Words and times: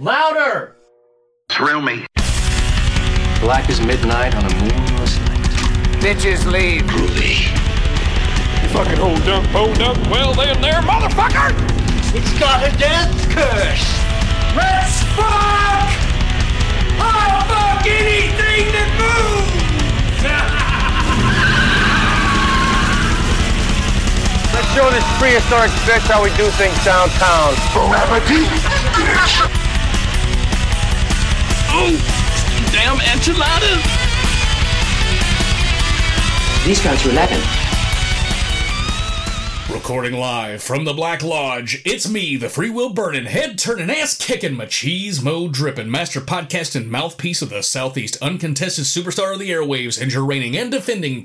Louder! 0.00 0.74
Thrill 1.48 1.80
me. 1.80 2.04
Black 3.38 3.70
as 3.70 3.80
midnight 3.80 4.34
on 4.34 4.44
a 4.44 4.52
moonless 4.56 5.20
night. 5.20 5.46
Bitches 6.02 6.44
leave. 6.50 6.82
Groovy. 6.82 7.46
You 8.62 8.68
fucking 8.70 8.98
hold 8.98 9.22
up, 9.28 9.44
hold 9.54 9.80
up. 9.80 9.96
Well, 10.10 10.34
then 10.34 10.60
there, 10.60 10.82
motherfucker! 10.82 11.54
It's 12.12 12.36
got 12.40 12.66
a 12.66 12.76
death 12.76 13.14
curse! 13.30 13.86
Let's 14.58 14.98
fuck! 15.14 15.86
I'll 16.98 17.46
fuck 17.46 17.86
anything 17.86 18.72
that 18.74 18.90
moves! 18.98 20.26
Let's 24.54 24.68
show 24.74 24.90
this 24.90 25.06
prehistoric 25.20 25.70
bitch 25.86 26.02
how 26.10 26.20
we 26.20 26.30
do 26.34 26.50
things 26.58 26.74
downtown. 26.84 27.54
Bon 27.72 27.94
appetit, 27.94 28.50
bitch. 28.98 29.63
Oh, 31.76 31.90
damn 32.70 33.00
enchiladas! 33.00 33.82
These 36.64 36.80
guys 36.84 37.04
are 37.04 37.10
11. 37.10 37.40
Recording 39.74 40.12
live 40.12 40.62
from 40.62 40.84
the 40.84 40.92
Black 40.94 41.24
Lodge, 41.24 41.82
it's 41.84 42.08
me, 42.08 42.36
the 42.36 42.48
free 42.48 42.70
will 42.70 42.92
burning, 42.92 43.24
head 43.24 43.58
turning, 43.58 43.90
ass 43.90 44.16
kicking, 44.16 44.54
machismo 44.54 45.50
dripping, 45.50 45.90
master 45.90 46.20
podcast 46.20 46.76
and 46.76 46.88
mouthpiece 46.88 47.42
of 47.42 47.50
the 47.50 47.62
Southeast, 47.62 48.16
uncontested 48.22 48.84
superstar 48.84 49.32
of 49.32 49.40
the 49.40 49.50
airwaves, 49.50 50.00
and 50.00 50.12
your 50.12 50.24
reigning 50.24 50.56
and 50.56 50.70
defending 50.70 51.24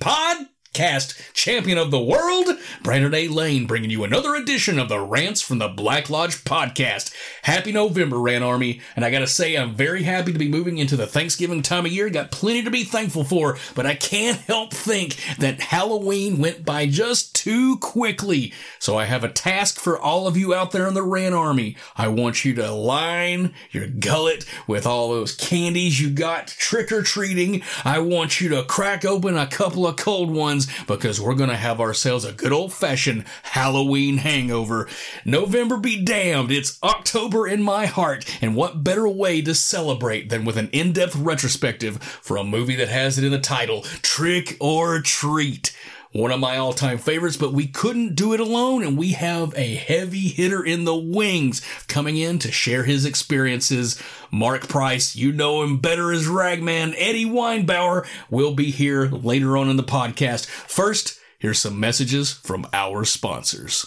podcast 0.74 1.20
champion 1.34 1.78
of 1.78 1.92
the 1.92 2.00
world, 2.00 2.48
Brandon 2.84 3.14
A. 3.14 3.28
Lane, 3.28 3.66
bringing 3.66 3.90
you 3.90 4.04
another 4.04 4.36
edition 4.36 4.78
of 4.78 4.88
the 4.88 5.00
Rants 5.00 5.42
from 5.42 5.58
the 5.58 5.68
Black 5.68 6.10
Lodge 6.10 6.44
podcast. 6.44 7.14
Happy 7.44 7.72
November, 7.72 8.20
Rant 8.20 8.44
Army, 8.44 8.82
and 8.96 9.04
I 9.04 9.10
gotta 9.10 9.28
say, 9.28 9.56
I'm 9.56 9.74
very 9.74 10.04
happy 10.04 10.32
to 10.32 10.40
be 10.40 10.48
moving 10.48 10.78
into 10.78 10.96
the 10.96 11.08
Thanksgiving 11.08 11.62
time 11.62 11.86
of 11.86 11.92
year. 11.92 12.10
Got 12.10 12.32
plenty 12.32 12.64
to 12.64 12.72
be 12.72 12.84
thankful 12.84 13.24
for, 13.24 13.58
but 13.76 13.86
I 13.86 13.96
can't 13.96 14.38
help 14.42 14.74
think 14.74 15.16
that 15.38 15.60
Halloween 15.60 16.38
went 16.40 16.66
by 16.66 16.86
just 16.86 17.36
too 17.36 17.78
quickly. 17.78 18.54
So 18.78 18.98
I 18.98 19.06
have 19.06 19.24
a 19.24 19.30
task 19.30 19.80
for 19.80 20.00
all 20.00 20.28
of 20.28 20.38
you 20.38 20.54
out 20.54 20.72
there 20.72 20.88
in 20.88 20.94
the 20.94 21.04
Rant 21.04 21.36
Army. 21.36 21.78
I 21.96 22.10
want 22.10 22.46
you 22.46 22.54
to 22.56 22.72
line 22.72 23.54
your 23.72 23.88
gullet 23.88 24.46
with 24.68 24.86
all 24.86 25.10
those 25.10 25.36
candies 25.36 26.00
you 26.00 26.10
got 26.10 26.48
trick 26.48 26.92
or 26.92 27.02
treating. 27.02 27.64
I 27.84 28.00
want 28.00 28.40
you 28.40 28.50
to 28.50 28.64
crack 28.64 29.04
open 29.04 29.36
a 29.36 29.48
couple 29.48 29.88
of 29.88 29.96
cold 29.96 30.30
ones 30.30 30.59
because 30.88 31.22
we're 31.22 31.36
going 31.36 31.50
to 31.50 31.56
have 31.56 31.80
ourselves 31.80 32.26
a 32.26 32.32
good 32.32 32.52
old 32.52 32.74
fashioned 32.74 33.26
Halloween 33.44 34.18
hangover. 34.18 34.88
November 35.26 35.78
be 35.78 36.04
damned. 36.04 36.52
It's 36.52 36.80
October 36.84 37.48
in 37.48 37.62
my 37.62 37.86
heart. 37.86 38.26
And 38.42 38.56
what 38.56 38.84
better 38.84 39.08
way 39.08 39.42
to 39.42 39.54
celebrate 39.54 40.30
than 40.30 40.46
with 40.46 40.58
an 40.58 40.70
in 40.72 40.94
depth 40.94 41.16
retrospective 41.16 42.02
for 42.02 42.38
a 42.38 42.44
movie 42.44 42.76
that 42.76 42.90
has 42.90 43.18
it 43.18 43.24
in 43.24 43.32
the 43.32 43.40
title 43.40 43.82
Trick 44.02 44.58
or 44.60 45.02
Treat? 45.02 45.76
One 46.12 46.32
of 46.32 46.40
my 46.40 46.58
all 46.58 46.74
time 46.74 46.98
favorites, 46.98 47.38
but 47.38 47.54
we 47.54 47.68
couldn't 47.68 48.16
do 48.16 48.34
it 48.34 48.40
alone. 48.40 48.82
And 48.82 48.98
we 48.98 49.12
have 49.12 49.54
a 49.56 49.76
heavy 49.76 50.28
hitter 50.30 50.64
in 50.64 50.84
the 50.84 50.96
wings 50.96 51.62
coming 51.88 52.18
in 52.18 52.40
to 52.40 52.52
share 52.52 52.84
his 52.84 53.06
experiences. 53.06 54.02
Marc 54.32 54.68
Price, 54.68 55.16
you 55.16 55.32
know 55.32 55.62
him 55.62 55.78
better 55.78 56.12
as 56.12 56.28
Ragman. 56.28 56.96
Eddie 56.98 57.26
Weinbauer 57.26 58.08
will 58.28 58.56
be 58.56 58.72
here 58.72 59.06
later 59.06 59.56
on 59.56 59.70
in 59.70 59.78
the 59.78 59.84
podcast. 59.84 60.48
First, 60.48 61.20
here's 61.38 61.60
some 61.60 61.80
messages 61.80 62.34
from 62.34 62.66
our 62.74 63.06
sponsors. 63.06 63.86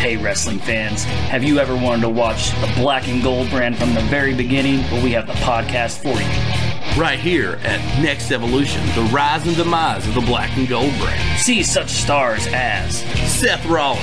Hey, 0.00 0.16
wrestling 0.16 0.58
fans, 0.60 1.04
have 1.04 1.44
you 1.44 1.58
ever 1.58 1.74
wanted 1.76 2.00
to 2.02 2.08
watch 2.08 2.52
the 2.62 2.72
black 2.76 3.08
and 3.08 3.22
gold 3.22 3.50
brand 3.50 3.76
from 3.76 3.92
the 3.92 4.00
very 4.02 4.32
beginning? 4.32 4.80
Well, 4.90 5.04
we 5.04 5.12
have 5.12 5.26
the 5.26 5.34
podcast 5.34 5.98
for 6.00 6.18
you. 6.18 6.57
Right 6.98 7.20
here 7.20 7.60
at 7.62 8.02
Next 8.02 8.32
Evolution, 8.32 8.84
the 8.96 9.08
rise 9.14 9.46
and 9.46 9.56
demise 9.56 10.04
of 10.08 10.14
the 10.14 10.20
black 10.20 10.56
and 10.58 10.66
gold 10.68 10.92
brand. 10.98 11.40
See 11.40 11.62
such 11.62 11.90
stars 11.90 12.48
as 12.50 12.98
Seth 13.32 13.64
Rollins, 13.66 14.02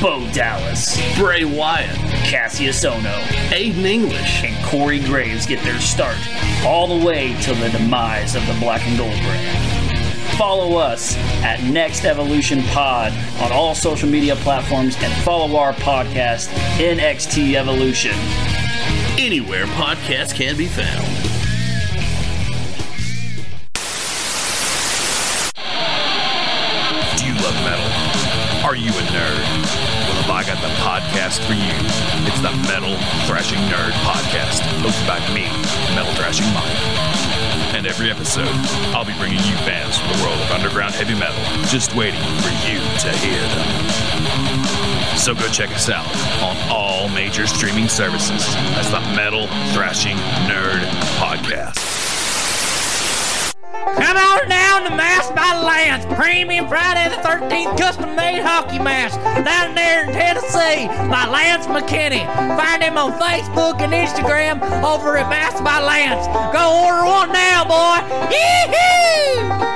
Bo 0.00 0.30
Dallas, 0.32 0.96
Bray 1.18 1.44
Wyatt, 1.44 1.90
Kassius 2.30 2.88
Ohno, 2.88 3.20
Aiden 3.50 3.84
English, 3.84 4.44
and 4.44 4.64
Corey 4.66 5.00
Graves 5.00 5.44
get 5.44 5.60
their 5.64 5.80
start 5.80 6.16
all 6.64 6.96
the 6.96 7.04
way 7.04 7.34
to 7.42 7.52
the 7.54 7.68
demise 7.70 8.36
of 8.36 8.46
the 8.46 8.56
black 8.60 8.86
and 8.86 8.96
gold 8.96 9.10
brand. 9.10 10.38
Follow 10.38 10.76
us 10.76 11.16
at 11.42 11.60
Next 11.64 12.04
Evolution 12.04 12.62
Pod 12.68 13.12
on 13.40 13.50
all 13.50 13.74
social 13.74 14.08
media 14.08 14.36
platforms 14.36 14.94
and 15.00 15.12
follow 15.24 15.56
our 15.56 15.72
podcast, 15.72 16.46
NXT 16.78 17.54
Evolution. 17.54 18.14
anywhere 19.18 19.66
podcasts 19.66 20.32
can 20.32 20.56
be 20.56 20.66
found. 20.66 21.35
Are 28.66 28.74
you 28.74 28.90
a 28.90 29.04
nerd? 29.14 29.46
Well, 30.10 30.26
have 30.26 30.30
I 30.30 30.42
got 30.42 30.58
the 30.58 30.74
podcast 30.82 31.38
for 31.46 31.54
you? 31.54 31.70
It's 32.26 32.42
the 32.42 32.50
Metal 32.66 32.98
Thrashing 33.30 33.62
Nerd 33.70 33.92
Podcast, 34.02 34.58
hosted 34.82 35.06
by 35.06 35.22
me, 35.30 35.46
Metal 35.94 36.12
Thrashing 36.18 36.50
Mike. 36.50 36.66
And 37.78 37.86
every 37.86 38.10
episode, 38.10 38.50
I'll 38.90 39.04
be 39.04 39.14
bringing 39.20 39.38
you 39.46 39.54
fans 39.62 39.96
from 39.96 40.10
the 40.10 40.24
world 40.24 40.40
of 40.40 40.50
underground 40.50 40.96
heavy 40.96 41.14
metal, 41.14 41.38
just 41.70 41.94
waiting 41.94 42.18
for 42.42 42.50
you 42.66 42.82
to 43.06 43.10
hear 43.22 43.38
them. 43.54 45.16
So 45.16 45.32
go 45.32 45.46
check 45.46 45.70
us 45.70 45.88
out 45.88 46.10
on 46.42 46.56
all 46.68 47.08
major 47.10 47.46
streaming 47.46 47.86
services. 47.86 48.52
That's 48.74 48.90
the 48.90 48.98
Metal 49.14 49.46
Thrashing 49.78 50.16
Nerd 50.50 50.82
Podcast. 51.22 51.95
Come 53.94 54.16
on 54.16 54.48
down 54.48 54.82
to 54.84 54.90
Mask 54.90 55.32
by 55.32 55.62
Lance, 55.62 56.04
premium 56.16 56.66
Friday 56.66 57.08
the 57.08 57.22
13th 57.22 57.78
custom 57.78 58.16
made 58.16 58.42
hockey 58.42 58.80
mask 58.80 59.14
down 59.44 59.76
there 59.76 60.04
in 60.04 60.12
Tennessee 60.12 60.88
by 61.08 61.26
Lance 61.30 61.66
McKinney. 61.66 62.26
Find 62.56 62.82
him 62.82 62.98
on 62.98 63.12
Facebook 63.12 63.80
and 63.80 63.92
Instagram 63.92 64.60
over 64.82 65.16
at 65.16 65.30
Mask 65.30 65.62
by 65.62 65.80
Lance. 65.80 66.26
Go 66.52 66.84
order 66.84 67.06
one 67.06 67.32
now, 67.32 67.64
boy. 67.64 68.28
Yee-hoo! 68.30 69.75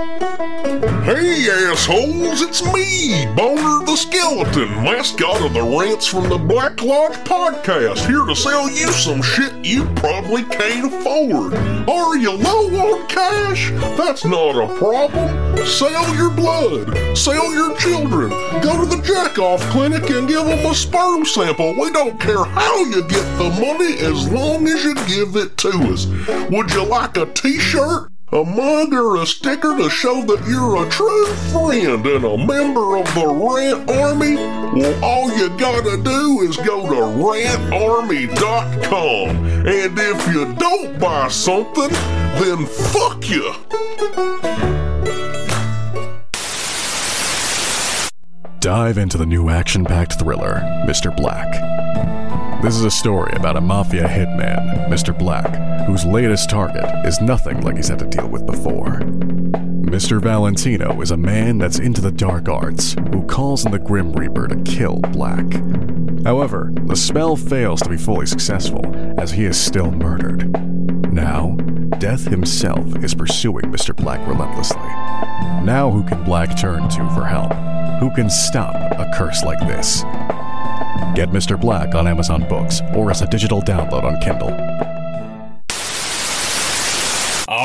Hey, 0.00 1.46
assholes, 1.50 2.40
it's 2.40 2.64
me, 2.72 3.26
Boner 3.36 3.84
the 3.84 3.96
Skeleton, 3.96 4.70
mascot 4.82 5.42
of 5.42 5.52
the 5.52 5.62
Rants 5.62 6.06
from 6.06 6.26
the 6.30 6.38
Black 6.38 6.82
Lodge 6.82 7.18
podcast, 7.24 8.06
here 8.06 8.24
to 8.24 8.34
sell 8.34 8.70
you 8.70 8.90
some 8.92 9.20
shit 9.20 9.52
you 9.62 9.84
probably 9.96 10.44
can't 10.44 10.90
afford. 10.90 11.52
Are 11.86 12.16
you 12.16 12.32
low 12.32 12.68
on 12.80 13.08
cash? 13.08 13.72
That's 13.98 14.24
not 14.24 14.56
a 14.56 14.74
problem. 14.78 15.66
Sell 15.66 16.14
your 16.16 16.30
blood, 16.30 17.14
sell 17.14 17.52
your 17.52 17.76
children, 17.76 18.30
go 18.62 18.82
to 18.82 18.96
the 18.96 19.02
jack-off 19.04 19.60
clinic 19.68 20.08
and 20.08 20.26
give 20.26 20.46
them 20.46 20.64
a 20.64 20.74
sperm 20.74 21.26
sample. 21.26 21.74
We 21.78 21.90
don't 21.90 22.18
care 22.18 22.44
how 22.44 22.84
you 22.84 23.02
get 23.02 23.36
the 23.36 23.50
money 23.60 23.98
as 23.98 24.32
long 24.32 24.66
as 24.66 24.82
you 24.82 24.94
give 24.94 25.36
it 25.36 25.58
to 25.58 25.68
us. 25.92 26.06
Would 26.50 26.70
you 26.72 26.84
like 26.84 27.18
a 27.18 27.26
t-shirt? 27.26 28.09
A 28.32 28.44
mug 28.44 28.94
or 28.94 29.16
a 29.16 29.26
sticker 29.26 29.76
to 29.76 29.90
show 29.90 30.22
that 30.22 30.46
you're 30.46 30.86
a 30.86 30.88
true 30.88 31.26
friend 31.50 32.06
and 32.06 32.24
a 32.24 32.38
member 32.38 32.96
of 32.96 33.12
the 33.14 33.26
Rant 33.26 33.90
Army? 33.90 34.36
Well, 34.36 35.04
all 35.04 35.36
you 35.36 35.48
gotta 35.58 35.96
do 36.00 36.42
is 36.42 36.56
go 36.58 36.88
to 36.88 36.94
rantarmy.com. 37.24 39.30
And 39.66 39.98
if 39.98 40.28
you 40.32 40.54
don't 40.54 41.00
buy 41.00 41.26
something, 41.28 41.90
then 42.38 42.66
fuck 42.66 43.28
you. 43.28 43.52
Dive 48.60 48.96
into 48.98 49.18
the 49.18 49.26
new 49.26 49.48
action 49.48 49.84
packed 49.84 50.20
thriller, 50.20 50.60
Mr. 50.86 51.10
Black. 51.16 51.89
This 52.62 52.76
is 52.76 52.84
a 52.84 52.90
story 52.90 53.32
about 53.34 53.56
a 53.56 53.60
mafia 53.60 54.06
hitman, 54.06 54.88
Mr. 54.88 55.18
Black, 55.18 55.86
whose 55.86 56.04
latest 56.04 56.50
target 56.50 56.84
is 57.06 57.20
nothing 57.20 57.62
like 57.62 57.76
he's 57.76 57.88
had 57.88 57.98
to 58.00 58.06
deal 58.06 58.28
with 58.28 58.46
before. 58.46 59.00
Mr. 59.80 60.20
Valentino 60.20 61.00
is 61.00 61.10
a 61.10 61.16
man 61.16 61.58
that's 61.58 61.78
into 61.78 62.00
the 62.00 62.12
dark 62.12 62.48
arts 62.48 62.94
who 63.12 63.26
calls 63.26 63.64
in 63.64 63.72
the 63.72 63.78
Grim 63.78 64.12
Reaper 64.12 64.46
to 64.46 64.62
kill 64.62 65.00
Black. 65.00 65.46
However, 66.24 66.70
the 66.86 66.96
spell 66.96 67.34
fails 67.34 67.80
to 67.80 67.88
be 67.88 67.96
fully 67.96 68.26
successful 68.26 68.84
as 69.18 69.30
he 69.30 69.46
is 69.46 69.58
still 69.58 69.90
murdered. 69.90 70.50
Now, 71.12 71.56
Death 72.00 72.24
himself 72.24 73.04
is 73.04 73.14
pursuing 73.14 73.66
Mr. 73.66 73.94
Black 73.94 74.26
relentlessly. 74.26 74.80
Now, 75.64 75.90
who 75.90 76.02
can 76.02 76.24
Black 76.24 76.56
turn 76.56 76.88
to 76.88 77.10
for 77.10 77.26
help? 77.26 77.52
Who 78.00 78.10
can 78.14 78.30
stop 78.30 78.74
a 78.74 79.10
curse 79.14 79.44
like 79.44 79.60
this? 79.60 80.02
Get 81.14 81.30
Mr. 81.30 81.60
Black 81.60 81.96
on 81.96 82.06
Amazon 82.06 82.48
Books 82.48 82.82
or 82.94 83.10
as 83.10 83.20
a 83.20 83.26
digital 83.26 83.60
download 83.60 84.04
on 84.04 84.20
Kindle. 84.20 84.69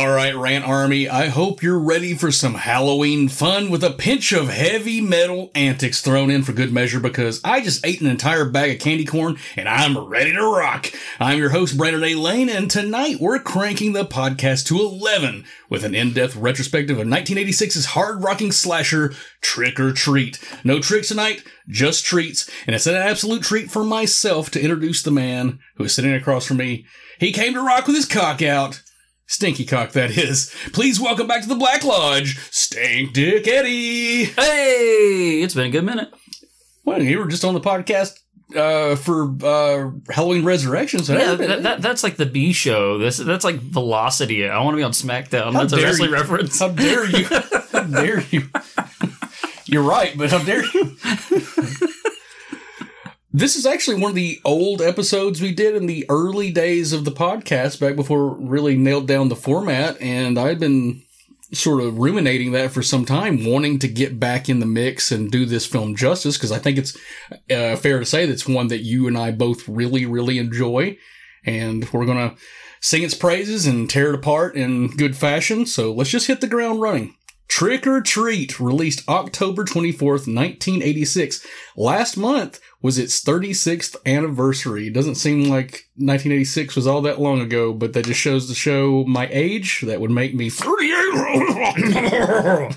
All 0.05 0.11
right, 0.11 0.35
Rant 0.35 0.67
Army. 0.67 1.09
I 1.09 1.29
hope 1.29 1.63
you're 1.63 1.79
ready 1.79 2.13
for 2.13 2.31
some 2.31 2.53
Halloween 2.53 3.27
fun 3.27 3.71
with 3.71 3.83
a 3.83 3.89
pinch 3.89 4.33
of 4.33 4.49
heavy 4.49 5.01
metal 5.01 5.49
antics 5.55 5.99
thrown 5.99 6.29
in 6.29 6.43
for 6.43 6.53
good 6.53 6.71
measure 6.71 6.99
because 6.99 7.41
I 7.43 7.61
just 7.61 7.83
ate 7.83 8.01
an 8.01 8.07
entire 8.07 8.45
bag 8.45 8.75
of 8.75 8.79
candy 8.79 9.03
corn 9.03 9.39
and 9.55 9.67
I'm 9.67 9.97
ready 9.97 10.31
to 10.31 10.43
rock. 10.43 10.91
I'm 11.19 11.39
your 11.39 11.49
host, 11.49 11.75
Brandon 11.75 12.03
A. 12.03 12.13
Lane, 12.13 12.49
and 12.49 12.69
tonight 12.69 13.17
we're 13.19 13.39
cranking 13.39 13.93
the 13.93 14.05
podcast 14.05 14.67
to 14.67 14.79
11 14.79 15.43
with 15.71 15.83
an 15.83 15.95
in-depth 15.95 16.35
retrospective 16.35 16.99
of 16.99 17.07
1986's 17.07 17.85
hard-rocking 17.87 18.51
slasher 18.51 19.11
Trick 19.41 19.79
or 19.79 19.91
Treat. 19.91 20.39
No 20.63 20.79
tricks 20.79 21.07
tonight, 21.07 21.43
just 21.67 22.05
treats, 22.05 22.47
and 22.67 22.75
it's 22.75 22.85
an 22.85 22.93
absolute 22.93 23.41
treat 23.41 23.71
for 23.71 23.83
myself 23.83 24.51
to 24.51 24.61
introduce 24.61 25.01
the 25.01 25.09
man 25.09 25.57
who 25.77 25.85
is 25.85 25.95
sitting 25.95 26.13
across 26.13 26.45
from 26.45 26.57
me. 26.57 26.85
He 27.19 27.31
came 27.31 27.55
to 27.55 27.65
rock 27.65 27.87
with 27.87 27.95
his 27.95 28.05
cock 28.05 28.43
out. 28.43 28.83
Stinky 29.27 29.65
cock, 29.65 29.91
that 29.93 30.11
is. 30.17 30.53
Please 30.71 30.99
welcome 30.99 31.25
back 31.27 31.41
to 31.41 31.47
the 31.49 31.55
Black 31.55 31.83
Lodge, 31.83 32.37
Stink 32.51 33.13
Dick 33.13 33.47
Eddie. 33.47 34.25
Hey, 34.25 35.41
it's 35.41 35.55
been 35.55 35.67
a 35.67 35.71
good 35.71 35.83
minute. 35.83 36.13
Well, 36.83 37.01
you 37.01 37.17
were 37.17 37.25
just 37.27 37.43
on 37.43 37.55
the 37.55 37.59
podcast 37.59 38.19
uh, 38.55 38.95
for 38.95 39.35
uh, 39.43 39.89
Halloween 40.13 40.45
Resurrection. 40.45 40.99
So 41.03 41.17
Yeah, 41.17 41.33
that- 41.35 41.47
that, 41.47 41.63
that, 41.63 41.81
that's 41.81 42.03
like 42.03 42.17
the 42.17 42.27
B 42.27 42.53
show. 42.53 42.99
This 42.99 43.17
that's 43.17 43.43
like 43.43 43.55
Velocity. 43.55 44.47
I 44.47 44.61
want 44.61 44.73
to 44.75 44.77
be 44.77 44.83
on 44.83 44.91
SmackDown. 44.91 45.53
How 45.53 45.61
That's 45.65 45.73
a 45.73 45.77
wrestling 45.83 46.09
you. 46.11 46.15
reference. 46.15 46.59
How 46.59 46.69
dare 46.69 47.05
you? 47.09 47.25
How 47.25 47.83
dare 47.83 48.21
you? 48.29 48.43
You're 49.65 49.81
right, 49.83 50.15
but 50.15 50.29
how 50.29 50.43
dare 50.43 50.63
you? 50.63 50.95
This 53.35 53.57
is 53.57 53.65
actually 53.65 53.99
one 53.99 54.11
of 54.11 54.15
the 54.15 54.39
old 54.45 54.81
episodes 54.81 55.41
we 55.41 55.51
did 55.53 55.75
in 55.75 55.87
the 55.87 56.05
early 56.07 56.51
days 56.51 56.93
of 56.93 57.03
the 57.03 57.11
podcast, 57.11 57.81
back 57.81 57.97
before 57.97 58.29
we 58.29 58.47
really 58.47 58.77
nailed 58.77 59.09
down 59.09 59.27
the 59.27 59.35
format. 59.35 59.99
And 59.99 60.39
I've 60.39 60.57
been 60.57 61.03
sort 61.51 61.83
of 61.83 61.97
ruminating 61.97 62.53
that 62.53 62.71
for 62.71 62.81
some 62.81 63.03
time, 63.03 63.43
wanting 63.43 63.77
to 63.79 63.89
get 63.89 64.21
back 64.21 64.47
in 64.47 64.61
the 64.61 64.65
mix 64.65 65.11
and 65.11 65.29
do 65.29 65.45
this 65.45 65.65
film 65.65 65.97
justice, 65.97 66.37
because 66.37 66.53
I 66.53 66.59
think 66.59 66.77
it's 66.77 66.95
uh, 67.51 67.75
fair 67.75 67.99
to 67.99 68.05
say 68.05 68.25
that's 68.25 68.47
one 68.47 68.69
that 68.69 68.83
you 68.83 69.05
and 69.05 69.17
I 69.17 69.31
both 69.31 69.67
really, 69.67 70.05
really 70.05 70.37
enjoy. 70.37 70.97
And 71.45 71.91
we're 71.91 72.05
going 72.05 72.29
to 72.29 72.37
sing 72.79 73.03
its 73.03 73.15
praises 73.15 73.67
and 73.67 73.89
tear 73.89 74.11
it 74.11 74.15
apart 74.15 74.55
in 74.55 74.95
good 74.95 75.17
fashion. 75.17 75.65
So 75.65 75.91
let's 75.91 76.09
just 76.09 76.27
hit 76.27 76.39
the 76.39 76.47
ground 76.47 76.79
running. 76.79 77.13
Trick 77.47 77.85
or 77.85 78.01
Treat, 78.01 78.59
released 78.59 79.07
October 79.07 79.63
24th, 79.63 80.27
1986. 80.27 81.45
Last 81.77 82.17
month 82.17 82.59
was 82.85 82.97
its 82.99 83.23
36th 83.23 83.95
anniversary. 84.05 84.85
It 84.85 84.93
doesn't 84.93 85.15
seem 85.15 85.45
like 85.45 85.89
1986 85.95 86.75
was 86.75 86.85
all 86.85 87.01
that 87.01 87.19
long 87.19 87.41
ago, 87.41 87.73
but 87.73 87.93
that 87.93 88.05
just 88.05 88.19
shows 88.19 88.47
to 88.47 88.53
show 88.53 89.03
my 89.05 89.27
age. 89.31 89.81
That 89.81 89.99
would 89.99 90.11
make 90.11 90.35
me 90.35 90.51
38. 90.51 92.75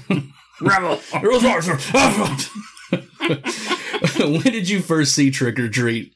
Rebel. 0.63 0.99
when 4.19 4.41
did 4.41 4.71
you 4.71 4.81
first 4.81 5.15
see 5.15 5.31
Trick 5.31 5.61
or 5.61 5.69
Treat? 5.69 6.15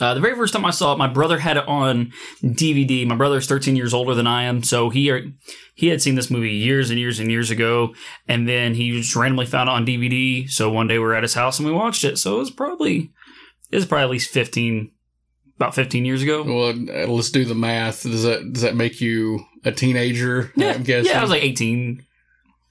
Uh, 0.00 0.14
the 0.14 0.20
very 0.20 0.34
first 0.34 0.54
time 0.54 0.64
I 0.64 0.70
saw 0.70 0.94
it, 0.94 0.98
my 0.98 1.06
brother 1.06 1.38
had 1.38 1.58
it 1.58 1.68
on 1.68 2.12
DVD. 2.42 3.06
My 3.06 3.16
brother's 3.16 3.46
13 3.46 3.76
years 3.76 3.92
older 3.92 4.14
than 4.14 4.26
I 4.26 4.44
am, 4.44 4.62
so 4.62 4.88
he 4.88 5.34
he 5.74 5.88
had 5.88 6.00
seen 6.00 6.14
this 6.14 6.30
movie 6.30 6.54
years 6.54 6.88
and 6.88 6.98
years 6.98 7.20
and 7.20 7.30
years 7.30 7.50
ago, 7.50 7.94
and 8.26 8.48
then 8.48 8.74
he 8.74 8.92
just 8.92 9.14
randomly 9.14 9.44
found 9.44 9.68
it 9.68 9.72
on 9.72 9.86
DVD. 9.86 10.48
So 10.48 10.70
one 10.70 10.86
day 10.86 10.98
we 10.98 11.04
were 11.04 11.14
at 11.14 11.22
his 11.22 11.34
house 11.34 11.58
and 11.58 11.66
we 11.66 11.72
watched 11.72 12.02
it. 12.02 12.16
So 12.16 12.36
it 12.36 12.38
was 12.38 12.50
probably 12.50 13.12
it 13.76 13.80
was 13.80 13.86
probably 13.86 14.04
at 14.04 14.10
least 14.10 14.30
15, 14.30 14.90
about 15.56 15.74
15 15.74 16.04
years 16.06 16.22
ago. 16.22 16.42
Well, 16.42 16.70
uh, 16.70 17.06
let's 17.06 17.30
do 17.30 17.44
the 17.44 17.54
math. 17.54 18.02
Does 18.02 18.22
that 18.22 18.52
does 18.54 18.62
that 18.62 18.74
make 18.74 19.00
you 19.00 19.44
a 19.64 19.72
teenager? 19.72 20.50
Yeah, 20.56 20.72
I'm 20.72 20.82
guessing. 20.82 21.10
yeah, 21.10 21.18
I 21.18 21.22
was 21.22 21.30
like 21.30 21.42
18. 21.42 22.02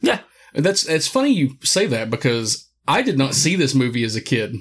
Yeah, 0.01 0.19
That's 0.53 0.87
it's 0.87 1.07
funny 1.07 1.31
you 1.31 1.57
say 1.63 1.85
that 1.87 2.09
because 2.09 2.69
I 2.87 3.01
did 3.01 3.17
not 3.17 3.33
see 3.35 3.55
this 3.55 3.75
movie 3.75 4.03
as 4.03 4.15
a 4.15 4.21
kid. 4.21 4.55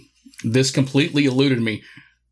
This 0.44 0.70
completely 0.70 1.24
eluded 1.24 1.60
me. 1.60 1.82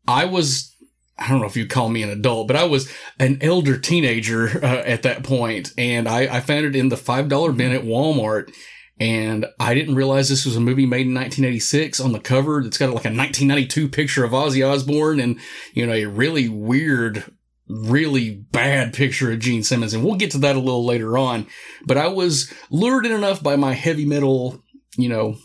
I 0.07 0.25
was 0.25 0.75
I 1.17 1.29
don't 1.29 1.39
know 1.39 1.47
if 1.47 1.55
you'd 1.57 1.69
call 1.69 1.89
me 1.89 2.03
an 2.03 2.09
adult, 2.09 2.47
but 2.47 2.55
I 2.55 2.63
was 2.63 2.91
an 3.19 3.37
elder 3.41 3.77
teenager 3.77 4.47
uh, 4.63 4.83
at 4.85 5.03
that 5.03 5.23
point, 5.23 5.71
and 5.77 6.07
I, 6.07 6.37
I 6.37 6.39
found 6.39 6.65
it 6.65 6.75
in 6.75 6.89
the 6.89 6.97
five 6.97 7.29
dollar 7.29 7.51
bin 7.51 7.71
at 7.71 7.83
Walmart. 7.83 8.51
And 8.99 9.47
I 9.59 9.73
didn't 9.73 9.95
realize 9.95 10.29
this 10.29 10.45
was 10.45 10.55
a 10.55 10.61
movie 10.61 10.85
made 10.85 11.07
in 11.07 11.15
1986. 11.15 11.99
On 11.99 12.11
the 12.11 12.19
cover, 12.19 12.59
it's 12.61 12.77
got 12.77 12.85
like 12.87 13.05
a 13.05 13.09
1992 13.09 13.89
picture 13.89 14.23
of 14.23 14.31
Ozzy 14.31 14.67
Osbourne, 14.67 15.19
and 15.19 15.39
you 15.73 15.85
know 15.85 15.93
a 15.93 16.05
really 16.05 16.47
weird 16.47 17.25
really 17.67 18.29
bad 18.29 18.93
picture 18.93 19.31
of 19.31 19.39
Gene 19.39 19.63
Simmons, 19.63 19.93
and 19.93 20.03
we'll 20.03 20.15
get 20.15 20.31
to 20.31 20.37
that 20.39 20.55
a 20.55 20.59
little 20.59 20.85
later 20.85 21.17
on. 21.17 21.47
But 21.85 21.97
I 21.97 22.07
was 22.07 22.53
lured 22.69 23.05
in 23.05 23.11
enough 23.11 23.41
by 23.41 23.55
my 23.55 23.73
heavy 23.73 24.05
metal, 24.05 24.61
you 24.97 25.09
know, 25.09 25.37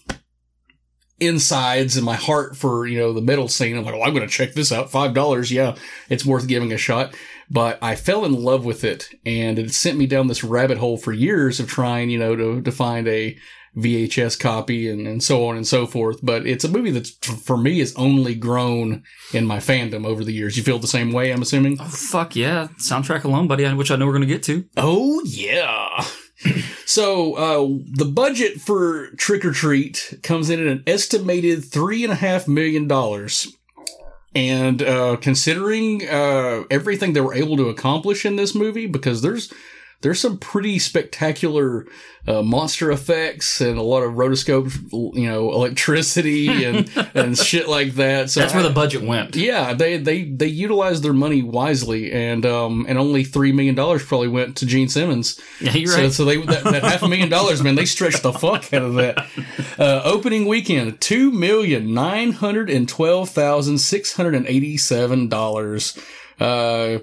insides 1.21 1.97
and 1.97 2.05
my 2.05 2.15
heart 2.15 2.57
for, 2.57 2.87
you 2.87 2.99
know, 2.99 3.13
the 3.13 3.21
metal 3.21 3.49
scene. 3.49 3.77
I'm 3.77 3.85
like, 3.85 3.95
well, 3.95 4.05
I'm 4.05 4.15
going 4.15 4.27
to 4.27 4.33
check 4.33 4.55
this 4.55 4.73
out. 4.73 4.91
$5. 4.91 5.51
Yeah, 5.51 5.77
it's 6.09 6.25
worth 6.25 6.47
giving 6.47 6.73
a 6.73 6.79
shot. 6.79 7.15
But 7.51 7.79
I 7.81 7.97
fell 7.97 8.25
in 8.25 8.35
love 8.35 8.65
with 8.65 8.85
it 8.85 9.09
and 9.25 9.59
it 9.59 9.73
sent 9.73 9.99
me 9.99 10.07
down 10.07 10.27
this 10.27 10.45
rabbit 10.45 10.79
hole 10.79 10.99
for 10.99 11.13
years 11.13 11.61
of 11.61 11.69
trying, 11.69 12.11
you 12.11 12.19
know, 12.19 12.37
to, 12.37 12.61
to 12.61 12.73
find 12.73 13.09
a 13.09 13.39
VHS 13.77 14.39
copy 14.39 14.89
and, 14.89 15.07
and 15.07 15.23
so 15.23 15.47
on 15.47 15.57
and 15.57 15.67
so 15.67 15.87
forth. 15.87 16.19
But 16.23 16.47
it's 16.47 16.65
a 16.65 16.69
movie 16.69 16.91
that's, 16.91 17.11
for 17.11 17.57
me, 17.57 17.79
has 17.79 17.95
only 17.97 18.35
grown 18.35 19.03
in 19.33 19.47
my 19.47 19.59
fandom 19.59 20.07
over 20.07 20.25
the 20.25 20.33
years. 20.33 20.57
You 20.57 20.63
feel 20.63 20.79
the 20.79 20.87
same 20.87 21.13
way, 21.13 21.33
I'm 21.33 21.43
assuming? 21.43 21.79
Oh, 21.81 21.85
fuck 21.85 22.37
yeah. 22.37 22.69
Soundtrack 22.79 23.25
alone, 23.25 23.49
buddy, 23.49 23.73
which 23.75 23.91
I 23.91 23.97
know 23.97 24.07
we're 24.07 24.13
going 24.13 24.23
to 24.23 24.35
get 24.35 24.43
to. 24.45 24.65
Oh, 24.77 25.23
yeah. 25.25 26.05
so, 26.87 27.35
uh, 27.35 27.79
the 27.93 28.11
budget 28.11 28.61
for 28.61 29.11
Trick 29.17 29.45
or 29.45 29.53
Treat 29.53 30.19
comes 30.23 30.51
in 30.51 30.61
at 30.61 30.67
an 30.67 30.83
estimated 30.87 31.61
$3.5 31.61 32.49
million. 32.49 32.89
And, 34.35 34.83
uh, 34.83 35.17
considering, 35.17 36.07
uh, 36.09 36.65
everything 36.71 37.13
they 37.13 37.21
were 37.21 37.35
able 37.35 37.57
to 37.57 37.69
accomplish 37.69 38.27
in 38.27 38.37
this 38.37 38.55
movie, 38.55 38.87
because 38.87 39.23
there's, 39.23 39.53
there's 40.01 40.21
some 40.21 40.39
pretty 40.39 40.79
spectacular 40.79 41.85
uh, 42.27 42.43
monster 42.43 42.91
effects 42.93 43.61
and 43.61 43.79
a 43.79 43.83
lot 43.83 44.03
of 44.03 44.13
rotoscope, 44.15 44.71
you 45.17 45.27
know, 45.29 45.51
electricity 45.53 46.47
and 46.65 46.91
and 47.15 47.37
shit 47.37 47.69
like 47.69 47.95
that. 47.95 48.31
So 48.31 48.41
That's 48.41 48.55
where 48.55 48.63
I- 48.65 48.69
the 48.69 48.75
budget 48.75 49.03
went. 49.03 49.35
yeah, 49.35 49.75
they 49.75 49.97
they 49.97 50.25
they 50.25 50.47
utilized 50.47 51.03
their 51.03 51.13
money 51.13 51.43
wisely, 51.43 52.13
and 52.13 52.45
um 52.47 52.87
and 52.89 52.99
only 52.99 53.25
three 53.25 53.51
million 53.53 53.75
dollars 53.75 54.05
probably 54.05 54.29
went 54.29 54.57
to 54.59 54.67
Gene 54.67 54.89
Simmons. 54.89 55.41
Yeah, 55.61 55.73
you're 55.73 55.91
so, 55.93 56.03
right. 56.03 56.13
So 56.13 56.25
they 56.25 56.37
that, 56.43 56.65
that 56.65 56.83
half 56.85 57.03
a 57.03 57.09
million 57.09 57.29
dollars, 57.29 57.63
man, 57.63 57.75
they 57.75 57.87
stretched 57.87 58.23
the 58.23 58.33
fuck 58.33 58.73
out 58.73 58.83
of 58.83 58.95
that. 58.95 59.27
Uh, 59.79 60.03
opening 60.05 60.47
weekend, 60.47 61.01
two 61.01 61.31
million 61.31 61.95
nine 61.95 62.33
hundred 62.33 62.69
and 62.69 62.89
twelve 62.89 63.31
thousand 63.31 63.79
six 63.79 64.13
hundred 64.13 64.35
and 64.35 64.45
eighty-seven 64.49 65.29
dollars. 65.29 65.97
Uh, 66.41 66.99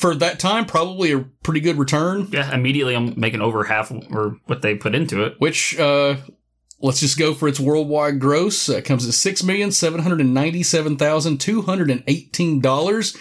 for 0.00 0.14
that 0.14 0.38
time, 0.38 0.64
probably 0.64 1.12
a 1.12 1.20
pretty 1.42 1.60
good 1.60 1.76
return. 1.76 2.28
Yeah, 2.32 2.52
immediately 2.54 2.96
I'm 2.96 3.18
making 3.20 3.42
over 3.42 3.64
half 3.64 3.92
or 4.10 4.38
what 4.46 4.62
they 4.62 4.74
put 4.74 4.94
into 4.94 5.24
it. 5.24 5.34
Which 5.38 5.78
uh, 5.78 6.16
let's 6.80 7.00
just 7.00 7.18
go 7.18 7.34
for 7.34 7.48
its 7.48 7.60
worldwide 7.60 8.18
gross. 8.18 8.68
Uh, 8.68 8.78
it 8.78 8.86
comes 8.86 9.06
at 9.06 9.12
six 9.12 9.42
million 9.42 9.70
seven 9.70 10.00
hundred 10.00 10.20
and 10.20 10.32
ninety-seven 10.32 10.96
thousand 10.96 11.38
two 11.38 11.60
hundred 11.62 11.90
and 11.90 12.02
eighteen 12.06 12.60
dollars. 12.60 13.14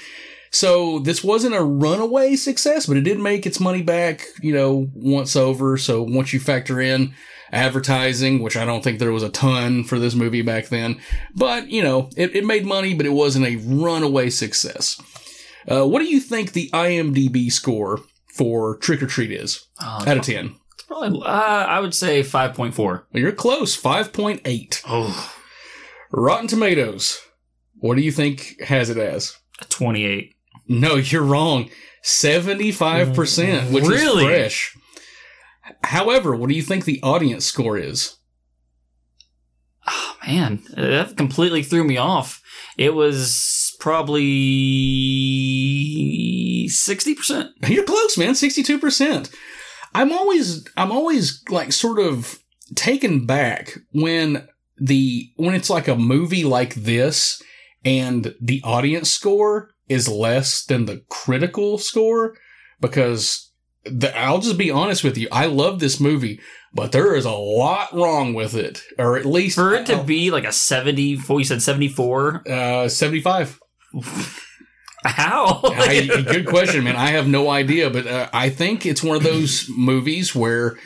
So 0.51 0.99
this 0.99 1.23
wasn't 1.23 1.53
a 1.53 1.61
runaway 1.61 2.35
success, 2.35 2.85
but 2.85 2.97
it 2.97 3.03
did 3.03 3.19
make 3.19 3.45
its 3.45 3.59
money 3.59 3.83
back, 3.83 4.25
you 4.41 4.53
know, 4.53 4.87
once 4.95 5.35
over. 5.35 5.77
So 5.77 6.01
once 6.01 6.33
you 6.33 6.39
factor 6.39 6.79
in 6.79 7.13
advertising, 7.51 8.41
which 8.41 8.55
I 8.55 8.65
don't 8.65 8.83
think 8.83 8.99
there 8.99 9.11
was 9.11 9.23
a 9.23 9.29
ton 9.29 9.83
for 9.83 9.99
this 9.99 10.15
movie 10.15 10.41
back 10.41 10.69
then, 10.69 11.01
but 11.35 11.69
you 11.69 11.83
know, 11.83 12.09
it, 12.15 12.35
it 12.35 12.45
made 12.45 12.65
money, 12.65 12.93
but 12.93 13.05
it 13.05 13.11
wasn't 13.11 13.45
a 13.45 13.57
runaway 13.57 14.29
success. 14.29 14.99
Uh, 15.67 15.85
what 15.87 15.99
do 15.99 16.05
you 16.05 16.19
think 16.19 16.51
the 16.53 16.69
IMDb 16.73 17.51
score 17.51 17.99
for 18.35 18.77
Trick 18.77 19.01
or 19.03 19.07
Treat 19.07 19.31
is 19.31 19.61
Uh, 19.81 20.03
out 20.07 20.17
of 20.17 20.23
10? 20.25 20.55
Probably, 20.87 21.21
uh, 21.23 21.25
I 21.25 21.79
would 21.79 21.93
say 21.93 22.21
5.4. 22.23 22.77
Well, 22.77 23.05
you're 23.13 23.31
close, 23.31 23.75
5.8. 23.79 24.81
Oh, 24.87 25.33
Rotten 26.11 26.47
Tomatoes, 26.47 27.19
what 27.75 27.95
do 27.95 28.01
you 28.01 28.11
think 28.11 28.59
has 28.61 28.89
it 28.89 28.97
as? 28.97 29.35
28. 29.69 30.33
No, 30.67 30.95
you're 30.95 31.21
wrong. 31.23 31.69
75%, 32.03 33.71
which 33.71 33.83
Really? 33.85 34.23
is 34.23 34.29
fresh. 34.29 34.75
However, 35.83 36.35
what 36.35 36.49
do 36.49 36.55
you 36.55 36.61
think 36.61 36.85
the 36.85 37.01
audience 37.03 37.45
score 37.45 37.77
is? 37.77 38.15
Oh, 39.87 40.15
man, 40.25 40.63
that 40.75 41.17
completely 41.17 41.61
threw 41.63 41.83
me 41.83 41.97
off. 41.97 42.41
It 42.77 42.93
was 42.95 43.35
probably 43.79 44.27
60%. 46.69 47.49
You're 47.67 47.83
close, 47.83 48.17
man. 48.17 48.33
62%. 48.33 49.33
I'm 49.95 50.11
always, 50.11 50.65
I'm 50.77 50.91
always 50.91 51.43
like 51.49 51.73
sort 51.73 51.99
of 51.99 52.39
taken 52.75 53.25
back 53.25 53.79
when 53.91 54.47
the, 54.77 55.31
when 55.37 55.55
it's 55.55 55.69
like 55.69 55.87
a 55.87 55.95
movie 55.95 56.43
like 56.43 56.75
this 56.75 57.41
and 57.83 58.35
the 58.39 58.61
audience 58.63 59.09
score 59.09 59.71
is 59.87 60.07
less 60.07 60.63
than 60.63 60.85
the 60.85 61.03
critical 61.09 61.79
score 61.79 62.35
because 62.79 63.51
the, 63.85 64.15
I'll 64.17 64.39
just 64.39 64.57
be 64.57 64.69
honest 64.69 65.03
with 65.03 65.17
you. 65.17 65.27
I 65.31 65.47
love 65.47 65.79
this 65.79 65.99
movie, 65.99 66.39
but 66.73 66.91
there 66.91 67.15
is 67.15 67.25
a 67.25 67.31
lot 67.31 67.93
wrong 67.93 68.33
with 68.33 68.53
it, 68.53 68.83
or 68.99 69.17
at 69.17 69.25
least 69.25 69.55
For 69.55 69.73
it 69.73 69.87
to 69.87 70.03
be 70.03 70.29
like 70.29 70.45
a 70.45 70.51
70, 70.51 71.15
what 71.21 71.39
you 71.39 71.45
said, 71.45 71.61
74? 71.61 72.43
uh, 72.47 72.89
seventy-five. 72.89 73.59
How? 75.05 75.61
I, 75.63 76.07
good 76.27 76.45
question, 76.45 76.83
man. 76.83 76.95
I 76.95 77.11
have 77.11 77.27
no 77.27 77.49
idea, 77.49 77.89
but 77.89 78.05
uh, 78.05 78.29
I 78.33 78.49
think 78.49 78.85
it's 78.85 79.03
one 79.03 79.15
of 79.15 79.23
those 79.23 79.69
movies 79.69 80.35
where 80.35 80.77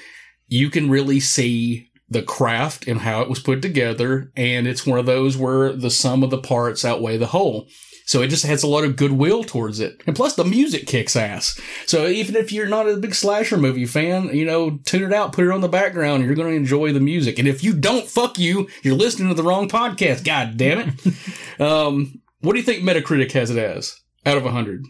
you 0.48 0.70
can 0.70 0.90
really 0.90 1.20
see 1.20 1.90
the 2.10 2.22
craft 2.22 2.88
and 2.88 3.00
how 3.00 3.22
it 3.22 3.30
was 3.30 3.40
put 3.40 3.62
together, 3.62 4.32
and 4.36 4.68
it's 4.68 4.86
one 4.86 5.00
of 5.00 5.06
those 5.06 5.36
where 5.36 5.74
the 5.74 5.90
sum 5.90 6.22
of 6.22 6.30
the 6.30 6.38
parts 6.38 6.86
outweigh 6.86 7.18
the 7.18 7.28
whole. 7.28 7.68
So 8.06 8.22
it 8.22 8.28
just 8.28 8.46
has 8.46 8.64
a 8.64 8.68
lot 8.68 8.84
of 8.84 8.98
goodwill 8.98 9.44
towards 9.46 9.80
it, 9.80 10.04
and 10.06 10.16
plus 10.16 10.36
the 10.36 10.44
music 10.44 10.86
kicks 10.86 11.16
ass. 11.16 11.60
So 11.88 12.06
even 12.08 12.36
if 12.36 12.52
you're 12.52 12.68
not 12.68 12.88
a 12.88 12.98
big 12.98 13.16
slasher 13.16 13.58
movie 13.58 13.86
fan, 13.86 14.30
you 14.36 14.46
know, 14.46 14.78
tune 14.86 15.04
it 15.04 15.14
out, 15.14 15.32
put 15.32 15.46
it 15.46 15.52
on 15.52 15.62
the 15.62 15.70
background, 15.70 16.18
and 16.18 16.26
you're 16.26 16.36
going 16.36 16.50
to 16.50 16.56
enjoy 16.56 16.92
the 16.92 17.00
music. 17.00 17.40
And 17.40 17.48
if 17.48 17.64
you 17.64 17.74
don't, 17.74 18.06
fuck 18.06 18.38
you, 18.38 18.68
you're 18.84 18.94
listening 18.94 19.30
to 19.30 19.34
the 19.34 19.44
wrong 19.44 19.70
podcast. 19.70 20.26
God 20.26 20.58
damn 20.58 20.90
it. 20.90 21.60
um, 21.62 22.22
what 22.44 22.54
do 22.54 22.60
you 22.60 22.66
think 22.66 22.84
Metacritic 22.84 23.32
has 23.32 23.50
it 23.50 23.58
as 23.58 23.96
out 24.26 24.38
of 24.38 24.44
100? 24.44 24.86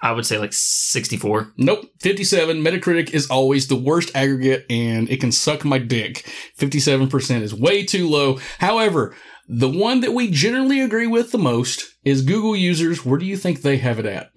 I 0.00 0.12
would 0.12 0.26
say 0.26 0.38
like 0.38 0.52
64. 0.52 1.54
Nope, 1.56 1.86
57. 2.00 2.62
Metacritic 2.62 3.10
is 3.10 3.28
always 3.28 3.66
the 3.66 3.76
worst 3.76 4.14
aggregate 4.14 4.64
and 4.70 5.10
it 5.10 5.20
can 5.20 5.32
suck 5.32 5.64
my 5.64 5.78
dick. 5.78 6.24
57% 6.58 7.42
is 7.42 7.54
way 7.54 7.84
too 7.84 8.08
low. 8.08 8.38
However, 8.58 9.16
the 9.48 9.68
one 9.68 10.00
that 10.00 10.12
we 10.12 10.30
generally 10.30 10.80
agree 10.80 11.06
with 11.06 11.32
the 11.32 11.38
most 11.38 11.84
is 12.04 12.22
Google 12.22 12.54
users. 12.54 13.04
Where 13.04 13.18
do 13.18 13.26
you 13.26 13.36
think 13.36 13.62
they 13.62 13.78
have 13.78 13.98
it 13.98 14.06
at? 14.06 14.30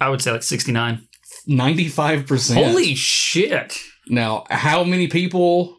I 0.00 0.10
would 0.10 0.20
say 0.20 0.32
like 0.32 0.42
69. 0.42 1.06
95%. 1.48 2.54
Holy 2.54 2.94
shit. 2.94 3.78
Now, 4.08 4.44
how 4.50 4.84
many 4.84 5.08
people 5.08 5.76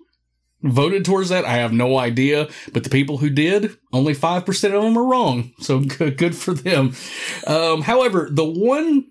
voted 0.61 1.05
towards 1.05 1.29
that? 1.29 1.45
I 1.45 1.53
have 1.53 1.73
no 1.73 1.97
idea, 1.97 2.49
but 2.73 2.83
the 2.83 2.89
people 2.89 3.17
who 3.17 3.29
did, 3.29 3.77
only 3.93 4.13
5% 4.13 4.63
of 4.73 4.83
them 4.83 4.97
are 4.97 5.03
wrong. 5.05 5.51
So 5.59 5.79
good, 5.97 6.17
good 6.17 6.35
for 6.35 6.53
them. 6.53 6.93
Um, 7.45 7.81
however, 7.81 8.27
the 8.31 8.45
one 8.45 9.05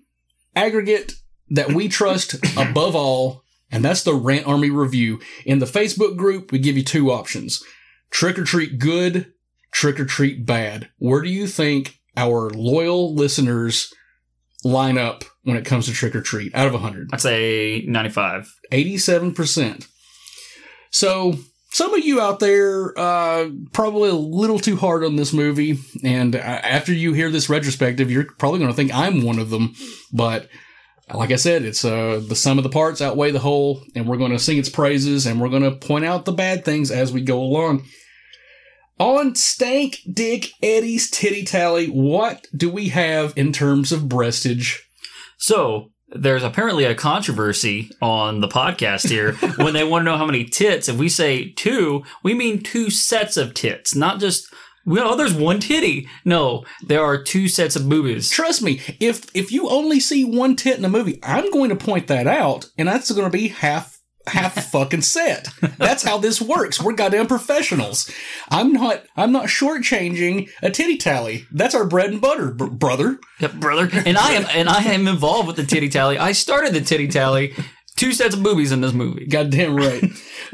aggregate 0.55 1.13
that 1.49 1.71
we 1.71 1.87
trust 1.87 2.35
above 2.57 2.95
all, 2.95 3.43
and 3.71 3.83
that's 3.83 4.03
the 4.03 4.13
Rant 4.13 4.47
Army 4.47 4.69
review. 4.69 5.19
In 5.45 5.59
the 5.59 5.65
Facebook 5.65 6.17
group, 6.17 6.51
we 6.51 6.59
give 6.59 6.77
you 6.77 6.83
two 6.83 7.11
options. 7.11 7.63
Trick 8.09 8.39
or 8.39 8.43
treat 8.43 8.79
good, 8.79 9.33
trick 9.71 9.99
or 9.99 10.05
treat 10.05 10.45
bad. 10.45 10.89
Where 10.97 11.21
do 11.21 11.29
you 11.29 11.47
think 11.47 11.99
our 12.15 12.49
loyal 12.49 13.13
listeners 13.13 13.93
line 14.63 14.97
up 14.97 15.23
when 15.43 15.57
it 15.57 15.65
comes 15.65 15.85
to 15.85 15.93
trick 15.93 16.15
or 16.15 16.21
treat 16.21 16.55
out 16.55 16.67
of 16.67 16.73
100? 16.73 17.09
I'd 17.13 17.21
say 17.21 17.83
95. 17.87 18.53
87%. 18.71 19.87
So 20.91 21.35
some 21.71 21.93
of 21.93 22.03
you 22.03 22.21
out 22.21 22.39
there 22.39 22.97
uh, 22.97 23.49
probably 23.73 24.09
a 24.09 24.13
little 24.15 24.59
too 24.59 24.77
hard 24.77 25.03
on 25.03 25.15
this 25.15 25.33
movie, 25.33 25.79
and 26.03 26.35
after 26.35 26.93
you 26.93 27.13
hear 27.13 27.29
this 27.29 27.49
retrospective, 27.49 28.09
you're 28.09 28.31
probably 28.37 28.59
going 28.59 28.71
to 28.71 28.75
think 28.75 28.93
I'm 28.93 29.23
one 29.23 29.39
of 29.39 29.49
them. 29.49 29.75
But 30.11 30.49
like 31.13 31.31
I 31.31 31.35
said, 31.35 31.63
it's 31.63 31.85
uh, 31.85 32.21
the 32.25 32.35
sum 32.35 32.57
of 32.57 32.63
the 32.63 32.69
parts 32.69 33.01
outweigh 33.01 33.31
the 33.31 33.39
whole, 33.39 33.81
and 33.95 34.07
we're 34.07 34.17
going 34.17 34.31
to 34.31 34.39
sing 34.39 34.57
its 34.57 34.69
praises, 34.69 35.25
and 35.25 35.39
we're 35.39 35.49
going 35.49 35.63
to 35.63 35.71
point 35.71 36.05
out 36.05 36.25
the 36.25 36.31
bad 36.31 36.65
things 36.65 36.91
as 36.91 37.11
we 37.11 37.21
go 37.21 37.39
along. 37.39 37.85
On 38.99 39.35
Stank 39.35 39.99
Dick 40.11 40.49
Eddie's 40.63 41.09
Titty 41.11 41.43
Tally, 41.43 41.87
what 41.87 42.47
do 42.55 42.69
we 42.69 42.89
have 42.89 43.33
in 43.37 43.53
terms 43.53 43.91
of 43.91 44.03
breastage? 44.03 44.79
So 45.37 45.91
there's 46.09 46.43
apparently 46.43 46.85
a 46.85 46.95
controversy 46.95 47.91
on 48.01 48.39
the 48.39 48.47
podcast 48.47 49.09
here 49.09 49.33
when 49.57 49.73
they 49.73 49.83
want 49.83 50.01
to 50.01 50.11
know 50.11 50.17
how 50.17 50.25
many 50.25 50.45
tits. 50.45 50.87
If 50.87 50.97
we 50.97 51.09
say 51.09 51.49
two, 51.51 52.03
we 52.23 52.33
mean 52.33 52.63
two 52.63 52.89
sets 52.89 53.37
of 53.37 53.53
tits, 53.53 53.95
not 53.95 54.19
just. 54.19 54.53
Well, 54.85 55.17
there's 55.17 55.33
one 55.33 55.59
titty. 55.59 56.07
No, 56.23 56.63
there 56.81 57.03
are 57.03 57.21
two 57.21 57.49
sets 57.49 57.75
of 57.75 57.89
boobies. 57.89 58.29
Trust 58.29 58.61
me, 58.61 58.79
if 59.01 59.25
if 59.35 59.51
you 59.51 59.67
only 59.67 59.99
see 59.99 60.23
one 60.23 60.55
tit 60.55 60.77
in 60.77 60.85
a 60.85 60.89
movie, 60.89 61.19
I'm 61.23 61.51
going 61.51 61.69
to 61.69 61.75
point 61.75 62.07
that 62.07 62.25
out, 62.25 62.69
and 62.77 62.87
that's 62.87 63.11
going 63.11 63.29
to 63.29 63.37
be 63.37 63.49
half 63.49 63.96
half 64.27 64.57
a 64.57 64.61
fucking 64.61 65.01
set. 65.01 65.47
That's 65.77 66.03
how 66.03 66.17
this 66.17 66.41
works. 66.41 66.81
We're 66.81 66.93
goddamn 66.93 67.27
professionals. 67.27 68.11
I'm 68.49 68.73
not 68.73 69.03
I'm 69.15 69.31
not 69.31 69.45
shortchanging 69.45 70.49
a 70.61 70.69
titty 70.69 70.97
tally. 70.97 71.45
That's 71.51 71.75
our 71.75 71.85
bread 71.85 72.11
and 72.11 72.21
butter, 72.21 72.51
br- 72.51 72.65
brother. 72.67 73.19
Yep, 73.39 73.53
brother. 73.55 73.89
And 74.05 74.17
I 74.17 74.33
am 74.33 74.45
and 74.53 74.69
I 74.69 74.83
am 74.83 75.07
involved 75.07 75.47
with 75.47 75.55
the 75.55 75.65
titty 75.65 75.89
tally. 75.89 76.17
I 76.17 76.31
started 76.31 76.73
the 76.73 76.81
titty 76.81 77.07
tally. 77.07 77.53
Two 77.95 78.13
sets 78.13 78.35
of 78.35 78.43
boobies 78.43 78.71
in 78.71 78.81
this 78.81 78.93
movie. 78.93 79.25
Goddamn 79.25 79.75
right. 79.75 80.03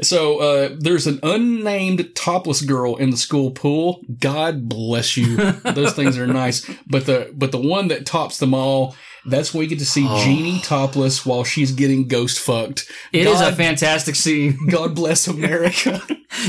so 0.00 0.38
uh, 0.38 0.76
there's 0.78 1.06
an 1.06 1.20
unnamed 1.22 2.14
topless 2.14 2.62
girl 2.62 2.96
in 2.96 3.10
the 3.10 3.18
school 3.18 3.50
pool. 3.50 4.02
God 4.18 4.66
bless 4.66 5.14
you. 5.18 5.36
Those 5.36 5.92
things 5.92 6.16
are 6.16 6.26
nice. 6.26 6.68
But 6.86 7.04
the 7.04 7.30
but 7.34 7.52
the 7.52 7.60
one 7.60 7.88
that 7.88 8.06
tops 8.06 8.38
them 8.38 8.54
all, 8.54 8.96
that's 9.26 9.52
where 9.54 9.60
we 9.60 9.66
get 9.66 9.78
to 9.78 9.86
see 9.86 10.06
Oh. 10.08 10.24
Jeannie 10.24 10.60
topless 10.60 11.24
while 11.24 11.44
she's 11.44 11.72
getting 11.72 12.08
ghost 12.08 12.38
fucked. 12.40 12.90
It 13.12 13.26
is 13.26 13.40
a 13.40 13.52
fantastic 13.52 14.14
scene. 14.16 14.58
God 14.70 14.94
bless 14.94 15.26
America. 15.28 16.02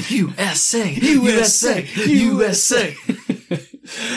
USA, 0.10 0.92
USA, 0.94 1.86
USA. 2.06 2.96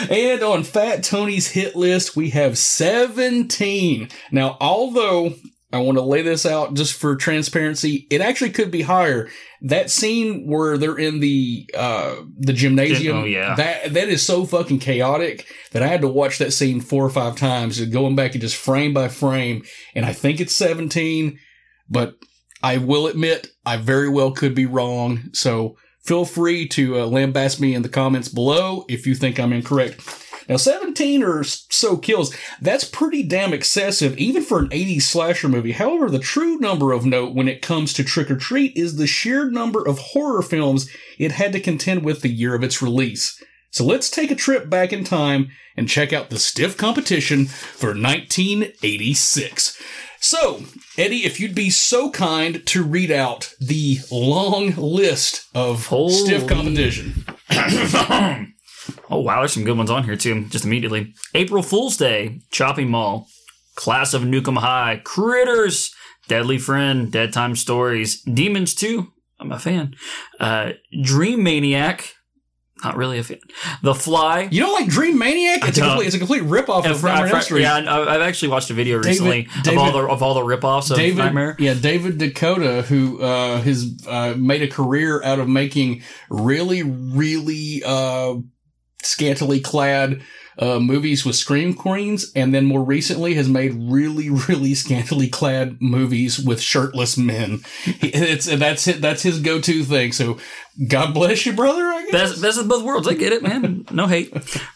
and 0.09 0.41
on 0.43 0.63
Fat 0.63 1.03
Tony's 1.03 1.49
hit 1.49 1.75
list, 1.75 2.15
we 2.15 2.31
have 2.31 2.57
17. 2.57 4.09
Now, 4.31 4.57
although 4.59 5.33
I 5.71 5.77
want 5.79 5.97
to 5.99 6.03
lay 6.03 6.23
this 6.23 6.45
out 6.47 6.73
just 6.73 6.93
for 6.93 7.15
transparency, 7.15 8.07
it 8.09 8.21
actually 8.21 8.49
could 8.49 8.71
be 8.71 8.81
higher. 8.81 9.29
That 9.61 9.91
scene 9.91 10.47
where 10.47 10.77
they're 10.77 10.97
in 10.97 11.19
the 11.19 11.69
uh 11.77 12.15
the 12.37 12.53
gymnasium, 12.53 13.17
Oh, 13.17 13.23
yeah. 13.25 13.55
that 13.55 13.93
that 13.93 14.07
is 14.09 14.25
so 14.25 14.45
fucking 14.45 14.79
chaotic 14.79 15.45
that 15.71 15.83
I 15.83 15.87
had 15.87 16.01
to 16.01 16.07
watch 16.07 16.39
that 16.39 16.53
scene 16.53 16.81
four 16.81 17.05
or 17.05 17.09
five 17.11 17.35
times, 17.35 17.79
going 17.85 18.15
back 18.15 18.31
and 18.31 18.41
just 18.41 18.55
frame 18.55 18.93
by 18.93 19.09
frame. 19.09 19.63
And 19.93 20.05
I 20.05 20.13
think 20.13 20.39
it's 20.39 20.55
17, 20.55 21.37
but 21.89 22.15
I 22.63 22.77
will 22.77 23.05
admit 23.07 23.47
I 23.65 23.77
very 23.77 24.09
well 24.09 24.31
could 24.31 24.55
be 24.55 24.65
wrong. 24.65 25.29
So 25.33 25.77
feel 26.03 26.25
free 26.25 26.67
to 26.69 26.97
uh, 26.99 27.05
lambast 27.05 27.59
me 27.59 27.75
in 27.75 27.83
the 27.83 27.89
comments 27.89 28.27
below 28.29 28.85
if 28.89 29.05
you 29.05 29.13
think 29.13 29.39
I'm 29.39 29.53
incorrect. 29.53 30.01
Now, 30.49 30.57
17 30.57 31.21
or 31.21 31.43
so 31.43 31.95
kills, 31.95 32.35
that's 32.59 32.83
pretty 32.83 33.21
damn 33.21 33.53
excessive, 33.53 34.17
even 34.17 34.41
for 34.41 34.57
an 34.57 34.69
80s 34.69 35.03
slasher 35.03 35.47
movie. 35.47 35.73
However, 35.73 36.09
the 36.09 36.17
true 36.17 36.57
number 36.57 36.91
of 36.91 37.05
note 37.05 37.35
when 37.35 37.47
it 37.47 37.61
comes 37.61 37.93
to 37.93 38.03
Trick 38.03 38.31
or 38.31 38.35
Treat 38.35 38.75
is 38.75 38.95
the 38.95 39.05
sheer 39.05 39.49
number 39.49 39.87
of 39.87 39.99
horror 39.99 40.41
films 40.41 40.89
it 41.19 41.33
had 41.33 41.53
to 41.53 41.59
contend 41.59 42.03
with 42.03 42.21
the 42.21 42.29
year 42.29 42.55
of 42.55 42.63
its 42.63 42.81
release. 42.81 43.39
So 43.69 43.85
let's 43.85 44.09
take 44.09 44.31
a 44.31 44.35
trip 44.35 44.67
back 44.67 44.91
in 44.91 45.03
time 45.03 45.49
and 45.77 45.87
check 45.87 46.11
out 46.11 46.31
the 46.31 46.39
stiff 46.39 46.75
competition 46.75 47.45
for 47.45 47.89
1986. 47.89 49.79
So, 50.19 50.63
Eddie, 50.97 51.25
if 51.25 51.39
you'd 51.39 51.53
be 51.55 51.69
so 51.69 52.09
kind 52.09 52.65
to 52.65 52.83
read 52.83 53.11
out 53.11 53.53
the 53.61 53.99
long 54.11 54.71
list 54.75 55.47
of 55.53 55.83
stiff 55.83 56.47
competition. 56.47 57.23
Oh 59.09 59.19
wow, 59.19 59.39
there's 59.39 59.53
some 59.53 59.63
good 59.63 59.77
ones 59.77 59.89
on 59.89 60.03
here 60.03 60.15
too. 60.15 60.45
Just 60.49 60.65
immediately, 60.65 61.13
April 61.33 61.63
Fool's 61.63 61.97
Day, 61.97 62.41
Chopping 62.51 62.89
Mall, 62.89 63.27
Class 63.75 64.13
of 64.13 64.21
Nuke 64.23 64.47
'Em 64.47 64.57
High, 64.57 65.01
Critters, 65.03 65.91
Deadly 66.27 66.57
Friend, 66.57 67.11
Dead 67.11 67.33
Time 67.33 67.55
Stories, 67.55 68.21
Demons 68.21 68.75
2. 68.75 69.07
I'm 69.39 69.51
a 69.51 69.57
fan. 69.59 69.95
Uh, 70.39 70.71
Dream 71.01 71.41
Maniac. 71.43 72.13
Not 72.83 72.95
really 72.95 73.19
a 73.19 73.23
fan. 73.23 73.39
The 73.81 73.93
Fly. 73.93 74.47
You 74.51 74.61
don't 74.61 74.71
like 74.73 74.87
Dream 74.89 75.17
Maniac? 75.17 75.67
It's 75.67 75.77
a 75.77 75.81
complete, 75.81 76.05
it's 76.07 76.15
a 76.15 76.19
complete 76.19 76.43
ripoff 76.43 76.85
of 76.85 77.03
Nightmare 77.03 77.11
on 77.11 77.17
I 77.17 77.21
Elm 77.23 77.29
fr- 77.29 77.41
Street. 77.41 77.61
Yeah, 77.63 77.75
I- 77.75 78.15
I've 78.15 78.21
actually 78.21 78.49
watched 78.49 78.69
a 78.69 78.73
video 78.73 78.99
David- 79.01 79.07
recently 79.09 79.47
David- 79.63 79.73
of 79.73 79.77
all 79.79 79.91
the 79.91 80.07
of 80.07 80.23
all 80.23 80.33
the 80.33 80.41
ripoffs 80.41 80.89
of 80.91 80.95
David, 80.97 81.17
Nightmare. 81.17 81.57
yeah, 81.59 81.73
David 81.73 82.19
DeCoteau, 82.19 82.83
who 82.83 83.21
uh, 83.21 83.59
has 83.61 83.97
uh, 84.07 84.33
made 84.37 84.61
a 84.61 84.67
career 84.69 85.21
out 85.23 85.39
of 85.39 85.49
making 85.49 86.03
really, 86.29 86.83
really 86.83 87.83
uh, 87.85 88.35
scantily 89.03 89.59
clad 89.59 90.21
uh, 90.57 90.79
movies 90.79 91.25
with 91.25 91.37
scream 91.37 91.73
queens, 91.73 92.31
and 92.35 92.53
then 92.53 92.65
more 92.65 92.83
recently 92.83 93.33
has 93.35 93.47
made 93.47 93.73
really, 93.73 94.29
really 94.49 94.75
scantily 94.75 95.29
clad 95.29 95.81
movies 95.81 96.37
with 96.37 96.59
shirtless 96.61 97.17
men. 97.17 97.61
It's 97.85 98.45
that's 98.45 98.87
it. 98.87 99.01
That's 99.01 99.23
his 99.23 99.39
go-to 99.39 99.83
thing. 99.83 100.11
So, 100.11 100.37
God 100.87 101.13
bless 101.13 101.45
you, 101.45 101.53
brother. 101.53 101.85
I 101.85 102.05
guess. 102.11 102.39
Best 102.39 102.59
of 102.59 102.67
both 102.67 102.83
worlds. 102.83 103.07
I 103.07 103.13
get 103.13 103.31
it, 103.31 103.41
man. 103.41 103.85
No 103.91 104.07
hate. 104.07 104.33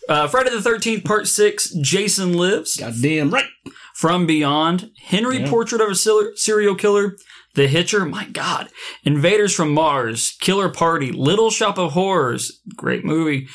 Uh, 0.08 0.28
Friday 0.28 0.52
the 0.52 0.58
13th, 0.58 1.04
Part 1.04 1.28
6, 1.28 1.72
Jason 1.82 2.34
Lives. 2.34 2.78
Goddamn 2.78 3.32
right. 3.32 3.46
From 3.94 4.26
Beyond, 4.26 4.92
Henry 5.04 5.40
Yeah. 5.40 5.50
Portrait 5.50 5.82
of 5.82 5.90
a 5.90 5.96
Serial 5.96 6.76
Killer, 6.76 7.16
The 7.56 7.68
Hitcher, 7.68 8.06
my 8.06 8.26
God, 8.26 8.70
Invaders 9.04 9.54
from 9.54 9.72
Mars, 9.72 10.36
Killer 10.40 10.70
Party, 10.70 11.12
Little 11.12 11.52
Shop 11.52 11.78
of 11.78 11.92
Horrors, 11.92 12.60
great 12.76 13.06
movie, 13.06 13.48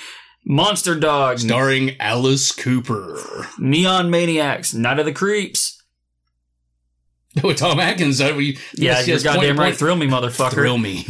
Monster 0.51 0.95
Dog, 0.95 1.41
Starring 1.41 1.95
Alice 2.01 2.53
Cooper. 2.53 3.47
Neon 3.59 4.09
Maniacs, 4.09 4.73
Night 4.73 4.99
of 4.99 5.05
the 5.05 5.13
Creeps, 5.13 5.83
with 7.45 7.59
Tom 7.59 7.79
Atkins. 7.79 8.19
Uh, 8.19 8.29
I 8.29 8.33
mean, 8.33 8.55
Yeah, 8.73 9.03
yes, 9.03 9.07
you're 9.07 9.21
goddamn 9.21 9.59
right. 9.59 9.77
Thrill 9.77 9.97
me, 9.97 10.07
motherfucker. 10.07 10.53
Thrill 10.53 10.79
me. 10.79 11.05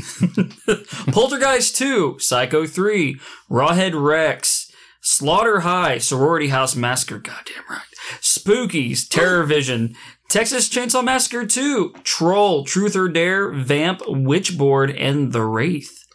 Poltergeist 1.12 1.76
2, 1.76 2.18
Psycho 2.18 2.66
3, 2.66 3.20
Rawhead 3.48 3.92
Rex, 3.94 4.72
Slaughter 5.02 5.60
High, 5.60 5.98
Sorority 5.98 6.48
House 6.48 6.74
Massacre, 6.74 7.18
goddamn 7.18 7.62
right, 7.70 7.82
Spookies, 8.20 9.08
Terror 9.08 9.44
oh. 9.44 9.46
Vision, 9.46 9.94
Texas 10.28 10.68
Chainsaw 10.68 11.04
Massacre 11.04 11.46
2, 11.46 11.94
Troll, 12.02 12.64
Truth 12.64 12.96
or 12.96 13.08
Dare, 13.08 13.52
Vamp, 13.52 14.00
Witchboard, 14.00 15.00
and 15.00 15.32
The 15.32 15.42
Wraith. 15.42 16.07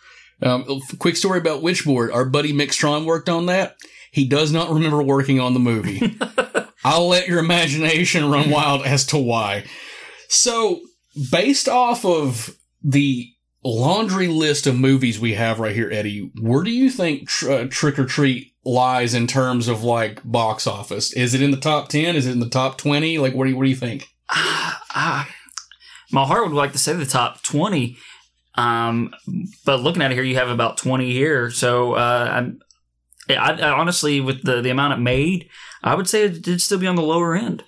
Um, 0.44 0.66
a 0.70 0.98
quick 0.98 1.16
story 1.16 1.40
about 1.40 1.64
Witchboard. 1.64 2.14
Our 2.14 2.26
buddy 2.26 2.52
Mick 2.52 2.74
Strawn 2.74 3.06
worked 3.06 3.30
on 3.30 3.46
that. 3.46 3.76
He 4.12 4.28
does 4.28 4.52
not 4.52 4.70
remember 4.70 5.02
working 5.02 5.40
on 5.40 5.54
the 5.54 5.60
movie. 5.60 6.18
I'll 6.86 7.08
let 7.08 7.28
your 7.28 7.40
imagination 7.40 8.30
run 8.30 8.50
wild 8.50 8.86
as 8.86 9.06
to 9.08 9.18
why. 9.18 9.64
So, 10.28 10.82
based 11.32 11.70
off 11.70 12.04
of 12.04 12.56
the 12.84 13.30
laundry 13.64 14.28
list 14.28 14.68
of 14.68 14.78
movies 14.78 15.20
we 15.20 15.34
have 15.36 15.60
right 15.60 15.74
here, 15.74 15.90
Eddie, 15.90 16.30
where 16.42 16.64
do 16.64 16.72
you 16.72 16.90
think 16.90 17.30
tr- 17.30 17.52
uh, 17.52 17.68
Trick 17.70 17.98
or 17.98 18.06
Treat 18.06 18.54
lies 18.66 19.14
in 19.14 19.28
terms 19.28 19.68
of 19.70 19.84
like 19.84 20.22
box 20.24 20.68
office? 20.68 21.14
Is 21.14 21.34
it 21.34 21.42
in 21.42 21.52
the 21.52 21.58
top 21.58 21.88
10? 21.88 22.16
Is 22.16 22.28
it 22.28 22.32
in 22.32 22.40
the 22.40 22.50
top 22.50 22.78
20? 22.78 23.18
Like, 23.18 23.34
what 23.34 23.46
do 23.46 23.52
you, 23.52 23.58
what 23.58 23.64
do 23.64 23.70
you 23.70 23.76
think? 23.76 24.10
Ah, 24.96 25.28
my 26.12 26.24
heart 26.24 26.46
would 26.46 26.56
like 26.56 26.72
to 26.74 26.78
say 26.78 26.94
the 26.94 27.04
top 27.04 27.42
20. 27.42 27.98
Um, 28.56 29.14
but 29.66 29.82
looking 29.82 30.02
at 30.02 30.12
it 30.12 30.16
here, 30.16 30.24
you 30.24 30.36
have 30.36 30.50
about 30.50 30.78
20 30.78 31.12
here. 31.12 31.50
So, 31.50 31.94
uh, 31.94 32.28
I'm, 32.32 32.60
I, 33.30 33.54
I 33.54 33.70
honestly, 33.72 34.20
with 34.22 34.44
the, 34.44 34.62
the 34.62 34.70
amount 34.70 34.94
it 34.94 35.02
made, 35.02 35.50
I 35.84 35.96
would 35.96 36.08
say 36.08 36.24
it 36.24 36.42
did 36.42 36.62
still 36.62 36.78
be 36.80 36.88
on 36.88 36.96
the 36.96 37.02
lower 37.02 37.36
end. 37.36 37.64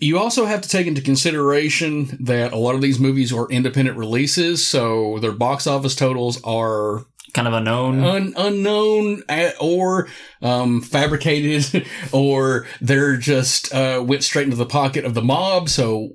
You 0.00 0.18
also 0.18 0.44
have 0.46 0.60
to 0.62 0.68
take 0.68 0.86
into 0.86 1.00
consideration 1.02 2.16
that 2.20 2.52
a 2.52 2.56
lot 2.56 2.74
of 2.76 2.80
these 2.80 3.00
movies 3.00 3.32
are 3.32 3.48
independent 3.50 3.96
releases, 3.98 4.64
so 4.66 5.18
their 5.18 5.32
box 5.32 5.66
office 5.66 5.94
totals 5.96 6.40
are 6.44 7.04
Kind 7.34 7.46
of 7.48 7.52
unknown. 7.54 8.02
un- 8.04 8.34
unknown 8.36 9.22
or 9.60 10.08
um, 10.40 10.80
fabricated, 10.82 11.84
or 12.12 12.66
they're 12.80 13.16
just 13.16 13.74
uh, 13.74 14.02
went 14.06 14.24
straight 14.24 14.44
into 14.44 14.56
the 14.56 14.64
pocket 14.66 15.04
of 15.04 15.14
the 15.14 15.20
mob. 15.22 15.68
So 15.68 16.10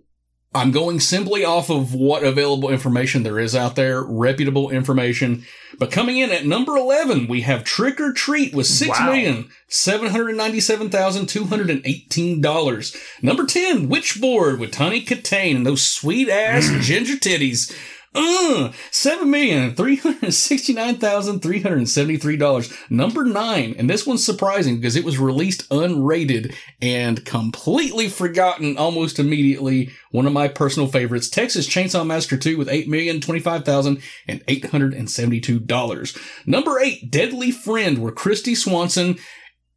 I'm 0.56 0.72
going 0.72 1.00
simply 1.00 1.44
off 1.44 1.70
of 1.72 1.94
what 1.96 2.24
available 2.24 2.70
information 2.70 3.24
there 3.24 3.40
is 3.40 3.56
out 3.56 3.76
there, 3.76 4.04
reputable 4.04 4.70
information. 4.70 5.46
But 5.80 5.90
coming 5.92 6.18
in 6.20 6.32
at 6.32 6.46
number 6.46 6.76
11, 6.78 7.28
we 7.28 7.42
have 7.42 7.64
Trick 7.64 8.00
or 8.00 8.14
Treat 8.14 8.54
with 8.54 8.68
six 8.68 9.00
Wow. 9.00 9.08
million 9.08 9.50
seven 9.68 10.10
hundred 10.10 10.36
ninety-seven 10.36 10.90
thousand 10.92 11.26
two 11.28 11.46
hundred 11.46 11.72
and 11.72 11.82
eighteen 11.86 12.40
dollars. 12.42 12.96
Number 13.24 13.46
10, 13.46 13.90
Witchboard 13.90 14.60
with 14.60 14.72
Tawny 14.72 15.04
Kitaen 15.04 15.56
and 15.56 15.66
those 15.66 15.82
sweet 15.82 16.30
ass 16.30 16.70
ginger 16.86 17.16
titties. 17.16 17.76
Uh, 18.16 18.72
seven 18.92 19.32
million 19.32 19.76
three 19.76 19.96
hundred 19.96 20.32
sixty-nine 20.32 20.98
thousand 20.98 21.42
three 21.42 21.62
hundred 21.62 21.88
seventy-three 21.90 22.38
dollars. 22.38 22.72
Number 22.90 23.24
nine, 23.24 23.76
and 23.78 23.90
this 23.90 24.06
one's 24.06 24.24
surprising 24.24 24.76
because 24.76 24.96
it 24.96 25.04
was 25.04 25.18
released 25.18 25.68
unrated 25.70 26.54
and 26.82 27.26
completely 27.26 28.08
forgotten 28.10 28.78
almost 28.78 29.20
immediately. 29.20 29.92
One 30.12 30.28
of 30.28 30.34
my 30.34 30.48
personal 30.48 30.88
favorites, 30.88 31.30
Texas 31.30 31.68
Chainsaw 31.68 32.06
Massacre 32.06 32.38
two, 32.38 32.58
with 32.58 32.70
eight 32.70 32.88
million 32.88 33.20
twenty-five 33.20 33.66
thousand 33.66 34.02
and 34.28 34.44
eight 34.48 34.66
hundred 34.66 34.94
and 34.94 35.10
seventy-two 35.10 35.60
dollars. 35.60 36.16
Number 36.46 36.80
eight, 36.80 37.10
Deadly 37.10 37.52
Friend, 37.52 37.98
where 37.98 38.12
Kristy 38.12 38.56
Swanson 38.56 39.18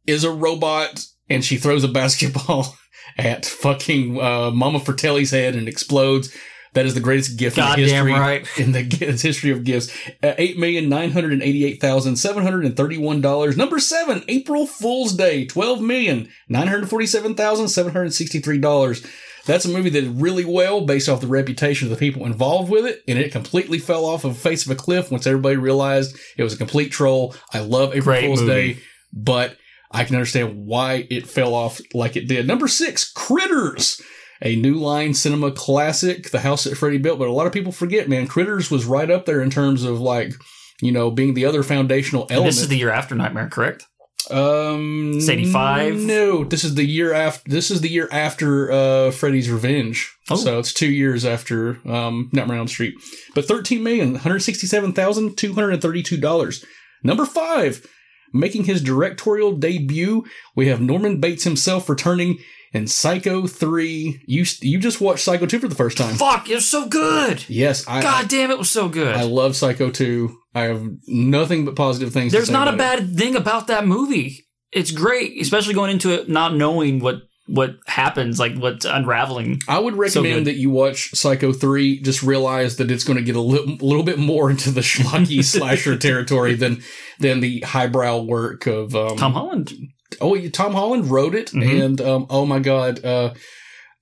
is 0.05 0.23
a 0.23 0.31
robot 0.31 1.05
and 1.29 1.43
she 1.43 1.57
throws 1.57 1.83
a 1.83 1.87
basketball 2.01 2.75
at 3.17 3.45
fucking 3.45 4.21
uh, 4.21 4.51
Mama 4.51 4.79
Fratelli's 4.79 5.31
head 5.31 5.55
and 5.55 5.67
explodes. 5.67 6.35
That 6.77 6.85
is 6.85 6.93
the 6.93 6.99
greatest 6.99 7.37
gift 7.37 7.57
in 7.57 7.63
the 7.63 7.69
Goddamn 7.69 8.05
history 8.05 8.11
right. 8.13 8.47
in 8.59 8.71
the 8.71 8.83
history 8.83 9.49
of 9.49 9.63
gifts. 9.63 9.89
Uh, 10.21 10.35
Eight 10.37 10.59
million 10.59 10.89
nine 10.89 11.09
hundred 11.09 11.33
and 11.33 11.41
eighty-eight 11.41 11.81
thousand 11.81 12.17
seven 12.17 12.43
hundred 12.43 12.65
and 12.65 12.77
thirty-one 12.77 13.19
dollars. 13.19 13.57
Number 13.57 13.79
seven, 13.79 14.23
April 14.27 14.67
Fool's 14.67 15.13
Day, 15.13 15.45
twelve 15.45 15.81
million 15.81 16.29
nine 16.47 16.67
hundred 16.67 16.87
forty-seven 16.87 17.33
thousand 17.33 17.69
seven 17.69 17.93
hundred 17.93 18.13
sixty-three 18.13 18.59
dollars. 18.59 19.03
That's 19.47 19.65
a 19.65 19.69
movie 19.69 19.89
that 19.89 20.01
did 20.01 20.21
really 20.21 20.45
well 20.45 20.85
based 20.85 21.09
off 21.09 21.19
the 21.19 21.25
reputation 21.25 21.87
of 21.87 21.89
the 21.89 21.97
people 21.97 22.27
involved 22.27 22.69
with 22.69 22.85
it, 22.85 23.01
and 23.07 23.17
it 23.17 23.31
completely 23.31 23.79
fell 23.79 24.05
off 24.05 24.23
of 24.23 24.35
the 24.35 24.39
face 24.39 24.63
of 24.63 24.71
a 24.71 24.75
cliff 24.75 25.09
once 25.09 25.25
everybody 25.25 25.55
realized 25.55 26.15
it 26.37 26.43
was 26.43 26.53
a 26.53 26.57
complete 26.57 26.91
troll. 26.91 27.33
I 27.51 27.61
love 27.61 27.95
April 27.95 28.03
Great 28.03 28.25
Fool's 28.25 28.41
movie. 28.41 28.73
Day, 28.75 28.79
but 29.11 29.57
I 29.89 30.03
can 30.03 30.15
understand 30.15 30.67
why 30.67 31.07
it 31.09 31.27
fell 31.27 31.55
off 31.55 31.81
like 31.95 32.15
it 32.15 32.27
did. 32.27 32.45
Number 32.45 32.67
six, 32.67 33.11
Critters, 33.11 33.99
a 34.41 34.55
new 34.55 34.75
line 34.75 35.13
cinema 35.13 35.51
classic, 35.51 36.31
the 36.31 36.39
house 36.41 36.63
that 36.65 36.75
Freddy 36.75 36.97
built. 36.97 37.19
But 37.19 37.27
a 37.27 37.31
lot 37.33 37.47
of 37.47 37.53
people 37.53 37.71
forget, 37.71 38.09
man, 38.09 38.27
Critters 38.27 38.69
was 38.71 38.85
right 38.85 39.09
up 39.09 39.25
there 39.25 39.41
in 39.41 39.49
terms 39.49 39.83
of 39.83 39.99
like, 39.99 40.33
you 40.81 40.91
know, 40.91 41.09
being 41.11 41.33
the 41.33 41.45
other 41.45 41.63
foundational 41.63 42.27
And 42.29 42.45
this 42.45 42.59
is 42.61 42.67
the 42.67 42.77
year 42.77 42.91
after 42.91 43.15
Nightmare, 43.15 43.49
correct? 43.49 43.87
um, 44.29 45.13
It's 45.15 45.29
85? 45.29 45.95
No, 46.01 46.43
this 46.43 46.63
is 46.63 46.75
the 46.75 46.85
year 46.85 47.13
after. 47.13 47.49
This 47.49 47.71
is 47.71 47.81
the 47.81 47.89
year 47.89 48.09
after 48.11 48.71
uh, 48.71 49.11
Freddy's 49.11 49.49
Revenge. 49.49 50.13
Oh. 50.29 50.35
So 50.35 50.59
it's 50.59 50.73
two 50.73 50.91
years 50.91 51.25
after 51.25 51.79
um, 51.89 52.29
Nightmare 52.33 52.55
on 52.55 52.61
Elm 52.61 52.67
Street. 52.67 52.95
But 53.35 53.45
thirteen 53.47 53.83
million 53.83 54.13
one 54.13 54.21
hundred 54.21 54.39
sixty-seven 54.39 54.93
thousand 54.93 55.37
two 55.37 55.53
hundred 55.53 55.81
thirty-two 55.81 56.17
dollars. 56.17 56.65
Number 57.03 57.25
five, 57.25 57.85
making 58.33 58.65
his 58.65 58.81
directorial 58.81 59.53
debut, 59.53 60.25
we 60.55 60.67
have 60.67 60.81
Norman 60.81 61.19
Bates 61.21 61.43
himself 61.45 61.87
returning 61.87 62.39
in 62.77 62.87
Psycho 62.87 63.47
three. 63.47 64.21
You 64.25 64.45
you 64.61 64.79
just 64.79 65.01
watched 65.01 65.23
Psycho 65.23 65.45
two 65.45 65.59
for 65.59 65.67
the 65.67 65.75
first 65.75 65.97
time. 65.97 66.15
Fuck, 66.15 66.49
it 66.49 66.55
was 66.55 66.67
so 66.67 66.87
good. 66.87 67.43
Yes, 67.49 67.85
I 67.87 68.01
God 68.01 68.29
damn, 68.29 68.51
it 68.51 68.57
was 68.57 68.71
so 68.71 68.87
good. 68.89 69.15
I 69.15 69.23
love 69.23 69.55
Psycho 69.55 69.89
two. 69.91 70.37
I 70.55 70.61
have 70.63 70.83
nothing 71.07 71.65
but 71.65 71.75
positive 71.75 72.13
things. 72.13 72.31
to 72.31 72.37
There's 72.37 72.49
not 72.49 72.67
a 72.67 72.73
about 72.73 72.99
it. 72.99 73.07
bad 73.07 73.17
thing 73.17 73.35
about 73.35 73.67
that 73.67 73.85
movie. 73.85 74.45
It's 74.71 74.91
great, 74.91 75.39
especially 75.41 75.73
going 75.73 75.91
into 75.91 76.13
it 76.13 76.29
not 76.29 76.55
knowing 76.55 76.99
what 76.99 77.21
what 77.47 77.77
happens, 77.85 78.39
like 78.39 78.57
what's 78.57 78.85
unraveling. 78.85 79.61
I 79.67 79.79
would 79.79 79.95
recommend 79.95 80.45
good. 80.45 80.45
that 80.45 80.55
you 80.55 80.69
watch 80.69 81.11
Psycho 81.11 81.53
3. 81.53 82.01
Just 82.01 82.21
realize 82.21 82.75
that 82.77 82.91
it's 82.91 83.05
going 83.05 83.17
to 83.17 83.23
get 83.23 83.37
a 83.37 83.41
little, 83.41 83.75
little 83.77 84.03
bit 84.03 84.19
more 84.19 84.49
into 84.51 84.69
the 84.69 84.81
schlocky 84.81 85.43
slasher 85.43 85.97
territory 85.97 86.55
than 86.55 86.83
than 87.19 87.39
the 87.39 87.61
highbrow 87.61 88.21
work 88.21 88.67
of 88.67 88.95
um, 88.95 89.15
Tom 89.15 89.33
Holland. 89.33 89.71
Oh, 90.21 90.37
Tom 90.49 90.73
Holland 90.73 91.09
wrote 91.11 91.35
it, 91.35 91.51
Mhm. 91.51 91.83
and 91.85 92.01
um, 92.01 92.25
oh 92.29 92.45
my 92.45 92.59
god, 92.59 93.03
uh, 93.05 93.33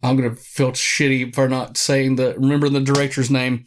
I'm 0.03 0.15
gonna 0.17 0.35
feel 0.35 0.71
shitty 0.71 1.33
for 1.33 1.47
not 1.49 1.77
saying 1.77 2.15
the 2.17 2.35
remember 2.37 2.69
the 2.69 2.79
director's 2.81 3.29
name. 3.31 3.63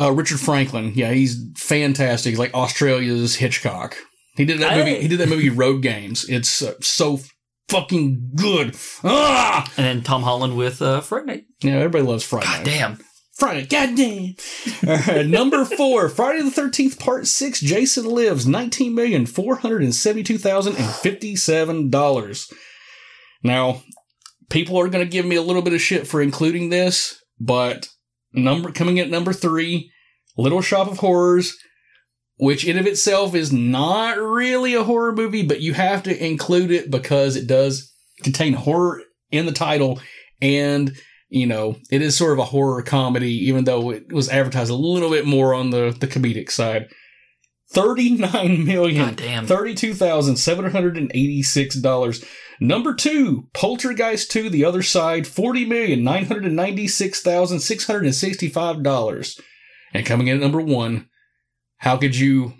Uh, 0.00 0.12
Richard 0.12 0.38
Franklin. 0.40 0.92
Yeah, 0.94 1.12
he's 1.12 1.42
fantastic. 1.56 2.30
He's 2.30 2.38
like 2.38 2.52
Australia's 2.54 3.36
Hitchcock. 3.36 3.96
He 4.36 4.44
did 4.44 4.58
that 4.58 4.76
movie. 4.76 5.00
He 5.00 5.08
did 5.08 5.18
that 5.20 5.28
movie 5.30 5.48
Road 5.48 5.80
Games. 5.80 6.28
It's 6.28 6.60
uh, 6.62 6.74
so 6.82 7.20
fucking 7.70 8.32
good. 8.36 8.76
Ah, 9.02 9.70
And 9.78 9.86
then 9.86 10.02
Tom 10.02 10.22
Holland 10.22 10.56
with 10.56 10.82
uh, 10.82 11.00
Night. 11.24 11.44
yeah, 11.62 11.72
everybody 11.76 12.04
loves 12.04 12.22
Friday. 12.24 12.46
God 12.46 12.64
damn. 12.64 12.98
Friday, 13.36 13.66
goddamn. 13.66 14.34
Number 15.30 15.66
four, 15.66 16.08
Friday 16.08 16.40
the 16.40 16.50
Thirteenth 16.50 16.98
Part 16.98 17.26
Six. 17.26 17.60
Jason 17.60 18.06
Lives, 18.06 18.46
nineteen 18.46 18.94
million 18.94 19.26
four 19.26 19.56
hundred 19.56 19.82
and 19.82 19.94
seventy-two 19.94 20.38
thousand 20.38 20.76
and 20.76 20.86
fifty-seven 20.86 21.90
dollars. 21.90 22.50
Now, 23.42 23.82
people 24.48 24.78
are 24.80 24.88
going 24.88 25.04
to 25.04 25.10
give 25.10 25.26
me 25.26 25.36
a 25.36 25.42
little 25.42 25.60
bit 25.60 25.74
of 25.74 25.82
shit 25.82 26.06
for 26.06 26.22
including 26.22 26.70
this, 26.70 27.22
but 27.38 27.90
number 28.32 28.72
coming 28.72 28.98
at 28.98 29.10
number 29.10 29.34
three, 29.34 29.92
Little 30.38 30.62
Shop 30.62 30.88
of 30.88 30.98
Horrors, 31.00 31.54
which 32.38 32.66
in 32.66 32.78
of 32.78 32.86
itself 32.86 33.34
is 33.34 33.52
not 33.52 34.16
really 34.18 34.72
a 34.72 34.84
horror 34.84 35.12
movie, 35.12 35.46
but 35.46 35.60
you 35.60 35.74
have 35.74 36.02
to 36.04 36.24
include 36.24 36.70
it 36.70 36.90
because 36.90 37.36
it 37.36 37.46
does 37.46 37.92
contain 38.22 38.54
horror 38.54 39.02
in 39.30 39.44
the 39.44 39.52
title 39.52 40.00
and 40.40 40.96
you 41.28 41.46
know, 41.46 41.76
it 41.90 42.02
is 42.02 42.16
sort 42.16 42.32
of 42.32 42.38
a 42.38 42.44
horror 42.44 42.82
comedy, 42.82 43.32
even 43.48 43.64
though 43.64 43.90
it 43.90 44.12
was 44.12 44.28
advertised 44.28 44.70
a 44.70 44.74
little 44.74 45.10
bit 45.10 45.26
more 45.26 45.54
on 45.54 45.70
the, 45.70 45.96
the 45.98 46.06
comedic 46.06 46.50
side. 46.50 46.88
Thirty-nine 47.70 48.64
million, 48.66 49.16
thirty-two 49.16 49.94
thousand 49.94 50.36
seven 50.36 50.70
hundred 50.70 50.96
and 50.96 51.10
eighty-six 51.14 51.74
dollars. 51.76 52.24
Number 52.60 52.94
two, 52.94 53.48
Poltergeist 53.54 54.30
Two: 54.30 54.48
The 54.48 54.64
Other 54.64 54.82
Side, 54.82 55.26
forty 55.26 55.64
million 55.64 56.04
nine 56.04 56.26
hundred 56.26 56.44
and 56.44 56.54
ninety-six 56.54 57.20
thousand 57.20 57.60
six 57.60 57.86
hundred 57.86 58.04
and 58.04 58.14
sixty-five 58.14 58.84
dollars. 58.84 59.40
And 59.92 60.06
coming 60.06 60.28
in 60.28 60.36
at 60.36 60.42
number 60.42 60.60
one, 60.60 61.08
how 61.78 61.96
could 61.96 62.16
you 62.16 62.54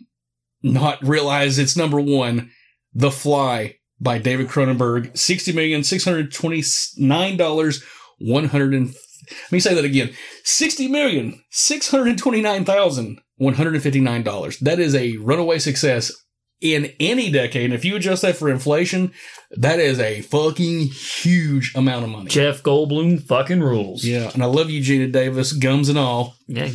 not 0.63 1.01
realize 1.07 1.59
it's 1.59 1.77
number 1.77 2.01
one? 2.01 2.51
The 2.93 3.13
Fly 3.13 3.77
by 4.01 4.19
David 4.19 4.49
Cronenberg, 4.49 5.17
sixty 5.17 5.53
million 5.53 5.85
six 5.85 6.05
hundred 6.05 6.33
twenty-nine 6.33 7.37
dollars 7.37 7.85
one 8.19 8.47
hundred 8.47 8.75
and 8.75 8.95
let 9.31 9.53
me 9.53 9.61
say 9.61 9.75
that 9.75 9.85
again 9.85 10.15
sixty 10.45 10.89
million 10.89 11.41
six 11.51 11.91
hundred 11.91 12.19
twenty 12.19 12.41
nine 12.41 12.65
thousand 12.65 13.21
one 13.37 13.55
hundred 13.55 13.81
fifty 13.83 14.01
nine 14.01 14.23
dollars. 14.23 14.59
That 14.59 14.79
is 14.79 14.95
a 14.95 15.17
runaway 15.17 15.59
success 15.59 16.13
in 16.61 16.93
any 16.99 17.31
decade, 17.31 17.73
if 17.73 17.85
you 17.85 17.97
adjust 17.97 18.23
that 18.23 18.37
for 18.37 18.49
inflation, 18.49 19.13
that 19.53 19.79
is 19.79 20.01
a 20.01 20.23
fucking 20.23 20.89
huge 20.89 21.75
amount 21.75 22.05
of 22.05 22.11
money. 22.11 22.29
Jeff 22.29 22.63
Goldblum 22.63 23.23
fucking 23.23 23.61
rules. 23.61 24.05
Yeah, 24.05 24.31
and 24.33 24.43
I 24.43 24.47
love 24.47 24.71
you, 24.71 24.81
Geena 24.81 25.11
Davis, 25.11 25.53
gums 25.53 25.89
and 25.89 25.99
all. 25.99 26.37
Yeah. 26.49 26.71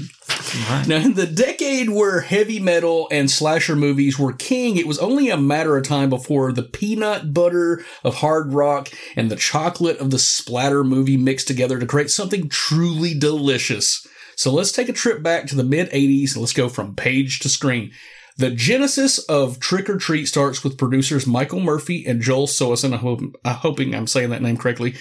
Right. 0.69 0.87
Now, 0.87 0.97
in 0.97 1.13
the 1.13 1.27
decade 1.27 1.89
where 1.89 2.21
heavy 2.21 2.59
metal 2.59 3.07
and 3.11 3.29
slasher 3.29 3.75
movies 3.75 4.17
were 4.17 4.33
king, 4.33 4.77
it 4.77 4.87
was 4.87 4.99
only 4.99 5.29
a 5.29 5.37
matter 5.37 5.77
of 5.77 5.83
time 5.85 6.09
before 6.09 6.51
the 6.51 6.63
peanut 6.63 7.33
butter 7.33 7.83
of 8.03 8.15
hard 8.15 8.53
rock 8.53 8.89
and 9.15 9.29
the 9.29 9.35
chocolate 9.35 9.97
of 9.99 10.11
the 10.11 10.19
splatter 10.19 10.83
movie 10.83 11.17
mixed 11.17 11.47
together 11.47 11.79
to 11.79 11.85
create 11.85 12.11
something 12.11 12.49
truly 12.49 13.13
delicious. 13.13 14.05
So 14.35 14.51
let's 14.51 14.71
take 14.71 14.89
a 14.89 14.93
trip 14.93 15.21
back 15.21 15.45
to 15.47 15.55
the 15.55 15.63
mid 15.63 15.89
80s 15.91 16.33
and 16.33 16.41
let's 16.41 16.53
go 16.53 16.67
from 16.67 16.95
page 16.95 17.39
to 17.39 17.49
screen. 17.49 17.91
The 18.37 18.51
genesis 18.51 19.19
of 19.19 19.59
Trick 19.59 19.89
or 19.89 19.97
Treat 19.97 20.25
starts 20.27 20.63
with 20.63 20.77
producers 20.77 21.27
Michael 21.27 21.59
Murphy 21.59 22.05
and 22.05 22.21
Joel. 22.21 22.47
I 22.61 22.95
hope, 22.97 23.19
I'm 23.45 23.55
hoping 23.55 23.93
I'm 23.93 24.07
saying 24.07 24.29
that 24.31 24.41
name 24.41 24.57
correctly 24.57 24.95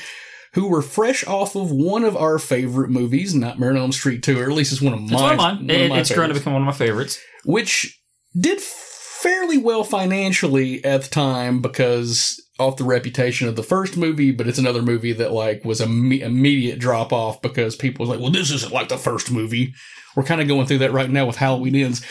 who 0.54 0.68
were 0.68 0.82
fresh 0.82 1.24
off 1.26 1.54
of 1.54 1.70
one 1.70 2.02
of 2.04 2.16
our 2.16 2.38
favorite 2.38 2.90
movies, 2.90 3.34
Nightmare 3.34 3.70
on 3.70 3.76
Elm 3.76 3.92
Street 3.92 4.22
2, 4.22 4.40
or 4.40 4.44
at 4.44 4.48
least 4.50 4.72
it's 4.72 4.82
one 4.82 4.94
of 4.94 5.00
It's 5.02 5.12
my, 5.12 5.20
one 5.22 5.32
of 5.32 5.38
mine. 5.38 5.56
one 5.68 5.80
of 5.82 5.88
my 5.90 5.98
it's 6.00 6.12
going 6.14 6.28
to 6.28 6.34
become 6.34 6.54
one 6.54 6.62
of 6.62 6.66
my 6.66 6.72
favorites. 6.72 7.20
which 7.44 7.96
did 8.38 8.60
fairly 8.60 9.58
well 9.58 9.84
financially 9.84 10.84
at 10.84 11.02
the 11.02 11.08
time 11.08 11.60
because 11.60 12.44
off 12.58 12.76
the 12.76 12.84
reputation 12.84 13.48
of 13.48 13.56
the 13.56 13.62
first 13.62 13.96
movie, 13.96 14.32
but 14.32 14.46
it's 14.48 14.58
another 14.58 14.82
movie 14.82 15.12
that 15.12 15.32
like 15.32 15.64
was 15.64 15.80
a 15.80 15.86
me- 15.86 16.20
immediate 16.20 16.78
drop 16.78 17.12
off 17.12 17.40
because 17.42 17.76
people 17.76 18.04
was 18.04 18.10
like, 18.10 18.20
well, 18.20 18.30
this 18.32 18.50
isn't 18.50 18.72
like 18.72 18.88
the 18.88 18.98
first 18.98 19.30
movie. 19.30 19.72
We're 20.16 20.24
kind 20.24 20.40
of 20.40 20.48
going 20.48 20.66
through 20.66 20.78
that 20.78 20.92
right 20.92 21.08
now 21.08 21.26
with 21.26 21.36
Halloween 21.36 21.76
Ends. 21.76 22.04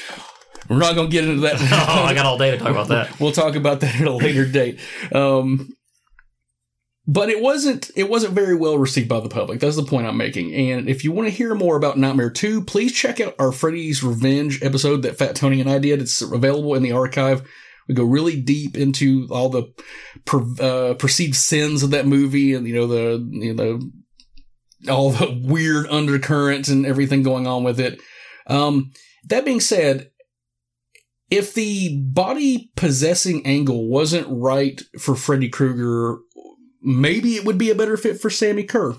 We're 0.67 0.77
not 0.77 0.95
going 0.95 1.09
to 1.09 1.11
get 1.11 1.27
into 1.27 1.41
that. 1.41 1.59
Oh, 1.71 2.03
I 2.03 2.13
got 2.13 2.25
all 2.25 2.37
day 2.37 2.51
to 2.51 2.57
talk 2.57 2.69
about 2.69 2.89
that. 2.89 3.19
We'll 3.19 3.31
talk 3.31 3.55
about 3.55 3.79
that 3.81 3.99
at 3.99 4.07
a 4.07 4.11
later 4.11 4.45
date. 4.45 4.79
Um, 5.13 5.69
but 7.07 7.29
it 7.29 7.41
wasn't 7.41 7.89
it 7.95 8.07
wasn't 8.07 8.35
very 8.35 8.55
well 8.55 8.77
received 8.77 9.09
by 9.09 9.19
the 9.19 9.29
public. 9.29 9.59
That's 9.59 9.75
the 9.75 9.83
point 9.83 10.05
I'm 10.05 10.17
making. 10.17 10.53
And 10.53 10.87
if 10.87 11.03
you 11.03 11.11
want 11.11 11.27
to 11.27 11.33
hear 11.33 11.55
more 11.55 11.75
about 11.75 11.97
Nightmare 11.97 12.29
2, 12.29 12.65
please 12.65 12.93
check 12.93 13.19
out 13.19 13.33
our 13.39 13.51
Freddy's 13.51 14.03
Revenge 14.03 14.61
episode 14.61 15.01
that 15.01 15.17
Fat 15.17 15.35
Tony 15.35 15.59
and 15.59 15.69
I 15.69 15.79
did. 15.79 16.01
It's 16.01 16.21
available 16.21 16.75
in 16.75 16.83
the 16.83 16.91
archive. 16.91 17.41
We 17.87 17.95
go 17.95 18.03
really 18.03 18.39
deep 18.39 18.77
into 18.77 19.27
all 19.31 19.49
the 19.49 19.73
per, 20.25 20.43
uh, 20.61 20.93
perceived 20.93 21.35
sins 21.35 21.81
of 21.81 21.89
that 21.89 22.05
movie, 22.05 22.53
and 22.53 22.67
you 22.67 22.75
know 22.75 22.85
the 22.85 23.27
you 23.31 23.55
know 23.55 23.79
all 24.87 25.09
the 25.09 25.41
weird 25.43 25.87
undercurrents 25.87 26.69
and 26.69 26.85
everything 26.85 27.23
going 27.23 27.47
on 27.47 27.63
with 27.63 27.79
it. 27.79 27.99
Um, 28.45 28.91
that 29.25 29.45
being 29.45 29.59
said, 29.59 30.11
if 31.29 31.53
the 31.53 31.97
body 32.01 32.71
possessing 32.75 33.45
angle 33.45 33.87
wasn't 33.87 34.27
right 34.29 34.81
for 34.99 35.15
Freddy 35.15 35.49
Krueger, 35.49 36.19
maybe 36.81 37.35
it 37.35 37.45
would 37.45 37.57
be 37.57 37.69
a 37.69 37.75
better 37.75 37.97
fit 37.97 38.19
for 38.19 38.29
Sammi 38.29 38.63
Curr. 38.63 38.95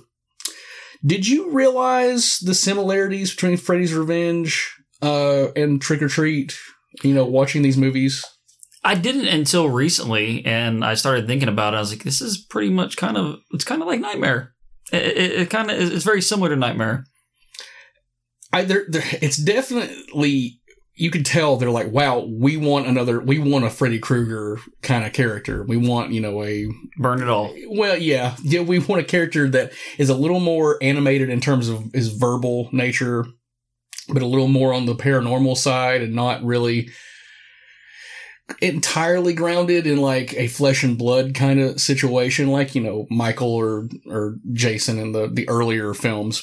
Did 1.05 1.27
you 1.27 1.51
realize 1.51 2.39
the 2.39 2.55
similarities 2.55 3.35
between 3.35 3.57
Freddy's 3.57 3.95
Revenge 3.95 4.75
uh, 5.03 5.49
and 5.57 5.81
Trick 5.81 6.03
or 6.03 6.09
Treat? 6.09 6.57
You 7.03 7.15
know, 7.15 7.25
watching 7.25 7.63
these 7.63 7.79
movies. 7.79 8.25
I 8.83 8.95
didn't 8.95 9.29
until 9.29 9.69
recently, 9.69 10.45
and 10.45 10.85
I 10.85 10.95
started 10.95 11.27
thinking 11.27 11.49
about 11.49 11.75
it. 11.75 11.77
I 11.77 11.81
was 11.81 11.91
like, 11.91 12.03
this 12.03 12.21
is 12.21 12.39
pretty 12.39 12.71
much 12.71 12.97
kind 12.97 13.17
of, 13.17 13.37
it's 13.53 13.65
kind 13.65 13.83
of 13.83 13.89
like 13.89 14.01
Nightmare. 14.01 14.55
It, 14.93 15.03
it, 15.03 15.33
it 15.33 15.51
kind 15.51 15.71
of, 15.71 15.79
it's 15.79 16.05
very 16.05 16.23
similar 16.23 16.49
to 16.51 16.57
Nightmare. 16.57 17.05
I 18.53 18.65
there, 18.65 18.85
there 18.89 19.05
it's 19.21 19.37
definitely 19.37 20.60
you 21.01 21.11
can 21.11 21.25
tell 21.25 21.57
they're 21.57 21.71
like, 21.71 21.91
wow, 21.91 22.27
we 22.29 22.59
want 22.59 22.87
another, 22.87 23.21
we 23.21 23.39
want 23.39 23.65
a 23.65 23.71
Freddy 23.71 23.99
Krueger 23.99 24.59
kind 24.83 25.05
of 25.05 25.15
character. 25.15 25.65
We 25.65 25.79
want, 25.79 26.13
you 26.13 26.21
know, 26.21 26.43
a 26.43 26.67
burn 26.99 27.23
it 27.23 27.29
all. 27.29 27.55
Well, 27.69 27.97
yeah, 27.97 28.37
yeah, 28.43 28.61
we 28.61 28.81
want 28.81 29.01
a 29.01 29.05
character 29.05 29.49
that 29.49 29.73
is 29.97 30.11
a 30.11 30.15
little 30.15 30.41
more 30.41 30.77
animated 30.83 31.31
in 31.31 31.41
terms 31.41 31.71
of 31.71 31.91
his 31.95 32.09
verbal 32.09 32.69
nature, 32.73 33.25
but 34.09 34.21
a 34.21 34.27
little 34.27 34.49
more 34.49 34.75
on 34.75 34.85
the 34.85 34.95
paranormal 34.95 35.57
side 35.57 36.03
and 36.03 36.15
not 36.15 36.45
really 36.45 36.91
entirely 38.61 39.33
grounded 39.33 39.87
in 39.87 39.99
like 40.03 40.35
a 40.35 40.49
flesh 40.49 40.83
and 40.83 40.99
blood 40.99 41.35
kind 41.35 41.61
of 41.61 41.81
situation, 41.81 42.49
like 42.49 42.75
you 42.75 42.83
know 42.83 43.07
Michael 43.09 43.55
or 43.55 43.89
or 44.07 44.37
Jason 44.53 44.99
in 44.99 45.13
the 45.13 45.29
the 45.29 45.49
earlier 45.49 45.95
films. 45.95 46.43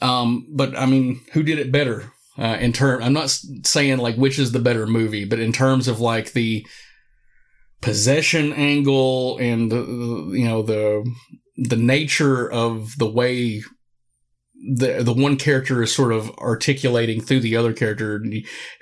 Um, 0.00 0.46
but 0.54 0.76
I 0.76 0.86
mean, 0.86 1.22
who 1.32 1.42
did 1.42 1.58
it 1.58 1.72
better? 1.72 2.12
Uh, 2.38 2.56
in 2.60 2.72
term, 2.72 3.02
I'm 3.02 3.12
not 3.12 3.30
saying 3.64 3.98
like 3.98 4.16
which 4.16 4.38
is 4.38 4.52
the 4.52 4.58
better 4.58 4.86
movie, 4.86 5.24
but 5.24 5.40
in 5.40 5.52
terms 5.52 5.88
of 5.88 6.00
like 6.00 6.32
the 6.32 6.66
possession 7.80 8.52
angle 8.52 9.38
and 9.38 9.70
you 9.70 10.44
know 10.44 10.62
the 10.62 11.08
the 11.56 11.76
nature 11.76 12.50
of 12.50 12.96
the 12.98 13.08
way 13.08 13.62
the 14.74 15.02
the 15.02 15.12
one 15.12 15.36
character 15.36 15.82
is 15.82 15.94
sort 15.94 16.12
of 16.12 16.30
articulating 16.38 17.20
through 17.20 17.40
the 17.40 17.56
other 17.56 17.72
character. 17.72 18.22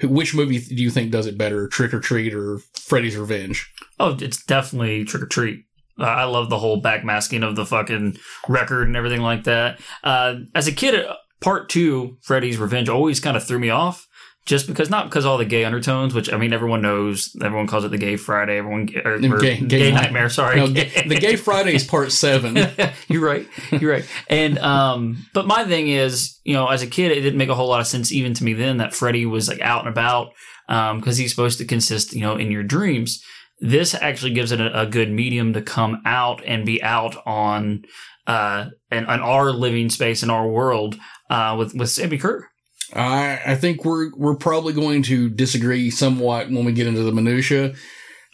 Which 0.03 0.35
movie 0.35 0.59
do 0.59 0.83
you 0.83 0.91
think 0.91 1.11
does 1.11 1.27
it 1.27 1.39
better, 1.39 1.69
Trick 1.69 1.93
or 1.93 2.01
Treat 2.01 2.35
or 2.35 2.59
Freddy's 2.75 3.17
Revenge? 3.17 3.71
Oh, 3.99 4.17
it's 4.21 4.43
definitely 4.45 5.05
Trick 5.05 5.23
or 5.23 5.27
Treat. 5.27 5.65
Uh, 5.99 6.05
I 6.05 6.25
love 6.25 6.51
the 6.51 6.59
whole 6.59 6.83
backmasking 6.83 7.47
of 7.47 7.55
the 7.55 7.67
fucking 7.67 8.19
record 8.49 8.89
and 8.89 8.97
everything 8.97 9.23
like 9.23 9.45
that. 9.45 9.81
Uh, 10.03 10.37
as 10.55 10.67
a 10.67 10.73
kid, 10.73 11.07
part 11.45 11.69
two, 11.69 12.17
Freddy's 12.23 12.59
Revenge, 12.59 12.89
always 12.89 13.21
kind 13.21 13.37
of 13.37 13.47
threw 13.47 13.59
me 13.59 13.71
off. 13.71 14.07
Just 14.47 14.67
because, 14.67 14.91
not 14.91 15.07
because 15.09 15.25
all 15.25 15.39
the 15.39 15.47
gay 15.47 15.65
undertones, 15.65 16.13
which 16.13 16.31
I 16.31 16.37
mean, 16.37 16.53
everyone 16.53 16.83
knows. 16.83 17.35
Everyone 17.43 17.67
calls 17.67 17.83
it 17.85 17.91
the 17.91 17.97
Gay 17.97 18.17
Friday. 18.17 18.59
Everyone, 18.59 18.87
or, 19.03 19.15
or 19.15 19.19
Gay- 19.19 19.57
gay, 19.57 19.67
Gay 19.67 19.91
Night- 19.91 20.03
Nightmare. 20.03 20.29
Sorry, 20.29 20.57
No, 20.57 20.67
the 20.67 21.17
Gay 21.19 21.37
Friday 21.37 21.75
is 21.75 21.85
part 21.85 22.13
seven. 22.13 22.55
you're 23.09 23.25
right. 23.25 23.47
You're 23.73 23.91
right. 23.91 24.05
And 24.29 24.59
um, 24.59 25.25
but 25.33 25.47
my 25.47 25.65
thing 25.65 25.89
is, 25.89 26.39
you 26.45 26.53
know, 26.53 26.67
as 26.69 26.83
a 26.83 26.87
kid, 26.87 27.11
it 27.13 27.23
didn't 27.23 27.39
make 27.39 27.49
a 27.49 27.55
whole 27.55 27.69
lot 27.69 27.81
of 27.81 27.87
sense 27.87 28.13
even 28.13 28.35
to 28.35 28.45
me 28.45 28.53
then 28.53 28.77
that 28.79 28.95
Freddy 28.95 29.25
was 29.25 29.49
like 29.49 29.63
out 29.63 29.81
and 29.87 29.89
about 29.89 30.33
because 30.67 31.17
he's 31.17 31.31
supposed 31.31 31.57
to 31.59 31.65
consist, 31.65 32.13
you 32.13 32.21
know, 32.21 32.37
in 32.37 32.51
your 32.51 32.63
dreams. 32.65 33.23
This 33.61 33.95
actually 33.95 34.35
gives 34.35 34.53
it 34.53 34.61
a, 34.61 34.83
a 34.83 34.87
good 34.87 35.11
medium 35.11 35.55
to 35.55 35.63
come 35.63 36.03
out 36.05 36.43
and 36.45 36.67
be 36.67 36.83
out 36.83 37.17
on 37.25 37.85
uh 38.27 38.67
and 38.91 39.07
on 39.07 39.21
our 39.21 39.53
living 39.53 39.89
space 39.91 40.23
in 40.23 40.29
our 40.29 40.47
world 40.49 40.99
uh 41.31 41.57
with 41.59 41.75
with 41.75 41.89
Sammi 41.89 42.19
Curr. 42.19 42.49
I 42.93 43.41
I 43.47 43.55
think 43.55 43.85
we're 43.85 44.11
we're 44.17 44.37
probably 44.37 44.73
going 44.73 45.03
to 45.05 45.29
disagree 45.31 45.91
somewhat 45.91 46.51
when 46.51 46.65
we 46.65 46.73
get 46.73 46.87
into 46.87 47.03
the 47.03 47.13
minutia 47.13 47.75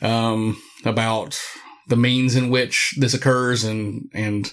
um, 0.03 0.61
about 0.85 1.41
the 1.89 1.97
means 1.97 2.37
in 2.37 2.51
which 2.51 2.95
this 2.99 3.15
occurs 3.15 3.65
and 3.65 4.11
and 4.15 4.53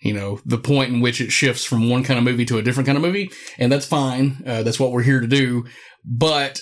you 0.00 0.12
know 0.12 0.40
the 0.44 0.58
point 0.58 0.92
in 0.92 1.00
which 1.00 1.20
it 1.20 1.32
shifts 1.32 1.64
from 1.64 1.88
one 1.88 2.04
kind 2.04 2.18
of 2.18 2.24
movie 2.24 2.44
to 2.46 2.58
a 2.58 2.62
different 2.62 2.86
kind 2.86 2.96
of 2.96 3.02
movie, 3.02 3.30
and 3.58 3.70
that's 3.70 3.86
fine. 3.86 4.42
Uh, 4.46 4.62
that's 4.62 4.80
what 4.80 4.92
we're 4.92 5.02
here 5.02 5.20
to 5.20 5.26
do. 5.26 5.64
But 6.04 6.60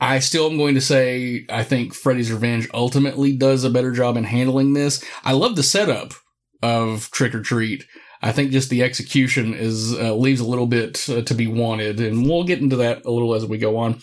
I 0.00 0.18
still 0.18 0.50
am 0.50 0.58
going 0.58 0.74
to 0.74 0.80
say 0.80 1.46
I 1.48 1.64
think 1.64 1.94
Freddy's 1.94 2.32
Revenge 2.32 2.68
ultimately 2.74 3.36
does 3.36 3.64
a 3.64 3.70
better 3.70 3.92
job 3.92 4.16
in 4.16 4.24
handling 4.24 4.74
this. 4.74 5.02
I 5.24 5.32
love 5.32 5.56
the 5.56 5.62
setup 5.62 6.14
of 6.62 7.10
Trick 7.10 7.34
or 7.34 7.40
Treat. 7.40 7.84
I 8.22 8.32
think 8.32 8.52
just 8.52 8.70
the 8.70 8.82
execution 8.82 9.52
is 9.52 9.92
uh, 9.94 10.14
leaves 10.14 10.40
a 10.40 10.46
little 10.46 10.68
bit 10.68 11.08
uh, 11.08 11.22
to 11.22 11.34
be 11.34 11.48
wanted, 11.48 12.00
and 12.00 12.28
we'll 12.28 12.44
get 12.44 12.60
into 12.60 12.76
that 12.76 13.04
a 13.04 13.10
little 13.10 13.34
as 13.34 13.44
we 13.44 13.58
go 13.58 13.76
on. 13.76 14.00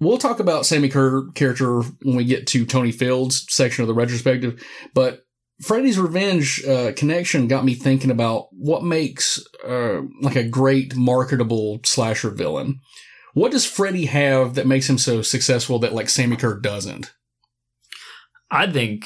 We'll 0.00 0.18
talk 0.18 0.40
about 0.40 0.66
Sammi 0.66 0.90
Curr 0.90 1.30
character 1.32 1.80
when 2.02 2.16
we 2.16 2.24
get 2.24 2.46
to 2.48 2.66
Tony 2.66 2.92
Fields 2.92 3.46
section 3.48 3.82
of 3.82 3.88
the 3.88 3.94
retrospective, 3.94 4.62
but 4.94 5.24
Freddy's 5.62 5.98
Revenge 5.98 6.64
uh, 6.64 6.92
connection 6.92 7.48
got 7.48 7.64
me 7.64 7.74
thinking 7.74 8.10
about 8.10 8.48
what 8.52 8.84
makes 8.84 9.44
uh, 9.66 10.02
like 10.20 10.36
a 10.36 10.48
great 10.48 10.94
marketable 10.94 11.80
slasher 11.84 12.30
villain. 12.30 12.80
What 13.34 13.52
does 13.52 13.64
Freddy 13.64 14.06
have 14.06 14.54
that 14.54 14.66
makes 14.66 14.88
him 14.88 14.98
so 14.98 15.22
successful 15.22 15.78
that 15.80 15.94
like 15.94 16.08
Sammi 16.08 16.36
Curr 16.36 16.60
doesn't? 16.60 17.12
I 18.50 18.70
think, 18.70 19.04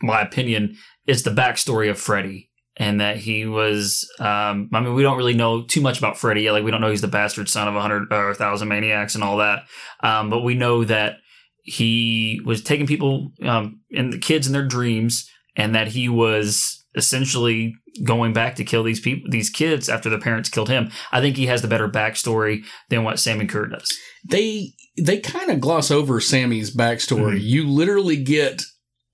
my 0.00 0.20
opinion, 0.22 0.76
is 1.06 1.22
the 1.22 1.30
backstory 1.30 1.88
of 1.88 1.98
Freddy. 1.98 2.47
And 2.80 3.00
that 3.00 3.16
he 3.16 3.44
was, 3.44 4.08
um, 4.20 4.70
I 4.72 4.80
mean, 4.80 4.94
we 4.94 5.02
don't 5.02 5.18
really 5.18 5.34
know 5.34 5.62
too 5.62 5.80
much 5.80 5.98
about 5.98 6.16
Freddy 6.16 6.42
yet. 6.42 6.52
Like, 6.52 6.62
we 6.62 6.70
don't 6.70 6.80
know 6.80 6.90
he's 6.90 7.00
the 7.00 7.08
bastard 7.08 7.48
son 7.48 7.66
of 7.66 7.74
a 7.74 7.80
hundred 7.80 8.12
or 8.12 8.30
a 8.30 8.34
thousand 8.34 8.68
maniacs 8.68 9.16
and 9.16 9.24
all 9.24 9.38
that. 9.38 9.64
Um, 10.00 10.30
but 10.30 10.42
we 10.42 10.54
know 10.54 10.84
that 10.84 11.16
he 11.62 12.40
was 12.44 12.62
taking 12.62 12.86
people, 12.86 13.32
um, 13.42 13.80
and 13.90 14.12
the 14.12 14.18
kids 14.18 14.46
in 14.46 14.52
their 14.52 14.64
dreams, 14.66 15.28
and 15.56 15.74
that 15.74 15.88
he 15.88 16.08
was 16.08 16.84
essentially 16.94 17.74
going 18.04 18.32
back 18.32 18.54
to 18.56 18.64
kill 18.64 18.82
these 18.84 19.00
people, 19.00 19.28
these 19.30 19.50
kids 19.50 19.88
after 19.88 20.08
their 20.08 20.20
parents 20.20 20.48
killed 20.48 20.68
him. 20.68 20.90
I 21.12 21.20
think 21.20 21.36
he 21.36 21.46
has 21.46 21.62
the 21.62 21.68
better 21.68 21.88
backstory 21.88 22.64
than 22.90 23.04
what 23.04 23.16
Sammi 23.16 23.48
Curr 23.48 23.66
does. 23.66 23.92
they 24.24 24.72
they 25.00 25.18
kind 25.18 25.50
of 25.50 25.60
gloss 25.60 25.90
over 25.90 26.20
Sammi's 26.20 26.74
backstory. 26.74 27.40
You 27.40 27.68
literally 27.68 28.16
get 28.16 28.62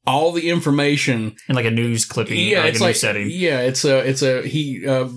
all 0.06 0.32
the 0.32 0.50
information 0.50 1.34
in 1.48 1.54
like 1.54 1.64
a 1.64 1.70
news 1.70 2.04
clipping, 2.04 2.38
yeah, 2.38 2.60
like 2.60 2.68
it's 2.70 2.80
a 2.80 2.80
news 2.80 2.80
like 2.88 2.96
setting. 2.96 3.28
yeah, 3.30 3.60
it's 3.60 3.84
a 3.84 3.98
it's 4.08 4.22
a 4.22 4.42
he 4.46 4.86
uh, 4.86 5.08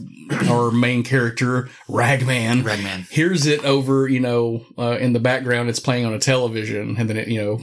our 0.49 0.71
main 0.71 1.03
character 1.03 1.69
Ragman 1.89 2.63
Ragman. 2.63 3.01
hears 3.09 3.45
it 3.45 3.63
over 3.65 4.07
you 4.07 4.19
know 4.19 4.65
uh, 4.77 4.97
in 4.99 5.13
the 5.13 5.19
background. 5.19 5.69
It's 5.69 5.79
playing 5.79 6.05
on 6.05 6.13
a 6.13 6.19
television, 6.19 6.95
and 6.97 7.09
then 7.09 7.17
it 7.17 7.27
you 7.27 7.41
know 7.41 7.59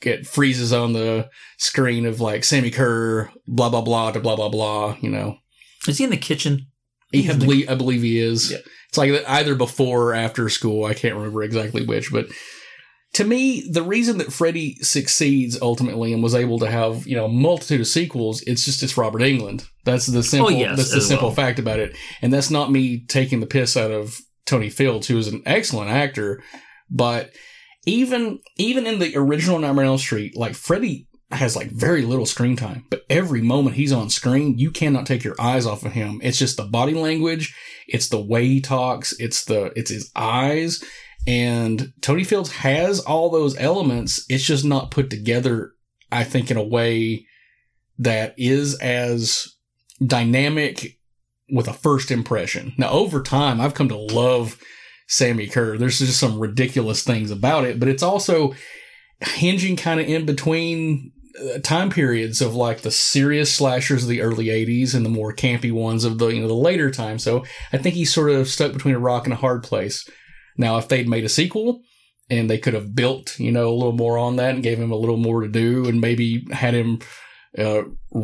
it 0.00 0.26
freezes 0.26 0.72
on 0.72 0.92
the 0.92 1.28
screen 1.58 2.06
of 2.06 2.20
like 2.20 2.42
Sammi 2.42 2.72
Curr, 2.72 3.30
blah 3.46 3.68
blah 3.70 3.80
blah 3.82 4.12
to 4.12 4.20
blah 4.20 4.36
blah 4.36 4.48
blah. 4.48 4.96
You 5.00 5.10
know, 5.10 5.38
Is 5.88 5.98
he 5.98 6.04
in 6.04 6.10
the 6.10 6.16
kitchen? 6.16 6.66
he, 7.12 7.30
I 7.30 7.36
believe 7.36 7.68
I 7.70 7.74
believe 7.74 8.02
he 8.02 8.18
is. 8.18 8.50
Yeah. 8.52 8.58
It's 8.88 8.98
like 8.98 9.10
either 9.28 9.54
before 9.54 10.10
or 10.10 10.14
after 10.14 10.48
school. 10.48 10.84
I 10.84 10.94
can't 10.94 11.16
remember 11.16 11.42
exactly 11.42 11.84
which, 11.84 12.12
but 12.12 12.26
to 13.14 13.24
me, 13.24 13.68
the 13.68 13.82
reason 13.82 14.18
that 14.18 14.32
Freddy 14.32 14.74
succeeds 14.76 15.60
ultimately 15.62 16.12
and 16.12 16.22
was 16.22 16.34
able 16.34 16.58
to 16.58 16.70
have 16.70 17.06
you 17.06 17.16
know 17.16 17.26
a 17.26 17.32
multitude 17.32 17.80
of 17.80 17.86
sequels, 17.86 18.42
it's 18.42 18.64
just 18.64 18.82
it's 18.82 18.96
Robert 18.96 19.22
Englund. 19.22 19.66
That's 19.84 20.06
the 20.06 20.22
simple. 20.22 20.48
Oh, 20.48 20.50
yes, 20.50 20.76
that's 20.76 20.92
the 20.92 21.00
simple 21.00 21.28
well. 21.28 21.36
fact 21.36 21.58
about 21.58 21.78
it, 21.78 21.96
and 22.20 22.32
that's 22.32 22.50
not 22.50 22.70
me 22.70 23.04
taking 23.06 23.40
the 23.40 23.46
piss 23.46 23.76
out 23.76 23.90
of 23.90 24.20
Tony 24.46 24.68
Fields, 24.68 25.06
who 25.06 25.16
is 25.16 25.28
an 25.28 25.42
excellent 25.46 25.90
actor, 25.90 26.42
but 26.90 27.30
even 27.86 28.40
even 28.56 28.86
in 28.86 28.98
the 28.98 29.16
original 29.16 29.58
Nightmare 29.58 29.84
on 29.84 29.90
Elm 29.90 29.98
Street, 29.98 30.36
like 30.36 30.54
Freddy 30.54 31.06
has 31.30 31.56
like 31.56 31.70
very 31.70 32.02
little 32.02 32.26
screen 32.26 32.56
time, 32.56 32.84
but 32.90 33.02
every 33.08 33.42
moment 33.42 33.76
he's 33.76 33.92
on 33.92 34.10
screen, 34.10 34.58
you 34.58 34.70
cannot 34.70 35.06
take 35.06 35.24
your 35.24 35.34
eyes 35.40 35.66
off 35.66 35.84
of 35.84 35.92
him. 35.92 36.20
It's 36.22 36.38
just 36.38 36.56
the 36.56 36.64
body 36.64 36.94
language, 36.94 37.54
it's 37.86 38.08
the 38.08 38.20
way 38.20 38.46
he 38.46 38.60
talks, 38.60 39.12
it's 39.18 39.44
the 39.44 39.72
it's 39.76 39.90
his 39.90 40.10
eyes, 40.16 40.82
and 41.26 41.92
Tony 42.00 42.24
Fields 42.24 42.52
has 42.52 43.00
all 43.00 43.30
those 43.30 43.56
elements. 43.58 44.24
It's 44.28 44.44
just 44.44 44.64
not 44.64 44.90
put 44.90 45.10
together, 45.10 45.72
I 46.12 46.24
think, 46.24 46.50
in 46.50 46.56
a 46.56 46.62
way 46.62 47.26
that 47.98 48.34
is 48.36 48.74
as 48.80 49.54
dynamic 50.04 50.98
with 51.50 51.68
a 51.68 51.72
first 51.72 52.10
impression. 52.10 52.74
Now, 52.76 52.90
over 52.90 53.22
time, 53.22 53.60
I've 53.60 53.74
come 53.74 53.88
to 53.88 53.96
love 53.96 54.58
Sammi 55.08 55.46
Curr. 55.46 55.78
There's 55.78 55.98
just 55.98 56.18
some 56.18 56.38
ridiculous 56.38 57.02
things 57.02 57.30
about 57.30 57.64
it, 57.64 57.78
but 57.78 57.88
it's 57.88 58.02
also 58.02 58.54
hinging 59.20 59.76
kind 59.76 60.00
of 60.00 60.08
in 60.08 60.26
between 60.26 61.12
uh, 61.40 61.58
time 61.60 61.90
periods 61.90 62.40
of 62.40 62.54
like 62.54 62.82
the 62.82 62.90
serious 62.90 63.52
slashers 63.52 64.02
of 64.02 64.08
the 64.08 64.20
early 64.20 64.46
80s 64.46 64.94
and 64.94 65.04
the 65.04 65.10
more 65.10 65.34
campy 65.34 65.72
ones 65.72 66.04
of 66.04 66.18
the 66.18 66.28
you 66.28 66.40
know 66.40 66.48
the 66.48 66.54
later 66.54 66.90
time 66.90 67.18
so 67.18 67.44
i 67.72 67.78
think 67.78 67.94
he's 67.94 68.14
sort 68.14 68.30
of 68.30 68.46
stuck 68.46 68.72
between 68.72 68.94
a 68.94 69.00
rock 69.00 69.24
and 69.24 69.32
a 69.32 69.36
hard 69.36 69.64
place 69.64 70.08
now 70.56 70.76
if 70.76 70.88
they'd 70.88 71.08
made 71.08 71.24
a 71.24 71.28
sequel 71.28 71.82
and 72.30 72.48
they 72.48 72.58
could 72.58 72.74
have 72.74 72.94
built 72.94 73.38
you 73.38 73.52
know 73.52 73.68
a 73.68 73.74
little 73.74 73.92
more 73.92 74.18
on 74.18 74.36
that 74.36 74.54
and 74.54 74.62
gave 74.62 74.78
him 74.78 74.92
a 74.92 74.96
little 74.96 75.16
more 75.16 75.40
to 75.40 75.48
do 75.48 75.86
and 75.86 76.00
maybe 76.00 76.46
had 76.52 76.74
him 76.74 77.00
uh, 77.56 77.82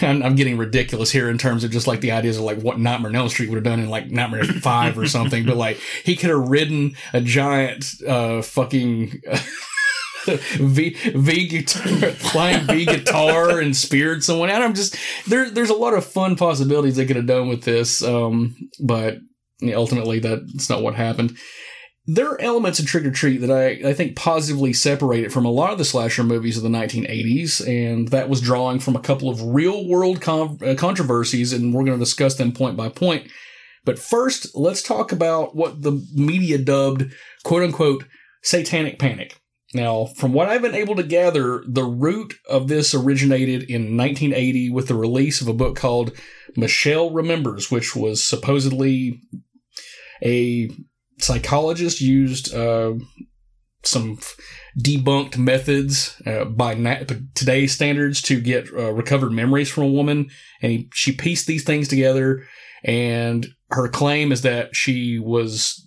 I'm, 0.00 0.22
I'm 0.22 0.34
getting 0.34 0.56
ridiculous 0.56 1.10
here 1.10 1.28
in 1.28 1.38
terms 1.38 1.64
of 1.64 1.70
just 1.70 1.86
like 1.86 2.00
the 2.00 2.12
ideas 2.12 2.38
of 2.38 2.44
like 2.44 2.60
what 2.60 2.78
Nightmare 2.78 3.10
on 3.10 3.16
Elm 3.16 3.28
Street 3.28 3.50
would 3.50 3.56
have 3.56 3.64
done 3.64 3.80
in 3.80 3.90
like 3.90 4.10
Nightmare 4.10 4.44
5 4.62 4.98
or 4.98 5.06
something, 5.06 5.44
but 5.44 5.56
like 5.56 5.78
he 6.04 6.16
could 6.16 6.30
have 6.30 6.48
ridden 6.48 6.96
a 7.12 7.20
giant, 7.20 7.84
uh, 8.06 8.42
fucking, 8.42 9.22
V, 10.24 10.90
V 10.90 11.48
guitar, 11.48 12.10
flying 12.12 12.64
V 12.68 12.84
guitar 12.84 13.58
and 13.58 13.76
speared 13.76 14.22
someone 14.22 14.50
out. 14.50 14.62
I'm 14.62 14.74
just, 14.74 14.96
there, 15.26 15.50
there's 15.50 15.70
a 15.70 15.74
lot 15.74 15.94
of 15.94 16.06
fun 16.06 16.36
possibilities 16.36 16.94
they 16.94 17.06
could 17.06 17.16
have 17.16 17.26
done 17.26 17.48
with 17.48 17.64
this. 17.64 18.04
Um, 18.04 18.54
but 18.78 19.18
ultimately 19.74 20.18
that's 20.18 20.68
not 20.68 20.82
what 20.82 20.94
happened 20.94 21.36
there 22.06 22.30
are 22.30 22.40
elements 22.40 22.80
in 22.80 22.86
Trick 22.86 23.04
or 23.04 23.12
Treat 23.12 23.38
that 23.42 23.50
I, 23.50 23.90
I 23.90 23.94
think 23.94 24.16
positively 24.16 24.72
separate 24.72 25.22
it 25.22 25.32
from 25.32 25.44
a 25.44 25.50
lot 25.50 25.70
of 25.72 25.78
the 25.78 25.84
slasher 25.84 26.24
movies 26.24 26.56
of 26.56 26.64
the 26.64 26.68
1980s, 26.68 27.64
and 27.66 28.08
that 28.08 28.28
was 28.28 28.40
drawing 28.40 28.80
from 28.80 28.96
a 28.96 29.00
couple 29.00 29.28
of 29.28 29.40
real 29.40 29.86
world 29.86 30.20
con- 30.20 30.58
uh, 30.66 30.74
controversies, 30.76 31.52
and 31.52 31.72
we're 31.72 31.84
going 31.84 31.98
to 31.98 32.04
discuss 32.04 32.34
them 32.34 32.52
point 32.52 32.76
by 32.76 32.88
point. 32.88 33.30
But 33.84 33.98
first, 33.98 34.56
let's 34.56 34.82
talk 34.82 35.12
about 35.12 35.54
what 35.54 35.82
the 35.82 36.04
media 36.12 36.58
dubbed 36.58 37.12
quote 37.44 37.62
unquote 37.62 38.04
satanic 38.42 38.98
panic. 38.98 39.38
Now, 39.74 40.06
from 40.16 40.32
what 40.32 40.48
I've 40.48 40.60
been 40.60 40.74
able 40.74 40.96
to 40.96 41.02
gather, 41.02 41.62
the 41.66 41.84
root 41.84 42.34
of 42.48 42.68
this 42.68 42.94
originated 42.94 43.62
in 43.62 43.96
1980 43.96 44.70
with 44.70 44.88
the 44.88 44.94
release 44.94 45.40
of 45.40 45.48
a 45.48 45.54
book 45.54 45.76
called 45.76 46.12
Michelle 46.56 47.10
Remembers, 47.10 47.70
which 47.70 47.96
was 47.96 48.26
supposedly 48.26 49.22
a 50.22 50.70
psychologist 51.18 52.00
used 52.00 52.54
uh, 52.54 52.94
some 53.84 54.16
f- 54.18 54.36
debunked 54.78 55.38
methods 55.38 56.20
uh, 56.26 56.44
by 56.44 56.74
na- 56.74 57.04
today's 57.34 57.72
standards 57.72 58.20
to 58.22 58.40
get 58.40 58.72
uh, 58.72 58.92
recovered 58.92 59.32
memories 59.32 59.70
from 59.70 59.84
a 59.84 59.90
woman, 59.90 60.30
and 60.60 60.72
he, 60.72 60.88
she 60.92 61.12
pieced 61.12 61.46
these 61.46 61.64
things 61.64 61.88
together. 61.88 62.44
And 62.84 63.46
her 63.70 63.88
claim 63.88 64.32
is 64.32 64.42
that 64.42 64.74
she 64.74 65.18
was 65.18 65.86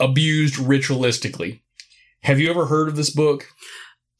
abused 0.00 0.54
ritualistically. 0.54 1.60
Have 2.22 2.40
you 2.40 2.50
ever 2.50 2.66
heard 2.66 2.88
of 2.88 2.96
this 2.96 3.10
book? 3.10 3.48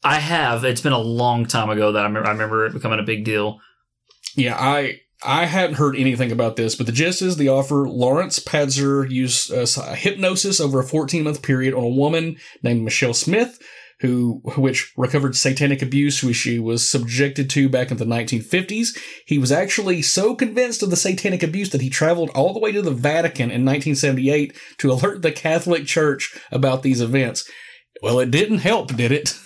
I 0.03 0.19
have. 0.19 0.63
It's 0.63 0.81
been 0.81 0.93
a 0.93 0.99
long 0.99 1.45
time 1.45 1.69
ago 1.69 1.91
that 1.91 2.03
I 2.03 2.07
remember, 2.07 2.27
I 2.27 2.31
remember 2.31 2.65
it 2.65 2.73
becoming 2.73 2.99
a 2.99 3.03
big 3.03 3.25
deal. 3.25 3.59
Yeah, 4.35 4.55
I 4.55 4.99
I 5.23 5.45
hadn't 5.45 5.77
heard 5.77 5.95
anything 5.95 6.31
about 6.31 6.57
this, 6.57 6.75
but 6.75 6.85
the 6.85 6.91
gist 6.91 7.21
is 7.21 7.37
the 7.37 7.49
offer 7.49 7.87
Lawrence 7.89 8.39
Pazder 8.39 9.09
used 9.09 9.51
uh, 9.51 9.93
hypnosis 9.93 10.59
over 10.59 10.79
a 10.79 10.83
14 10.83 11.23
month 11.23 11.41
period 11.41 11.73
on 11.73 11.83
a 11.83 11.89
woman 11.89 12.37
named 12.61 12.83
Michelle 12.83 13.15
Smith, 13.15 13.59
who 14.01 14.41
which 14.57 14.93
recovered 14.95 15.35
satanic 15.35 15.81
abuse, 15.81 16.21
which 16.21 16.35
she 16.35 16.59
was 16.59 16.87
subjected 16.87 17.49
to 17.49 17.67
back 17.67 17.89
in 17.89 17.97
the 17.97 18.05
1950s. 18.05 18.95
He 19.25 19.39
was 19.39 19.51
actually 19.51 20.03
so 20.03 20.35
convinced 20.35 20.83
of 20.83 20.91
the 20.91 20.95
satanic 20.95 21.41
abuse 21.41 21.71
that 21.71 21.81
he 21.81 21.89
traveled 21.89 22.29
all 22.35 22.53
the 22.53 22.59
way 22.59 22.71
to 22.71 22.83
the 22.83 22.91
Vatican 22.91 23.49
in 23.49 23.65
1978 23.65 24.55
to 24.77 24.91
alert 24.91 25.23
the 25.23 25.31
Catholic 25.31 25.87
Church 25.87 26.37
about 26.51 26.83
these 26.83 27.01
events. 27.01 27.49
Well, 28.01 28.19
it 28.19 28.31
didn't 28.31 28.59
help, 28.59 28.95
did 28.95 29.11
it? 29.11 29.27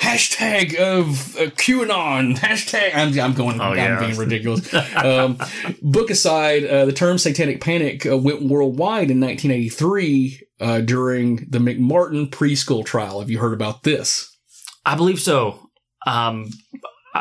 Hashtag 0.00 0.76
of 0.76 1.36
uh, 1.36 1.50
QAnon. 1.50 2.36
Hashtag. 2.38 2.94
I'm, 2.94 3.18
I'm 3.20 3.34
going. 3.34 3.60
Oh, 3.60 3.64
I'm 3.64 3.76
yeah. 3.76 4.00
being 4.00 4.16
ridiculous. 4.18 4.72
um, 4.96 5.38
book 5.82 6.10
aside, 6.10 6.64
uh, 6.64 6.86
the 6.86 6.92
term 6.92 7.18
satanic 7.18 7.60
panic 7.60 8.06
uh, 8.06 8.16
went 8.16 8.42
worldwide 8.42 9.10
in 9.10 9.20
1983 9.20 10.40
uh, 10.60 10.80
during 10.80 11.46
the 11.48 11.58
McMartin 11.58 12.30
preschool 12.30 12.84
trial. 12.84 13.20
Have 13.20 13.30
you 13.30 13.38
heard 13.38 13.52
about 13.54 13.82
this? 13.82 14.36
I 14.84 14.96
believe 14.96 15.20
so. 15.20 15.70
Um, 16.06 16.50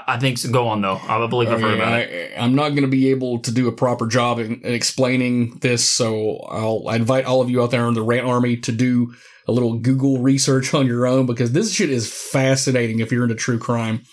I 0.07 0.19
think 0.19 0.37
so. 0.37 0.51
Go 0.51 0.67
on 0.67 0.81
though. 0.81 0.97
I 0.97 1.25
believe 1.27 1.49
I've 1.49 1.61
heard 1.61 1.73
Okay, 1.73 1.81
about 1.81 1.93
uh, 1.93 1.97
it. 1.97 2.33
I, 2.37 2.43
I'm 2.43 2.55
not 2.55 2.69
going 2.69 2.83
to 2.83 2.87
be 2.87 3.09
able 3.11 3.39
to 3.39 3.51
do 3.51 3.67
a 3.67 3.71
proper 3.71 4.07
job 4.07 4.39
in, 4.39 4.61
in 4.61 4.73
explaining 4.73 5.57
this, 5.59 5.87
so 5.87 6.37
I'll 6.49 6.87
I 6.87 6.95
invite 6.95 7.25
all 7.25 7.41
of 7.41 7.49
you 7.49 7.61
out 7.61 7.71
there 7.71 7.87
in 7.87 7.93
the 7.93 8.01
rant 8.01 8.25
army 8.25 8.57
to 8.57 8.71
do 8.71 9.13
a 9.47 9.51
little 9.51 9.79
Google 9.79 10.19
research 10.19 10.73
on 10.73 10.85
your 10.85 11.07
own 11.07 11.25
because 11.25 11.51
this 11.51 11.73
shit 11.73 11.89
is 11.89 12.11
fascinating 12.11 12.99
if 12.99 13.11
you're 13.11 13.23
into 13.23 13.35
true 13.35 13.59
crime. 13.59 14.03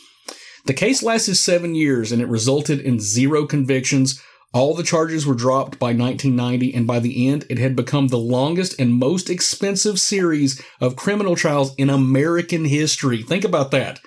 The 0.65 0.75
case 0.75 1.03
lasted 1.03 1.37
seven 1.37 1.75
years 1.75 2.11
and 2.11 2.21
it 2.21 2.29
resulted 2.29 2.81
in 2.81 2.99
zero 3.01 3.47
convictions. 3.47 4.21
All 4.53 4.75
the 4.75 4.83
charges 4.83 5.27
were 5.27 5.35
dropped 5.35 5.79
by 5.79 5.89
1990, 5.89 6.73
and 6.75 6.87
by 6.87 6.99
the 6.99 7.29
end, 7.29 7.45
it 7.51 7.59
had 7.59 7.77
become 7.77 8.09
the 8.09 8.17
longest 8.17 8.81
and 8.81 8.95
most 8.95 9.29
expensive 9.29 10.01
series 10.01 10.63
of 10.81 10.97
criminal 10.97 11.37
trials 11.37 11.75
in 11.77 11.91
American 11.91 12.65
history. 12.65 13.23
Think 13.23 13.45
about 13.45 13.71
that. 13.73 14.01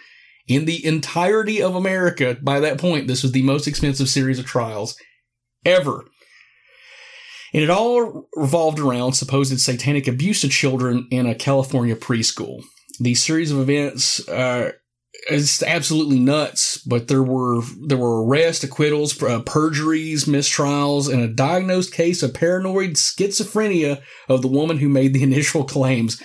In 0.50 0.66
the 0.66 0.84
entirety 0.84 1.62
of 1.62 1.76
America, 1.76 2.36
by 2.42 2.60
that 2.60 2.80
point, 2.80 3.08
this 3.08 3.22
was 3.22 3.32
the 3.32 3.44
most 3.44 3.68
expensive 3.68 4.10
series 4.10 4.40
of 4.40 4.46
trials 4.46 4.98
ever. 5.64 6.06
And 7.54 7.64
it 7.64 7.70
all 7.70 8.28
revolved 8.36 8.80
around 8.80 9.14
supposed 9.14 9.58
satanic 9.60 10.08
abuse 10.08 10.44
of 10.44 10.50
children 10.50 11.08
in 11.12 11.28
a 11.28 11.36
California 11.36 11.96
preschool. 11.96 12.64
These 13.00 13.24
series 13.24 13.52
of 13.52 13.60
events 13.60 14.28
uh, 14.28 14.72
is 15.30 15.64
absolutely 15.66 16.20
nuts, 16.20 16.80
but 16.80 17.08
there 17.08 17.24
were 17.24 17.62
there 17.86 17.98
were 17.98 18.26
arrests, 18.26 18.64
acquittals, 18.64 19.22
uh, 19.22 19.42
perjuries, 19.42 20.26
mistrials, 20.26 21.12
and 21.12 21.22
a 21.22 21.28
diagnosed 21.28 21.94
case 21.94 22.24
of 22.24 22.34
paranoid 22.34 22.92
schizophrenia 22.92 24.02
of 24.28 24.42
the 24.42 24.48
woman 24.48 24.80
who 24.80 24.90
made 24.90 25.14
the 25.14 25.24
initial 25.32 25.64
claims. 25.64 26.22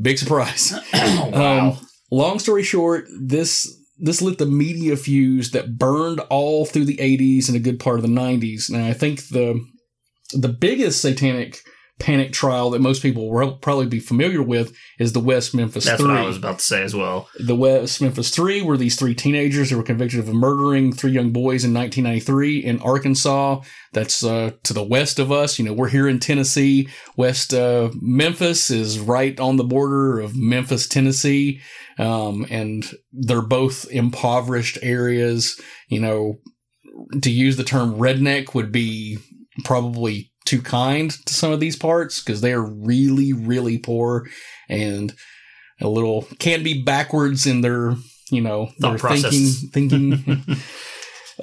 Big 0.00 0.18
surprise. 0.18 0.74
wow. 0.92 1.68
Um, 1.70 1.87
long 2.10 2.38
story 2.38 2.62
short, 2.62 3.06
this 3.20 3.74
this 3.98 4.22
lit 4.22 4.38
the 4.38 4.46
media 4.46 4.96
fuse 4.96 5.50
that 5.50 5.76
burned 5.76 6.20
all 6.30 6.64
through 6.64 6.84
the 6.84 6.98
80s 6.98 7.48
and 7.48 7.56
a 7.56 7.60
good 7.60 7.80
part 7.80 7.96
of 7.96 8.02
the 8.02 8.08
90s. 8.08 8.70
Now, 8.70 8.86
I 8.86 8.92
think 8.92 9.28
the 9.28 9.64
the 10.32 10.48
biggest 10.48 11.00
satanic 11.00 11.62
panic 11.98 12.32
trial 12.32 12.70
that 12.70 12.80
most 12.80 13.02
people 13.02 13.30
will 13.30 13.56
probably 13.56 13.86
be 13.86 13.98
familiar 13.98 14.42
with 14.42 14.76
is 14.98 15.12
the 15.12 15.20
West 15.20 15.54
Memphis 15.54 15.84
That's 15.84 16.00
Three. 16.00 16.10
what 16.10 16.18
I 16.18 16.26
was 16.26 16.36
about 16.36 16.60
to 16.60 16.64
say 16.64 16.82
as 16.82 16.94
well. 16.94 17.28
The 17.38 17.56
West 17.56 18.00
Memphis 18.00 18.30
Three 18.30 18.62
were 18.62 18.76
these 18.76 18.96
three 18.96 19.14
teenagers 19.14 19.70
who 19.70 19.76
were 19.76 19.82
convicted 19.82 20.20
of 20.20 20.32
murdering 20.32 20.92
three 20.92 21.10
young 21.10 21.32
boys 21.32 21.64
in 21.64 21.74
1993 21.74 22.64
in 22.64 22.80
Arkansas. 22.80 23.60
That's 23.92 24.22
uh, 24.22 24.52
to 24.64 24.72
the 24.72 24.82
west 24.82 25.18
of 25.18 25.32
us. 25.32 25.58
You 25.58 25.64
know, 25.64 25.72
we're 25.72 25.88
here 25.88 26.08
in 26.08 26.20
Tennessee. 26.20 26.88
West 27.16 27.52
uh, 27.52 27.90
Memphis 28.00 28.70
is 28.70 29.00
right 29.00 29.38
on 29.40 29.56
the 29.56 29.64
border 29.64 30.20
of 30.20 30.36
Memphis, 30.36 30.86
Tennessee. 30.86 31.60
Um, 31.98 32.46
and 32.48 32.88
they're 33.12 33.42
both 33.42 33.90
impoverished 33.90 34.78
areas. 34.82 35.60
You 35.88 36.00
know, 36.00 36.38
to 37.22 37.30
use 37.30 37.56
the 37.56 37.64
term 37.64 37.94
redneck 37.94 38.54
would 38.54 38.70
be 38.70 39.18
probably 39.64 40.30
too 40.48 40.62
kind 40.62 41.10
to 41.10 41.34
some 41.34 41.52
of 41.52 41.60
these 41.60 41.76
parts 41.76 42.22
because 42.22 42.40
they 42.40 42.52
are 42.52 42.62
really, 42.62 43.32
really 43.32 43.78
poor 43.78 44.26
and 44.68 45.14
a 45.80 45.88
little 45.88 46.26
can 46.38 46.62
be 46.62 46.82
backwards 46.82 47.46
in 47.46 47.60
their, 47.60 47.94
you 48.30 48.40
know, 48.40 48.66
Thought 48.80 48.90
their 48.90 48.98
process. 48.98 49.62
thinking, 49.72 50.16
thinking. 50.22 50.56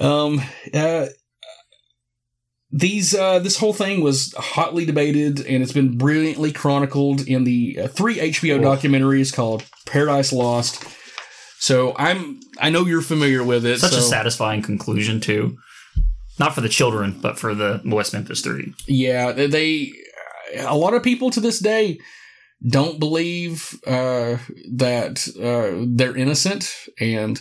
um, 0.00 0.42
uh, 0.74 1.06
these 2.70 3.14
uh, 3.14 3.38
this 3.38 3.58
whole 3.58 3.72
thing 3.72 4.02
was 4.02 4.34
hotly 4.36 4.84
debated 4.84 5.46
and 5.46 5.62
it's 5.62 5.72
been 5.72 5.96
brilliantly 5.96 6.52
chronicled 6.52 7.20
in 7.20 7.44
the 7.44 7.78
uh, 7.84 7.88
three 7.88 8.16
HBO 8.16 8.60
documentaries 8.60 9.32
called 9.32 9.64
Paradise 9.86 10.32
Lost. 10.32 10.84
So 11.60 11.94
I'm 11.96 12.40
I 12.60 12.70
know 12.70 12.84
you're 12.84 13.02
familiar 13.02 13.44
with 13.44 13.64
it. 13.64 13.78
Such 13.78 13.92
a 13.92 14.02
satisfying 14.02 14.62
conclusion 14.62 15.20
too. 15.20 15.56
Not 16.38 16.54
for 16.54 16.60
the 16.60 16.68
children, 16.68 17.18
but 17.20 17.38
for 17.38 17.54
the 17.54 17.80
West 17.84 18.12
Memphis 18.12 18.40
Three. 18.40 18.74
Yeah, 18.86 19.32
they. 19.32 19.92
A 20.58 20.76
lot 20.76 20.94
of 20.94 21.02
people 21.02 21.30
to 21.30 21.40
this 21.40 21.58
day 21.58 21.98
don't 22.66 23.00
believe 23.00 23.74
uh, 23.86 24.36
that 24.74 25.26
uh, 25.36 25.84
they're 25.88 26.16
innocent, 26.16 26.72
and 27.00 27.40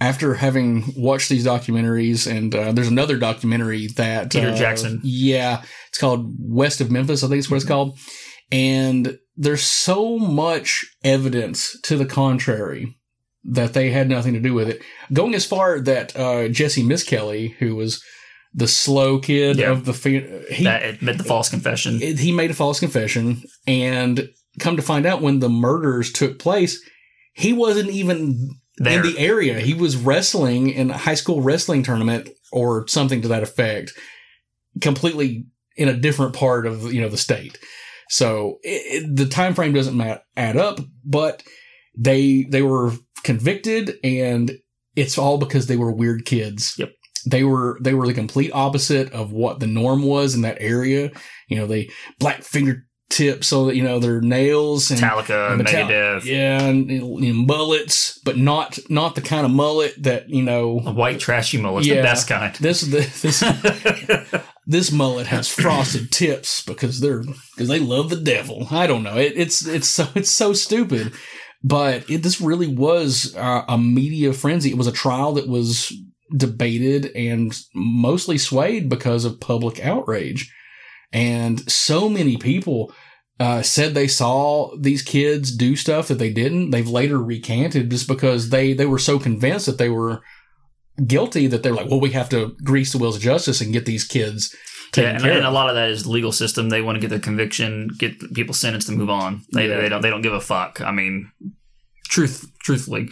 after 0.00 0.34
having 0.34 0.92
watched 0.96 1.28
these 1.28 1.46
documentaries, 1.46 2.30
and 2.30 2.54
uh, 2.54 2.72
there's 2.72 2.88
another 2.88 3.16
documentary 3.16 3.86
that 3.96 4.32
Peter 4.32 4.50
uh, 4.50 4.56
Jackson. 4.56 5.00
Yeah, 5.04 5.62
it's 5.88 5.98
called 5.98 6.34
West 6.38 6.80
of 6.80 6.90
Memphis. 6.90 7.22
I 7.22 7.28
think 7.28 7.38
it's 7.38 7.50
what 7.50 7.56
it's 7.56 7.64
called, 7.64 7.98
and 8.50 9.18
there's 9.36 9.62
so 9.62 10.18
much 10.18 10.84
evidence 11.04 11.80
to 11.82 11.96
the 11.96 12.06
contrary 12.06 12.96
that 13.44 13.74
they 13.74 13.90
had 13.90 14.08
nothing 14.08 14.34
to 14.34 14.40
do 14.40 14.54
with 14.54 14.68
it. 14.68 14.82
Going 15.12 15.34
as 15.34 15.46
far 15.46 15.80
that 15.80 16.16
uh, 16.16 16.48
Jessie 16.48 16.82
Misskelley, 16.82 17.48
who 17.58 17.76
was 17.76 18.02
the 18.54 18.68
slow 18.68 19.18
kid 19.18 19.56
Yeah. 19.58 19.70
of 19.70 19.84
the 19.84 19.92
he 20.50 20.64
that 20.64 20.82
admit 20.84 21.18
the 21.18 21.24
false 21.24 21.48
confession. 21.48 21.98
he 22.00 22.32
made 22.32 22.50
a 22.50 22.54
false 22.54 22.78
confession 22.80 23.42
and 23.66 24.28
come 24.60 24.76
to 24.76 24.82
find 24.82 25.06
out 25.06 25.22
when 25.22 25.38
the 25.40 25.48
murders 25.48 26.12
took 26.12 26.38
place 26.38 26.78
he 27.34 27.52
wasn't 27.54 27.88
even 27.90 28.50
There. 28.76 29.00
in 29.00 29.06
the 29.14 29.18
area 29.18 29.58
he 29.60 29.72
was 29.74 29.96
wrestling 29.96 30.68
in 30.68 30.90
a 30.90 30.98
high 30.98 31.14
school 31.14 31.40
wrestling 31.40 31.82
tournament 31.82 32.28
or 32.52 32.86
something 32.88 33.22
to 33.22 33.28
that 33.28 33.42
effect 33.42 33.92
completely 34.80 35.46
in 35.76 35.88
a 35.88 35.94
different 35.96 36.34
part 36.34 36.66
of 36.66 36.92
you 36.92 37.00
know 37.00 37.08
the 37.08 37.16
state 37.16 37.58
so 38.10 38.58
it, 38.62 39.02
it, 39.04 39.16
the 39.16 39.26
time 39.26 39.54
frame 39.54 39.72
doesn't 39.72 39.96
ma- 39.96 40.18
add 40.36 40.56
up 40.56 40.78
but 41.04 41.42
they 41.96 42.44
they 42.50 42.62
were 42.62 42.92
convicted 43.22 43.94
and 44.04 44.52
it's 44.96 45.16
all 45.16 45.38
because 45.38 45.66
they 45.66 45.76
were 45.76 45.92
weird 45.92 46.24
kids 46.26 46.74
Yep. 46.78 46.90
They 47.26 47.44
were 47.44 47.78
they 47.80 47.94
were 47.94 48.06
the 48.06 48.14
complete 48.14 48.50
opposite 48.52 49.12
of 49.12 49.32
what 49.32 49.60
the 49.60 49.66
norm 49.66 50.02
was 50.02 50.34
in 50.34 50.42
that 50.42 50.58
area 50.60 51.10
you 51.48 51.56
know 51.56 51.66
they 51.66 51.90
black 52.18 52.42
fingertips 52.42 53.46
so 53.46 53.66
that 53.66 53.76
you 53.76 53.82
know 53.82 53.98
their 53.98 54.20
nails 54.22 54.90
and 54.90 55.00
Metallica, 55.00 55.50
and 55.52 55.62
Metal- 55.62 55.86
Megadeth. 55.86 56.24
yeah 56.24 56.62
and, 56.62 56.88
know, 56.88 57.34
mullets 57.34 58.18
but 58.24 58.38
not 58.38 58.78
not 58.88 59.14
the 59.14 59.20
kind 59.20 59.44
of 59.44 59.52
mullet 59.52 59.94
that 60.02 60.30
you 60.30 60.42
know 60.42 60.80
A 60.86 60.92
white 60.92 61.20
trashy 61.20 61.58
mullet's 61.58 61.86
the 61.86 62.00
best 62.02 62.26
kind. 62.28 62.54
this 62.56 62.80
the 62.80 63.00
this 63.20 64.42
this 64.66 64.92
mullet 64.92 65.26
has 65.26 65.48
frosted 65.48 66.10
tips 66.10 66.64
because 66.64 67.00
they're 67.00 67.22
because 67.22 67.68
they 67.68 67.80
love 67.80 68.10
the 68.10 68.16
devil. 68.16 68.66
I 68.70 68.86
don't 68.86 69.02
know. 69.02 69.16
It, 69.16 69.32
it's 69.36 69.66
it's 69.66 69.88
so 69.88 70.08
it's 70.14 70.30
so 70.30 70.52
stupid, 70.52 71.12
but 71.62 72.08
it, 72.08 72.22
this 72.22 72.40
really 72.40 72.68
was 72.68 73.34
uh, 73.36 73.64
a 73.68 73.76
media 73.76 74.32
frenzy. 74.32 74.70
It 74.70 74.78
was 74.78 74.86
a 74.86 74.92
trial 74.92 75.32
that 75.32 75.48
was 75.48 75.92
debated 76.36 77.06
and 77.16 77.52
mostly 77.74 78.38
swayed 78.38 78.88
because 78.88 79.24
of 79.24 79.40
public 79.40 79.84
outrage, 79.84 80.52
and 81.12 81.70
so 81.70 82.08
many 82.08 82.36
people. 82.36 82.92
Uh, 83.40 83.60
said 83.60 83.92
they 83.92 84.06
saw 84.06 84.70
these 84.78 85.02
kids 85.02 85.50
do 85.56 85.74
stuff 85.74 86.06
that 86.06 86.18
they 86.18 86.30
didn't. 86.32 86.70
They've 86.70 86.86
later 86.86 87.20
recanted 87.20 87.90
just 87.90 88.06
because 88.06 88.50
they 88.50 88.72
they 88.72 88.86
were 88.86 89.00
so 89.00 89.18
convinced 89.18 89.66
that 89.66 89.78
they 89.78 89.88
were 89.88 90.22
guilty 91.06 91.48
that 91.48 91.62
they're 91.64 91.72
like, 91.74 91.88
well, 91.90 91.98
we 91.98 92.10
have 92.10 92.28
to 92.28 92.54
grease 92.62 92.92
the 92.92 92.98
wheels 92.98 93.16
of 93.16 93.22
justice 93.22 93.60
and 93.60 93.72
get 93.72 93.84
these 93.84 94.04
kids 94.04 94.54
Yeah, 94.96 95.14
taken 95.14 95.28
and, 95.28 95.38
and 95.38 95.46
a 95.46 95.50
lot 95.50 95.68
of 95.70 95.74
that 95.74 95.90
is 95.90 96.04
the 96.04 96.10
legal 96.10 96.30
system. 96.30 96.68
They 96.68 96.82
want 96.82 96.96
to 96.96 97.00
get 97.00 97.10
their 97.10 97.18
conviction, 97.18 97.88
get 97.98 98.32
people 98.34 98.54
sentenced, 98.54 98.88
and 98.88 98.98
move 98.98 99.10
on. 99.10 99.42
They, 99.52 99.68
Yeah. 99.68 99.80
they 99.80 99.88
don't 99.88 100.02
they 100.02 100.10
don't 100.10 100.22
give 100.22 100.34
a 100.34 100.40
fuck. 100.40 100.80
I 100.80 100.92
mean, 100.92 101.32
truth 102.10 102.46
truthfully, 102.60 103.08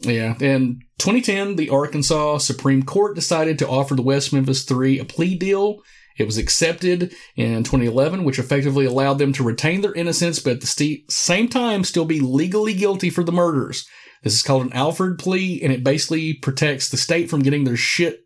Yeah. 0.00 0.36
In 0.40 0.80
2010, 0.98 1.56
the 1.56 1.70
Arkansas 1.70 2.38
Supreme 2.38 2.82
Court 2.82 3.14
decided 3.14 3.58
to 3.58 3.68
offer 3.68 3.94
the 3.94 4.02
West 4.02 4.32
Memphis 4.32 4.64
Three 4.64 4.98
a 4.98 5.04
plea 5.04 5.34
deal. 5.36 5.80
It 6.18 6.24
was 6.24 6.38
accepted 6.38 7.14
in 7.36 7.62
2011, 7.62 8.24
which 8.24 8.38
effectively 8.38 8.86
allowed 8.86 9.18
them 9.18 9.32
to 9.34 9.42
retain 9.44 9.82
their 9.82 9.92
innocence, 9.92 10.38
but 10.38 10.54
at 10.54 10.60
the 10.62 11.04
same 11.10 11.48
time 11.48 11.84
still 11.84 12.06
be 12.06 12.20
legally 12.20 12.72
guilty 12.72 13.10
for 13.10 13.22
the 13.22 13.32
murders. 13.32 13.86
This 14.22 14.34
is 14.34 14.42
called 14.42 14.64
an 14.64 14.72
Alford 14.72 15.18
plea, 15.18 15.60
and 15.62 15.72
it 15.72 15.84
basically 15.84 16.32
protects 16.34 16.88
the 16.88 16.96
state 16.96 17.28
from 17.28 17.42
getting 17.42 17.64
their 17.64 17.76
shit 17.76 18.20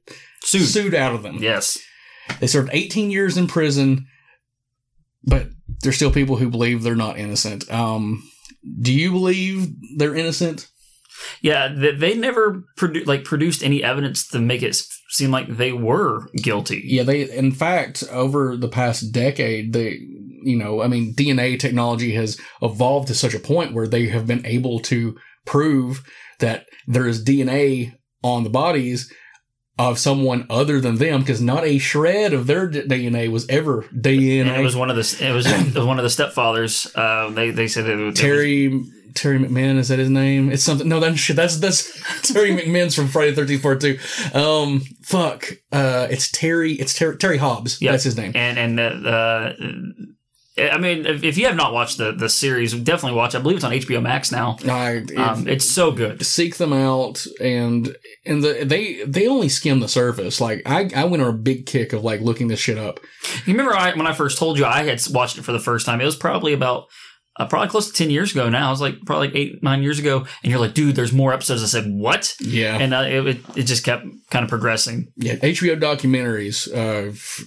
Sued. 0.44 0.62
sued 0.68 0.94
out 0.94 1.14
of 1.14 1.22
them. 1.22 1.38
yes. 1.40 1.78
They 2.38 2.46
served 2.46 2.70
18 2.72 3.10
years 3.10 3.36
in 3.36 3.48
prison, 3.48 4.06
but 5.24 5.48
there's 5.82 5.96
still 5.96 6.12
people 6.12 6.36
who 6.36 6.48
believe 6.48 6.82
they're 6.82 6.94
not 6.94 7.18
innocent. 7.18 7.68
Um, 7.72 8.22
do 8.80 8.92
you 8.92 9.10
believe 9.10 9.66
they're 9.96 10.14
innocent? 10.14 10.68
Yeah, 11.42 11.68
they, 11.68 11.92
they 11.92 12.14
never 12.14 12.64
produ- 12.76 13.06
like 13.06 13.24
produced 13.24 13.62
any 13.62 13.82
evidence 13.82 14.26
to 14.28 14.38
make 14.40 14.62
it 14.62 14.76
seem 15.10 15.30
like 15.30 15.56
they 15.56 15.72
were 15.72 16.28
guilty. 16.36 16.82
Yeah, 16.84 17.02
they. 17.02 17.30
In 17.30 17.52
fact, 17.52 18.04
over 18.10 18.56
the 18.56 18.68
past 18.68 19.12
decade, 19.12 19.72
they, 19.72 19.98
you 20.42 20.56
know, 20.56 20.82
I 20.82 20.86
mean, 20.88 21.14
DNA 21.14 21.58
technology 21.58 22.12
has 22.14 22.38
evolved 22.62 23.08
to 23.08 23.14
such 23.14 23.34
a 23.34 23.40
point 23.40 23.74
where 23.74 23.88
they 23.88 24.06
have 24.08 24.26
been 24.26 24.44
able 24.46 24.80
to 24.80 25.16
prove 25.46 26.02
that 26.38 26.66
there 26.86 27.06
is 27.06 27.24
DNA 27.24 27.94
on 28.22 28.44
the 28.44 28.50
bodies 28.50 29.12
of 29.78 29.98
someone 29.98 30.46
other 30.50 30.78
than 30.78 30.96
them, 30.96 31.20
because 31.20 31.40
not 31.40 31.64
a 31.64 31.78
shred 31.78 32.34
of 32.34 32.46
their 32.46 32.68
DNA 32.70 33.30
was 33.30 33.48
ever 33.48 33.82
DNA. 33.94 34.42
And 34.42 34.50
it 34.50 34.60
was 34.62 34.76
one 34.76 34.90
of 34.90 34.96
the 34.96 35.26
it 35.26 35.32
was, 35.32 35.46
one 35.74 35.98
of 35.98 36.02
the 36.02 36.10
stepfathers. 36.10 36.90
Uh, 36.94 37.30
they 37.30 37.50
they 37.50 37.66
said 37.66 37.86
that 37.86 37.98
it, 37.98 38.04
was- 38.04 38.18
Terry 39.14 39.38
McMahon 39.38 39.76
is 39.78 39.88
that 39.88 39.98
his 39.98 40.10
name? 40.10 40.50
It's 40.50 40.62
something. 40.62 40.88
No, 40.88 41.00
that 41.00 41.16
shit. 41.16 41.36
That's 41.36 41.58
that's 41.58 41.90
Terry 42.32 42.50
McMahon's 42.50 42.94
from 42.94 43.08
Friday 43.08 43.30
the 43.30 43.36
Thirteenth 43.36 43.62
Part 43.62 43.80
Two. 43.80 43.98
Um, 44.34 44.82
fuck. 45.02 45.50
Uh, 45.72 46.06
it's 46.10 46.30
Terry. 46.30 46.72
It's 46.74 46.96
Terry 46.96 47.16
Terry 47.16 47.38
Hobbs. 47.38 47.80
Yeah. 47.80 47.92
That's 47.92 48.04
his 48.04 48.16
name. 48.16 48.32
And 48.34 48.58
and 48.58 48.80
uh, 49.06 49.08
uh, 49.08 49.52
I 50.58 50.78
mean, 50.78 51.06
if, 51.06 51.22
if 51.24 51.38
you 51.38 51.46
have 51.46 51.56
not 51.56 51.72
watched 51.72 51.96
the 51.98 52.12
the 52.12 52.28
series, 52.28 52.74
definitely 52.74 53.16
watch. 53.16 53.34
I 53.34 53.38
believe 53.38 53.56
it's 53.56 53.64
on 53.64 53.72
HBO 53.72 54.02
Max 54.02 54.30
now. 54.30 54.56
I, 54.68 55.04
Um, 55.16 55.48
it's 55.48 55.64
so 55.64 55.90
good. 55.90 56.24
seek 56.26 56.56
them 56.56 56.72
out 56.72 57.24
and 57.40 57.96
and 58.26 58.42
the 58.44 58.64
they 58.64 59.02
they 59.04 59.26
only 59.26 59.48
skim 59.48 59.80
the 59.80 59.88
surface. 59.88 60.40
Like 60.40 60.62
I 60.66 60.90
I 60.94 61.04
went 61.04 61.22
on 61.22 61.30
a 61.30 61.32
big 61.32 61.66
kick 61.66 61.92
of 61.92 62.04
like 62.04 62.20
looking 62.20 62.48
this 62.48 62.60
shit 62.60 62.78
up. 62.78 63.00
You 63.46 63.54
remember 63.54 63.74
I, 63.74 63.94
when 63.94 64.06
I 64.06 64.12
first 64.12 64.38
told 64.38 64.58
you 64.58 64.64
I 64.66 64.82
had 64.82 65.00
watched 65.10 65.38
it 65.38 65.42
for 65.42 65.52
the 65.52 65.60
first 65.60 65.86
time? 65.86 66.00
It 66.00 66.04
was 66.04 66.16
probably 66.16 66.52
about 66.52 66.86
uh, 67.36 67.46
probably 67.46 67.68
close 67.68 67.88
to 67.88 67.92
ten 67.94 68.10
years 68.10 68.32
ago 68.32 68.48
now. 68.48 68.68
It 68.68 68.70
was 68.72 68.80
like 68.80 68.94
probably 69.06 69.28
like 69.28 69.36
eight 69.36 69.62
nine 69.62 69.82
years 69.82 69.98
ago, 69.98 70.26
and 70.42 70.50
you're 70.50 70.60
like, 70.60 70.74
dude, 70.74 70.96
there's 70.96 71.12
more 71.12 71.32
episodes. 71.32 71.62
I 71.62 71.66
said, 71.66 71.84
what? 71.90 72.34
Yeah. 72.40 72.76
And 72.78 72.92
uh, 72.92 73.04
it, 73.06 73.38
it 73.56 73.62
just 73.64 73.84
kept 73.84 74.04
kind 74.30 74.42
of 74.42 74.48
progressing. 74.48 75.12
Yeah, 75.16 75.36
HBO 75.36 75.78
documentaries. 75.80 76.68
Uh, 76.72 77.10
f- 77.10 77.44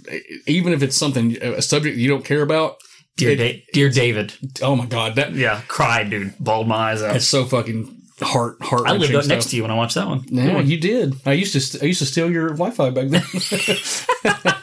even 0.47 0.73
if 0.73 0.81
it's 0.83 0.95
something 0.95 1.37
a 1.41 1.61
subject 1.61 1.97
you 1.97 2.07
don't 2.07 2.25
care 2.25 2.41
about. 2.41 2.77
Dear, 3.17 3.31
it- 3.31 3.35
da- 3.37 3.63
dear 3.73 3.89
David. 3.89 4.33
Oh 4.61 4.75
my 4.75 4.85
god, 4.87 5.15
that 5.15 5.33
Yeah, 5.35 5.61
cried, 5.67 6.09
dude. 6.09 6.33
Balled 6.39 6.67
my 6.67 6.91
eyes 6.91 7.03
out. 7.03 7.15
it's 7.15 7.27
so 7.27 7.45
fucking 7.45 7.99
heart 8.21 8.55
heart. 8.63 8.87
I 8.87 8.93
lived 8.93 9.13
up 9.13 9.27
next 9.27 9.49
to 9.51 9.55
you 9.57 9.61
when 9.63 9.71
I 9.71 9.75
watched 9.75 9.95
that 9.95 10.07
one. 10.07 10.23
Yeah, 10.27 10.59
you 10.61 10.79
did. 10.79 11.13
I 11.25 11.33
used 11.33 11.53
to 11.53 11.59
st- 11.59 11.83
I 11.83 11.85
used 11.87 11.99
to 11.99 12.05
steal 12.07 12.31
your 12.31 12.49
Wi-Fi 12.55 12.89
back 12.89 13.09
then. 13.09 13.23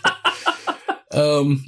um, 1.12 1.64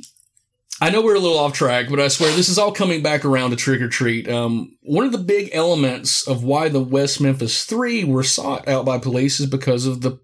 I 0.82 0.90
know 0.90 1.00
we're 1.00 1.14
a 1.14 1.20
little 1.20 1.38
off 1.38 1.52
track, 1.52 1.86
but 1.88 2.00
I 2.00 2.08
swear 2.08 2.34
this 2.34 2.48
is 2.48 2.58
all 2.58 2.72
coming 2.72 3.02
back 3.02 3.24
around 3.24 3.50
to 3.50 3.56
trick 3.56 3.80
or 3.80 3.88
treat. 3.88 4.28
Um, 4.28 4.76
one 4.82 5.06
of 5.06 5.12
the 5.12 5.18
big 5.18 5.50
elements 5.52 6.26
of 6.26 6.42
why 6.42 6.68
the 6.68 6.82
West 6.82 7.20
Memphis 7.20 7.64
Three 7.64 8.02
were 8.02 8.24
sought 8.24 8.66
out 8.66 8.84
by 8.84 8.98
police 8.98 9.38
is 9.38 9.46
because 9.46 9.86
of 9.86 10.00
the 10.00 10.18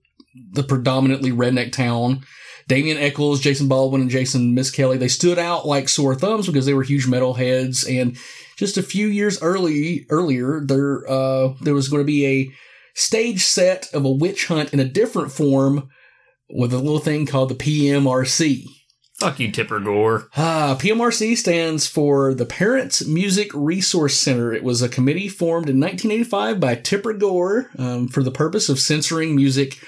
the 0.51 0.65
predominantly 0.65 1.31
redneck 1.31 1.71
town 1.71 2.25
Damien 2.69 2.99
Echols, 2.99 3.41
Jason 3.41 3.67
Baldwin, 3.67 4.03
and 4.03 4.11
Jason 4.11 4.55
Misskelley, 4.55 4.99
they 4.99 5.09
stood 5.09 5.39
out 5.39 5.67
like 5.67 5.89
sore 5.89 6.15
thumbs 6.15 6.47
because 6.47 6.67
they 6.67 6.75
were 6.75 6.83
huge 6.83 7.07
metalheads. 7.07 7.89
And 7.89 8.17
just 8.57 8.77
a 8.77 8.83
few 8.83 9.07
years 9.07 9.41
early 9.43 10.07
earlier, 10.11 10.61
there 10.61 11.09
uh, 11.09 11.55
there 11.63 11.75
was 11.75 11.89
going 11.89 12.03
to 12.03 12.07
be 12.07 12.27
a 12.27 12.51
stage 12.95 13.45
set 13.45 13.89
of 13.95 14.05
a 14.05 14.11
witch 14.11 14.49
hunt 14.49 14.75
in 14.75 14.81
a 14.81 14.85
different 14.85 15.33
form 15.33 15.89
with 16.51 16.75
a 16.75 16.79
little 16.79 16.99
thing 16.99 17.27
called 17.27 17.49
the 17.49 17.55
PMRC. 17.55 18.65
Fuck 19.19 19.41
you, 19.41 19.51
Tipper 19.51 19.81
Gore. 19.81 20.29
Ah, 20.37 20.77
PMRC 20.79 21.37
stands 21.37 21.89
for 21.89 22.33
the 22.35 22.47
Parents 22.47 23.05
Music 23.05 23.51
Resource 23.53 24.17
Center. 24.17 24.53
It 24.53 24.63
was 24.63 24.81
a 24.81 24.89
committee 24.89 25.29
formed 25.29 25.69
in 25.69 25.81
1985 25.81 26.61
by 26.61 26.77
Tipper 26.77 27.15
Gore 27.15 27.69
um, 27.79 28.07
for 28.07 28.23
the 28.23 28.31
purpose 28.31 28.69
of 28.69 28.79
censoring 28.79 29.35
music 29.35 29.79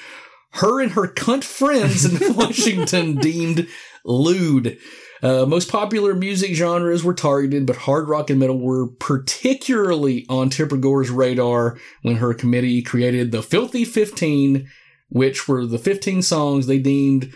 her 0.55 0.81
and 0.81 0.93
her 0.93 1.07
cunt 1.07 1.45
friends 1.45 2.05
in 2.05 2.35
Washington 2.35 3.17
deemed 3.17 3.69
lewd. 4.05 4.79
Uh, 5.23 5.45
most 5.47 5.71
popular 5.71 6.15
music 6.15 6.55
genres 6.55 7.05
were 7.05 7.15
targeted, 7.15 7.67
but 7.67 7.77
hard 7.77 8.09
rock 8.09 8.31
and 8.31 8.41
metal 8.41 8.59
were 8.59 8.89
particularly 8.89 10.27
on 10.29 10.49
Tipper 10.49 10.79
Gore's 10.79 11.11
radar 11.11 11.79
when 12.03 12.17
her 12.17 12.33
committee 12.33 12.83
created 12.83 13.31
the 13.31 13.43
Filthy 13.43 13.85
15, 13.85 14.69
which 15.11 15.47
were 15.47 15.67
the 15.67 15.79
15 15.79 16.23
songs 16.23 16.67
they 16.67 16.79
deemed 16.79 17.33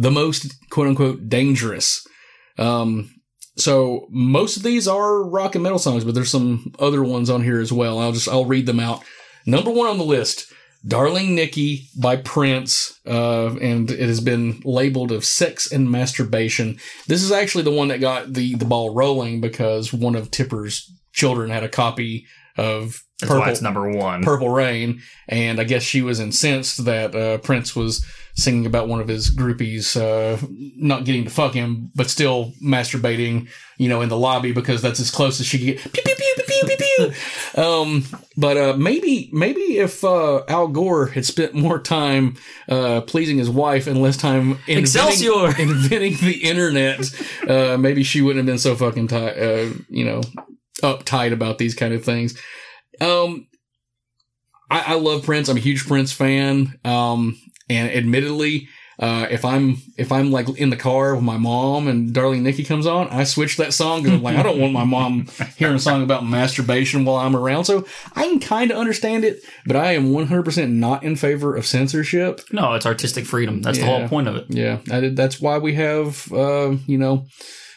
the 0.00 0.10
most 0.10 0.54
quote 0.70 0.88
unquote 0.88 1.28
dangerous. 1.28 2.06
Um, 2.58 3.14
so 3.56 4.06
most 4.10 4.56
of 4.56 4.62
these 4.62 4.88
are 4.88 5.22
rock 5.22 5.54
and 5.54 5.62
metal 5.62 5.78
songs, 5.78 6.04
but 6.04 6.14
there's 6.14 6.30
some 6.30 6.72
other 6.78 7.04
ones 7.04 7.28
on 7.28 7.42
here 7.42 7.60
as 7.60 7.70
well. 7.70 7.98
I'll 7.98 8.12
just, 8.12 8.28
I'll 8.28 8.46
read 8.46 8.64
them 8.64 8.80
out. 8.80 9.04
Number 9.44 9.70
one 9.70 9.88
on 9.88 9.98
the 9.98 10.04
list, 10.04 10.50
Darling 10.86 11.34
Nikki 11.34 11.88
by 12.00 12.16
Prince, 12.16 12.98
uh, 13.06 13.54
and 13.56 13.90
it 13.90 14.08
has 14.08 14.20
been 14.20 14.62
labeled 14.64 15.12
of 15.12 15.26
sex 15.26 15.70
and 15.70 15.90
masturbation. 15.90 16.78
This 17.06 17.22
is 17.22 17.30
actually 17.30 17.64
the 17.64 17.70
one 17.70 17.88
that 17.88 18.00
got 18.00 18.32
the, 18.32 18.54
the 18.54 18.64
ball 18.64 18.94
rolling 18.94 19.42
because 19.42 19.92
one 19.92 20.14
of 20.14 20.30
Tipper's 20.30 20.90
children 21.12 21.50
had 21.50 21.64
a 21.64 21.68
copy 21.68 22.24
of 22.56 23.02
That's 23.44 23.60
number 23.60 23.90
one. 23.90 24.22
Purple 24.22 24.48
Rain, 24.48 25.02
and 25.28 25.60
I 25.60 25.64
guess 25.64 25.82
she 25.82 26.00
was 26.00 26.20
incensed 26.20 26.86
that 26.86 27.14
uh, 27.14 27.38
Prince 27.38 27.76
was 27.76 28.02
singing 28.36 28.66
about 28.66 28.88
one 28.88 29.00
of 29.00 29.08
his 29.08 29.34
groupies 29.34 29.96
uh, 30.00 30.38
not 30.76 31.04
getting 31.04 31.24
to 31.24 31.30
fuck 31.30 31.54
him, 31.54 31.90
but 31.94 32.08
still 32.08 32.52
masturbating, 32.62 33.48
you 33.78 33.88
know, 33.88 34.00
in 34.00 34.08
the 34.08 34.16
lobby 34.16 34.52
because 34.52 34.82
that's 34.82 35.00
as 35.00 35.10
close 35.10 35.40
as 35.40 35.46
she 35.46 35.58
could 35.58 35.66
get. 35.66 35.92
Pew, 35.92 36.02
pew, 36.02 36.14
pew, 36.14 36.34
pew, 36.36 36.44
pew, 36.46 36.76
pew, 36.76 37.12
pew. 37.54 37.62
um, 37.62 38.04
but 38.36 38.56
uh, 38.56 38.76
maybe, 38.76 39.30
maybe 39.32 39.78
if 39.78 40.04
uh, 40.04 40.44
Al 40.48 40.68
Gore 40.68 41.06
had 41.06 41.26
spent 41.26 41.54
more 41.54 41.78
time 41.78 42.36
uh, 42.68 43.00
pleasing 43.02 43.38
his 43.38 43.50
wife 43.50 43.86
and 43.86 44.00
less 44.00 44.16
time 44.16 44.58
inventing, 44.66 44.78
Excelsior! 44.78 45.48
inventing 45.58 46.16
the 46.16 46.40
internet, 46.42 47.00
uh, 47.48 47.76
maybe 47.76 48.02
she 48.02 48.22
wouldn't 48.22 48.38
have 48.38 48.46
been 48.46 48.58
so 48.58 48.74
fucking 48.76 49.08
tight, 49.08 49.36
uh, 49.36 49.70
you 49.88 50.04
know, 50.04 50.22
uptight 50.82 51.32
about 51.32 51.58
these 51.58 51.74
kind 51.74 51.92
of 51.92 52.04
things. 52.04 52.38
Um, 53.00 53.46
I, 54.70 54.92
I 54.92 54.94
love 54.94 55.24
Prince. 55.24 55.48
I'm 55.48 55.56
a 55.56 55.60
huge 55.60 55.86
Prince 55.86 56.12
fan. 56.12 56.78
Um, 56.84 57.36
and 57.70 57.90
admittedly, 57.90 58.68
uh, 58.98 59.26
if 59.30 59.46
I'm 59.46 59.78
if 59.96 60.12
I'm 60.12 60.30
like 60.30 60.46
in 60.58 60.68
the 60.68 60.76
car 60.76 61.14
with 61.14 61.24
my 61.24 61.38
mom 61.38 61.88
and 61.88 62.12
Darling 62.12 62.42
Nikki 62.42 62.64
comes 62.64 62.86
on, 62.86 63.08
I 63.08 63.24
switch 63.24 63.56
that 63.56 63.72
song 63.72 64.02
because 64.02 64.18
I'm 64.18 64.22
like 64.22 64.36
I 64.36 64.42
don't 64.42 64.60
want 64.60 64.74
my 64.74 64.84
mom 64.84 65.26
hearing 65.56 65.76
a 65.76 65.78
song 65.78 66.02
about 66.02 66.26
masturbation 66.26 67.06
while 67.06 67.16
I'm 67.16 67.34
around. 67.34 67.64
So 67.64 67.86
I 68.14 68.24
can 68.24 68.40
kind 68.40 68.70
of 68.70 68.76
understand 68.76 69.24
it, 69.24 69.42
but 69.64 69.76
I 69.76 69.92
am 69.92 70.12
100% 70.12 70.70
not 70.72 71.02
in 71.02 71.16
favor 71.16 71.56
of 71.56 71.64
censorship. 71.64 72.42
No, 72.52 72.74
it's 72.74 72.84
artistic 72.84 73.24
freedom. 73.24 73.62
That's 73.62 73.78
the 73.78 73.86
whole 73.86 74.06
point 74.06 74.28
of 74.28 74.36
it. 74.36 74.46
Yeah, 74.50 74.80
I 74.90 75.08
that's 75.08 75.40
why 75.40 75.56
we 75.56 75.74
have, 75.76 76.30
uh, 76.30 76.76
you 76.86 76.98
know, 76.98 77.26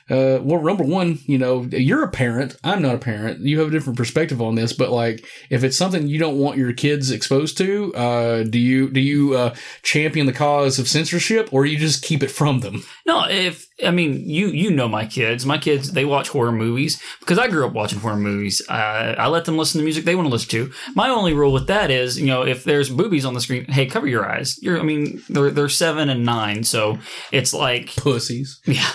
uh, 0.09 0.39
well, 0.41 0.61
number 0.61 0.83
one, 0.83 1.19
you 1.25 1.37
know, 1.37 1.61
you're 1.71 2.03
a 2.03 2.11
parent. 2.11 2.57
I'm 2.63 2.81
not 2.81 2.95
a 2.95 2.99
parent. 2.99 3.39
You 3.39 3.59
have 3.59 3.69
a 3.69 3.71
different 3.71 3.97
perspective 3.97 4.41
on 4.41 4.55
this, 4.55 4.73
but 4.73 4.91
like, 4.91 5.25
if 5.49 5.63
it's 5.63 5.77
something 5.77 6.07
you 6.07 6.19
don't 6.19 6.37
want 6.37 6.57
your 6.57 6.73
kids 6.73 7.09
exposed 7.09 7.57
to, 7.59 7.93
uh, 7.95 8.43
do 8.43 8.59
you 8.59 8.89
do 8.89 8.99
you 8.99 9.35
uh, 9.35 9.55
champion 9.81 10.25
the 10.25 10.33
cause 10.33 10.77
of 10.77 10.89
censorship, 10.89 11.47
or 11.53 11.65
you 11.65 11.77
just 11.77 12.03
keep 12.03 12.21
it 12.21 12.31
from 12.31 12.59
them? 12.59 12.83
No, 13.05 13.25
if 13.29 13.67
I 13.83 13.91
mean 13.91 14.29
you, 14.29 14.47
you 14.47 14.71
know 14.71 14.89
my 14.89 15.05
kids. 15.05 15.45
My 15.45 15.57
kids 15.57 15.93
they 15.93 16.03
watch 16.03 16.29
horror 16.29 16.51
movies 16.51 17.01
because 17.21 17.39
I 17.39 17.47
grew 17.47 17.65
up 17.65 17.73
watching 17.73 17.99
horror 17.99 18.17
movies. 18.17 18.61
Uh, 18.67 19.15
I 19.17 19.27
let 19.27 19.45
them 19.45 19.57
listen 19.57 19.79
to 19.79 19.85
music 19.85 20.03
they 20.03 20.15
want 20.15 20.27
to 20.27 20.31
listen 20.31 20.49
to. 20.49 20.71
My 20.95 21.09
only 21.09 21.33
rule 21.33 21.53
with 21.53 21.67
that 21.67 21.89
is, 21.89 22.19
you 22.19 22.27
know, 22.27 22.45
if 22.45 22.65
there's 22.65 22.89
boobies 22.89 23.23
on 23.23 23.35
the 23.35 23.41
screen, 23.41 23.65
hey, 23.65 23.85
cover 23.85 24.07
your 24.07 24.29
eyes. 24.29 24.61
You're, 24.61 24.79
I 24.79 24.83
mean, 24.83 25.23
they're 25.29 25.49
they're 25.51 25.69
seven 25.69 26.09
and 26.09 26.25
nine, 26.25 26.65
so 26.65 26.99
it's 27.31 27.53
like 27.53 27.95
pussies. 27.95 28.59
Yeah. 28.65 28.89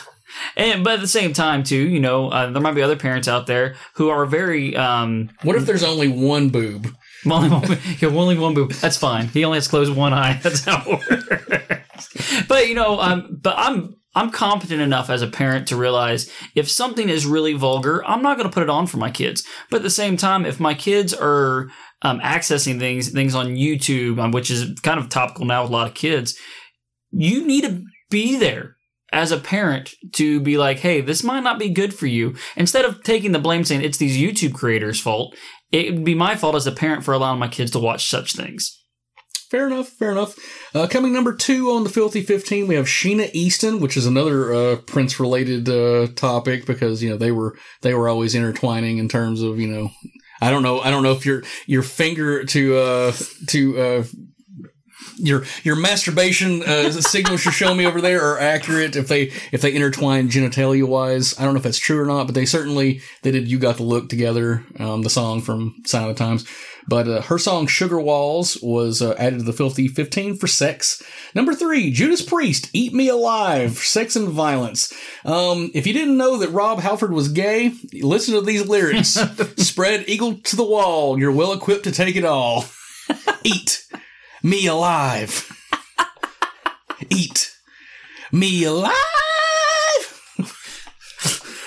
And 0.56 0.84
but 0.84 0.94
at 0.94 1.00
the 1.00 1.08
same 1.08 1.32
time, 1.32 1.62
too, 1.62 1.88
you 1.88 2.00
know, 2.00 2.28
uh, 2.30 2.50
there 2.50 2.62
might 2.62 2.74
be 2.74 2.82
other 2.82 2.96
parents 2.96 3.28
out 3.28 3.46
there 3.46 3.76
who 3.94 4.08
are 4.08 4.26
very. 4.26 4.76
Um, 4.76 5.30
what 5.42 5.56
if 5.56 5.66
there's 5.66 5.84
only 5.84 6.08
one 6.08 6.50
boob? 6.50 6.94
Only 7.28 7.48
one, 7.50 7.78
yeah, 7.98 8.08
only 8.10 8.38
one 8.38 8.54
boob. 8.54 8.70
That's 8.74 8.96
fine. 8.96 9.26
He 9.26 9.44
only 9.44 9.56
has 9.56 9.64
to 9.64 9.70
close 9.70 9.90
one 9.90 10.14
eye. 10.14 10.34
That's 10.42 10.64
how 10.64 10.84
it 10.86 11.10
works. 11.10 12.46
but 12.46 12.68
you 12.68 12.74
know, 12.76 13.00
um, 13.00 13.40
but 13.42 13.54
I'm 13.58 13.96
I'm 14.14 14.30
competent 14.30 14.80
enough 14.80 15.10
as 15.10 15.20
a 15.20 15.26
parent 15.26 15.66
to 15.68 15.76
realize 15.76 16.30
if 16.54 16.70
something 16.70 17.08
is 17.08 17.26
really 17.26 17.54
vulgar, 17.54 18.04
I'm 18.06 18.22
not 18.22 18.36
going 18.36 18.48
to 18.48 18.54
put 18.54 18.62
it 18.62 18.70
on 18.70 18.86
for 18.86 18.98
my 18.98 19.10
kids. 19.10 19.44
But 19.68 19.78
at 19.78 19.82
the 19.82 19.90
same 19.90 20.16
time, 20.16 20.46
if 20.46 20.60
my 20.60 20.74
kids 20.74 21.12
are 21.12 21.68
um, 22.02 22.20
accessing 22.20 22.78
things 22.78 23.10
things 23.10 23.34
on 23.34 23.56
YouTube, 23.56 24.18
um, 24.20 24.30
which 24.30 24.50
is 24.50 24.78
kind 24.80 25.00
of 25.00 25.08
topical 25.08 25.44
now 25.44 25.62
with 25.62 25.70
a 25.70 25.74
lot 25.74 25.88
of 25.88 25.94
kids, 25.94 26.38
you 27.10 27.46
need 27.46 27.64
to 27.64 27.82
be 28.10 28.36
there 28.36 28.77
as 29.12 29.32
a 29.32 29.38
parent 29.38 29.94
to 30.12 30.40
be 30.40 30.58
like, 30.58 30.78
hey, 30.78 31.00
this 31.00 31.24
might 31.24 31.42
not 31.42 31.58
be 31.58 31.68
good 31.68 31.94
for 31.94 32.06
you. 32.06 32.34
Instead 32.56 32.84
of 32.84 33.02
taking 33.02 33.32
the 33.32 33.38
blame 33.38 33.64
saying 33.64 33.82
it's 33.82 33.98
these 33.98 34.18
YouTube 34.18 34.54
creators' 34.54 35.00
fault, 35.00 35.34
it 35.72 35.92
would 35.94 36.04
be 36.04 36.14
my 36.14 36.36
fault 36.36 36.54
as 36.54 36.66
a 36.66 36.72
parent 36.72 37.04
for 37.04 37.14
allowing 37.14 37.38
my 37.38 37.48
kids 37.48 37.70
to 37.72 37.78
watch 37.78 38.08
such 38.08 38.34
things. 38.34 38.74
Fair 39.50 39.66
enough. 39.66 39.88
Fair 39.88 40.12
enough. 40.12 40.36
Uh, 40.74 40.86
coming 40.86 41.12
number 41.12 41.34
two 41.34 41.70
on 41.70 41.82
the 41.82 41.88
Filthy 41.88 42.20
15, 42.20 42.66
we 42.66 42.74
have 42.74 42.84
Sheena 42.84 43.30
Easton, 43.32 43.80
which 43.80 43.96
is 43.96 44.04
another 44.04 44.52
uh, 44.52 44.76
Prince 44.76 45.18
related 45.18 45.68
uh, 45.70 46.08
topic 46.14 46.66
because 46.66 47.02
you 47.02 47.08
know 47.08 47.16
they 47.16 47.32
were 47.32 47.56
they 47.80 47.94
were 47.94 48.10
always 48.10 48.34
intertwining 48.34 48.98
in 48.98 49.08
terms 49.08 49.40
of 49.40 49.58
you 49.58 49.68
know 49.68 49.90
I 50.42 50.50
don't 50.50 50.62
know 50.62 50.80
I 50.80 50.90
don't 50.90 51.02
know 51.02 51.12
if 51.12 51.24
your 51.24 51.42
your 51.66 51.82
finger 51.82 52.44
to 52.44 52.76
uh 52.76 53.12
to 53.48 53.80
uh 53.80 54.04
your 55.16 55.44
your 55.62 55.76
masturbation 55.76 56.62
uh, 56.62 56.90
signals 56.92 57.44
you're 57.44 57.52
showing 57.52 57.76
me 57.76 57.86
over 57.86 58.00
there 58.00 58.22
are 58.22 58.38
accurate 58.38 58.96
if 58.96 59.08
they 59.08 59.32
if 59.52 59.60
they 59.60 59.74
intertwine 59.74 60.28
genitalia 60.28 60.86
wise. 60.86 61.38
I 61.38 61.44
don't 61.44 61.54
know 61.54 61.58
if 61.58 61.64
that's 61.64 61.78
true 61.78 62.00
or 62.00 62.06
not, 62.06 62.26
but 62.26 62.34
they 62.34 62.46
certainly 62.46 63.00
they 63.22 63.30
did. 63.30 63.48
You 63.48 63.58
got 63.58 63.76
the 63.76 63.82
look 63.82 64.08
together. 64.08 64.64
Um, 64.78 65.02
the 65.02 65.10
song 65.10 65.40
from 65.40 65.74
Sign 65.84 66.08
of 66.08 66.16
the 66.16 66.24
Times, 66.24 66.46
but 66.86 67.08
uh, 67.08 67.22
her 67.22 67.38
song 67.38 67.66
"Sugar 67.66 68.00
Walls" 68.00 68.58
was 68.62 69.02
uh, 69.02 69.14
added 69.18 69.40
to 69.40 69.44
the 69.44 69.52
Filthy 69.52 69.88
15 69.88 70.36
for 70.36 70.46
sex. 70.46 71.02
Number 71.34 71.54
three, 71.54 71.90
Judas 71.90 72.22
Priest, 72.22 72.70
"Eat 72.72 72.92
Me 72.92 73.08
Alive," 73.08 73.78
sex 73.78 74.16
and 74.16 74.28
violence. 74.28 74.92
Um, 75.24 75.70
if 75.74 75.86
you 75.86 75.92
didn't 75.92 76.16
know 76.16 76.38
that 76.38 76.50
Rob 76.50 76.80
Halford 76.80 77.12
was 77.12 77.28
gay, 77.28 77.72
listen 78.02 78.34
to 78.34 78.40
these 78.40 78.66
lyrics: 78.66 79.08
"Spread 79.56 80.08
eagle 80.08 80.34
to 80.34 80.56
the 80.56 80.64
wall, 80.64 81.18
you're 81.18 81.32
well 81.32 81.52
equipped 81.52 81.84
to 81.84 81.92
take 81.92 82.16
it 82.16 82.24
all." 82.24 82.64
Eat 83.44 83.86
me 84.42 84.66
alive. 84.66 85.50
Eat 87.10 87.54
me 88.32 88.64
alive. 88.64 88.94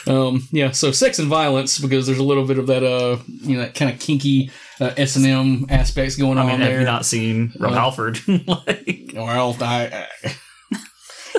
um, 0.08 0.48
yeah, 0.52 0.72
so 0.72 0.92
sex 0.92 1.20
and 1.20 1.28
violence 1.28 1.80
because 1.80 2.06
there's 2.06 2.18
a 2.20 2.24
little 2.24 2.46
bit 2.46 2.58
of 2.60 2.68
that, 2.68 2.84
uh, 2.84 3.18
you 3.28 3.56
know, 3.56 3.62
that 3.64 3.76
kind 3.76 3.92
of 3.92 4.00
kinky 4.00 4.52
uh, 4.80 4.92
S 4.98 5.16
and 5.16 5.26
M 5.26 5.66
aspects 5.70 6.16
going 6.16 6.38
I 6.38 6.42
on 6.42 6.48
mean, 6.48 6.60
there. 6.60 6.72
have 6.72 6.80
you 6.80 6.86
not 6.86 7.06
seen 7.06 7.54
Rob 7.60 7.72
Uh, 7.74 7.76
Halford? 7.76 8.20
like, 8.28 9.12
well, 9.16 9.56
I, 9.62 10.08
I, 10.24 10.36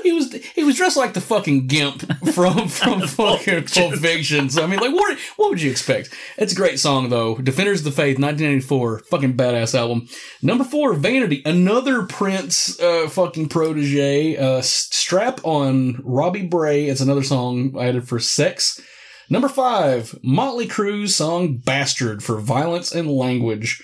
he 0.02 0.12
was 0.12 0.32
he 0.32 0.64
was 0.64 0.76
dressed 0.76 0.96
like 0.96 1.14
the 1.14 1.20
fucking 1.20 1.66
gimp 1.66 2.02
from 2.32 2.68
from 2.68 3.06
fucking 3.06 3.64
Pulp 3.64 3.94
Fiction. 3.94 4.50
So 4.50 4.62
I 4.62 4.66
mean, 4.66 4.80
like, 4.80 4.92
what 4.92 5.18
what 5.36 5.50
would 5.50 5.62
you 5.62 5.70
expect? 5.70 6.14
It's 6.36 6.52
a 6.52 6.56
great 6.56 6.78
song 6.78 7.08
though. 7.08 7.36
Defenders 7.36 7.80
of 7.80 7.84
the 7.84 7.90
Faith, 7.92 8.18
1984, 8.18 9.00
fucking 9.00 9.36
badass 9.36 9.74
album. 9.74 10.08
Number 10.42 10.64
four, 10.64 10.94
Vanity, 10.94 11.42
another 11.44 12.04
Prince 12.04 12.80
uh, 12.80 13.08
fucking 13.08 13.48
protege. 13.48 14.36
Uh, 14.36 14.60
Strap 14.62 15.40
on 15.44 16.00
Robbie 16.04 16.46
Baby. 16.46 16.88
It's 16.88 17.00
another 17.00 17.22
song 17.22 17.76
I 17.78 17.88
added 17.88 18.08
for 18.08 18.18
sex. 18.18 18.80
Number 19.28 19.48
five, 19.48 20.18
Motley 20.22 20.66
Crue's 20.66 21.16
song 21.16 21.56
"Bastard" 21.56 22.22
for 22.22 22.38
violence 22.38 22.92
and 22.92 23.10
language. 23.10 23.82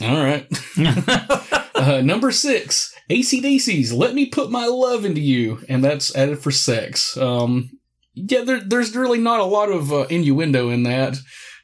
All 0.00 0.24
right. 0.24 0.46
uh, 1.74 2.00
number 2.02 2.30
six, 2.30 2.94
ACDC's 3.08 3.92
Let 3.92 4.14
Me 4.14 4.26
Put 4.26 4.50
My 4.50 4.66
Love 4.66 5.04
Into 5.04 5.20
You, 5.20 5.64
and 5.68 5.82
that's 5.82 6.14
added 6.14 6.40
for 6.40 6.50
sex. 6.50 7.16
Um, 7.16 7.70
yeah, 8.14 8.42
there, 8.42 8.60
there's 8.60 8.94
really 8.94 9.18
not 9.18 9.40
a 9.40 9.44
lot 9.44 9.70
of 9.70 9.92
uh, 9.92 10.06
innuendo 10.10 10.70
in 10.70 10.82
that. 10.84 11.16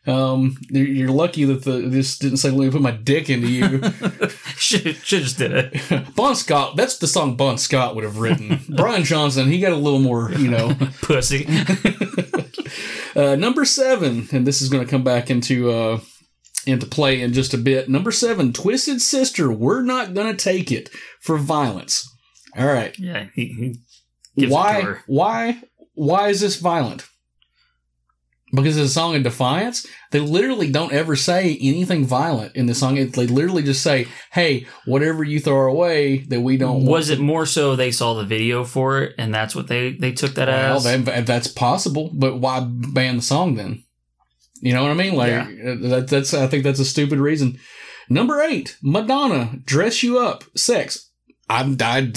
Um, 0.06 0.58
you're 0.68 1.08
lucky 1.08 1.44
that 1.44 1.64
the 1.64 1.88
this 1.88 2.18
didn't 2.18 2.36
say 2.36 2.50
"Let 2.50 2.66
me 2.66 2.70
put 2.70 2.82
my 2.82 2.90
dick 2.90 3.30
into 3.30 3.48
you." 3.48 3.80
she, 4.56 4.78
should 4.78 5.02
just 5.02 5.38
did 5.38 5.52
it. 5.52 6.14
Bon 6.14 6.34
Scott. 6.34 6.76
That's 6.76 6.98
the 6.98 7.06
song 7.06 7.36
Bon 7.36 7.56
Scott 7.56 7.94
would 7.94 8.04
have 8.04 8.18
written. 8.18 8.60
Brian 8.76 9.04
Johnson. 9.04 9.48
He 9.48 9.60
got 9.60 9.72
a 9.72 9.76
little 9.76 10.00
more, 10.00 10.30
you 10.32 10.50
know, 10.50 10.74
pussy. 11.00 11.46
uh, 13.16 13.36
number 13.36 13.64
seven, 13.64 14.28
and 14.30 14.46
this 14.46 14.60
is 14.60 14.68
going 14.68 14.84
to 14.84 14.90
come 14.90 15.04
back 15.04 15.30
into 15.30 15.70
uh, 15.70 16.00
into 16.66 16.86
play 16.86 17.20
in 17.20 17.32
just 17.32 17.54
a 17.54 17.58
bit. 17.58 17.88
Number 17.88 18.10
seven, 18.10 18.52
Twisted 18.52 19.00
Sister. 19.00 19.50
We're 19.52 19.82
not 19.82 20.14
going 20.14 20.34
to 20.34 20.42
take 20.44 20.70
it 20.72 20.90
for 21.20 21.36
violence. 21.38 22.08
All 22.56 22.66
right. 22.66 22.96
Yeah, 22.98 23.26
he, 23.34 23.76
he 24.36 24.46
to 24.46 24.52
why? 24.52 24.96
Why? 25.06 25.60
Why 25.94 26.28
is 26.28 26.40
this 26.40 26.56
violent? 26.56 27.06
Because 28.52 28.76
it's 28.76 28.90
a 28.90 28.92
song 28.92 29.16
of 29.16 29.24
defiance. 29.24 29.84
They 30.12 30.20
literally 30.20 30.70
don't 30.70 30.92
ever 30.92 31.16
say 31.16 31.58
anything 31.60 32.06
violent 32.06 32.54
in 32.54 32.66
the 32.66 32.74
song. 32.74 32.94
They 32.94 33.26
literally 33.26 33.64
just 33.64 33.82
say, 33.82 34.06
"Hey, 34.30 34.66
whatever 34.84 35.24
you 35.24 35.40
throw 35.40 35.68
away 35.68 36.18
that 36.28 36.40
we 36.40 36.56
don't." 36.56 36.84
Was 36.84 37.10
it 37.10 37.18
more 37.18 37.46
so 37.46 37.74
they 37.74 37.90
saw 37.90 38.14
the 38.14 38.22
video 38.24 38.62
for 38.62 39.02
it 39.02 39.14
and 39.18 39.34
that's 39.34 39.56
what 39.56 39.66
they 39.66 39.92
they 39.94 40.12
took 40.12 40.34
that 40.34 40.46
Well, 40.46 40.76
as? 40.76 40.84
that, 40.84 41.26
that's 41.26 41.48
possible, 41.48 42.12
but 42.14 42.38
why 42.38 42.60
ban 42.64 43.16
the 43.16 43.22
song 43.22 43.56
then? 43.56 43.82
You 44.64 44.72
know 44.72 44.80
what 44.82 44.92
I 44.92 44.94
mean? 44.94 45.14
Like 45.14 45.32
uh, 45.32 45.44
that, 45.88 46.06
that's 46.08 46.32
I 46.32 46.46
think 46.46 46.64
that's 46.64 46.80
a 46.80 46.86
stupid 46.86 47.18
reason. 47.18 47.58
Number 48.08 48.40
eight, 48.40 48.78
Madonna, 48.82 49.58
"Dress 49.62 50.02
You 50.02 50.18
Up," 50.18 50.42
sex. 50.56 51.10
I 51.50 51.76
I, 51.82 52.12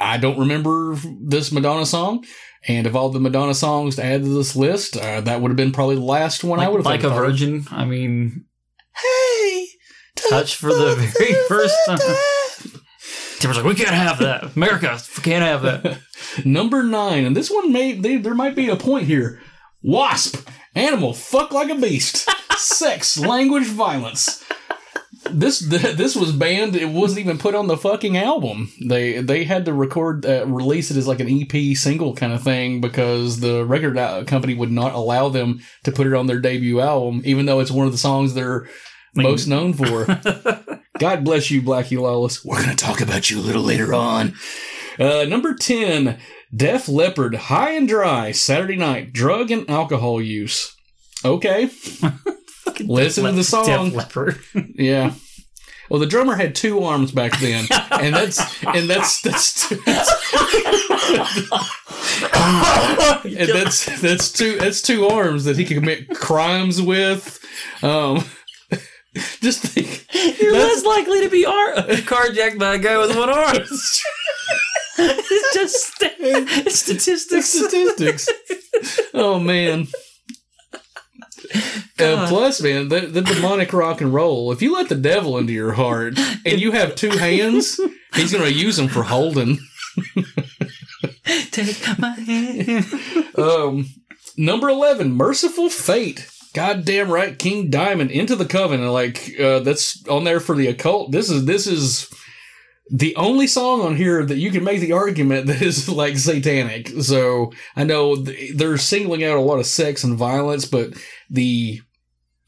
I 0.00 0.18
don't 0.18 0.38
remember 0.38 0.94
this 1.20 1.50
Madonna 1.50 1.84
song, 1.84 2.24
and 2.68 2.86
of 2.86 2.94
all 2.94 3.08
the 3.08 3.18
Madonna 3.18 3.54
songs 3.54 3.96
to 3.96 4.04
add 4.04 4.22
to 4.22 4.28
this 4.28 4.54
list, 4.54 4.96
uh, 4.96 5.20
that 5.22 5.40
would 5.40 5.48
have 5.50 5.56
been 5.56 5.72
probably 5.72 5.96
the 5.96 6.02
last 6.02 6.44
one 6.44 6.60
I 6.60 6.68
would 6.68 6.84
like, 6.84 7.00
have 7.00 7.10
like 7.10 7.12
a 7.12 7.16
thought 7.16 7.24
of. 7.24 7.30
virgin. 7.32 7.66
I 7.72 7.84
mean, 7.84 8.44
hey, 8.94 9.66
touch 10.14 10.54
for 10.54 10.68
the 10.72 10.94
very 10.94 11.34
first 11.48 11.74
time. 11.86 11.98
Tipper's 13.40 13.56
like, 13.56 13.66
we 13.66 13.74
can't 13.74 13.90
have 13.90 14.20
that. 14.20 14.54
America 14.54 14.96
can't 15.22 15.42
have 15.42 15.62
that. 15.62 15.98
Number 16.44 16.84
nine, 16.84 17.24
and 17.24 17.36
this 17.36 17.50
one 17.50 17.72
may 17.72 17.94
they, 17.94 18.18
there 18.18 18.32
might 18.32 18.54
be 18.54 18.68
a 18.68 18.76
point 18.76 19.08
here. 19.08 19.42
Wasp, 19.82 20.48
animal, 20.74 21.12
fuck 21.14 21.52
like 21.52 21.70
a 21.70 21.74
beast, 21.74 22.28
sex, 22.56 23.18
language, 23.18 23.66
violence. 23.66 24.44
This 25.30 25.58
this 25.60 26.14
was 26.14 26.32
banned. 26.32 26.76
It 26.76 26.90
wasn't 26.90 27.20
even 27.20 27.38
put 27.38 27.54
on 27.54 27.66
the 27.66 27.78
fucking 27.78 28.16
album. 28.16 28.70
They 28.84 29.22
they 29.22 29.44
had 29.44 29.64
to 29.64 29.72
record 29.72 30.26
uh, 30.26 30.46
release 30.46 30.90
it 30.90 30.98
as 30.98 31.08
like 31.08 31.20
an 31.20 31.28
EP 31.30 31.76
single 31.76 32.14
kind 32.14 32.32
of 32.32 32.42
thing 32.42 32.82
because 32.82 33.40
the 33.40 33.64
record 33.64 33.96
uh, 33.96 34.24
company 34.24 34.54
would 34.54 34.70
not 34.70 34.92
allow 34.92 35.30
them 35.30 35.60
to 35.84 35.92
put 35.92 36.06
it 36.06 36.12
on 36.12 36.26
their 36.26 36.40
debut 36.40 36.80
album, 36.80 37.22
even 37.24 37.46
though 37.46 37.60
it's 37.60 37.70
one 37.70 37.86
of 37.86 37.92
the 37.92 37.98
songs 37.98 38.34
they're 38.34 38.68
most 39.14 39.46
known 39.46 39.72
for. 39.72 40.04
God 40.98 41.24
bless 41.24 41.50
you, 41.50 41.62
Blackie 41.62 41.98
Lawless. 41.98 42.44
We're 42.44 42.60
gonna 42.60 42.76
talk 42.76 43.00
about 43.00 43.30
you 43.30 43.40
a 43.40 43.42
little 43.42 43.62
later 43.62 43.94
on. 43.94 44.34
Uh, 44.98 45.24
number 45.24 45.54
10, 45.54 46.18
Def 46.54 46.88
Leppard, 46.88 47.34
High 47.34 47.70
and 47.70 47.88
Dry, 47.88 48.30
Saturday 48.32 48.76
Night, 48.76 49.12
Drug 49.12 49.50
and 49.50 49.68
Alcohol 49.68 50.20
Use. 50.20 50.74
Okay. 51.24 51.70
Listen 52.80 53.24
to 53.24 53.32
the 53.32 53.44
song. 53.44 53.66
Def 53.66 53.94
Leppard. 53.94 54.40
Yeah. 54.74 55.14
Well, 55.90 56.00
the 56.00 56.06
drummer 56.06 56.34
had 56.34 56.54
two 56.54 56.80
arms 56.82 57.12
back 57.12 57.38
then, 57.40 57.66
and 57.90 58.14
that's 58.14 58.40
and 58.64 58.88
that's 58.88 59.20
that's 59.20 59.68
two, 59.68 59.78
and 63.24 63.48
that's 63.48 64.00
that's 64.00 64.32
two 64.32 64.56
that's 64.58 64.80
two 64.80 65.06
arms 65.06 65.44
that 65.44 65.58
he 65.58 65.64
can 65.64 65.80
commit 65.80 66.08
crimes 66.14 66.80
with. 66.80 67.38
Um, 67.82 68.24
just 69.40 69.60
think, 69.62 70.06
You're 70.40 70.54
less 70.54 70.84
likely 70.84 71.20
to 71.22 71.28
be 71.28 71.44
ar- 71.44 71.74
carjacked 72.02 72.58
by 72.58 72.74
a 72.74 72.78
guy 72.78 72.96
with 72.98 73.14
one 73.16 73.28
arm. 73.30 73.56
It's 74.98 75.54
just 75.54 75.94
it's 76.00 76.78
statistics. 76.78 77.48
statistics. 77.48 78.28
oh 79.14 79.38
man. 79.38 79.88
Uh, 81.98 82.26
plus, 82.28 82.60
man, 82.60 82.88
the, 82.88 83.00
the 83.02 83.20
demonic 83.20 83.72
rock 83.72 84.00
and 84.00 84.12
roll. 84.12 84.50
If 84.50 84.60
you 84.62 84.74
let 84.74 84.88
the 84.88 84.96
devil 84.96 85.38
into 85.38 85.52
your 85.52 85.72
heart 85.72 86.18
and 86.44 86.60
you 86.60 86.72
have 86.72 86.96
two 86.96 87.10
hands, 87.10 87.78
he's 88.14 88.32
going 88.32 88.44
to 88.44 88.52
use 88.52 88.76
them 88.76 88.88
for 88.88 89.04
holding. 89.04 89.58
Take 91.52 91.98
my 91.98 92.10
hand. 92.10 92.86
Um, 93.36 93.86
number 94.36 94.68
eleven, 94.68 95.12
Mercyful 95.12 95.70
Fate. 95.70 96.28
Goddamn 96.54 97.10
right, 97.10 97.38
King 97.38 97.68
Diamond 97.68 98.10
into 98.10 98.36
the 98.36 98.44
Covenant. 98.46 98.90
Like 98.92 99.38
uh, 99.38 99.60
that's 99.60 100.06
on 100.08 100.24
there 100.24 100.40
for 100.40 100.56
the 100.56 100.68
occult. 100.68 101.12
This 101.12 101.30
is 101.30 101.44
this 101.44 101.66
is 101.66 102.08
the 102.90 103.16
only 103.16 103.46
song 103.46 103.80
on 103.80 103.96
here 103.96 104.24
that 104.24 104.36
you 104.36 104.50
can 104.50 104.62
make 104.62 104.80
the 104.80 104.92
argument 104.92 105.46
that 105.46 105.62
is 105.62 105.88
like 105.88 106.18
satanic. 106.18 106.88
So 107.00 107.52
I 107.76 107.84
know 107.84 108.16
they're 108.16 108.78
singling 108.78 109.24
out 109.24 109.38
a 109.38 109.40
lot 109.40 109.58
of 109.58 109.66
sex 109.66 110.04
and 110.04 110.16
violence, 110.16 110.64
but 110.64 110.92
the 111.30 111.80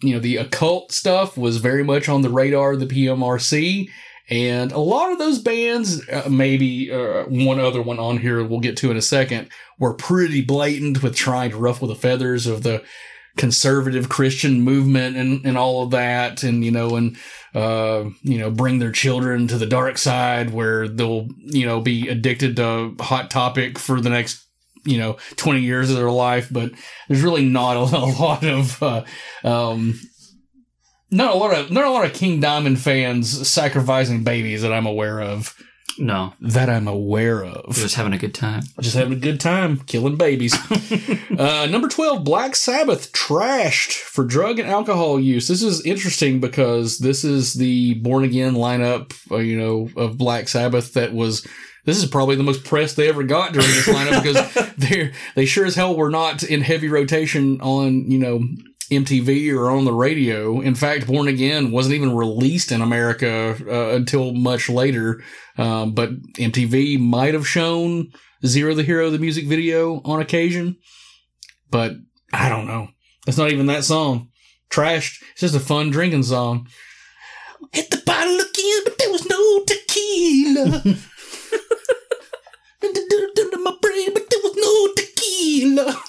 you 0.03 0.13
know 0.13 0.21
the 0.21 0.37
occult 0.37 0.93
stuff 0.93 1.39
was 1.39 1.57
very 1.57 1.83
much 1.83 2.09
on 2.09 2.23
the 2.23 2.29
radar 2.29 2.73
of 2.73 2.81
the 2.81 2.87
PMRC. 2.87 3.89
And 4.29 4.73
a 4.73 4.79
lot 4.79 5.13
of 5.13 5.19
those 5.19 5.39
bands, 5.39 6.07
uh, 6.09 6.29
maybe 6.29 6.91
uh, 6.91 7.25
one 7.27 7.61
other 7.61 7.81
one 7.81 8.01
on 8.01 8.19
here 8.19 8.43
we'll 8.45 8.59
get 8.59 8.77
to 8.79 8.91
in 8.91 8.97
a 8.97 9.03
second, 9.03 9.49
were 9.79 9.95
pretty 9.95 10.43
blatant 10.43 11.01
with 11.03 11.15
trying 11.15 11.51
to 11.51 11.57
ruffle 11.57 11.87
the 11.87 11.95
feathers 11.95 12.49
of 12.49 12.65
the 12.65 12.83
conservative 13.37 14.09
Christian 14.09 14.63
movement 14.63 15.17
and, 15.17 15.47
and 15.47 15.57
all 15.57 15.85
of 15.85 15.93
that. 15.93 16.43
And, 16.43 16.65
you 16.65 16.73
know, 16.73 16.97
and, 16.97 17.17
uh, 17.57 18.11
you 18.23 18.37
know, 18.37 18.51
bring 18.51 18.81
their 18.81 18.93
children 18.93 19.49
to 19.49 19.57
the 19.57 19.65
dark 19.65 19.97
side 19.97 20.51
where 20.51 20.87
they'll, 20.89 21.27
you 21.39 21.65
know, 21.65 21.81
be 21.81 22.07
addicted 22.07 22.57
to 22.57 22.95
Hot 23.01 23.31
Topic 23.31 23.79
for 23.79 23.99
the 23.99 24.11
next, 24.11 24.45
you 24.85 24.99
know, 24.99 25.17
20 25.37 25.61
years 25.61 25.89
of 25.89 25.97
their 25.97 26.11
life. 26.11 26.49
But 26.51 26.73
there's 27.09 27.23
really 27.23 27.47
not 27.47 27.79
a, 27.79 27.81
lot 28.21 28.45
of, 28.45 28.83
uh, 28.83 29.05
um, 29.43 29.99
not 31.11 31.35
a 31.35 31.39
lot 31.39 31.57
of 31.57 31.71
not 31.71 31.85
a 31.85 31.91
lot 31.91 32.05
of 32.05 32.13
King 32.13 32.41
Diamond 32.41 32.79
fans 32.79 33.49
sacrificing 33.49 34.23
babies 34.23 34.61
that 34.61 34.73
I'm 34.73 34.87
aware 34.87 35.23
of. 35.23 35.57
No, 35.99 36.35
that 36.41 36.69
I'm 36.69 36.89
aware 36.89 37.45
of. 37.45 37.75
Just 37.75 37.95
having 37.95 38.13
a 38.13 38.19
good 38.19 38.35
time. 38.35 38.63
Just 38.81 38.97
having 38.97 39.15
a 39.15 39.21
good 39.21 39.41
time 39.41 39.79
killing 39.81 40.17
babies. 40.17 40.55
uh, 41.39 41.67
number 41.67 41.89
twelve, 41.89 42.25
Black 42.25 42.57
Sabbath 42.57 43.13
trashed 43.13 43.93
for 43.93 44.25
drug 44.25 44.59
and 44.59 44.69
alcohol 44.69 45.19
use. 45.19 45.49
This 45.49 45.63
is 45.63 45.85
interesting 45.85 46.41
because 46.41 46.99
this 46.99 47.25
is 47.25 47.55
the 47.55 47.95
born 47.95 48.25
again 48.25 48.55
lineup, 48.55 49.15
uh, 49.31 49.37
you 49.37 49.59
know, 49.59 49.89
of 49.97 50.19
Black 50.19 50.49
Sabbath 50.49 50.95
that 50.95 51.13
was. 51.13 51.47
This 51.85 52.03
is 52.03 52.07
probably 52.11 52.35
the 52.35 52.43
most 52.43 52.65
press 52.65 52.95
they 52.95 53.09
ever 53.09 53.23
got 53.23 53.53
during 53.53 53.69
this 53.69 53.87
lineup 53.87 54.21
because 54.21 54.75
they 54.77 55.13
they 55.37 55.47
sure 55.47 55.65
as 55.65 55.77
hell 55.77 55.97
were 55.97 56.11
not 56.11 56.43
in 56.43 56.61
heavy 56.61 56.89
rotation 56.89 57.61
on 57.61 58.11
you 58.11 58.19
know 58.19 58.41
MTV 58.91 59.53
or 59.55 59.71
on 59.71 59.85
the 59.85 59.93
radio. 59.93 60.61
In 60.61 60.75
fact, 60.75 61.07
Born 61.07 61.29
Again 61.29 61.71
wasn't 61.71 61.97
even 61.97 62.15
released 62.15 62.73
in 62.73 62.83
America 62.83 63.57
uh, 63.69 63.95
until 63.97 64.33
much 64.33 64.69
later. 64.69 65.23
Um, 65.59 65.93
but 65.93 66.11
MTV 66.35 66.99
might 66.99 67.35
have 67.35 67.49
shown 67.49 68.13
Zero 68.45 68.75
the 68.75 68.83
Hero, 68.83 69.11
the 69.11 69.19
music 69.19 69.47
video 69.47 70.01
on 70.05 70.21
occasion. 70.21 70.77
But 71.71 71.93
I 72.33 72.49
don't 72.49 72.67
know. 72.67 72.89
It's 73.27 73.39
not 73.39 73.51
even 73.51 73.67
that 73.67 73.85
song. 73.85 74.29
Trashed. 74.71 75.23
It's 75.33 75.41
just 75.41 75.57
a 75.57 75.61
fun 75.61 75.91
drinking 75.91 76.25
song. 76.25 76.69
Hit 77.73 77.91
the 77.91 78.03
bottle 78.05 78.35
again, 78.35 78.81
but 78.85 78.99
there 78.99 79.11
was 79.11 79.29
no 79.29 79.65
tequila. 79.65 80.83
My 83.63 83.77
brain, 83.81 84.11
but 84.15 84.31
there 84.31 84.41
was 84.43 84.57
no 84.57 84.95
tequila. 84.95 86.03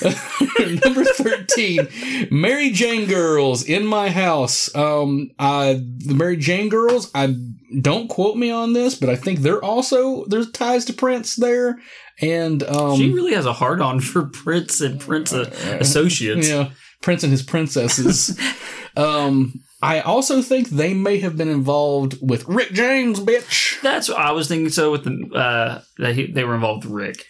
Number 0.84 1.04
13, 1.04 2.28
Mary 2.30 2.70
Jane 2.70 3.06
Girls 3.06 3.62
in 3.62 3.86
my 3.86 4.10
house. 4.10 4.74
Um, 4.74 5.30
uh, 5.38 5.74
the 5.74 6.14
Mary 6.14 6.36
Jane 6.36 6.68
Girls, 6.68 7.10
I 7.14 7.34
don't 7.80 8.08
quote 8.08 8.36
me 8.36 8.50
on 8.50 8.72
this, 8.72 8.94
but 8.94 9.08
I 9.08 9.16
think 9.16 9.40
they're 9.40 9.62
also, 9.64 10.24
there's 10.26 10.50
ties 10.50 10.84
to 10.86 10.92
Prince 10.92 11.36
there. 11.36 11.78
And, 12.20 12.62
um, 12.62 12.96
she 12.96 13.12
really 13.12 13.34
has 13.34 13.46
a 13.46 13.52
hard 13.52 13.80
on 13.80 14.00
for 14.00 14.26
Prince 14.26 14.80
and 14.80 15.00
Prince 15.00 15.32
uh, 15.32 15.50
associates. 15.80 16.48
yeah, 16.48 16.70
Prince 17.02 17.22
and 17.22 17.32
his 17.32 17.42
princesses. 17.42 18.38
um, 18.96 19.62
I 19.82 20.00
also 20.00 20.42
think 20.42 20.68
they 20.68 20.92
may 20.92 21.18
have 21.20 21.36
been 21.36 21.48
involved 21.48 22.18
with 22.20 22.46
Rick 22.46 22.72
James, 22.72 23.18
bitch. 23.20 23.80
That's 23.80 24.08
what 24.08 24.18
I 24.18 24.32
was 24.32 24.48
thinking. 24.48 24.68
So 24.68 24.90
with 24.92 25.04
the 25.04 25.30
uh, 25.34 25.82
that 25.98 26.14
he, 26.14 26.30
they 26.30 26.44
were 26.44 26.54
involved 26.54 26.84
with 26.84 26.92
Rick. 26.92 27.24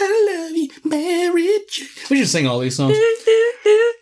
I 0.00 0.46
love 0.46 0.56
you, 0.56 0.68
Mary 0.84 1.48
Jane. 1.68 1.88
We 2.10 2.18
should 2.18 2.28
sing 2.28 2.46
all 2.46 2.60
these 2.60 2.76
songs. 2.76 2.96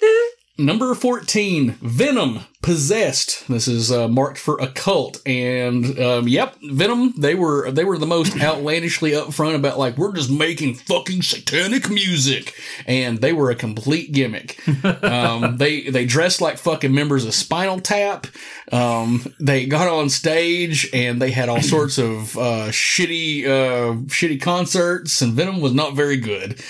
Number 0.58 0.94
14, 0.94 1.72
Venom, 1.82 2.40
Possessed. 2.62 3.46
This 3.46 3.68
is 3.68 3.92
uh, 3.92 4.08
marked 4.08 4.38
for 4.38 4.58
occult. 4.58 5.20
And, 5.24 5.98
um, 6.00 6.26
yep, 6.26 6.56
Venom, 6.62 7.14
they 7.16 7.34
were, 7.34 7.70
they 7.70 7.84
were 7.84 7.98
the 7.98 8.06
most 8.06 8.40
outlandishly 8.42 9.12
upfront 9.12 9.54
about 9.54 9.78
like, 9.78 9.96
we're 9.96 10.14
just 10.14 10.30
making 10.30 10.74
fucking 10.74 11.22
satanic 11.22 11.88
music. 11.90 12.54
And 12.86 13.18
they 13.18 13.32
were 13.32 13.50
a 13.50 13.54
complete 13.54 14.12
gimmick. 14.12 14.58
um, 15.04 15.58
they, 15.58 15.90
they 15.90 16.06
dressed 16.06 16.40
like 16.40 16.58
fucking 16.58 16.92
members 16.92 17.24
of 17.24 17.34
Spinal 17.34 17.78
Tap. 17.78 18.26
Um, 18.72 19.32
they 19.38 19.66
got 19.66 19.86
on 19.86 20.08
stage 20.08 20.90
and 20.92 21.22
they 21.22 21.30
had 21.30 21.48
all 21.48 21.62
sorts 21.62 21.98
of, 21.98 22.36
uh, 22.36 22.68
shitty, 22.70 23.44
uh, 23.44 23.94
shitty 24.06 24.40
concerts 24.40 25.20
and 25.20 25.34
Venom 25.34 25.60
was 25.60 25.74
not 25.74 25.94
very 25.94 26.16
good. 26.16 26.60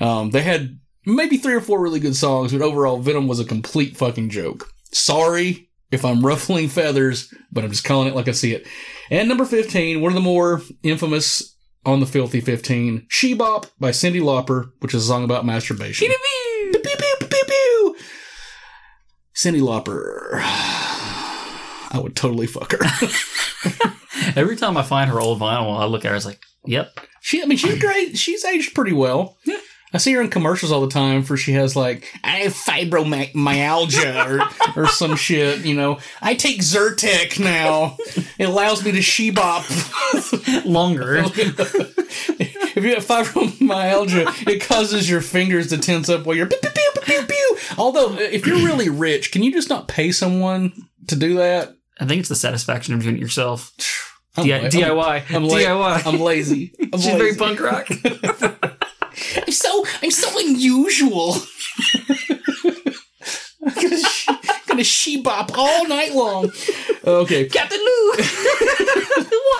Um, 0.00 0.30
they 0.30 0.42
had 0.42 0.80
maybe 1.06 1.36
three 1.36 1.54
or 1.54 1.60
four 1.60 1.80
really 1.80 2.00
good 2.00 2.16
songs, 2.16 2.52
but 2.52 2.62
overall, 2.62 2.98
Venom 2.98 3.26
was 3.26 3.40
a 3.40 3.44
complete 3.44 3.96
fucking 3.96 4.30
joke. 4.30 4.68
Sorry 4.92 5.68
if 5.90 6.04
I'm 6.04 6.24
ruffling 6.26 6.68
feathers, 6.68 7.32
but 7.52 7.64
I'm 7.64 7.70
just 7.70 7.84
calling 7.84 8.08
it 8.08 8.14
like 8.14 8.28
I 8.28 8.32
see 8.32 8.54
it. 8.54 8.66
And 9.10 9.28
number 9.28 9.44
15, 9.44 10.00
one 10.00 10.10
of 10.10 10.14
the 10.14 10.20
more 10.20 10.62
infamous 10.82 11.56
on 11.86 12.00
the 12.00 12.06
Filthy 12.06 12.40
15, 12.40 13.06
She 13.08 13.34
Bop 13.34 13.66
by 13.78 13.90
Cyndi 13.90 14.20
Lauper, 14.20 14.70
which 14.80 14.94
is 14.94 15.04
a 15.04 15.06
song 15.06 15.24
about 15.24 15.44
masturbation. 15.44 16.08
Cyndi 19.34 19.60
Lauper. 19.60 20.40
I 21.94 22.00
would 22.00 22.16
totally 22.16 22.46
fuck 22.46 22.72
her. 22.72 23.92
Every 24.36 24.56
time 24.56 24.76
I 24.76 24.82
find 24.82 25.10
her 25.10 25.20
old 25.20 25.40
vinyl, 25.40 25.78
I 25.78 25.84
look 25.84 26.04
at 26.04 26.10
her, 26.10 26.16
it's 26.16 26.24
like, 26.24 26.40
yep. 26.64 26.98
She, 27.20 27.42
I 27.42 27.46
mean, 27.46 27.58
she's 27.58 27.78
great. 27.78 28.16
She's 28.16 28.44
aged 28.44 28.74
pretty 28.74 28.92
well. 28.92 29.36
Yeah. 29.44 29.58
I 29.94 29.98
see 29.98 30.12
her 30.14 30.20
in 30.20 30.28
commercials 30.28 30.72
all 30.72 30.80
the 30.80 30.88
time 30.90 31.22
for 31.22 31.36
she 31.36 31.52
has 31.52 31.76
like, 31.76 32.12
I 32.24 32.38
have 32.40 32.52
fibromyalgia 32.52 34.76
or, 34.76 34.82
or 34.82 34.88
some 34.88 35.14
shit, 35.14 35.64
you 35.64 35.74
know. 35.74 36.00
I 36.20 36.34
take 36.34 36.60
Zyrtec 36.60 37.38
now. 37.38 37.96
It 38.36 38.48
allows 38.48 38.84
me 38.84 38.90
to 38.90 38.98
shebop 38.98 40.64
longer. 40.66 41.18
if 41.18 42.76
you 42.76 42.94
have 42.94 43.06
fibromyalgia, 43.06 44.48
it 44.48 44.66
causes 44.66 45.08
your 45.08 45.20
fingers 45.20 45.68
to 45.68 45.78
tense 45.78 46.08
up 46.08 46.26
while 46.26 46.36
you're 46.36 46.48
pew, 46.48 46.58
pew, 46.60 46.70
pew, 46.72 47.02
pew, 47.02 47.22
pew. 47.26 47.56
Although, 47.78 48.18
if 48.18 48.48
you're 48.48 48.66
really 48.66 48.88
rich, 48.88 49.30
can 49.30 49.44
you 49.44 49.52
just 49.52 49.68
not 49.68 49.86
pay 49.86 50.10
someone 50.10 50.72
to 51.06 51.14
do 51.14 51.34
that? 51.36 51.76
I 52.00 52.06
think 52.06 52.18
it's 52.18 52.28
the 52.28 52.34
satisfaction 52.34 52.94
of 52.94 53.02
doing 53.02 53.14
it 53.16 53.20
yourself. 53.20 53.72
I'm 54.36 54.48
la- 54.48 54.56
DIY. 54.58 55.24
I'm, 55.30 55.36
I'm 55.36 55.44
la- 55.44 55.56
DIY. 55.56 56.06
I'm 56.06 56.20
lazy. 56.20 56.72
I'm 56.80 56.90
She's 57.00 57.06
lazy. 57.12 57.18
very 57.18 57.34
punk 57.36 57.60
rock. 57.60 57.88
I'm 59.36 59.52
so 59.52 59.84
I'm 60.02 60.10
so 60.10 60.38
unusual. 60.38 61.36
I'm 63.66 63.74
gonna, 63.82 63.98
sh- 63.98 64.28
gonna 64.66 64.84
she-bop 64.84 65.56
all 65.56 65.86
night 65.88 66.14
long. 66.14 66.50
Okay, 67.04 67.46
Captain 67.48 67.78
Lou. 67.78 68.12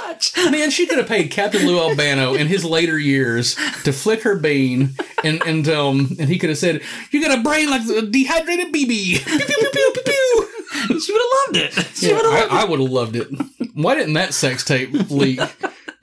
Watch. 0.06 0.32
man, 0.50 0.70
she 0.70 0.86
could 0.86 0.98
have 0.98 1.08
paid 1.08 1.30
Captain 1.30 1.66
Lou 1.66 1.78
Albano 1.78 2.34
in 2.34 2.46
his 2.46 2.64
later 2.64 2.98
years 2.98 3.54
to 3.84 3.92
flick 3.92 4.22
her 4.22 4.36
bean, 4.36 4.90
and 5.22 5.42
and 5.46 5.68
um 5.68 6.16
and 6.18 6.28
he 6.28 6.38
could 6.38 6.50
have 6.50 6.58
said, 6.58 6.82
"You 7.10 7.22
got 7.22 7.38
a 7.38 7.42
brain 7.42 7.70
like 7.70 7.82
a 7.88 8.02
dehydrated 8.02 8.72
BB." 8.72 9.24
Pew, 9.24 9.38
pew, 9.38 9.46
pew, 9.46 9.70
pew, 9.72 9.92
pew, 9.94 10.02
pew. 10.04 11.00
She 11.00 11.12
would 11.12 11.22
have 11.22 11.30
loved 11.46 11.56
it. 11.56 11.86
She 11.96 12.08
Yeah, 12.08 12.16
would 12.16 12.24
have 12.24 12.34
loved 12.34 12.52
I, 12.52 12.60
I 12.62 12.64
would 12.64 12.80
have 12.80 12.90
loved 12.90 13.16
it. 13.16 13.28
Why 13.74 13.94
didn't 13.94 14.14
that 14.14 14.34
sex 14.34 14.64
tape 14.64 14.92
leak? 15.10 15.40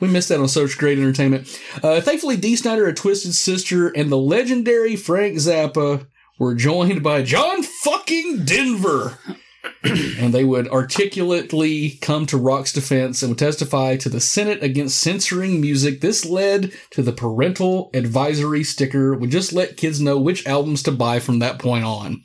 We 0.02 0.10
missed 0.10 0.30
that 0.30 0.41
on 0.41 0.49
such 0.49 0.78
great 0.78 0.97
entertainment. 0.97 1.47
Uh, 1.82 2.02
thankfully, 2.02 2.36
Dee 2.36 2.58
Snider, 2.58 2.88
a 2.88 2.93
twisted 2.93 3.34
sister, 3.34 3.88
and 3.88 4.12
the 4.12 4.18
legendary 4.18 4.97
Frank 4.97 5.38
Zappa 5.38 6.08
were 6.38 6.56
joined 6.56 7.04
by 7.04 7.22
John 7.22 7.64
fucking 7.64 8.43
Denver. 8.43 9.20
and 9.84 10.34
they 10.34 10.43
would 10.43 10.68
articulately 10.70 11.91
come 12.02 12.26
to 12.26 12.38
Rock's 12.38 12.74
defense 12.74 13.22
and 13.22 13.30
would 13.30 13.38
testify 13.38 13.95
to 13.97 14.10
the 14.10 14.20
Senate 14.20 14.64
against 14.64 14.99
censoring 14.99 15.62
music. 15.62 16.02
This 16.02 16.26
led 16.26 16.72
to 16.91 17.04
the 17.04 17.14
parental 17.14 17.91
advisory 17.93 18.64
sticker, 18.64 19.14
would 19.14 19.30
just 19.30 19.54
let 19.54 19.78
kids 19.78 20.02
know 20.02 20.18
which 20.20 20.47
albums 20.47 20.82
to 20.84 20.91
buy 20.91 21.20
from 21.20 21.39
that 21.39 21.60
point 21.60 21.86
on. 21.86 22.24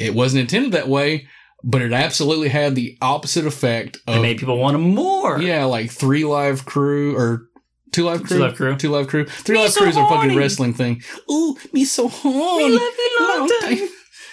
It 0.00 0.14
wasn't 0.14 0.42
intended 0.42 0.72
that 0.72 0.88
way, 0.88 1.28
but 1.68 1.82
it 1.82 1.92
absolutely 1.92 2.48
had 2.48 2.74
the 2.74 2.96
opposite 3.02 3.44
effect 3.46 3.98
It 4.06 4.22
made 4.22 4.38
people 4.38 4.56
want 4.56 4.74
them 4.74 4.94
more. 4.94 5.40
yeah, 5.42 5.64
like 5.64 5.90
three 5.90 6.24
live 6.24 6.64
crew 6.64 7.14
or 7.16 7.48
two 7.92 8.04
live 8.04 8.22
crew, 8.22 8.36
Two 8.38 8.42
Live 8.42 8.54
Crew. 8.56 8.76
two 8.76 8.90
live 8.90 9.08
crew, 9.08 9.24
three 9.26 9.58
live 9.58 9.72
so 9.72 9.80
crews 9.82 9.96
are 9.96 10.06
a 10.06 10.08
fucking 10.08 10.36
wrestling 10.36 10.72
thing. 10.74 11.02
Ooh, 11.30 11.56
me 11.72 11.84
so 11.84 12.08
horny. 12.08 12.70
love 12.70 12.80
you 12.82 13.38
long 13.38 13.48
time. 13.60 13.88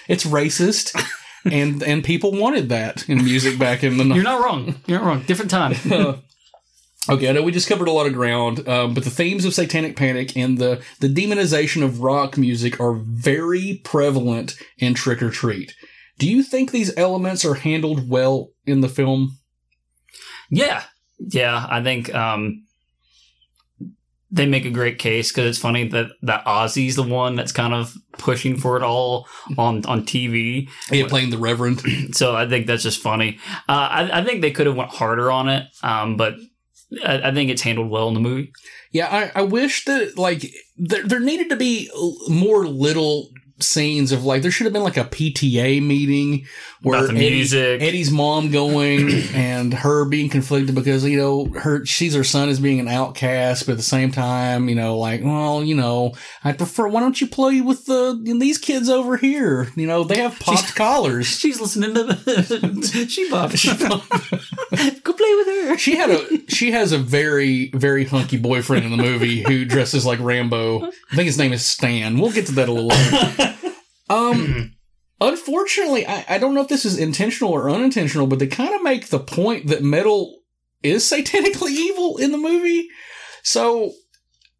It's 0.08 0.24
racist, 0.24 0.94
and 1.50 1.82
and 1.82 2.04
people 2.04 2.32
wanted 2.32 2.68
that 2.68 3.08
in 3.08 3.24
music 3.24 3.58
back 3.58 3.82
in 3.82 3.96
the. 3.96 4.04
You're 4.04 4.22
not 4.22 4.42
wrong. 4.44 4.74
You're 4.86 4.98
not 5.00 5.06
wrong. 5.06 5.22
Different 5.22 5.50
time. 5.50 5.74
Okay, 7.06 7.28
I 7.28 7.32
know 7.32 7.42
we 7.42 7.52
just 7.52 7.68
covered 7.68 7.86
a 7.86 7.92
lot 7.92 8.06
of 8.06 8.14
ground, 8.14 8.66
um, 8.66 8.94
but 8.94 9.04
the 9.04 9.10
themes 9.10 9.44
of 9.44 9.52
Satanic 9.52 9.94
Panic 9.94 10.34
and 10.38 10.56
the, 10.56 10.82
the 11.00 11.08
demonization 11.08 11.82
of 11.84 12.00
rock 12.00 12.38
music 12.38 12.80
are 12.80 12.94
very 12.94 13.82
prevalent 13.84 14.56
in 14.78 14.94
Trick 14.94 15.22
or 15.22 15.28
Treat. 15.30 15.74
Do 16.18 16.30
you 16.30 16.42
think 16.42 16.70
these 16.70 16.96
elements 16.96 17.44
are 17.44 17.54
handled 17.54 18.08
well 18.08 18.50
in 18.66 18.80
the 18.80 18.88
film? 18.88 19.38
Yeah, 20.50 20.82
yeah. 21.18 21.66
I 21.68 21.82
think 21.82 22.14
um, 22.14 22.64
they 24.30 24.46
make 24.46 24.64
a 24.64 24.70
great 24.70 24.98
case 24.98 25.30
because 25.30 25.48
it's 25.48 25.58
funny 25.58 25.88
that 25.88 26.06
that 26.22 26.44
Ozzy's 26.44 26.96
the 26.96 27.02
one 27.02 27.36
that's 27.36 27.52
kind 27.52 27.72
of 27.72 27.94
pushing 28.18 28.56
for 28.56 28.76
it 28.76 28.82
all 28.82 29.26
on 29.56 29.84
on 29.86 30.04
TV. 30.04 30.68
Yeah, 30.90 31.06
playing 31.08 31.30
the 31.30 31.38
Reverend. 31.38 31.82
So 32.14 32.36
I 32.36 32.48
think 32.48 32.66
that's 32.66 32.82
just 32.82 33.00
funny. 33.00 33.38
Uh, 33.68 33.88
I, 33.90 34.20
I 34.20 34.24
think 34.24 34.40
they 34.40 34.50
could 34.50 34.66
have 34.66 34.76
went 34.76 34.90
harder 34.90 35.32
on 35.32 35.48
it, 35.48 35.66
um, 35.82 36.16
but 36.16 36.34
I, 37.04 37.28
I 37.28 37.34
think 37.34 37.50
it's 37.50 37.62
handled 37.62 37.90
well 37.90 38.08
in 38.08 38.14
the 38.14 38.20
movie. 38.20 38.52
Yeah, 38.92 39.08
I, 39.08 39.40
I 39.40 39.42
wish 39.42 39.84
that 39.86 40.16
like 40.16 40.44
there, 40.76 41.02
there 41.02 41.20
needed 41.20 41.48
to 41.50 41.56
be 41.56 41.90
more 42.28 42.66
little 42.66 43.30
scenes 43.60 44.12
of 44.12 44.24
like 44.24 44.42
there 44.42 44.50
should 44.50 44.64
have 44.64 44.72
been 44.72 44.82
like 44.82 44.96
a 44.96 45.04
PTA 45.04 45.82
meeting 45.82 46.46
where 46.84 46.98
About 47.00 47.14
the 47.14 47.16
Eddie- 47.18 47.30
music. 47.36 47.82
Eddie's 47.82 48.10
mom 48.10 48.50
going 48.52 49.10
and 49.34 49.74
her 49.74 50.04
being 50.04 50.28
conflicted 50.28 50.74
because 50.74 51.04
you 51.04 51.16
know 51.16 51.46
her 51.58 51.84
sees 51.84 52.14
her 52.14 52.22
son 52.24 52.48
as 52.48 52.60
being 52.60 52.78
an 52.78 52.86
outcast, 52.88 53.66
but 53.66 53.72
at 53.72 53.78
the 53.78 53.82
same 53.82 54.12
time 54.12 54.68
you 54.68 54.74
know 54.76 54.96
like 54.98 55.22
well 55.24 55.64
you 55.64 55.74
know 55.74 56.12
I 56.44 56.52
prefer 56.52 56.86
why 56.86 57.00
don't 57.00 57.20
you 57.20 57.26
play 57.26 57.60
with 57.60 57.86
the 57.86 58.20
these 58.38 58.58
kids 58.58 58.88
over 58.88 59.16
here 59.16 59.68
you 59.74 59.86
know 59.86 60.04
they 60.04 60.18
have 60.18 60.38
popped 60.38 60.74
collars. 60.76 61.26
She's 61.40 61.60
listening 61.60 61.94
to 61.94 63.06
she 63.08 63.28
bop. 63.30 63.50
She 63.56 63.74
bumped. 63.76 64.08
Go 65.02 65.12
play 65.12 65.34
with 65.36 65.46
her. 65.46 65.78
She 65.78 65.96
had 65.96 66.10
a 66.10 66.46
she 66.50 66.70
has 66.72 66.92
a 66.92 66.98
very 66.98 67.70
very 67.70 68.04
hunky 68.04 68.36
boyfriend 68.36 68.84
in 68.84 68.90
the 68.90 69.02
movie 69.02 69.42
who 69.48 69.64
dresses 69.64 70.04
like 70.04 70.20
Rambo. 70.20 70.84
I 70.86 70.90
think 71.16 71.26
his 71.26 71.38
name 71.38 71.52
is 71.52 71.64
Stan. 71.64 72.18
We'll 72.18 72.32
get 72.32 72.46
to 72.46 72.52
that 72.52 72.68
a 72.68 72.72
little 72.72 72.88
later. 72.88 73.54
Um, 74.10 74.73
unfortunately, 75.20 76.06
I, 76.06 76.24
I 76.28 76.38
don't 76.38 76.54
know 76.54 76.62
if 76.62 76.68
this 76.68 76.84
is 76.84 76.98
intentional 76.98 77.52
or 77.52 77.70
unintentional, 77.70 78.26
but 78.26 78.38
they 78.38 78.46
kind 78.46 78.74
of 78.74 78.82
make 78.82 79.08
the 79.08 79.18
point 79.18 79.68
that 79.68 79.82
metal 79.82 80.40
is 80.82 81.04
satanically 81.10 81.70
evil 81.70 82.16
in 82.18 82.32
the 82.32 82.38
movie. 82.38 82.88
So 83.42 83.92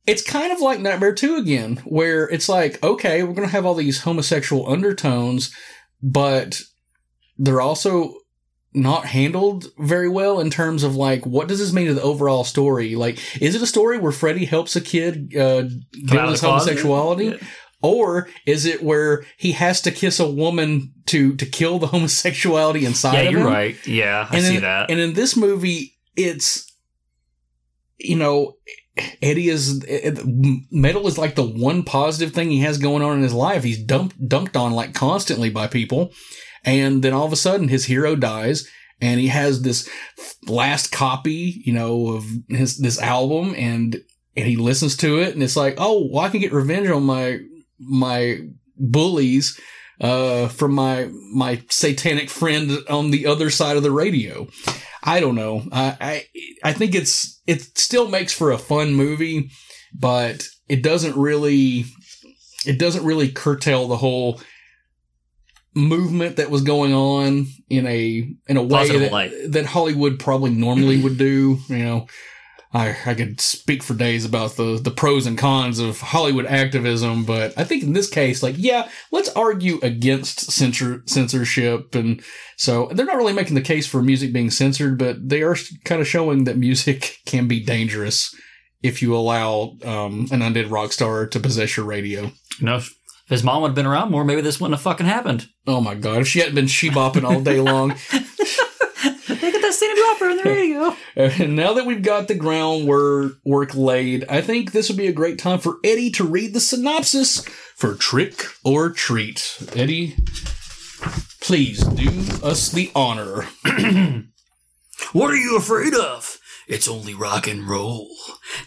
it's 0.07 0.23
kind 0.23 0.53
of 0.53 0.61
like 0.61 0.81
Nightmare 0.81 1.15
2 1.15 1.37
again, 1.37 1.77
where 1.85 2.29
it's 2.29 2.49
like, 2.49 2.83
okay, 2.83 3.23
we're 3.23 3.35
going 3.35 3.49
to 3.49 3.53
have 3.53 3.65
all 3.65 3.75
these 3.75 4.03
homosexual 4.03 4.69
undertones, 4.71 5.55
but 6.03 6.61
they're 7.39 7.61
also 7.61 8.15
not 8.77 9.07
handled 9.07 9.67
very 9.79 10.09
well 10.09 10.41
in 10.41 10.51
terms 10.51 10.83
of 10.83 10.97
like 10.97 11.25
what 11.25 11.47
does 11.47 11.61
this 11.61 11.73
mean 11.73 11.87
to 11.87 11.95
the 11.95 12.03
overall 12.03 12.43
story 12.43 12.97
like 12.97 13.21
is 13.41 13.55
it 13.55 13.63
a 13.63 13.67
story 13.69 13.99
where 13.99 14.11
freddy 14.11 14.45
helps 14.45 14.75
a 14.75 14.81
kid 14.81 15.33
uh 15.37 15.63
deal 15.63 16.23
with 16.23 16.31
his 16.31 16.41
homosexuality 16.41 17.27
Yeah. 17.27 17.37
Or 17.85 18.29
is 18.47 18.65
it 18.65 18.83
where 18.83 19.25
he 19.37 19.53
has 19.53 19.81
to 19.83 19.91
kiss 19.93 20.19
a 20.19 20.29
woman 20.29 20.93
to 21.07 21.37
to 21.37 21.47
kill 21.47 21.79
the 21.79 21.87
homosexuality 21.95 22.85
inside 22.85 23.15
Yeah, 23.25 23.31
you're 23.31 23.41
him 23.41 23.47
right. 23.47 23.87
Yeah, 23.87 24.27
I 24.31 24.37
and 24.37 24.45
see 24.45 24.57
in, 24.57 24.63
that. 24.63 24.91
and 24.91 24.99
in 24.99 25.13
this 25.13 25.37
movie 25.37 25.95
it's 26.17 26.67
you 27.99 28.17
know 28.17 28.57
Eddie 29.21 29.49
is 29.49 29.85
eh, 29.89 30.13
eh, 30.17 30.23
metal 30.71 31.07
is 31.09 31.19
like 31.19 31.35
the 31.35 31.43
one 31.47 31.83
positive 31.83 32.33
thing 32.33 32.51
he 32.51 32.61
has 32.61 32.79
going 32.79 33.03
on 33.03 33.17
in 33.17 33.23
his 33.23 33.35
life. 33.35 33.65
He's 33.65 33.83
dumped 33.83 34.21
dunked 34.29 34.57
on 34.57 34.73
like 34.73 34.95
constantly 34.95 35.51
by 35.51 35.67
people, 35.67 36.13
and 36.65 37.03
then 37.03 37.13
all 37.13 37.27
of 37.27 37.33
a 37.33 37.37
sudden 37.37 37.67
his 37.69 37.87
hero 37.87 38.15
dies, 38.15 38.69
and 39.01 39.19
he 39.19 39.27
has 39.29 39.63
this 39.63 39.89
last 40.47 40.93
copy, 40.93 41.61
you 41.65 41.73
know, 41.73 42.15
of 42.15 42.25
his 42.49 42.79
this 42.79 43.01
album, 43.01 43.53
and 43.57 44.01
and 44.37 44.47
he 44.47 44.55
listens 44.55 44.97
to 44.99 45.19
it, 45.19 45.35
and 45.35 45.43
it's 45.43 45.57
like, 45.57 45.75
oh, 45.79 46.09
well, 46.13 46.25
I 46.25 46.29
can 46.29 46.41
get 46.41 46.53
revenge 46.53 46.89
on 46.89 47.03
my 47.03 47.41
my 47.79 48.39
bullies 48.77 49.59
uh, 50.01 50.49
from 50.49 50.75
my 50.75 51.09
my 51.33 51.63
satanic 51.69 52.31
friend 52.31 52.71
on 52.89 53.11
the 53.11 53.27
other 53.27 53.51
side 53.51 53.77
of 53.77 53.83
the 53.83 53.91
radio. 53.91 54.49
I 55.03 55.21
don't 55.21 55.35
know. 55.35 55.63
I, 55.71 55.97
I 56.01 56.71
I 56.71 56.73
think 56.73 56.95
it's 56.95 57.41
it 57.47 57.63
still 57.79 58.09
makes 58.09 58.33
for 58.33 58.51
a 58.51 58.59
fun 58.59 58.95
movie, 58.95 59.51
but 59.95 60.45
it 60.69 60.83
doesn't 60.83 61.17
really 61.17 61.85
it 62.67 62.79
doesn't 62.79 63.05
really 63.05 63.31
curtail 63.31 63.87
the 63.87 63.97
whole 63.97 64.41
movement 65.75 66.37
that 66.37 66.51
was 66.51 66.63
going 66.63 66.95
on 66.95 67.47
in 67.69 67.87
a 67.87 68.29
in 68.47 68.57
a 68.57 68.63
way 68.63 68.69
that, 68.99 69.53
that 69.53 69.67
Hollywood 69.67 70.19
probably 70.19 70.51
normally 70.51 70.97
would 71.03 71.19
do. 71.19 71.59
You 71.69 71.79
know, 71.79 72.07
I 72.75 72.97
I 73.07 73.15
could 73.15 73.41
speak 73.41 73.83
for 73.83 73.95
days 73.95 74.25
about 74.25 74.57
the 74.57 74.79
the 74.83 74.91
pros 74.91 75.27
and 75.27 75.39
cons 75.39 75.79
of 75.79 76.01
Hollywood 76.01 76.47
activism, 76.47 77.25
but 77.25 77.55
I 77.57 77.65
think 77.65 77.85
in 77.85 77.93
this 77.93 78.11
case, 78.11 78.43
like, 78.43 78.57
yeah, 78.59 78.89
let's 79.13 79.29
argue 79.31 79.79
against 79.83 80.51
censor 80.51 81.03
censorship, 81.07 81.95
and 81.95 82.23
so 82.57 82.89
they're 82.93 83.07
not 83.07 83.17
really 83.17 83.33
making 83.33 83.55
the 83.55 83.61
case 83.61 83.87
for 83.87 84.03
music 84.03 84.33
being 84.33 84.51
censored, 84.51 84.99
but 84.99 85.29
they 85.29 85.43
are 85.43 85.57
kind 85.85 86.01
of 86.01 86.09
showing 86.09 86.45
that 86.45 86.59
music 86.59 87.19
can 87.27 87.47
be 87.47 87.61
dangerous 87.61 88.35
if 88.83 89.01
you 89.01 89.17
allow 89.17 89.77
um, 89.85 90.29
an 90.31 90.41
undead 90.41 90.71
rock 90.71 90.93
star 90.93 91.27
to 91.27 91.41
possess 91.41 91.77
your 91.77 91.87
radio. 91.87 92.25
You 92.59 92.67
know, 92.67 92.77
if 92.77 92.93
his 93.29 93.43
mom 93.43 93.63
would 93.63 93.69
have 93.69 93.75
been 93.77 93.87
around 93.87 94.11
more, 94.11 94.25
maybe 94.25 94.43
this 94.43 94.61
wouldn't 94.61 94.75
have 94.75 94.83
fucking 94.83 95.07
happened. 95.07 95.47
Oh 95.67 95.81
my 95.81 95.95
god, 95.95 96.23
if 96.23 96.29
she 96.29 96.41
hadn't 96.41 96.57
been 96.57 96.67
she-bopping 96.67 97.25
all 97.25 97.41
day 97.41 97.61
long. 97.61 97.95
Look 99.45 99.55
at 99.55 99.63
that 99.63 99.75
Cyndi 99.75 100.27
Lauper 100.27 100.31
on 100.31 100.37
the 100.39 100.43
radio. 100.45 100.97
And 101.45 101.55
now 101.55 101.75
that 101.75 101.87
we've 101.87 102.03
got 102.03 102.29
the 102.29 102.35
groundwork 102.35 103.35
work 103.45 103.75
laid, 103.75 104.25
I 104.29 104.41
think 104.41 104.73
this 104.73 104.89
would 104.89 104.99
be 104.99 105.07
a 105.07 105.13
great 105.13 105.39
time 105.39 105.59
for 105.59 105.79
Eddie 105.85 106.11
to 106.13 106.25
read 106.25 106.55
the 106.55 106.61
synopsis 106.61 107.45
for 107.77 107.95
Trick 107.95 108.43
or 108.65 108.91
Treat. 108.91 109.59
Eddie, 109.77 110.17
please 111.41 111.85
do 111.85 112.09
us 112.43 112.71
the 112.71 112.91
honor. 112.95 113.47
What 115.13 115.31
are 115.31 115.37
you 115.37 115.57
afraid 115.57 115.95
of? 115.95 116.39
It's 116.67 116.89
only 116.89 117.15
rock 117.15 117.47
and 117.47 117.69
roll. 117.69 118.09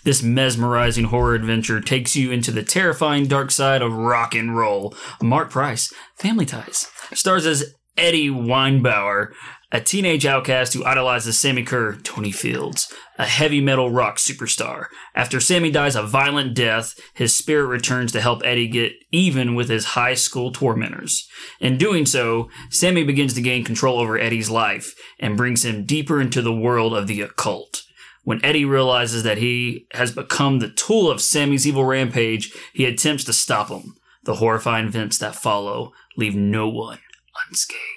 This 0.03 0.21
mesmerizing 0.23 1.05
horror 1.05 1.35
adventure 1.35 1.81
takes 1.81 2.15
you 2.15 2.31
into 2.31 2.51
the 2.51 2.63
terrifying 2.63 3.27
dark 3.27 3.51
side 3.51 3.81
of 3.81 3.91
rock 3.91 4.33
and 4.35 4.55
roll. 4.55 4.95
Marc 5.21 5.49
Price, 5.49 5.91
Family 6.15 6.45
Ties, 6.45 6.89
stars 7.13 7.45
as 7.45 7.73
Eddie 7.97 8.29
Weinbauer, 8.29 9.33
a 9.71 9.81
teenage 9.81 10.25
outcast 10.25 10.73
who 10.73 10.85
idolizes 10.85 11.37
Sammi 11.37 11.65
Curr, 11.65 11.97
Tony 12.03 12.31
Fields, 12.31 12.91
a 13.19 13.25
heavy 13.25 13.59
metal 13.59 13.91
rock 13.91 14.17
superstar. 14.17 14.85
After 15.13 15.39
Sammi 15.39 15.71
dies 15.71 15.95
a 15.95 16.03
violent 16.03 16.53
death, 16.53 16.97
his 17.13 17.35
spirit 17.35 17.67
returns 17.67 18.11
to 18.13 18.21
help 18.21 18.41
Eddie 18.45 18.67
get 18.67 18.93
even 19.11 19.55
with 19.55 19.67
his 19.67 19.85
high 19.85 20.13
school 20.13 20.51
tormentors. 20.51 21.27
In 21.59 21.77
doing 21.77 22.05
so, 22.05 22.49
Sammi 22.69 23.05
begins 23.05 23.33
to 23.33 23.41
gain 23.41 23.65
control 23.65 23.99
over 23.99 24.17
Eddie's 24.17 24.49
life 24.49 24.95
and 25.19 25.35
brings 25.35 25.65
him 25.65 25.85
deeper 25.85 26.21
into 26.21 26.41
the 26.41 26.55
world 26.55 26.93
of 26.93 27.07
the 27.07 27.21
occult. 27.21 27.83
When 28.23 28.43
Eddie 28.43 28.65
realizes 28.65 29.23
that 29.23 29.37
he 29.37 29.87
has 29.93 30.11
become 30.11 30.59
the 30.59 30.69
tool 30.69 31.09
of 31.09 31.21
Sammi's 31.21 31.67
evil 31.67 31.85
rampage, 31.85 32.53
he 32.73 32.85
attempts 32.85 33.23
to 33.25 33.33
stop 33.33 33.69
him. 33.69 33.95
The 34.23 34.35
horrifying 34.35 34.87
events 34.87 35.17
that 35.19 35.35
follow 35.35 35.93
leave 36.17 36.35
no 36.35 36.67
one 36.67 36.99
unscathed. 37.47 37.96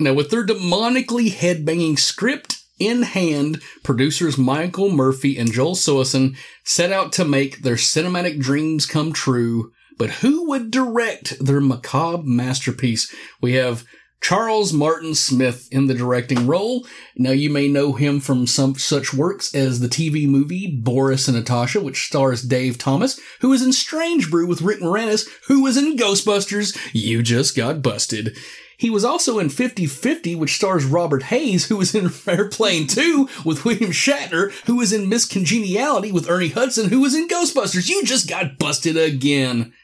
Now, 0.00 0.14
with 0.14 0.30
their 0.30 0.46
demonically 0.46 1.30
headbanging 1.30 1.98
script 1.98 2.56
in 2.78 3.02
hand, 3.02 3.60
producers 3.82 4.38
Michael 4.38 4.88
Murphy 4.88 5.36
and 5.36 5.52
Joel 5.52 5.74
Soisson 5.74 6.36
set 6.64 6.90
out 6.90 7.12
to 7.12 7.24
make 7.26 7.58
their 7.58 7.74
cinematic 7.76 8.40
dreams 8.40 8.86
come 8.86 9.12
true. 9.12 9.72
But 9.98 10.10
who 10.10 10.48
would 10.48 10.70
direct 10.70 11.44
their 11.44 11.60
macabre 11.60 12.22
masterpiece? 12.24 13.14
We 13.42 13.52
have 13.52 13.84
Charles 14.22 14.72
Martin 14.72 15.14
Smith 15.14 15.68
in 15.70 15.86
the 15.86 15.94
directing 15.94 16.46
role. 16.46 16.86
Now, 17.16 17.32
you 17.32 17.50
may 17.50 17.68
know 17.68 17.92
him 17.92 18.20
from 18.20 18.46
some 18.46 18.76
such 18.76 19.12
works 19.12 19.54
as 19.54 19.80
the 19.80 19.88
TV 19.88 20.26
movie 20.26 20.78
Boris 20.82 21.28
and 21.28 21.36
Natasha, 21.36 21.80
which 21.82 22.06
stars 22.06 22.40
Dave 22.42 22.78
Thomas, 22.78 23.20
who 23.40 23.52
is 23.52 23.62
in 23.62 23.74
Strange 23.74 24.30
Brew 24.30 24.46
with 24.46 24.62
Rick 24.62 24.80
Moranis, 24.80 25.28
who 25.48 25.62
was 25.62 25.76
in 25.76 25.98
Ghostbusters. 25.98 26.78
You 26.94 27.22
just 27.22 27.54
got 27.54 27.82
busted. 27.82 28.34
He 28.80 28.88
was 28.88 29.04
also 29.04 29.38
in 29.38 29.48
50-50, 29.48 30.38
which 30.38 30.56
stars 30.56 30.86
Robert 30.86 31.24
Hays, 31.24 31.66
who 31.66 31.76
was 31.76 31.94
in 31.94 32.10
Airplane 32.26 32.86
2 32.86 33.28
with 33.44 33.66
William 33.66 33.90
Shatner, 33.90 34.52
who 34.64 34.76
was 34.76 34.90
in 34.90 35.10
Miss 35.10 35.26
Congeniality 35.26 36.10
with 36.10 36.30
Ernie 36.30 36.48
Hudson, 36.48 36.88
who 36.88 37.02
was 37.02 37.14
in 37.14 37.28
Ghostbusters. 37.28 37.90
You 37.90 38.02
just 38.04 38.26
got 38.26 38.56
busted 38.56 38.96
again. 38.96 39.74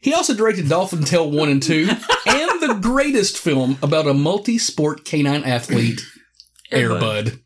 He 0.00 0.14
also 0.14 0.34
directed 0.34 0.66
Dolphin 0.66 1.04
Tale 1.04 1.30
1 1.30 1.48
and 1.50 1.62
2, 1.62 1.90
and 2.26 2.62
the 2.62 2.78
greatest 2.80 3.36
film 3.36 3.76
about 3.82 4.06
a 4.06 4.14
multi-sport 4.14 5.04
canine 5.04 5.44
athlete, 5.44 6.00
Airbud. 6.72 7.40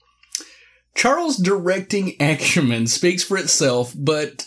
Charles' 0.94 1.36
directing 1.36 2.14
acumen 2.20 2.86
speaks 2.86 3.24
for 3.24 3.36
itself, 3.36 3.92
but 3.96 4.46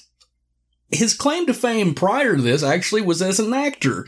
his 0.90 1.14
claim 1.14 1.48
to 1.48 1.54
fame 1.54 1.94
prior 1.94 2.38
to 2.38 2.42
this 2.42 2.64
actually 2.64 3.02
was 3.02 3.22
as 3.22 3.42
an 3.42 3.54
actor. 3.54 4.08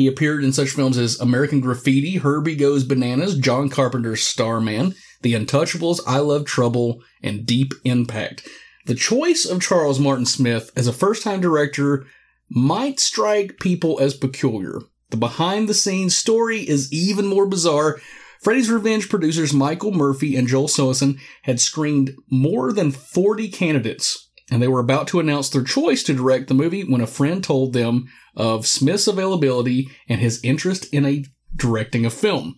He 0.00 0.06
appeared 0.06 0.42
in 0.42 0.54
such 0.54 0.70
films 0.70 0.96
as 0.96 1.20
American 1.20 1.60
Graffiti, 1.60 2.16
Herbie 2.16 2.56
Goes 2.56 2.84
Bananas, 2.84 3.36
John 3.36 3.68
Carpenter's 3.68 4.22
Starman, 4.22 4.94
The 5.20 5.34
Untouchables, 5.34 6.00
I 6.06 6.20
Love 6.20 6.46
Trouble, 6.46 7.02
and 7.22 7.44
Deep 7.44 7.74
Impact. 7.84 8.48
The 8.86 8.94
choice 8.94 9.44
of 9.44 9.60
Charles 9.60 10.00
Martin 10.00 10.24
Smith 10.24 10.70
as 10.74 10.86
a 10.86 10.92
first 10.94 11.22
time 11.22 11.42
director 11.42 12.06
might 12.48 12.98
strike 12.98 13.60
people 13.60 14.00
as 14.00 14.14
peculiar. 14.14 14.80
The 15.10 15.18
behind 15.18 15.68
the 15.68 15.74
scenes 15.74 16.16
story 16.16 16.66
is 16.66 16.90
even 16.90 17.26
more 17.26 17.44
bizarre. 17.44 18.00
Freddy's 18.40 18.70
Revenge 18.70 19.10
producers 19.10 19.52
Michael 19.52 19.92
Murphy 19.92 20.34
and 20.34 20.48
Joel 20.48 20.68
Soisson 20.68 21.18
had 21.42 21.60
screened 21.60 22.16
more 22.30 22.72
than 22.72 22.90
40 22.90 23.50
candidates, 23.50 24.30
and 24.50 24.62
they 24.62 24.68
were 24.68 24.80
about 24.80 25.08
to 25.08 25.20
announce 25.20 25.50
their 25.50 25.62
choice 25.62 26.02
to 26.04 26.14
direct 26.14 26.48
the 26.48 26.54
movie 26.54 26.84
when 26.84 27.02
a 27.02 27.06
friend 27.06 27.44
told 27.44 27.74
them 27.74 28.08
of 28.36 28.66
Smith's 28.66 29.06
availability 29.06 29.88
and 30.08 30.20
his 30.20 30.40
interest 30.42 30.92
in 30.92 31.04
a 31.04 31.24
directing 31.54 32.06
a 32.06 32.10
film. 32.10 32.56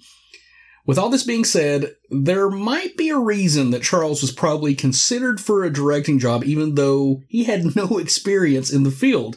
With 0.85 0.99
all 0.99 1.11
this 1.11 1.23
being 1.23 1.45
said, 1.45 1.95
there 2.11 2.51
might 2.51 2.97
be 2.97 3.09
a 3.09 3.18
reason 3.18 3.70
that 3.70 3.85
Charles 3.85 4.20
was 4.20 4.33
probably 4.33 4.75
considered 4.75 5.41
for 5.41 5.62
a 5.62 5.73
directing 5.73 6.18
job 6.18 6.45
even 6.45 6.75
though 6.75 7.23
he 7.29 7.45
had 7.45 7.77
no 7.77 7.99
experience 7.99 8.73
in 8.73 8.83
the 8.83 8.91
field. 8.91 9.37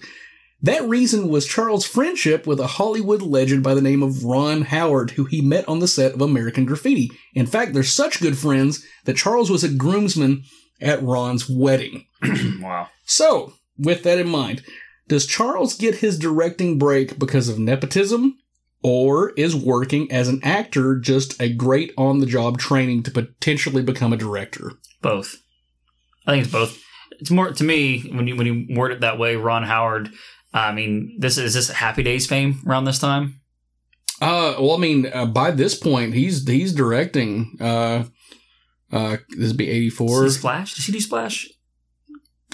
That 0.62 0.88
reason 0.88 1.28
was 1.28 1.46
Charles' 1.46 1.86
friendship 1.86 2.48
with 2.48 2.60
a 2.60 2.66
Hollywood 2.66 3.22
legend 3.22 3.62
by 3.62 3.76
the 3.76 3.82
name 3.82 4.02
of 4.02 4.24
Ron 4.24 4.64
Howard, 4.64 5.12
who 5.12 5.26
he 5.26 5.42
met 5.42 5.68
on 5.68 5.78
the 5.78 5.88
set 5.88 6.14
of 6.14 6.22
American 6.22 6.66
Graffiti. 6.66 7.12
In 7.36 7.46
fact, 7.46 7.74
they're 7.74 7.84
such 7.84 8.22
good 8.22 8.38
friends 8.38 8.84
that 9.04 9.18
Charles 9.18 9.52
was 9.52 9.64
a 9.64 9.70
groomsman 9.70 10.44
at 10.82 11.04
Ron's 11.04 11.48
wedding. 11.48 12.08
wow. 12.62 12.88
So, 13.06 13.54
with 13.78 14.02
that 14.04 14.18
in 14.18 14.28
mind, 14.28 14.64
does 15.08 15.26
Charles 15.26 15.76
get 15.76 15.96
his 15.96 16.18
directing 16.18 16.78
break 16.78 17.20
because 17.20 17.50
of 17.50 17.60
nepotism? 17.60 18.38
Or 18.84 19.32
is 19.32 19.56
working 19.56 20.12
as 20.12 20.28
an 20.28 20.42
actor 20.44 21.00
just 21.00 21.42
a 21.42 21.52
great 21.52 21.92
on 21.98 22.20
the 22.20 22.28
job 22.28 22.60
training 22.60 23.02
to 23.04 23.12
potentially 23.12 23.82
become 23.82 24.14
a 24.14 24.18
director? 24.18 24.74
Both. 25.02 25.38
I 26.28 26.34
think 26.34 26.44
it's 26.44 26.52
both. 26.52 26.80
It's 27.20 27.32
more 27.32 27.52
to 27.52 27.64
me 27.64 28.02
when 28.12 28.28
you 28.28 28.36
when 28.36 28.46
you 28.46 28.78
word 28.78 28.92
it 28.92 29.02
that 29.02 29.18
way. 29.18 29.38
Ron 29.38 29.64
Howard. 29.64 30.12
I 30.54 30.72
mean, 30.72 31.18
this 31.20 31.38
is 31.38 31.56
this 31.56 31.70
Happy 31.70 32.04
Days 32.04 32.28
fame 32.28 32.62
around 32.68 32.86
this 32.86 33.00
time. 33.00 33.42
Uh, 34.22 34.56
well, 34.60 34.76
I 34.76 34.78
mean, 34.78 35.10
uh, 35.12 35.26
by 35.26 35.52
this 35.52 35.76
point, 35.76 36.14
he's 36.14 36.48
he's 36.48 36.74
directing. 36.74 37.58
Uh, 37.60 38.04
uh, 38.92 39.18
this 39.30 39.50
would 39.50 39.58
be 39.58 39.70
eighty 39.70 39.90
four. 39.90 40.30
Splash? 40.30 40.76
Did 40.76 40.86
he 40.86 40.92
do 40.92 41.02
Splash? 41.02 41.50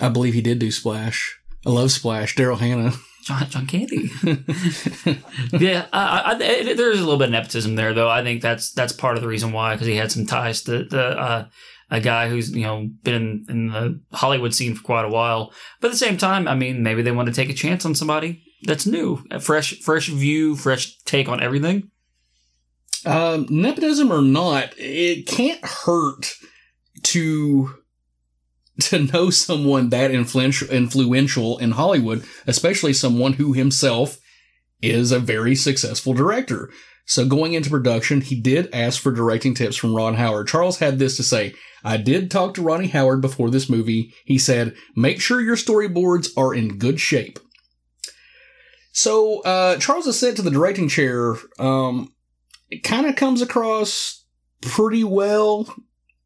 I 0.02 0.08
believe 0.08 0.34
he 0.34 0.42
did 0.42 0.60
do 0.60 0.72
Splash. 0.72 1.41
I 1.66 1.70
love 1.70 1.92
Splash. 1.92 2.36
Daryl 2.36 2.60
Hannah. 2.60 2.94
John 3.24 3.50
John 3.50 3.68
Candy. 3.68 4.10
yeah, 5.54 5.86
I, 5.94 6.34
I, 6.34 6.38
it, 6.42 6.78
there's 6.78 7.00
a 7.00 7.04
little 7.04 7.20
bit 7.20 7.26
of 7.26 7.32
nepotism 7.32 7.76
there, 7.76 7.94
though. 7.94 8.10
I 8.10 8.24
think 8.24 8.42
that's 8.42 8.72
that's 8.72 8.94
part 8.94 9.16
of 9.16 9.22
the 9.22 9.28
reason 9.28 9.52
why 9.52 9.76
because 9.76 9.88
he 9.88 9.96
had 9.96 10.12
some 10.12 10.26
ties 10.26 10.64
to 10.64 10.86
the 10.86 11.20
uh, 11.20 11.46
a 11.92 12.00
guy 12.00 12.30
who's 12.30 12.52
you 12.52 12.64
know 12.64 12.90
been 13.04 13.46
in 13.48 13.68
the 13.68 14.02
Hollywood 14.12 14.56
scene 14.56 14.76
for 14.76 14.84
quite 14.84 15.06
a 15.06 15.10
while. 15.10 15.54
But 15.80 15.88
at 15.88 15.92
the 15.92 15.98
same 15.98 16.18
time, 16.18 16.48
I 16.48 16.56
mean, 16.56 16.82
maybe 16.82 17.04
they 17.04 17.12
want 17.12 17.28
to 17.28 17.36
take 17.36 17.50
a 17.50 17.54
chance 17.54 17.86
on 17.86 17.94
somebody 17.94 18.44
that's 18.64 18.88
new, 18.88 19.24
a 19.30 19.40
fresh 19.40 19.80
fresh 19.82 20.08
view, 20.08 20.56
fresh 20.56 20.98
take 21.04 21.30
on 21.30 21.44
everything. 21.44 21.92
Um, 23.06 23.48
nepotism 23.50 24.12
or 24.12 24.22
not, 24.22 24.74
it 24.78 25.28
can't 25.28 25.64
hurt 25.64 26.34
to 27.04 27.81
to 28.82 29.00
know 29.00 29.30
someone 29.30 29.90
that 29.90 30.12
influential 30.12 31.58
in 31.58 31.72
Hollywood, 31.72 32.26
especially 32.48 32.94
someone 32.94 33.34
who 33.34 33.54
himself 33.54 34.18
is 34.82 35.12
a 35.12 35.20
very 35.20 35.56
successful 35.56 36.14
director. 36.14 36.72
So 37.06 37.26
going 37.26 37.54
into 37.54 37.70
production, 37.70 38.22
he 38.22 38.40
did 38.40 38.70
ask 38.74 39.02
for 39.02 39.12
directing 39.12 39.54
tips 39.54 39.76
from 39.76 39.96
Ron 39.96 40.16
Howard. 40.16 40.48
Charles 40.48 40.80
had 40.80 41.00
this 41.00 41.18
to 41.18 41.24
say. 41.24 41.54
I 41.84 41.98
did 41.98 42.30
talk 42.30 42.54
to 42.54 42.62
Ronnie 42.62 42.88
Howard 42.88 43.22
before 43.22 43.50
this 43.50 43.70
movie. 43.70 44.14
He 44.24 44.38
said, 44.38 44.76
make 44.96 45.20
sure 45.20 45.42
your 45.42 45.56
storyboards 45.56 46.30
are 46.38 46.54
in 46.54 46.78
good 46.78 47.00
shape. 47.00 47.40
So, 48.94 49.42
uh, 49.42 49.78
Charles 49.78 50.06
is 50.06 50.20
sent 50.20 50.36
to 50.38 50.42
the 50.42 50.52
directing 50.52 50.90
chair. 50.90 51.36
Um, 51.60 52.14
it 52.70 52.84
kind 52.84 53.08
of 53.08 53.16
comes 53.16 53.42
across 53.42 54.26
pretty 54.62 55.04
well. 55.04 55.74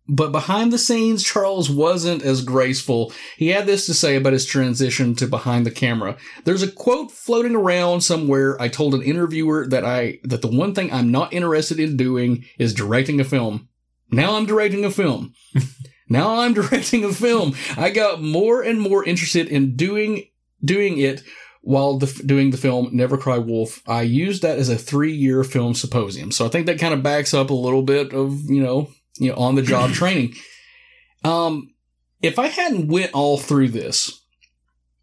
But 0.08 0.32
behind 0.32 0.72
the 0.72 0.78
scenes, 0.78 1.24
Charles 1.24 1.70
wasn't 1.70 2.22
as 2.22 2.44
graceful. 2.44 3.12
He 3.38 3.48
had 3.48 3.66
this 3.66 3.88
to 3.88 3.94
say 3.94 4.16
about 4.16 4.34
his 4.34 4.46
transition 4.46 5.16
to 5.16 5.26
behind 5.26 5.66
the 5.66 5.72
camera. 5.72 6.16
There's 6.44 6.62
a 6.62 6.72
quote 6.72 7.12
floating 7.12 7.56
around 7.56 8.02
somewhere. 8.02 8.62
I 8.62 8.68
told 8.68 8.94
an 8.94 9.02
interviewer 9.02 9.66
that 9.68 9.84
I, 9.84 10.20
that 10.24 10.44
the 10.44 10.48
one 10.48 10.76
thing 10.76 10.94
I'm 10.94 11.12
not 11.12 11.34
interested 11.34 11.80
in 11.80 11.98
doing 11.98 12.46
is 12.60 12.74
directing 12.74 13.20
a 13.20 13.24
film. 13.24 13.68
Now 14.12 14.36
I'm 14.36 14.46
directing 14.46 14.86
a 14.86 14.92
film. 14.92 15.34
now 16.10 16.40
I'm 16.40 16.54
directing 16.54 17.04
a 17.04 17.12
film. 17.12 17.56
I 17.76 17.90
got 17.90 18.22
more 18.22 18.62
and 18.62 18.80
more 18.80 19.04
interested 19.04 19.48
in 19.48 19.76
doing, 19.76 20.26
doing 20.64 21.00
it 21.00 21.24
while 21.62 21.98
the, 21.98 22.06
doing 22.24 22.52
the 22.52 22.58
film 22.58 22.90
Never 22.92 23.18
Cry 23.18 23.40
Wolf. 23.40 23.82
I 23.88 24.04
used 24.04 24.44
that 24.44 24.60
as 24.60 24.70
a 24.70 24.78
three 24.78 25.14
year 25.14 25.44
film 25.44 25.74
symposium. 25.74 26.30
So 26.30 26.46
I 26.46 26.50
think 26.50 26.68
that 26.68 26.80
kind 26.80 26.94
of 26.94 27.02
backs 27.02 27.34
up 27.34 27.50
a 27.50 27.56
little 27.56 27.82
bit 27.82 28.14
of, 28.14 28.44
you 28.44 28.62
know, 28.62 28.90
you 29.18 29.32
know, 29.32 29.38
on 29.38 29.56
the 29.56 29.62
job 29.62 29.92
training. 29.94 30.36
Um, 31.24 31.74
if 32.22 32.40
I 32.40 32.48
hadn't 32.48 32.88
went 32.88 33.14
all 33.14 33.38
through 33.38 33.70
this, 33.70 34.22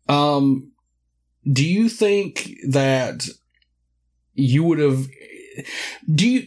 um, 0.08 0.72
do 1.50 1.66
you 1.66 1.88
think 1.88 2.50
that 2.68 3.28
you 4.34 4.64
would 4.64 4.78
have 4.78 5.06
do 6.14 6.28
you 6.28 6.46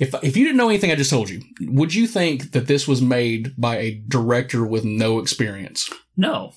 if 0.00 0.14
if 0.22 0.36
you 0.36 0.44
didn't 0.44 0.56
know 0.56 0.68
anything 0.68 0.90
I 0.90 0.96
just 0.96 1.10
told 1.10 1.30
you, 1.30 1.42
would 1.60 1.94
you 1.94 2.06
think 2.06 2.52
that 2.52 2.66
this 2.66 2.88
was 2.88 3.00
made 3.00 3.54
by 3.56 3.76
a 3.76 4.02
director 4.08 4.66
with 4.66 4.84
no 4.84 5.18
experience? 5.18 5.88
No. 6.16 6.52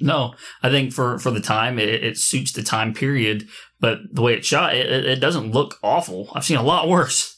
No, 0.00 0.34
I 0.64 0.70
think 0.70 0.92
for, 0.92 1.18
for 1.20 1.30
the 1.30 1.40
time, 1.40 1.78
it, 1.78 1.88
it 1.88 2.18
suits 2.18 2.50
the 2.50 2.62
time 2.62 2.92
period, 2.92 3.46
but 3.78 3.98
the 4.10 4.22
way 4.22 4.34
it's 4.34 4.48
shot, 4.48 4.74
it, 4.74 5.04
it 5.04 5.20
doesn't 5.20 5.52
look 5.52 5.78
awful. 5.80 6.28
I've 6.34 6.44
seen 6.44 6.56
a 6.56 6.62
lot 6.62 6.88
worse 6.88 7.31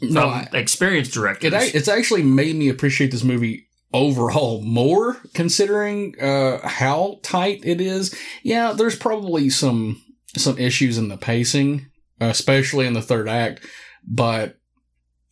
No, 0.00 0.28
I- 0.28 0.48
experienced 0.52 1.12
directors. 1.12 1.52
It, 1.52 1.74
it's 1.74 1.88
actually 1.88 2.22
made 2.22 2.56
me 2.56 2.68
appreciate 2.68 3.10
this 3.10 3.24
movie 3.24 3.66
overall 3.92 4.62
more, 4.62 5.16
considering 5.34 6.14
uh, 6.20 6.66
how 6.66 7.18
tight 7.22 7.60
it 7.64 7.80
is. 7.80 8.14
Yeah, 8.42 8.72
there's 8.72 8.96
probably 8.96 9.50
some 9.50 10.02
some 10.36 10.58
issues 10.58 10.98
in 10.98 11.08
the 11.08 11.16
pacing, 11.16 11.86
especially 12.20 12.86
in 12.86 12.92
the 12.94 13.02
third 13.02 13.28
act, 13.28 13.66
but. 14.06 14.54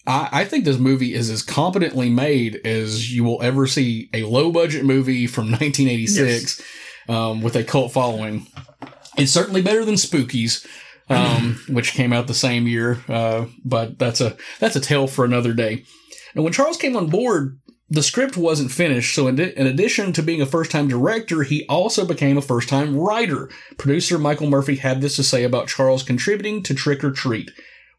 I, 0.08 0.28
I 0.30 0.44
think 0.44 0.64
this 0.64 0.78
movie 0.78 1.14
is 1.14 1.30
as 1.30 1.42
competently 1.42 2.08
made 2.10 2.60
as 2.64 3.12
you 3.12 3.24
will 3.24 3.42
ever 3.42 3.66
see 3.66 4.08
a 4.14 4.22
low 4.22 4.52
budget 4.52 4.84
movie 4.84 5.26
from 5.26 5.46
1986 5.50 6.62
um, 7.08 7.40
with 7.42 7.56
a 7.56 7.64
cult 7.64 7.90
following. 7.92 8.46
It's 9.18 9.32
certainly 9.32 9.62
better 9.62 9.84
than 9.84 9.96
Spookies, 9.96 10.64
um, 11.08 11.60
which 11.68 11.92
came 11.92 12.12
out 12.12 12.26
the 12.26 12.34
same 12.34 12.66
year. 12.66 13.02
Uh, 13.08 13.46
but 13.64 13.98
that's 13.98 14.20
a 14.20 14.36
that's 14.58 14.76
a 14.76 14.80
tale 14.80 15.06
for 15.06 15.24
another 15.24 15.52
day. 15.52 15.84
And 16.34 16.44
when 16.44 16.52
Charles 16.52 16.76
came 16.76 16.96
on 16.96 17.08
board, 17.08 17.58
the 17.88 18.02
script 18.02 18.36
wasn't 18.36 18.72
finished. 18.72 19.14
So 19.14 19.28
in, 19.28 19.36
di- 19.36 19.52
in 19.56 19.66
addition 19.66 20.12
to 20.12 20.22
being 20.22 20.42
a 20.42 20.46
first 20.46 20.70
time 20.70 20.88
director, 20.88 21.42
he 21.42 21.66
also 21.68 22.04
became 22.04 22.36
a 22.36 22.42
first 22.42 22.68
time 22.68 22.96
writer. 22.96 23.48
Producer 23.78 24.18
Michael 24.18 24.50
Murphy 24.50 24.76
had 24.76 25.00
this 25.00 25.16
to 25.16 25.22
say 25.22 25.44
about 25.44 25.68
Charles 25.68 26.02
contributing 26.02 26.62
to 26.64 26.74
Trick 26.74 27.04
or 27.04 27.10
Treat. 27.10 27.50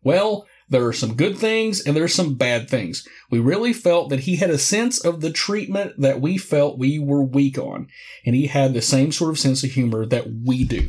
Well, 0.04 0.46
there 0.70 0.86
are 0.86 0.94
some 0.94 1.16
good 1.16 1.38
things 1.38 1.80
and 1.80 1.96
there 1.96 2.04
are 2.04 2.10
some 2.10 2.36
bad 2.36 2.70
things. 2.70 3.08
We 3.32 3.40
really 3.40 3.72
felt 3.72 4.10
that 4.10 4.22
he 4.22 4.36
had 4.36 4.50
a 4.50 4.58
sense 4.58 5.00
of 5.00 5.22
the 5.22 5.32
treatment 5.32 5.94
that 5.98 6.20
we 6.20 6.38
felt 6.38 6.78
we 6.78 7.00
were 7.00 7.24
weak 7.24 7.58
on, 7.58 7.88
and 8.26 8.36
he 8.36 8.48
had 8.48 8.74
the 8.74 8.82
same 8.82 9.14
sort 9.14 9.30
of 9.30 9.40
sense 9.40 9.64
of 9.64 9.72
humor 9.72 10.06
that 10.06 10.28
we 10.46 10.66
do. 10.66 10.88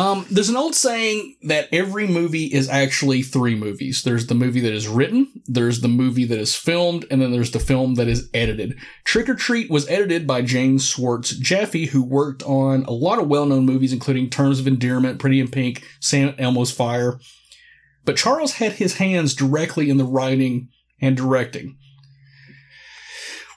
Um, 0.00 0.24
there's 0.30 0.48
an 0.48 0.56
old 0.56 0.74
saying 0.74 1.36
that 1.42 1.68
every 1.72 2.06
movie 2.06 2.46
is 2.46 2.70
actually 2.70 3.20
three 3.20 3.54
movies. 3.54 4.02
There's 4.02 4.28
the 4.28 4.34
movie 4.34 4.60
that 4.60 4.72
is 4.72 4.88
written, 4.88 5.30
there's 5.46 5.82
the 5.82 5.88
movie 5.88 6.24
that 6.24 6.38
is 6.38 6.56
filmed, 6.56 7.04
and 7.10 7.20
then 7.20 7.32
there's 7.32 7.50
the 7.50 7.60
film 7.60 7.96
that 7.96 8.08
is 8.08 8.30
edited. 8.32 8.78
Trick 9.04 9.28
or 9.28 9.34
Treat 9.34 9.68
was 9.68 9.86
edited 9.90 10.26
by 10.26 10.40
James 10.40 10.86
Schwartz 10.86 11.36
Jaffe, 11.36 11.84
who 11.84 12.02
worked 12.02 12.42
on 12.44 12.84
a 12.84 12.92
lot 12.92 13.18
of 13.18 13.28
well-known 13.28 13.66
movies, 13.66 13.92
including 13.92 14.30
Terms 14.30 14.58
of 14.58 14.66
Endearment, 14.66 15.18
Pretty 15.18 15.38
in 15.38 15.50
Pink, 15.50 15.84
St. 16.00 16.34
Elmo's 16.40 16.72
Fire. 16.72 17.20
But 18.06 18.16
Charles 18.16 18.54
had 18.54 18.72
his 18.72 18.96
hands 18.96 19.34
directly 19.34 19.90
in 19.90 19.98
the 19.98 20.04
writing 20.04 20.70
and 21.02 21.14
directing. 21.14 21.76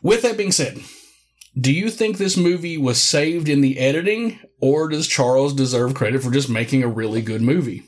With 0.01 0.23
that 0.23 0.35
being 0.35 0.51
said, 0.51 0.81
do 1.57 1.71
you 1.71 1.89
think 1.89 2.17
this 2.17 2.35
movie 2.35 2.77
was 2.77 3.01
saved 3.01 3.47
in 3.47 3.61
the 3.61 3.77
editing, 3.77 4.39
or 4.63 4.87
does 4.87 5.09
Charles 5.09 5.53
deserve 5.53 5.93
credit 5.93 6.23
for 6.23 6.31
just 6.31 6.47
making 6.47 6.83
a 6.83 6.87
really 6.87 7.21
good 7.21 7.41
movie? 7.41 7.83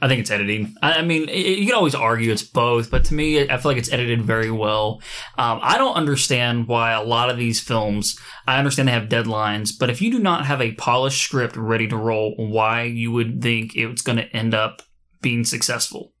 I 0.00 0.08
think 0.08 0.20
it's 0.20 0.30
editing. 0.30 0.74
I, 0.80 1.02
mean, 1.02 1.28
it, 1.28 1.58
you 1.58 1.66
can 1.66 1.74
always 1.74 1.94
argue 1.94 2.32
it's 2.32 2.42
both, 2.42 2.90
but 2.90 3.04
to 3.04 3.14
me, 3.14 3.42
I 3.42 3.58
feel 3.58 3.72
like 3.72 3.76
it's 3.76 3.92
edited 3.92 4.22
very 4.22 4.50
well. 4.50 5.02
Um, 5.36 5.60
I 5.62 5.76
don't 5.76 5.92
understand 5.92 6.66
why 6.66 6.92
a 6.92 7.02
lot 7.02 7.28
of 7.28 7.36
these 7.36 7.60
films. 7.60 8.18
I 8.48 8.58
understand 8.58 8.88
they 8.88 8.92
have 8.92 9.10
deadlines, 9.10 9.72
but 9.78 9.90
if 9.90 10.00
you 10.00 10.10
do 10.10 10.18
not 10.18 10.46
have 10.46 10.62
a 10.62 10.72
polished 10.72 11.22
script 11.22 11.56
ready 11.56 11.86
to 11.88 11.96
roll, 11.96 12.34
why 12.38 12.84
you 12.84 13.12
would 13.12 13.42
think 13.42 13.76
it's 13.76 14.00
going 14.00 14.16
to 14.16 14.34
end 14.34 14.54
up 14.54 14.80
being 15.20 15.44
successful? 15.44 16.14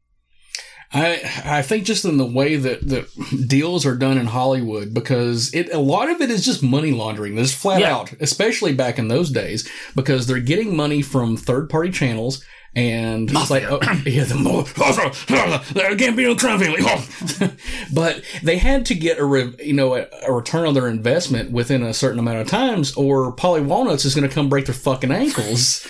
I 0.96 1.58
I 1.58 1.62
think 1.62 1.84
just 1.84 2.04
in 2.04 2.16
the 2.16 2.24
way 2.26 2.56
that, 2.56 2.88
that 2.88 3.48
deals 3.48 3.84
are 3.84 3.94
done 3.96 4.18
in 4.18 4.26
Hollywood 4.26 4.94
because 4.94 5.52
it 5.54 5.72
a 5.72 5.78
lot 5.78 6.08
of 6.08 6.20
it 6.20 6.30
is 6.30 6.44
just 6.44 6.62
money 6.62 6.92
laundering. 6.92 7.34
This 7.36 7.54
flat 7.54 7.80
Yeah. 7.80 7.94
out, 7.94 8.12
especially 8.20 8.72
back 8.72 8.98
in 8.98 9.08
those 9.08 9.30
days, 9.30 9.68
because 9.94 10.26
they're 10.26 10.40
getting 10.40 10.74
money 10.76 11.02
from 11.02 11.36
third 11.36 11.68
party 11.68 11.90
channels 11.90 12.42
and 12.74 13.30
it's 13.30 13.50
like 13.50 13.64
oh, 13.64 13.78
yeah 14.06 14.24
the 14.24 14.34
more 14.34 14.62
there 15.72 15.96
can't 15.96 16.16
be 16.16 16.24
no 16.24 16.36
crime 16.36 16.58
family. 16.60 16.80
Oh. 16.82 17.50
but 17.92 18.22
they 18.42 18.58
had 18.58 18.84
to 18.86 18.94
get 18.94 19.18
a 19.18 19.24
re, 19.24 19.54
you 19.62 19.72
know 19.72 19.94
a, 19.96 20.06
a 20.26 20.32
return 20.32 20.66
on 20.66 20.74
their 20.74 20.88
investment 20.88 21.50
within 21.50 21.82
a 21.82 21.94
certain 21.94 22.18
amount 22.18 22.38
of 22.38 22.48
times, 22.48 22.94
or 22.94 23.34
Paulie 23.34 23.64
Walnuts 23.64 24.04
is 24.04 24.14
going 24.14 24.28
to 24.28 24.34
come 24.34 24.48
break 24.48 24.66
their 24.66 24.74
fucking 24.74 25.10
ankles. 25.10 25.86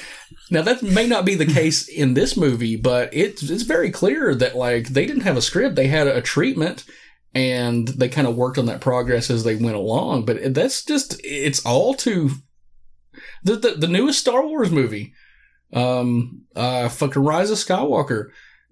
Now 0.50 0.62
that 0.62 0.82
may 0.82 1.06
not 1.06 1.24
be 1.24 1.34
the 1.34 1.46
case 1.46 1.88
in 1.88 2.14
this 2.14 2.36
movie, 2.36 2.76
but 2.76 3.10
it's 3.12 3.42
it's 3.42 3.62
very 3.62 3.90
clear 3.90 4.34
that 4.34 4.56
like 4.56 4.88
they 4.88 5.06
didn't 5.06 5.22
have 5.22 5.36
a 5.36 5.42
script; 5.42 5.76
they 5.76 5.86
had 5.88 6.06
a 6.06 6.20
treatment, 6.22 6.84
and 7.34 7.88
they 7.88 8.08
kind 8.08 8.26
of 8.26 8.36
worked 8.36 8.58
on 8.58 8.66
that 8.66 8.80
progress 8.80 9.30
as 9.30 9.44
they 9.44 9.56
went 9.56 9.76
along. 9.76 10.24
But 10.24 10.54
that's 10.54 10.84
just 10.84 11.20
it's 11.24 11.64
all 11.66 11.94
too 11.94 12.30
the 13.42 13.56
the, 13.56 13.70
the 13.72 13.88
newest 13.88 14.20
Star 14.20 14.46
Wars 14.46 14.70
movie, 14.70 15.12
um, 15.72 16.42
uh, 16.54 16.88
fucking 16.88 17.22
Rise 17.22 17.50
of 17.50 17.58
Skywalker. 17.58 18.28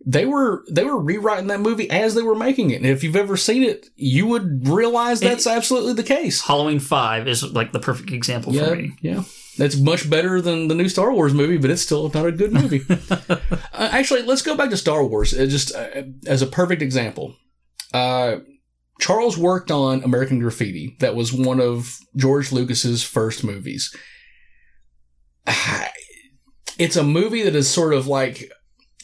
They 0.07 0.27
were 0.27 0.65
they 0.71 0.85
were 0.85 1.01
rewriting 1.01 1.47
that 1.47 1.61
movie 1.61 1.89
as 1.91 2.15
they 2.15 2.23
were 2.23 2.35
making 2.35 2.71
it, 2.71 2.77
and 2.77 2.87
if 2.87 3.03
you've 3.03 3.17
ever 3.17 3.37
seen 3.37 3.63
it, 3.63 3.87
you 3.97 4.27
would 4.27 4.69
realize 4.69 5.21
that's 5.21 5.47
absolutely 5.47 5.95
the 5.95 6.03
case. 6.03 6.43
Halloween 6.43 6.79
Five 6.81 7.27
is 7.27 7.43
like 7.53 7.73
the 7.73 7.81
perfect 7.81 8.11
example 8.11 8.53
Yeah, 8.55 8.67
for 8.69 8.77
me. 8.77 8.93
yeah. 9.01 9.23
That's 9.57 9.77
much 9.77 10.11
better 10.11 10.41
than 10.41 10.69
the 10.69 10.75
new 10.75 10.89
Star 10.89 11.13
Wars 11.13 11.33
movie, 11.33 11.59
but 11.59 11.71
it's 11.71 11.83
still 11.83 12.09
not 12.09 12.27
a 12.27 12.33
good 12.33 12.53
movie. 12.53 12.85
uh, 13.11 13.39
actually, 13.73 14.23
let's 14.23 14.43
go 14.43 14.57
back 14.57 14.71
to 14.71 14.77
Star 14.77 15.05
Wars. 15.05 15.33
Uh, 15.33 15.47
just 15.47 15.75
uh, 15.75 16.03
as 16.27 16.43
a 16.43 16.47
perfect 16.47 16.83
example. 16.83 17.37
Uh, 17.93 18.39
Charles 19.01 19.39
worked 19.39 19.71
on 19.71 20.03
American 20.03 20.39
Graffiti. 20.41 20.97
That 21.01 21.15
was 21.15 21.33
one 21.33 21.61
of 21.61 21.99
George 22.17 22.53
Lucas's 22.53 23.03
first 23.03 23.45
movies. 23.45 23.95
It's 26.77 26.97
a 26.97 27.05
movie 27.05 27.45
that 27.45 27.55
is 27.55 27.71
sort 27.71 27.95
of 27.95 28.09
like, 28.09 28.51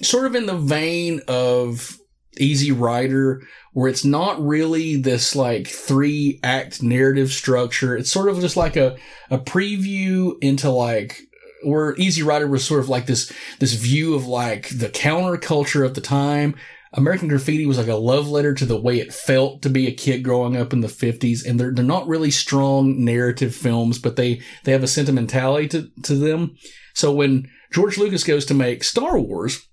sort 0.03 0.26
of 0.26 0.34
in 0.34 0.46
the 0.46 0.57
vein 0.57 1.20
of 1.28 1.99
Easy 2.39 2.72
Rider, 2.72 3.43
where 3.72 3.89
it's 3.89 4.05
not 4.05 4.41
really 4.45 4.97
this 4.97 5.35
like 5.35 5.66
three 5.66 6.39
act 6.43 6.83
narrative 6.83 7.31
structure. 7.31 7.97
It's 7.97 8.12
sort 8.12 8.28
of 8.28 8.41
just 8.41 8.57
like 8.57 8.76
a, 8.76 8.97
a 9.31 9.39
preview 9.39 10.35
into 10.41 10.70
like, 10.70 11.20
where 11.62 11.97
Easy 11.97 12.22
Rider 12.22 12.47
was 12.47 12.64
sort 12.64 12.81
of 12.81 12.89
like 12.89 13.07
this, 13.07 13.33
this 13.59 13.74
view 13.74 14.14
of 14.14 14.26
like 14.26 14.68
the 14.68 14.89
counterculture 14.89 15.85
of 15.85 15.95
the 15.95 16.01
time. 16.01 16.55
American 16.93 17.28
Graffiti 17.28 17.66
was 17.66 17.78
like 17.78 17.87
a 17.87 17.95
love 17.95 18.28
letter 18.28 18.53
to 18.55 18.66
the 18.66 18.81
way 18.81 18.99
it 18.99 19.14
felt 19.14 19.62
to 19.62 19.70
be 19.70 19.87
a 19.87 19.93
kid 19.93 20.24
growing 20.24 20.57
up 20.57 20.72
in 20.72 20.81
the 20.81 20.89
50s. 20.89 21.47
And 21.47 21.61
they're, 21.61 21.72
they're 21.72 21.85
not 21.85 22.09
really 22.09 22.33
strong 22.33 23.05
narrative 23.05 23.55
films, 23.55 23.99
but 23.99 24.16
they, 24.16 24.41
they 24.64 24.72
have 24.72 24.83
a 24.83 24.89
sentimentality 24.89 25.68
to, 25.68 25.91
to 26.05 26.14
them. 26.14 26.57
So 26.95 27.12
when 27.12 27.49
George 27.72 27.99
Lucas 27.99 28.24
goes 28.24 28.45
to 28.47 28.55
make 28.55 28.83
Star 28.83 29.18
Wars, 29.18 29.68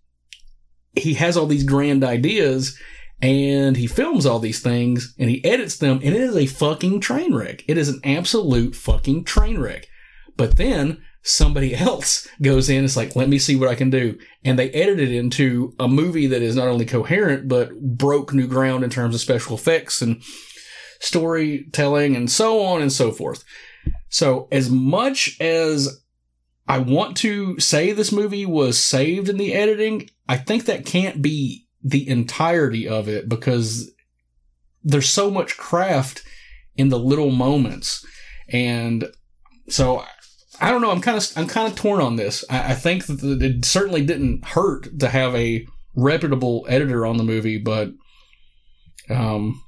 he 0.98 1.14
has 1.16 1.38
all 1.38 1.46
these 1.46 1.64
grand 1.64 2.04
ideas 2.04 2.78
and 3.22 3.76
he 3.76 3.88
films 3.88 4.26
all 4.26 4.40
these 4.40 4.60
things 4.60 5.16
and 5.18 5.30
he 5.30 5.44
edits 5.44 5.78
them 5.78 6.00
and 6.04 6.16
it 6.16 6.22
is 6.22 6.36
a 6.36 6.46
fucking 6.46 7.00
train 7.00 7.34
wreck. 7.34 7.64
It 7.68 7.78
is 7.78 7.90
an 7.90 8.00
absolute 8.04 8.76
fucking 8.76 9.24
train 9.24 9.60
wreck. 9.60 9.88
But 10.36 10.58
then 10.58 11.02
somebody 11.24 11.76
else 11.76 12.28
goes 12.42 12.70
in, 12.70 12.86
it's 12.86 12.98
like, 12.98 13.16
let 13.16 13.30
me 13.30 13.40
see 13.40 13.56
what 13.56 13.70
I 13.70 13.76
can 13.76 13.90
do. 13.90 14.18
And 14.44 14.58
they 14.58 14.70
edit 14.72 15.00
it 15.00 15.12
into 15.12 15.74
a 15.80 15.88
movie 15.88 16.28
that 16.28 16.42
is 16.42 16.56
not 16.56 16.68
only 16.68 16.86
coherent, 16.86 17.48
but 17.48 17.80
broke 17.80 18.34
new 18.34 18.48
ground 18.48 18.84
in 18.84 18.90
terms 18.90 19.16
of 19.16 19.22
special 19.22 19.56
effects 19.56 20.02
and 20.02 20.22
storytelling 21.00 22.16
and 22.16 22.30
so 22.32 22.64
on 22.64 22.82
and 22.82 22.92
so 22.92 23.12
forth. 23.12 23.44
So 24.10 24.48
as 24.52 24.70
much 24.70 25.38
as 25.40 26.02
I 26.68 26.80
want 26.80 27.16
to 27.18 27.60
say 27.60 27.92
this 27.92 28.12
movie 28.12 28.46
was 28.46 28.78
saved 28.78 29.30
in 29.30 29.38
the 29.38 29.54
editing, 29.54 30.10
I 30.28 30.38
think 30.38 30.66
that 30.66 30.86
can't 30.86 31.22
be 31.22 31.66
the 31.84 32.08
entirety 32.08 32.88
of 32.88 33.08
it 33.08 33.30
because 33.30 33.92
there's 34.84 35.10
so 35.10 35.32
much 35.32 35.58
craft 35.58 36.24
in 36.76 36.90
the 36.90 37.00
little 37.00 37.32
moments, 37.32 38.06
and 38.50 39.08
so 39.70 40.04
I 40.60 40.72
don't 40.72 40.82
know. 40.82 40.92
I'm 40.92 41.02
kind 41.02 41.18
of 41.18 41.32
I'm 41.36 41.48
kind 41.48 41.72
of 41.72 41.78
torn 41.78 42.02
on 42.02 42.16
this. 42.16 42.44
I, 42.50 42.72
I 42.72 42.74
think 42.74 43.06
that 43.08 43.42
it 43.42 43.66
certainly 43.66 44.06
didn't 44.06 44.46
hurt 44.46 45.00
to 45.00 45.10
have 45.10 45.36
a 45.36 45.66
reputable 45.96 46.66
editor 46.70 47.06
on 47.06 47.18
the 47.18 47.24
movie, 47.24 47.58
but 47.58 47.92
um, 49.10 49.62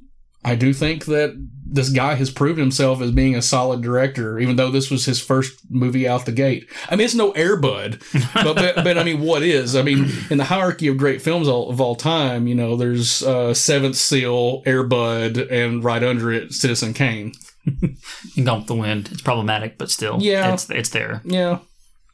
I 0.43 0.55
do 0.55 0.73
think 0.73 1.05
that 1.05 1.35
this 1.71 1.89
guy 1.89 2.15
has 2.15 2.31
proven 2.31 2.61
himself 2.61 2.99
as 3.01 3.11
being 3.11 3.35
a 3.35 3.41
solid 3.41 3.81
director, 3.81 4.39
even 4.39 4.55
though 4.55 4.71
this 4.71 4.89
was 4.89 5.05
his 5.05 5.21
first 5.21 5.59
movie 5.69 6.07
out 6.07 6.25
the 6.25 6.31
gate. 6.31 6.67
I 6.89 6.95
mean, 6.95 7.05
it's 7.05 7.13
no 7.13 7.31
Airbud, 7.33 8.01
but, 8.33 8.55
but, 8.55 8.75
but 8.83 8.97
I 8.97 9.03
mean, 9.03 9.19
what 9.21 9.43
is? 9.43 9.75
I 9.75 9.81
mean, 9.83 10.09
in 10.31 10.37
the 10.39 10.45
hierarchy 10.45 10.87
of 10.87 10.97
great 10.97 11.21
films 11.21 11.47
all, 11.47 11.69
of 11.69 11.79
all 11.79 11.95
time, 11.95 12.47
you 12.47 12.55
know, 12.55 12.75
there's 12.75 13.21
uh, 13.21 13.53
Seventh 13.53 13.97
Seal, 13.97 14.63
Airbud, 14.63 15.51
and 15.51 15.83
right 15.83 16.03
under 16.03 16.31
it, 16.31 16.53
Citizen 16.53 16.93
Kane. 16.93 17.33
and 17.65 18.45
Gone 18.45 18.59
with 18.59 18.67
the 18.67 18.75
Wind. 18.75 19.09
It's 19.11 19.21
problematic, 19.21 19.77
but 19.77 19.91
still, 19.91 20.17
Yeah. 20.21 20.53
it's 20.53 20.69
it's 20.71 20.89
there. 20.89 21.21
Yeah, 21.25 21.59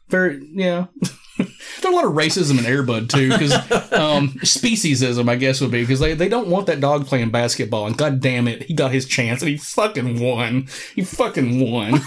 very 0.08 0.46
yeah. 0.52 0.86
There's 1.36 1.84
a 1.84 1.90
lot 1.90 2.06
of 2.06 2.12
racism 2.12 2.58
in 2.58 2.64
Airbud 2.64 3.08
too, 3.10 3.30
because 3.30 3.52
um, 3.92 4.30
speciesism, 4.40 5.28
I 5.28 5.36
guess, 5.36 5.60
would 5.60 5.70
be 5.70 5.82
because 5.82 6.00
they, 6.00 6.14
they 6.14 6.28
don't 6.28 6.48
want 6.48 6.66
that 6.66 6.80
dog 6.80 7.06
playing 7.06 7.30
basketball, 7.30 7.86
and 7.86 7.96
god 7.96 8.20
damn 8.20 8.48
it, 8.48 8.64
he 8.64 8.74
got 8.74 8.92
his 8.92 9.06
chance 9.06 9.42
and 9.42 9.50
he 9.50 9.56
fucking 9.56 10.20
won. 10.20 10.68
He 10.94 11.02
fucking 11.02 11.70
won. 11.70 11.94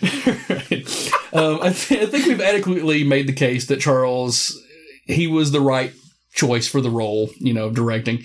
um, 1.32 1.58
I, 1.60 1.72
th- 1.74 2.02
I 2.02 2.06
think 2.06 2.26
we've 2.26 2.40
adequately 2.40 3.02
made 3.02 3.26
the 3.26 3.32
case 3.32 3.66
that 3.66 3.80
Charles 3.80 4.56
he 5.08 5.26
was 5.26 5.50
the 5.50 5.60
right 5.60 5.92
choice 6.32 6.68
for 6.68 6.80
the 6.80 6.90
role, 6.90 7.30
you 7.38 7.52
know, 7.52 7.70
directing. 7.70 8.24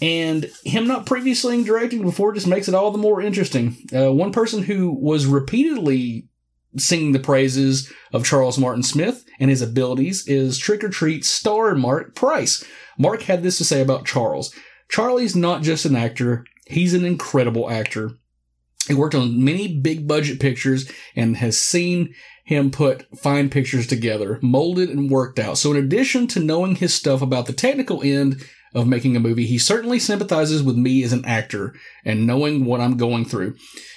And 0.00 0.50
him 0.64 0.88
not 0.88 1.06
previously 1.06 1.62
directing 1.62 2.02
before 2.02 2.32
just 2.32 2.48
makes 2.48 2.66
it 2.66 2.74
all 2.74 2.90
the 2.90 2.98
more 2.98 3.22
interesting. 3.22 3.76
Uh, 3.94 4.12
one 4.12 4.32
person 4.32 4.64
who 4.64 4.90
was 4.90 5.26
repeatedly 5.26 6.24
singing 6.76 7.12
the 7.12 7.18
praises 7.18 7.92
of 8.12 8.24
Charles 8.24 8.58
Martin 8.58 8.82
Smith 8.82 9.24
and 9.38 9.50
his 9.50 9.62
abilities 9.62 10.26
is 10.26 10.58
Trick 10.58 10.82
or 10.84 10.88
Treat 10.88 11.24
star 11.24 11.74
Marc 11.74 12.14
Price. 12.14 12.64
Marc 12.98 13.22
had 13.22 13.42
this 13.42 13.58
to 13.58 13.64
say 13.64 13.80
about 13.80 14.06
Charles. 14.06 14.54
Charlie's 14.88 15.34
not 15.34 15.62
just 15.62 15.84
an 15.84 15.96
actor, 15.96 16.44
he's 16.66 16.94
an 16.94 17.04
incredible 17.04 17.70
actor. 17.70 18.12
He 18.88 18.94
worked 18.94 19.14
on 19.14 19.44
many 19.44 19.78
big 19.78 20.08
budget 20.08 20.40
pictures 20.40 20.90
and 21.14 21.36
has 21.36 21.58
seen 21.58 22.14
him 22.44 22.70
put 22.70 23.06
fine 23.16 23.48
pictures 23.48 23.86
together, 23.86 24.38
molded 24.42 24.90
and 24.90 25.10
worked 25.10 25.38
out. 25.38 25.58
So 25.58 25.70
in 25.70 25.76
addition 25.76 26.26
to 26.28 26.40
knowing 26.40 26.76
his 26.76 26.92
stuff 26.92 27.22
about 27.22 27.46
the 27.46 27.52
technical 27.52 28.02
end 28.02 28.44
of 28.74 28.86
making 28.86 29.16
a 29.16 29.20
movie, 29.20 29.46
he 29.46 29.58
certainly 29.58 29.98
sympathizes 29.98 30.62
with 30.62 30.76
me 30.76 31.02
as 31.04 31.12
an 31.12 31.24
actor 31.24 31.74
and 32.04 32.26
knowing 32.26 32.64
what 32.64 32.80
I'm 32.80 32.96
going 32.96 33.24
through. 33.24 33.54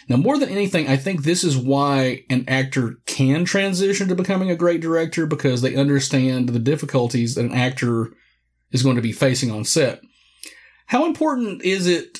Now, 0.07 0.17
more 0.17 0.37
than 0.37 0.49
anything, 0.49 0.87
I 0.87 0.97
think 0.97 1.23
this 1.23 1.43
is 1.43 1.57
why 1.57 2.25
an 2.29 2.45
actor 2.47 2.97
can 3.05 3.43
transition 3.43 4.07
to 4.07 4.15
becoming 4.15 4.51
a 4.51 4.55
great 4.55 4.81
director 4.81 5.25
because 5.25 5.61
they 5.61 5.75
understand 5.75 6.49
the 6.49 6.59
difficulties 6.59 7.35
that 7.35 7.45
an 7.45 7.53
actor 7.53 8.13
is 8.71 8.83
going 8.83 8.97
to 8.97 9.01
be 9.01 9.11
facing 9.11 9.51
on 9.51 9.63
set. 9.63 10.01
How 10.87 11.05
important 11.05 11.63
is 11.63 11.87
it, 11.87 12.19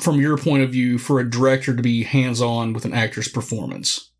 from 0.00 0.20
your 0.20 0.36
point 0.36 0.62
of 0.62 0.70
view, 0.70 0.98
for 0.98 1.18
a 1.18 1.28
director 1.28 1.74
to 1.74 1.82
be 1.82 2.02
hands 2.02 2.42
on 2.42 2.74
with 2.74 2.84
an 2.84 2.92
actor's 2.92 3.28
performance? 3.28 4.10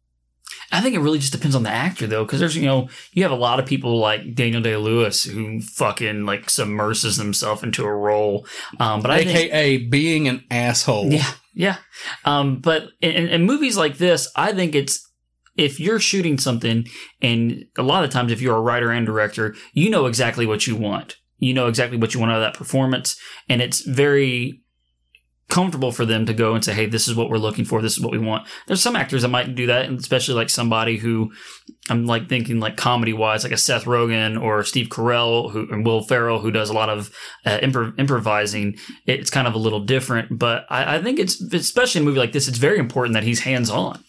I 0.73 0.81
think 0.81 0.95
it 0.95 1.01
really 1.01 1.19
just 1.19 1.33
depends 1.33 1.55
on 1.55 1.63
the 1.63 1.71
actor 1.71 2.07
though, 2.07 2.25
because 2.25 2.41
there's 2.41 2.57
you 2.57 2.67
know 2.67 2.89
you 3.13 3.23
have 3.23 3.33
a 3.33 3.37
lot 3.37 3.61
of 3.61 3.67
people 3.67 3.99
like 3.99 4.35
Daniel 4.35 4.63
Day 4.63 4.77
Lewis 4.77 5.25
who 5.25 5.61
fucking 5.61 6.25
like 6.25 6.47
submerses 6.47 7.19
himself 7.19 7.63
into 7.63 7.85
a 7.85 7.95
role. 7.95 8.47
Um, 8.81 9.01
but 9.01 9.11
I 9.11 9.19
AKA 9.19 9.77
being 9.89 10.27
an 10.27 10.43
asshole. 10.51 11.13
yeah, 11.13 11.31
yeah. 11.55 11.77
Um, 12.25 12.61
but 12.61 12.89
in, 13.01 13.29
in- 13.29 13.45
movies 13.45 13.77
like 13.77 13.99
this, 13.99 14.31
I 14.37 14.53
think 14.53 14.75
it's 14.75 15.09
if 15.57 15.79
you're 15.79 16.01
shooting 16.01 16.39
something, 16.39 16.87
and 17.23 17.65
a 17.79 17.83
lot 17.83 18.05
of 18.05 18.11
times 18.11 18.33
if 18.33 18.41
you're 18.41 18.57
a 18.57 18.61
writer 18.61 18.91
and 18.91 19.07
director, 19.07 19.55
you 19.73 19.89
know 19.89 20.07
exactly 20.07 20.47
what 20.47 20.67
you 20.67 20.77
want. 20.77 21.17
You 21.39 21.55
know 21.55 21.69
exactly 21.69 21.97
what 21.97 22.15
you 22.15 22.21
want 22.21 22.33
out 22.33 22.39
of 22.39 22.43
that 22.43 22.59
performance, 22.59 23.17
and 23.49 23.63
it's 23.63 23.81
very 23.83 24.64
comfortable 25.49 25.93
for 25.93 26.05
them 26.05 26.27
to 26.27 26.35
go 26.35 26.55
and 26.55 26.65
say, 26.65 26.73
"Hey, 26.73 26.87
this 26.87 27.07
is 27.07 27.15
what 27.15 27.29
we're 27.29 27.39
looking 27.39 27.65
for. 27.65 27.83
This 27.83 27.97
is 27.97 28.01
what 28.01 28.13
we 28.13 28.19
want." 28.19 28.47
There's 28.67 28.83
some 28.83 28.97
actors 28.97 29.23
that 29.23 29.29
might 29.29 29.55
do 29.55 29.67
that, 29.67 29.87
and 29.87 29.99
especially 29.99 30.35
like 30.35 30.51
somebody 30.51 30.97
who 30.97 31.33
I'm 31.91 32.07
like 32.07 32.29
thinking 32.29 32.61
like 32.61 32.77
comedy 32.77 33.13
wise, 33.13 33.45
like 33.45 33.53
a 33.53 33.59
Seth 33.59 33.85
Rogen 33.85 34.41
or 34.41 34.65
Steve 34.65 34.89
Carell 34.89 35.51
who 35.51 35.69
and 35.71 35.85
Will 35.85 36.03
Ferrell 36.03 36.41
who 36.41 36.51
does 36.51 36.71
a 36.71 36.75
lot 36.75 36.89
of 36.89 37.11
uh, 37.45 37.59
impro- 37.59 37.99
improvising. 37.99 38.77
It's 39.07 39.31
kind 39.31 39.47
of 39.47 39.55
a 39.55 39.59
little 39.59 39.81
different, 39.81 40.39
but 40.39 40.67
I, 40.71 40.97
I 40.97 41.03
think 41.03 41.19
it's 41.19 41.41
especially 41.41 42.01
in 42.01 42.07
a 42.07 42.09
movie 42.09 42.21
like 42.21 42.33
this, 42.33 42.49
it's 42.49 42.59
very 42.59 42.79
important 42.79 43.15
that 43.15 43.25
he's 43.25 43.41
hands 43.41 43.71
on. 43.71 44.03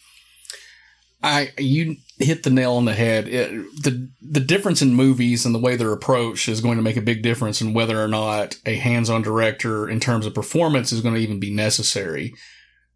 I 1.22 1.52
you 1.58 1.98
hit 2.20 2.44
the 2.44 2.50
nail 2.50 2.74
on 2.74 2.86
the 2.86 2.94
head. 2.94 3.28
It, 3.28 3.50
the 3.84 4.10
the 4.22 4.40
difference 4.40 4.82
in 4.82 4.94
movies 4.94 5.46
and 5.46 5.54
the 5.54 5.60
way 5.60 5.76
they're 5.76 5.92
approached 5.92 6.48
is 6.48 6.62
going 6.62 6.78
to 6.78 6.84
make 6.84 6.98
a 6.98 7.02
big 7.02 7.22
difference 7.22 7.62
in 7.62 7.74
whether 7.74 8.02
or 8.02 8.08
not 8.08 8.58
a 8.66 8.76
hands-on 8.76 9.22
director 9.22 9.90
in 9.90 10.00
terms 10.00 10.26
of 10.26 10.34
performance 10.34 10.92
is 10.92 11.02
going 11.02 11.16
to 11.16 11.22
even 11.22 11.40
be 11.40 11.54
necessary. 11.54 12.34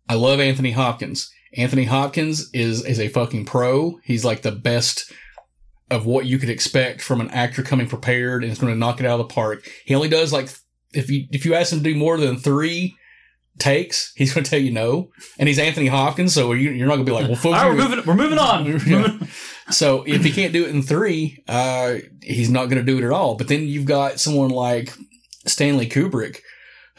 I 0.07 0.15
love 0.15 0.39
Anthony 0.39 0.72
Hopkins. 0.72 1.32
Anthony 1.55 1.86
Hopkins 1.86 2.49
is 2.53 2.86
is 2.86 2.99
a 2.99 3.09
fucking 3.09 3.45
pro. 3.45 3.99
He's 4.03 4.26
like 4.26 4.41
the 4.41 4.51
best 4.51 5.11
of 5.91 6.05
what 6.05 6.26
you 6.26 6.38
could 6.38 6.49
expect 6.49 7.01
from 7.01 7.20
an 7.20 7.32
actor 7.32 7.63
coming 7.63 7.88
prepared 7.88 8.43
and 8.43 8.51
is 8.51 8.59
going 8.59 8.74
to 8.74 8.80
knock 8.80 8.99
it 8.99 9.05
out 9.05 9.20
of 9.20 9.28
the 9.28 9.34
park. 9.34 9.67
He 9.86 9.95
only 9.95 10.09
does 10.09 10.32
like 10.32 10.49
if 10.93 11.09
you 11.09 11.28
if 11.32 11.45
you 11.45 11.55
ask 11.55 11.74
him 11.74 11.80
to 11.80 11.84
do 11.84 11.95
more 11.95 12.17
than 12.17 12.38
3 12.38 12.95
takes, 13.60 14.14
he's 14.16 14.34
going 14.34 14.43
to 14.43 14.49
tell 14.49 14.60
you 14.60 14.72
no. 14.72 15.12
And 15.38 15.47
he's 15.47 15.60
Anthony 15.60 15.88
Hopkins, 15.88 16.34
so 16.34 16.53
you, 16.53 16.72
you're 16.72 16.88
not 16.88 16.95
going 16.95 17.05
to 17.05 17.12
be 17.12 17.16
like, 17.16 17.28
well, 17.28 17.36
folks, 17.36 17.57
All 17.57 17.70
right, 17.70 17.78
we're 17.78 17.88
moving. 17.89 18.05
We're 18.05 18.16
moving 18.16 18.39
on. 18.39 18.80
Yeah. 18.89 19.18
So 19.72 20.03
if 20.07 20.24
he 20.24 20.32
can't 20.32 20.51
do 20.51 20.64
it 20.66 20.72
in 20.72 20.82
three, 20.82 21.43
uh, 21.47 21.97
he's 22.24 22.49
not 22.49 22.66
going 22.66 22.84
to 22.84 22.84
do 22.84 22.97
it 22.97 23.03
at 23.03 23.12
all. 23.12 23.36
But 23.36 23.49
then 23.49 23.68
you've 23.68 23.86
got 23.86 24.20
someone 24.20 24.49
like 24.49 24.95
Stanley 25.45 25.88
Kubrick 25.88 26.39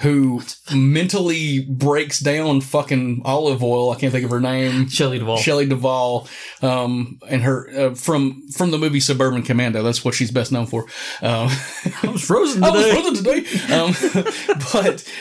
who 0.00 0.40
mentally 0.72 1.60
breaks 1.68 2.20
down 2.20 2.60
fucking 2.62 3.20
Olive 3.24 3.62
Oyl. 3.62 3.90
I 3.90 3.96
can't 3.96 4.12
think 4.12 4.24
of 4.24 4.30
her 4.30 4.40
name. 4.40 4.88
Shelley 4.88 5.18
Duvall. 5.18 5.36
Shelley 5.36 5.66
Duvall, 5.66 6.26
um, 6.62 7.18
and 7.28 7.42
her 7.42 7.68
uh, 7.90 7.94
from 7.94 8.48
from 8.50 8.70
the 8.70 8.78
movie 8.78 9.00
Suburban 9.00 9.42
Commando. 9.42 9.82
That's 9.82 10.02
what 10.04 10.14
she's 10.14 10.30
best 10.30 10.52
known 10.52 10.66
for. 10.66 10.84
Um, 11.20 11.48
I 12.02 12.08
was 12.10 12.24
frozen 12.24 12.64
I 12.64 12.70
was 12.70 12.84
today. 12.84 13.02
frozen 13.02 13.24
today. 13.24 13.74
Um, 13.74 14.56
but 14.72 15.12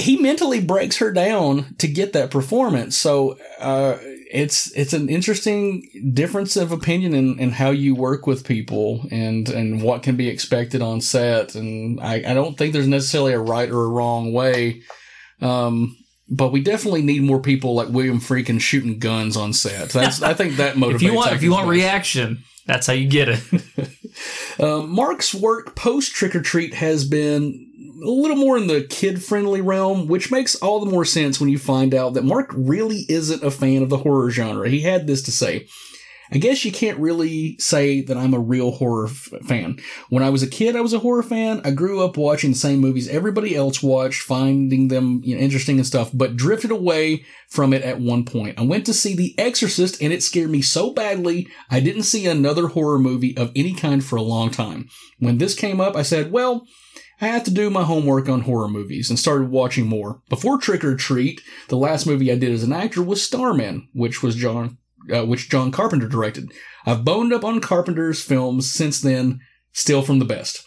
he 0.00 0.16
mentally 0.16 0.60
breaks 0.60 0.98
her 0.98 1.12
down 1.12 1.74
to 1.78 1.86
get 1.86 2.12
that 2.12 2.30
performance. 2.30 2.96
So 2.96 3.38
uh, 3.58 3.98
it's 4.30 4.70
it's 4.76 4.92
an 4.92 5.08
interesting 5.08 6.12
difference 6.14 6.56
of 6.56 6.72
opinion 6.72 7.14
in, 7.14 7.38
in 7.38 7.50
how 7.50 7.70
you 7.70 7.94
work 7.94 8.26
with 8.26 8.46
people 8.46 9.04
and 9.10 9.48
and 9.48 9.82
what 9.82 10.02
can 10.02 10.16
be 10.16 10.28
expected 10.28 10.82
on 10.82 11.00
set. 11.00 11.54
And 11.54 12.00
I, 12.00 12.16
I 12.16 12.34
don't 12.34 12.56
think 12.56 12.72
there's 12.72 12.86
necessarily 12.88 13.32
a 13.32 13.40
right 13.40 13.70
or 13.70 13.84
a 13.84 13.88
wrong 13.88 14.32
way. 14.32 14.82
Um, 15.40 15.96
but 16.28 16.52
we 16.52 16.62
definitely 16.62 17.02
need 17.02 17.22
more 17.22 17.40
people 17.40 17.74
like 17.74 17.88
William 17.88 18.20
Friedkin 18.20 18.60
shooting 18.60 18.98
guns 18.98 19.36
on 19.36 19.52
set. 19.52 19.90
That's 19.90 20.22
I 20.22 20.34
think 20.34 20.56
that 20.56 20.76
motivates. 20.76 20.94
if 20.94 21.02
you 21.02 21.14
want, 21.14 21.32
if 21.32 21.42
you 21.42 21.50
want 21.50 21.68
reaction, 21.68 22.44
that's 22.66 22.86
how 22.86 22.92
you 22.92 23.08
get 23.08 23.28
it. 23.28 23.90
Uh, 24.58 24.82
Marc's 24.82 25.34
work 25.34 25.74
post 25.74 26.12
Trick 26.12 26.34
or 26.34 26.42
Treat 26.42 26.74
has 26.74 27.06
been 27.06 27.69
a 28.02 28.10
little 28.10 28.36
more 28.36 28.56
in 28.56 28.66
the 28.66 28.82
kid 28.82 29.22
friendly 29.22 29.60
realm, 29.60 30.06
which 30.06 30.30
makes 30.30 30.54
all 30.56 30.80
the 30.80 30.90
more 30.90 31.04
sense 31.04 31.40
when 31.40 31.48
you 31.48 31.58
find 31.58 31.94
out 31.94 32.14
that 32.14 32.24
Marc 32.24 32.50
really 32.54 33.04
isn't 33.08 33.42
a 33.42 33.50
fan 33.50 33.82
of 33.82 33.88
the 33.88 33.98
horror 33.98 34.30
genre. 34.30 34.68
He 34.68 34.80
had 34.80 35.06
this 35.06 35.22
to 35.22 35.32
say. 35.32 35.66
I 36.32 36.38
guess 36.38 36.64
you 36.64 36.70
can't 36.70 36.98
really 36.98 37.56
say 37.58 38.02
that 38.02 38.16
I'm 38.16 38.34
a 38.34 38.38
real 38.38 38.70
horror 38.70 39.06
f- 39.06 39.32
fan. 39.46 39.80
When 40.10 40.22
I 40.22 40.30
was 40.30 40.44
a 40.44 40.48
kid, 40.48 40.76
I 40.76 40.80
was 40.80 40.92
a 40.92 41.00
horror 41.00 41.24
fan. 41.24 41.60
I 41.64 41.72
grew 41.72 42.04
up 42.04 42.16
watching 42.16 42.52
the 42.52 42.56
same 42.56 42.78
movies 42.78 43.08
everybody 43.08 43.56
else 43.56 43.82
watched, 43.82 44.22
finding 44.22 44.88
them 44.88 45.22
you 45.24 45.34
know, 45.34 45.42
interesting 45.42 45.78
and 45.78 45.86
stuff, 45.86 46.10
but 46.14 46.36
drifted 46.36 46.70
away 46.70 47.24
from 47.48 47.72
it 47.72 47.82
at 47.82 48.00
one 48.00 48.24
point. 48.24 48.60
I 48.60 48.62
went 48.62 48.86
to 48.86 48.94
see 48.94 49.16
The 49.16 49.36
Exorcist 49.38 50.00
and 50.00 50.12
it 50.12 50.22
scared 50.22 50.50
me 50.50 50.62
so 50.62 50.92
badly, 50.92 51.48
I 51.68 51.80
didn't 51.80 52.04
see 52.04 52.26
another 52.26 52.68
horror 52.68 53.00
movie 53.00 53.36
of 53.36 53.50
any 53.56 53.74
kind 53.74 54.04
for 54.04 54.14
a 54.14 54.22
long 54.22 54.50
time. 54.50 54.88
When 55.18 55.38
this 55.38 55.56
came 55.56 55.80
up, 55.80 55.96
I 55.96 56.02
said, 56.02 56.30
well, 56.30 56.64
I 57.20 57.26
had 57.26 57.44
to 57.44 57.50
do 57.50 57.68
my 57.70 57.84
homework 57.84 58.28
on 58.28 58.42
horror 58.42 58.68
movies 58.68 59.10
and 59.10 59.18
started 59.18 59.50
watching 59.50 59.86
more. 59.86 60.22
Before 60.28 60.58
Trick 60.58 60.84
or 60.84 60.96
Treat, 60.96 61.40
the 61.68 61.76
last 61.76 62.06
movie 62.06 62.32
I 62.32 62.36
did 62.36 62.52
as 62.52 62.62
an 62.62 62.72
actor 62.72 63.02
was 63.02 63.22
Starman, 63.22 63.88
which 63.92 64.22
was 64.22 64.36
John, 64.36 64.78
uh, 65.12 65.26
which 65.26 65.50
John 65.50 65.70
Carpenter 65.70 66.08
directed. 66.08 66.50
I've 66.86 67.04
boned 67.04 67.32
up 67.32 67.44
on 67.44 67.60
Carpenter's 67.60 68.22
films 68.22 68.70
since 68.70 69.00
then, 69.00 69.40
still 69.72 70.02
from 70.02 70.18
the 70.18 70.24
best. 70.24 70.66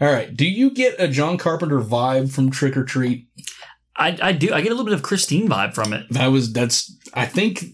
All 0.00 0.10
right, 0.10 0.34
do 0.34 0.46
you 0.46 0.70
get 0.70 0.96
a 0.98 1.06
John 1.06 1.36
Carpenter 1.36 1.80
vibe 1.80 2.32
from 2.32 2.50
Trick 2.50 2.76
or 2.76 2.84
Treat? 2.84 3.28
I, 3.96 4.18
I 4.22 4.32
do. 4.32 4.52
I 4.52 4.62
get 4.62 4.72
a 4.72 4.74
little 4.74 4.86
bit 4.86 4.94
of 4.94 5.02
Christine 5.02 5.48
vibe 5.48 5.74
from 5.74 5.92
it. 5.92 6.06
That 6.10 6.28
was 6.28 6.52
that's 6.52 6.96
I 7.12 7.26
think 7.26 7.64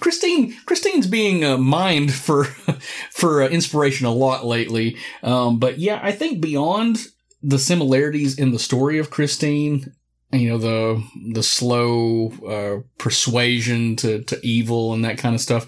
Christine 0.00 0.56
Christine's 0.66 1.06
being 1.06 1.44
uh, 1.44 1.56
mined 1.56 2.12
for 2.12 2.44
for 3.12 3.42
uh, 3.42 3.48
inspiration 3.48 4.06
a 4.06 4.12
lot 4.12 4.44
lately. 4.46 4.96
Um, 5.22 5.58
but 5.58 5.78
yeah, 5.78 6.00
I 6.02 6.12
think 6.12 6.40
beyond 6.40 7.06
the 7.42 7.58
similarities 7.58 8.38
in 8.38 8.52
the 8.52 8.58
story 8.58 8.98
of 8.98 9.10
Christine, 9.10 9.92
you 10.32 10.48
know, 10.48 10.58
the 10.58 11.02
the 11.32 11.42
slow 11.42 12.32
uh, 12.46 12.82
persuasion 12.98 13.96
to 13.96 14.22
to 14.24 14.44
evil 14.46 14.92
and 14.92 15.04
that 15.04 15.18
kind 15.18 15.34
of 15.34 15.40
stuff. 15.40 15.66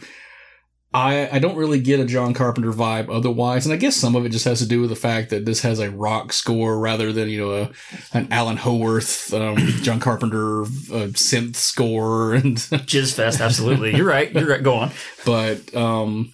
I, 0.92 1.28
I 1.36 1.38
don't 1.38 1.56
really 1.56 1.80
get 1.80 2.00
a 2.00 2.06
John 2.06 2.32
Carpenter 2.32 2.72
vibe 2.72 3.14
otherwise, 3.14 3.66
and 3.66 3.74
I 3.74 3.76
guess 3.76 3.94
some 3.94 4.16
of 4.16 4.24
it 4.24 4.30
just 4.30 4.46
has 4.46 4.60
to 4.60 4.66
do 4.66 4.80
with 4.80 4.88
the 4.88 4.96
fact 4.96 5.28
that 5.30 5.44
this 5.44 5.60
has 5.60 5.80
a 5.80 5.90
rock 5.90 6.32
score 6.32 6.78
rather 6.78 7.12
than 7.12 7.28
you 7.28 7.38
know 7.40 7.52
a 7.52 7.70
an 8.16 8.28
Alan 8.30 8.56
Howarth, 8.56 9.34
um, 9.34 9.56
John 9.82 10.00
Carpenter 10.00 10.62
uh, 10.62 11.12
synth 11.12 11.56
score 11.56 12.32
and 12.32 12.56
Jizz 12.56 13.14
Fest. 13.14 13.40
Absolutely, 13.40 13.94
you're 13.96 14.06
right. 14.06 14.32
You're 14.32 14.48
right. 14.48 14.62
Go 14.62 14.76
on. 14.76 14.90
But 15.26 15.74
um, 15.76 16.32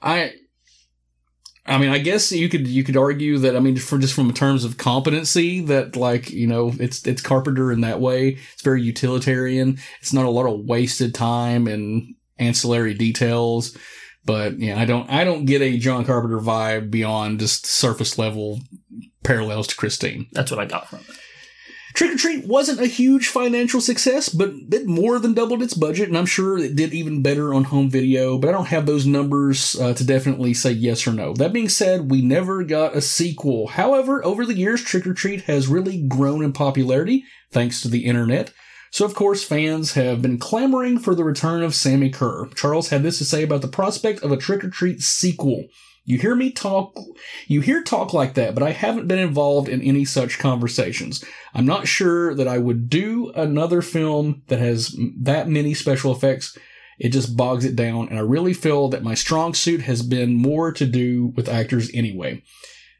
I 0.00 0.32
I 1.66 1.78
mean, 1.78 1.90
I 1.90 1.98
guess 1.98 2.30
you 2.30 2.48
could 2.48 2.66
you 2.66 2.82
could 2.84 2.96
argue 2.96 3.38
that 3.38 3.56
I 3.56 3.60
mean, 3.60 3.76
for 3.76 3.98
just 3.98 4.14
from 4.14 4.32
terms 4.32 4.64
of 4.64 4.78
competency, 4.78 5.60
that 5.62 5.96
like 5.96 6.30
you 6.30 6.46
know, 6.46 6.72
it's 6.78 7.06
it's 7.06 7.22
Carpenter 7.22 7.72
in 7.72 7.80
that 7.82 8.00
way. 8.00 8.38
It's 8.52 8.62
very 8.62 8.82
utilitarian. 8.82 9.78
It's 10.00 10.12
not 10.12 10.26
a 10.26 10.30
lot 10.30 10.46
of 10.46 10.60
wasted 10.60 11.14
time 11.14 11.66
and 11.66 12.14
ancillary 12.38 12.94
details. 12.94 13.76
But 14.24 14.58
yeah, 14.58 14.80
I 14.80 14.84
don't 14.84 15.10
I 15.10 15.24
don't 15.24 15.44
get 15.44 15.62
a 15.62 15.78
John 15.78 16.04
Carpenter 16.04 16.38
vibe 16.38 16.90
beyond 16.90 17.40
just 17.40 17.66
surface 17.66 18.18
level 18.18 18.60
parallels 19.22 19.66
to 19.68 19.76
Christine. 19.76 20.26
That's 20.32 20.50
what 20.50 20.60
I 20.60 20.64
got 20.64 20.88
from 20.88 21.00
it. 21.00 21.16
Trick 21.94 22.12
or 22.12 22.16
Treat 22.16 22.44
wasn't 22.44 22.80
a 22.80 22.86
huge 22.86 23.28
financial 23.28 23.80
success, 23.80 24.28
but 24.28 24.50
it 24.72 24.84
more 24.84 25.20
than 25.20 25.32
doubled 25.32 25.62
its 25.62 25.74
budget, 25.74 26.08
and 26.08 26.18
I'm 26.18 26.26
sure 26.26 26.58
it 26.58 26.74
did 26.74 26.92
even 26.92 27.22
better 27.22 27.54
on 27.54 27.62
home 27.62 27.88
video, 27.88 28.36
but 28.36 28.48
I 28.48 28.52
don't 28.52 28.66
have 28.66 28.84
those 28.84 29.06
numbers 29.06 29.78
uh, 29.78 29.94
to 29.94 30.04
definitely 30.04 30.54
say 30.54 30.72
yes 30.72 31.06
or 31.06 31.12
no. 31.12 31.34
That 31.34 31.52
being 31.52 31.68
said, 31.68 32.10
we 32.10 32.20
never 32.20 32.64
got 32.64 32.96
a 32.96 33.00
sequel. 33.00 33.68
However, 33.68 34.24
over 34.24 34.44
the 34.44 34.56
years, 34.56 34.82
Trick 34.82 35.06
or 35.06 35.14
Treat 35.14 35.42
has 35.42 35.68
really 35.68 36.02
grown 36.02 36.42
in 36.42 36.52
popularity 36.52 37.24
thanks 37.52 37.80
to 37.82 37.88
the 37.88 38.06
internet. 38.06 38.52
So, 38.94 39.04
of 39.04 39.16
course, 39.16 39.42
fans 39.42 39.94
have 39.94 40.22
been 40.22 40.38
clamoring 40.38 41.00
for 41.00 41.16
the 41.16 41.24
return 41.24 41.64
of 41.64 41.74
Sammi 41.74 42.10
Curr. 42.10 42.46
Charles 42.54 42.90
had 42.90 43.02
this 43.02 43.18
to 43.18 43.24
say 43.24 43.42
about 43.42 43.60
the 43.60 43.66
prospect 43.66 44.22
of 44.22 44.30
a 44.30 44.36
Trick 44.36 44.62
or 44.62 44.70
Treat 44.70 45.02
sequel. 45.02 45.64
You 46.04 46.16
hear 46.18 46.36
me 46.36 46.52
talk, 46.52 46.96
you 47.48 47.60
hear 47.60 47.82
talk 47.82 48.12
like 48.14 48.34
that, 48.34 48.54
but 48.54 48.62
I 48.62 48.70
haven't 48.70 49.08
been 49.08 49.18
involved 49.18 49.68
in 49.68 49.82
any 49.82 50.04
such 50.04 50.38
conversations. 50.38 51.24
I'm 51.54 51.66
not 51.66 51.88
sure 51.88 52.36
that 52.36 52.46
I 52.46 52.58
would 52.58 52.88
do 52.88 53.32
another 53.34 53.82
film 53.82 54.44
that 54.46 54.60
has 54.60 54.96
that 55.22 55.48
many 55.48 55.74
special 55.74 56.12
effects. 56.12 56.56
It 56.96 57.08
just 57.08 57.36
bogs 57.36 57.64
it 57.64 57.74
down, 57.74 58.10
and 58.10 58.16
I 58.16 58.22
really 58.22 58.54
feel 58.54 58.88
that 58.90 59.02
my 59.02 59.14
strong 59.14 59.54
suit 59.54 59.80
has 59.80 60.02
been 60.02 60.36
more 60.36 60.70
to 60.70 60.86
do 60.86 61.32
with 61.34 61.48
actors 61.48 61.90
anyway. 61.92 62.44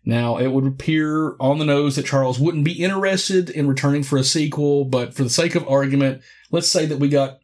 Now, 0.05 0.37
it 0.37 0.49
would 0.49 0.67
appear 0.67 1.35
on 1.41 1.59
the 1.59 1.65
nose 1.65 1.97
that 1.97 2.07
Charles 2.07 2.39
wouldn't 2.39 2.65
be 2.65 2.83
interested 2.83 3.49
in 3.49 3.67
returning 3.67 4.03
for 4.03 4.19
a 4.19 4.25
sequel, 4.25 4.85
but 4.85 5.15
for 5.15 5.23
the 5.23 5.31
sake 5.31 5.55
of 5.55 5.67
argument, 5.67 6.23
let's 6.51 6.69
say 6.69 6.85
that 6.87 6.99
we 6.99 7.09
got, 7.09 7.39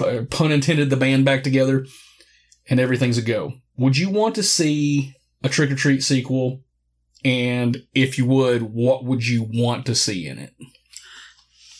uh, 0.00 0.22
pun 0.30 0.52
intended, 0.52 0.90
the 0.90 0.96
band 0.96 1.24
back 1.24 1.42
together 1.42 1.86
and 2.68 2.78
everything's 2.78 3.18
a 3.18 3.22
go. 3.22 3.54
Would 3.76 3.98
you 3.98 4.08
want 4.08 4.36
to 4.36 4.42
see 4.42 5.16
a 5.42 5.48
Trick 5.48 5.70
or 5.70 5.74
Treat 5.74 6.02
sequel? 6.02 6.62
And 7.24 7.84
if 7.94 8.18
you 8.18 8.26
would, 8.26 8.62
what 8.62 9.04
would 9.04 9.26
you 9.26 9.42
want 9.42 9.86
to 9.86 9.94
see 9.94 10.26
in 10.26 10.38
it? 10.38 10.54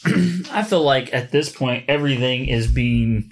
I 0.53 0.62
feel 0.62 0.82
like 0.82 1.12
at 1.14 1.30
this 1.30 1.51
point, 1.51 1.84
everything 1.88 2.47
is 2.47 2.66
being 2.66 3.30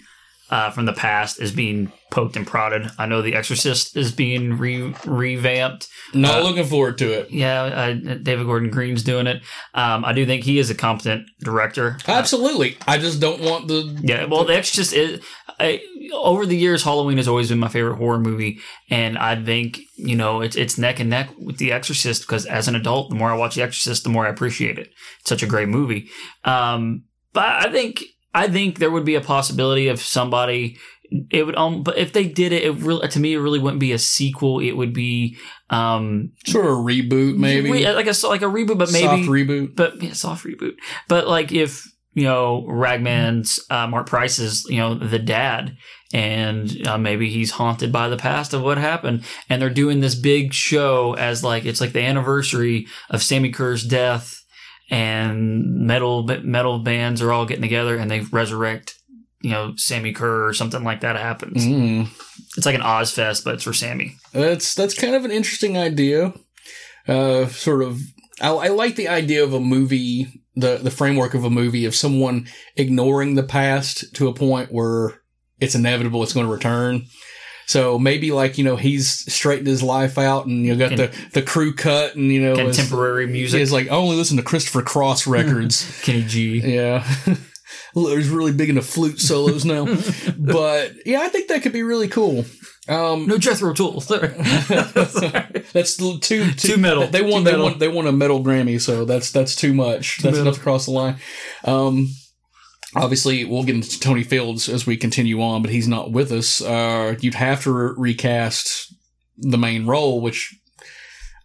uh, 0.53 0.71
from 0.71 0.85
the 0.85 0.93
past 0.93 1.41
is 1.41 1.51
being 1.51 1.91
poked 2.11 2.37
and 2.37 2.47
prodded. 2.47 2.91
I 2.99 3.07
know 3.07 3.23
The 3.23 3.35
Exorcist 3.35 3.97
is 3.97 4.13
being 4.13 4.59
re- 4.59 4.93
revamped. 5.07 5.89
Not 6.13 6.41
Uh, 6.41 6.43
looking 6.43 6.67
forward 6.67 6.99
to 6.99 7.11
it. 7.11 7.31
Yeah, 7.31 7.63
uh, 7.63 7.93
David 8.23 8.45
Gordon 8.47 8.69
Green's 8.71 9.03
doing 9.03 9.27
it. 9.27 9.43
Um, 9.75 10.05
I 10.05 10.13
do 10.13 10.27
think 10.27 10.45
he 10.45 10.59
is 10.59 10.69
a 10.69 10.75
competent 10.75 11.27
director. 11.41 11.97
Absolutely. 12.07 12.77
I 12.87 12.99
just 12.99 13.19
don't 13.19 13.41
want 13.41 13.67
the. 13.69 13.99
Yeah, 14.03 14.27
well, 14.27 14.45
The 14.45 14.55
Exorcist 14.55 14.93
is. 14.93 15.21
I, 15.59 15.81
over 16.13 16.45
the 16.45 16.57
years, 16.57 16.83
Halloween 16.83 17.17
has 17.19 17.29
always 17.29 17.49
been 17.49 17.59
my 17.59 17.69
favorite 17.69 17.97
horror 17.97 18.19
movie, 18.19 18.59
and 18.91 19.17
I 19.17 19.43
think 19.43 19.81
you 19.97 20.17
know 20.17 20.41
it's 20.43 20.57
it's 20.57 20.77
neck 20.77 21.01
and 21.01 21.09
neck 21.11 21.31
with 21.39 21.57
The 21.59 21.73
Exorcist 21.73 22.23
because 22.23 22.45
as 22.47 22.69
an 22.69 22.75
adult, 22.75 23.09
the 23.11 23.17
more 23.17 23.31
I 23.31 23.37
watch 23.37 23.55
The 23.55 23.63
Exorcist, 23.63 24.03
the 24.05 24.11
more 24.11 24.27
I 24.27 24.31
appreciate 24.31 24.79
it. 24.79 24.89
It's 25.21 25.29
such 25.29 25.43
a 25.43 25.47
great 25.47 25.69
movie. 25.69 26.09
Um, 26.45 27.05
but 27.33 27.45
I 27.47 27.71
think 27.71 28.03
I 28.35 28.49
think 28.49 28.79
there 28.79 28.91
would 28.91 29.05
be 29.05 29.15
a 29.15 29.21
possibility 29.21 29.89
of 29.89 30.01
somebody. 30.01 30.79
It 31.31 31.45
would, 31.45 31.57
um, 31.57 31.83
but 31.83 31.99
if 31.99 32.15
they 32.15 32.25
did 32.25 32.53
it, 32.53 32.63
it 32.65 32.73
really 32.77 33.07
to 33.09 33.21
me 33.21 33.35
it 33.35 33.39
really 33.39 33.59
wouldn't 33.59 33.81
be 33.81 33.93
a 33.93 33.99
sequel. 33.99 34.61
It 34.61 34.73
would 34.73 34.95
be 34.95 35.37
um 35.69 36.33
Sort 36.47 36.65
of 36.65 36.73
a 36.73 36.75
reboot, 36.75 37.37
maybe. 37.37 37.69
like 37.85 38.07
a 38.07 38.27
like 38.27 38.43
a 38.43 38.47
reboot, 38.47 38.79
but 38.79 38.91
maybe 38.93 39.25
Soft 39.25 39.29
reboot. 39.29 39.77
but 39.77 40.03
yeah, 40.03 40.13
soft 40.15 40.45
reboot. 40.47 40.73
But 41.09 41.29
like 41.29 41.53
if 41.53 41.85
you 42.15 42.25
know 42.25 42.67
Ragman's 42.67 43.61
uh, 43.71 43.87
Marc 43.87 44.07
Price 44.07 44.39
is 44.39 44.65
you 44.71 44.79
know 44.79 44.95
the 44.95 45.19
dad, 45.19 45.77
and 46.15 46.87
uh, 46.87 46.97
maybe 46.99 47.29
he's 47.31 47.51
haunted 47.53 47.93
by 47.93 48.09
the 48.09 48.17
past 48.17 48.55
of 48.55 48.63
what 48.63 48.79
happened, 48.79 49.25
and 49.51 49.61
they're 49.61 49.71
doing 49.71 50.01
this 50.01 50.15
big 50.15 50.55
show 50.55 51.15
as 51.15 51.45
like 51.45 51.67
it's 51.67 51.81
like 51.81 51.93
the 51.93 52.01
anniversary 52.03 52.87
of 53.11 53.21
Sammi 53.23 53.53
Curr's 53.53 53.85
death, 53.85 54.42
and 54.91 55.87
metal 55.87 56.23
metal 56.43 56.79
bands 56.81 57.23
are 57.23 57.33
all 57.33 57.47
getting 57.47 57.63
together 57.63 57.97
and 57.97 58.11
they 58.11 58.21
resurrect. 58.21 58.95
You 59.41 59.51
know, 59.51 59.73
Sammi 59.77 60.15
Curr 60.15 60.47
or 60.47 60.55
something 60.55 60.85
like 60.85 61.01
that 61.01 61.17
happens. 61.17 61.67
Mm. 61.67 62.07
It's 62.57 62.65
like 62.65 62.77
an 62.77 62.81
Ozzfest, 62.81 63.45
but 63.45 63.55
it's 63.55 63.65
for 63.65 63.73
Sammi. 63.73 64.13
That's 64.33 64.75
that's 64.75 64.99
kind 64.99 65.17
of 65.17 65.25
an 65.25 65.33
interesting 65.33 65.77
idea. 65.77 66.33
Uh, 67.09 67.47
sort 67.47 67.83
of, 67.83 68.01
I, 68.41 68.51
I 68.51 68.69
like 68.69 68.95
the 68.95 69.09
idea 69.09 69.43
of 69.43 69.53
a 69.53 69.59
movie, 69.59 70.43
the 70.55 70.77
the 70.77 70.93
framework 70.93 71.35
of 71.35 71.45
a 71.45 71.51
movie 71.51 71.85
of 71.85 71.97
someone 71.97 72.47
ignoring 72.77 73.35
the 73.35 73.43
past 73.43 74.15
to 74.15 74.29
a 74.29 74.35
point 74.35 74.71
where 74.71 75.21
it's 75.59 75.75
inevitable 75.75 76.23
it's 76.23 76.35
going 76.35 76.47
to 76.47 76.53
return. 76.53 77.07
So 77.73 77.99
maybe 77.99 78.33
like 78.33 78.59
you 78.59 78.65
know 78.65 78.77
he's 78.77 79.09
straightened 79.33 79.67
his 79.67 79.83
life 79.83 80.19
out 80.19 80.45
and 80.45 80.63
you 80.63 80.77
know, 80.77 80.89
got 80.91 80.95
the 80.95 81.11
the 81.33 81.41
crew 81.41 81.73
cut 81.73 82.15
and 82.17 82.31
you 82.31 82.43
know 82.43 82.55
Contemporary 82.55 83.27
music. 83.27 83.61
He's 83.61 83.73
like 83.73 83.87
I 83.87 83.95
only 83.95 84.15
listen 84.17 84.37
to 84.37 84.43
Christopher 84.43 84.83
Cross 84.83 85.27
records. 85.39 85.99
Kenny 86.03 86.23
G. 86.23 86.61
Yeah. 86.61 87.03
He's 87.95 88.29
really 88.29 88.53
big 88.53 88.69
into 88.69 88.83
flute 88.83 89.19
solos 89.21 89.65
now. 89.65 89.87
but 90.39 90.93
yeah, 91.07 91.21
I 91.21 91.29
think 91.29 91.49
that 91.49 91.63
could 91.63 91.73
be 91.73 91.83
really 91.83 92.09
cool. 92.09 92.45
Um, 92.89 93.27
no 93.27 93.39
Jethro 93.39 93.73
Tull. 93.73 94.01
that's 94.01 95.97
too, 95.97 96.19
too 96.19 96.51
Too 96.53 96.77
metal. 96.77 97.07
They 97.07 97.23
want 97.23 97.37
Too 97.37 97.45
they 97.45 97.51
metal. 97.53 97.65
want 97.65 97.79
they 97.79 97.89
want 97.89 98.09
a 98.09 98.13
metal 98.13 98.45
Grammy, 98.45 98.79
so 98.79 99.07
that's 99.07 99.31
that's 99.33 99.57
too 99.57 99.73
much. 99.73 100.19
that's 100.19 100.25
metal. 100.25 100.41
enough 100.43 100.57
to 100.57 100.61
cross 100.61 100.85
the 100.85 100.91
line. 100.91 101.17
Um, 101.65 102.11
obviously, 102.95 103.45
we'll 103.45 103.65
get 103.65 103.77
into 103.77 104.01
Tony 104.01 104.23
Fields 104.23 104.69
as 104.69 104.87
we 104.87 104.97
continue 104.97 105.41
on, 105.43 105.63
but 105.63 105.71
he's 105.71 105.89
not 105.89 106.13
with 106.13 106.33
us. 106.33 106.61
Uh, 106.61 107.17
you'd 107.21 107.35
have 107.35 107.63
to 107.65 107.73
re- 107.73 107.95
recast 107.97 108.95
the 109.39 109.59
main 109.59 109.87
role, 109.87 110.21
which 110.21 110.55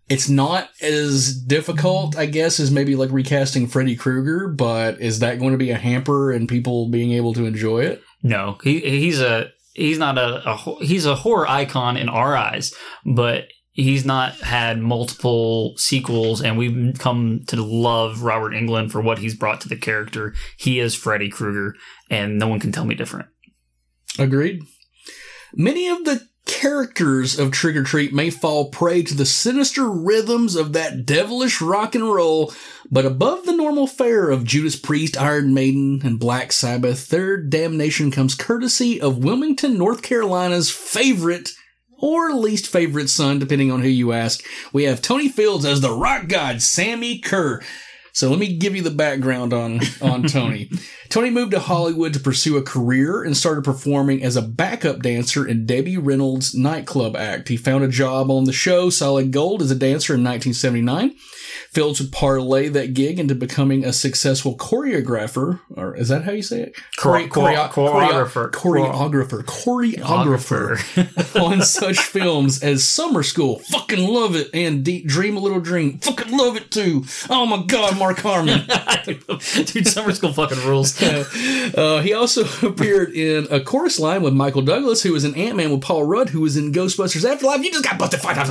it's 0.09 0.29
not 0.29 0.69
as 0.81 1.35
difficult, 1.35 2.17
I 2.17 2.25
guess, 2.25 2.59
as 2.59 2.71
maybe 2.71 2.95
like 2.95 3.11
recasting 3.11 3.67
Freddy 3.67 3.95
Krueger. 3.95 4.47
But 4.47 5.01
is 5.01 5.19
that 5.19 5.39
going 5.39 5.51
to 5.51 5.57
be 5.57 5.71
a 5.71 5.77
hamper 5.77 6.31
and 6.31 6.47
people 6.47 6.89
being 6.89 7.11
able 7.11 7.33
to 7.33 7.45
enjoy 7.45 7.79
it? 7.79 8.01
No, 8.23 8.57
he 8.63 8.79
he's 8.79 9.21
a 9.21 9.51
he's 9.73 9.97
not 9.97 10.17
a, 10.17 10.49
a 10.49 10.85
he's 10.85 11.05
a 11.05 11.15
horror 11.15 11.47
icon 11.47 11.97
in 11.97 12.09
our 12.09 12.35
eyes, 12.35 12.73
but 13.05 13.45
he's 13.77 14.03
not 14.03 14.33
had 14.39 14.79
multiple 14.79 15.77
sequels, 15.77 16.41
and 16.41 16.57
we've 16.57 16.97
come 16.97 17.43
to 17.47 17.61
love 17.61 18.23
Robert 18.23 18.51
Englund 18.53 18.91
for 18.91 18.99
what 18.99 19.19
he's 19.19 19.35
brought 19.35 19.61
to 19.61 19.69
the 19.69 19.77
character. 19.77 20.33
He 20.57 20.79
is 20.79 20.95
Freddy 20.95 21.29
Krueger, 21.29 21.75
and 22.09 22.37
no 22.39 22.47
one 22.47 22.59
can 22.59 22.71
tell 22.71 22.85
me 22.85 22.95
different. 22.95 23.27
Agreed. 24.19 24.63
Many 25.53 25.87
of 25.87 26.03
the 26.05 26.27
characters 26.45 27.37
of 27.37 27.51
Trick 27.51 27.75
or 27.75 27.83
Treat 27.83 28.13
may 28.13 28.29
fall 28.29 28.69
prey 28.69 29.03
to 29.03 29.13
the 29.13 29.25
sinister 29.25 29.87
rhythms 29.89 30.55
of 30.55 30.73
that 30.73 31.05
devilish 31.05 31.61
rock 31.61 31.93
and 31.93 32.11
roll, 32.11 32.53
but 32.89 33.05
above 33.05 33.45
the 33.45 33.55
normal 33.55 33.85
fare 33.85 34.29
of 34.31 34.43
Judas 34.43 34.75
Priest, 34.75 35.21
Iron 35.21 35.53
Maiden, 35.53 36.01
and 36.03 36.19
Black 36.19 36.51
Sabbath, 36.51 37.09
their 37.09 37.37
damnation 37.37 38.09
comes 38.09 38.33
courtesy 38.33 38.99
of 38.99 39.23
Wilmington, 39.23 39.77
North 39.77 40.01
Carolina's 40.01 40.71
favorite 40.71 41.51
or 41.99 42.33
least 42.33 42.67
favorite 42.67 43.09
son, 43.09 43.39
depending 43.39 43.71
on 43.71 43.81
who 43.81 43.87
you 43.87 44.11
ask. 44.13 44.43
We 44.73 44.83
have 44.83 45.01
Tony 45.01 45.29
Fields 45.29 45.65
as 45.65 45.81
the 45.81 45.91
rock 45.91 46.27
god 46.27 46.61
Sammi 46.61 47.19
Curr. 47.19 47.61
So 48.13 48.29
let 48.29 48.39
me 48.39 48.55
give 48.57 48.75
you 48.75 48.81
the 48.81 48.89
background 48.89 49.53
on 49.53 49.79
on 50.01 50.23
Tony. 50.23 50.71
Tony 51.09 51.29
moved 51.29 51.51
to 51.51 51.59
Hollywood 51.59 52.13
to 52.13 52.19
pursue 52.19 52.57
a 52.57 52.61
career 52.61 53.23
and 53.23 53.35
started 53.35 53.63
performing 53.63 54.23
as 54.23 54.35
a 54.35 54.41
backup 54.41 55.01
dancer 55.01 55.47
in 55.47 55.65
Debbie 55.65 55.97
Reynolds' 55.97 56.53
nightclub 56.53 57.15
act. 57.15 57.47
He 57.47 57.57
found 57.57 57.83
a 57.83 57.87
job 57.87 58.29
on 58.29 58.43
the 58.43 58.53
show 58.53 58.89
Solid 58.89 59.31
Gold 59.31 59.61
as 59.61 59.71
a 59.71 59.75
dancer 59.75 60.13
in 60.15 60.23
1979. 60.23 61.15
Failed 61.71 61.95
to 61.97 62.05
parlay 62.05 62.67
that 62.69 62.93
gig 62.93 63.19
into 63.19 63.35
becoming 63.35 63.83
a 63.85 63.93
successful 63.93 64.55
choreographer, 64.57 65.59
or 65.75 65.95
is 65.95 66.09
that 66.09 66.23
how 66.23 66.31
you 66.31 66.41
say 66.41 66.61
it? 66.61 66.75
Chore- 66.91 67.27
choreo- 67.27 67.69
choreographer. 67.69 68.51
choreographer, 68.51 69.43
choreographer 69.43 71.41
on 71.41 71.61
such 71.61 71.99
films 71.99 72.61
as 72.63 72.83
Summer 72.83 73.23
School, 73.23 73.59
fucking 73.59 74.07
love 74.07 74.35
it, 74.35 74.49
and 74.53 74.83
Deep 74.83 75.07
Dream 75.07 75.37
a 75.37 75.39
Little 75.39 75.59
Dream, 75.59 75.99
fucking 75.99 76.35
love 76.35 76.57
it 76.57 76.71
too. 76.71 77.05
Oh 77.29 77.45
my 77.45 77.63
God, 77.65 77.97
Mark 77.97 78.19
Harmon. 78.19 78.67
Dude, 79.65 79.87
summer 79.87 80.11
school 80.13 80.33
fucking 80.33 80.59
rules. 80.65 80.96
Uh, 81.75 82.01
he 82.01 82.13
also 82.13 82.45
appeared 82.67 83.11
in 83.11 83.45
a 83.51 83.59
chorus 83.59 83.99
line 83.99 84.21
with 84.21 84.33
Michael 84.33 84.61
Douglas, 84.61 85.03
who 85.03 85.11
was 85.11 85.25
in 85.25 85.35
Ant 85.35 85.57
Man 85.57 85.69
with 85.69 85.81
Paul 85.81 86.05
Rudd, 86.05 86.29
who 86.29 86.39
was 86.41 86.55
in 86.55 86.71
Ghostbusters 86.71 87.29
Afterlife. 87.29 87.61
You 87.61 87.71
just 87.71 87.83
got 87.83 87.99
busted 87.99 88.21
five 88.21 88.37
times. 88.37 88.49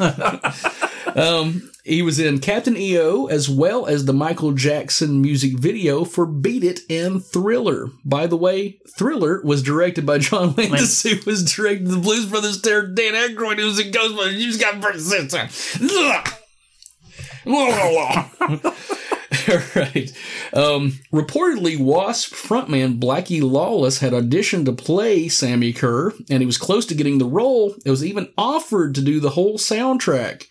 Ah. 0.00 0.80
um, 1.14 1.70
he 1.84 2.02
was 2.02 2.18
in 2.18 2.40
Captain 2.40 2.76
EO 2.76 3.26
as 3.26 3.50
well 3.50 3.86
as 3.86 4.06
the 4.06 4.14
Michael 4.14 4.52
Jackson 4.52 5.20
music 5.20 5.58
video 5.58 6.04
for 6.04 6.24
Beat 6.26 6.64
It 6.64 6.80
and 6.88 7.24
Thriller. 7.24 7.90
By 8.04 8.26
the 8.26 8.36
way, 8.36 8.80
Thriller 8.96 9.42
was 9.44 9.62
directed 9.62 10.06
by 10.06 10.18
John 10.18 10.54
Landis, 10.54 11.02
who 11.02 11.16
was 11.26 11.44
directing 11.44 11.90
the 11.90 11.98
Blues 11.98 12.26
Brothers 12.26 12.58
star 12.58 12.82
Dan 12.82 13.12
Aykroyd, 13.12 13.58
who 13.58 13.66
was 13.66 13.78
in 13.78 13.92
Ghostbusters. 13.92 14.38
You 14.38 14.46
just 14.46 14.60
got 14.60 14.80
busted 14.80 15.02
six 15.02 15.32
times. 15.32 15.76
right. 19.76 20.12
Um, 20.52 20.98
reportedly, 21.12 21.78
Wasp 21.78 22.32
frontman 22.32 22.98
Blackie 22.98 23.42
Lawless 23.42 23.98
had 23.98 24.12
auditioned 24.12 24.64
to 24.66 24.72
play 24.72 25.28
Sammi 25.28 25.72
Curr, 25.72 26.12
and 26.30 26.40
he 26.40 26.46
was 26.46 26.58
close 26.58 26.86
to 26.86 26.94
getting 26.94 27.18
the 27.18 27.26
role. 27.26 27.74
It 27.84 27.90
was 27.90 28.04
even 28.04 28.32
offered 28.36 28.94
to 28.94 29.02
do 29.02 29.20
the 29.20 29.30
whole 29.30 29.58
soundtrack. 29.58 30.44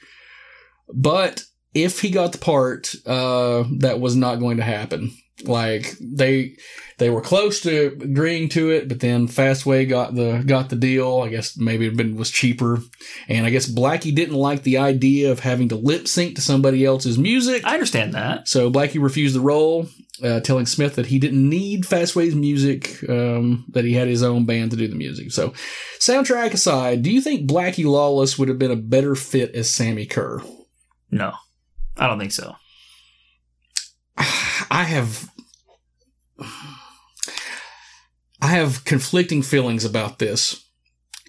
But 0.94 1.44
if 1.74 2.02
he 2.02 2.10
got 2.10 2.32
the 2.32 2.38
part, 2.38 2.94
uh, 3.06 3.66
that 3.80 4.00
was 4.00 4.16
not 4.16 4.40
going 4.40 4.58
to 4.58 4.64
happen. 4.64 5.12
Like 5.44 5.94
they 6.00 6.56
they 6.98 7.10
were 7.10 7.22
close 7.22 7.62
to 7.62 7.98
agreeing 8.02 8.50
to 8.50 8.70
it, 8.72 8.88
but 8.88 9.02
then 9.02 9.28
Fastway 9.28 9.88
got 9.88 10.16
the 10.16 10.44
got 10.46 10.70
the 10.70 10.76
deal. 10.76 11.22
I 11.22 11.30
guess 11.30 11.58
maybe 11.58 11.88
it 11.88 11.98
been, 11.98 12.16
was 12.16 12.32
cheaper, 12.32 12.80
and 13.28 13.46
I 13.46 13.50
guess 13.50 13.70
Blackie 13.70 14.16
didn't 14.16 14.36
like 14.36 14.64
the 14.64 14.78
idea 14.78 15.32
of 15.32 15.42
having 15.42 15.70
to 15.70 15.76
lip 15.76 16.08
sync 16.08 16.36
to 16.36 16.42
somebody 16.42 16.86
else's 16.86 17.18
music. 17.18 17.66
I 17.66 17.74
understand 17.74 18.14
that. 18.14 18.48
So 18.48 18.72
Blackie 18.72 19.02
refused 19.02 19.36
the 19.36 19.42
role, 19.42 19.88
uh, 20.24 20.40
telling 20.40 20.66
Smith 20.66 20.96
that 20.96 21.08
he 21.08 21.20
didn't 21.20 21.50
need 21.50 21.84
Fastway's 21.84 22.36
music, 22.36 23.04
um, 23.10 23.66
that 23.70 23.86
he 23.86 23.94
had 23.94 24.08
his 24.08 24.24
own 24.24 24.46
band 24.46 24.72
to 24.72 24.78
do 24.78 24.88
the 24.88 24.96
music. 24.96 25.32
So, 25.32 25.50
soundtrack 26.00 26.54
aside, 26.54 27.04
do 27.04 27.12
you 27.12 27.22
think 27.22 27.50
Blackie 27.50 27.86
Lawless 27.86 28.38
would 28.38 28.48
have 28.48 28.60
been 28.60 28.72
a 28.72 28.78
better 28.78 29.16
fit 29.16 29.54
as 29.54 29.70
Sammi 29.70 30.10
Curr? 30.10 30.42
No, 31.12 31.34
I 31.98 32.08
don't 32.08 32.20
think 32.20 32.32
so. 32.32 32.56
I 34.18 34.84
have 34.84 35.30
I 38.41 38.48
have 38.48 38.86
conflicting 38.86 39.41
feelings 39.41 39.86
about 39.86 40.20
this 40.20 40.66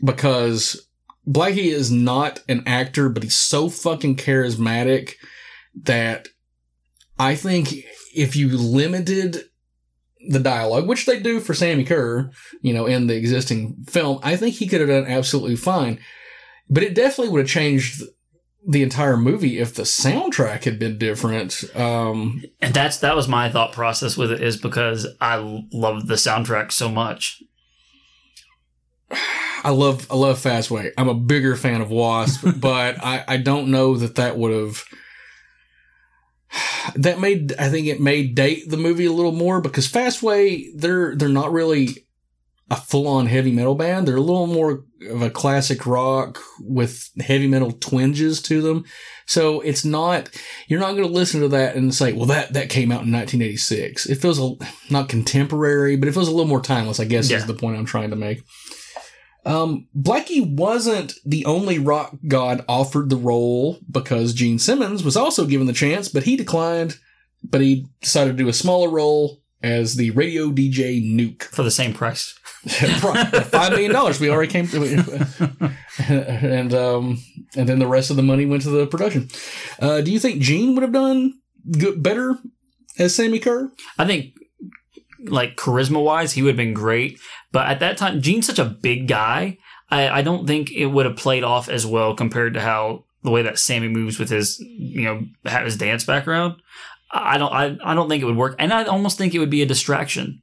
because 0.05 0.89
Blackie 1.27 1.73
is 1.73 1.91
not 1.91 2.41
an 2.49 2.63
actor, 2.67 3.09
but 3.09 3.23
he's 3.23 3.37
so 3.37 3.69
fucking 3.69 4.17
charismatic 4.17 5.15
that 5.83 6.29
I 7.19 7.35
think 7.35 7.75
if 8.15 8.37
you 8.37 8.49
limited 8.57 9.45
the 10.29 10.41
dialogue, 10.41 10.89
which 10.89 11.07
they 11.07 11.21
do 11.21 11.41
for 11.41 11.55
Sammi 11.55 11.87
Curr, 11.87 12.31
you 12.61 12.73
know, 12.73 12.87
in 12.87 13.07
the 13.07 13.17
existing 13.17 13.85
film, 13.89 14.19
I 14.23 14.37
think 14.37 14.57
he 14.57 14.67
could 14.67 14.81
have 14.81 14.89
done 14.89 15.07
absolutely 15.07 15.57
fine. 15.57 16.01
But 16.69 16.83
it 16.83 16.95
definitely 16.95 17.33
would 17.33 17.43
have 17.43 17.49
changed 17.49 18.03
the 18.69 18.83
entire 18.83 19.17
movie 19.17 19.59
if 19.59 19.75
the 19.75 19.85
soundtrack 19.85 20.65
had 20.65 20.79
been 20.79 20.99
different. 20.99 21.65
Um, 21.77 22.43
And 22.61 22.75
that's 22.75 22.99
that 22.99 23.15
was 23.15 23.29
my 23.29 23.51
thought 23.51 23.73
process 23.73 24.17
with 24.17 24.33
it 24.33 24.43
is 24.43 24.57
because 24.57 25.07
I 25.21 25.37
love 25.73 26.09
the 26.09 26.15
soundtrack 26.15 26.73
so 26.73 26.89
much. 26.89 27.43
I 29.63 29.71
love 29.71 30.07
I 30.11 30.17
love 30.17 30.39
Fastway. 30.39 30.91
I'm 30.99 31.09
a 31.09 31.15
bigger 31.15 31.57
fan 31.57 31.81
of 31.81 31.91
Wasp, 31.91 32.47
but 32.57 33.03
I, 33.03 33.25
I 33.27 33.37
don't 33.37 33.71
know 33.71 33.97
that 33.97 34.17
that 34.17 34.37
would 34.37 34.53
have 34.53 34.85
that 36.95 37.21
made 37.21 37.55
I 37.59 37.69
think 37.69 37.87
it 37.87 38.01
may 38.01 38.27
date 38.27 38.69
the 38.69 38.77
movie 38.77 39.07
a 39.07 39.13
little 39.13 39.33
more 39.33 39.61
because 39.61 39.91
Fastway 39.91 40.67
they're 40.75 41.15
they're 41.15 41.29
not 41.29 41.53
really 41.53 42.06
a 42.69 42.77
full 42.77 43.07
on 43.07 43.27
heavy 43.27 43.53
metal 43.53 43.75
band. 43.77 44.09
They're 44.09 44.17
a 44.17 44.21
little 44.21 44.47
more 44.49 44.85
of 45.09 45.23
a 45.23 45.31
classic 45.31 45.87
rock 45.87 46.41
with 46.61 47.11
heavy 47.21 47.47
metal 47.47 47.71
twinges 47.71 48.43
to 48.43 48.61
them. 48.61 48.85
So 49.27 49.61
it's 49.61 49.85
not 49.85 50.31
you're 50.67 50.81
not 50.81 50.93
going 50.97 51.07
to 51.07 51.13
listen 51.15 51.41
to 51.43 51.49
that 51.49 51.77
and 51.77 51.95
say, 51.95 52.13
well 52.13 52.27
that 52.27 52.55
that 52.55 52.69
came 52.69 52.91
out 52.91 53.05
in 53.05 53.13
1986. 53.13 54.07
It 54.07 54.17
feels 54.17 54.41
a, 54.41 54.55
not 54.91 55.09
contemporary, 55.09 55.97
but 55.97 56.09
it 56.09 56.13
feels 56.13 56.27
a 56.29 56.33
little 56.33 56.47
more 56.49 56.61
timeless. 56.61 56.99
I 56.99 57.05
guess 57.05 57.31
Yeah. 57.31 57.37
is 57.39 57.47
the 57.47 57.55
point 57.55 57.77
I'm 57.79 57.85
trying 57.87 58.11
to 58.11 58.17
make. 58.17 58.43
Um, 59.45 59.87
Blackie 59.97 60.45
wasn't 60.57 61.13
the 61.25 61.45
only 61.45 61.79
rock 61.79 62.17
god 62.27 62.65
offered 62.69 63.11
the 63.11 63.17
role 63.17 63.79
because 63.89 64.35
Gene 64.35 64.59
Simmons 64.59 65.05
was 65.05 65.17
also 65.17 65.47
given 65.47 65.69
the 65.69 65.73
chance, 65.73 66.09
but 66.09 66.25
he 66.25 66.37
declined. 66.37 66.97
But 67.45 67.61
he 67.61 67.87
decided 68.01 68.37
to 68.37 68.43
do 68.43 68.49
a 68.49 68.53
smaller 68.53 68.89
role 68.91 69.41
as 69.67 69.97
the 69.97 70.11
radio 70.13 70.51
DJ 70.51 71.03
Nuke 71.05 71.43
for 71.43 71.65
the 71.65 71.71
same 71.71 71.93
price. 71.93 72.39
Five 72.67 73.73
million 73.73 73.93
dollars. 73.93 74.21
We 74.21 74.31
already 74.31 74.51
came 74.51 74.67
to, 74.69 75.75
and 76.09 76.73
um, 76.73 77.19
and 77.57 77.69
then 77.69 77.79
the 77.79 77.87
rest 77.87 78.11
of 78.11 78.17
the 78.17 78.23
money 78.23 78.47
went 78.47 78.63
to 78.63 78.71
the 78.71 78.87
production. 78.87 79.29
Uh, 79.81 80.01
do 80.01 80.13
you 80.13 80.19
think 80.19 80.41
Gene 80.41 80.75
would 80.75 80.83
have 80.83 80.93
done 80.93 81.35
good, 81.79 82.03
better 82.03 82.39
as 82.99 83.15
Sammi 83.15 83.41
Curr? 83.43 83.71
I 83.99 84.07
think 84.07 84.35
like 85.25 85.57
charisma 85.57 86.03
wise, 86.03 86.33
he 86.33 86.43
would 86.43 86.51
have 86.51 86.57
been 86.57 86.75
great. 86.75 87.19
But 87.53 87.67
at 87.69 87.81
that 87.81 87.97
time, 87.97 88.21
Gene's 88.21 88.47
such 88.47 88.59
a 88.59 88.65
big 88.65 89.09
guy. 89.09 89.59
I, 89.91 90.09
I 90.09 90.23
don't 90.23 90.47
think 90.47 90.71
it 90.73 90.87
would 90.87 91.07
have 91.07 91.17
played 91.17 91.45
off 91.45 91.69
as 91.69 91.87
well 91.87 92.15
compared 92.15 92.55
to 92.55 92.61
how 92.61 93.05
the 93.23 93.31
way 93.31 93.43
that 93.43 93.59
Sammi 93.59 93.89
moves 93.89 94.19
with 94.19 94.31
his, 94.31 94.59
you 94.61 95.03
know, 95.03 95.25
have 95.45 95.65
his 95.65 95.77
dance 95.77 96.05
background. 96.05 96.57
I 97.11 97.39
don't, 97.39 97.53
I, 97.53 97.77
I 97.85 97.95
don't 97.95 98.09
think 98.09 98.23
it 98.23 98.27
would 98.27 98.37
work, 98.37 98.57
and 98.59 98.73
I 98.73 98.85
almost 98.85 99.19
think 99.19 99.35
it 99.35 99.39
would 99.39 99.51
be 99.51 99.63
a 99.63 99.67
distraction. 99.67 100.43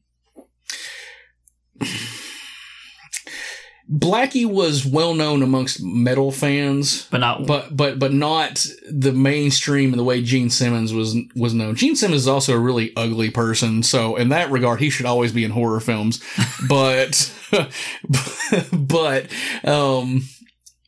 Blackie 3.91 4.45
was 4.45 4.85
well 4.85 5.13
known 5.13 5.43
amongst 5.43 5.83
metal 5.83 6.31
fans, 6.31 7.05
but 7.11 7.17
not 7.17 7.45
but 7.45 7.75
but 7.75 7.99
but 7.99 8.13
not 8.13 8.65
the 8.89 9.11
mainstream 9.11 9.91
in 9.91 9.97
the 9.97 10.03
way 10.05 10.21
Gene 10.23 10.49
Simmons 10.49 10.93
was 10.93 11.15
was 11.35 11.53
known. 11.53 11.75
Gene 11.75 11.95
Simmons 11.95 12.21
is 12.21 12.27
also 12.27 12.55
a 12.55 12.59
really 12.59 12.93
ugly 12.95 13.29
person, 13.29 13.83
so 13.83 14.15
in 14.15 14.29
that 14.29 14.49
regard, 14.49 14.79
he 14.79 14.89
should 14.89 15.05
always 15.05 15.33
be 15.33 15.43
in 15.43 15.51
horror 15.51 15.81
films. 15.81 16.23
but 16.69 17.31
but 18.71 19.27
um, 19.65 20.23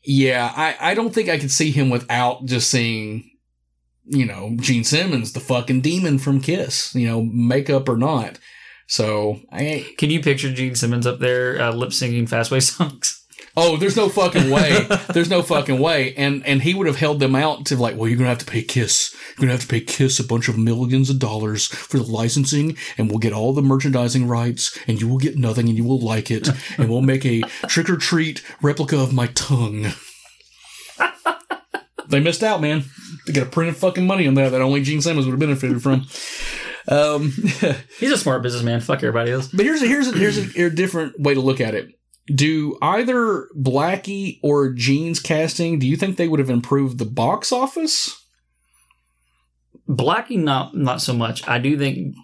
yeah, 0.04 0.50
I 0.56 0.76
I 0.80 0.94
don't 0.94 1.14
think 1.14 1.28
I 1.28 1.38
could 1.38 1.52
see 1.52 1.70
him 1.70 1.90
without 1.90 2.46
just 2.46 2.70
seeing. 2.70 3.30
You 4.08 4.24
know, 4.24 4.56
Gene 4.60 4.84
Simmons, 4.84 5.32
the 5.32 5.40
fucking 5.40 5.80
demon 5.80 6.18
from 6.18 6.40
Kiss, 6.40 6.94
you 6.94 7.06
know, 7.06 7.22
makeup 7.22 7.88
or 7.88 7.96
not. 7.96 8.38
So 8.86 9.40
I 9.50 9.94
Can 9.98 10.10
you 10.10 10.20
picture 10.22 10.52
Gene 10.52 10.76
Simmons 10.76 11.06
up 11.06 11.18
there 11.18 11.60
uh, 11.60 11.72
lip 11.72 11.92
singing 11.92 12.26
Fastway 12.26 12.62
songs? 12.62 13.22
Oh, 13.58 13.78
there's 13.78 13.96
no 13.96 14.10
fucking 14.10 14.50
way. 14.50 14.86
there's 15.14 15.30
no 15.30 15.40
fucking 15.42 15.78
way. 15.78 16.12
And 16.14 16.44
and 16.46 16.60
he 16.60 16.74
would 16.74 16.86
have 16.86 16.96
held 16.96 17.20
them 17.20 17.34
out 17.34 17.64
to 17.66 17.76
like, 17.76 17.96
well, 17.96 18.06
you're 18.06 18.18
gonna 18.18 18.28
have 18.28 18.38
to 18.38 18.44
pay 18.44 18.62
Kiss. 18.62 19.16
You're 19.30 19.46
gonna 19.46 19.52
have 19.52 19.62
to 19.62 19.66
pay 19.66 19.80
Kiss 19.80 20.20
a 20.20 20.24
bunch 20.24 20.48
of 20.48 20.58
millions 20.58 21.08
of 21.08 21.18
dollars 21.18 21.66
for 21.66 21.96
the 21.96 22.04
licensing, 22.04 22.76
and 22.98 23.08
we'll 23.08 23.18
get 23.18 23.32
all 23.32 23.54
the 23.54 23.62
merchandising 23.62 24.28
rights, 24.28 24.78
and 24.86 25.00
you 25.00 25.08
will 25.08 25.16
get 25.16 25.38
nothing, 25.38 25.68
and 25.68 25.76
you 25.76 25.84
will 25.84 26.00
like 26.00 26.30
it, 26.30 26.50
and 26.76 26.90
we'll 26.90 27.00
make 27.00 27.24
a 27.24 27.40
trick 27.66 27.88
or 27.88 27.96
treat 27.96 28.42
replica 28.60 28.98
of 28.98 29.14
my 29.14 29.28
tongue. 29.28 29.86
they 32.08 32.20
missed 32.20 32.42
out, 32.42 32.60
man. 32.60 32.84
They 33.26 33.32
got 33.32 33.46
a 33.46 33.50
printed 33.50 33.76
fucking 33.76 34.06
money 34.06 34.26
on 34.26 34.34
that 34.34 34.50
that 34.50 34.60
only 34.60 34.82
Gene 34.82 35.00
Simmons 35.00 35.26
would 35.26 35.32
have 35.32 35.40
benefited 35.40 35.82
from. 35.82 36.06
Um, 36.88 37.30
He's 37.98 38.12
a 38.12 38.18
smart 38.18 38.42
businessman. 38.42 38.80
Fuck 38.80 38.98
everybody 38.98 39.32
else. 39.32 39.48
But 39.48 39.64
here's 39.64 39.82
a, 39.82 39.86
here's 39.86 40.08
a, 40.08 40.12
here's 40.12 40.38
a, 40.38 40.42
a 40.66 40.70
different 40.70 41.18
way 41.20 41.34
to 41.34 41.40
look 41.40 41.60
at 41.60 41.74
it. 41.74 41.92
Do 42.26 42.76
either 42.82 43.48
Blackie 43.56 44.40
or 44.42 44.72
Gene's 44.72 45.20
casting? 45.20 45.78
Do 45.78 45.86
you 45.86 45.96
think 45.96 46.16
they 46.16 46.28
would 46.28 46.40
have 46.40 46.50
improved 46.50 46.98
the 46.98 47.04
box 47.04 47.52
office? 47.52 48.20
Blackie, 49.88 50.38
not 50.38 50.76
not 50.76 51.00
so 51.00 51.14
much. 51.14 51.46
I 51.46 51.58
do 51.58 51.78
think 51.78 52.16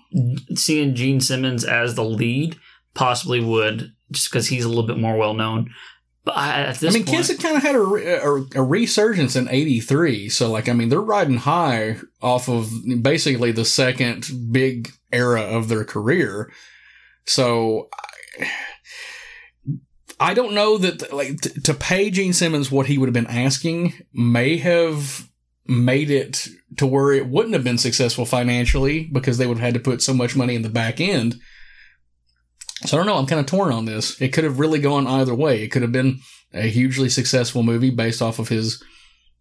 seeing 0.56 0.96
Gene 0.96 1.20
Simmons 1.20 1.64
as 1.64 1.94
the 1.94 2.04
lead 2.04 2.56
possibly 2.94 3.40
would, 3.40 3.92
just 4.10 4.30
because 4.30 4.48
he's 4.48 4.64
a 4.64 4.68
little 4.68 4.86
bit 4.86 4.98
more 4.98 5.16
well 5.16 5.34
known. 5.34 5.70
I, 6.26 6.76
I 6.80 6.90
mean, 6.90 7.04
point, 7.04 7.08
Kiss 7.08 7.28
had 7.28 7.40
kind 7.40 7.56
of 7.56 7.62
had 7.62 7.74
a, 7.74 7.80
a, 7.80 8.60
a 8.60 8.62
resurgence 8.62 9.34
in 9.34 9.48
'83, 9.48 10.28
so 10.28 10.50
like, 10.50 10.68
I 10.68 10.72
mean, 10.72 10.88
they're 10.88 11.00
riding 11.00 11.38
high 11.38 11.96
off 12.20 12.48
of 12.48 12.70
basically 13.00 13.50
the 13.50 13.64
second 13.64 14.30
big 14.50 14.92
era 15.10 15.42
of 15.42 15.68
their 15.68 15.84
career. 15.84 16.52
So, 17.26 17.88
I, 18.38 18.50
I 20.20 20.34
don't 20.34 20.54
know 20.54 20.78
that 20.78 21.12
like 21.12 21.40
t- 21.40 21.60
to 21.62 21.74
pay 21.74 22.10
Gene 22.10 22.32
Simmons 22.32 22.70
what 22.70 22.86
he 22.86 22.98
would 22.98 23.08
have 23.08 23.14
been 23.14 23.26
asking 23.26 23.94
may 24.12 24.58
have 24.58 25.28
made 25.66 26.10
it 26.10 26.46
to 26.76 26.86
where 26.86 27.12
it 27.12 27.28
wouldn't 27.28 27.54
have 27.54 27.64
been 27.64 27.78
successful 27.78 28.24
financially 28.24 29.04
because 29.12 29.38
they 29.38 29.46
would 29.46 29.58
have 29.58 29.64
had 29.64 29.74
to 29.74 29.80
put 29.80 30.02
so 30.02 30.14
much 30.14 30.36
money 30.36 30.54
in 30.54 30.62
the 30.62 30.68
back 30.68 31.00
end. 31.00 31.36
So 32.86 32.96
I 32.96 32.98
don't 32.98 33.06
know. 33.06 33.16
I'm 33.16 33.26
kind 33.26 33.40
of 33.40 33.46
torn 33.46 33.72
on 33.72 33.84
this. 33.84 34.20
It 34.20 34.32
could 34.32 34.44
have 34.44 34.58
really 34.58 34.80
gone 34.80 35.06
either 35.06 35.34
way. 35.34 35.62
It 35.62 35.68
could 35.68 35.82
have 35.82 35.92
been 35.92 36.20
a 36.52 36.62
hugely 36.68 37.08
successful 37.08 37.62
movie 37.62 37.90
based 37.90 38.20
off 38.20 38.38
of 38.38 38.48
his, 38.48 38.82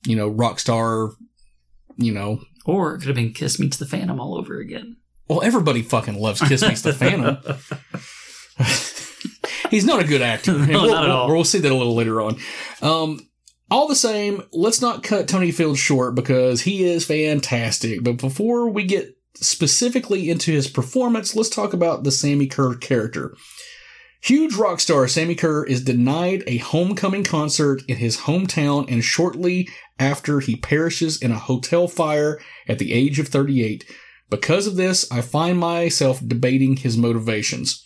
you 0.05 0.15
know, 0.15 0.27
rock 0.27 0.59
star, 0.59 1.11
you 1.97 2.13
know. 2.13 2.41
or 2.65 2.95
it 2.95 2.99
could 2.99 3.07
have 3.07 3.15
been 3.15 3.34
Kiss 3.34 3.59
Meets 3.59 3.77
the 3.77 3.85
Phantom 3.85 4.19
all 4.19 4.38
over 4.38 4.59
again. 4.59 4.97
Well, 5.27 5.41
everybody 5.41 5.81
fucking 5.81 6.19
loves 6.19 6.41
Kiss 6.41 6.61
Meets 6.61 6.81
the 6.81 6.93
Phantom. 6.93 7.38
He's 9.72 9.85
not 9.85 10.01
a 10.01 10.07
good 10.07 10.22
actor. 10.22 10.51
No, 10.68 10.84
we'll, 10.84 10.91
not 10.91 11.03
at 11.05 11.09
all. 11.09 11.27
We'll, 11.27 11.38
we'll 11.38 11.43
see 11.45 11.59
that 11.59 11.72
a 11.72 11.76
little 11.76 11.95
later 11.95 12.22
on. 12.22 12.38
Um, 12.81 13.27
all 13.69 13.88
the 13.88 13.95
same, 13.95 14.43
let's 14.51 14.81
not 14.81 15.01
cut 15.03 15.30
Tony 15.30 15.51
Fields 15.51 15.80
short 15.80 16.13
because 16.13 16.61
he 16.61 16.84
is 16.84 17.05
fantastic. 17.05 18.03
But 18.03 18.18
before 18.18 18.69
we 18.69 18.84
get 18.84 19.15
specifically 19.35 20.29
into 20.29 20.51
his 20.51 20.69
performance, 20.69 21.35
let's 21.35 21.49
talk 21.49 21.73
about 21.73 22.03
the 22.03 22.11
Sammi 22.11 22.47
Curr 22.47 22.75
character. 22.75 23.35
Huge 24.23 24.53
rock 24.53 24.79
star 24.79 25.07
Sammi 25.07 25.35
Curr 25.35 25.65
is 25.65 25.83
denied 25.83 26.43
a 26.45 26.57
homecoming 26.57 27.23
concert 27.23 27.81
in 27.87 27.97
his 27.97 28.17
hometown 28.17 28.85
and 28.91 29.03
shortly 29.03 29.67
after 29.97 30.39
he 30.39 30.55
perishes 30.55 31.19
in 31.19 31.31
a 31.31 31.39
hotel 31.39 31.87
fire 31.87 32.39
at 32.67 32.77
the 32.77 32.93
age 32.93 33.17
of 33.17 33.29
38. 33.29 33.83
Because 34.29 34.67
of 34.67 34.75
this, 34.75 35.11
I 35.11 35.21
find 35.21 35.59
myself 35.59 36.21
debating 36.25 36.77
his 36.77 36.97
motivations. 36.97 37.83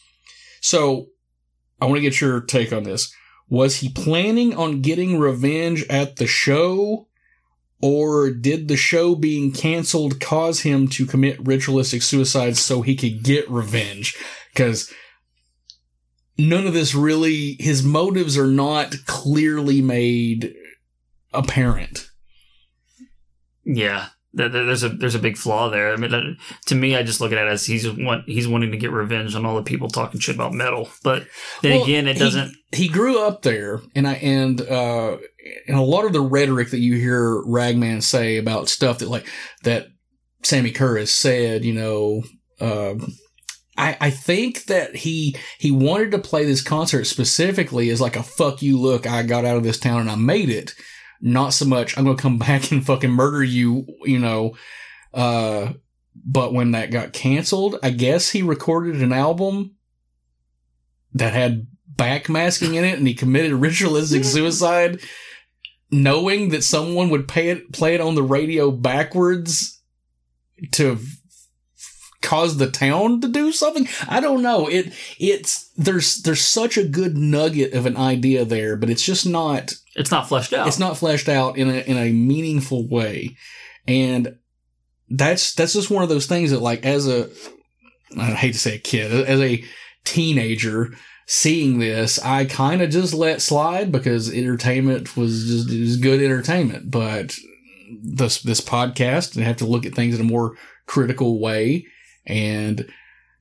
So, 0.61 1.07
I 1.81 1.85
want 1.85 1.97
to 1.97 2.01
get 2.01 2.21
your 2.21 2.41
take 2.41 2.73
on 2.73 2.83
this. 2.83 3.13
Was 3.49 3.77
he 3.77 3.89
planning 3.89 4.55
on 4.55 4.81
getting 4.81 5.17
revenge 5.17 5.85
at 5.89 6.17
the 6.17 6.27
show? 6.27 7.07
Or 7.87 8.31
did 8.31 8.67
the 8.67 8.77
show 8.77 9.13
being 9.13 9.51
canceled 9.51 10.19
cause 10.19 10.61
him 10.61 10.87
to 10.87 11.05
commit 11.05 11.45
ritualistic 11.45 12.01
suicide 12.01 12.57
so 12.57 12.81
he 12.81 12.95
could 12.95 13.21
get 13.21 13.47
revenge? 13.47 14.17
Because 14.51 14.91
none 16.35 16.65
of 16.65 16.73
this 16.73 16.95
really, 16.95 17.57
his 17.59 17.83
motives 17.83 18.39
are 18.39 18.47
not 18.47 18.95
clearly 19.05 19.83
made 19.83 20.55
apparent. 21.31 22.09
Yeah, 23.63 24.07
there's 24.35 24.83
a 24.83 24.89
there's 24.89 25.15
a 25.15 25.19
big 25.19 25.37
flaw 25.37 25.69
there. 25.69 25.93
I 25.93 25.95
mean, 25.95 26.37
to 26.65 26.75
me, 26.75 26.95
I 26.95 27.03
just 27.03 27.21
look 27.21 27.31
at 27.31 27.37
it 27.37 27.49
as 27.49 27.65
he's 27.65 27.89
want 27.89 28.25
he's 28.27 28.47
wanting 28.47 28.71
to 28.71 28.77
get 28.77 28.91
revenge 28.91 29.33
on 29.33 29.45
all 29.45 29.55
the 29.55 29.63
people 29.63 29.87
talking 29.87 30.19
shit 30.19 30.35
about 30.35 30.53
metal. 30.53 30.89
But 31.03 31.27
then 31.61 31.75
Well, 31.75 31.83
again, 31.83 32.07
it 32.07 32.17
doesn't. 32.17 32.53
He, 32.71 32.89
grew 32.89 33.21
up 33.21 33.43
there, 33.43 33.81
and 33.95 34.05
I 34.05 34.13
and 34.15 34.59
uh, 34.61 35.17
and 35.67 35.77
a 35.77 35.81
lot 35.81 36.05
of 36.05 36.13
the 36.13 36.21
rhetoric 36.21 36.71
that 36.71 36.79
you 36.79 36.95
hear 36.95 37.41
Ragman 37.45 38.01
say 38.01 38.37
about 38.37 38.67
stuff 38.67 38.99
that 38.99 39.09
like 39.09 39.25
that 39.63 39.87
Sammi 40.43 40.71
Curr 40.73 40.97
has 40.97 41.11
said, 41.11 41.63
you 41.63 41.73
know. 41.73 42.23
Um, 42.59 43.13
I, 43.77 43.97
I 43.99 44.09
think 44.09 44.65
that 44.65 44.95
he 44.95 45.35
he 45.59 45.69
wanted 45.71 46.11
to 46.11 46.19
play 46.19 46.45
this 46.45 46.61
concert 46.61 47.05
specifically 47.05 47.89
as 47.89 47.99
like 47.99 48.15
a 48.15 48.23
fuck 48.23 48.61
you 48.61 48.79
look 48.79 49.05
I 49.05 49.23
got 49.23 49.43
out 49.43 49.57
of 49.57 49.63
this 49.63 49.77
town 49.77 49.99
and 49.99 50.09
I 50.09 50.15
made 50.15 50.49
it 50.49 50.73
not 51.21 51.53
so 51.53 51.65
much 51.65 51.97
I'm 51.97 52.05
gonna 52.05 52.17
come 52.17 52.37
back 52.39 52.71
and 52.71 52.85
fucking 52.85 53.11
murder 53.11 53.43
you 53.43 53.85
you 54.03 54.19
know 54.19 54.55
uh 55.13 55.73
but 56.25 56.53
when 56.53 56.71
that 56.71 56.91
got 56.91 57.13
canceled 57.13 57.77
I 57.83 57.91
guess 57.91 58.29
he 58.29 58.41
recorded 58.41 59.01
an 59.01 59.13
album 59.13 59.75
that 61.13 61.33
had 61.33 61.67
backmasking 61.95 62.75
in 62.75 62.83
it 62.83 62.97
and 62.97 63.07
he 63.07 63.13
committed 63.13 63.51
ritualistic 63.53 64.23
suicide 64.25 65.01
knowing 65.91 66.49
that 66.49 66.63
someone 66.63 67.09
would 67.09 67.27
pay 67.27 67.49
it 67.49 67.71
play 67.71 67.95
it 67.95 68.01
on 68.01 68.15
the 68.15 68.23
radio 68.23 68.71
backwards 68.71 69.81
to 70.71 70.97
cause 72.25 72.57
the 72.57 72.69
town 72.69 73.21
to 73.21 73.27
do 73.27 73.51
something? 73.51 73.87
I 74.07 74.19
don't 74.19 74.41
know. 74.41 74.67
It 74.67 74.93
it's 75.19 75.69
there's 75.77 76.21
there's 76.23 76.43
such 76.43 76.77
a 76.77 76.87
good 76.87 77.15
nugget 77.17 77.73
of 77.73 77.85
an 77.85 77.97
idea 77.97 78.43
there 78.45 78.75
but 78.75 78.89
it's 78.89 79.05
just 79.05 79.25
not 79.25 79.73
It's 79.95 80.11
not 80.11 80.27
fleshed 80.27 80.53
out. 80.53 80.67
it's 80.67 80.79
not 80.79 80.97
fleshed 80.97 81.29
out 81.29 81.57
in 81.57 81.69
a 81.69 81.79
in 81.79 81.97
a 81.97 82.11
meaningful 82.11 82.87
way. 82.87 83.37
And 83.87 84.37
that's 85.09 85.53
that's 85.53 85.73
just 85.73 85.91
one 85.91 86.03
of 86.03 86.09
those 86.09 86.25
things 86.25 86.49
that 86.51 86.61
like 86.61 86.83
as 86.83 87.07
a 87.07 87.29
i 88.17 88.31
hate 88.31 88.53
to 88.53 88.59
say 88.59 88.75
a 88.75 88.79
kid 88.79 89.11
as 89.29 89.39
a 89.39 89.63
teenager 90.03 90.89
seeing 91.27 91.77
this 91.77 92.17
i 92.23 92.43
kind 92.45 92.81
of 92.81 92.89
just 92.89 93.13
let 93.13 93.39
slide 93.41 93.91
because 93.91 94.33
entertainment 94.33 95.15
was 95.15 95.45
just 95.45 95.69
it 95.69 95.79
was 95.79 95.97
good 95.97 96.21
entertainment. 96.23 96.89
But 96.89 97.35
this 98.01 98.41
this 98.41 98.61
podcast 98.61 99.35
and 99.35 99.45
have 99.45 99.57
to 99.57 99.67
look 99.67 99.85
at 99.85 99.93
things 99.93 100.15
in 100.15 100.21
a 100.21 100.31
more 100.31 100.55
critical 100.87 101.39
way 101.39 101.85
and 102.27 102.87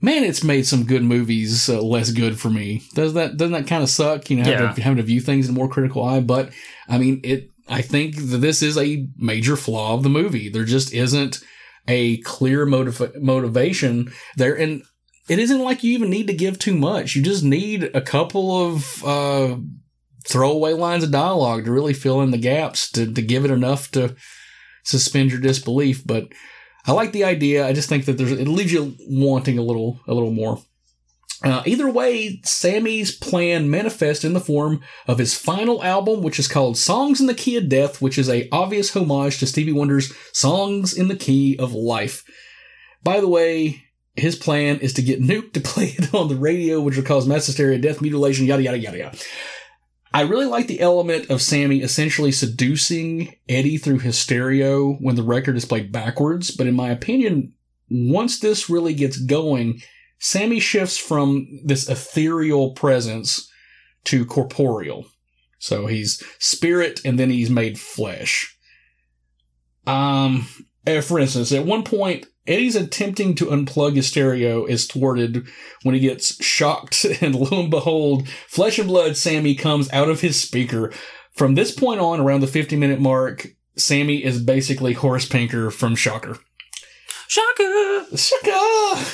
man 0.00 0.24
it's 0.24 0.44
made 0.44 0.66
some 0.66 0.84
good 0.84 1.02
movies 1.02 1.68
uh, 1.68 1.80
less 1.80 2.10
good 2.10 2.38
for 2.38 2.50
me. 2.50 2.82
Does 2.94 3.14
that 3.14 3.36
doesn't 3.36 3.52
that 3.52 3.66
kind 3.66 3.82
of 3.82 3.88
suck 3.90 4.30
you 4.30 4.36
know 4.36 4.44
having, 4.44 4.66
Yeah. 4.66 4.72
to, 4.74 4.82
having 4.82 4.96
to 4.98 5.02
view 5.02 5.20
things 5.20 5.48
in 5.48 5.54
a 5.54 5.58
more 5.58 5.68
critical 5.68 6.04
eye? 6.04 6.20
But 6.20 6.50
i 6.88 6.98
mean 6.98 7.20
it 7.24 7.50
i 7.68 7.80
think 7.80 8.16
that 8.16 8.38
this 8.38 8.62
is 8.62 8.76
a 8.76 9.06
major 9.16 9.56
flaw 9.56 9.94
of 9.94 10.02
the 10.02 10.08
movie. 10.10 10.48
There 10.50 10.64
just 10.64 10.92
isn't 10.92 11.42
a 11.88 12.18
clear 12.18 12.64
motiv- 12.66 13.20
motivation 13.20 14.10
there. 14.36 14.54
And 14.54 14.82
it 15.28 15.38
isn't 15.38 15.60
like 15.62 15.82
you 15.82 15.92
even 15.94 16.10
need 16.10 16.26
to 16.26 16.34
give 16.34 16.58
too 16.58 16.74
much. 16.76 17.14
You 17.16 17.22
just 17.22 17.42
need 17.44 17.84
a 17.94 18.00
couple 18.02 18.66
of 18.66 19.04
uh 19.04 19.56
throwaway 20.26 20.72
lines 20.72 21.04
of 21.04 21.10
dialogue 21.10 21.64
to 21.66 21.72
really 21.72 21.92
fill 21.92 22.22
in 22.22 22.30
the 22.30 22.38
gaps 22.38 22.90
to, 22.92 23.12
to 23.12 23.20
give 23.22 23.44
it 23.44 23.50
enough 23.50 23.90
to 23.92 24.16
suspend 24.82 25.30
your 25.30 25.40
disbelief. 25.40 26.06
But 26.06 26.28
I 26.86 26.92
like 26.92 27.12
the 27.12 27.24
idea. 27.24 27.66
I 27.66 27.72
just 27.72 27.88
think 27.88 28.04
that 28.06 28.18
there's 28.18 28.32
it 28.32 28.48
leaves 28.48 28.72
you 28.72 28.94
wanting 29.08 29.58
a 29.58 29.62
little 29.62 30.00
a 30.06 30.14
little 30.14 30.32
more. 30.32 30.60
Uh, 31.42 31.62
either 31.66 31.90
way, 31.90 32.40
Sammi's 32.42 33.14
plan 33.14 33.68
manifests 33.68 34.24
in 34.24 34.32
the 34.32 34.40
form 34.40 34.80
of 35.06 35.18
his 35.18 35.36
final 35.36 35.82
album, 35.82 36.22
which 36.22 36.38
is 36.38 36.48
called 36.48 36.78
"Songs 36.78 37.20
in 37.20 37.26
the 37.26 37.34
Key 37.34 37.56
of 37.56 37.68
Death," 37.68 38.00
which 38.00 38.18
is 38.18 38.28
a 38.28 38.48
obvious 38.50 38.94
homage 38.94 39.38
to 39.38 39.46
Stevie 39.46 39.72
Wonder's 39.72 40.12
"Songs 40.32 40.96
in 40.96 41.08
the 41.08 41.16
Key 41.16 41.56
of 41.58 41.72
Life." 41.74 42.24
By 43.02 43.20
the 43.20 43.28
way, 43.28 43.82
his 44.16 44.36
plan 44.36 44.78
is 44.78 44.92
to 44.94 45.02
get 45.02 45.20
Nuke 45.20 45.52
to 45.52 45.60
play 45.62 45.94
it 45.98 46.14
on 46.14 46.28
the 46.28 46.36
radio, 46.36 46.80
which 46.80 46.96
will 46.96 47.04
cause 47.04 47.26
mass 47.26 47.46
hysteria, 47.46 47.78
death, 47.78 48.00
mutilation, 48.00 48.46
yada 48.46 48.62
yada 48.62 48.78
yada 48.78 48.98
yada. 48.98 49.18
I 50.14 50.20
really 50.20 50.46
like 50.46 50.68
the 50.68 50.80
element 50.80 51.28
of 51.28 51.42
Sammi 51.42 51.82
essentially 51.82 52.30
seducing 52.30 53.34
Eddie 53.48 53.78
through 53.78 53.98
his 53.98 54.16
stereo 54.16 54.92
when 54.92 55.16
the 55.16 55.24
record 55.24 55.56
is 55.56 55.64
played 55.64 55.90
backwards, 55.90 56.52
but 56.52 56.68
in 56.68 56.74
my 56.76 56.90
opinion, 56.90 57.52
once 57.90 58.38
this 58.38 58.70
really 58.70 58.94
gets 58.94 59.18
going, 59.18 59.80
Sammi 60.20 60.60
shifts 60.60 60.96
from 60.96 61.48
this 61.64 61.88
ethereal 61.88 62.74
presence 62.74 63.50
to 64.04 64.24
corporeal. 64.24 65.04
So 65.58 65.86
he's 65.86 66.22
spirit 66.38 67.00
and 67.04 67.18
then 67.18 67.30
he's 67.30 67.50
made 67.50 67.76
flesh. 67.76 68.56
Um, 69.84 70.46
eh, 70.86 71.00
for 71.00 71.18
instance, 71.18 71.50
at 71.50 71.66
one 71.66 71.82
point, 71.82 72.26
Eddie's 72.46 72.76
attempting 72.76 73.34
to 73.36 73.46
unplug 73.46 73.96
his 73.96 74.06
stereo 74.06 74.66
is 74.66 74.86
thwarted 74.86 75.46
when 75.82 75.94
he 75.94 76.00
gets 76.00 76.42
shocked, 76.44 77.04
and 77.20 77.34
lo 77.34 77.60
and 77.60 77.70
behold, 77.70 78.28
flesh 78.48 78.78
and 78.78 78.88
blood 78.88 79.16
Sammi 79.16 79.54
comes 79.54 79.92
out 79.92 80.08
of 80.08 80.20
his 80.20 80.40
speaker. 80.40 80.92
From 81.32 81.54
this 81.54 81.72
point 81.72 82.00
on, 82.00 82.20
around 82.20 82.40
the 82.40 82.46
50 82.46 82.76
minute 82.76 83.00
mark, 83.00 83.48
Sammi 83.76 84.22
is 84.22 84.40
basically 84.40 84.92
Horace 84.92 85.26
Pinker 85.26 85.70
from 85.70 85.96
Shocker. 85.96 86.38
Shocker! 87.26 88.16
Shocker! 88.16 89.04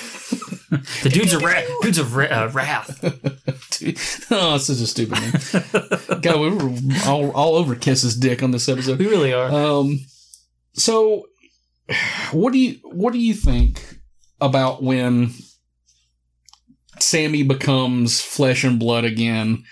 The 1.03 1.11
dude's 1.11 1.33
a 1.33 1.39
rat. 1.39 1.67
Dude's 1.83 1.99
a 1.99 2.05
ra- 2.05 2.27
uh, 2.27 2.51
wrath. 2.53 3.01
oh, 4.31 4.55
it's 4.55 4.65
such 4.67 4.81
a 4.81 4.87
stupid 4.87 5.21
name. 5.21 6.21
God, 6.21 6.41
we 6.41 6.51
were 6.51 6.71
all, 7.07 7.31
all 7.33 7.55
over 7.57 7.75
Kiss's 7.75 8.17
dick 8.17 8.43
on 8.43 8.53
this 8.53 8.69
episode. 8.69 8.99
We 8.99 9.09
really 9.09 9.33
are. 9.33 9.51
Um, 9.51 10.01
so 10.75 11.27
what 12.33 12.53
do 12.53 12.59
you 12.59 12.81
what 12.85 13.13
do 13.13 13.19
you 13.19 13.35
think 13.35 13.99
about 14.41 14.83
when 14.83 15.33
Sammi 16.99 17.47
becomes 17.47 18.21
flesh 18.21 18.65
and 18.65 18.79
blood 18.79 19.05
again? 19.05 19.65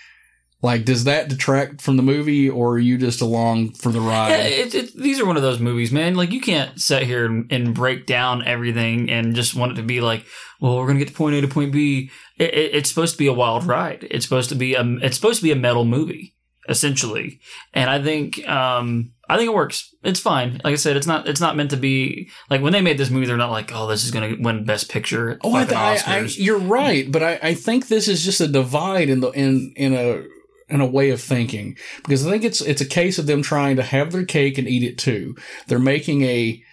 Like, 0.61 0.83
does 0.83 1.05
that 1.05 1.29
detract 1.29 1.79
from 1.79 1.95
the 1.95 2.03
movie, 2.03 2.49
or 2.49 2.71
are 2.71 2.79
you 2.79 2.97
just 2.97 3.21
along 3.21 3.75
for 3.75 3.93
the 3.93 4.01
ride? 4.01 4.31
Yeah, 4.31 4.43
it, 4.43 4.75
it, 4.75 4.93
these 4.93 5.17
are 5.17 5.25
one 5.25 5.37
of 5.37 5.41
those 5.41 5.59
movies, 5.61 5.89
man. 5.89 6.15
Like 6.15 6.33
you 6.33 6.41
can't 6.41 6.81
sit 6.81 7.03
here 7.03 7.25
and, 7.25 7.49
and 7.49 7.73
break 7.73 8.05
down 8.05 8.45
everything 8.45 9.09
and 9.09 9.35
just 9.35 9.55
want 9.55 9.71
it 9.71 9.75
to 9.75 9.83
be 9.83 10.01
like, 10.01 10.25
well, 10.59 10.75
we're 10.75 10.87
gonna 10.87 10.99
get 10.99 11.07
to 11.07 11.13
point 11.13 11.35
A 11.35 11.41
to 11.41 11.47
point 11.47 11.71
B. 11.71 12.11
It, 12.37 12.53
it, 12.53 12.75
it's 12.75 12.89
supposed 12.89 13.13
to 13.13 13.17
be 13.17 13.27
a 13.27 13.33
wild 13.33 13.65
ride. 13.65 14.05
It's 14.11 14.25
supposed 14.25 14.49
to 14.49 14.55
be 14.55 14.73
a 14.73 14.83
it's 15.01 15.15
supposed 15.15 15.39
to 15.39 15.43
be 15.43 15.53
a 15.53 15.55
metal 15.55 15.85
movie. 15.85 16.35
essentially. 16.69 17.39
And 17.73 17.89
I 17.89 18.01
think 18.01 18.47
um, 18.47 19.11
I 19.29 19.37
think 19.37 19.47
it 19.47 19.55
works. 19.55 19.93
It's 20.03 20.19
fine. 20.19 20.59
Like 20.63 20.73
I 20.73 20.75
said, 20.75 20.97
it's 20.97 21.05
not 21.05 21.27
it's 21.27 21.39
not 21.39 21.55
meant 21.55 21.69
to 21.69 21.77
be 21.77 22.29
like 22.49 22.61
when 22.61 22.73
they 22.73 22.81
made 22.81 22.97
this 22.97 23.11
movie, 23.11 23.27
they're 23.27 23.37
not 23.37 23.51
like, 23.51 23.71
oh, 23.73 23.87
this 23.87 24.03
is 24.03 24.09
going 24.09 24.35
to 24.35 24.41
win 24.41 24.65
Best 24.65 24.89
Picture. 24.89 25.37
Oh, 25.43 25.53
I, 25.53 25.65
I, 25.65 26.01
I, 26.05 26.19
you're 26.31 26.57
right, 26.57 27.09
but 27.11 27.21
I, 27.21 27.39
I 27.41 27.53
think 27.53 27.87
this 27.87 28.07
is 28.07 28.25
just 28.25 28.41
a 28.41 28.47
divide 28.47 29.07
in 29.07 29.19
the 29.19 29.29
in 29.29 29.71
in 29.75 29.93
a 29.93 30.23
in 30.67 30.81
a 30.81 30.85
way 30.85 31.11
of 31.11 31.21
thinking 31.21 31.77
because 31.97 32.25
I 32.25 32.31
think 32.31 32.43
it's 32.43 32.61
it's 32.61 32.81
a 32.81 32.85
case 32.85 33.19
of 33.19 33.27
them 33.27 33.43
trying 33.43 33.75
to 33.75 33.83
have 33.83 34.11
their 34.11 34.25
cake 34.25 34.57
and 34.57 34.67
eat 34.67 34.83
it 34.83 34.97
too. 34.97 35.35
They're 35.67 35.79
making 35.79 36.23
a 36.23 36.63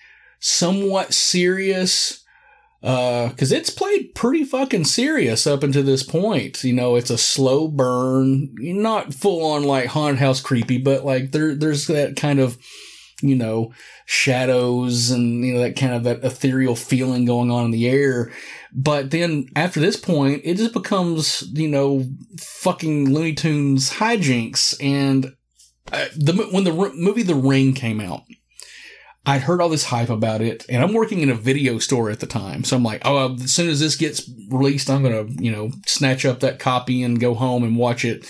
somewhat 0.41 1.13
serious 1.13 2.25
because 2.87 3.51
it's 3.51 3.71
played 3.71 4.15
pretty 4.15 4.45
fucking 4.45 4.85
serious 4.85 5.45
up 5.45 5.65
until 5.65 5.83
this 5.83 6.05
point. 6.05 6.63
You 6.63 6.73
know, 6.73 6.95
it's 6.95 7.11
a 7.11 7.19
slow 7.19 7.67
burn, 7.67 8.55
not 8.59 9.13
full 9.13 9.45
on 9.45 9.65
like 9.65 9.87
haunted 9.87 10.21
house 10.21 10.41
creepy, 10.41 10.79
but 10.79 11.05
like 11.05 11.33
there 11.33 11.57
there's 11.57 11.89
that 11.89 12.15
kind 12.15 12.39
of 12.39 12.57
you 13.21 13.35
know 13.35 13.73
shadows 14.05 15.11
and 15.11 15.45
you 15.45 15.55
know 15.55 15.61
that 15.63 15.75
kind 15.75 15.95
of 15.95 16.05
that 16.05 16.23
ethereal 16.23 16.77
feeling 16.77 17.25
going 17.25 17.51
on 17.51 17.65
in 17.65 17.71
the 17.73 17.89
air. 17.89 18.31
But 18.73 19.11
then 19.11 19.49
after 19.57 19.81
this 19.81 19.97
point, 19.97 20.43
it 20.45 20.57
just 20.57 20.73
becomes 20.73 21.43
you 21.55 21.69
know 21.69 22.05
fucking 22.39 23.13
Looney 23.13 23.35
Tunes 23.35 23.91
hijinks 23.95 24.77
and. 24.81 25.35
Uh, 25.93 26.07
the 26.17 26.33
when 26.51 26.65
the 26.65 26.73
movie 26.97 27.23
The 27.23 27.37
Ring 27.37 27.73
came 27.73 28.01
out, 28.01 28.23
I'd 29.27 29.43
heard 29.43 29.61
all 29.61 29.69
this 29.69 29.85
hype 29.85 30.09
about 30.09 30.41
it, 30.41 30.65
and 30.69 30.83
I'm 30.83 30.95
working 30.95 31.21
in 31.21 31.31
a 31.31 31.35
video 31.35 31.81
store 31.81 32.11
at 32.11 32.21
the 32.21 32.27
time. 32.27 32.63
So 32.63 32.77
I'm 32.77 32.85
like, 32.85 33.03
oh, 33.05 33.17
uh, 33.17 33.35
as 33.35 33.53
soon 33.53 33.69
as 33.69 33.81
this 33.81 33.97
gets 33.97 34.31
released, 34.49 34.89
I'm 34.89 35.03
going 35.03 35.27
to, 35.27 35.43
you 35.43 35.51
know, 35.51 35.73
snatch 35.85 36.25
up 36.25 36.41
that 36.41 36.61
copy 36.61 37.03
and 37.03 37.19
go 37.19 37.35
home 37.35 37.65
and 37.65 37.77
watch 37.77 38.05
it. 38.05 38.25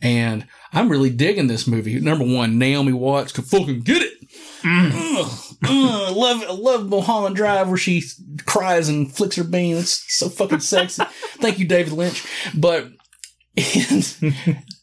And 0.00 0.46
I'm 0.72 0.88
really 0.88 1.10
digging 1.10 1.48
this 1.48 1.66
movie. 1.66 1.98
Number 1.98 2.24
one, 2.24 2.58
Naomi 2.58 2.92
Watts 2.92 3.32
could 3.32 3.46
fucking 3.46 3.80
get 3.80 4.02
it. 4.02 4.12
Mm. 4.62 4.92
Ugh, 4.94 5.56
ugh, 5.64 6.08
I 6.08 6.10
love 6.10 6.42
I 6.42 6.52
love 6.52 6.88
Mulholland 6.88 7.36
Drive 7.36 7.68
where 7.68 7.76
she 7.76 8.02
cries 8.44 8.88
and 8.88 9.12
flicks 9.12 9.36
her 9.36 9.44
bean. 9.44 9.76
It's 9.76 10.04
so 10.14 10.28
fucking 10.28 10.60
sexy. 10.60 11.02
Thank 11.40 11.58
you, 11.58 11.66
David 11.66 11.92
Lynch. 11.92 12.26
But 12.54 12.88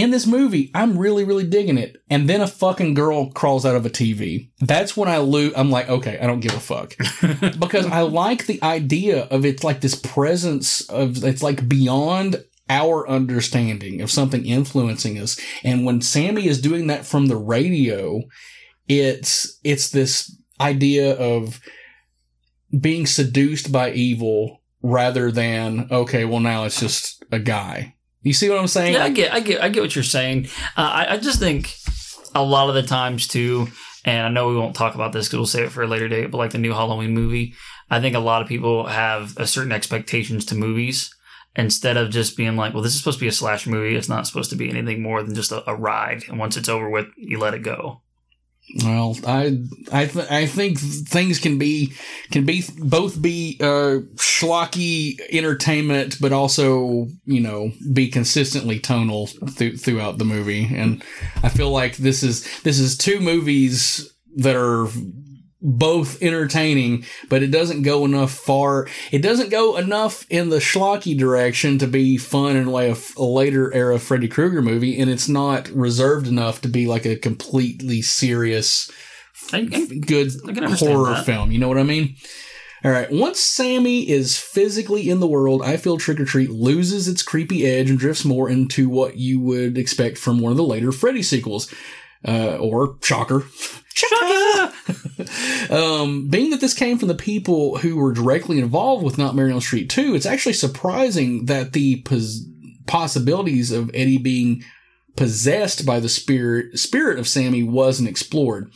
in 0.00 0.10
this 0.10 0.26
movie, 0.26 0.70
I'm 0.74 0.98
really, 0.98 1.24
really 1.24 1.46
digging 1.46 1.78
it. 1.78 1.96
And 2.08 2.28
then 2.28 2.40
a 2.40 2.46
fucking 2.46 2.94
girl 2.94 3.30
crawls 3.30 3.66
out 3.66 3.76
of 3.76 3.84
a 3.84 3.90
TV. 3.90 4.50
That's 4.60 4.96
when 4.96 5.08
I 5.08 5.18
lose. 5.18 5.52
I'm 5.56 5.70
like, 5.70 5.88
okay, 5.88 6.18
I 6.18 6.26
don't 6.26 6.40
give 6.40 6.54
a 6.54 6.60
fuck. 6.60 6.96
because 7.58 7.86
I 7.86 8.02
like 8.02 8.46
the 8.46 8.62
idea 8.62 9.24
of 9.24 9.44
it's 9.44 9.64
like 9.64 9.80
this 9.80 9.94
presence 9.94 10.88
of, 10.88 11.22
it's 11.24 11.42
like 11.42 11.68
beyond 11.68 12.44
our 12.68 13.08
understanding 13.08 14.00
of 14.00 14.10
something 14.10 14.46
influencing 14.46 15.18
us. 15.18 15.40
And 15.64 15.84
when 15.84 16.00
Sammi 16.00 16.46
is 16.46 16.60
doing 16.60 16.86
that 16.86 17.04
from 17.04 17.26
the 17.26 17.36
radio, 17.36 18.22
it's, 18.88 19.58
it's 19.64 19.90
this 19.90 20.36
idea 20.60 21.14
of 21.16 21.60
being 22.78 23.06
seduced 23.06 23.72
by 23.72 23.92
evil 23.92 24.62
rather 24.82 25.30
than, 25.32 25.88
okay, 25.90 26.24
well, 26.24 26.40
now 26.40 26.64
it's 26.64 26.80
just 26.80 27.24
a 27.32 27.38
guy. 27.38 27.94
You 28.22 28.32
see 28.32 28.50
what 28.50 28.58
I'm 28.58 28.66
saying? 28.66 28.94
Yeah, 28.94 29.04
I 29.04 29.10
get, 29.10 29.32
I 29.32 29.40
get, 29.40 29.62
I 29.62 29.68
get 29.68 29.80
what 29.80 29.94
you're 29.94 30.04
saying. 30.04 30.48
Uh, 30.76 30.80
I, 30.82 31.14
I 31.14 31.16
just 31.16 31.38
think 31.38 31.74
a 32.34 32.42
lot 32.42 32.68
of 32.68 32.74
the 32.74 32.82
times 32.82 33.26
too, 33.26 33.68
and 34.04 34.26
I 34.26 34.28
know 34.28 34.48
we 34.48 34.56
won't 34.56 34.76
talk 34.76 34.94
about 34.94 35.12
this 35.12 35.26
because 35.26 35.38
we'll 35.38 35.46
save 35.46 35.66
it 35.66 35.72
for 35.72 35.82
a 35.82 35.86
later 35.86 36.08
date. 36.08 36.30
But 36.30 36.38
like 36.38 36.52
the 36.52 36.58
new 36.58 36.72
Halloween 36.72 37.12
movie, 37.12 37.54
I 37.90 38.00
think 38.00 38.14
a 38.14 38.20
lot 38.20 38.42
of 38.42 38.48
people 38.48 38.86
have 38.86 39.36
a 39.38 39.46
certain 39.46 39.72
expectations 39.72 40.44
to 40.46 40.54
movies 40.54 41.14
instead 41.56 41.96
of 41.96 42.10
just 42.10 42.36
being 42.36 42.56
like, 42.56 42.74
well, 42.74 42.82
this 42.82 42.92
is 42.92 42.98
supposed 42.98 43.18
to 43.18 43.24
be 43.24 43.28
a 43.28 43.32
slash 43.32 43.66
movie. 43.66 43.96
It's 43.96 44.08
not 44.08 44.26
supposed 44.26 44.50
to 44.50 44.56
be 44.56 44.70
anything 44.70 45.02
more 45.02 45.22
than 45.22 45.34
just 45.34 45.52
a, 45.52 45.68
a 45.68 45.74
ride. 45.74 46.24
And 46.28 46.38
once 46.38 46.56
it's 46.56 46.68
over 46.68 46.88
with, 46.88 47.06
you 47.16 47.38
let 47.38 47.54
it 47.54 47.62
go. 47.62 48.02
Well, 48.84 49.16
I 49.26 49.58
I 49.90 50.06
th- 50.06 50.30
I 50.30 50.46
think 50.46 50.78
things 50.78 51.38
can 51.40 51.58
be 51.58 51.92
can 52.30 52.44
be 52.44 52.64
both 52.78 53.20
be 53.20 53.56
uh, 53.60 54.06
schlocky 54.14 55.18
entertainment, 55.30 56.18
but 56.20 56.32
also 56.32 57.06
you 57.24 57.40
know 57.40 57.72
be 57.92 58.08
consistently 58.08 58.78
tonal 58.78 59.28
th- 59.56 59.80
throughout 59.80 60.18
the 60.18 60.24
movie. 60.24 60.70
And 60.72 61.02
I 61.42 61.48
feel 61.48 61.70
like 61.70 61.96
this 61.96 62.22
is 62.22 62.46
this 62.62 62.78
is 62.78 62.96
two 62.96 63.18
movies 63.18 64.12
that 64.36 64.54
are 64.54 64.86
both 65.62 66.22
entertaining, 66.22 67.04
but 67.28 67.42
it 67.42 67.50
doesn't 67.50 67.82
go 67.82 68.04
enough 68.04 68.32
far. 68.32 68.88
It 69.12 69.20
doesn't 69.20 69.50
go 69.50 69.76
enough 69.76 70.26
in 70.30 70.48
the 70.48 70.56
schlocky 70.56 71.16
direction 71.16 71.78
to 71.78 71.86
be 71.86 72.16
fun 72.16 72.56
in 72.56 72.66
like 72.66 72.96
a, 72.96 73.20
a 73.20 73.24
later 73.24 73.72
era 73.74 73.98
Freddy 73.98 74.28
Krueger 74.28 74.62
movie, 74.62 74.98
and 74.98 75.10
it's 75.10 75.28
not 75.28 75.68
reserved 75.68 76.26
enough 76.26 76.60
to 76.62 76.68
be 76.68 76.86
like 76.86 77.04
a 77.04 77.16
completely 77.16 78.00
serious, 78.02 78.90
good 80.06 80.32
I 80.46 80.52
can 80.52 80.64
understand 80.64 80.92
horror 80.92 81.14
that. 81.14 81.26
film. 81.26 81.50
You 81.50 81.58
know 81.58 81.68
what 81.68 81.78
I 81.78 81.82
mean? 81.82 82.16
All 82.82 82.90
right. 82.90 83.10
Once 83.10 83.40
Sammi 83.40 84.08
is 84.08 84.38
physically 84.38 85.10
in 85.10 85.20
the 85.20 85.26
world, 85.26 85.60
I 85.62 85.76
feel 85.76 85.98
Trick 85.98 86.18
or 86.18 86.24
Treat 86.24 86.48
loses 86.48 87.08
its 87.08 87.22
creepy 87.22 87.66
edge 87.66 87.90
and 87.90 87.98
drifts 87.98 88.24
more 88.24 88.48
into 88.48 88.88
what 88.88 89.16
you 89.16 89.38
would 89.40 89.76
expect 89.76 90.16
from 90.16 90.40
one 90.40 90.50
of 90.50 90.56
the 90.56 90.64
later 90.64 90.90
Freddy 90.90 91.22
sequels. 91.22 91.70
Uh, 92.26 92.58
or 92.58 92.96
Shocker. 93.02 93.44
Shocker! 93.94 94.72
um, 95.70 96.28
being 96.28 96.50
that 96.50 96.60
this 96.60 96.74
came 96.74 96.98
from 96.98 97.08
the 97.08 97.14
people 97.14 97.78
who 97.78 97.96
were 97.96 98.12
directly 98.12 98.58
involved 98.58 99.04
with 99.04 99.18
Nightmare 99.18 99.50
on 99.52 99.60
Street 99.60 99.88
2, 99.88 100.14
it's 100.14 100.26
actually 100.26 100.52
surprising 100.52 101.46
that 101.46 101.72
the 101.72 102.02
pos- 102.02 102.44
possibilities 102.86 103.70
of 103.70 103.90
Eddie 103.94 104.18
being 104.18 104.62
possessed 105.16 105.84
by 105.84 106.00
the 106.00 106.08
spirit 106.08 106.78
spirit 106.78 107.18
of 107.18 107.26
Sammi 107.26 107.66
wasn't 107.66 108.08
explored. 108.08 108.70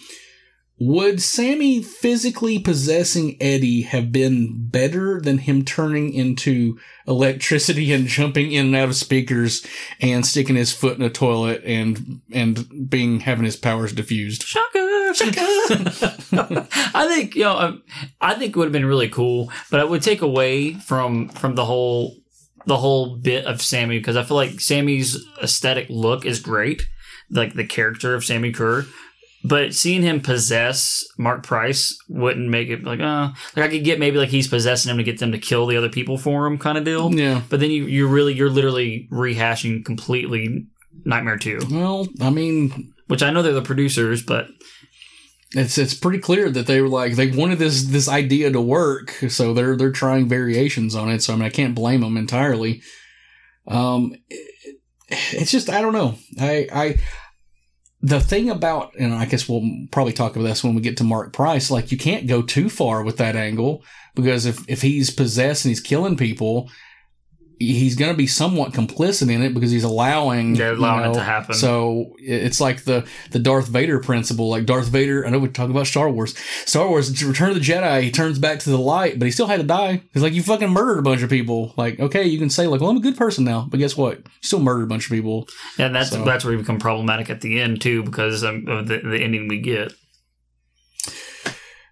Would 0.87 1.23
Sammi 1.23 1.83
physically 1.83 2.59
possessing 2.59 3.39
Eddie 3.41 3.83
have 3.83 4.13
been 4.13 4.69
better 4.69 5.19
than 5.19 5.39
him 5.39 5.65
turning 5.65 6.13
into 6.13 6.79
electricity 7.09 7.91
and 7.95 8.07
jumping 8.07 8.53
in 8.53 8.67
and 8.67 8.77
out 8.77 8.91
of 8.91 8.97
speakers 8.97 9.65
and 10.03 10.27
sticking 10.27 10.57
his 10.57 10.75
foot 10.75 10.99
in 10.99 11.03
a 11.03 11.09
toilet 11.09 11.63
and 11.65 12.21
and 12.33 12.91
being 12.91 13.21
having 13.21 13.47
his 13.47 13.57
powers 13.57 13.95
diffused? 13.95 14.43
Shocker! 14.43 15.15
Shocker! 15.15 15.39
I 16.95 17.07
think 17.09 17.35
you 17.35 17.45
know. 17.45 17.57
um, 17.59 17.83
I 18.21 18.35
think 18.35 18.51
it 18.51 18.57
would 18.57 18.67
have 18.67 18.73
been 18.73 18.85
really 18.85 19.09
cool, 19.09 19.51
but 19.71 19.81
it 19.81 19.89
would 19.89 20.03
take 20.03 20.21
away 20.21 20.75
from 20.75 21.31
from 21.31 21.55
the 21.55 21.65
whole 21.65 22.15
the 22.67 22.77
whole 22.77 23.17
bit 23.17 23.47
of 23.47 23.63
Sammi 23.63 23.99
because 23.99 24.17
I 24.17 24.23
feel 24.23 24.37
like 24.37 24.61
Sammi's 24.61 25.25
aesthetic 25.43 25.87
look 25.89 26.27
is 26.27 26.41
great, 26.41 26.87
like 27.31 27.55
the 27.55 27.67
character 27.67 28.15
of 28.15 28.23
Sammi 28.23 28.53
Curr. 28.53 28.85
But 29.47 29.75
seeing 29.75 30.01
him 30.03 30.21
possess 30.21 31.05
Marc 31.19 31.43
Price 31.43 31.95
wouldn't 32.09 32.49
make 32.49 32.69
it 32.71 32.83
like, 32.83 33.01
uh, 33.01 33.29
like 33.55 33.67
I 33.67 33.69
could 33.69 33.85
get 33.85 33.99
maybe 33.99 34.17
like 34.17 34.31
he's 34.31 34.49
possessing 34.49 34.91
him 34.91 34.97
to 34.97 35.05
get 35.05 35.19
them 35.19 35.33
to 35.33 35.39
kill 35.39 35.67
the 35.67 35.77
other 35.77 35.91
people 35.91 36.17
for 36.17 36.47
him, 36.47 36.57
kind 36.57 36.79
of 36.79 36.85
deal. 36.85 37.13
Yeah. 37.15 37.43
But 37.51 37.61
then 37.61 37.71
you 37.71 37.85
you're 37.85 38.09
really 38.09 38.33
you're 38.33 38.49
literally 38.49 39.07
rehashing 39.13 39.85
completely 39.85 40.65
Nightmare 41.05 41.37
Two. 41.37 41.61
Well, 41.71 42.09
I 42.23 42.31
mean, 42.31 42.95
which 43.09 43.23
I 43.23 43.31
know 43.31 43.43
they're 43.43 43.53
the 43.53 43.61
producers, 43.61 44.23
but 44.23 44.47
it's 45.51 45.77
it's 45.77 45.93
pretty 45.95 46.19
clear 46.21 46.51
that 46.51 46.67
they 46.67 46.81
were 46.81 46.89
like 46.89 47.15
they 47.15 47.31
wanted 47.31 47.59
this 47.59 47.85
this 47.85 48.09
idea 48.09 48.51
to 48.51 48.61
work, 48.63 49.11
so 49.29 49.53
they're 49.53 49.77
they're 49.77 49.93
trying 49.93 50.27
variations 50.27 50.95
on 50.95 51.11
it. 51.11 51.23
So 51.23 51.35
I 51.35 51.37
mean, 51.37 51.45
I 51.45 51.51
can't 51.51 51.75
blame 51.75 52.01
them 52.01 52.17
entirely. 52.17 52.81
Um, 53.69 54.15
it- 54.31 54.51
it's 55.33 55.51
just 55.53 55.69
I 55.69 55.83
don't 55.83 55.93
know. 55.93 56.17
I 56.41 56.67
I 56.73 56.97
the 58.05 58.21
thing 58.21 58.51
about 58.51 58.95
and 58.97 59.15
I 59.15 59.25
guess 59.25 59.49
we'll 59.49 59.67
probably 59.91 60.13
talk 60.13 60.37
about 60.37 60.45
this 60.45 60.63
when 60.63 60.75
we 60.75 60.83
get 60.83 60.99
to 60.99 61.05
Marc 61.05 61.33
Price. 61.33 61.71
Like 61.71 61.91
you 61.91 61.97
can't 61.97 62.27
go 62.27 62.43
too 62.43 62.69
far 62.69 63.03
with 63.03 63.17
that 63.17 63.35
angle 63.35 63.83
because 64.15 64.45
if 64.45 64.69
if 64.69 64.83
he's 64.83 65.11
possessed 65.11 65.65
and 65.65 65.71
he's 65.71 65.81
killing 65.81 66.17
people. 66.17 66.71
He's 67.59 67.95
going 67.95 68.11
to 68.11 68.17
be 68.17 68.27
somewhat 68.27 68.73
complicit 68.73 69.31
in 69.31 69.43
it 69.43 69.55
because 69.55 69.71
he's 69.71 69.85
allowing, 69.85 70.57
Yeah, 70.57 70.73
allowing 70.73 71.05
you 71.05 71.11
it 71.13 71.15
to 71.15 71.23
happen. 71.23 71.55
So 71.55 72.15
it's 72.19 72.61
like 72.61 72.85
the 72.85 73.07
the 73.31 73.39
Darth 73.39 73.69
Vader 73.69 74.01
principle. 74.01 74.49
Like 74.49 74.67
Darth 74.67 74.89
Vader, 74.89 75.27
I 75.27 75.31
know 75.31 75.39
we 75.39 75.49
talk 75.49 75.71
about 75.71 75.87
Star 75.87 76.11
Wars. 76.11 76.37
Star 76.67 76.89
Wars, 76.89 77.23
Return 77.25 77.51
of 77.51 77.55
the 77.55 77.61
Jedi, 77.61 78.03
he 78.03 78.11
turns 78.11 78.39
back 78.39 78.59
to 78.61 78.71
the 78.71 78.79
light, 78.79 79.19
but 79.19 79.27
he 79.27 79.31
still 79.31 79.47
had 79.47 79.61
to 79.61 79.67
die. 79.67 80.03
It's 80.15 80.23
like 80.23 80.33
you 80.33 80.43
fucking 80.43 80.69
murdered 80.71 80.99
a 80.99 81.03
bunch 81.03 81.23
of 81.23 81.31
people. 81.31 81.73
Like, 81.77 82.01
okay, 82.01 82.25
you 82.25 82.39
can 82.39 82.51
say 82.51 82.67
like, 82.67 82.81
well, 82.81 82.91
I'm 82.91 82.97
a 82.97 83.01
good 83.01 83.17
person 83.17 83.45
now, 83.45 83.67
but 83.71 83.79
guess 83.79 83.97
what? 83.97 84.19
You 84.19 84.25
still 84.43 84.61
murdered 84.61 84.85
a 84.85 84.87
bunch 84.89 85.07
of 85.07 85.11
people. 85.13 85.49
Yeah, 85.79 85.87
and 85.87 85.95
that's 85.95 86.11
So- 86.11 86.25
that's 86.25 86.45
where 86.45 86.53
we 86.57 86.61
become 86.61 86.79
problematic 86.79 87.31
at 87.31 87.41
the 87.41 87.61
end 87.61 87.81
too, 87.81 88.03
because 88.03 88.43
of 88.43 88.65
the, 88.65 89.01
the 89.05 89.19
ending 89.23 89.49
we 89.49 89.61
get. 89.61 89.93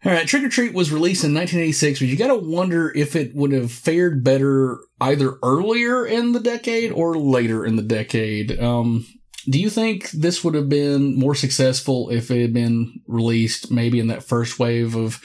All 0.04 0.10
right, 0.10 0.26
Trick 0.26 0.42
or 0.42 0.48
Treat 0.48 0.74
was 0.74 0.90
released 0.90 1.22
in 1.22 1.32
1986, 1.32 2.00
but 2.00 2.08
you 2.08 2.16
got 2.16 2.26
to 2.26 2.34
wonder 2.34 2.90
if 2.96 3.14
it 3.14 3.36
would 3.36 3.52
have 3.52 3.70
fared 3.70 4.24
better 4.24 4.80
either 5.00 5.38
earlier 5.44 6.04
in 6.04 6.32
the 6.32 6.40
decade 6.40 6.90
or 6.90 7.16
later 7.16 7.64
in 7.64 7.76
the 7.76 7.82
decade. 7.82 8.60
Um, 8.60 9.06
do 9.48 9.60
you 9.60 9.70
think 9.70 10.10
this 10.10 10.42
would 10.42 10.54
have 10.54 10.68
been 10.68 11.16
more 11.16 11.36
successful 11.36 12.10
if 12.10 12.32
it 12.32 12.40
had 12.42 12.52
been 12.52 13.00
released 13.06 13.70
maybe 13.70 14.00
in 14.00 14.08
that 14.08 14.24
first 14.24 14.58
wave 14.58 14.96
of 14.96 15.20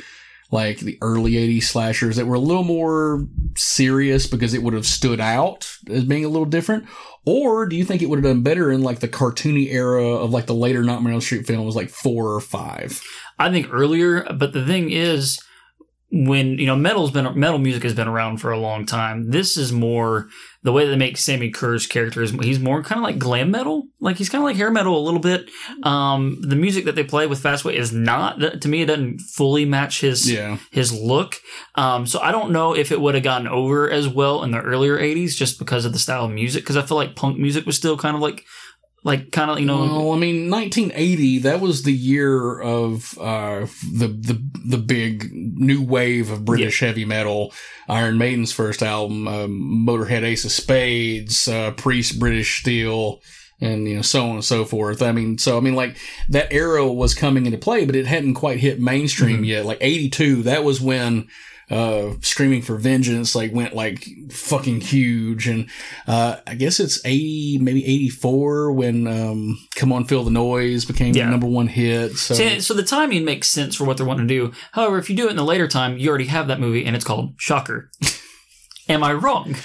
like 0.51 0.79
the 0.79 0.97
early 1.01 1.33
80s 1.33 1.63
slashers 1.63 2.15
that 2.15 2.25
were 2.25 2.35
a 2.35 2.39
little 2.39 2.63
more 2.63 3.27
serious 3.55 4.27
because 4.27 4.53
it 4.53 4.63
would 4.63 4.73
have 4.73 4.85
stood 4.85 5.19
out 5.19 5.69
as 5.89 6.03
being 6.03 6.23
a 6.23 6.29
little 6.29 6.45
different? 6.45 6.85
Or 7.25 7.65
do 7.65 7.75
you 7.75 7.83
think 7.83 8.01
it 8.01 8.09
would 8.09 8.23
have 8.23 8.31
done 8.31 8.43
better 8.43 8.71
in 8.71 8.81
like 8.81 8.99
the 8.99 9.09
cartoony 9.09 9.73
era 9.73 10.07
of 10.07 10.31
like 10.31 10.45
the 10.45 10.53
later 10.53 10.83
Nightmare 10.83 11.13
on 11.13 11.21
Street 11.21 11.45
films, 11.45 11.75
like 11.75 11.89
four 11.89 12.33
or 12.33 12.39
five? 12.39 13.01
I 13.39 13.51
think 13.51 13.67
earlier, 13.71 14.23
but 14.33 14.53
the 14.53 14.65
thing 14.65 14.91
is, 14.91 15.39
when 16.09 16.57
you 16.57 16.65
know 16.65 16.75
metal's 16.75 17.11
been 17.11 17.37
metal 17.37 17.59
music 17.59 17.83
has 17.83 17.93
been 17.93 18.07
around 18.07 18.37
for 18.37 18.49
a 18.51 18.57
long 18.59 18.85
time. 18.85 19.29
This 19.31 19.57
is 19.57 19.73
more 19.73 20.29
the 20.63 20.71
way 20.71 20.87
they 20.87 20.95
make 20.95 21.17
Sammi 21.17 21.53
Curr's 21.53 21.85
character 21.85 22.21
is 22.23 22.31
he's 22.31 22.59
more 22.61 22.81
kind 22.81 22.97
of 22.99 23.03
like 23.03 23.19
glam 23.19 23.51
metal, 23.51 23.83
like 23.99 24.15
he's 24.15 24.29
kind 24.29 24.41
of 24.41 24.45
like 24.45 24.55
hair 24.55 24.71
metal 24.71 24.97
a 24.97 25.03
little 25.03 25.19
bit. 25.19 25.49
Um, 25.83 26.37
the 26.41 26.55
music 26.55 26.85
that 26.85 26.95
they 26.95 27.03
play 27.03 27.27
with 27.27 27.43
Fastway 27.43 27.73
is 27.73 27.91
not 27.91 28.39
to 28.61 28.67
me. 28.69 28.83
It 28.83 28.85
doesn't 28.85 29.19
fully 29.19 29.65
match 29.65 29.99
his 29.99 30.31
Yeah. 30.31 30.57
his 30.71 30.93
look. 30.93 31.35
Um, 31.75 32.07
so 32.07 32.19
I 32.21 32.31
don't 32.31 32.51
know 32.51 32.73
if 32.73 32.93
it 32.93 33.01
would 33.01 33.15
have 33.15 33.23
gotten 33.25 33.49
over 33.49 33.89
as 33.89 34.07
well 34.07 34.43
in 34.43 34.51
the 34.51 34.61
earlier 34.61 34.97
'80s 34.97 35.35
just 35.35 35.59
because 35.59 35.83
of 35.83 35.91
the 35.91 35.99
style 35.99 36.23
of 36.25 36.31
music. 36.31 36.63
Because 36.63 36.77
I 36.77 36.83
feel 36.83 36.97
like 36.97 37.17
punk 37.17 37.37
music 37.37 37.65
was 37.65 37.75
still 37.75 37.97
kind 37.97 38.15
of 38.15 38.21
like 38.21 38.45
like 39.07 39.31
kind 39.31 39.49
of 39.49 39.57
you 39.59 39.65
know 39.65 39.79
Well, 39.79 40.11
I 40.11 40.17
mean, 40.17 40.51
1980, 40.51 41.39
that 41.39 41.61
was 41.61 41.83
the 41.83 41.93
year 41.93 42.59
of 42.59 43.17
uh, 43.17 43.61
the 43.93 44.09
the 44.09 44.43
the 44.65 44.77
big 44.77 45.31
new 45.31 45.81
wave 45.81 46.29
of 46.29 46.43
British 46.43 46.81
heavy 46.81 47.05
metal. 47.05 47.53
Iron 47.87 48.17
Maiden's 48.17 48.51
first 48.51 48.83
album, 48.83 49.25
um, 49.29 49.85
Motorhead, 49.87 50.23
Ace 50.23 50.43
of 50.43 50.51
Spades, 50.51 51.47
uh, 51.47 51.71
Priest, 51.71 52.19
British 52.19 52.59
Steel, 52.59 53.21
and 53.61 53.87
you 53.87 53.95
know 53.95 54.01
so 54.01 54.25
on 54.25 54.35
and 54.35 54.45
so 54.45 54.65
forth. 54.65 55.01
I 55.01 55.13
mean, 55.13 55.37
so 55.37 55.55
I 55.57 55.61
mean, 55.61 55.75
like 55.75 55.95
that 56.27 56.51
era 56.51 56.85
was 56.85 57.15
coming 57.15 57.45
into 57.45 57.57
play, 57.57 57.85
but 57.85 57.95
it 57.95 58.07
hadn't 58.07 58.33
quite 58.33 58.59
hit 58.59 58.81
mainstream 58.81 59.45
yet. 59.45 59.65
Like 59.65 59.77
82, 59.79 60.43
that 60.43 60.65
was 60.65 60.81
when 60.81 61.29
uh 61.69 62.13
screaming 62.21 62.61
for 62.61 62.77
vengeance 62.77 63.35
like 63.35 63.51
went 63.53 63.75
like 63.75 64.07
fucking 64.31 64.79
huge 64.79 65.49
and 65.49 65.69
uh 66.07 66.37
i 66.47 66.55
guess 66.55 66.79
it's 66.79 67.05
80 67.05 67.57
maybe 67.61 67.83
84 67.85 68.71
when 68.71 69.05
um 69.05 69.59
come 69.75 69.91
on 69.91 70.05
feel 70.05 70.23
the 70.23 70.31
noise 70.31 70.85
became 70.85 71.13
Yeah. 71.13 71.25
the 71.25 71.31
number 71.31 71.47
one 71.47 71.67
hit 71.67 72.13
so 72.15 72.35
So, 72.35 72.59
so 72.59 72.73
the 72.73 72.83
timing 72.83 73.25
makes 73.25 73.49
sense 73.49 73.75
for 73.75 73.83
what 73.83 73.97
they're 73.97 74.05
wanting 74.05 74.27
to 74.29 74.33
do. 74.33 74.53
However, 74.71 74.97
if 74.97 75.09
you 75.09 75.15
do 75.17 75.27
it 75.27 75.31
in 75.31 75.35
the 75.35 75.43
later 75.43 75.67
time, 75.67 75.97
you 75.97 76.07
already 76.09 76.27
have 76.27 76.47
that 76.47 76.59
movie, 76.61 76.85
and 76.85 76.95
it's 76.95 77.03
called 77.05 77.33
Shocker. 77.37 77.89
Am 78.89 79.03
I 79.03 79.11
wrong? 79.13 79.55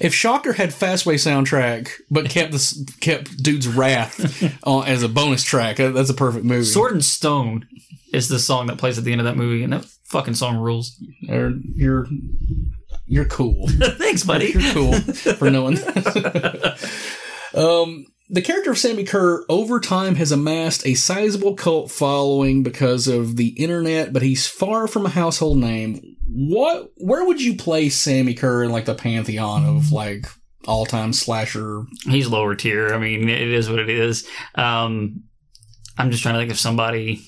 if 0.00 0.12
shocker 0.14 0.52
had 0.52 0.70
fastway 0.70 1.14
soundtrack 1.14 1.88
but 2.10 2.28
kept 2.28 2.50
this 2.52 2.84
kept 3.00 3.42
dude's 3.42 3.68
wrath 3.68 4.42
uh, 4.66 4.80
as 4.80 5.02
a 5.04 5.08
bonus 5.08 5.42
track 5.44 5.76
that's 5.76 6.10
a 6.10 6.14
perfect 6.14 6.44
movie 6.44 6.64
Sword 6.64 6.92
and 6.92 7.04
Stone 7.04 7.66
is 8.12 8.28
the 8.28 8.38
song 8.38 8.66
that 8.66 8.78
plays 8.78 8.98
at 8.98 9.04
the 9.04 9.10
end 9.12 9.20
of 9.20 9.24
that 9.24 9.36
movie, 9.36 9.64
and 9.64 9.72
that 9.72 9.84
fucking 10.14 10.34
song 10.34 10.56
rules. 10.58 10.96
Or 11.28 11.52
you're 11.74 12.06
you're 13.06 13.24
cool 13.24 13.66
Thanks, 13.68 14.22
buddy. 14.22 14.52
You're 14.52 14.72
cool 14.72 14.92
for 15.38 15.50
knowing. 15.50 15.76
um, 17.54 18.06
the 18.30 18.40
character 18.42 18.70
of 18.70 18.78
Sammi 18.78 19.04
Curr 19.04 19.44
over 19.48 19.80
time 19.80 20.14
has 20.14 20.30
amassed 20.30 20.86
a 20.86 20.94
sizable 20.94 21.54
cult 21.56 21.90
following 21.90 22.62
because 22.62 23.08
of 23.08 23.36
the 23.36 23.48
internet, 23.48 24.12
but 24.12 24.22
he's 24.22 24.46
far 24.46 24.86
from 24.86 25.04
a 25.04 25.10
household 25.10 25.58
name. 25.58 26.00
What? 26.28 26.90
Where 26.96 27.24
would 27.26 27.42
you 27.42 27.56
place 27.56 27.96
Sammi 27.96 28.34
Curr 28.34 28.62
in 28.64 28.70
like 28.70 28.84
the 28.84 28.94
pantheon 28.94 29.66
of 29.66 29.90
like 29.90 30.26
all 30.66 30.86
time 30.86 31.12
slasher? 31.12 31.82
He's 32.04 32.28
lower 32.28 32.54
tier. 32.54 32.94
I 32.94 32.98
mean, 32.98 33.28
it 33.28 33.48
is 33.48 33.68
what 33.68 33.80
it 33.80 33.90
is. 33.90 34.26
Um, 34.54 35.24
I'm 35.98 36.12
just 36.12 36.22
trying 36.22 36.34
to 36.36 36.40
think 36.40 36.52
of 36.52 36.58
somebody. 36.58 37.26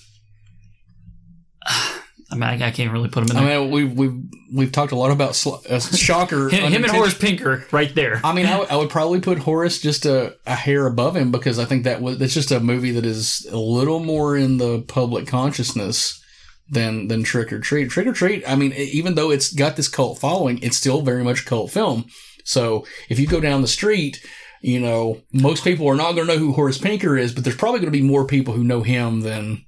I 2.43 2.51
mean, 2.53 2.63
I, 2.63 2.69
I 2.69 2.71
can't 2.71 2.93
really 2.93 3.09
put 3.09 3.23
him 3.23 3.37
in 3.37 3.45
There. 3.45 3.57
I 3.57 3.61
mean, 3.61 3.71
we've 3.71 3.93
we've 3.93 4.23
we've 4.53 4.73
talked 4.73 4.93
a 4.93 4.97
lot 4.97 5.11
about 5.11 5.35
sl- 5.35 5.57
uh, 5.69 5.81
Shocker. 5.81 6.49
him, 6.49 6.71
him 6.73 6.85
and 6.85 6.93
Horace 6.93 7.17
Pinker, 7.17 7.67
right 7.73 7.95
there. 7.95 8.21
I 8.23 8.33
mean, 8.33 8.47
I 8.71 8.77
would- 8.77 8.91
probably 8.91 9.21
put 9.21 9.39
Horace 9.39 9.81
just 9.81 10.07
a, 10.07 10.37
a 10.47 10.55
hair 10.55 10.87
above 10.87 11.17
him 11.17 11.31
because 11.31 11.59
I 11.59 11.65
think 11.65 11.85
that 11.85 12.01
was 12.01 12.19
that's 12.19 12.35
just 12.35 12.51
a 12.51 12.61
movie 12.61 12.93
that 12.93 13.05
is 13.05 13.47
a 13.51 13.57
little 13.59 14.01
more 14.01 14.37
in 14.37 14.59
the 14.59 14.83
public 14.83 15.27
consciousness 15.27 16.23
than 16.69 17.09
than 17.09 17.23
Trick 17.25 17.53
or 17.53 17.59
Treat. 17.61 17.91
Trick 17.91 18.07
or 18.07 18.13
Treat, 18.13 18.45
I 18.49 18.55
mean, 18.55 18.73
even 18.73 19.15
though 19.15 19.31
it's 19.31 19.53
got 19.53 19.77
this 19.77 19.89
cult 19.89 20.19
following, 20.19 20.59
it's 20.63 20.77
still 20.77 21.03
very 21.03 21.25
much 21.25 21.43
a 21.43 21.45
cult 21.45 21.71
film. 21.71 22.07
So 22.45 22.87
if 23.09 23.19
you 23.19 23.27
go 23.27 23.41
down 23.41 23.63
the 23.63 23.69
street, 23.69 24.25
you 24.63 24.81
know, 24.81 25.21
most 25.33 25.65
people 25.65 25.89
are 25.89 25.97
not 25.97 26.13
going 26.13 26.27
to 26.29 26.33
know 26.35 26.39
who 26.39 26.53
Horace 26.53 26.79
Pinker 26.79 27.17
is, 27.17 27.33
but 27.35 27.45
there's 27.45 27.57
probably 27.57 27.81
going 27.81 27.93
to 27.93 27.99
be 27.99 28.03
more 28.07 28.25
people 28.27 28.55
who 28.55 28.65
know 28.65 28.83
him 28.83 29.21
than 29.21 29.66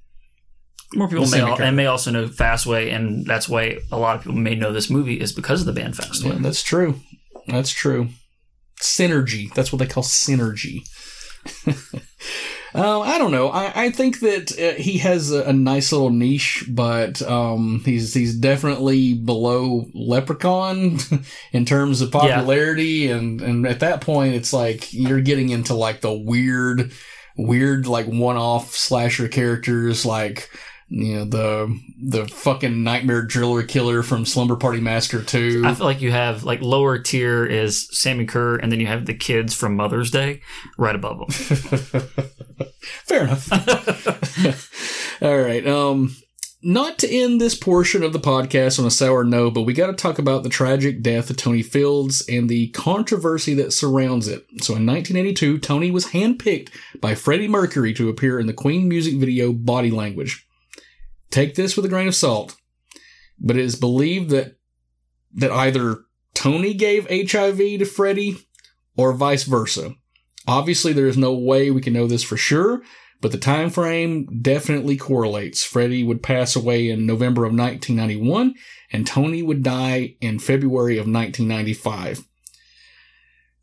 More 0.95 1.07
people 1.07 1.25
the 1.25 1.37
may 1.37 1.43
Sammi 1.43 1.59
and 1.59 1.75
may 1.75 1.85
also 1.85 2.11
know 2.11 2.27
Fastway, 2.27 2.93
and 2.93 3.25
that's 3.25 3.47
why 3.47 3.79
a 3.91 3.97
lot 3.97 4.15
of 4.15 4.23
people 4.23 4.37
may 4.37 4.55
know 4.55 4.73
this 4.73 4.89
movie 4.89 5.19
is 5.19 5.31
because 5.31 5.61
of 5.61 5.67
the 5.67 5.73
band 5.73 5.93
Fastway. 5.95 6.33
Yeah, 6.33 6.39
that's 6.39 6.63
true. 6.63 6.99
That's 7.47 7.69
true. 7.69 8.09
Synergy. 8.81 9.53
That's 9.53 9.71
what 9.71 9.79
they 9.79 9.87
call 9.87 10.03
synergy. 10.03 10.81
Uh, 12.73 12.99
I 13.01 13.17
don't 13.17 13.31
know. 13.31 13.49
I, 13.49 13.85
I 13.85 13.89
think 13.89 14.19
that 14.19 14.51
uh, 14.59 14.79
he 14.79 14.99
has 14.99 15.31
a, 15.31 15.43
a 15.45 15.53
nice 15.53 15.91
little 15.91 16.11
niche, 16.11 16.65
but 16.69 17.21
um, 17.23 17.81
he's 17.83 18.13
he's 18.13 18.35
definitely 18.35 19.15
below 19.15 19.87
Leprechaun 19.93 20.99
in 21.51 21.65
terms 21.65 22.01
of 22.01 22.11
popularity, 22.11 23.09
and 23.09 23.41
and 23.41 23.65
at 23.65 23.79
that 23.79 24.01
point, 24.01 24.35
it's 24.35 24.53
like 24.53 24.93
you're 24.93 25.21
getting 25.21 25.49
into 25.49 25.73
like 25.73 26.01
the 26.01 26.13
weird, 26.13 26.91
weird 27.37 27.87
like 27.87 28.05
one-off 28.05 28.75
slasher 28.75 29.27
characters, 29.27 30.05
like 30.05 30.49
you 30.89 31.15
know 31.15 31.25
the 31.25 31.79
the 32.01 32.27
fucking 32.27 32.83
nightmare 32.83 33.21
driller 33.21 33.63
killer 33.63 34.01
from 34.01 34.25
Slumber 34.25 34.55
Party 34.55 34.79
Massacre 34.79 35.23
Two. 35.23 35.63
I 35.65 35.73
feel 35.75 35.85
like 35.85 36.01
you 36.01 36.11
have 36.11 36.43
like 36.43 36.61
lower 36.61 36.97
tier 36.97 37.45
is 37.45 37.87
Sammi 37.91 38.27
Curr, 38.27 38.57
and 38.57 38.71
then 38.71 38.79
you 38.79 38.87
have 38.87 39.05
the 39.05 39.13
kids 39.13 39.53
from 39.53 39.75
Mother's 39.75 40.09
Day 40.09 40.41
right 40.77 40.95
above 40.95 41.19
them. 41.19 41.29
Fair 42.81 43.23
enough. 43.23 43.51
All 45.21 45.37
right. 45.37 45.65
Um, 45.67 46.15
not 46.61 46.99
to 46.99 47.09
end 47.09 47.39
this 47.39 47.55
portion 47.55 48.03
of 48.03 48.11
the 48.11 48.19
podcast 48.19 48.79
on 48.79 48.85
a 48.85 48.91
sour 48.91 49.23
note, 49.23 49.53
but 49.53 49.61
we 49.61 49.73
got 49.73 49.87
to 49.87 49.93
talk 49.93 50.19
about 50.19 50.43
the 50.43 50.49
tragic 50.49 51.01
death 51.01 51.29
of 51.29 51.37
Tony 51.37 51.61
Fields 51.61 52.27
and 52.27 52.49
the 52.49 52.67
controversy 52.69 53.53
that 53.53 53.71
surrounds 53.71 54.27
it. 54.27 54.45
So 54.61 54.75
in 54.75 54.85
1982, 54.85 55.59
Tony 55.59 55.89
was 55.91 56.07
handpicked 56.07 56.69
by 56.99 57.15
Freddie 57.15 57.47
Mercury 57.47 57.93
to 57.93 58.09
appear 58.09 58.39
in 58.39 58.47
the 58.47 58.53
Queen 58.53 58.89
music 58.89 59.15
video 59.15 59.53
Body 59.53 59.91
Language. 59.91 60.45
Take 61.29 61.55
this 61.55 61.75
with 61.75 61.85
a 61.85 61.89
grain 61.89 62.07
of 62.07 62.15
salt, 62.15 62.55
but 63.39 63.57
it 63.57 63.63
is 63.63 63.75
believed 63.75 64.29
that 64.31 64.55
that 65.35 65.51
either 65.51 65.99
Tony 66.33 66.73
gave 66.73 67.07
HIV 67.09 67.57
to 67.57 67.85
Freddie 67.85 68.37
or 68.97 69.13
vice 69.13 69.43
versa. 69.43 69.93
Obviously, 70.47 70.93
there 70.93 71.07
is 71.07 71.17
no 71.17 71.33
way 71.33 71.69
we 71.69 71.81
can 71.81 71.93
know 71.93 72.07
this 72.07 72.23
for 72.23 72.37
sure, 72.37 72.81
but 73.21 73.31
the 73.31 73.37
time 73.37 73.69
frame 73.69 74.25
definitely 74.41 74.97
correlates. 74.97 75.63
Freddie 75.63 76.03
would 76.03 76.23
pass 76.23 76.55
away 76.55 76.89
in 76.89 77.05
November 77.05 77.43
of 77.43 77.51
1991, 77.51 78.55
and 78.91 79.05
Tony 79.05 79.43
would 79.43 79.61
die 79.61 80.15
in 80.21 80.39
February 80.39 80.97
of 80.97 81.05
1995. 81.05 82.25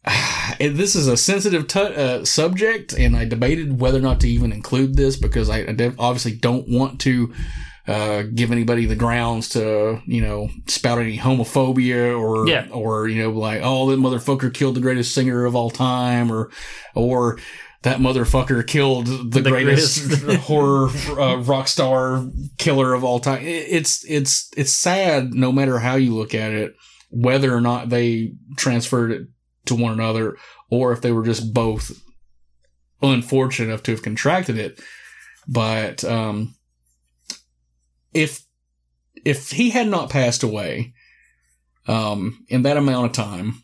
This 0.59 0.95
is 0.97 1.07
a 1.09 1.17
sensitive 1.17 1.67
tu- 1.67 1.81
uh, 1.81 2.25
subject, 2.25 2.93
and 2.95 3.15
I 3.17 3.25
debated 3.27 3.79
whether 3.81 3.99
or 3.99 4.03
not 4.03 4.21
to 4.21 4.29
even 4.29 4.53
include 4.53 4.97
this 4.97 5.17
because 5.17 5.51
I, 5.51 5.59
I 5.61 5.93
obviously 5.99 6.33
don't 6.33 6.67
want 6.69 7.01
to 7.03 7.35
uh, 7.87 8.23
give 8.35 8.51
anybody 8.53 8.87
the 8.87 8.97
grounds 8.97 9.51
to, 9.51 10.01
you 10.07 10.21
know, 10.23 10.49
spout 10.67 10.99
any 10.99 11.19
homophobia 11.19 12.19
or, 12.19 12.49
Yeah. 12.49 12.69
or 12.71 13.07
you 13.09 13.23
know, 13.23 13.31
like, 13.31 13.61
oh, 13.63 13.91
that 13.91 13.99
motherfucker 13.99 14.53
killed 14.55 14.77
the 14.77 14.81
greatest 14.81 15.15
singer 15.15 15.45
of 15.45 15.55
all 15.55 15.71
time, 15.71 16.33
or, 16.33 16.51
or 16.95 17.39
that 17.83 17.99
motherfucker 17.99 18.67
killed 18.67 19.07
the, 19.07 19.41
The 19.43 19.51
greatest, 19.51 20.09
greatest. 20.21 20.41
horror 20.47 20.89
uh, 21.21 21.37
rock 21.43 21.69
star 21.69 22.25
killer 22.59 22.95
of 22.95 23.05
all 23.05 23.21
time. 23.21 23.43
It- 23.43 23.67
It's 23.69 24.05
it's 24.09 24.51
it's 24.57 24.73
sad, 24.73 25.35
no 25.35 25.53
matter 25.53 25.79
how 25.79 25.97
you 25.97 26.15
look 26.15 26.35
at 26.35 26.53
it, 26.53 26.75
whether 27.11 27.55
or 27.55 27.61
not 27.61 27.89
they 27.91 28.33
transferred 28.57 29.13
it 29.13 29.23
to 29.67 29.75
one 29.75 29.93
another, 29.93 30.37
or 30.71 30.93
if 30.93 31.01
they 31.01 31.13
were 31.13 31.25
just 31.25 31.53
both 31.53 32.03
unfortunate 33.03 33.69
enough 33.69 33.83
to 33.85 33.93
have 33.93 34.03
contracted 34.03 34.59
it. 34.59 34.81
But 35.47 36.05
um, 36.05 36.55
if 38.13 38.45
if 39.25 39.51
he 39.51 39.71
had 39.71 39.89
not 39.89 40.11
passed 40.11 40.43
away 40.43 40.95
um, 41.87 42.45
in 42.49 42.63
that 42.63 42.77
amount 42.77 43.07
of 43.07 43.13
time, 43.13 43.63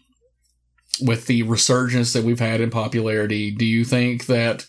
with 1.01 1.27
the 1.27 1.43
resurgence 1.43 2.13
that 2.13 2.25
we've 2.25 2.41
had 2.41 2.61
in 2.61 2.71
popularity, 2.71 3.51
do 3.51 3.65
you 3.65 3.85
think 3.85 4.27
that 4.27 4.67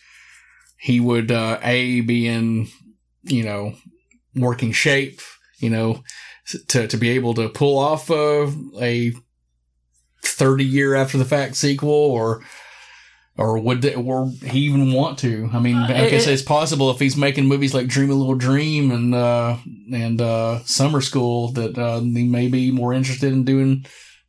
he 0.78 1.00
would 1.00 1.32
uh, 1.32 1.60
a 1.62 2.02
be 2.02 2.28
in 2.28 2.68
you 3.24 3.44
know 3.44 3.76
working 4.36 4.72
shape, 4.72 5.22
you 5.58 5.70
know, 5.70 6.04
to 6.70 6.88
to 6.88 6.98
be 6.98 7.10
able 7.12 7.34
to 7.36 7.50
pull 7.50 7.78
off 7.78 8.10
uh, 8.10 8.48
a 8.82 9.14
thirty 10.24 10.66
year 10.66 10.96
after 10.96 11.18
the 11.18 11.26
fact 11.26 11.56
sequel, 11.56 11.90
or 11.92 12.42
Or 13.36 13.58
would 13.58 13.82
they, 13.82 13.96
or 13.96 14.30
he 14.46 14.60
even 14.60 14.94
want 14.94 15.18
to? 15.20 15.50
I 15.52 15.60
mean, 15.60 15.76
Uh, 15.76 15.88
I 15.90 16.08
guess 16.10 16.28
it's 16.28 16.44
possible 16.44 16.92
if 16.92 17.00
he's 17.00 17.18
making 17.18 17.48
movies 17.48 17.74
like 17.74 17.88
Dream 17.88 18.12
a 18.12 18.14
Little 18.14 18.36
Dream 18.36 18.92
and 18.92 19.16
uh, 19.16 19.58
and 19.92 20.22
uh, 20.22 20.60
Summer 20.66 21.02
School 21.02 21.52
that 21.54 21.76
uh, 21.76 22.00
he 22.00 22.26
may 22.28 22.48
be 22.48 22.70
more 22.70 22.94
interested 22.94 23.34
in 23.34 23.44
doing 23.44 23.88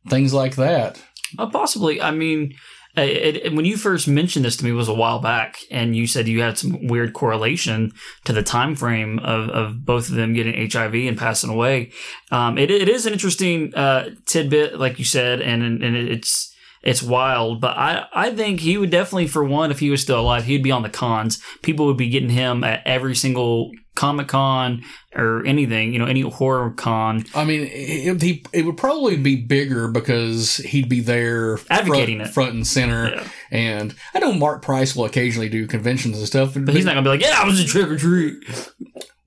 things 0.09 0.33
like 0.33 0.55
that. 0.55 0.99
Uh, 1.37 1.45
possibly. 1.45 2.01
I 2.01 2.09
mean, 2.11 2.55
it, 2.97 3.35
it- 3.45 3.53
when 3.53 3.65
you 3.65 3.77
first 3.77 4.07
mentioned 4.07 4.45
this 4.45 4.57
to 4.57 4.65
me 4.65 4.71
was 4.71 4.87
a 4.87 4.93
while 4.93 5.19
back, 5.19 5.57
and 5.71 5.95
you 5.95 6.07
said 6.07 6.27
you 6.27 6.41
had 6.41 6.57
some 6.57 6.87
weird 6.87 7.13
correlation 7.13 7.93
to 8.23 8.33
the 8.33 8.43
time 8.43 8.75
frame 8.75 9.19
of, 9.19 9.49
of 9.49 9.85
both 9.85 10.09
of 10.09 10.15
them 10.15 10.33
getting 10.33 10.69
HIV 10.71 10.93
and 10.95 11.17
passing 11.17 11.49
away. 11.49 11.91
Um, 12.31 12.57
it, 12.57 12.71
it 12.71 12.89
is 12.89 13.05
an 13.05 13.13
interesting 13.13 13.73
uh, 13.75 14.11
tidbit, 14.25 14.79
like 14.79 14.99
you 14.99 15.05
said, 15.05 15.41
and 15.41 15.63
and 15.83 15.95
it's 15.95 16.54
it's 16.85 17.03
wild. 17.03 17.59
But 17.59 17.75
I 17.77 18.05
I 18.13 18.31
think 18.31 18.61
he 18.61 18.77
would 18.77 18.91
definitely, 18.91 19.27
for 19.27 19.43
one, 19.43 19.71
if 19.71 19.79
he 19.79 19.89
was 19.89 20.01
still 20.01 20.21
alive, 20.21 20.45
he'd 20.45 20.63
be 20.63 20.71
on 20.71 20.83
the 20.83 20.89
cons. 20.89 21.41
People 21.63 21.87
would 21.87 21.97
be 21.97 22.09
getting 22.09 22.29
him 22.29 22.63
at 22.63 22.81
every 22.85 23.15
single 23.15 23.71
Comic 23.95 24.27
Con 24.27 24.83
or 25.15 25.45
anything, 25.45 25.93
you 25.93 25.99
know, 25.99 26.05
any 26.05 26.21
horror 26.21 26.71
con. 26.71 27.23
I 27.33 27.45
mean, 27.45 27.61
it, 27.71 28.21
he, 28.21 28.43
it 28.51 28.65
would 28.65 28.75
probably 28.75 29.15
be 29.15 29.37
bigger 29.37 29.87
because 29.87 30.57
he'd 30.57 30.89
be 30.89 30.99
there 30.99 31.57
Advocating 31.69 32.17
front, 32.17 32.29
it. 32.29 32.33
front 32.33 32.53
and 32.53 32.67
center. 32.67 33.23
And 33.51 33.95
I 34.13 34.19
know 34.19 34.33
Marc 34.33 34.61
Price 34.61 34.95
will 34.95 35.05
occasionally 35.05 35.47
do 35.47 35.65
conventions 35.65 36.17
and 36.17 36.27
stuff, 36.27 36.55
But 36.55 36.75
he's 36.75 36.83
not 36.83 36.91
gonna 36.93 37.03
be 37.03 37.09
like, 37.09 37.21
yeah, 37.21 37.39
I 37.41 37.45
was 37.45 37.59
a 37.59 37.65
trick 37.65 37.87
or 37.89 37.97
treat. 37.97 38.43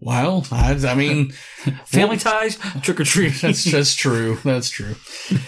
Well, 0.01 0.47
I, 0.53 0.75
I 0.87 0.95
mean, 0.95 1.33
Family 1.87 2.19
ties, 2.19 2.57
trick 2.83 3.01
or 3.01 3.05
treat. 3.05 3.35
that's 3.43 3.65
that's 3.65 3.95
true. 3.95 4.39
That's 4.45 4.71
true. 4.71 4.95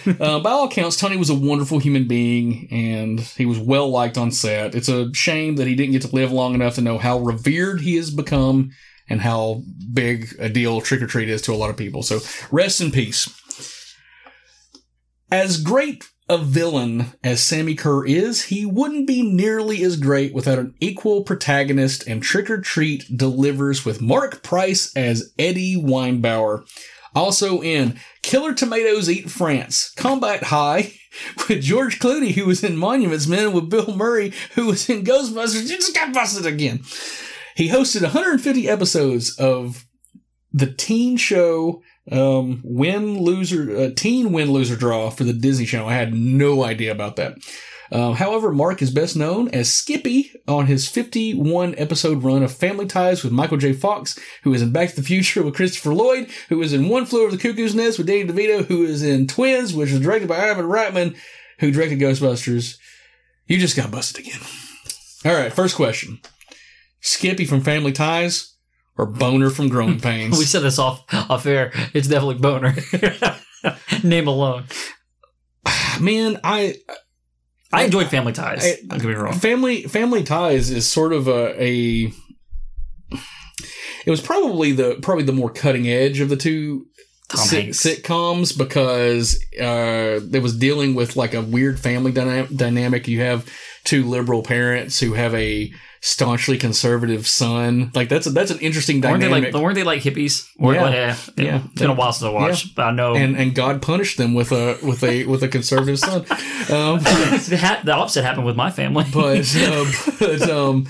Uh, 0.06 0.40
by 0.40 0.50
all 0.50 0.64
accounts, 0.64 0.96
Tony 0.96 1.16
was 1.16 1.30
a 1.30 1.34
wonderful 1.34 1.78
human 1.78 2.08
being, 2.08 2.66
and 2.72 3.20
he 3.20 3.46
was 3.46 3.58
well 3.60 3.88
liked 3.88 4.18
on 4.18 4.32
set. 4.32 4.74
It's 4.74 4.88
a 4.88 5.14
shame 5.14 5.56
that 5.56 5.68
he 5.68 5.76
didn't 5.76 5.92
get 5.92 6.02
to 6.02 6.14
live 6.14 6.32
long 6.32 6.54
enough 6.54 6.74
to 6.74 6.80
know 6.80 6.98
how 6.98 7.20
revered 7.20 7.80
he 7.80 7.94
has 7.96 8.10
become 8.10 8.72
and 9.08 9.20
how 9.20 9.62
big 9.92 10.34
a 10.38 10.48
deal 10.48 10.80
Trick 10.80 11.02
or 11.02 11.06
Treat 11.06 11.28
is 11.28 11.42
to 11.42 11.52
a 11.52 11.54
lot 11.54 11.70
of 11.70 11.76
people. 11.76 12.02
So 12.02 12.18
rest 12.50 12.80
in 12.80 12.90
peace. 12.90 13.28
As 15.30 15.62
great 15.62 16.04
a 16.30 16.38
villain 16.38 17.06
as 17.24 17.42
Sammi 17.42 17.74
Curr 17.74 18.06
is, 18.06 18.44
he 18.44 18.64
wouldn't 18.64 19.08
be 19.08 19.20
nearly 19.20 19.82
as 19.82 19.96
great 19.96 20.32
without 20.32 20.60
an 20.60 20.76
equal 20.78 21.24
protagonist, 21.24 22.06
and 22.06 22.22
Trick 22.22 22.48
or 22.48 22.60
Treat 22.60 23.16
delivers 23.16 23.84
with 23.84 24.00
Marc 24.00 24.40
Price 24.44 24.96
as 24.96 25.32
Eddie 25.40 25.74
Weinbauer. 25.76 26.64
Also 27.16 27.60
in 27.60 27.98
Killer 28.22 28.54
Tomatoes 28.54 29.10
Eat 29.10 29.28
France, 29.28 29.92
Combat 29.96 30.44
High, 30.44 30.92
with 31.48 31.62
George 31.62 31.98
Clooney, 31.98 32.30
who 32.30 32.46
was 32.46 32.62
in 32.62 32.76
Monuments 32.76 33.26
Men, 33.26 33.52
with 33.52 33.68
Bill 33.68 33.92
Murray, 33.96 34.32
who 34.54 34.66
was 34.66 34.88
in 34.88 35.04
Ghostbusters. 35.04 35.68
You 35.68 35.76
just 35.76 35.96
got 35.96 36.14
busted 36.14 36.46
again. 36.46 36.84
He 37.56 37.70
hosted 37.70 38.02
150 38.02 38.68
episodes 38.68 39.36
of 39.36 39.84
the 40.52 40.72
teen 40.72 41.16
show 41.16 41.82
um, 42.10 42.60
win 42.64 43.18
loser 43.18 43.76
uh, 43.76 43.90
teen 43.94 44.32
win 44.32 44.50
loser 44.50 44.76
draw 44.76 45.10
for 45.10 45.24
the 45.24 45.32
Disney 45.32 45.66
Channel. 45.66 45.88
I 45.88 45.94
had 45.94 46.14
no 46.14 46.64
idea 46.64 46.92
about 46.92 47.16
that. 47.16 47.38
Um, 47.92 48.14
however, 48.14 48.52
Marc 48.52 48.82
is 48.82 48.90
best 48.92 49.16
known 49.16 49.48
as 49.48 49.72
Skippy 49.72 50.32
on 50.46 50.66
his 50.66 50.88
51 50.88 51.74
episode 51.76 52.22
run 52.22 52.42
of 52.42 52.54
Family 52.54 52.86
Ties 52.86 53.24
with 53.24 53.32
Michael 53.32 53.56
J. 53.56 53.72
Fox, 53.72 54.18
who 54.44 54.54
is 54.54 54.62
in 54.62 54.70
Back 54.70 54.90
to 54.90 54.96
the 54.96 55.02
Future 55.02 55.42
with 55.42 55.56
Christopher 55.56 55.92
Lloyd, 55.92 56.30
who 56.48 56.62
is 56.62 56.72
in 56.72 56.88
One 56.88 57.04
Flew 57.04 57.24
Over 57.24 57.36
the 57.36 57.42
Cuckoo's 57.42 57.74
Nest 57.74 57.98
with 57.98 58.06
Danny 58.06 58.24
DeVito, 58.24 58.64
who 58.66 58.84
is 58.84 59.02
in 59.02 59.26
Twins, 59.26 59.74
which 59.74 59.90
was 59.90 60.00
directed 60.00 60.28
by 60.28 60.50
Ivan 60.50 60.66
Reitman, 60.66 61.16
who 61.58 61.72
directed 61.72 61.98
Ghostbusters. 61.98 62.78
You 63.48 63.58
just 63.58 63.76
got 63.76 63.90
busted 63.90 64.24
again. 64.24 64.40
All 65.24 65.34
right, 65.34 65.52
first 65.52 65.74
question: 65.74 66.20
Skippy 67.00 67.44
from 67.44 67.60
Family 67.60 67.92
Ties 67.92 68.54
or 69.00 69.06
Boner 69.06 69.50
from 69.50 69.68
Growing 69.68 69.98
Pains? 70.08 70.38
we 70.38 70.44
said 70.44 70.62
this 70.62 70.78
off 70.78 71.02
off 71.12 71.46
air. 71.46 71.72
It's 71.94 72.08
definitely 72.08 72.36
boner. 72.36 72.74
Name 74.04 74.28
alone. 74.28 74.64
Man, 76.00 76.38
I 76.44 76.74
I 77.72 77.84
enjoyed 77.84 78.08
Family 78.08 78.32
Ties. 78.32 78.64
I- 78.64 78.76
don't 78.86 78.98
get 79.00 79.08
me 79.08 79.14
wrong. 79.14 79.32
Family 79.34 79.82
Family 79.84 80.22
Ties 80.22 80.70
is 80.70 80.88
sort 80.88 81.12
of 81.12 81.28
a, 81.28 81.62
a 81.62 82.12
it 84.06 84.10
was 84.10 84.20
probably 84.20 84.72
the 84.72 84.98
probably 85.02 85.24
the 85.24 85.32
more 85.32 85.50
cutting 85.50 85.88
edge 85.88 86.20
of 86.20 86.28
the 86.28 86.36
two 86.36 86.86
sit- 87.34 87.68
sitcoms 87.70 88.56
because 88.56 89.36
uh, 89.60 90.20
it 90.32 90.42
was 90.42 90.56
dealing 90.56 90.94
with 90.94 91.16
like 91.16 91.34
a 91.34 91.42
weird 91.42 91.78
family 91.78 92.12
dyna- 92.12 92.48
dynamic. 92.48 93.08
You 93.08 93.20
have 93.20 93.46
two 93.84 94.04
liberal 94.04 94.42
parents 94.42 94.98
who 95.00 95.12
have 95.14 95.34
a 95.34 95.70
staunchly 96.02 96.56
conservative 96.56 97.26
son. 97.26 97.90
Like 97.94 98.08
that's 98.08 98.26
a, 98.26 98.30
that's 98.30 98.50
an 98.50 98.58
interesting 98.60 99.00
Weren't 99.02 99.20
they 99.20 99.28
dynamic. 99.28 99.52
like 99.52 99.62
weren't 99.62 99.74
they 99.74 99.82
like 99.82 100.00
hippies? 100.02 100.48
Or, 100.58 100.72
Yeah. 100.74 100.82
like, 100.82 100.94
yeah, 100.94 101.16
Yeah. 101.36 101.62
It's 101.66 101.80
been 101.80 101.90
a 101.90 101.94
while 101.94 102.12
since 102.12 102.24
I 102.26 102.30
watched, 102.32 102.66
Yeah. 102.66 102.72
but 102.76 102.82
I 102.86 102.90
know 102.92 103.14
and 103.14 103.36
and 103.36 103.54
God 103.54 103.82
punished 103.82 104.16
them 104.16 104.32
with 104.32 104.50
a 104.50 104.78
with 104.82 105.04
a 105.04 105.24
with 105.26 105.42
a 105.42 105.48
conservative 105.48 105.98
son. 105.98 106.24
Um, 106.70 107.00
the, 107.02 107.92
opposite 107.92 108.22
happened 108.22 108.46
with 108.46 108.54
my 108.54 108.70
family. 108.70 109.04
but 109.12 109.56
uh, 109.56 109.84
but 110.20 110.42
um, 110.48 110.86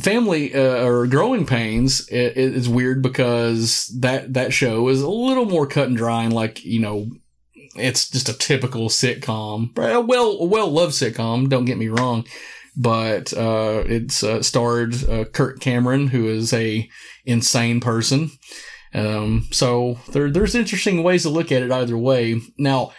family 0.00 0.52
uh, 0.54 0.84
or 0.84 1.06
growing 1.06 1.46
pains 1.46 2.08
it, 2.08 2.36
it 2.36 2.54
is 2.56 2.68
weird 2.68 3.02
because 3.02 3.86
that 4.00 4.34
that 4.34 4.52
show 4.52 4.88
is 4.88 5.00
a 5.00 5.08
little 5.08 5.44
more 5.46 5.66
cut 5.66 5.86
and 5.88 5.96
dry 5.96 6.24
and 6.24 6.32
like 6.32 6.64
you 6.64 6.80
know 6.80 7.08
it's 7.76 8.10
just 8.10 8.28
a 8.28 8.32
typical 8.36 8.88
sitcom 8.88 9.74
well 9.76 10.46
well 10.48 10.70
loved 10.70 10.92
sitcom 10.92 11.48
don't 11.48 11.64
get 11.66 11.78
me 11.78 11.88
wrong 11.88 12.26
but 12.76 13.32
uh, 13.34 13.82
it's 13.86 14.22
uh, 14.22 14.42
starred 14.42 14.94
uh, 15.08 15.24
Kirk 15.24 15.60
Cameron 15.60 16.08
who 16.08 16.28
is 16.28 16.52
a 16.52 16.88
insane 17.24 17.80
person 17.80 18.30
um, 18.94 19.48
so 19.50 19.98
there, 20.12 20.30
there's 20.30 20.54
interesting 20.54 21.02
ways 21.02 21.22
to 21.22 21.30
look 21.30 21.52
at 21.52 21.62
it 21.62 21.72
either 21.72 21.98
way 21.98 22.40
now 22.58 22.92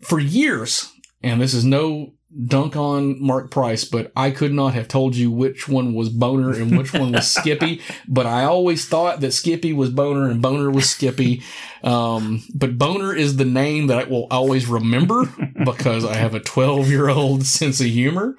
for 0.00 0.20
years 0.20 0.92
and 1.22 1.40
this 1.40 1.54
is 1.54 1.64
no 1.64 2.12
dunk 2.44 2.76
on 2.76 3.20
Marc 3.22 3.50
Price, 3.50 3.84
but 3.84 4.12
I 4.14 4.30
could 4.30 4.52
not 4.52 4.74
have 4.74 4.88
told 4.88 5.16
you 5.16 5.30
which 5.30 5.68
one 5.68 5.94
was 5.94 6.08
Boner 6.08 6.52
and 6.52 6.76
which 6.76 6.92
one 6.92 7.12
was 7.12 7.30
Skippy. 7.30 7.80
But 8.08 8.26
I 8.26 8.44
always 8.44 8.88
thought 8.88 9.20
that 9.20 9.32
Skippy 9.32 9.72
was 9.72 9.90
Boner 9.90 10.28
and 10.30 10.42
Boner 10.42 10.70
was 10.70 10.88
Skippy. 10.88 11.42
Um, 11.82 12.44
but 12.54 12.78
Boner 12.78 13.14
is 13.14 13.36
the 13.36 13.44
name 13.44 13.86
that 13.88 13.98
I 13.98 14.04
will 14.04 14.26
always 14.30 14.66
remember 14.66 15.24
because 15.64 16.04
I 16.04 16.14
have 16.14 16.34
a 16.34 16.40
12 16.40 16.90
year 16.90 17.08
old 17.08 17.44
sense 17.44 17.80
of 17.80 17.86
humor. 17.86 18.36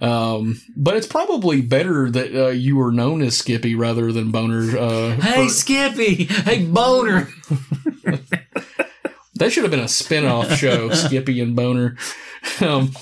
Um, 0.00 0.60
but 0.76 0.96
it's 0.96 1.06
probably 1.06 1.60
better 1.60 2.10
that 2.10 2.34
uh, 2.34 2.48
you 2.48 2.76
were 2.76 2.90
known 2.92 3.20
as 3.22 3.36
Skippy 3.36 3.74
rather 3.74 4.12
than 4.12 4.30
Boner. 4.30 4.76
Uh, 4.78 5.10
hey 5.16 5.44
for- 5.44 5.50
Skippy, 5.52 6.24
hey 6.24 6.64
Boner. 6.64 7.28
That 9.34 9.52
should 9.52 9.62
have 9.64 9.70
been 9.70 9.80
a 9.80 9.88
spin-off 9.88 10.52
show, 10.58 10.90
Skippy 10.90 11.40
and 11.40 11.56
Boner. 11.56 11.96
Um, 12.60 12.92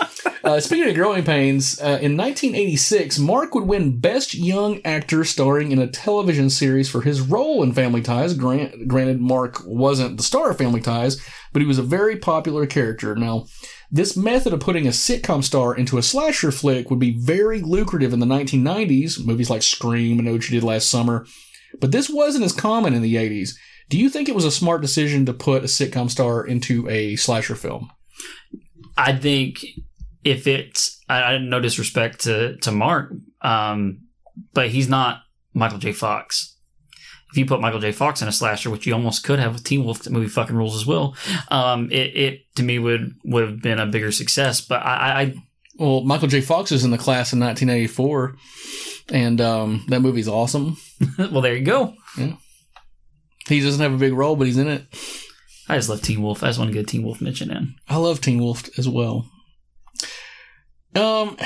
uh, 0.44 0.60
speaking 0.60 0.88
of 0.88 0.94
growing 0.94 1.24
pains, 1.24 1.80
uh, 1.80 1.98
in 2.00 2.16
1986, 2.16 3.18
Marc 3.18 3.56
would 3.56 3.64
win 3.66 3.98
Best 3.98 4.34
Young 4.34 4.80
Actor 4.84 5.24
starring 5.24 5.72
in 5.72 5.80
a 5.80 5.88
television 5.88 6.48
series 6.48 6.88
for 6.88 7.00
his 7.00 7.20
role 7.20 7.64
in 7.64 7.72
Family 7.72 8.02
Ties. 8.02 8.34
Grant, 8.34 8.86
granted, 8.86 9.20
Marc 9.20 9.64
wasn't 9.66 10.16
the 10.16 10.22
star 10.22 10.50
of 10.52 10.58
Family 10.58 10.80
Ties, 10.80 11.20
but 11.52 11.60
he 11.60 11.66
was 11.66 11.78
a 11.78 11.82
very 11.82 12.16
popular 12.16 12.66
character. 12.66 13.16
Now, 13.16 13.46
this 13.90 14.16
method 14.16 14.52
of 14.52 14.60
putting 14.60 14.86
a 14.86 14.90
sitcom 14.90 15.42
star 15.42 15.74
into 15.74 15.98
a 15.98 16.02
slasher 16.02 16.50
flick 16.50 16.90
would 16.90 16.98
be 16.98 17.16
very 17.16 17.60
lucrative 17.60 18.12
in 18.12 18.20
the 18.20 18.26
1990s, 18.26 19.24
movies 19.24 19.50
like 19.50 19.62
Scream 19.62 20.18
and 20.18 20.28
You 20.28 20.38
Did 20.38 20.62
Last 20.62 20.90
Summer, 20.90 21.26
but 21.80 21.92
this 21.92 22.10
wasn't 22.10 22.44
as 22.44 22.52
common 22.52 22.94
in 22.94 23.02
the 23.02 23.16
80s. 23.16 23.50
Do 23.88 23.98
you 23.98 24.10
think 24.10 24.28
it 24.28 24.34
was 24.34 24.44
a 24.44 24.50
smart 24.50 24.82
decision 24.82 25.24
to 25.26 25.32
put 25.32 25.62
a 25.62 25.66
sitcom 25.66 26.10
star 26.10 26.46
into 26.46 26.88
a 26.88 27.16
slasher 27.16 27.54
film? 27.54 27.90
I 28.96 29.16
think 29.16 29.64
if 30.24 30.46
it's 30.46 31.00
I, 31.08 31.22
I 31.22 31.38
no 31.38 31.60
disrespect 31.60 32.20
to 32.22 32.56
to 32.58 32.72
Marc, 32.72 33.12
um, 33.40 34.00
but 34.52 34.68
he's 34.68 34.88
not 34.88 35.22
Michael 35.54 35.78
J. 35.78 35.92
Fox. 35.92 36.57
If 37.30 37.36
you 37.36 37.44
put 37.44 37.60
Michael 37.60 37.80
J. 37.80 37.92
Fox 37.92 38.22
in 38.22 38.28
a 38.28 38.32
slasher, 38.32 38.70
which 38.70 38.86
you 38.86 38.94
almost 38.94 39.22
could 39.22 39.38
have 39.38 39.52
with 39.52 39.64
Teen 39.64 39.84
Wolf, 39.84 40.02
the 40.02 40.10
movie 40.10 40.28
fucking 40.28 40.56
rules 40.56 40.74
as 40.74 40.86
well. 40.86 41.14
Um, 41.48 41.90
it, 41.90 42.16
it 42.16 42.54
to 42.56 42.62
me 42.62 42.78
would 42.78 43.14
would 43.24 43.44
have 43.46 43.60
been 43.60 43.78
a 43.78 43.86
bigger 43.86 44.12
success. 44.12 44.60
But 44.62 44.82
I, 44.82 45.22
I 45.22 45.34
Well, 45.78 46.02
Michael 46.02 46.28
J. 46.28 46.40
Fox 46.40 46.70
was 46.70 46.84
in 46.84 46.90
the 46.90 46.98
class 46.98 47.32
in 47.32 47.40
1984, 47.40 48.36
and 49.12 49.40
um, 49.40 49.84
that 49.88 50.00
movie's 50.00 50.28
awesome. 50.28 50.78
well, 51.18 51.42
there 51.42 51.56
you 51.56 51.64
go. 51.64 51.94
Yeah. 52.16 52.32
He 53.46 53.60
doesn't 53.60 53.80
have 53.80 53.94
a 53.94 53.98
big 53.98 54.12
role, 54.12 54.36
but 54.36 54.46
he's 54.46 54.58
in 54.58 54.68
it. 54.68 54.86
I 55.68 55.76
just 55.76 55.88
love 55.88 56.02
Teen 56.02 56.22
Wolf. 56.22 56.42
I 56.42 56.48
just 56.48 56.58
want 56.58 56.70
to 56.70 56.74
get 56.74 56.84
a 56.84 56.86
Teen 56.86 57.02
Wolf 57.02 57.20
mention 57.20 57.50
in. 57.50 57.74
I 57.88 57.96
love 57.96 58.20
Teen 58.20 58.40
Wolf 58.42 58.68
as 58.78 58.88
well. 58.88 59.26
Um, 60.94 61.36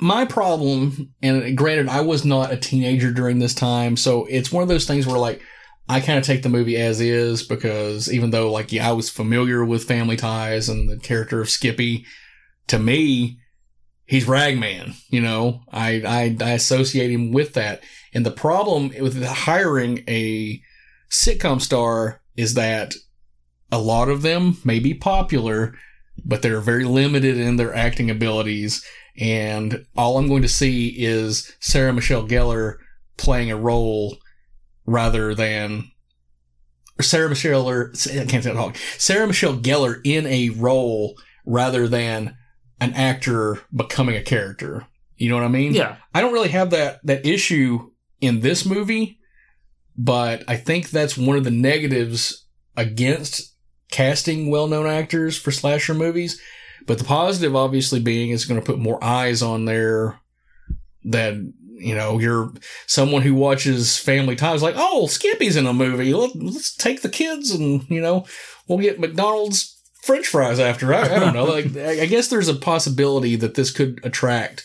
my 0.00 0.24
problem, 0.24 1.12
and 1.22 1.56
granted, 1.56 1.88
I 1.88 2.00
was 2.00 2.24
not 2.24 2.52
a 2.52 2.56
teenager 2.56 3.12
during 3.12 3.38
this 3.38 3.54
time, 3.54 3.96
so 3.96 4.26
it's 4.26 4.50
one 4.50 4.62
of 4.62 4.68
those 4.68 4.86
things 4.86 5.06
where 5.06 5.18
like 5.18 5.42
I 5.88 6.00
kind 6.00 6.18
of 6.18 6.24
take 6.24 6.42
the 6.42 6.48
movie 6.48 6.76
as 6.76 7.00
is 7.00 7.42
because 7.42 8.12
even 8.12 8.30
though 8.30 8.50
like 8.50 8.72
yeah, 8.72 8.88
I 8.88 8.92
was 8.92 9.10
familiar 9.10 9.64
with 9.64 9.84
Family 9.84 10.16
Ties 10.16 10.68
and 10.68 10.88
the 10.88 10.98
character 10.98 11.40
of 11.40 11.50
Skippy, 11.50 12.06
to 12.68 12.78
me, 12.78 13.38
he's 14.06 14.26
Ragman. 14.26 14.94
You 15.08 15.20
know, 15.20 15.62
I, 15.70 16.02
I, 16.06 16.36
I 16.44 16.50
associate 16.52 17.10
him 17.10 17.32
with 17.32 17.54
that. 17.54 17.82
And 18.14 18.24
the 18.24 18.30
problem 18.30 18.92
with 19.00 19.22
hiring 19.24 20.04
a 20.08 20.60
sitcom 21.10 21.60
star 21.60 22.20
is 22.36 22.54
that 22.54 22.94
a 23.72 23.78
lot 23.78 24.08
of 24.08 24.22
them 24.22 24.58
may 24.64 24.78
be 24.78 24.94
popular, 24.94 25.74
but 26.24 26.42
they're 26.42 26.60
very 26.60 26.84
limited 26.84 27.36
in 27.36 27.56
their 27.56 27.74
acting 27.74 28.10
abilities. 28.10 28.84
And 29.18 29.86
all 29.96 30.18
I'm 30.18 30.28
going 30.28 30.42
to 30.42 30.48
see 30.48 30.88
is 30.88 31.54
Sarah 31.60 31.92
Michelle 31.92 32.26
Gellar 32.26 32.76
playing 33.16 33.50
a 33.50 33.56
role 33.56 34.18
rather 34.86 35.34
than 35.34 35.90
Sarah 37.00 37.28
Michelle 37.28 37.68
or 37.68 37.92
I 38.12 38.24
can't 38.26 38.44
say 38.44 38.52
talk. 38.52 38.76
Sarah 38.98 39.26
Michelle 39.26 39.56
Gellar 39.56 40.00
in 40.04 40.26
a 40.26 40.50
role 40.50 41.18
rather 41.44 41.88
than 41.88 42.36
an 42.80 42.94
actor 42.94 43.58
becoming 43.74 44.16
a 44.16 44.22
character. 44.22 44.86
You 45.16 45.28
know 45.28 45.36
what 45.36 45.44
I 45.44 45.48
mean? 45.48 45.74
Yeah. 45.74 45.96
I 46.14 46.20
don't 46.20 46.32
really 46.32 46.48
have 46.48 46.70
that 46.70 47.04
that 47.04 47.26
issue 47.26 47.90
in 48.20 48.40
this 48.40 48.64
movie, 48.64 49.18
but 49.96 50.44
I 50.48 50.56
think 50.56 50.90
that's 50.90 51.16
one 51.16 51.36
of 51.36 51.44
the 51.44 51.50
negatives 51.50 52.46
against 52.76 53.54
casting 53.90 54.50
well-known 54.50 54.86
actors 54.86 55.36
for 55.36 55.50
slasher 55.50 55.94
movies. 55.94 56.40
But 56.90 56.98
the 56.98 57.04
positive 57.04 57.54
obviously 57.54 58.00
being 58.00 58.30
it's 58.30 58.46
going 58.46 58.58
to 58.58 58.66
put 58.66 58.80
more 58.80 58.98
eyes 59.00 59.42
on 59.42 59.64
there 59.64 60.18
that 61.04 61.34
you 61.36 61.94
know, 61.94 62.18
you're 62.18 62.52
someone 62.88 63.22
who 63.22 63.32
watches 63.32 63.96
Family 63.96 64.34
Ties, 64.34 64.60
like, 64.60 64.74
oh, 64.76 65.06
Skippy's 65.06 65.54
in 65.54 65.68
a 65.68 65.72
movie. 65.72 66.12
Let, 66.12 66.34
us 66.34 66.74
take 66.74 67.02
the 67.02 67.08
kids 67.08 67.52
and, 67.52 67.88
you 67.88 68.00
know, 68.00 68.26
we'll 68.66 68.78
get 68.78 68.98
McDonald's 68.98 69.80
French 70.02 70.26
fries 70.26 70.58
after. 70.58 70.92
I, 70.92 71.02
I 71.02 71.20
don't 71.20 71.32
know. 71.32 71.44
like, 71.44 71.76
I 71.76 72.06
guess 72.06 72.26
there's 72.26 72.48
a 72.48 72.56
possibility 72.56 73.36
that 73.36 73.54
this 73.54 73.70
could 73.70 74.00
attract 74.02 74.64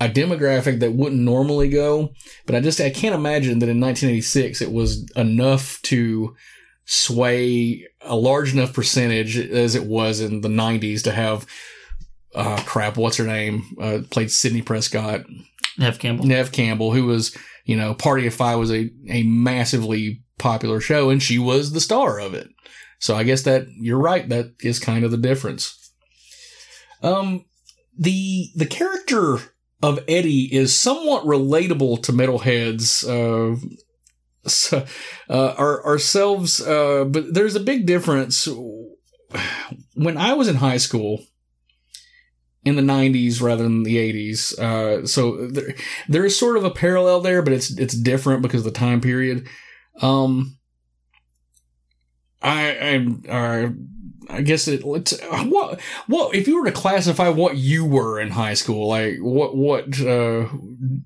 a 0.00 0.08
demographic 0.08 0.78
that 0.78 0.92
wouldn't 0.92 1.22
normally 1.22 1.68
go. 1.68 2.12
But 2.46 2.54
I 2.54 2.60
just, 2.60 2.80
I 2.80 2.90
can't 2.90 3.16
imagine 3.16 3.58
that 3.58 3.68
in 3.68 3.80
1986 3.80 4.62
it 4.62 4.70
was 4.70 5.10
enough 5.16 5.82
to 5.82 6.36
sway 6.92 7.88
a 8.02 8.14
large 8.14 8.52
enough 8.52 8.74
percentage 8.74 9.38
as 9.38 9.74
it 9.74 9.84
was 9.84 10.20
in 10.20 10.42
the 10.42 10.48
90s 10.48 11.02
to 11.04 11.12
have, 11.12 11.46
uh, 12.34 12.62
crap, 12.66 12.96
what's 12.96 13.16
her 13.16 13.24
name? 13.24 13.64
Uh, 13.80 14.00
played 14.10 14.30
Sidney 14.30 14.60
Prescott. 14.62 15.22
Neve 15.78 15.98
Campbell. 15.98 16.26
Neve 16.26 16.52
Campbell, 16.52 16.92
who 16.92 17.06
was, 17.06 17.34
you 17.64 17.76
know, 17.76 17.94
Party 17.94 18.26
of 18.26 18.34
Five 18.34 18.58
was 18.58 18.70
a, 18.70 18.90
a 19.08 19.22
massively 19.22 20.22
popular 20.38 20.80
show 20.80 21.08
and 21.08 21.22
she 21.22 21.38
was 21.38 21.72
the 21.72 21.80
star 21.80 22.20
of 22.20 22.34
it. 22.34 22.50
So 22.98 23.16
I 23.16 23.24
guess 23.24 23.42
that 23.42 23.66
you're 23.70 23.98
right. 23.98 24.28
That 24.28 24.52
is 24.60 24.78
kind 24.78 25.02
of 25.04 25.10
the 25.10 25.16
difference. 25.16 25.90
Um, 27.02 27.46
the, 27.98 28.50
the 28.54 28.66
character 28.66 29.38
of 29.82 30.04
Eddie 30.06 30.54
is 30.54 30.78
somewhat 30.78 31.24
relatable 31.24 32.02
to 32.02 32.12
metalheads, 32.12 33.02
uh, 33.08 33.58
so, 34.46 34.84
uh, 35.28 35.54
our, 35.56 35.84
ourselves, 35.84 36.60
uh, 36.60 37.04
but 37.04 37.34
there's 37.34 37.54
a 37.54 37.60
big 37.60 37.86
difference. 37.86 38.48
When 39.94 40.16
I 40.16 40.34
was 40.34 40.48
in 40.48 40.56
high 40.56 40.78
school, 40.78 41.24
in 42.64 42.76
the 42.76 42.82
90s 42.82 43.42
rather 43.42 43.64
than 43.64 43.82
the 43.82 43.96
80s. 43.96 44.58
Uh, 44.58 45.06
so 45.06 45.48
there, 46.08 46.24
is 46.24 46.38
sort 46.38 46.56
of 46.56 46.64
a 46.64 46.70
parallel 46.70 47.20
there, 47.20 47.42
but 47.42 47.52
it's 47.52 47.76
it's 47.78 47.94
different 47.94 48.42
because 48.42 48.60
of 48.60 48.72
the 48.72 48.78
time 48.78 49.00
period. 49.00 49.48
Um, 50.00 50.58
I 52.40 53.06
I 53.28 53.30
uh, 53.30 53.70
I 54.28 54.42
guess 54.42 54.68
it. 54.68 54.84
Let's 54.84 55.18
what 55.20 55.80
what 56.06 56.34
if 56.34 56.46
you 56.46 56.58
were 56.58 56.66
to 56.66 56.72
classify 56.72 57.28
what 57.28 57.56
you 57.56 57.84
were 57.84 58.20
in 58.20 58.30
high 58.30 58.54
school, 58.54 58.88
like 58.88 59.18
what 59.18 59.56
what 59.56 60.00
uh, 60.00 60.48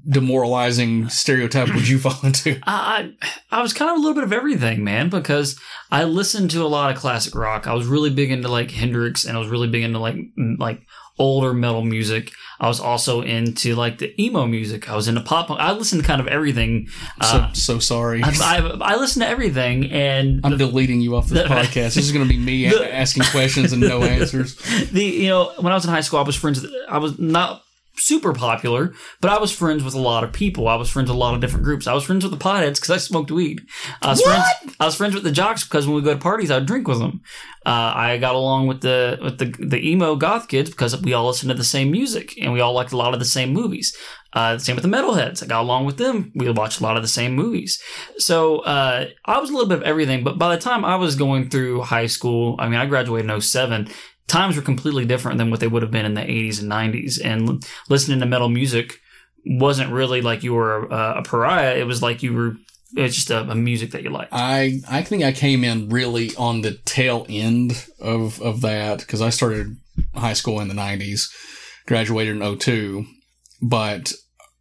demoralizing 0.08 1.08
stereotype 1.08 1.72
would 1.74 1.88
you 1.88 1.98
fall 2.00 2.18
into? 2.22 2.58
I 2.64 3.12
I 3.50 3.62
was 3.62 3.72
kind 3.72 3.90
of 3.90 3.96
a 3.96 4.00
little 4.00 4.14
bit 4.14 4.24
of 4.24 4.32
everything, 4.32 4.84
man, 4.84 5.08
because 5.08 5.58
I 5.90 6.04
listened 6.04 6.50
to 6.52 6.62
a 6.62 6.68
lot 6.68 6.90
of 6.90 6.98
classic 7.00 7.34
rock. 7.34 7.66
I 7.66 7.74
was 7.74 7.86
really 7.86 8.10
big 8.10 8.30
into 8.30 8.48
like 8.48 8.70
Hendrix, 8.70 9.24
and 9.24 9.36
I 9.36 9.40
was 9.40 9.48
really 9.48 9.68
big 9.68 9.82
into 9.82 9.98
like 9.98 10.16
like 10.58 10.86
older 11.18 11.54
metal 11.54 11.82
music. 11.82 12.32
I 12.58 12.68
was 12.68 12.80
also 12.80 13.20
into 13.20 13.74
like 13.74 13.98
the 13.98 14.20
emo 14.20 14.46
music. 14.46 14.88
I 14.88 14.96
was 14.96 15.08
into 15.08 15.20
pop. 15.20 15.50
I 15.50 15.72
listened 15.72 16.02
to 16.02 16.06
kind 16.06 16.20
of 16.20 16.26
everything. 16.26 16.88
Uh, 17.20 17.52
so, 17.52 17.74
so 17.74 17.78
sorry. 17.78 18.22
I, 18.22 18.30
I, 18.30 18.76
I 18.80 18.96
listened 18.96 19.22
to 19.22 19.28
everything, 19.28 19.90
and 19.90 20.40
I'm 20.44 20.52
the, 20.52 20.58
deleting 20.58 21.00
you 21.00 21.16
off 21.16 21.28
this 21.28 21.42
the, 21.48 21.54
podcast. 21.54 21.94
This 21.94 21.98
is 21.98 22.12
going 22.12 22.26
to 22.26 22.28
be 22.28 22.38
me 22.38 22.68
the, 22.68 22.94
asking 22.94 23.24
questions 23.24 23.72
and 23.72 23.82
no 23.82 24.02
answers. 24.04 24.56
The 24.90 25.04
you 25.04 25.28
know 25.28 25.52
when 25.58 25.72
I 25.72 25.76
was 25.76 25.84
in 25.84 25.90
high 25.90 26.00
school, 26.00 26.18
I 26.18 26.22
was 26.22 26.36
friends. 26.36 26.62
With, 26.62 26.72
I 26.88 26.98
was 26.98 27.18
not 27.18 27.62
super 27.98 28.32
popular, 28.32 28.92
but 29.20 29.30
I 29.30 29.38
was 29.38 29.52
friends 29.52 29.82
with 29.82 29.94
a 29.94 30.00
lot 30.00 30.24
of 30.24 30.32
people. 30.32 30.68
I 30.68 30.74
was 30.76 30.90
friends 30.90 31.08
with 31.08 31.16
a 31.16 31.18
lot 31.18 31.34
of 31.34 31.40
different 31.40 31.64
groups. 31.64 31.86
I 31.86 31.94
was 31.94 32.04
friends 32.04 32.24
with 32.24 32.32
the 32.32 32.42
potheads 32.42 32.74
because 32.74 32.90
I 32.90 32.96
smoked 32.98 33.30
weed. 33.30 33.62
I 34.02 34.10
was 34.10 34.20
what? 34.20 34.26
friends. 34.26 34.76
I 34.80 34.84
was 34.84 34.94
friends 34.94 35.14
with 35.14 35.24
the 35.24 35.32
jocks 35.32 35.64
because 35.64 35.86
when 35.86 35.96
we 35.96 36.02
go 36.02 36.14
to 36.14 36.20
parties, 36.20 36.50
I 36.50 36.58
would 36.58 36.66
drink 36.66 36.88
with 36.88 36.98
them. 36.98 37.20
Uh, 37.64 37.92
I 37.94 38.18
got 38.18 38.34
along 38.34 38.66
with 38.66 38.80
the 38.80 39.18
with 39.22 39.38
the 39.38 39.46
the 39.58 39.88
emo 39.88 40.16
goth 40.16 40.48
kids 40.48 40.70
because 40.70 41.00
we 41.02 41.12
all 41.12 41.26
listened 41.26 41.50
to 41.50 41.56
the 41.56 41.64
same 41.64 41.90
music 41.90 42.34
and 42.40 42.52
we 42.52 42.60
all 42.60 42.72
liked 42.72 42.92
a 42.92 42.96
lot 42.96 43.12
of 43.14 43.18
the 43.18 43.26
same 43.26 43.52
movies. 43.52 43.96
Uh, 44.32 44.58
same 44.58 44.76
with 44.76 44.82
the 44.82 44.88
metalheads. 44.88 45.42
I 45.42 45.46
got 45.46 45.62
along 45.62 45.86
with 45.86 45.96
them. 45.96 46.30
We 46.34 46.50
watched 46.50 46.80
a 46.80 46.82
lot 46.82 46.96
of 46.96 47.02
the 47.02 47.08
same 47.08 47.34
movies. 47.34 47.82
So 48.18 48.58
uh, 48.58 49.06
I 49.24 49.38
was 49.38 49.48
a 49.48 49.52
little 49.54 49.68
bit 49.68 49.78
of 49.78 49.84
everything. 49.84 50.24
But 50.24 50.38
by 50.38 50.54
the 50.54 50.60
time 50.60 50.84
I 50.84 50.96
was 50.96 51.16
going 51.16 51.48
through 51.48 51.82
high 51.82 52.06
school, 52.06 52.56
I 52.58 52.68
mean, 52.68 52.78
I 52.78 52.84
graduated 52.84 53.30
in 53.30 53.40
07 53.40 53.88
times 54.26 54.56
were 54.56 54.62
completely 54.62 55.04
different 55.04 55.38
than 55.38 55.50
what 55.50 55.60
they 55.60 55.68
would 55.68 55.82
have 55.82 55.90
been 55.90 56.06
in 56.06 56.14
the 56.14 56.20
80s 56.20 56.60
and 56.60 56.70
90s. 56.70 57.20
And 57.24 57.64
listening 57.88 58.20
to 58.20 58.26
metal 58.26 58.48
music 58.48 59.00
wasn't 59.44 59.92
really 59.92 60.20
like 60.20 60.42
you 60.42 60.54
were 60.54 60.86
a, 60.86 61.18
a 61.18 61.22
pariah. 61.22 61.76
It 61.76 61.86
was 61.86 62.02
like 62.02 62.22
you 62.22 62.34
were. 62.34 62.56
It's 62.96 63.14
just 63.14 63.30
a, 63.30 63.40
a, 63.40 63.54
music 63.54 63.90
that 63.90 64.02
you 64.02 64.10
like. 64.10 64.28
I 64.32 64.80
I 64.88 65.02
think 65.02 65.22
I 65.22 65.32
came 65.32 65.64
in 65.64 65.88
really 65.88 66.34
on 66.36 66.62
the 66.62 66.78
tail 66.84 67.26
end 67.28 67.86
of 68.00 68.40
of 68.40 68.60
that 68.62 69.00
because 69.00 69.20
I 69.20 69.30
started 69.30 69.76
high 70.14 70.32
school 70.32 70.60
in 70.60 70.68
the 70.68 70.74
90s, 70.74 71.28
graduated 71.86 72.40
in 72.40 72.58
02, 72.58 73.04
but 73.60 74.12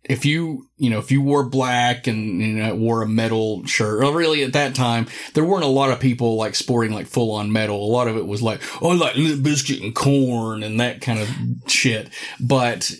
if 0.07 0.23
you, 0.23 0.69
you 0.77 0.89
know, 0.89 0.99
if 0.99 1.11
you 1.11 1.21
wore 1.21 1.43
black 1.43 2.07
and, 2.07 2.39
you 2.39 2.53
know, 2.53 2.75
wore 2.75 3.01
a 3.01 3.07
metal 3.07 3.65
shirt, 3.65 4.03
or 4.03 4.15
really 4.15 4.43
at 4.43 4.53
that 4.53 4.75
time, 4.75 5.07
there 5.33 5.43
weren't 5.43 5.63
a 5.63 5.67
lot 5.67 5.91
of 5.91 5.99
people 5.99 6.35
like 6.35 6.55
sporting 6.55 6.93
like 6.93 7.07
full 7.07 7.31
on 7.31 7.51
metal. 7.51 7.83
A 7.83 7.91
lot 7.91 8.07
of 8.07 8.15
it 8.15 8.27
was 8.27 8.41
like, 8.41 8.61
oh, 8.81 8.89
like 8.89 9.15
Bizkit 9.15 9.83
and 9.83 9.95
Korn 9.95 10.63
and 10.63 10.79
that 10.79 11.01
kind 11.01 11.19
of 11.19 11.29
shit. 11.67 12.09
But 12.39 12.91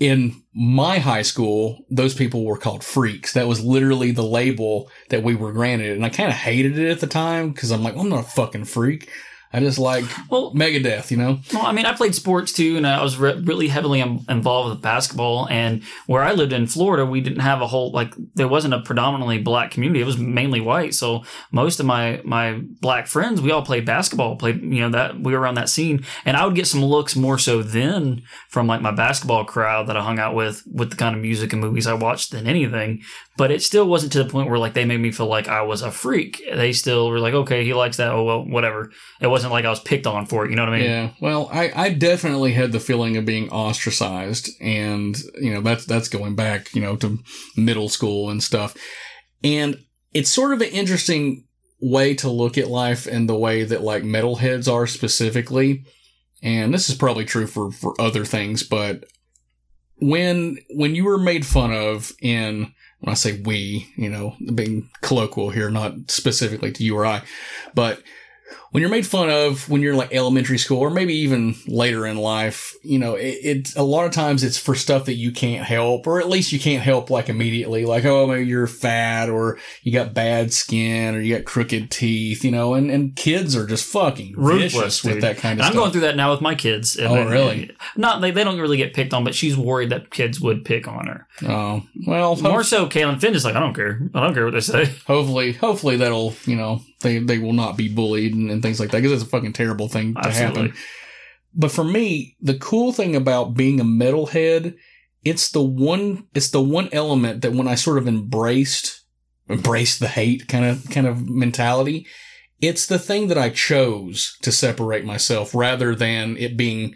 in 0.00 0.42
my 0.54 0.98
high 0.98 1.22
school, 1.22 1.84
those 1.90 2.14
people 2.14 2.44
were 2.44 2.58
called 2.58 2.84
freaks. 2.84 3.32
That 3.32 3.48
was 3.48 3.64
literally 3.64 4.10
the 4.10 4.22
label 4.22 4.90
that 5.10 5.22
we 5.22 5.34
were 5.34 5.52
granted. 5.52 5.96
And 5.96 6.04
I 6.04 6.08
kind 6.08 6.28
of 6.28 6.34
hated 6.34 6.78
it 6.78 6.90
at 6.90 7.00
the 7.00 7.06
time 7.06 7.50
because 7.50 7.70
I'm 7.70 7.82
like, 7.82 7.94
well, 7.94 8.04
I'm 8.04 8.10
not 8.10 8.26
a 8.26 8.30
fucking 8.30 8.64
freak. 8.64 9.08
I 9.52 9.60
just 9.60 9.78
like 9.78 10.04
well, 10.30 10.52
Megadeth, 10.54 11.10
you 11.10 11.16
know. 11.16 11.38
Well, 11.52 11.64
I 11.64 11.72
mean, 11.72 11.86
I 11.86 11.94
played 11.94 12.14
sports 12.14 12.52
too, 12.52 12.76
and 12.76 12.86
I 12.86 13.02
was 13.02 13.16
re- 13.16 13.40
really 13.40 13.68
heavily 13.68 14.00
Im- 14.00 14.24
involved 14.28 14.70
with 14.70 14.82
basketball. 14.82 15.48
And 15.48 15.82
where 16.06 16.22
I 16.22 16.32
lived 16.32 16.52
in 16.52 16.66
Florida, 16.66 17.06
we 17.06 17.20
didn't 17.20 17.40
have 17.40 17.62
a 17.62 17.66
whole 17.66 17.90
like 17.92 18.14
there 18.34 18.48
wasn't 18.48 18.74
a 18.74 18.80
predominantly 18.80 19.38
black 19.38 19.70
community; 19.70 20.00
it 20.00 20.06
was 20.06 20.18
mainly 20.18 20.60
white. 20.60 20.94
So 20.94 21.24
most 21.50 21.80
of 21.80 21.86
my 21.86 22.20
my 22.24 22.60
black 22.80 23.06
friends, 23.06 23.40
we 23.40 23.50
all 23.50 23.62
played 23.62 23.86
basketball. 23.86 24.36
Played, 24.36 24.62
you 24.62 24.80
know, 24.80 24.90
that 24.90 25.18
we 25.18 25.32
were 25.32 25.40
around 25.40 25.54
that 25.54 25.70
scene, 25.70 26.04
and 26.24 26.36
I 26.36 26.44
would 26.44 26.54
get 26.54 26.66
some 26.66 26.84
looks 26.84 27.16
more 27.16 27.38
so 27.38 27.62
then 27.62 28.22
from 28.50 28.66
like 28.66 28.82
my 28.82 28.90
basketball 28.92 29.44
crowd 29.44 29.86
that 29.86 29.96
I 29.96 30.02
hung 30.02 30.18
out 30.18 30.34
with, 30.34 30.62
with 30.70 30.90
the 30.90 30.96
kind 30.96 31.16
of 31.16 31.22
music 31.22 31.52
and 31.52 31.62
movies 31.62 31.86
I 31.86 31.94
watched 31.94 32.32
than 32.32 32.46
anything. 32.46 33.02
But 33.36 33.50
it 33.50 33.62
still 33.62 33.86
wasn't 33.86 34.12
to 34.12 34.22
the 34.22 34.28
point 34.28 34.50
where 34.50 34.58
like 34.58 34.74
they 34.74 34.84
made 34.84 35.00
me 35.00 35.12
feel 35.12 35.28
like 35.28 35.48
I 35.48 35.62
was 35.62 35.82
a 35.82 35.92
freak. 35.92 36.42
They 36.52 36.72
still 36.72 37.08
were 37.08 37.20
like, 37.20 37.34
okay, 37.34 37.64
he 37.64 37.72
likes 37.72 37.96
that. 37.98 38.10
Oh 38.10 38.24
well, 38.24 38.44
whatever. 38.44 38.90
It 39.20 39.28
wasn't 39.38 39.52
like 39.52 39.64
I 39.64 39.70
was 39.70 39.80
picked 39.80 40.06
on 40.06 40.26
for 40.26 40.44
it. 40.44 40.50
You 40.50 40.56
know 40.56 40.64
what 40.64 40.74
I 40.74 40.78
mean? 40.78 40.90
Yeah. 40.90 41.10
Well, 41.20 41.48
I, 41.52 41.70
I 41.74 41.90
definitely 41.90 42.52
had 42.52 42.72
the 42.72 42.80
feeling 42.80 43.16
of 43.16 43.24
being 43.24 43.48
ostracized, 43.50 44.50
and 44.60 45.16
you 45.40 45.54
know 45.54 45.60
that's 45.60 45.86
that's 45.86 46.08
going 46.08 46.34
back, 46.34 46.74
you 46.74 46.80
know, 46.80 46.96
to 46.96 47.18
middle 47.56 47.88
school 47.88 48.30
and 48.30 48.42
stuff. 48.42 48.76
And 49.44 49.76
it's 50.12 50.30
sort 50.30 50.52
of 50.52 50.60
an 50.60 50.68
interesting 50.68 51.44
way 51.80 52.14
to 52.16 52.28
look 52.28 52.58
at 52.58 52.68
life 52.68 53.06
and 53.06 53.28
the 53.28 53.38
way 53.38 53.62
that 53.62 53.82
like 53.82 54.02
metalheads 54.02 54.70
are 54.70 54.88
specifically. 54.88 55.84
And 56.42 56.74
this 56.74 56.90
is 56.90 56.96
probably 56.96 57.24
true 57.24 57.46
for 57.46 57.70
for 57.70 57.94
other 58.00 58.24
things, 58.24 58.64
but 58.64 59.04
when 60.00 60.58
when 60.70 60.94
you 60.94 61.04
were 61.04 61.18
made 61.18 61.46
fun 61.46 61.72
of 61.72 62.12
in 62.20 62.72
when 63.00 63.12
I 63.12 63.14
say 63.14 63.40
we, 63.40 63.88
you 63.96 64.08
know, 64.08 64.34
being 64.54 64.90
colloquial 65.02 65.50
here, 65.50 65.70
not 65.70 66.10
specifically 66.10 66.72
to 66.72 66.82
you 66.82 66.96
or 66.96 67.06
I, 67.06 67.22
but 67.74 68.02
when 68.70 68.80
you're 68.82 68.90
made 68.90 69.06
fun 69.06 69.30
of 69.30 69.68
when 69.68 69.80
you're 69.82 69.94
like 69.94 70.12
elementary 70.14 70.58
school 70.58 70.78
or 70.80 70.90
maybe 70.90 71.14
even 71.14 71.54
later 71.66 72.06
in 72.06 72.16
life, 72.16 72.74
you 72.82 72.98
know, 72.98 73.14
it, 73.14 73.36
it 73.42 73.76
a 73.76 73.82
lot 73.82 74.04
of 74.06 74.12
times 74.12 74.44
it's 74.44 74.58
for 74.58 74.74
stuff 74.74 75.06
that 75.06 75.14
you 75.14 75.32
can't 75.32 75.64
help, 75.64 76.06
or 76.06 76.20
at 76.20 76.28
least 76.28 76.52
you 76.52 76.60
can't 76.60 76.82
help 76.82 77.10
like 77.10 77.28
immediately, 77.28 77.84
like 77.86 78.04
oh 78.04 78.26
maybe 78.26 78.46
you're 78.46 78.66
fat 78.66 79.28
or 79.30 79.58
you 79.82 79.92
got 79.92 80.12
bad 80.14 80.52
skin 80.52 81.14
or 81.14 81.20
you 81.20 81.34
got 81.36 81.44
crooked 81.44 81.90
teeth, 81.90 82.44
you 82.44 82.50
know, 82.50 82.74
and 82.74 82.90
and 82.90 83.16
kids 83.16 83.56
are 83.56 83.66
just 83.66 83.86
fucking 83.90 84.34
Ruthless 84.36 84.72
vicious 84.74 85.04
with 85.04 85.14
dude. 85.14 85.22
that 85.22 85.38
kind 85.38 85.58
of 85.60 85.66
I'm 85.66 85.72
stuff. 85.72 85.80
going 85.82 85.92
through 85.92 86.00
that 86.02 86.16
now 86.16 86.30
with 86.32 86.40
my 86.40 86.54
kids. 86.54 86.96
And- 86.96 87.08
Oh, 87.08 87.14
and- 87.22 87.30
really? 87.30 87.70
Not 87.96 88.20
they, 88.20 88.30
they 88.30 88.44
don't 88.44 88.58
really 88.60 88.76
get 88.76 88.92
picked 88.94 89.14
on, 89.14 89.24
but 89.24 89.34
she's 89.34 89.56
worried 89.56 89.90
that 89.90 90.10
kids 90.10 90.40
would 90.40 90.64
pick 90.64 90.86
on 90.86 91.06
her. 91.06 91.26
Oh 91.42 91.82
well, 92.06 92.36
More 92.36 92.62
so, 92.62 92.86
Kaylin 92.86 93.20
Finn 93.20 93.34
is 93.34 93.44
like, 93.44 93.54
I 93.54 93.60
don't 93.60 93.74
care. 93.74 94.00
I 94.14 94.20
don't 94.20 94.34
care 94.34 94.44
what 94.44 94.52
they 94.54 94.60
say. 94.60 94.84
hopefully, 95.06 95.52
hopefully 95.52 95.96
that'll 95.96 96.34
you 96.44 96.56
know 96.56 96.82
they 97.00 97.18
they 97.18 97.38
will 97.38 97.52
not 97.52 97.76
be 97.76 97.88
bullied 97.88 98.34
and, 98.34 98.50
and 98.58 98.62
things 98.64 98.80
like 98.80 98.90
that 98.90 98.98
because 98.98 99.12
it's 99.12 99.22
a 99.22 99.30
fucking 99.30 99.52
terrible 99.52 99.88
thing 99.88 100.14
to 100.14 100.26
Absolutely. 100.26 100.62
happen. 100.62 100.76
But 101.54 101.70
for 101.70 101.84
me, 101.84 102.36
the 102.40 102.58
cool 102.58 102.92
thing 102.92 103.14
about 103.14 103.54
being 103.54 103.80
a 103.80 103.84
metalhead, 103.84 104.74
it's 105.24 105.50
the 105.50 105.62
one 105.62 106.26
it's 106.34 106.50
the 106.50 106.60
one 106.60 106.88
element 106.92 107.42
that 107.42 107.52
when 107.52 107.68
I 107.68 107.76
sort 107.76 107.98
of 107.98 108.08
embraced 108.08 109.02
embraced 109.48 110.00
the 110.00 110.08
hate 110.08 110.48
kind 110.48 110.64
of 110.64 110.90
kind 110.90 111.06
of 111.06 111.28
mentality, 111.28 112.06
it's 112.60 112.86
the 112.86 112.98
thing 112.98 113.28
that 113.28 113.38
I 113.38 113.50
chose 113.50 114.36
to 114.42 114.50
separate 114.50 115.04
myself 115.04 115.54
rather 115.54 115.94
than 115.94 116.36
it 116.36 116.56
being 116.56 116.94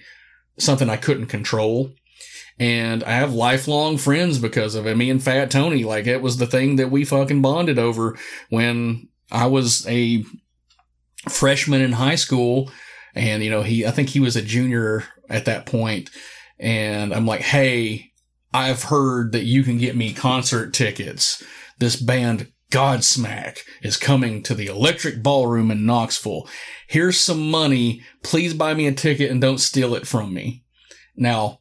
something 0.58 0.90
I 0.90 0.96
couldn't 0.96 1.26
control. 1.26 1.92
And 2.58 3.02
I 3.04 3.12
have 3.12 3.32
lifelong 3.32 3.96
friends 3.96 4.38
because 4.38 4.74
of 4.74 4.86
it. 4.86 4.96
Me 4.96 5.08
and 5.10 5.22
Fat 5.22 5.50
Tony, 5.50 5.84
like 5.84 6.06
it 6.06 6.20
was 6.20 6.36
the 6.36 6.46
thing 6.46 6.76
that 6.76 6.90
we 6.90 7.04
fucking 7.04 7.42
bonded 7.42 7.78
over 7.78 8.16
when 8.50 9.08
I 9.30 9.46
was 9.46 9.86
a 9.88 10.24
freshman 11.28 11.80
in 11.80 11.92
high 11.92 12.14
school. 12.14 12.70
And, 13.14 13.42
you 13.42 13.50
know, 13.50 13.62
he, 13.62 13.86
I 13.86 13.90
think 13.90 14.10
he 14.10 14.20
was 14.20 14.36
a 14.36 14.42
junior 14.42 15.04
at 15.28 15.44
that 15.44 15.66
point. 15.66 16.10
And 16.58 17.14
I'm 17.14 17.26
like, 17.26 17.42
Hey, 17.42 18.12
I've 18.54 18.84
heard 18.84 19.32
that 19.32 19.44
you 19.44 19.62
can 19.62 19.78
get 19.78 19.96
me 19.96 20.12
concert 20.12 20.72
tickets. 20.72 21.42
This 21.78 21.96
band 21.96 22.52
Godsmack 22.70 23.60
is 23.82 23.98
coming 23.98 24.42
to 24.44 24.54
the 24.54 24.66
Electric 24.66 25.22
Ballroom 25.22 25.70
in 25.70 25.84
Knoxville. 25.84 26.48
Here's 26.88 27.20
some 27.20 27.50
money. 27.50 28.02
Please 28.22 28.54
buy 28.54 28.72
me 28.72 28.86
a 28.86 28.92
ticket 28.92 29.30
and 29.30 29.40
don't 29.40 29.58
steal 29.58 29.94
it 29.94 30.06
from 30.06 30.32
me. 30.32 30.64
Now, 31.14 31.60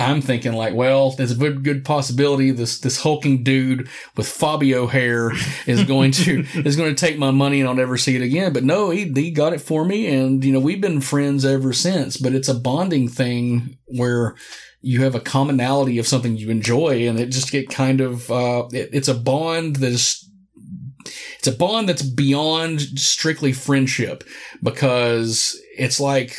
I'm 0.00 0.22
thinking 0.22 0.54
like, 0.54 0.74
well, 0.74 1.10
there's 1.10 1.32
a 1.32 1.36
good, 1.36 1.62
good 1.62 1.84
possibility 1.84 2.50
this 2.50 2.80
this 2.80 3.02
hulking 3.02 3.44
dude 3.44 3.88
with 4.16 4.26
Fabio 4.26 4.86
hair 4.86 5.32
is 5.66 5.84
going 5.84 6.12
to 6.12 6.44
is 6.54 6.76
going 6.76 6.94
to 6.94 6.98
take 6.98 7.18
my 7.18 7.30
money 7.30 7.60
and 7.60 7.68
I'll 7.68 7.74
never 7.74 7.98
see 7.98 8.16
it 8.16 8.22
again. 8.22 8.52
But 8.52 8.64
no, 8.64 8.90
he 8.90 9.12
he 9.12 9.30
got 9.30 9.52
it 9.52 9.60
for 9.60 9.84
me, 9.84 10.06
and 10.06 10.42
you 10.44 10.52
know 10.52 10.60
we've 10.60 10.80
been 10.80 11.00
friends 11.00 11.44
ever 11.44 11.72
since. 11.72 12.16
But 12.16 12.34
it's 12.34 12.48
a 12.48 12.54
bonding 12.54 13.08
thing 13.08 13.76
where 13.86 14.36
you 14.80 15.02
have 15.02 15.14
a 15.14 15.20
commonality 15.20 15.98
of 15.98 16.06
something 16.06 16.36
you 16.36 16.48
enjoy, 16.48 17.06
and 17.06 17.20
it 17.20 17.26
just 17.26 17.52
get 17.52 17.68
kind 17.68 18.00
of 18.00 18.30
uh, 18.30 18.68
it, 18.72 18.90
it's 18.92 19.08
a 19.08 19.14
bond 19.14 19.76
that 19.76 19.92
is 19.92 20.26
it's 21.38 21.46
a 21.46 21.52
bond 21.52 21.88
that's 21.88 22.02
beyond 22.02 22.80
strictly 22.98 23.52
friendship 23.52 24.24
because 24.62 25.60
it's 25.76 26.00
like 26.00 26.36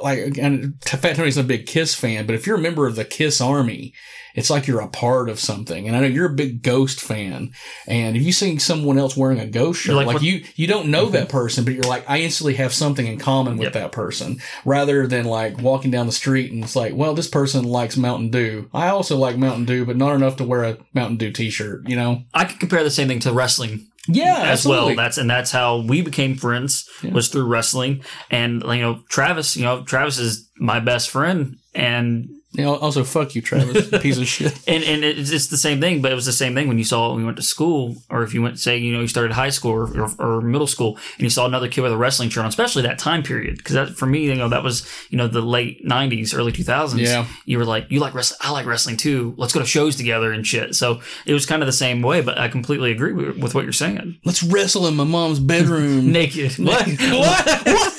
like 0.00 0.38
and 0.38 0.82
Fat 0.84 1.16
Tony's 1.16 1.36
a 1.36 1.44
big 1.44 1.66
Kiss 1.66 1.94
fan, 1.94 2.26
but 2.26 2.34
if 2.34 2.46
you're 2.46 2.56
a 2.56 2.60
member 2.60 2.86
of 2.86 2.96
the 2.96 3.04
Kiss 3.04 3.40
Army, 3.40 3.94
it's 4.34 4.50
like 4.50 4.66
you're 4.66 4.80
a 4.80 4.88
part 4.88 5.30
of 5.30 5.40
something. 5.40 5.86
And 5.86 5.96
I 5.96 6.00
know 6.00 6.06
you're 6.06 6.30
a 6.30 6.34
big 6.34 6.62
Ghost 6.62 7.00
fan, 7.00 7.52
and 7.86 8.16
if 8.16 8.22
you 8.22 8.32
see 8.32 8.58
someone 8.58 8.98
else 8.98 9.16
wearing 9.16 9.40
a 9.40 9.46
Ghost 9.46 9.80
shirt, 9.80 9.96
like, 9.96 10.06
like, 10.06 10.22
you 10.22 10.44
you 10.54 10.66
don't 10.66 10.90
know 10.90 11.06
that 11.06 11.28
mm-hmm. 11.28 11.36
person, 11.36 11.64
but 11.64 11.74
you're 11.74 11.84
like, 11.84 12.08
I 12.08 12.20
instantly 12.20 12.54
have 12.54 12.72
something 12.72 13.06
in 13.06 13.18
common 13.18 13.56
with 13.56 13.72
that 13.72 13.92
person, 13.92 14.40
rather 14.64 15.06
than 15.06 15.24
like 15.24 15.58
walking 15.58 15.90
down 15.90 16.06
the 16.06 16.12
street 16.12 16.52
and 16.52 16.62
it's 16.62 16.76
like, 16.76 16.94
well, 16.94 17.14
this 17.14 17.28
person 17.28 17.64
likes 17.64 17.96
Mountain 17.96 18.30
Dew. 18.30 18.68
I 18.74 18.88
also 18.88 19.16
like 19.16 19.36
Mountain 19.36 19.64
Dew, 19.64 19.84
but 19.86 19.96
not 19.96 20.14
enough 20.14 20.36
to 20.36 20.44
wear 20.44 20.64
a 20.64 20.78
Mountain 20.94 21.16
Dew 21.16 21.32
T-shirt. 21.32 21.88
You 21.88 21.96
know? 21.96 22.22
I 22.34 22.44
could 22.44 22.60
compare 22.60 22.84
the 22.84 22.90
same 22.90 23.08
thing 23.08 23.20
to 23.20 23.32
wrestling. 23.32 23.86
Yeah, 24.08 24.36
as 24.38 24.60
absolutely. 24.60 24.96
well. 24.96 25.04
That's 25.04 25.18
and 25.18 25.28
that's 25.28 25.50
how 25.50 25.78
we 25.78 26.02
became 26.02 26.36
friends 26.36 26.88
was 27.12 27.28
through 27.28 27.46
wrestling. 27.46 28.02
And 28.30 28.62
you 28.62 28.80
know, 28.80 29.02
Travis, 29.08 29.56
you 29.56 29.64
know, 29.64 29.82
Travis 29.82 30.18
is 30.18 30.48
my 30.58 30.80
best 30.80 31.10
friend, 31.10 31.56
and 31.74 32.28
You 32.56 32.64
know, 32.64 32.76
also, 32.76 33.04
fuck 33.04 33.34
you, 33.34 33.42
Travis, 33.42 33.90
piece 34.00 34.16
of 34.16 34.26
shit. 34.26 34.58
and 34.66 34.82
and 34.82 35.04
it's, 35.04 35.30
it's 35.30 35.48
the 35.48 35.58
same 35.58 35.78
thing. 35.78 36.00
But 36.00 36.10
it 36.10 36.14
was 36.14 36.24
the 36.24 36.32
same 36.32 36.54
thing 36.54 36.68
when 36.68 36.78
you 36.78 36.84
saw 36.84 37.10
when 37.10 37.20
you 37.20 37.26
went 37.26 37.36
to 37.36 37.42
school, 37.42 37.96
or 38.08 38.22
if 38.22 38.32
you 38.32 38.40
went 38.40 38.58
say 38.58 38.78
you 38.78 38.94
know 38.94 39.00
you 39.00 39.08
started 39.08 39.32
high 39.32 39.50
school 39.50 39.72
or, 39.72 40.00
or, 40.00 40.10
or 40.18 40.40
middle 40.40 40.66
school, 40.66 40.96
and 41.14 41.22
you 41.22 41.28
saw 41.28 41.44
another 41.44 41.68
kid 41.68 41.82
with 41.82 41.92
a 41.92 41.96
wrestling 41.96 42.30
shirt 42.30 42.44
on, 42.44 42.48
especially 42.48 42.82
that 42.82 42.98
time 42.98 43.22
period, 43.22 43.58
because 43.58 43.74
that 43.74 43.90
for 43.90 44.06
me, 44.06 44.24
you 44.24 44.34
know, 44.34 44.48
that 44.48 44.62
was 44.62 44.88
you 45.10 45.18
know 45.18 45.28
the 45.28 45.42
late 45.42 45.84
'90s, 45.84 46.34
early 46.34 46.50
2000s. 46.50 46.98
Yeah. 46.98 47.26
you 47.44 47.58
were 47.58 47.66
like, 47.66 47.90
you 47.90 48.00
like 48.00 48.14
wrestling, 48.14 48.38
I 48.40 48.52
like 48.52 48.64
wrestling 48.64 48.96
too. 48.96 49.34
Let's 49.36 49.52
go 49.52 49.60
to 49.60 49.66
shows 49.66 49.96
together 49.96 50.32
and 50.32 50.46
shit. 50.46 50.74
So 50.74 51.02
it 51.26 51.34
was 51.34 51.44
kind 51.44 51.62
of 51.62 51.66
the 51.66 51.72
same 51.72 52.00
way. 52.00 52.22
But 52.22 52.38
I 52.38 52.48
completely 52.48 52.90
agree 52.90 53.12
with, 53.12 53.36
with 53.36 53.54
what 53.54 53.64
you're 53.64 53.72
saying. 53.74 54.18
Let's 54.24 54.42
wrestle 54.42 54.86
in 54.86 54.96
my 54.96 55.04
mom's 55.04 55.40
bedroom. 55.40 56.10
Naked. 56.12 56.52
What? 56.58 56.86
what? 56.98 57.66
What? 57.66 57.95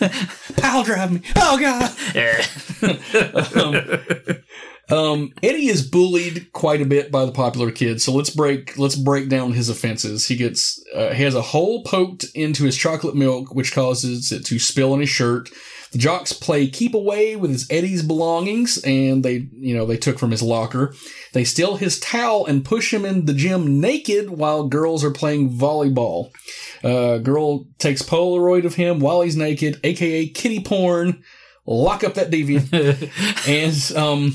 Pile 0.56 0.84
drive 0.84 1.12
me. 1.12 1.20
Oh 1.36 1.58
god. 1.58 1.92
um, 4.90 4.96
um, 4.98 5.32
Eddie 5.42 5.68
is 5.68 5.88
bullied 5.88 6.52
quite 6.52 6.80
a 6.80 6.86
bit 6.86 7.10
by 7.10 7.24
the 7.24 7.32
popular 7.32 7.70
kids. 7.70 8.04
So 8.04 8.12
let's 8.12 8.30
break 8.30 8.78
let's 8.78 8.96
break 8.96 9.28
down 9.28 9.52
his 9.52 9.68
offenses. 9.68 10.28
He 10.28 10.36
gets 10.36 10.82
uh, 10.94 11.12
he 11.12 11.22
has 11.22 11.34
a 11.34 11.42
hole 11.42 11.82
poked 11.82 12.24
into 12.34 12.64
his 12.64 12.76
chocolate 12.76 13.16
milk, 13.16 13.54
which 13.54 13.72
causes 13.72 14.32
it 14.32 14.44
to 14.46 14.58
spill 14.58 14.92
on 14.92 15.00
his 15.00 15.08
shirt. 15.08 15.50
The 15.92 15.98
jocks 15.98 16.32
play 16.32 16.68
keep 16.68 16.94
away 16.94 17.36
with 17.36 17.50
his 17.50 17.66
Eddie's 17.70 18.02
belongings, 18.02 18.78
and 18.84 19.24
they 19.24 19.48
you 19.52 19.76
know 19.76 19.86
they 19.86 19.96
took 19.96 20.18
from 20.18 20.30
his 20.30 20.42
locker. 20.42 20.94
They 21.32 21.44
steal 21.44 21.76
his 21.76 22.00
towel 22.00 22.46
and 22.46 22.64
push 22.64 22.92
him 22.92 23.04
in 23.04 23.26
the 23.26 23.34
gym 23.34 23.80
naked 23.80 24.30
while 24.30 24.68
girls 24.68 25.04
are 25.04 25.12
playing 25.12 25.56
volleyball. 25.56 26.30
Uh, 26.82 27.18
girl 27.18 27.66
takes 27.78 28.02
Polaroid 28.02 28.64
of 28.64 28.74
him 28.74 29.00
while 29.00 29.22
he's 29.22 29.36
naked, 29.36 29.80
aka 29.84 30.28
kitty 30.28 30.60
porn. 30.60 31.22
Lock 31.66 32.04
up 32.04 32.14
that 32.14 32.30
deviant. 32.30 32.70
and 33.48 33.96
um, 33.96 34.34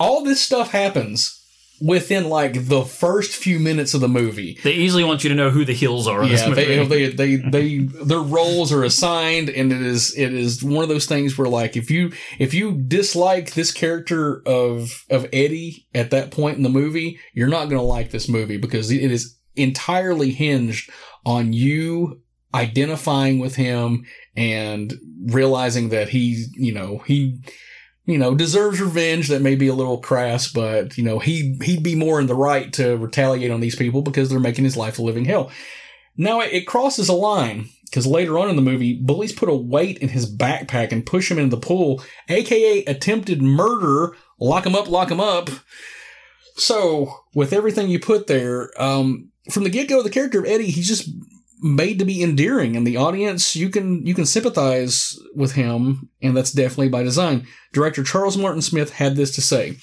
all 0.00 0.24
this 0.24 0.40
stuff 0.40 0.70
happens 0.70 1.35
within 1.80 2.28
like 2.28 2.68
the 2.68 2.82
first 2.82 3.36
few 3.36 3.58
minutes 3.58 3.94
of 3.94 4.00
the 4.00 4.08
movie. 4.08 4.58
They 4.64 4.72
easily 4.72 5.04
want 5.04 5.24
you 5.24 5.30
to 5.30 5.36
know 5.36 5.50
who 5.50 5.64
the 5.64 5.72
heels 5.74 6.06
are. 6.08 6.22
In 6.22 6.28
this 6.30 6.42
Yeah, 6.42 6.48
movie. 6.48 6.64
they, 6.86 6.86
they, 6.86 7.36
they, 7.36 7.50
they, 7.50 7.78
their 8.04 8.20
roles 8.20 8.72
are 8.72 8.82
assigned, 8.84 9.50
and 9.50 9.72
it 9.72 9.82
is, 9.82 10.16
it 10.16 10.32
is 10.32 10.62
one 10.64 10.82
of 10.82 10.88
those 10.88 11.06
things 11.06 11.36
where, 11.36 11.48
like, 11.48 11.76
if 11.76 11.90
you, 11.90 12.12
if 12.38 12.54
you 12.54 12.72
dislike 12.72 13.52
this 13.54 13.72
character 13.72 14.42
of, 14.46 15.04
of 15.10 15.26
Eddie 15.32 15.86
at 15.94 16.10
that 16.10 16.30
point 16.30 16.56
in 16.56 16.62
the 16.62 16.68
movie, 16.68 17.18
you're 17.34 17.48
not 17.48 17.66
going 17.66 17.78
to 17.78 17.82
like 17.82 18.10
this 18.10 18.28
movie 18.28 18.56
because 18.56 18.90
it 18.90 19.10
is 19.10 19.36
entirely 19.54 20.30
hinged 20.30 20.90
on 21.24 21.52
you 21.52 22.20
identifying 22.54 23.38
with 23.38 23.56
him 23.56 24.04
and 24.36 24.94
realizing 25.26 25.90
that 25.90 26.08
he, 26.08 26.46
you 26.54 26.72
know, 26.72 26.98
he, 27.06 27.38
you 28.06 28.18
know, 28.18 28.34
deserves 28.34 28.80
revenge 28.80 29.28
that 29.28 29.42
may 29.42 29.56
be 29.56 29.66
a 29.66 29.74
little 29.74 29.98
crass, 29.98 30.50
but, 30.50 30.96
you 30.96 31.04
know, 31.04 31.18
he, 31.18 31.58
he'd 31.62 31.82
be 31.82 31.96
more 31.96 32.20
in 32.20 32.28
the 32.28 32.34
right 32.34 32.72
to 32.74 32.96
retaliate 32.96 33.50
on 33.50 33.60
these 33.60 33.76
people 33.76 34.00
because 34.00 34.28
they're 34.30 34.38
making 34.38 34.64
his 34.64 34.76
life 34.76 34.98
a 34.98 35.02
living 35.02 35.24
hell. 35.24 35.50
Now 36.16 36.40
it, 36.40 36.52
it 36.52 36.66
crosses 36.66 37.08
a 37.08 37.14
line 37.14 37.68
because 37.84 38.06
later 38.06 38.38
on 38.38 38.48
in 38.48 38.56
the 38.56 38.62
movie, 38.62 38.94
bullies 38.94 39.32
put 39.32 39.48
a 39.48 39.54
weight 39.54 39.98
in 39.98 40.08
his 40.08 40.32
backpack 40.32 40.92
and 40.92 41.04
push 41.04 41.30
him 41.30 41.38
into 41.38 41.54
the 41.54 41.60
pool, 41.60 42.02
aka 42.28 42.84
attempted 42.84 43.42
murder. 43.42 44.16
Lock 44.38 44.66
him 44.66 44.74
up, 44.74 44.88
lock 44.88 45.10
him 45.10 45.20
up. 45.20 45.50
So 46.56 47.12
with 47.34 47.52
everything 47.52 47.88
you 47.88 47.98
put 47.98 48.26
there, 48.26 48.70
um, 48.80 49.30
from 49.50 49.64
the 49.64 49.70
get 49.70 49.88
go, 49.88 50.02
the 50.02 50.10
character 50.10 50.40
of 50.40 50.46
Eddie, 50.46 50.70
he's 50.70 50.88
just 50.88 51.08
made 51.60 51.98
to 51.98 52.04
be 52.04 52.22
endearing, 52.22 52.76
and 52.76 52.86
the 52.86 52.96
audience 52.96 53.56
you 53.56 53.68
can 53.68 54.04
you 54.06 54.14
can 54.14 54.26
sympathize 54.26 55.18
with 55.34 55.52
him, 55.52 56.08
and 56.22 56.36
that's 56.36 56.52
definitely 56.52 56.88
by 56.88 57.02
design. 57.02 57.46
Director 57.72 58.02
Charles 58.02 58.36
Martin 58.36 58.62
Smith 58.62 58.94
had 58.94 59.16
this 59.16 59.34
to 59.34 59.40
say. 59.40 59.76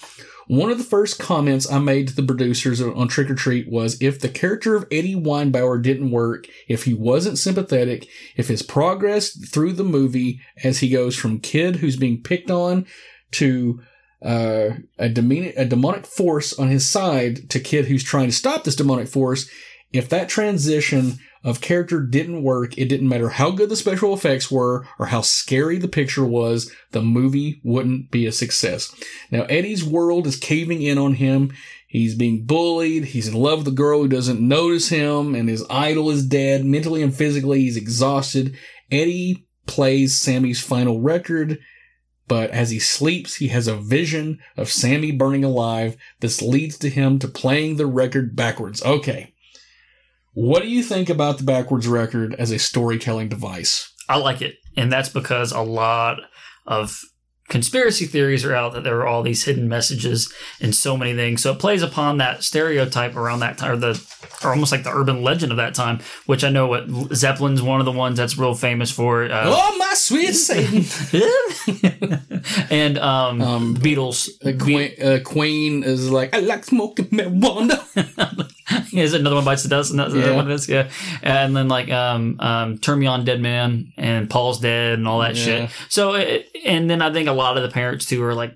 One 0.47 0.69
of 0.69 0.77
the 0.77 0.83
first 0.83 1.19
comments 1.19 1.71
I 1.71 1.79
made 1.79 2.09
to 2.09 2.15
the 2.15 2.23
producers 2.23 2.81
on 2.81 3.07
Trick 3.07 3.29
or 3.29 3.35
Treat 3.35 3.71
was 3.71 4.01
if 4.01 4.19
the 4.19 4.27
character 4.27 4.75
of 4.75 4.85
Eddie 4.91 5.15
Weinbauer 5.15 5.81
didn't 5.81 6.11
work, 6.11 6.47
if 6.67 6.83
he 6.83 6.93
wasn't 6.93 7.37
sympathetic, 7.37 8.07
if 8.35 8.49
his 8.49 8.61
progress 8.61 9.31
through 9.49 9.73
the 9.73 9.85
movie 9.85 10.41
as 10.61 10.79
he 10.79 10.89
goes 10.89 11.15
from 11.15 11.39
kid 11.39 11.77
who's 11.77 11.95
being 11.95 12.21
picked 12.21 12.51
on 12.51 12.85
to 13.31 13.81
uh, 14.23 14.71
a, 14.97 15.09
demonic, 15.09 15.53
a 15.57 15.65
demonic 15.65 16.05
force 16.05 16.57
on 16.59 16.67
his 16.67 16.85
side 16.85 17.49
to 17.49 17.59
kid 17.59 17.85
who's 17.85 18.03
trying 18.03 18.27
to 18.27 18.33
stop 18.33 18.63
this 18.63 18.75
demonic 18.75 19.07
force, 19.07 19.49
if 19.93 20.09
that 20.09 20.27
transition 20.27 21.19
of 21.43 21.61
character 21.61 21.99
didn't 21.99 22.43
work, 22.43 22.77
it 22.77 22.87
didn't 22.87 23.09
matter 23.09 23.29
how 23.29 23.51
good 23.51 23.69
the 23.69 23.75
special 23.75 24.13
effects 24.13 24.49
were 24.49 24.87
or 24.97 25.07
how 25.07 25.21
scary 25.21 25.77
the 25.77 25.87
picture 25.87 26.25
was, 26.25 26.71
the 26.91 27.01
movie 27.01 27.59
wouldn't 27.63 28.11
be 28.11 28.25
a 28.25 28.31
success. 28.31 28.95
Now, 29.29 29.43
Eddie's 29.43 29.83
world 29.83 30.25
is 30.25 30.37
caving 30.37 30.81
in 30.81 30.97
on 30.97 31.15
him. 31.15 31.51
He's 31.87 32.15
being 32.15 32.45
bullied. 32.45 33.05
He's 33.05 33.27
in 33.27 33.35
love 33.35 33.59
with 33.59 33.67
a 33.67 33.71
girl 33.71 34.01
who 34.01 34.07
doesn't 34.07 34.39
notice 34.39 34.89
him, 34.89 35.35
and 35.35 35.47
his 35.47 35.63
idol 35.69 36.09
is 36.09 36.25
dead. 36.25 36.65
Mentally 36.65 37.03
and 37.03 37.15
physically, 37.15 37.59
he's 37.59 37.77
exhausted. 37.77 38.57
Eddie 38.89 39.45
plays 39.67 40.15
Sammi's 40.15 40.61
final 40.61 41.01
record, 41.01 41.59
but 42.27 42.49
as 42.51 42.69
he 42.69 42.79
sleeps, 42.79 43.35
he 43.35 43.49
has 43.49 43.67
a 43.67 43.75
vision 43.75 44.39
of 44.57 44.71
Sammi 44.71 45.11
burning 45.11 45.43
alive. 45.43 45.97
This 46.19 46.41
leads 46.41 46.77
to 46.79 46.89
him 46.89 47.19
to 47.19 47.27
playing 47.27 47.75
the 47.75 47.85
record 47.85 48.35
backwards. 48.35 48.83
Okay. 48.83 49.32
What 50.33 50.63
do 50.63 50.69
you 50.69 50.83
think 50.83 51.09
about 51.09 51.37
the 51.37 51.43
backwards 51.43 51.87
record 51.87 52.33
as 52.35 52.51
a 52.51 52.59
storytelling 52.59 53.29
device? 53.29 53.93
I 54.09 54.17
like 54.17 54.41
it. 54.41 54.55
And 54.75 54.91
that's 54.91 55.09
because 55.09 55.51
a 55.51 55.61
lot 55.61 56.19
of 56.65 56.99
conspiracy 57.49 58.05
theories 58.05 58.43
are 58.43 58.55
out 58.55 58.73
that 58.73 58.83
there 58.83 58.99
are 58.99 59.05
all 59.05 59.21
these 59.21 59.43
hidden 59.43 59.67
messages 59.67 60.33
and 60.59 60.73
so 60.73 60.97
many 60.97 61.13
things. 61.13 61.43
So 61.43 61.51
it 61.51 61.59
plays 61.59 61.83
upon 61.83 62.17
that 62.17 62.43
stereotype 62.43 63.15
around 63.15 63.41
that 63.41 63.59
time, 63.59 63.71
or 63.71 63.75
the, 63.75 64.15
or 64.43 64.49
almost 64.49 64.71
like 64.71 64.83
the 64.83 64.91
urban 64.91 65.21
legend 65.21 65.51
of 65.51 65.57
that 65.57 65.75
time, 65.75 65.99
which 66.25 66.43
I 66.43 66.49
know 66.49 66.65
what 66.67 66.87
Zeppelin's 67.13 67.61
one 67.61 67.79
of 67.79 67.85
the 67.85 67.91
ones 67.91 68.17
that's 68.17 68.37
real 68.37 68.55
famous 68.55 68.89
for. 68.89 69.25
Uh, 69.25 69.43
oh, 69.45 69.77
my 69.77 69.93
sweet 69.93 70.33
Satan. 70.33 70.83
and 72.71 72.97
um, 72.97 73.75
Beatles. 73.77 74.29
Queen, 74.59 74.93
uh, 74.99 75.19
Queen 75.23 75.83
is 75.83 76.09
like, 76.09 76.33
I 76.33 76.39
like 76.39 76.63
smoking 76.63 77.05
marijuana. 77.09 78.49
is 78.93 79.13
another 79.13 79.35
one 79.35 79.45
bites 79.45 79.63
the 79.63 79.69
dust 79.69 79.91
and 79.91 79.99
that's 79.99 80.13
Yeah. 80.13 80.25
yeah. 80.27 80.35
one 80.35 80.49
it 80.49 80.53
is 80.53 80.69
yeah 80.69 80.89
and 81.21 81.55
then 81.55 81.67
like 81.67 81.89
um 81.91 82.39
um 82.39 82.77
turn 82.77 82.99
me 82.99 83.05
on 83.07 83.25
dead 83.25 83.41
man 83.41 83.91
and 83.97 84.29
paul's 84.29 84.59
dead 84.59 84.93
and 84.99 85.07
all 85.07 85.19
that 85.19 85.35
Yeah. 85.35 85.43
shit 85.43 85.69
so 85.89 86.13
it, 86.13 86.47
and 86.65 86.89
then 86.89 87.01
i 87.01 87.11
think 87.11 87.27
a 87.27 87.33
lot 87.33 87.57
of 87.57 87.63
the 87.63 87.69
parents 87.69 88.05
too 88.05 88.23
are 88.23 88.33
like 88.33 88.53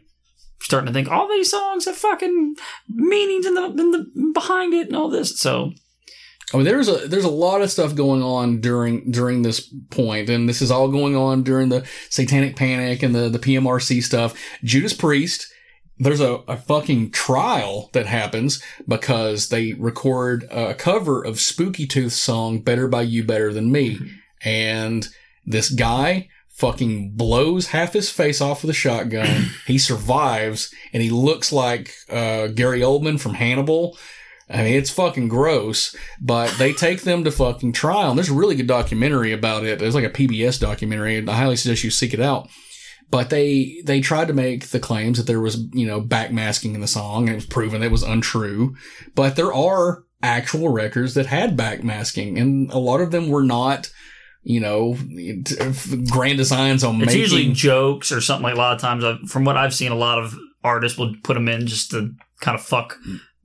starting 0.62 0.88
to 0.88 0.94
think 0.94 1.10
all 1.10 1.28
these 1.28 1.50
songs 1.52 1.86
have 1.86 1.96
fucking 1.96 2.56
meanings 2.90 3.46
in 3.46 3.54
the, 3.54 3.66
in 3.66 3.92
the 3.92 4.32
behind 4.34 4.74
it 4.74 4.88
and 4.88 4.96
all 4.96 5.10
this 5.10 5.40
so 5.40 5.72
I 6.54 6.56
mean, 6.58 6.66
there's 6.66 6.88
a 6.88 7.10
there's 7.10 7.26
a 7.26 7.30
lot 7.30 7.62
of 7.62 7.70
stuff 7.70 7.94
going 7.94 8.24
on 8.24 8.62
during 8.62 9.12
during 9.12 9.42
this 9.42 9.60
point, 9.90 10.30
and 10.30 10.48
this 10.48 10.62
is 10.62 10.72
all 10.72 10.88
going 10.88 11.14
on 11.14 11.44
during 11.44 11.68
the 11.68 11.86
Satanic 12.10 12.56
Panic 12.56 13.04
and 13.04 13.14
the 13.14 13.28
the 13.28 13.38
PMRC 13.38 14.02
stuff. 14.02 14.34
Judas 14.64 14.94
Priest. 14.94 15.52
There's 16.00 16.22
a, 16.22 16.42
a 16.48 16.58
fucking 16.58 17.12
trial 17.12 17.90
that 17.94 18.06
happens 18.06 18.62
because 18.88 19.50
they 19.50 19.74
record 19.74 20.48
a 20.52 20.74
cover 20.74 21.24
of 21.24 21.40
Spooky 21.40 21.88
Tooth's 21.88 22.16
song 22.16 22.60
"Better 22.60 22.88
by 22.88 23.02
You, 23.02 23.24
Better 23.24 23.52
Than 23.52 23.72
Me," 23.72 24.00
and 24.44 25.08
this 25.46 25.70
guy 25.70 26.30
fucking 26.50 27.12
blows 27.12 27.68
half 27.68 27.94
his 27.94 28.10
face 28.10 28.42
off 28.42 28.64
with 28.64 28.72
a 28.72 28.74
shotgun. 28.74 29.48
he 29.68 29.78
survives, 29.78 30.74
and 30.92 31.04
he 31.04 31.10
looks 31.10 31.52
like 31.52 31.94
uh, 32.10 32.48
Gary 32.48 32.82
Oldman 32.82 33.20
from 33.20 33.36
Hannibal. 33.36 33.98
I 34.50 34.64
mean, 34.64 34.76
it's 34.76 34.90
fucking 34.90 35.28
gross, 35.28 35.96
but 36.22 36.50
they 36.58 36.74
take 36.74 37.02
them 37.02 37.24
to 37.26 37.32
fucking 37.32 37.74
trial. 37.74 38.10
And 38.10 38.18
there's 38.18 38.30
a 38.30 38.34
really 38.34 38.56
good 38.56 38.68
documentary 38.68 39.34
about 39.34 39.66
it. 39.66 39.82
It's 39.82 39.96
like 39.96 40.06
a 40.06 40.10
PBS 40.10 40.60
documentary, 40.60 41.18
and 41.18 41.30
I 41.30 41.36
highly 41.36 41.58
suggest 41.58 41.84
you 41.84 41.92
seek 41.92 42.14
it 42.14 42.22
out. 42.22 42.50
But 43.10 43.30
they 43.30 43.82
they 43.86 44.02
tried 44.02 44.28
to 44.28 44.34
make 44.34 44.68
the 44.70 44.80
claims 44.80 45.18
that 45.18 45.28
there 45.28 45.40
was 45.40 45.64
you 45.74 45.88
know 45.88 46.02
backmasking 46.02 46.76
in 46.76 46.82
the 46.82 46.88
song, 46.88 47.24
and 47.24 47.32
it 47.32 47.36
was 47.36 47.46
proven 47.46 47.84
it 47.84 47.92
was 47.92 48.04
untrue. 48.04 48.76
But 49.16 49.36
there 49.36 49.54
are 49.54 50.04
actual 50.22 50.70
records 50.70 51.14
that 51.14 51.26
had 51.28 51.56
backmasking, 51.58 52.40
and 52.40 52.72
a 52.72 52.80
lot 52.80 53.02
of 53.02 53.12
them 53.12 53.30
were 53.30 53.44
not. 53.44 53.90
You 54.44 54.62
know, 54.62 54.98
grand 56.10 56.38
designs 56.38 56.84
on 56.84 56.96
it's 56.98 57.08
making. 57.08 57.20
usually 57.22 57.52
jokes 57.54 58.12
or 58.14 58.22
something 58.22 58.44
like 58.44 58.54
a 58.56 58.58
lot 58.58 58.76
of 58.76 58.80
times 58.82 59.04
I've, 59.04 59.20
from 59.30 59.44
what 59.44 59.58
i've 59.58 59.74
seen 59.74 59.92
a 59.92 59.96
lot 59.96 60.20
of 60.20 60.36
artists 60.64 60.98
will 60.98 61.14
put 61.24 61.34
them 61.34 61.50
in 61.50 61.68
just 61.68 61.92
to 61.92 62.14
kind 62.40 62.56
of 62.56 62.64
fuck 62.64 62.96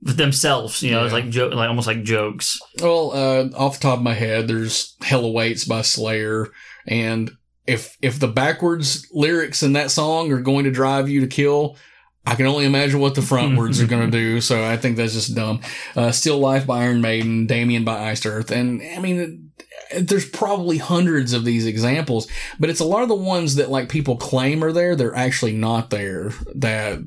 themselves 0.01 0.81
you 0.83 0.91
know 0.91 1.03
it's 1.03 1.13
like 1.13 1.29
jo- 1.29 1.47
like 1.49 1.67
almost 1.67 1.87
like 1.87 2.03
jokes 2.03 2.59
Well, 2.81 3.11
uh, 3.11 3.49
off 3.57 3.79
the 3.79 3.83
top 3.83 3.97
of 3.99 4.03
my 4.03 4.13
head, 4.13 4.47
there's 4.47 4.95
Hell 5.01 5.25
Awaits 5.25 5.65
by 5.65 5.81
Slayer. 5.81 6.47
And 6.87 7.31
if, 7.67 7.97
if 8.01 8.19
the 8.19 8.27
backwards 8.27 9.07
lyrics 9.11 9.63
in 9.63 9.73
that 9.73 9.91
song 9.91 10.31
are 10.31 10.41
going 10.41 10.65
to 10.65 10.71
drive 10.71 11.09
you 11.09 11.21
to 11.21 11.27
kill, 11.27 11.77
I 12.25 12.35
can 12.35 12.45
only 12.45 12.65
imagine 12.65 12.99
what 12.99 13.15
the 13.15 13.21
frontwards 13.21 13.81
are 13.81 13.87
going 13.87 14.05
to 14.11 14.11
do. 14.11 14.41
So 14.41 14.63
I 14.63 14.77
think 14.77 14.97
that's 14.97 15.13
just 15.13 15.35
dumb. 15.35 15.61
Uh, 15.95 16.11
Still 16.11 16.39
Life 16.39 16.65
by 16.65 16.83
Iron 16.83 17.01
Maiden, 17.01 17.47
Damien 17.47 17.83
by 17.83 18.09
Iced 18.09 18.25
Earth. 18.25 18.51
And 18.51 18.81
I 18.81 18.99
mean, 18.99 19.51
there's 19.97 20.27
probably 20.27 20.77
hundreds 20.77 21.33
of 21.33 21.45
these 21.45 21.65
examples, 21.65 22.27
but 22.59 22.69
it's 22.69 22.79
a 22.79 22.85
lot 22.85 23.03
of 23.03 23.09
the 23.09 23.15
ones 23.15 23.55
that 23.55 23.69
like 23.69 23.89
people 23.89 24.15
claim 24.15 24.63
are 24.63 24.71
there. 24.71 24.95
They're 24.95 25.15
actually 25.15 25.53
not 25.53 25.89
there 25.89 26.31
that 26.55 26.99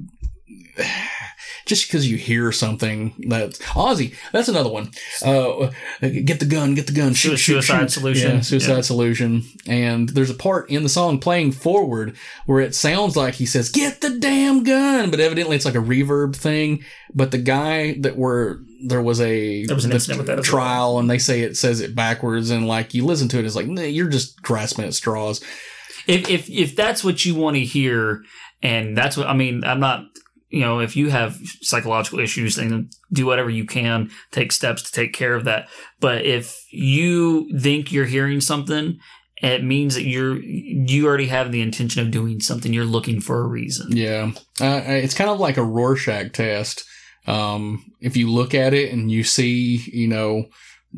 just 1.66 1.86
because 1.88 2.08
you 2.10 2.16
hear 2.16 2.50
something 2.52 3.14
that 3.28 3.50
Ozzy, 3.74 4.14
that's 4.32 4.48
another 4.48 4.70
one. 4.70 4.90
Uh, 5.24 5.70
get 6.00 6.40
the 6.40 6.46
gun, 6.46 6.74
get 6.74 6.86
the 6.86 6.92
gun, 6.92 7.12
shoot, 7.12 7.36
shoot, 7.36 7.62
Suicide 7.62 7.80
shoot. 7.80 7.90
Solution. 7.90 8.30
Yeah, 8.36 8.40
suicide 8.40 8.74
Yeah. 8.76 8.80
solution. 8.82 9.42
And 9.66 10.08
there's 10.10 10.30
a 10.30 10.34
part 10.34 10.70
in 10.70 10.82
the 10.84 10.88
song 10.88 11.18
playing 11.18 11.52
forward 11.52 12.16
where 12.46 12.60
it 12.60 12.74
sounds 12.74 13.16
like 13.16 13.34
he 13.34 13.46
says, 13.46 13.68
"Get 13.68 14.00
the 14.00 14.10
damn 14.18 14.62
gun," 14.62 15.10
but 15.10 15.20
evidently 15.20 15.56
it's 15.56 15.64
like 15.64 15.74
a 15.74 15.78
reverb 15.78 16.34
thing. 16.36 16.84
But 17.14 17.30
the 17.32 17.38
guy 17.38 17.96
that 18.00 18.16
were 18.16 18.60
there 18.86 19.02
was 19.02 19.20
a 19.20 19.64
There 19.66 19.74
was 19.74 19.84
an 19.86 19.92
incident 19.92 20.18
with 20.18 20.26
that 20.28 20.38
as 20.38 20.50
well. 20.52 20.60
trial, 20.62 20.98
and 20.98 21.10
they 21.10 21.18
say 21.18 21.40
it 21.40 21.56
says 21.56 21.80
it 21.80 21.94
backwards, 21.94 22.50
and 22.50 22.68
like 22.68 22.94
you 22.94 23.04
listen 23.04 23.28
to 23.28 23.38
it, 23.38 23.44
it's 23.44 23.56
like 23.56 23.66
"Nah, 23.66 23.82
you're 23.82 24.08
just 24.08 24.40
grasping 24.42 24.84
at 24.84 24.94
straws. 24.94 25.40
if 26.06 26.28
if 26.30 26.48
if 26.48 26.76
that's 26.76 27.02
what 27.02 27.24
you 27.24 27.34
want 27.34 27.56
to 27.56 27.64
hear 27.64 28.22
and 28.62 28.96
that's 28.96 29.16
what 29.16 29.26
i 29.26 29.34
mean 29.34 29.64
i'm 29.64 29.80
not 29.80 30.04
you 30.56 30.62
know 30.62 30.80
if 30.80 30.96
you 30.96 31.10
have 31.10 31.38
psychological 31.60 32.18
issues 32.18 32.56
then 32.56 32.88
do 33.12 33.26
whatever 33.26 33.50
you 33.50 33.64
can 33.64 34.10
take 34.32 34.50
steps 34.52 34.82
to 34.82 34.92
take 34.92 35.12
care 35.12 35.34
of 35.34 35.44
that 35.44 35.68
but 36.00 36.24
if 36.24 36.64
you 36.70 37.48
think 37.58 37.92
you're 37.92 38.06
hearing 38.06 38.40
something 38.40 38.98
it 39.42 39.62
means 39.62 39.94
that 39.94 40.04
you're 40.04 40.36
you 40.38 41.06
already 41.06 41.26
have 41.26 41.52
the 41.52 41.60
intention 41.60 42.00
of 42.00 42.10
doing 42.10 42.40
something 42.40 42.72
you're 42.72 42.84
looking 42.84 43.20
for 43.20 43.40
a 43.40 43.46
reason 43.46 43.94
Yeah. 43.94 44.32
Uh, 44.60 44.80
it's 44.86 45.14
kind 45.14 45.30
of 45.30 45.40
like 45.40 45.56
a 45.56 45.62
Rorschach 45.62 46.32
test. 46.32 46.84
Um, 47.26 47.84
if 48.00 48.16
you 48.16 48.30
look 48.30 48.54
at 48.54 48.72
it 48.72 48.92
and 48.92 49.10
you 49.10 49.24
see, 49.24 49.82
you 49.92 50.08
know, 50.08 50.46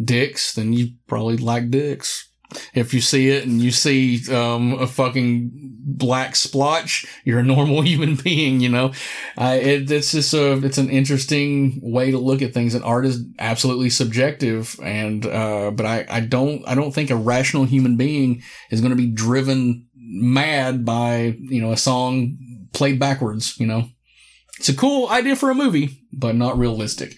dicks, 0.02 0.55
then 0.55 0.72
you 0.72 0.93
probably 1.06 1.39
like 1.39 1.70
dicks. 1.70 2.27
If 2.75 2.95
you 2.95 3.01
see 3.01 3.29
it 3.29 3.45
and 3.45 3.61
you 3.61 3.70
see, 3.70 4.23
um, 4.35 4.75
a 4.75 4.87
fucking 4.87 5.51
black 5.81 6.35
splotch, 6.35 7.07
you're 7.25 7.41
a 7.41 7.45
normal 7.45 7.83
human 7.83 8.16
being, 8.16 8.61
you 8.61 8.69
know? 8.69 8.93
Uh, 9.37 9.59
it, 9.61 9.91
it's 9.91 10.12
just 10.12 10.33
a, 10.35 10.53
it's 10.65 10.79
an 10.79 10.91
interesting 10.91 11.81
way 11.83 12.11
to 12.11 12.19
look 12.19 12.41
at 12.43 12.55
things 12.55 12.75
and 12.75 12.85
art 12.85 13.07
is 13.07 13.25
absolutely 13.39 13.91
subjective. 13.91 14.79
And, 14.83 15.27
uh, 15.27 15.70
but 15.73 15.87
I, 15.87 16.07
I 16.09 16.20
don't, 16.20 16.66
I 16.66 16.75
don't 16.75 16.93
think 16.93 17.11
a 17.11 17.16
rational 17.16 17.65
human 17.65 17.97
being 17.97 18.43
is 18.70 18.81
going 18.81 18.91
to 18.91 18.97
be 18.97 19.11
driven 19.11 19.87
mad 19.95 20.85
by, 20.85 21.37
you 21.39 21.61
know, 21.61 21.73
a 21.73 21.77
song 21.77 22.39
played 22.73 22.99
backwards, 22.99 23.59
you 23.59 23.66
know? 23.66 23.89
It's 24.59 24.69
a 24.69 24.75
cool 24.75 25.09
idea 25.09 25.37
for 25.37 25.51
a 25.51 25.55
movie, 25.55 26.03
but 26.12 26.35
not 26.35 26.59
realistic. 26.59 27.15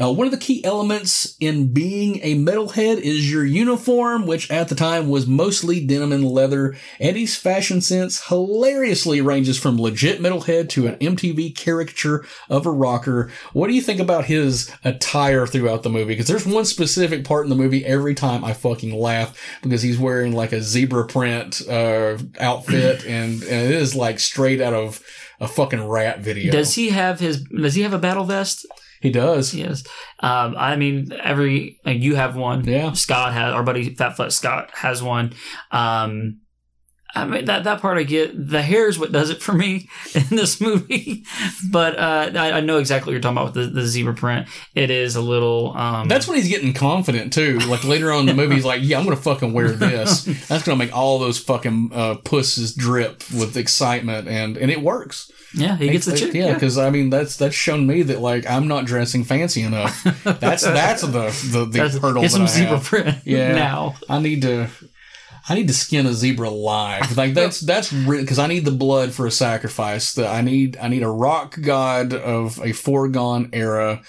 Uh, 0.00 0.12
one 0.12 0.26
of 0.26 0.30
the 0.30 0.38
key 0.38 0.64
elements 0.64 1.36
in 1.40 1.72
being 1.72 2.20
a 2.22 2.34
metalhead 2.34 2.98
is 2.98 3.30
your 3.30 3.44
uniform, 3.44 4.26
which 4.26 4.50
at 4.50 4.68
the 4.68 4.74
time 4.74 5.08
was 5.08 5.26
mostly 5.26 5.84
denim 5.84 6.12
and 6.12 6.24
leather. 6.24 6.76
Eddie's 6.98 7.36
fashion 7.36 7.80
sense 7.80 8.28
hilariously 8.28 9.20
ranges 9.20 9.58
from 9.58 9.80
legit 9.80 10.20
metalhead 10.20 10.68
to 10.70 10.86
an 10.86 10.96
MTV 10.96 11.56
caricature 11.56 12.24
of 12.48 12.66
a 12.66 12.70
rocker. 12.70 13.30
What 13.52 13.68
do 13.68 13.74
you 13.74 13.82
think 13.82 14.00
about 14.00 14.26
his 14.26 14.70
attire 14.84 15.46
throughout 15.46 15.82
the 15.82 15.90
movie? 15.90 16.14
Because 16.14 16.28
there's 16.28 16.46
one 16.46 16.64
specific 16.64 17.24
part 17.24 17.44
in 17.46 17.50
the 17.50 17.56
movie 17.56 17.84
every 17.84 18.14
time 18.14 18.44
I 18.44 18.52
fucking 18.52 18.94
laugh 18.94 19.36
because 19.62 19.82
he's 19.82 19.98
wearing 19.98 20.32
like 20.32 20.52
a 20.52 20.62
zebra 20.62 21.06
print 21.06 21.62
uh, 21.68 22.18
outfit, 22.38 23.04
and, 23.04 23.42
and 23.42 23.42
it 23.42 23.70
is 23.72 23.94
like 23.94 24.18
straight 24.18 24.60
out 24.60 24.74
of 24.74 25.02
a 25.40 25.48
fucking 25.48 25.82
rat 25.82 26.20
video. 26.20 26.52
does 26.52 26.74
he 26.74 26.90
have 26.90 27.18
his 27.18 27.42
does 27.42 27.74
he 27.74 27.82
have 27.82 27.94
a 27.94 27.98
battle 27.98 28.24
vest 28.24 28.66
He 29.00 29.10
does. 29.10 29.54
Yes. 29.54 29.82
Um, 30.20 30.54
I 30.58 30.76
mean, 30.76 31.12
every 31.12 31.78
like, 31.84 32.00
you 32.00 32.14
have 32.16 32.36
one. 32.36 32.64
Yeah. 32.64 32.92
Scott 32.92 33.32
has 33.32 33.52
our 33.52 33.62
buddy 33.62 33.94
Fat 33.94 34.16
Foot 34.16 34.32
Scott 34.32 34.70
has 34.74 35.02
one. 35.02 35.32
Um, 35.70 36.40
I 37.14 37.24
mean 37.24 37.44
that 37.46 37.64
that 37.64 37.80
part 37.80 37.98
I 37.98 38.04
get. 38.04 38.32
The 38.50 38.62
hair 38.62 38.88
is 38.88 38.98
what 38.98 39.10
does 39.12 39.30
it 39.30 39.42
for 39.42 39.52
me 39.52 39.88
in 40.14 40.24
this 40.30 40.60
movie, 40.60 41.24
but 41.70 41.98
uh, 41.98 42.30
I, 42.34 42.52
I 42.52 42.60
know 42.60 42.78
exactly 42.78 43.10
what 43.10 43.12
you're 43.14 43.20
talking 43.20 43.36
about 43.38 43.54
with 43.54 43.74
the, 43.74 43.80
the 43.80 43.86
zebra 43.86 44.14
print. 44.14 44.46
It 44.74 44.90
is 44.90 45.16
a 45.16 45.20
little. 45.20 45.76
Um, 45.76 46.08
That's 46.08 46.28
when 46.28 46.36
he's 46.38 46.48
getting 46.48 46.72
confident 46.72 47.32
too. 47.32 47.58
Like 47.60 47.84
later 47.84 48.12
on 48.12 48.20
in 48.20 48.26
the 48.26 48.34
movie, 48.34 48.54
he's 48.54 48.64
like, 48.64 48.80
"Yeah, 48.82 48.98
I'm 48.98 49.04
gonna 49.04 49.16
fucking 49.16 49.52
wear 49.52 49.70
this. 49.72 50.22
That's 50.48 50.64
gonna 50.64 50.76
make 50.78 50.96
all 50.96 51.18
those 51.18 51.38
fucking 51.38 51.90
uh, 51.92 52.14
pusses 52.24 52.74
drip 52.74 53.22
with 53.32 53.56
excitement," 53.56 54.28
and 54.28 54.56
and 54.56 54.70
it 54.70 54.80
works. 54.80 55.30
yeah, 55.52 55.76
he 55.76 55.88
gets 55.88 56.06
the 56.06 56.16
chick. 56.16 56.32
Yeah, 56.32 56.54
because 56.54 56.78
I 56.78 56.90
mean 56.90 57.10
that's 57.10 57.36
that's 57.36 57.54
shown 57.56 57.86
me 57.86 58.02
that 58.02 58.20
like 58.20 58.48
I'm 58.48 58.68
not 58.68 58.84
dressing 58.84 59.24
fancy 59.24 59.62
enough. 59.62 60.02
That's 60.24 60.62
that's 60.62 61.02
the 61.02 61.08
the, 61.50 61.64
the 61.64 61.66
That's- 61.66 61.98
hurdle. 61.98 62.22
get 62.22 62.30
some 62.30 62.46
zebra 62.46 62.78
print 62.78 63.16
Yeah, 63.24 63.52
now. 63.54 63.96
I 64.08 64.20
need 64.20 64.42
to. 64.42 64.68
I 65.50 65.54
need 65.54 65.66
to 65.66 65.74
skin 65.74 66.06
a 66.06 66.14
zebra 66.14 66.48
live. 66.48 67.16
Like 67.20 67.34
that's 67.34 67.60
that's 67.60 67.92
because 67.92 68.38
I 68.38 68.46
need 68.46 68.64
the 68.64 68.70
blood 68.70 69.12
for 69.12 69.26
a 69.26 69.30
sacrifice. 69.30 70.14
That 70.14 70.32
I 70.32 70.42
need 70.42 70.78
I 70.80 70.88
need 70.88 71.02
a 71.02 71.08
rock 71.08 71.58
god 71.60 72.14
of 72.14 72.60
a 72.64 72.72
foregone 72.72 73.50
era 73.52 74.00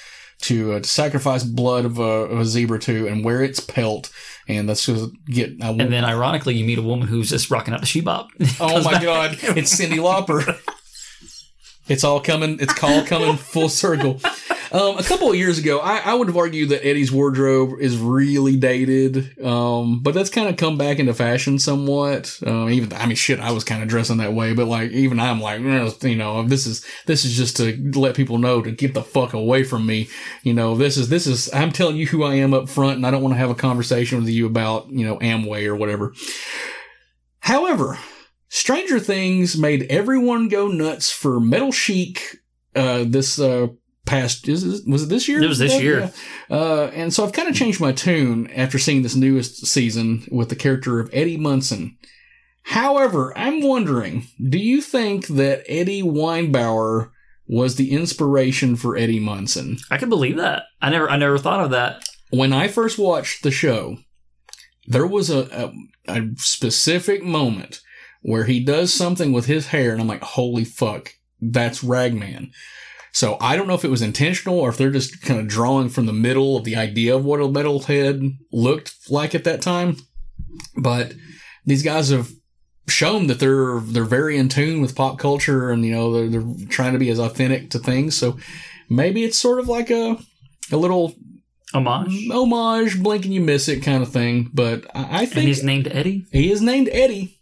to, 0.41 0.73
uh, 0.73 0.79
to 0.79 0.87
sacrifice 0.87 1.43
blood 1.43 1.85
of 1.85 1.97
a, 1.99 2.03
of 2.03 2.39
a 2.39 2.45
zebra 2.45 2.79
to 2.79 3.07
and 3.07 3.25
wear 3.25 3.43
its 3.43 3.59
pelt. 3.59 4.11
And 4.47 4.69
that's 4.69 4.85
just 4.85 5.11
get. 5.25 5.61
I 5.61 5.69
And 5.69 5.91
then, 5.91 6.05
ironically, 6.05 6.55
you 6.55 6.65
meet 6.65 6.77
a 6.77 6.83
woman 6.83 7.07
who's 7.07 7.29
just 7.29 7.49
rocking 7.49 7.73
out 7.73 7.79
the 7.79 7.87
shebop. 7.87 8.27
Oh 8.59 8.83
my 8.83 9.01
god, 9.01 9.37
it's 9.41 9.75
Cyndi 9.79 9.97
Lauper. 9.97 10.59
It's 11.87 12.05
all 12.05 12.21
coming. 12.21 12.57
It's 12.61 12.81
all 12.81 13.03
coming 13.03 13.35
full 13.35 13.67
circle. 13.67 14.21
Um, 14.73 14.97
a 14.97 15.03
couple 15.03 15.29
of 15.29 15.35
years 15.35 15.59
ago, 15.59 15.79
I, 15.79 15.97
I 15.97 16.13
would 16.13 16.29
have 16.29 16.37
argued 16.37 16.69
that 16.69 16.85
Eddie's 16.85 17.11
wardrobe 17.11 17.81
is 17.81 17.97
really 17.97 18.55
dated, 18.55 19.37
um, 19.43 19.99
but 19.99 20.13
that's 20.13 20.29
kind 20.29 20.47
of 20.47 20.55
come 20.55 20.77
back 20.77 20.97
into 20.97 21.13
fashion 21.13 21.59
somewhat. 21.59 22.39
Um, 22.45 22.69
even 22.69 22.93
I 22.93 23.05
mean, 23.05 23.17
shit, 23.17 23.41
I 23.41 23.51
was 23.51 23.65
kind 23.65 23.83
of 23.83 23.89
dressing 23.89 24.17
that 24.17 24.33
way, 24.33 24.53
but 24.53 24.67
like 24.67 24.91
even 24.91 25.19
I'm 25.19 25.41
like, 25.41 25.59
eh, 25.59 25.91
you 26.07 26.15
know, 26.15 26.43
this 26.43 26.65
is 26.65 26.85
this 27.05 27.25
is 27.25 27.35
just 27.35 27.57
to 27.57 27.91
let 27.99 28.15
people 28.15 28.37
know 28.37 28.61
to 28.61 28.71
get 28.71 28.93
the 28.93 29.03
fuck 29.03 29.33
away 29.33 29.65
from 29.65 29.85
me. 29.85 30.07
You 30.43 30.53
know, 30.53 30.75
this 30.75 30.95
is 30.95 31.09
this 31.09 31.27
is 31.27 31.53
I'm 31.53 31.73
telling 31.73 31.97
you 31.97 32.07
who 32.07 32.23
I 32.23 32.35
am 32.35 32.53
up 32.53 32.69
front, 32.69 32.95
and 32.95 33.05
I 33.05 33.11
don't 33.11 33.23
want 33.23 33.33
to 33.33 33.39
have 33.39 33.49
a 33.49 33.55
conversation 33.55 34.19
with 34.19 34.29
you 34.29 34.45
about 34.45 34.89
you 34.89 35.05
know 35.05 35.17
Amway 35.17 35.67
or 35.67 35.75
whatever. 35.75 36.13
However, 37.41 37.97
Stranger 38.47 38.99
Things 38.99 39.57
made 39.57 39.83
everyone 39.89 40.47
go 40.47 40.69
nuts 40.69 41.11
for 41.11 41.41
Metal 41.41 41.73
Chic. 41.73 42.37
Uh, 42.73 43.03
this 43.05 43.37
uh, 43.37 43.67
past 44.11 44.47
is 44.47 44.63
was 44.85 45.03
it 45.03 45.09
this 45.09 45.27
year? 45.27 45.41
It 45.41 45.47
was 45.47 45.57
this 45.59 45.73
Yeah. 45.73 45.79
year. 45.79 46.11
Uh, 46.49 46.85
and 46.93 47.13
so 47.13 47.23
I've 47.23 47.31
kind 47.33 47.47
of 47.49 47.55
changed 47.55 47.79
my 47.79 47.91
tune 47.91 48.49
after 48.51 48.77
seeing 48.77 49.01
this 49.01 49.15
newest 49.15 49.65
season 49.65 50.27
with 50.29 50.49
the 50.49 50.55
character 50.55 50.99
of 50.99 51.09
Eddie 51.13 51.37
Munson. 51.37 51.97
However, 52.63 53.35
I'm 53.37 53.61
wondering, 53.61 54.27
do 54.49 54.57
you 54.59 54.81
think 54.81 55.27
that 55.27 55.63
Eddie 55.67 56.03
Weinbauer 56.03 57.09
was 57.47 57.75
the 57.75 57.91
inspiration 57.91 58.75
for 58.75 58.95
Eddie 58.95 59.19
Munson? 59.19 59.77
I 59.89 59.97
can 59.97 60.09
believe 60.09 60.37
that. 60.37 60.63
I 60.81 60.89
never, 60.89 61.09
I 61.09 61.17
never 61.17 61.37
thought 61.37 61.63
of 61.63 61.71
that. 61.71 62.03
When 62.29 62.53
I 62.53 62.67
first 62.67 62.97
watched 62.99 63.43
the 63.43 63.51
show, 63.51 63.97
there 64.87 65.07
was 65.07 65.29
a, 65.29 65.71
a, 66.07 66.17
a 66.19 66.29
specific 66.37 67.23
moment 67.23 67.81
where 68.21 68.43
he 68.45 68.59
does 68.63 68.93
something 68.93 69.33
with 69.33 69.47
his 69.47 69.67
hair, 69.67 69.91
and 69.91 69.99
I'm 70.01 70.07
like, 70.07 70.21
holy 70.23 70.63
fuck, 70.63 71.13
that's 71.41 71.83
Ragman. 71.83 72.51
So 73.13 73.37
I 73.41 73.55
don't 73.55 73.67
know 73.67 73.73
if 73.73 73.83
it 73.83 73.89
was 73.89 74.01
intentional 74.01 74.59
or 74.59 74.69
if 74.69 74.77
they're 74.77 74.89
just 74.91 75.21
kind 75.21 75.39
of 75.39 75.47
drawing 75.47 75.89
from 75.89 76.05
the 76.05 76.13
middle 76.13 76.55
of 76.55 76.63
the 76.63 76.75
idea 76.77 77.15
of 77.15 77.25
what 77.25 77.41
a 77.41 77.43
metalhead 77.43 78.37
looked 78.51 78.93
like 79.09 79.35
at 79.35 79.43
that 79.43 79.61
time. 79.61 79.97
But 80.77 81.13
these 81.65 81.83
guys 81.83 82.09
have 82.09 82.31
shown 82.87 83.27
that 83.27 83.39
they're 83.39 83.79
they're 83.81 84.03
very 84.03 84.37
in 84.37 84.49
tune 84.49 84.81
with 84.81 84.95
pop 84.95 85.17
culture 85.19 85.69
and 85.69 85.85
you 85.85 85.91
know 85.91 86.11
they're, 86.27 86.41
they're 86.41 86.67
trying 86.67 86.93
to 86.93 86.99
be 86.99 87.09
as 87.09 87.19
authentic 87.19 87.69
to 87.71 87.79
things. 87.79 88.15
So 88.17 88.37
maybe 88.89 89.23
it's 89.23 89.39
sort 89.39 89.59
of 89.59 89.67
like 89.67 89.89
a 89.91 90.17
a 90.71 90.77
little 90.77 91.13
homage, 91.73 92.27
homage, 92.31 93.01
blink 93.01 93.25
and 93.25 93.33
you 93.33 93.41
miss 93.41 93.67
it 93.67 93.81
kind 93.81 94.01
of 94.03 94.11
thing. 94.11 94.49
But 94.53 94.85
I, 94.95 95.21
I 95.21 95.25
think 95.25 95.37
And 95.37 95.47
he's 95.47 95.63
named 95.63 95.87
Eddie. 95.91 96.25
he 96.31 96.51
is 96.51 96.61
named 96.61 96.89
Eddie. 96.91 97.40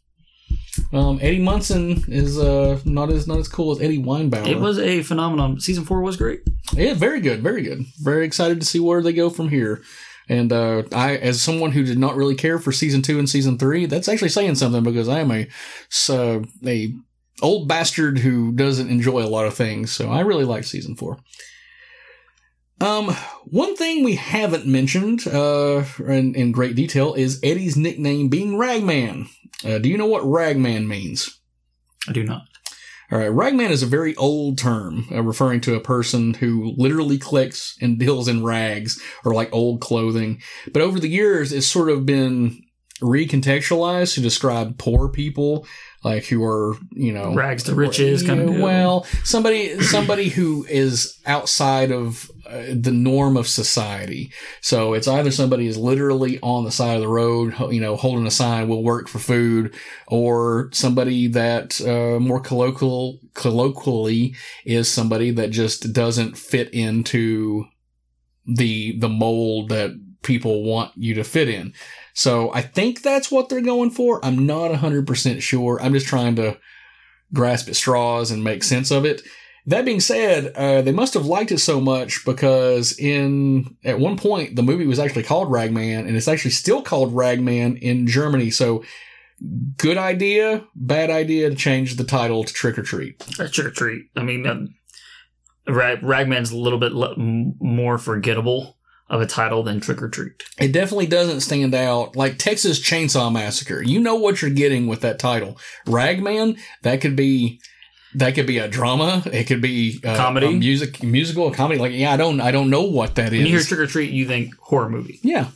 Um, 0.91 1.19
Eddie 1.21 1.39
Munson 1.39 2.03
is 2.07 2.39
uh, 2.39 2.79
not 2.85 3.11
as 3.11 3.27
not 3.27 3.37
as 3.37 3.47
cool 3.47 3.71
as 3.71 3.81
Eddie 3.81 4.01
Weinbauer. 4.01 4.47
It 4.47 4.59
was 4.59 4.79
a 4.79 5.03
phenomenon. 5.03 5.59
Season 5.59 5.85
four 5.85 6.01
was 6.01 6.17
great. 6.17 6.41
Yeah, 6.73 6.93
very 6.93 7.19
good, 7.21 7.41
very 7.41 7.61
good. 7.61 7.85
Very 8.01 8.25
excited 8.25 8.59
to 8.59 8.65
see 8.65 8.79
where 8.79 9.01
they 9.01 9.13
go 9.13 9.29
from 9.29 9.49
here. 9.49 9.81
And 10.27 10.53
uh, 10.53 10.83
I, 10.93 11.17
as 11.17 11.41
someone 11.41 11.71
who 11.71 11.83
did 11.83 11.97
not 11.97 12.15
really 12.15 12.35
care 12.35 12.59
for 12.59 12.71
season 12.71 13.01
two 13.01 13.17
and 13.17 13.27
season 13.27 13.57
three, 13.57 13.87
that's 13.87 14.07
actually 14.07 14.29
saying 14.29 14.55
something 14.55 14.83
because 14.83 15.09
I 15.09 15.19
am 15.19 15.31
a 15.31 15.47
so 15.89 16.43
a 16.65 16.93
old 17.41 17.67
bastard 17.67 18.19
who 18.19 18.51
doesn't 18.51 18.89
enjoy 18.89 19.23
a 19.23 19.29
lot 19.29 19.47
of 19.47 19.55
things. 19.55 19.91
So 19.91 20.09
I 20.09 20.21
really 20.21 20.45
like 20.45 20.63
season 20.63 20.95
four. 20.95 21.17
Um, 22.81 23.09
one 23.45 23.75
thing 23.75 24.03
we 24.03 24.15
haven't 24.15 24.65
mentioned 24.65 25.27
uh, 25.27 25.83
in, 25.99 26.33
in 26.35 26.51
great 26.51 26.75
detail 26.75 27.13
is 27.13 27.39
Eddie's 27.43 27.75
nickname 27.75 28.29
being 28.29 28.57
Ragman. 28.57 29.27
Uh, 29.65 29.77
do 29.77 29.89
you 29.89 29.97
know 29.97 30.05
what 30.05 30.23
Ragman 30.23 30.87
means? 30.87 31.39
I 32.07 32.11
do 32.11 32.23
not. 32.23 32.43
All 33.11 33.17
right, 33.17 33.31
ragman 33.31 33.71
is 33.71 33.81
a 33.81 33.87
very 33.87 34.15
old 34.17 34.59
term 34.59 35.07
uh, 35.11 35.23
referring 35.23 35.61
to 35.61 35.73
a 35.73 35.79
person 35.79 36.35
who 36.35 36.75
literally 36.77 37.17
collects 37.17 37.75
and 37.81 37.97
deals 37.97 38.27
in 38.27 38.43
rags 38.43 39.01
or 39.25 39.33
like 39.33 39.51
old 39.51 39.81
clothing. 39.81 40.41
But 40.71 40.83
over 40.83 40.99
the 40.99 41.09
years, 41.09 41.51
it's 41.51 41.65
sort 41.65 41.89
of 41.89 42.05
been 42.05 42.61
recontextualized 43.01 44.13
to 44.13 44.21
describe 44.21 44.77
poor 44.77 45.09
people, 45.09 45.65
like 46.03 46.25
who 46.25 46.43
are 46.43 46.75
you 46.91 47.11
know 47.11 47.33
Rags 47.33 47.63
to 47.63 47.73
riches 47.73 48.21
kind 48.21 48.41
of. 48.41 48.59
Well, 48.59 49.05
somebody 49.23 49.81
somebody 49.81 50.29
who 50.29 50.65
is 50.69 51.17
outside 51.25 51.91
of 51.91 52.29
uh, 52.49 52.73
the 52.73 52.91
norm 52.91 53.37
of 53.37 53.47
society. 53.47 54.31
So 54.61 54.93
it's 54.93 55.07
either 55.07 55.31
somebody 55.31 55.67
is 55.67 55.77
literally 55.77 56.39
on 56.41 56.63
the 56.63 56.71
side 56.71 56.95
of 56.95 57.01
the 57.01 57.07
road, 57.07 57.53
you 57.71 57.79
know, 57.79 57.95
holding 57.95 58.25
a 58.25 58.31
sign, 58.31 58.67
"Will 58.67 58.83
work 58.83 59.07
for 59.07 59.19
food," 59.19 59.75
or 60.07 60.69
somebody 60.73 61.27
that 61.27 61.79
uh, 61.81 62.19
more 62.19 62.39
colloquial 62.39 63.19
colloquially 63.33 64.35
is 64.65 64.91
somebody 64.91 65.31
that 65.31 65.51
just 65.51 65.93
doesn't 65.93 66.37
fit 66.37 66.69
into 66.73 67.65
the 68.45 68.97
the 68.99 69.09
mold 69.09 69.69
that 69.69 69.91
people 70.21 70.63
want 70.63 70.91
you 70.95 71.13
to 71.13 71.23
fit 71.23 71.49
in. 71.49 71.73
So 72.13 72.53
I 72.53 72.61
think 72.61 73.01
that's 73.01 73.31
what 73.31 73.49
they're 73.49 73.61
going 73.61 73.91
for. 73.91 74.23
I'm 74.25 74.45
not 74.45 74.71
100% 74.71 75.41
sure. 75.41 75.79
I'm 75.81 75.93
just 75.93 76.07
trying 76.07 76.35
to 76.35 76.57
grasp 77.33 77.69
at 77.69 77.75
straws 77.75 78.31
and 78.31 78.43
make 78.43 78.63
sense 78.63 78.91
of 78.91 79.05
it. 79.05 79.21
That 79.65 79.85
being 79.85 79.99
said, 79.99 80.53
uh, 80.55 80.81
they 80.81 80.91
must 80.91 81.13
have 81.13 81.25
liked 81.25 81.51
it 81.51 81.59
so 81.59 81.79
much 81.79 82.25
because 82.25 82.97
in 82.97 83.75
at 83.83 83.99
one 83.99 84.17
point 84.17 84.55
the 84.55 84.63
movie 84.63 84.87
was 84.87 84.99
actually 84.99 85.23
called 85.23 85.51
Ragman, 85.51 86.07
and 86.07 86.15
it's 86.15 86.27
actually 86.27 86.51
still 86.51 86.81
called 86.81 87.13
Ragman 87.13 87.77
in 87.77 88.07
Germany. 88.07 88.49
So, 88.51 88.83
good 89.77 89.97
idea, 89.97 90.65
bad 90.75 91.09
idea 91.09 91.49
to 91.49 91.55
change 91.55 91.95
the 91.95 92.03
title 92.03 92.43
to 92.43 92.53
Trick 92.53 92.77
or 92.77 92.83
Treat. 92.83 93.19
Trick 93.19 93.67
or 93.67 93.71
treat. 93.71 94.05
I 94.15 94.23
mean, 94.23 94.47
um, 94.47 94.75
Rag, 95.67 96.01
Ragman's 96.03 96.51
a 96.51 96.57
little 96.57 96.79
bit 96.79 96.93
le- 96.93 97.15
more 97.17 97.97
forgettable 97.97 98.77
of 99.09 99.21
a 99.21 99.25
title 99.25 99.63
than 99.63 99.79
Trick 99.79 100.01
or 100.01 100.09
Treat. 100.09 100.43
It 100.59 100.71
definitely 100.71 101.07
doesn't 101.07 101.41
stand 101.41 101.73
out 101.73 102.15
like 102.15 102.37
Texas 102.37 102.79
Chainsaw 102.79 103.31
Massacre. 103.31 103.81
You 103.81 103.99
know 103.99 104.15
what 104.15 104.41
you're 104.41 104.51
getting 104.51 104.87
with 104.87 105.01
that 105.01 105.19
title. 105.19 105.57
Ragman, 105.87 106.57
that 106.83 107.01
could 107.01 107.15
be 107.15 107.59
that 108.15 108.35
could 108.35 108.47
be 108.47 108.57
a 108.57 108.67
drama. 108.67 109.23
It 109.25 109.45
could 109.45 109.61
be 109.61 109.99
uh, 110.03 110.15
Comedy? 110.15 110.47
a 110.47 110.51
music, 110.51 111.03
musical, 111.03 111.47
a 111.47 111.53
comedy. 111.53 111.79
Like, 111.79 111.93
yeah, 111.93 112.11
I 112.11 112.17
don't, 112.17 112.41
I 112.41 112.51
don't 112.51 112.69
know 112.69 112.83
what 112.83 113.15
that 113.15 113.33
is. 113.33 113.39
When 113.39 113.47
you 113.47 113.53
hear 113.53 113.61
Trick 113.61 113.79
or 113.79 113.87
Treat, 113.87 114.11
you 114.11 114.25
think 114.25 114.55
horror 114.57 114.89
movie. 114.89 115.19
Yeah. 115.21 115.47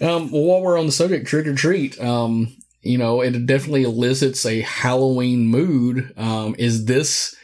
Um, 0.00 0.30
well, 0.30 0.42
while 0.42 0.62
we're 0.62 0.78
on 0.78 0.86
the 0.86 0.92
subject, 0.92 1.26
trick 1.26 1.46
or 1.46 1.54
treat, 1.54 1.98
um, 2.00 2.54
you 2.82 2.98
know, 2.98 3.22
it 3.22 3.46
definitely 3.46 3.84
elicits 3.84 4.44
a 4.44 4.60
Halloween 4.60 5.46
mood. 5.46 6.12
Um, 6.16 6.54
is 6.58 6.84
this 6.84 7.34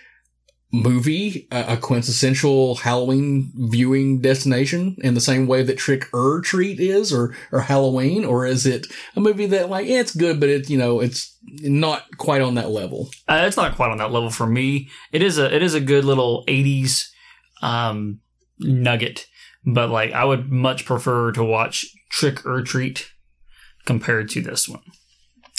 movie 0.73 1.47
a, 1.53 1.75
a 1.75 1.77
quintessential 1.77 2.77
Halloween 2.77 3.53
viewing 3.55 4.21
destination 4.21 4.97
in 5.03 5.15
the 5.15 5.21
same 5.21 5.47
way 5.47 5.63
that 5.63 5.77
Trick 5.79 6.09
or 6.13 6.41
Treat 6.41 6.81
is, 6.81 7.13
or 7.13 7.35
or 7.53 7.61
Halloween, 7.61 8.25
or 8.25 8.47
is 8.47 8.67
it 8.67 8.87
a 9.15 9.21
movie 9.21 9.47
that 9.47 9.69
like 9.69 9.87
yeah, 9.87 10.01
it's 10.01 10.17
good, 10.17 10.41
but 10.41 10.49
it 10.49 10.71
you 10.71 10.79
know 10.79 11.01
it's 11.01 11.37
not 11.45 12.05
quite 12.17 12.41
on 12.41 12.55
that 12.55 12.71
level? 12.71 13.11
Uh, 13.29 13.45
it's 13.47 13.57
not 13.57 13.77
quite 13.77 13.91
on 13.91 13.99
that 13.99 14.13
level 14.13 14.31
for 14.31 14.47
me. 14.47 14.89
It 15.13 15.23
is 15.23 15.39
a 15.39 15.55
it 15.55 15.63
is 15.63 15.75
a 15.75 15.81
good 15.81 16.05
little 16.05 16.45
'80s 16.47 17.09
um, 17.61 18.21
nugget, 18.59 19.27
but 19.65 19.91
like 19.91 20.13
I 20.13 20.25
would 20.25 20.51
much 20.51 20.87
prefer 20.87 21.33
to 21.33 21.45
watch 21.45 21.87
Trick 22.11 22.45
or 22.47 22.63
Treat 22.63 23.11
compared 23.85 24.31
to 24.31 24.41
this 24.41 24.69
one. 24.69 24.83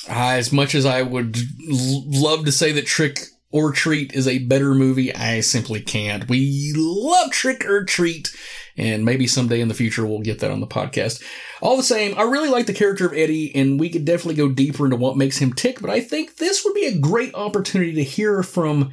Uh, 0.09 0.35
as 0.35 0.51
much 0.51 0.75
as 0.75 0.85
I 0.85 1.01
would 1.01 1.37
l- 1.37 2.03
love 2.07 2.43
to 2.45 2.51
say 2.51 2.73
that 2.73 2.85
Trick 2.85 3.19
or 3.53 3.71
Treat 3.71 4.13
is 4.13 4.27
a 4.27 4.39
better 4.39 4.73
movie, 4.73 5.13
I 5.15 5.39
simply 5.41 5.79
can't. 5.79 6.27
We 6.27 6.73
love 6.75 7.31
Trick 7.31 7.63
or 7.65 7.85
Treat, 7.85 8.35
and 8.75 9.05
maybe 9.05 9.27
someday 9.27 9.61
in 9.61 9.67
the 9.67 9.75
future 9.75 10.05
we'll 10.05 10.21
get 10.21 10.39
that 10.39 10.49
on 10.49 10.59
the 10.59 10.67
podcast. 10.67 11.23
All 11.61 11.77
the 11.77 11.83
same, 11.83 12.17
I 12.17 12.23
really 12.23 12.49
like 12.49 12.65
the 12.65 12.73
character 12.73 13.05
of 13.05 13.13
Eddie, 13.13 13.55
and 13.55 13.79
we 13.79 13.89
could 13.89 14.05
definitely 14.05 14.35
go 14.35 14.49
deeper 14.49 14.85
into 14.85 14.97
what 14.97 15.17
makes 15.17 15.37
him 15.37 15.53
tick, 15.53 15.79
but 15.79 15.91
I 15.91 16.01
think 16.01 16.37
this 16.37 16.65
would 16.65 16.73
be 16.73 16.87
a 16.87 16.97
great 16.97 17.35
opportunity 17.35 17.93
to 17.93 18.03
hear 18.03 18.41
from, 18.41 18.91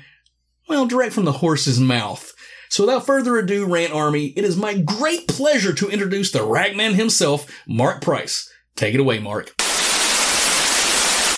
well, 0.68 0.86
direct 0.86 1.14
from 1.14 1.24
the 1.24 1.32
horse's 1.32 1.80
mouth. 1.80 2.34
So 2.68 2.84
without 2.84 3.06
further 3.06 3.38
ado, 3.38 3.64
Rant 3.66 3.94
Army, 3.94 4.34
it 4.36 4.44
is 4.44 4.58
my 4.58 4.76
great 4.76 5.26
pleasure 5.26 5.72
to 5.72 5.88
introduce 5.88 6.30
the 6.32 6.44
ragman 6.44 6.94
himself, 6.94 7.50
Marc 7.66 8.02
Price. 8.02 8.48
Take 8.76 8.94
it 8.94 9.00
away, 9.00 9.20
Marc. 9.20 9.54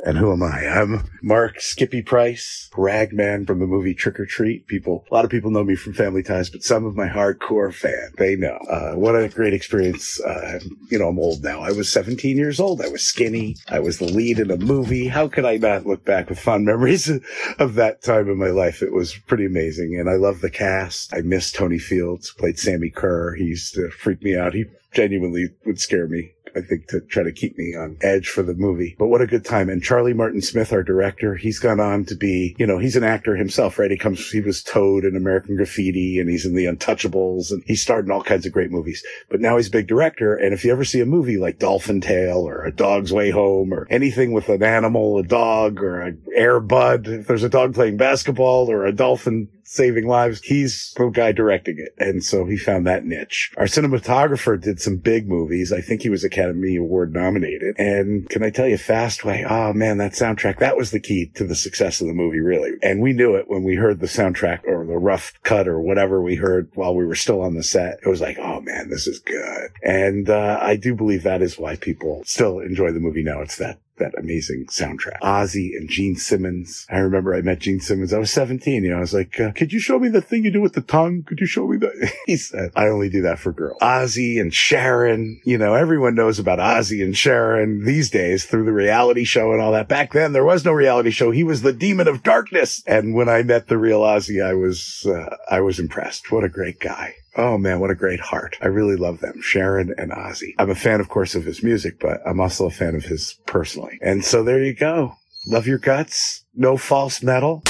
And 0.05 0.19
who 0.19 0.33
am 0.33 0.43
I? 0.43 0.67
I'm 0.67 1.09
Marc 1.23 1.61
Skippy 1.61 2.03
Price, 2.03 2.69
ragman 2.77 3.47
from 3.47 3.61
the 3.61 3.69
movie 3.69 3.95
Trick 3.95 4.19
or 4.19 4.27
Treat. 4.27 4.67
People, 4.67 5.05
a 5.09 5.15
lot 5.15 5.25
of 5.25 5.31
people 5.31 5.53
know 5.53 5.63
me 5.63 5.77
from 5.77 5.93
Family 5.93 6.25
Ties, 6.25 6.51
but 6.51 6.65
some 6.65 6.85
of 6.85 6.97
my 6.97 7.07
hardcore 7.07 7.73
fan, 7.73 8.11
they 8.19 8.35
know. 8.35 8.57
Uh, 8.69 8.95
what 8.95 9.15
a 9.15 9.29
great 9.29 9.55
experience. 9.55 10.21
Uh, 10.21 10.59
you 10.91 10.99
know, 10.99 11.07
I'm 11.07 11.21
old 11.21 11.45
now. 11.45 11.61
I 11.61 11.71
was 11.71 11.93
17 11.93 12.37
years 12.37 12.59
old. 12.59 12.83
I 12.83 12.89
was 12.89 13.05
skinny. 13.05 13.55
I 13.69 13.79
was 13.79 13.99
the 13.99 14.07
lead 14.07 14.41
in 14.41 14.51
a 14.51 14.57
movie. 14.57 15.07
How 15.07 15.29
could 15.29 15.45
I 15.45 15.57
not 15.59 15.87
look 15.87 16.05
back 16.05 16.29
with 16.29 16.41
fond 16.41 16.65
memories 16.65 17.09
of 17.61 17.75
that 17.75 18.03
time 18.03 18.29
in 18.29 18.39
my 18.39 18.51
life? 18.51 18.83
It 18.83 18.93
was 18.93 19.15
pretty 19.29 19.47
amazing. 19.47 20.01
And 20.01 20.11
I 20.11 20.15
love 20.15 20.41
the 20.41 20.51
cast. 20.51 21.15
I 21.15 21.21
miss 21.21 21.53
Tony 21.53 21.79
Fields, 21.79 22.33
played 22.33 22.59
Sammi 22.59 22.91
Curr. 22.91 23.37
He 23.37 23.45
used 23.45 23.75
to 23.75 23.89
freak 23.91 24.21
me 24.25 24.37
out. 24.37 24.53
He 24.53 24.65
genuinely 24.93 25.51
would 25.65 25.79
scare 25.79 26.09
me. 26.09 26.33
I 26.57 26.61
think 26.61 26.89
to 26.89 27.01
try 27.01 27.23
to 27.23 27.33
keep 27.33 27.57
me 27.59 27.75
on 27.75 27.97
edge 28.03 28.29
for 28.29 28.43
the 28.43 28.55
movie. 28.55 28.97
But 28.99 29.09
what 29.09 29.21
a 29.21 29.27
good 29.27 29.45
time. 29.45 29.69
And 29.69 29.83
Charlie 29.83 30.15
Martin 30.15 30.41
Smith, 30.41 30.73
our 30.73 30.83
director, 30.83 31.35
he's 31.35 31.59
gone 31.59 31.81
on 31.81 32.05
to 32.07 32.15
be, 32.15 32.55
you 32.59 32.67
know, 32.67 32.79
he's 32.79 32.97
an 32.97 33.05
actor 33.05 33.37
himself, 33.37 33.79
right? 33.79 33.91
He 33.91 33.97
comes, 33.97 34.31
he 34.31 34.41
was 34.41 34.63
Toad 34.63 35.05
in 35.05 35.17
American 35.17 35.57
Graffiti 35.57 36.19
and 36.19 36.29
he's 36.29 36.47
in 36.47 36.55
The 36.55 36.67
Untouchables 36.67 37.51
and 37.51 37.63
he 37.67 37.75
starred 37.75 38.07
in 38.07 38.11
all 38.11 38.23
kinds 38.23 38.47
of 38.47 38.53
great 38.53 38.71
movies. 38.71 39.05
But 39.29 39.41
now 39.41 39.57
he's 39.57 39.69
a 39.69 39.73
big 39.73 39.87
director. 39.87 40.35
And 40.35 40.53
if 40.53 40.65
you 40.65 40.73
ever 40.73 40.85
see 40.85 41.01
a 41.01 41.07
movie 41.07 41.37
like 41.37 41.59
Dolphin 41.59 42.01
Tale 42.01 42.47
or 42.47 42.65
A 42.65 42.73
Dog's 42.73 43.13
Way 43.13 43.31
Home 43.31 43.73
or 43.73 43.87
anything 43.91 44.33
with 44.33 44.49
an 44.49 44.63
animal, 44.63 45.19
a 45.19 45.23
dog 45.23 45.83
or 45.83 46.01
an 46.01 46.23
air 46.35 46.61
bud, 46.61 47.09
if 47.09 47.27
there's 47.27 47.45
a 47.45 47.49
dog 47.49 47.75
playing 47.75 47.97
basketball 47.97 48.71
or 48.71 48.87
a 48.87 48.93
dolphin 48.93 49.49
saving 49.73 50.07
lives. 50.07 50.41
He's 50.43 50.93
the 50.97 51.09
guy 51.09 51.33
directing 51.33 51.79
it. 51.79 51.95
And 51.99 52.23
so 52.23 52.45
he 52.45 52.57
found 52.57 52.87
that 52.87 53.05
niche. 53.05 53.53
Our 53.57 53.65
cinematographer 53.65 54.61
did 54.61 54.81
some 54.81 54.97
big 54.97 55.29
movies. 55.29 55.73
I 55.73 55.81
think 55.81 56.03
he 56.03 56.11
was 56.11 56.25
Academy 56.25 56.77
Award 56.77 57.13
nominated. 57.13 57.77
And 57.79 58.29
can 58.29 58.43
I 58.43 58.51
tell 58.51 58.69
you, 58.69 58.77
Fastway? 58.77 59.47
Oh 59.49 59.73
man, 59.73 59.99
that 59.99 60.13
soundtrack, 60.13 60.59
that 60.59 60.77
was 60.77 60.91
the 60.91 61.01
key 61.01 61.31
to 61.35 61.45
the 61.45 61.55
success 61.55 62.01
of 62.01 62.07
the 62.07 62.13
movie, 62.13 62.41
really. 62.41 62.73
And 62.83 63.01
we 63.01 63.13
knew 63.13 63.35
it 63.35 63.49
when 63.49 63.65
we 63.65 63.75
heard 63.75 64.01
the 64.01 64.07
soundtrack 64.07 64.65
or 64.67 64.85
the 64.87 64.99
rough 64.99 65.33
cut 65.43 65.67
or 65.67 65.81
whatever 65.81 66.23
we 66.23 66.37
heard 66.37 66.71
while 66.75 66.95
we 66.95 67.07
were 67.07 67.15
still 67.15 67.41
on 67.41 67.55
the 67.55 67.63
set. 67.63 67.99
It 68.05 68.09
was 68.09 68.21
like, 68.21 68.39
oh 68.39 68.61
man, 68.61 68.91
this 68.91 69.07
is 69.07 69.19
good. 69.21 69.71
And, 69.83 70.29
uh, 70.29 70.59
I 70.61 70.77
do 70.77 70.95
believe 70.95 71.23
that 71.23 71.43
is 71.43 71.59
why 71.59 71.77
people 71.77 72.23
still 72.25 72.59
enjoy 72.61 72.93
the 72.93 73.01
movie 73.01 73.23
now. 73.23 73.41
It's 73.41 73.57
that 73.57 73.79
that 73.99 74.19
amazing 74.19 74.67
soundtrack. 74.67 75.21
Ozzy 75.23 75.77
and 75.77 75.89
Gene 75.89 76.17
Simmons. 76.17 76.87
I 76.91 76.99
remember 76.99 77.35
I 77.35 77.43
met 77.43 77.61
Gene 77.61 77.81
Simmons. 77.81 78.13
I 78.13 78.19
was 78.19 78.31
17. 78.31 78.85
You 78.85 78.91
know, 78.91 78.97
I 78.97 79.01
was 79.01 79.15
like, 79.15 79.39
uh, 79.39 79.53
could 79.53 79.73
you 79.73 79.81
show 79.81 79.99
me 79.99 80.09
the 80.09 80.21
thing 80.21 80.45
you 80.45 80.51
do 80.51 80.61
with 80.61 80.73
the 80.73 80.81
tongue? 80.81 81.23
Could 81.27 81.41
you 81.41 81.47
show 81.47 81.67
me 81.67 81.77
that? 81.79 82.13
he 82.27 82.37
said, 82.37 82.71
I 82.75 82.89
only 82.89 83.09
do 83.09 83.23
that 83.23 83.39
for 83.39 83.53
girls. 83.53 83.79
Ozzy 83.81 84.41
and 84.41 84.53
Sharon. 84.53 85.41
You 85.45 85.59
know, 85.59 85.75
everyone 85.75 86.15
knows 86.15 86.39
about 86.39 86.59
Ozzy 86.59 87.03
and 87.03 87.17
Sharon 87.17 87.85
these 87.85 88.11
days 88.11 88.45
through 88.45 88.65
the 88.65 88.73
reality 88.73 89.25
show 89.25 89.53
and 89.53 89.61
all 89.61 89.73
that. 89.73 89.89
Back 89.89 90.13
then, 90.13 90.33
there 90.33 90.45
was 90.45 90.65
no 90.65 90.73
reality 90.73 91.11
show. 91.11 91.31
He 91.31 91.45
was 91.45 91.63
the 91.63 91.73
demon 91.73 92.09
of 92.09 92.23
darkness. 92.23 92.83
And 92.87 93.15
when 93.15 93.29
I 93.29 93.43
met 93.43 93.69
the 93.69 93.79
real 93.79 94.01
Ozzy, 94.01 94.45
I 94.45 94.55
was, 94.55 95.07
uh, 95.07 95.37
I 95.51 95.61
was 95.61 95.79
impressed. 95.79 96.33
What 96.33 96.45
a 96.45 96.49
great 96.49 96.81
guy. 96.81 97.15
Oh 97.37 97.57
man, 97.57 97.81
what 97.81 97.91
a 97.91 97.95
great 97.95 98.21
heart. 98.21 98.59
I 98.61 98.67
really 98.67 98.97
love 98.97 99.21
them, 99.21 99.41
Sharon 99.41 99.95
and 99.97 100.13
Ozzy. 100.13 100.55
I'm 100.59 100.71
a 100.71 100.75
fan, 100.75 101.01
of 101.01 101.09
course, 101.09 101.35
of 101.35 101.45
his 101.45 101.63
music, 101.63 101.99
but 101.99 102.21
I'm 102.27 102.41
also 102.41 102.67
a 102.67 102.71
fan 102.71 102.95
of 102.95 103.05
his 103.05 103.39
personally. 103.47 103.99
And 104.03 104.25
so 104.25 104.43
there 104.43 104.63
you 104.63 104.75
go. 104.75 105.17
Love 105.47 105.67
your 105.67 105.79
guts. 105.79 106.45
No 106.55 106.77
false 106.77 107.23
metal. 107.23 107.63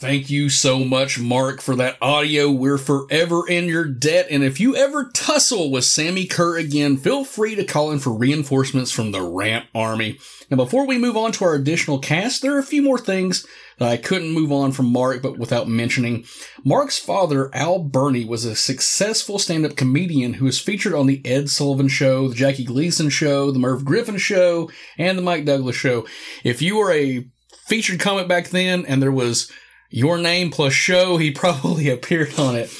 Thank 0.00 0.30
you 0.30 0.48
so 0.48 0.84
much, 0.84 1.18
Marc, 1.18 1.60
for 1.60 1.74
that 1.74 1.98
audio. 2.00 2.52
We're 2.52 2.78
forever 2.78 3.48
in 3.48 3.64
your 3.64 3.84
debt. 3.84 4.28
And 4.30 4.44
if 4.44 4.60
you 4.60 4.76
ever 4.76 5.10
tussle 5.12 5.72
with 5.72 5.82
Sammi 5.82 6.30
Curr 6.30 6.56
again, 6.56 6.96
feel 6.96 7.24
free 7.24 7.56
to 7.56 7.64
call 7.64 7.90
in 7.90 7.98
for 7.98 8.12
reinforcements 8.12 8.92
from 8.92 9.10
the 9.10 9.22
Rant 9.22 9.66
Army. 9.74 10.20
Now, 10.52 10.56
before 10.56 10.86
we 10.86 10.98
move 10.98 11.16
on 11.16 11.32
to 11.32 11.44
our 11.46 11.54
additional 11.54 11.98
cast, 11.98 12.42
there 12.42 12.54
are 12.54 12.60
a 12.60 12.62
few 12.62 12.80
more 12.80 12.96
things 12.96 13.44
that 13.78 13.88
I 13.88 13.96
couldn't 13.96 14.30
move 14.30 14.52
on 14.52 14.70
from 14.70 14.86
Marc, 14.86 15.20
but 15.20 15.36
without 15.36 15.66
mentioning. 15.66 16.24
Marc's 16.64 17.00
father, 17.00 17.50
Al 17.52 17.80
Bernie, 17.80 18.24
was 18.24 18.44
a 18.44 18.54
successful 18.54 19.40
stand-up 19.40 19.74
comedian 19.74 20.34
who 20.34 20.44
was 20.44 20.60
featured 20.60 20.94
on 20.94 21.08
the 21.08 21.20
Ed 21.26 21.50
Sullivan 21.50 21.88
Show, 21.88 22.28
the 22.28 22.36
Jackie 22.36 22.64
Gleason 22.64 23.10
Show, 23.10 23.50
the 23.50 23.58
Merv 23.58 23.84
Griffin 23.84 24.18
Show, 24.18 24.70
and 24.96 25.18
the 25.18 25.22
Mike 25.22 25.44
Douglas 25.44 25.74
Show. 25.74 26.06
If 26.44 26.62
you 26.62 26.76
were 26.76 26.92
a 26.92 27.26
featured 27.66 27.98
comic 27.98 28.28
back 28.28 28.50
then 28.50 28.86
and 28.86 29.02
there 29.02 29.10
was 29.10 29.50
your 29.90 30.18
name 30.18 30.50
plus 30.50 30.72
show, 30.72 31.16
he 31.16 31.30
probably 31.32 31.88
appeared 31.88 32.38
on 32.38 32.56
it. 32.56 32.72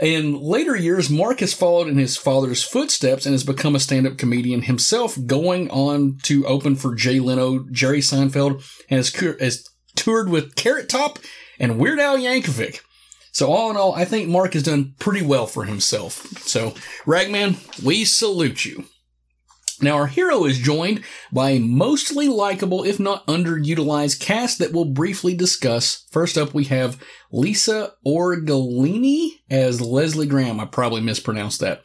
In 0.00 0.38
later 0.38 0.76
years, 0.76 1.08
Marc 1.08 1.40
has 1.40 1.54
followed 1.54 1.88
in 1.88 1.96
his 1.96 2.16
father's 2.16 2.62
footsteps 2.62 3.24
and 3.24 3.32
has 3.32 3.44
become 3.44 3.74
a 3.74 3.80
stand-up 3.80 4.18
comedian 4.18 4.62
himself, 4.62 5.16
going 5.26 5.70
on 5.70 6.18
to 6.24 6.46
open 6.46 6.76
for 6.76 6.94
Jay 6.94 7.18
Leno, 7.18 7.64
Jerry 7.70 8.00
Seinfeld, 8.00 8.62
and 8.90 8.98
has, 8.98 9.14
has 9.40 9.68
toured 9.94 10.28
with 10.28 10.54
Carrot 10.54 10.88
Top 10.88 11.18
and 11.58 11.78
Weird 11.78 11.98
Al 11.98 12.18
Yankovic. 12.18 12.80
So 13.32 13.52
all 13.52 13.70
in 13.70 13.76
all, 13.76 13.94
I 13.94 14.04
think 14.04 14.28
Marc 14.28 14.54
has 14.54 14.62
done 14.62 14.94
pretty 14.98 15.24
well 15.24 15.46
for 15.46 15.64
himself. 15.64 16.26
So, 16.46 16.74
Ragman, 17.04 17.56
we 17.84 18.04
salute 18.04 18.64
you. 18.64 18.86
Now, 19.82 19.96
our 19.96 20.06
hero 20.06 20.44
is 20.44 20.58
joined 20.58 21.04
by 21.32 21.50
a 21.50 21.60
mostly 21.60 22.28
likable, 22.28 22.84
if 22.84 22.98
not 22.98 23.26
underutilized 23.26 24.20
cast 24.20 24.58
that 24.58 24.72
we'll 24.72 24.86
briefly 24.86 25.34
discuss. 25.34 26.06
First 26.10 26.38
up, 26.38 26.54
we 26.54 26.64
have 26.64 27.02
Lisa 27.30 27.92
Orgolini 28.06 29.40
as 29.50 29.80
Leslie 29.80 30.26
Graham. 30.26 30.60
I 30.60 30.64
probably 30.64 31.02
mispronounced 31.02 31.60
that. 31.60 31.82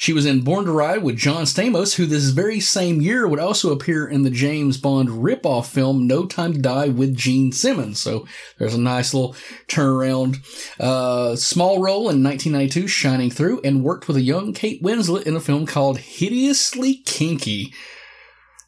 She 0.00 0.14
was 0.14 0.24
in 0.24 0.40
Born 0.40 0.64
to 0.64 0.72
Ride 0.72 1.02
with 1.02 1.18
John 1.18 1.42
Stamos, 1.42 1.96
who 1.96 2.06
this 2.06 2.30
very 2.30 2.58
same 2.58 3.02
year 3.02 3.28
would 3.28 3.38
also 3.38 3.70
appear 3.70 4.08
in 4.08 4.22
the 4.22 4.30
James 4.30 4.78
Bond 4.78 5.10
ripoff 5.10 5.66
film 5.66 6.06
No 6.06 6.24
Time 6.24 6.54
to 6.54 6.58
Die 6.58 6.88
with 6.88 7.14
Gene 7.14 7.52
Simmons. 7.52 8.00
So 8.00 8.26
there's 8.56 8.72
a 8.72 8.80
nice 8.80 9.12
little 9.12 9.36
turnaround. 9.68 10.38
Uh, 10.80 11.36
small 11.36 11.82
role 11.82 12.08
in 12.08 12.24
1992, 12.24 12.88
shining 12.88 13.30
through, 13.30 13.60
and 13.62 13.84
worked 13.84 14.08
with 14.08 14.16
a 14.16 14.22
young 14.22 14.54
Kate 14.54 14.82
Winslet 14.82 15.24
in 15.24 15.36
a 15.36 15.40
film 15.40 15.66
called 15.66 15.98
Hideously 15.98 17.02
Kinky. 17.04 17.74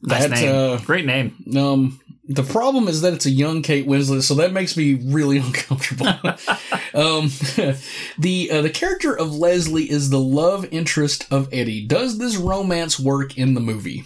Nice 0.03 0.29
name. 0.29 0.55
Uh, 0.55 0.79
Great 0.81 1.07
name. 1.07 1.35
Um, 1.57 1.99
the 2.35 2.43
problem 2.43 2.89
is 2.89 3.03
that 3.03 3.13
it's 3.13 3.27
a 3.27 3.31
young 3.31 3.63
Kate 3.63 3.87
Winslet, 3.87 4.23
so 4.23 4.35
that 4.35 4.53
makes 4.53 4.77
me 4.77 4.95
really 4.95 5.39
uncomfortable. 5.39 6.07
um, 6.95 7.31
the 8.19 8.51
uh, 8.51 8.63
the 8.63 8.71
character 8.73 9.17
of 9.17 9.35
Leslie 9.35 9.91
is 9.91 10.11
the 10.11 10.21
love 10.21 10.67
interest 10.71 11.27
of 11.31 11.49
Eddie. 11.53 11.87
Does 11.87 12.19
this 12.19 12.37
romance 12.37 12.99
work 12.99 13.37
in 13.37 13.55
the 13.55 13.61
movie? 13.61 14.05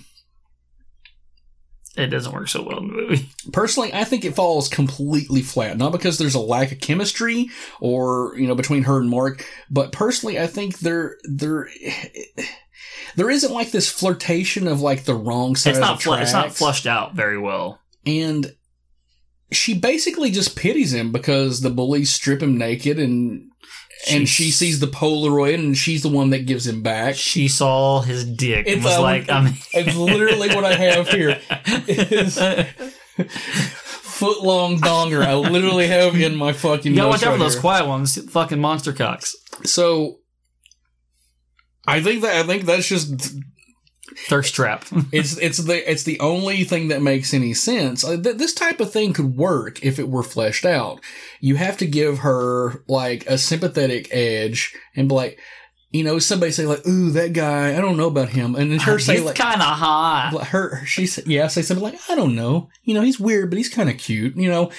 It 1.97 2.09
doesn't 2.09 2.33
work 2.33 2.49
so 2.49 2.63
well 2.63 2.79
in 2.79 2.89
the 2.89 2.93
movie. 2.93 3.29
Personally, 3.55 3.95
I 3.95 4.05
think 4.05 4.27
it 4.27 4.35
falls 4.35 4.69
completely 4.69 5.41
flat. 5.41 5.79
Not 5.79 5.93
because 5.93 6.19
there's 6.19 6.35
a 6.35 6.41
lack 6.41 6.71
of 6.71 6.81
chemistry 6.81 7.49
or 7.81 8.35
you 8.37 8.47
know 8.47 8.55
between 8.55 8.83
her 8.85 8.99
and 8.99 9.09
Marc, 9.09 9.47
but 9.71 9.93
personally, 9.93 10.39
I 10.39 10.47
think 10.47 10.81
there 10.81 11.17
there 11.25 11.69
there 13.17 13.31
isn't 13.31 13.53
like 13.53 13.71
this 13.71 13.91
flirtation 13.91 14.69
of 14.69 14.81
like 14.81 15.05
the 15.05 15.15
wrong 15.15 15.57
side 15.57 15.71
it's 15.71 15.79
not 15.79 15.93
of 15.93 15.99
the 15.99 16.05
fl- 16.05 16.15
It's 16.15 16.33
not 16.33 16.53
flushed 16.53 16.87
out 16.87 17.15
very 17.15 17.39
well 17.39 17.81
and 18.07 18.55
she 19.53 19.79
basically 19.79 20.31
just 20.31 20.57
pities 20.57 20.93
him 20.93 21.13
because 21.13 21.61
the 21.61 21.71
bullies 21.71 22.13
strip 22.13 22.43
him 22.43 22.57
naked 22.57 22.99
and 22.99 23.51
and 24.11 24.29
she 24.29 24.51
sees 24.51 24.79
the 24.79 24.87
Polaroid 24.87 25.55
and 25.55 25.77
she's 25.77 26.03
the 26.03 26.09
one 26.09 26.31
that 26.31 26.47
gives 26.47 26.67
him 26.67 26.83
back. 26.83 27.15
She 27.15 27.49
saw 27.49 28.03
his 28.03 28.25
dick 28.25 28.67
and 28.67 28.77
It's, 28.77 28.85
was 28.85 28.97
uh, 28.97 29.03
like, 29.03 29.31
I 29.31 29.43
mean, 29.43 29.55
It's 29.73 29.97
literally 29.97 30.49
what 30.49 30.65
I 30.65 30.75
have 30.75 31.09
here. 31.09 31.41
Is 31.89 32.39
foot 34.17 34.43
long 34.43 34.79
donger. 34.79 35.25
I 35.25 35.35
literally 35.35 35.87
have 35.87 36.15
in 36.15 36.37
my 36.37 36.53
fucking. 36.53 36.93
you 36.93 36.99
gotta 36.99 37.09
watch 37.09 37.23
out 37.23 37.33
for 37.33 37.39
those 37.39 37.59
quiet 37.59 37.87
ones, 37.87 38.23
fucking 38.31 38.61
monster 38.61 38.93
cocks. 38.93 39.35
So, 39.65 40.19
I 41.87 42.03
think 42.03 42.23
that 42.23 42.37
I 42.37 42.43
think 42.47 42.65
that's 42.65 42.87
just 42.87 43.35
thirst 44.29 44.55
trap. 44.55 44.85
it's 45.13 45.37
it's 45.39 45.59
the 45.59 45.91
it's 45.91 46.03
the 46.05 46.19
only 46.21 46.65
thing 46.65 46.89
that 46.89 47.03
makes 47.03 47.33
any 47.35 47.55
sense. 47.55 48.05
Uh, 48.05 48.17
th- 48.21 48.37
this 48.37 48.55
type 48.55 48.81
of 48.81 48.93
thing 48.93 49.13
could 49.13 49.37
work 49.37 49.85
if 49.85 49.99
it 49.99 50.09
were 50.09 50.23
fleshed 50.23 50.65
out. 50.65 51.01
You 51.41 51.57
have 51.57 51.77
to 51.79 51.87
give 51.87 52.19
her 52.21 52.83
like 52.89 53.27
a 53.27 53.39
sympathetic 53.39 54.09
edge 54.13 54.75
and 54.95 55.09
be 55.09 55.15
like, 55.15 55.39
you 55.93 56.03
know, 56.03 56.19
somebody 56.19 56.51
say 56.53 56.67
like, 56.67 56.87
"Ooh, 56.87 57.11
that 57.13 57.33
guy, 57.33 57.77
I 57.77 57.81
don't 57.81 57.97
know 57.97 58.09
about 58.09 58.31
him," 58.31 58.55
and 58.55 58.71
then 58.73 58.81
her 58.81 58.99
say 58.99 59.15
He's 59.17 59.23
like, 59.25 59.37
kind 59.37 59.63
of 59.63 59.69
hot. 59.69 60.47
her 60.49 60.85
she 60.85 61.07
said 61.07 61.27
yeah 61.27 61.47
say 61.47 61.63
something 61.63 61.83
like 61.85 61.99
i 62.11 62.15
don't 62.15 62.35
know 62.35 62.69
you 62.85 62.93
know 62.93 63.01
he's 63.03 63.19
weird 63.21 63.51
but 63.51 63.57
he's 63.57 63.69
kind 63.69 63.89
of 63.89 63.97
cute 63.97 64.37
you 64.37 64.49
know 64.51 64.71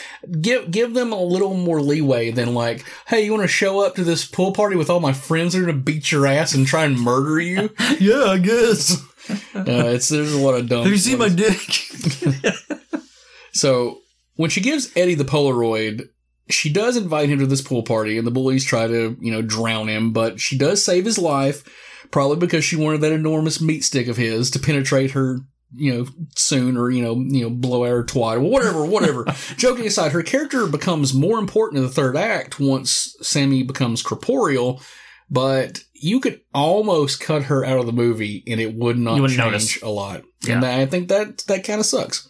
give 0.41 0.69
give 0.69 0.93
them 0.93 1.11
a 1.13 1.21
little 1.21 1.55
more 1.55 1.81
leeway 1.81 2.29
than 2.31 2.53
like 2.53 2.85
hey 3.07 3.23
you 3.23 3.31
want 3.31 3.43
to 3.43 3.47
show 3.47 3.79
up 3.79 3.95
to 3.95 4.03
this 4.03 4.25
pool 4.25 4.51
party 4.51 4.75
with 4.75 4.89
all 4.89 4.99
my 4.99 5.13
friends 5.13 5.53
that 5.53 5.61
are 5.61 5.65
gonna 5.65 5.77
beat 5.77 6.11
your 6.11 6.27
ass 6.27 6.53
and 6.53 6.67
try 6.67 6.83
and 6.83 6.99
murder 6.99 7.39
you 7.39 7.69
yeah 7.99 8.25
i 8.25 8.37
guess 8.37 9.01
uh, 9.55 9.63
it's 9.65 10.09
there's 10.09 10.33
a 10.33 10.37
lot 10.37 10.55
of 10.55 10.67
dumb 10.67 10.83
Have 10.83 10.91
you 10.91 10.97
seen 10.97 11.17
my 11.17 11.29
dick? 11.29 11.59
so 13.53 13.99
when 14.35 14.49
she 14.49 14.61
gives 14.61 14.91
eddie 14.95 15.15
the 15.15 15.25
polaroid 15.25 16.09
she 16.49 16.71
does 16.71 16.95
invite 16.95 17.29
him 17.29 17.39
to 17.39 17.45
this 17.45 17.61
pool 17.61 17.83
party 17.83 18.17
and 18.17 18.25
the 18.25 18.31
bullies 18.31 18.65
try 18.65 18.87
to 18.87 19.17
you 19.19 19.31
know 19.31 19.41
drown 19.41 19.87
him 19.87 20.13
but 20.13 20.39
she 20.39 20.57
does 20.57 20.83
save 20.83 21.05
his 21.05 21.17
life 21.17 21.63
probably 22.11 22.37
because 22.37 22.63
she 22.63 22.75
wanted 22.75 23.01
that 23.01 23.11
enormous 23.11 23.59
meat 23.59 23.83
stick 23.83 24.07
of 24.07 24.17
his 24.17 24.49
to 24.51 24.59
penetrate 24.59 25.11
her 25.11 25.39
you 25.75 25.93
know, 25.93 26.07
soon 26.35 26.77
or, 26.77 26.89
you 26.89 27.03
know, 27.03 27.15
you 27.15 27.43
know, 27.43 27.49
blow 27.49 27.83
out 27.83 27.89
her 27.89 28.03
twat 28.03 28.37
or 28.37 28.39
whatever, 28.39 28.85
whatever. 28.85 29.25
Joking 29.57 29.85
aside, 29.85 30.11
her 30.11 30.23
character 30.23 30.67
becomes 30.67 31.13
more 31.13 31.39
important 31.39 31.79
in 31.79 31.83
the 31.83 31.91
third 31.91 32.15
act 32.15 32.59
once 32.59 33.15
Sammi 33.21 33.65
becomes 33.65 34.01
corporeal, 34.01 34.81
but 35.29 35.81
you 35.99 36.19
could 36.19 36.41
almost 36.53 37.19
cut 37.19 37.43
her 37.43 37.65
out 37.65 37.79
of 37.79 37.85
the 37.85 37.91
movie 37.91 38.43
and 38.47 38.59
it 38.59 38.73
would 38.75 38.97
not 38.97 39.17
change 39.17 39.37
notice. 39.37 39.81
a 39.81 39.89
lot. 39.89 40.23
Yeah. 40.45 40.55
And 40.55 40.65
I 40.65 40.85
think 40.85 41.09
that, 41.09 41.39
that 41.47 41.63
kind 41.63 41.79
of 41.79 41.85
sucks. 41.85 42.27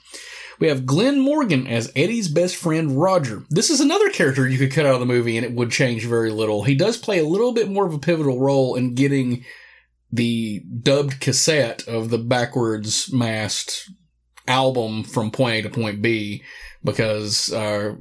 We 0.60 0.68
have 0.70 0.88
Glen 0.88 1.20
Morgan 1.20 1.68
as 1.68 1.92
Eddie's 1.96 2.28
best 2.28 2.56
friend 2.56 3.00
Roger. 3.00 3.44
This 3.50 3.70
is 3.70 3.80
another 3.80 4.10
character 4.10 4.48
you 4.48 4.58
could 4.58 4.72
cut 4.72 4.86
out 4.88 4.96
of 4.96 5.00
the 5.00 5.06
movie 5.06 5.38
and 5.38 5.46
it 5.46 5.54
would 5.54 5.72
change 5.72 6.06
very 6.06 6.32
little. 6.32 6.64
He 6.64 6.76
does 6.76 6.98
play 6.98 7.20
a 7.20 7.28
little 7.28 7.54
bit 7.54 7.70
more 7.70 7.86
of 7.86 7.94
a 7.94 8.00
pivotal 8.00 8.40
role 8.40 8.76
in 8.76 8.96
getting 8.96 9.46
the 10.12 10.64
dubbed 10.82 11.20
cassette 11.20 11.88
of 11.88 12.10
the 12.10 12.18
backwards 12.18 13.14
masked 13.14 13.90
album 14.48 15.04
from 15.04 15.30
point 15.30 15.58
A 15.58 15.62
to 15.64 15.70
point 15.70 16.02
B 16.02 16.44
because, 16.84 17.52
uh, 17.54 17.96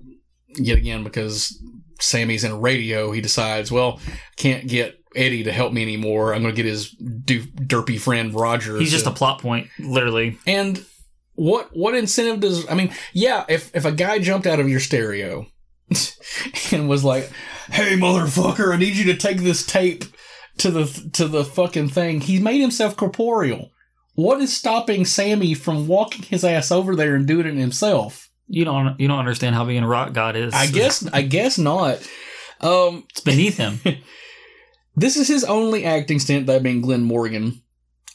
yet 0.54 0.78
again, 0.78 1.04
because 1.04 1.62
Sammi's 2.00 2.44
in 2.44 2.52
a 2.52 2.58
radio, 2.58 3.10
he 3.10 3.20
decides, 3.20 3.72
well, 3.72 4.00
can't 4.36 4.68
get 4.68 4.96
Eddie 5.16 5.44
to 5.44 5.52
help 5.52 5.72
me 5.72 5.82
anymore. 5.82 6.34
I'm 6.34 6.42
going 6.42 6.54
to 6.54 6.62
get 6.62 6.68
his 6.68 6.90
do- 6.90 7.42
derpy 7.46 7.98
friend 7.98 8.34
Roger. 8.34 8.78
He's 8.78 8.90
just 8.90 9.06
a 9.06 9.10
plot 9.10 9.40
point, 9.40 9.68
literally. 9.78 10.38
and 10.46 10.84
what 11.34 11.68
what 11.76 11.94
incentive 11.94 12.40
does 12.40 12.68
I 12.70 12.74
mean? 12.74 12.92
Yeah, 13.12 13.44
if 13.48 13.74
if 13.74 13.84
a 13.84 13.92
guy 13.92 14.18
jumped 14.18 14.46
out 14.46 14.60
of 14.60 14.68
your 14.68 14.80
stereo 14.80 15.46
and 16.72 16.88
was 16.88 17.04
like, 17.04 17.30
"Hey, 17.70 17.96
motherfucker, 17.96 18.72
I 18.72 18.76
need 18.76 18.96
you 18.96 19.04
to 19.12 19.16
take 19.16 19.38
this 19.38 19.64
tape 19.64 20.04
to 20.58 20.70
the 20.70 21.10
to 21.12 21.28
the 21.28 21.44
fucking 21.44 21.90
thing," 21.90 22.20
he 22.22 22.38
made 22.38 22.60
himself 22.60 22.96
corporeal. 22.96 23.70
What 24.14 24.40
is 24.40 24.56
stopping 24.56 25.04
Sammi 25.04 25.54
from 25.54 25.86
walking 25.86 26.22
his 26.22 26.42
ass 26.42 26.72
over 26.72 26.96
there 26.96 27.14
and 27.14 27.26
doing 27.26 27.46
it 27.46 27.54
himself? 27.56 28.30
You 28.48 28.64
don't 28.64 28.98
you 28.98 29.06
don't 29.06 29.18
understand 29.18 29.54
how 29.54 29.66
being 29.66 29.82
a 29.82 29.88
rock 29.88 30.14
god 30.14 30.36
is. 30.36 30.54
I 30.54 30.66
guess 30.68 31.06
I 31.12 31.22
guess 31.22 31.58
not. 31.58 31.98
Um, 32.62 33.04
it's 33.10 33.20
beneath 33.20 33.58
him. 33.58 33.80
This 34.96 35.16
is 35.16 35.28
his 35.28 35.44
only 35.44 35.84
acting 35.84 36.18
stint, 36.18 36.46
that 36.46 36.62
being 36.62 36.80
Glen 36.80 37.04
Morgan. 37.04 37.62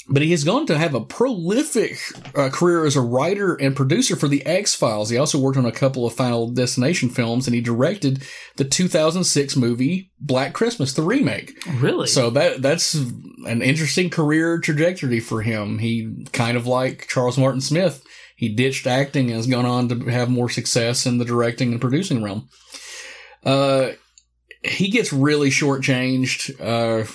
But 0.10 0.24
he 0.24 0.32
has 0.32 0.44
gone 0.44 0.66
to 0.66 0.78
have 0.78 0.96
a 0.96 1.06
prolific 1.06 1.98
uh, 2.36 2.50
career 2.50 2.86
as 2.86 2.96
a 2.96 3.02
writer 3.02 3.54
and 3.54 3.76
producer 3.76 4.16
for 4.16 4.28
The 4.28 4.46
X 4.46 4.74
Files. 4.74 5.10
He 5.10 5.18
also 5.18 5.40
worked 5.40 5.60
on 5.60 5.66
a 5.66 5.72
couple 5.72 6.06
of 6.08 6.14
Final 6.14 6.50
Destination 6.50 7.08
films, 7.10 7.48
and 7.48 7.56
he 7.56 7.62
directed 7.62 8.24
the 8.58 8.66
2006 8.66 9.56
movie 9.56 10.12
Black 10.20 10.54
Christmas, 10.54 10.94
the 10.94 11.04
remake. 11.04 11.56
Really? 11.76 12.08
So 12.08 12.32
that 12.32 12.64
that's 12.64 12.96
an 12.96 13.62
interesting 13.62 14.10
career 14.10 14.60
trajectory 14.60 15.20
for 15.20 15.44
him. 15.44 15.78
He 15.78 16.26
kind 16.34 16.58
of 16.58 16.66
like 16.66 17.08
Charles 17.08 17.38
Martin 17.38 17.62
Smith. 17.62 18.04
He 18.36 18.50
ditched 18.50 18.88
acting 18.88 19.28
and 19.28 19.36
has 19.36 19.46
gone 19.48 19.68
on 19.68 19.88
to 19.90 20.10
have 20.10 20.30
more 20.30 20.50
success 20.50 21.06
in 21.06 21.20
the 21.20 21.26
directing 21.26 21.72
and 21.72 21.80
producing 21.80 22.24
realm. 22.24 22.50
Uh, 23.46 23.92
he 24.64 24.90
gets 24.90 25.12
really 25.14 25.50
shortchanged. 25.50 26.60
Uh, 26.60 27.06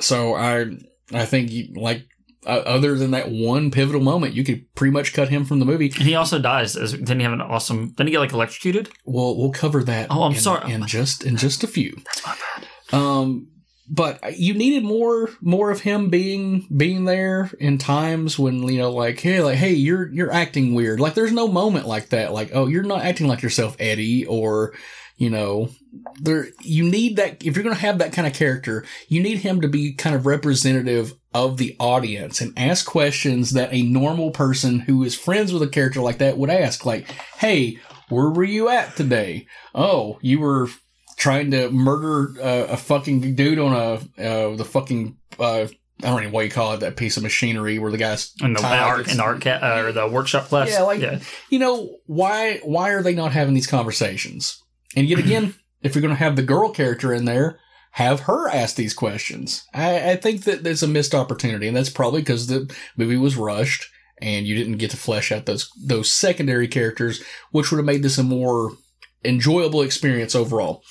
so 0.00 0.34
I, 0.34 0.66
I 1.12 1.24
think 1.26 1.50
you- 1.50 1.74
like, 1.74 2.06
uh, 2.46 2.62
other 2.64 2.96
than 2.96 3.10
that 3.10 3.30
one 3.30 3.70
pivotal 3.70 4.00
moment, 4.00 4.34
you 4.34 4.42
could 4.44 4.64
pretty 4.74 4.92
much 4.92 5.12
cut 5.12 5.28
him 5.28 5.44
from 5.44 5.58
the 5.58 5.66
movie. 5.66 5.86
And 5.86 6.04
he 6.06 6.14
also 6.14 6.38
dies. 6.38 6.74
As, 6.74 6.92
didn't 6.92 7.18
he 7.18 7.24
have 7.24 7.34
an 7.34 7.42
awesome? 7.42 7.88
Didn't 7.90 8.06
he 8.06 8.12
get 8.12 8.20
like 8.20 8.32
electrocuted? 8.32 8.88
We'll 9.04 9.36
we'll 9.36 9.52
cover 9.52 9.84
that. 9.84 10.06
Oh, 10.10 10.22
I'm 10.22 10.32
in, 10.32 10.38
sorry. 10.40 10.72
In 10.72 10.86
just 10.86 11.22
in 11.22 11.36
just 11.36 11.62
a 11.64 11.66
few. 11.66 11.94
That's 12.06 12.24
my 12.26 12.34
bad. 12.90 12.98
Um, 12.98 13.48
but 13.90 14.38
you 14.38 14.54
needed 14.54 14.84
more 14.84 15.28
more 15.42 15.70
of 15.70 15.80
him 15.80 16.08
being 16.08 16.66
being 16.74 17.04
there 17.04 17.50
in 17.60 17.76
times 17.76 18.38
when 18.38 18.62
you 18.62 18.78
know 18.78 18.90
like 18.90 19.20
hey 19.20 19.42
like 19.42 19.58
hey 19.58 19.72
you're 19.72 20.10
you're 20.10 20.32
acting 20.32 20.74
weird 20.74 21.00
like 21.00 21.14
there's 21.14 21.32
no 21.32 21.46
moment 21.48 21.86
like 21.88 22.08
that 22.10 22.32
like 22.32 22.50
oh 22.54 22.68
you're 22.68 22.84
not 22.84 23.02
acting 23.02 23.26
like 23.26 23.42
yourself 23.42 23.76
Eddie 23.80 24.24
or 24.26 24.72
you 25.20 25.28
know 25.30 25.68
there 26.20 26.48
you 26.62 26.82
need 26.82 27.16
that 27.16 27.44
if 27.44 27.54
you're 27.54 27.62
going 27.62 27.74
to 27.74 27.80
have 27.80 27.98
that 27.98 28.12
kind 28.12 28.26
of 28.26 28.32
character 28.32 28.84
you 29.08 29.22
need 29.22 29.38
him 29.38 29.60
to 29.60 29.68
be 29.68 29.92
kind 29.92 30.16
of 30.16 30.24
representative 30.26 31.12
of 31.34 31.58
the 31.58 31.76
audience 31.78 32.40
and 32.40 32.58
ask 32.58 32.86
questions 32.86 33.50
that 33.52 33.72
a 33.72 33.82
normal 33.82 34.30
person 34.30 34.80
who 34.80 35.04
is 35.04 35.14
friends 35.14 35.52
with 35.52 35.62
a 35.62 35.68
character 35.68 36.00
like 36.00 36.18
that 36.18 36.38
would 36.38 36.50
ask 36.50 36.86
like 36.86 37.10
hey 37.38 37.76
where 38.08 38.30
were 38.30 38.44
you 38.44 38.68
at 38.68 38.96
today 38.96 39.46
oh 39.74 40.18
you 40.22 40.40
were 40.40 40.68
trying 41.16 41.50
to 41.50 41.70
murder 41.70 42.40
uh, 42.42 42.72
a 42.72 42.76
fucking 42.78 43.34
dude 43.34 43.58
on 43.58 43.74
a 43.74 43.94
uh, 44.26 44.56
the 44.56 44.64
fucking 44.64 45.18
uh, 45.38 45.66
I 46.02 46.06
don't 46.06 46.24
know 46.24 46.30
what 46.30 46.46
you 46.46 46.50
call 46.50 46.72
it 46.72 46.80
that 46.80 46.96
piece 46.96 47.18
of 47.18 47.22
machinery 47.22 47.78
where 47.78 47.92
the 47.92 47.98
guy's 47.98 48.32
In 48.42 48.54
the 48.54 48.64
art 48.64 49.06
in 49.10 49.18
the 49.18 49.22
art 49.22 49.42
ca- 49.42 49.60
uh, 49.62 49.82
or 49.84 49.92
the 49.92 50.08
workshop 50.08 50.46
class. 50.46 50.70
yeah, 50.70 50.80
like 50.82 51.02
you 51.50 51.58
know 51.58 51.98
why 52.06 52.60
why 52.64 52.90
are 52.92 53.02
they 53.02 53.14
not 53.14 53.32
having 53.32 53.52
these 53.52 53.66
conversations? 53.66 54.62
And 54.96 55.08
yet 55.08 55.18
again, 55.18 55.54
if 55.82 55.94
you're 55.94 56.02
going 56.02 56.14
to 56.14 56.22
have 56.22 56.36
the 56.36 56.42
girl 56.42 56.70
character 56.70 57.12
in 57.12 57.24
there, 57.24 57.60
have 57.92 58.20
her 58.20 58.48
ask 58.48 58.76
these 58.76 58.94
questions. 58.94 59.64
I, 59.74 60.12
I 60.12 60.16
think 60.16 60.44
that 60.44 60.62
there's 60.62 60.82
a 60.82 60.88
missed 60.88 61.14
opportunity, 61.14 61.66
and 61.66 61.76
that's 61.76 61.90
probably 61.90 62.20
because 62.20 62.46
the 62.46 62.72
movie 62.96 63.16
was 63.16 63.36
rushed 63.36 63.86
and 64.22 64.46
you 64.46 64.54
didn't 64.54 64.78
get 64.78 64.90
to 64.90 64.96
flesh 64.96 65.32
out 65.32 65.46
those 65.46 65.70
those 65.82 66.12
secondary 66.12 66.68
characters, 66.68 67.22
which 67.50 67.70
would 67.70 67.78
have 67.78 67.86
made 67.86 68.02
this 68.02 68.18
a 68.18 68.22
more 68.22 68.72
enjoyable 69.24 69.82
experience 69.82 70.34
overall. 70.34 70.82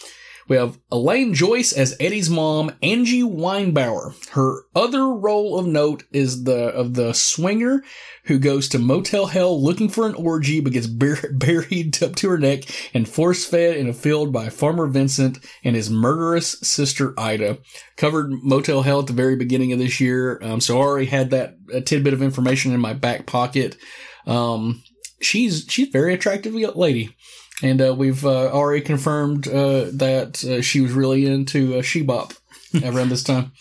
We 0.50 0.56
have 0.56 0.80
Elaine 0.92 1.36
Joyce 1.36 1.72
as 1.72 1.96
Eddie's 2.00 2.28
mom, 2.28 2.72
Angie 2.82 3.22
Weinbauer. 3.22 4.16
Her 4.32 4.64
other 4.76 5.08
role 5.08 5.60
of 5.60 5.68
note 5.68 6.06
is 6.12 6.44
the 6.44 6.70
of 6.70 6.96
the 6.96 7.14
swinger 7.14 7.84
who 8.24 8.40
goes 8.40 8.68
to 8.70 8.80
Motel 8.80 9.28
Hell 9.28 9.64
looking 9.64 9.90
for 9.90 10.08
an 10.08 10.16
orgy 10.16 10.60
but 10.60 10.74
gets 10.74 10.88
bur- 10.88 11.32
buried 11.34 12.02
up 12.02 12.16
to 12.16 12.30
her 12.30 12.40
neck 12.40 12.64
and 12.96 13.08
force 13.08 13.46
fed 13.46 13.78
in 13.78 13.88
a 13.88 13.94
field 13.94 14.34
by 14.34 14.50
Farmer 14.50 14.88
Vincent 14.88 15.38
and 15.64 15.76
his 15.76 15.92
murderous 15.92 16.60
sister 16.62 17.14
Ida. 17.16 17.60
Covered 17.96 18.32
Motel 18.32 18.82
Hell 18.82 19.02
at 19.02 19.08
the 19.08 19.14
very 19.14 19.36
beginning 19.36 19.72
of 19.72 19.78
this 19.78 20.00
year, 20.00 20.40
um, 20.42 20.62
so 20.62 20.80
I 20.80 20.82
already 20.82 21.06
had 21.06 21.30
that 21.30 21.58
tidbit 21.86 22.14
of 22.14 22.24
information 22.24 22.74
in 22.74 22.80
my 22.80 22.94
back 22.94 23.28
pocket. 23.28 23.78
Um, 24.26 24.82
she's 25.22 25.68
she's 25.70 25.90
very 25.90 26.16
attractive 26.16 26.56
lady. 26.56 27.16
And 27.62 27.82
uh, 27.82 27.94
we've 27.94 28.26
uh, 28.26 28.52
already 28.52 28.82
confirmed 28.82 29.48
uh, 29.48 29.86
that 29.94 30.44
uh, 30.46 30.62
she 30.62 30.82
was 30.82 30.94
really 30.94 31.26
into 31.26 31.78
uh, 31.78 31.82
She 31.82 32.02
Bop 32.02 32.34
around 32.84 33.10
this 33.10 33.24
time. 33.24 33.52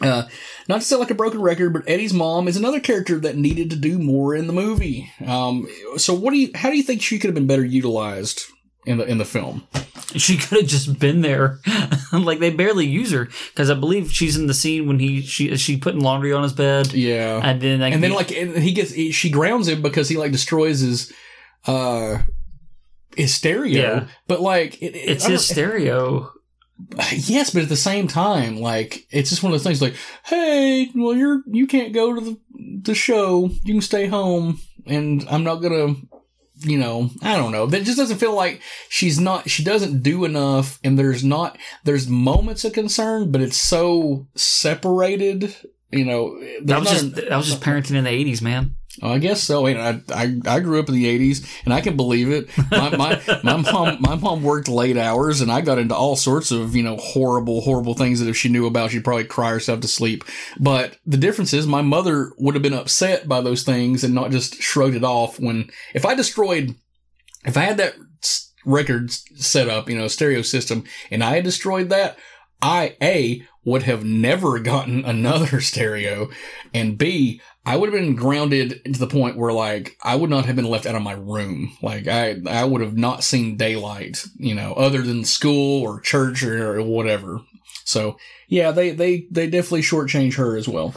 Uh, 0.00 0.24
not 0.68 0.80
to 0.80 0.86
sound 0.86 1.00
like 1.00 1.10
a 1.10 1.14
broken 1.14 1.40
record, 1.40 1.72
but 1.72 1.88
Eddie's 1.88 2.12
mom 2.12 2.48
is 2.48 2.56
another 2.56 2.80
character 2.80 3.18
that 3.20 3.36
needed 3.36 3.70
to 3.70 3.76
do 3.76 3.98
more 3.98 4.34
in 4.34 4.46
the 4.46 4.52
movie. 4.52 5.10
Um, 5.24 5.68
so, 5.96 6.12
what 6.12 6.32
do 6.32 6.38
you? 6.38 6.50
How 6.54 6.68
do 6.70 6.76
you 6.76 6.82
think 6.82 7.00
she 7.00 7.18
could 7.18 7.28
have 7.28 7.34
been 7.34 7.46
better 7.46 7.64
utilized 7.64 8.42
in 8.84 8.98
the 8.98 9.04
in 9.04 9.18
the 9.18 9.24
film? 9.24 9.66
She 10.16 10.36
could 10.36 10.58
have 10.58 10.66
just 10.68 10.98
been 10.98 11.22
there. 11.22 11.60
like 12.12 12.40
they 12.40 12.50
barely 12.50 12.86
use 12.86 13.12
her 13.12 13.28
because 13.50 13.70
I 13.70 13.74
believe 13.74 14.12
she's 14.12 14.36
in 14.36 14.48
the 14.48 14.54
scene 14.54 14.86
when 14.86 14.98
he 14.98 15.22
she 15.22 15.56
she 15.56 15.76
putting 15.76 16.00
laundry 16.00 16.32
on 16.32 16.42
his 16.42 16.52
bed. 16.52 16.92
Yeah, 16.92 17.40
and 17.42 17.60
then 17.60 17.80
like, 17.80 17.94
and 17.94 18.02
then 18.02 18.10
he- 18.10 18.16
like 18.16 18.32
and 18.32 18.56
he 18.58 18.72
gets 18.72 18.92
he, 18.92 19.12
she 19.12 19.30
grounds 19.30 19.68
him 19.68 19.80
because 19.80 20.08
he 20.08 20.16
like 20.16 20.32
destroys 20.32 20.80
his 20.80 21.12
uh 21.66 22.18
his 23.16 23.34
stereo. 23.34 23.80
Yeah. 23.82 24.06
But 24.28 24.40
like 24.40 24.80
it, 24.82 24.94
it- 24.96 25.08
it's 25.10 25.26
his 25.26 25.46
stereo. 25.46 26.30
Yes, 27.12 27.50
but 27.50 27.62
at 27.62 27.68
the 27.68 27.76
same 27.76 28.08
time, 28.08 28.58
like 28.58 29.06
it's 29.10 29.30
just 29.30 29.44
one 29.44 29.52
of 29.52 29.58
those 29.58 29.62
things. 29.64 29.80
Like, 29.80 29.94
hey, 30.24 30.90
well, 30.94 31.14
you're 31.14 31.40
you 31.46 31.68
can't 31.68 31.92
go 31.94 32.12
to 32.14 32.20
the 32.20 32.38
the 32.82 32.94
show. 32.96 33.48
You 33.62 33.74
can 33.74 33.80
stay 33.80 34.06
home, 34.08 34.58
and 34.84 35.24
I'm 35.30 35.44
not 35.44 35.56
gonna. 35.62 35.94
You 36.60 36.78
know, 36.78 37.10
I 37.22 37.36
don't 37.36 37.52
know. 37.52 37.66
That 37.66 37.84
just 37.84 37.96
doesn't 37.98 38.18
feel 38.18 38.34
like 38.34 38.60
she's 38.88 39.20
not. 39.20 39.48
She 39.48 39.62
doesn't 39.62 40.02
do 40.02 40.24
enough, 40.24 40.80
and 40.82 40.98
there's 40.98 41.22
not. 41.24 41.58
There's 41.84 42.08
moments 42.08 42.64
of 42.64 42.72
concern, 42.72 43.30
but 43.30 43.40
it's 43.40 43.56
so 43.56 44.26
separated. 44.34 45.54
You 45.90 46.04
know, 46.04 46.40
That 46.64 46.80
was 46.80 46.90
just 46.90 47.14
that 47.14 47.36
was 47.36 47.46
just 47.46 47.60
parenting 47.62 47.94
in 47.94 48.04
the 48.04 48.10
eighties, 48.10 48.42
man. 48.42 48.74
Oh, 49.02 49.10
I 49.10 49.18
guess 49.18 49.42
so. 49.42 49.66
And 49.66 49.80
I, 49.80 50.14
I, 50.14 50.56
I 50.56 50.60
grew 50.60 50.78
up 50.78 50.88
in 50.88 50.94
the 50.94 51.06
'80s, 51.06 51.46
and 51.64 51.74
I 51.74 51.80
can 51.80 51.96
believe 51.96 52.30
it. 52.30 52.48
My, 52.70 52.96
my, 52.96 53.40
my 53.42 53.56
mom, 53.56 53.96
my 54.00 54.14
mom 54.14 54.42
worked 54.42 54.68
late 54.68 54.96
hours, 54.96 55.40
and 55.40 55.50
I 55.50 55.60
got 55.62 55.78
into 55.78 55.94
all 55.94 56.16
sorts 56.16 56.50
of, 56.50 56.76
you 56.76 56.82
know, 56.82 56.96
horrible, 56.96 57.60
horrible 57.62 57.94
things 57.94 58.20
that 58.20 58.28
if 58.28 58.36
she 58.36 58.48
knew 58.48 58.66
about, 58.66 58.90
she'd 58.90 59.04
probably 59.04 59.24
cry 59.24 59.50
herself 59.50 59.80
to 59.80 59.88
sleep. 59.88 60.24
But 60.60 60.98
the 61.04 61.16
difference 61.16 61.52
is, 61.52 61.66
my 61.66 61.82
mother 61.82 62.32
would 62.38 62.54
have 62.54 62.62
been 62.62 62.72
upset 62.72 63.26
by 63.26 63.40
those 63.40 63.64
things 63.64 64.04
and 64.04 64.14
not 64.14 64.30
just 64.30 64.62
shrugged 64.62 64.94
it 64.94 65.04
off. 65.04 65.40
When 65.40 65.70
if 65.92 66.06
I 66.06 66.14
destroyed, 66.14 66.74
if 67.44 67.56
I 67.56 67.62
had 67.62 67.78
that 67.78 67.96
record 68.64 69.10
set 69.10 69.68
up, 69.68 69.88
you 69.90 69.98
know, 69.98 70.08
stereo 70.08 70.42
system, 70.42 70.84
and 71.10 71.22
I 71.22 71.36
had 71.36 71.44
destroyed 71.44 71.88
that, 71.88 72.16
I 72.62 72.96
a 73.02 73.42
would 73.64 73.82
have 73.82 74.04
never 74.04 74.58
gotten 74.58 75.04
another 75.04 75.60
stereo, 75.60 76.30
and 76.72 76.96
b 76.96 77.40
I 77.66 77.76
would 77.76 77.90
have 77.92 77.98
been 77.98 78.14
grounded 78.14 78.84
to 78.84 78.98
the 78.98 79.06
point 79.06 79.38
where 79.38 79.52
like 79.52 79.96
I 80.02 80.16
would 80.16 80.30
not 80.30 80.44
have 80.46 80.56
been 80.56 80.68
left 80.68 80.86
out 80.86 80.94
of 80.94 81.02
my 81.02 81.12
room. 81.14 81.76
Like 81.82 82.06
I 82.06 82.36
I 82.46 82.64
would 82.64 82.82
have 82.82 82.96
not 82.96 83.24
seen 83.24 83.56
daylight, 83.56 84.24
you 84.36 84.54
know, 84.54 84.74
other 84.74 85.02
than 85.02 85.24
school 85.24 85.82
or 85.82 86.00
church 86.00 86.42
or, 86.42 86.78
or 86.78 86.82
whatever. 86.82 87.40
So 87.84 88.18
yeah, 88.48 88.70
they 88.70 88.90
they 88.90 89.26
they 89.30 89.48
definitely 89.48 89.82
shortchange 89.82 90.34
her 90.34 90.56
as 90.56 90.68
well. 90.68 90.94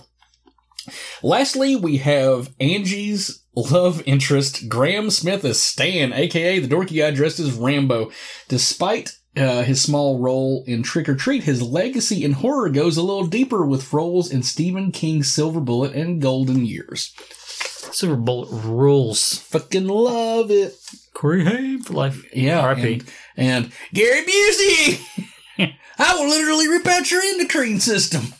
Lastly, 1.21 1.75
we 1.75 1.97
have 1.97 2.53
Angie's 2.59 3.43
love 3.55 4.01
interest, 4.05 4.69
Graham 4.69 5.09
Smith 5.09 5.43
as 5.43 5.61
Stan, 5.61 6.13
aka 6.13 6.59
the 6.59 6.67
dorky 6.67 6.97
guy 6.97 7.11
dressed 7.11 7.39
as 7.39 7.53
Rambo. 7.53 8.11
Despite 8.47 9.17
uh, 9.37 9.63
his 9.63 9.81
small 9.81 10.19
role 10.19 10.63
in 10.67 10.83
Trick 10.83 11.07
or 11.07 11.15
Treat, 11.15 11.43
his 11.43 11.61
legacy 11.61 12.23
in 12.23 12.33
horror 12.33 12.69
goes 12.69 12.97
a 12.97 13.03
little 13.03 13.27
deeper 13.27 13.65
with 13.65 13.93
roles 13.93 14.31
in 14.31 14.43
Stephen 14.43 14.91
King's 14.91 15.31
Silver 15.31 15.59
Bullet 15.59 15.93
and 15.93 16.21
Golden 16.21 16.65
Years. 16.65 17.13
Silver 17.91 18.15
Bullet 18.15 18.49
rules. 18.51 19.33
Fucking 19.39 19.87
love 19.87 20.51
it. 20.51 20.75
Corey 21.13 21.45
Haim 21.45 21.81
for 21.81 21.93
life. 21.93 22.23
Yeah. 22.35 22.61
R.I.P. 22.61 23.01
And, 23.35 23.65
and 23.65 23.71
Gary 23.93 24.23
Busey! 24.23 24.99
I 25.99 26.15
will 26.15 26.29
literally 26.29 26.67
rip 26.67 26.85
out 26.85 27.09
your 27.09 27.21
endocrine 27.21 27.79
system. 27.79 28.33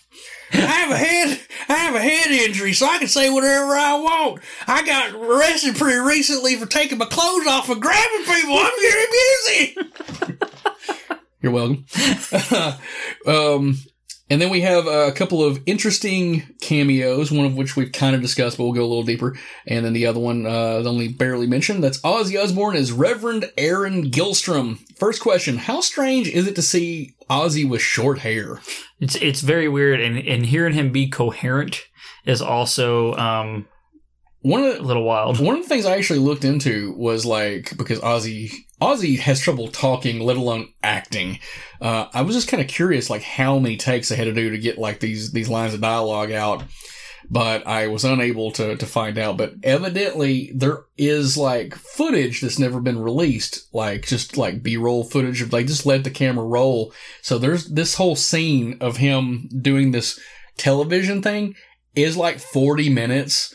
I 0.53 0.57
have 0.57 0.91
a 0.91 0.97
head, 0.97 1.39
I 1.67 1.73
have 1.73 1.95
a 1.95 1.99
head 1.99 2.31
injury, 2.31 2.71
so 2.73 2.85
I 2.85 2.99
can 2.99 3.07
say 3.07 3.29
whatever 3.29 3.75
I 3.75 3.95
want. 3.95 4.41
I 4.65 4.85
got 4.85 5.13
arrested 5.13 5.75
pretty 5.75 5.99
recently 5.99 6.55
for 6.55 6.65
taking 6.65 6.99
my 6.99 7.05
clothes 7.05 7.47
off 7.47 7.69
and 7.69 7.81
grabbing 7.81 8.25
people. 8.25 8.57
I'm 8.57 8.71
Gary 8.81 9.05
Busey. 9.75 10.73
You're 11.41 11.51
welcome. 11.51 11.85
um, 13.27 13.77
and 14.29 14.41
then 14.41 14.49
we 14.49 14.61
have 14.61 14.87
a 14.87 15.11
couple 15.13 15.43
of 15.43 15.61
interesting 15.65 16.43
cameos, 16.59 17.31
one 17.31 17.45
of 17.45 17.55
which 17.55 17.75
we've 17.75 17.91
kind 17.91 18.15
of 18.15 18.21
discussed, 18.21 18.57
but 18.57 18.63
we'll 18.65 18.73
go 18.73 18.81
a 18.81 18.87
little 18.87 19.03
deeper. 19.03 19.37
And 19.65 19.85
then 19.85 19.93
the 19.93 20.05
other 20.05 20.19
one, 20.19 20.45
uh, 20.45 20.79
is 20.79 20.87
only 20.87 21.07
barely 21.07 21.47
mentioned. 21.47 21.83
That's 21.83 22.01
Ozzy 22.01 22.41
Osbourne 22.41 22.75
as 22.75 22.91
Reverend 22.91 23.51
Aaron 23.57 24.11
Gilstrom. 24.11 24.79
First 24.97 25.21
question: 25.21 25.57
How 25.57 25.79
strange 25.79 26.27
is 26.27 26.47
it 26.47 26.55
to 26.55 26.61
see 26.61 27.15
Ozzy 27.29 27.67
with 27.67 27.81
short 27.81 28.19
hair? 28.19 28.59
It's 28.99 29.15
it's 29.15 29.41
very 29.41 29.69
weird, 29.69 30.01
and 30.01 30.17
and 30.17 30.45
hearing 30.45 30.73
him 30.73 30.91
be 30.91 31.07
coherent 31.07 31.83
is 32.25 32.41
also 32.41 33.13
um 33.13 33.67
one 34.47 34.63
of 34.63 34.77
the, 34.77 34.81
little 34.81 35.03
wild. 35.03 35.39
One 35.39 35.57
of 35.57 35.63
the 35.63 35.69
things 35.69 35.85
I 35.85 35.97
actually 35.97 36.19
looked 36.19 36.45
into 36.45 36.93
was 36.93 37.25
like 37.25 37.75
because 37.77 37.99
Ozzy 37.99 38.51
Ozzy 38.81 39.19
has 39.19 39.39
trouble 39.39 39.67
talking, 39.67 40.19
let 40.19 40.37
alone 40.37 40.69
acting. 40.81 41.39
Uh, 41.81 42.07
I 42.13 42.21
was 42.21 42.35
just 42.35 42.47
kind 42.47 42.61
of 42.61 42.69
curious, 42.69 43.09
like 43.09 43.23
how 43.23 43.59
many 43.59 43.75
takes 43.75 44.09
they 44.09 44.15
had 44.15 44.25
to 44.25 44.33
do 44.33 44.49
to 44.51 44.57
get 44.57 44.77
like 44.77 44.99
these 45.01 45.31
these 45.33 45.49
lines 45.49 45.73
of 45.73 45.81
dialogue 45.81 46.31
out. 46.31 46.63
But 47.29 47.67
I 47.67 47.87
was 47.87 48.05
unable 48.05 48.51
to 48.53 48.77
to 48.77 48.85
find 48.85 49.17
out. 49.17 49.35
But 49.35 49.55
evidently 49.63 50.53
there 50.55 50.85
is 50.97 51.35
like 51.35 51.75
footage 51.75 52.39
that's 52.39 52.57
never 52.57 52.79
been 52.79 52.99
released, 52.99 53.67
like 53.73 54.07
just 54.07 54.37
like 54.37 54.63
B 54.63 54.77
roll 54.77 55.03
footage 55.03 55.41
of 55.41 55.51
like 55.51 55.67
just 55.67 55.85
let 55.85 56.05
the 56.05 56.09
camera 56.09 56.45
roll. 56.45 56.93
So 57.21 57.37
there's 57.37 57.65
this 57.65 57.95
whole 57.95 58.15
scene 58.15 58.77
of 58.79 58.97
him 58.97 59.49
doing 59.61 59.91
this 59.91 60.17
television 60.55 61.21
thing 61.21 61.55
is 61.95 62.15
like 62.15 62.39
40 62.39 62.89
minutes. 62.89 63.53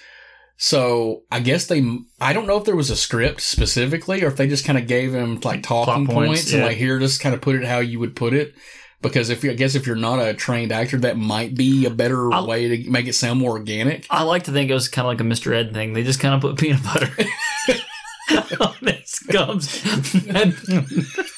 So 0.64 1.24
I 1.32 1.40
guess 1.40 1.66
they, 1.66 1.84
I 2.20 2.32
don't 2.32 2.46
know 2.46 2.56
if 2.56 2.62
there 2.62 2.76
was 2.76 2.88
a 2.88 2.94
script 2.94 3.40
specifically 3.40 4.22
or 4.22 4.28
if 4.28 4.36
they 4.36 4.46
just 4.46 4.64
kind 4.64 4.78
of 4.78 4.86
gave 4.86 5.12
him 5.12 5.40
like 5.40 5.64
talking 5.64 6.06
points, 6.06 6.14
points, 6.14 6.52
and 6.52 6.60
yeah. 6.60 6.66
like 6.66 6.76
here, 6.76 7.00
just 7.00 7.20
kind 7.20 7.34
of 7.34 7.40
put 7.40 7.56
it 7.56 7.64
how 7.64 7.80
you 7.80 7.98
would 7.98 8.14
put 8.14 8.32
it. 8.32 8.54
Because 9.00 9.28
if 9.28 9.42
you, 9.42 9.50
I 9.50 9.54
guess 9.54 9.74
if 9.74 9.88
you're 9.88 9.96
not 9.96 10.20
a 10.20 10.34
trained 10.34 10.70
actor, 10.70 10.98
that 10.98 11.16
might 11.16 11.56
be 11.56 11.84
a 11.84 11.90
better 11.90 12.30
way 12.30 12.76
to 12.76 12.88
make 12.88 13.08
it 13.08 13.14
sound 13.14 13.40
more 13.40 13.50
organic. 13.50 14.06
I 14.08 14.22
like 14.22 14.44
to 14.44 14.52
think 14.52 14.70
it 14.70 14.74
was 14.74 14.86
kind 14.86 15.04
of 15.04 15.08
like 15.08 15.20
a 15.20 15.24
Mr. 15.24 15.52
Ed 15.52 15.74
thing. 15.74 15.94
They 15.94 16.04
just 16.04 16.20
kind 16.20 16.32
of 16.32 16.40
put 16.40 16.56
peanut 16.56 16.84
butter 16.84 17.10
on 18.60 18.74
his 18.86 19.18
gums. 19.18 19.84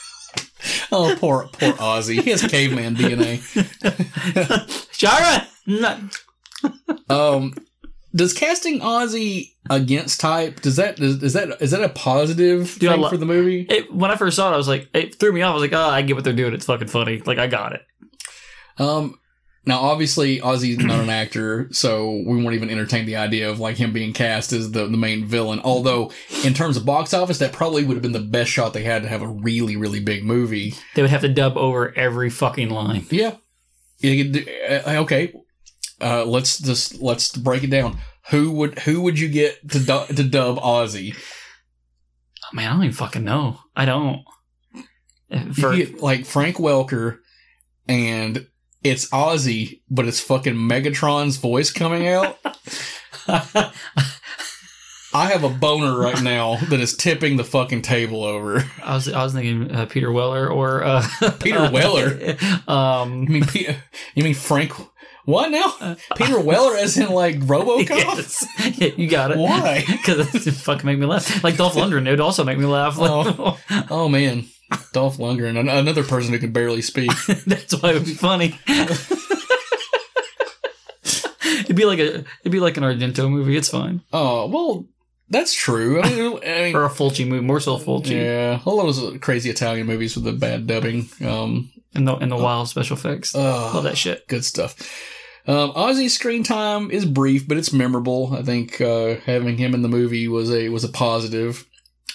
Oh, 0.92 1.16
poor, 1.18 1.48
poor 1.52 1.72
Ozzy. 1.72 2.22
He 2.22 2.30
has 2.30 2.42
caveman 2.42 2.94
DNA. 2.94 3.40
Shira, 4.92 5.46
no. 5.66 6.08
Um, 7.08 7.54
does 8.14 8.32
casting 8.32 8.80
Ozzy 8.80 9.52
against 9.70 10.20
type 10.20 10.60
does 10.60 10.76
that 10.76 11.00
is, 11.00 11.22
is 11.22 11.32
that 11.32 11.60
is 11.60 11.70
that 11.72 11.82
a 11.82 11.88
positive 11.88 12.76
Dude, 12.78 12.90
thing 12.90 13.00
lo- 13.00 13.08
for 13.08 13.16
the 13.16 13.26
movie? 13.26 13.66
It, 13.68 13.92
when 13.92 14.10
I 14.10 14.16
first 14.16 14.36
saw 14.36 14.50
it, 14.50 14.54
I 14.54 14.56
was 14.56 14.68
like, 14.68 14.88
it 14.94 15.16
threw 15.16 15.32
me 15.32 15.42
off. 15.42 15.52
I 15.52 15.54
was 15.54 15.62
like, 15.62 15.72
oh, 15.72 15.88
I 15.90 16.02
get 16.02 16.14
what 16.14 16.24
they're 16.24 16.32
doing. 16.32 16.54
It's 16.54 16.66
fucking 16.66 16.88
funny. 16.88 17.20
Like, 17.20 17.38
I 17.38 17.46
got 17.46 17.72
it. 17.72 17.82
Um, 18.78 19.18
now 19.66 19.80
obviously 19.80 20.40
Ozzy's 20.40 20.78
not 20.78 21.00
an 21.00 21.10
actor, 21.10 21.68
so 21.72 22.22
we 22.26 22.42
won't 22.42 22.54
even 22.54 22.70
entertain 22.70 23.06
the 23.06 23.16
idea 23.16 23.50
of 23.50 23.60
like 23.60 23.76
him 23.76 23.92
being 23.92 24.12
cast 24.12 24.52
as 24.52 24.72
the 24.72 24.86
the 24.86 24.96
main 24.96 25.24
villain. 25.24 25.60
Although 25.64 26.12
in 26.44 26.54
terms 26.54 26.76
of 26.76 26.84
box 26.84 27.14
office, 27.14 27.38
that 27.38 27.52
probably 27.52 27.84
would 27.84 27.94
have 27.94 28.02
been 28.02 28.12
the 28.12 28.20
best 28.20 28.50
shot 28.50 28.74
they 28.74 28.82
had 28.82 29.02
to 29.02 29.08
have 29.08 29.22
a 29.22 29.28
really 29.28 29.76
really 29.76 30.00
big 30.00 30.24
movie. 30.24 30.74
They 30.94 31.02
would 31.02 31.10
have 31.10 31.22
to 31.22 31.28
dub 31.28 31.56
over 31.56 31.96
every 31.96 32.30
fucking 32.30 32.70
line. 32.70 33.06
Yeah. 33.10 33.36
Uh, 34.04 34.96
okay. 35.02 35.32
Uh, 36.04 36.24
let's 36.26 36.58
just 36.58 37.00
let's 37.00 37.34
break 37.34 37.64
it 37.64 37.70
down. 37.70 37.98
Who 38.30 38.50
would 38.52 38.78
who 38.80 39.00
would 39.02 39.18
you 39.18 39.28
get 39.28 39.68
to 39.70 39.80
du- 39.80 40.06
to 40.14 40.22
dub 40.22 40.58
Ozzy? 40.58 41.16
Oh, 41.16 42.56
man, 42.56 42.68
I 42.68 42.74
don't 42.74 42.84
even 42.84 42.94
fucking 42.94 43.24
know. 43.24 43.58
I 43.74 43.86
don't. 43.86 44.22
For, 45.54 45.72
you 45.72 45.86
get 45.86 46.02
like 46.02 46.26
Frank 46.26 46.56
Welker, 46.56 47.18
and 47.88 48.46
it's 48.82 49.08
Ozzy, 49.08 49.80
but 49.90 50.06
it's 50.06 50.20
fucking 50.20 50.54
Megatron's 50.54 51.38
voice 51.38 51.72
coming 51.72 52.06
out. 52.06 52.38
I 55.14 55.28
have 55.28 55.44
a 55.44 55.48
boner 55.48 55.96
right 55.96 56.20
now 56.22 56.56
that 56.56 56.80
is 56.80 56.96
tipping 56.96 57.36
the 57.36 57.44
fucking 57.44 57.82
table 57.82 58.24
over. 58.24 58.64
I 58.82 58.94
was 58.94 59.08
I 59.08 59.22
was 59.22 59.32
thinking 59.32 59.70
uh, 59.74 59.86
Peter 59.86 60.12
Weller 60.12 60.48
or 60.48 60.82
uh, 60.84 61.06
Peter 61.40 61.70
Weller. 61.70 62.36
um, 62.68 63.22
You 63.22 63.28
mean 63.28 63.44
you 64.14 64.24
mean 64.24 64.34
Frank? 64.34 64.72
What 65.24 65.50
now? 65.50 65.96
Peter 66.16 66.38
Weller, 66.38 66.76
as 66.76 66.98
in 66.98 67.08
like 67.08 67.36
RoboCop? 67.40 67.88
yes. 67.88 68.46
Yeah, 68.78 68.90
you 68.96 69.08
got 69.08 69.30
it. 69.30 69.38
Why? 69.38 69.84
Because 70.04 70.46
it 70.46 70.52
fucking 70.52 70.84
make 70.86 70.98
me 70.98 71.06
laugh. 71.06 71.42
Like 71.42 71.56
Dolph 71.56 71.74
Lundgren, 71.74 72.06
it 72.06 72.10
would 72.10 72.20
also 72.20 72.44
make 72.44 72.58
me 72.58 72.66
laugh. 72.66 72.96
Oh, 72.98 73.58
oh 73.90 74.08
man, 74.08 74.44
Dolph 74.92 75.16
Lundgren, 75.16 75.58
another 75.58 76.04
person 76.04 76.32
who 76.32 76.38
can 76.38 76.52
barely 76.52 76.82
speak. 76.82 77.10
That's 77.46 77.72
why 77.80 77.90
it 77.90 77.94
would 77.94 78.04
be 78.04 78.14
funny. 78.14 78.58
it'd 81.60 81.76
be 81.76 81.84
like 81.84 81.98
a 81.98 82.16
it'd 82.40 82.52
be 82.52 82.60
like 82.60 82.76
an 82.76 82.82
Argento 82.82 83.30
movie. 83.30 83.56
It's 83.56 83.68
fine. 83.70 84.02
Oh 84.12 84.46
well, 84.48 84.86
that's 85.28 85.54
true. 85.54 86.02
I 86.02 86.08
mean, 86.10 86.38
I 86.44 86.62
mean 86.64 86.76
Or 86.76 86.84
a 86.84 86.90
Fulci 86.90 87.26
movie, 87.26 87.44
more 87.44 87.60
so 87.60 87.78
Fulci. 87.78 88.10
yeah, 88.22 88.60
all 88.64 88.76
those 88.82 89.18
crazy 89.20 89.50
Italian 89.50 89.86
movies 89.86 90.14
with 90.16 90.24
the 90.24 90.32
bad 90.32 90.66
dubbing. 90.66 91.08
Um, 91.24 91.70
And 91.94 92.06
the 92.08 92.14
and 92.16 92.30
the 92.30 92.36
wild 92.36 92.68
special 92.68 92.96
effects. 92.96 93.34
oh, 93.34 93.72
Love 93.74 93.84
that 93.84 93.96
shit. 93.96 94.26
good 94.28 94.44
stuff. 94.44 94.76
Um, 95.46 95.72
Ozzy's 95.72 96.14
screen 96.14 96.42
time 96.42 96.90
is 96.90 97.04
brief, 97.04 97.46
but 97.46 97.58
it's 97.58 97.72
memorable. 97.72 98.34
I 98.34 98.42
think 98.42 98.80
uh, 98.80 99.16
having 99.26 99.58
him 99.58 99.74
in 99.74 99.82
the 99.82 99.88
movie 99.88 100.26
was 100.26 100.50
a 100.50 100.70
was 100.70 100.84
a 100.84 100.88
positive. 100.88 101.66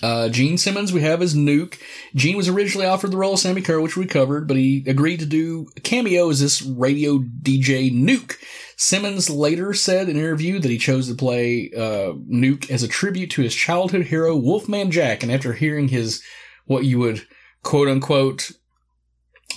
Uh, 0.02 0.30
Gene 0.30 0.58
Simmons 0.58 0.94
we 0.94 1.02
have 1.02 1.22
as 1.22 1.36
Nuke. 1.36 1.78
Gene 2.16 2.38
was 2.38 2.48
originally 2.48 2.88
offered 2.88 3.12
the 3.12 3.18
role 3.18 3.34
of 3.34 3.40
Sammi 3.40 3.62
Curr, 3.62 3.82
which 3.82 3.98
we 3.98 4.06
covered, 4.06 4.48
but 4.48 4.56
he 4.56 4.84
agreed 4.88 5.20
to 5.20 5.26
do 5.26 5.68
a 5.76 5.82
cameo 5.82 6.30
as 6.30 6.40
this 6.40 6.62
radio 6.62 7.20
DJ 7.20 7.92
Nuke. 7.92 8.38
Simmons 8.78 9.30
later 9.30 9.74
said 9.74 10.08
in 10.08 10.16
an 10.16 10.24
interview 10.24 10.58
that 10.60 10.72
he 10.72 10.78
chose 10.78 11.10
to 11.10 11.16
play 11.16 11.70
uh, 11.76 12.14
Nuke 12.32 12.72
as 12.72 12.82
a 12.82 12.88
tribute 12.88 13.30
to 13.32 13.42
his 13.42 13.54
childhood 13.54 14.06
hero 14.06 14.38
Wolfman 14.38 14.90
Jack, 14.90 15.22
and 15.22 15.32
after 15.32 15.54
hearing 15.54 15.90
his 15.90 16.24
what 16.66 16.86
you 16.86 16.98
would 17.00 17.28
quote 17.62 17.90
unquote 17.90 18.52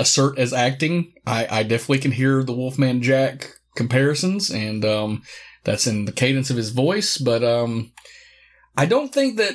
assert 0.01 0.39
as 0.39 0.53
acting, 0.53 1.13
I, 1.25 1.47
I 1.49 1.63
definitely 1.63 2.01
can 2.01 2.13
hear 2.13 2.43
the 2.43 2.55
Wolfman 2.55 3.01
Jack 3.01 3.61
comparisons, 3.75 4.51
and 4.51 4.85
um, 4.85 5.23
that's 5.65 5.87
in 5.87 6.05
the 6.05 6.13
cadence 6.13 6.51
of 6.51 6.57
his 6.57 6.71
voice. 6.71 7.19
But 7.19 7.43
um, 7.45 7.93
I 8.77 8.87
don't 8.87 9.13
think 9.13 9.37
that 9.37 9.55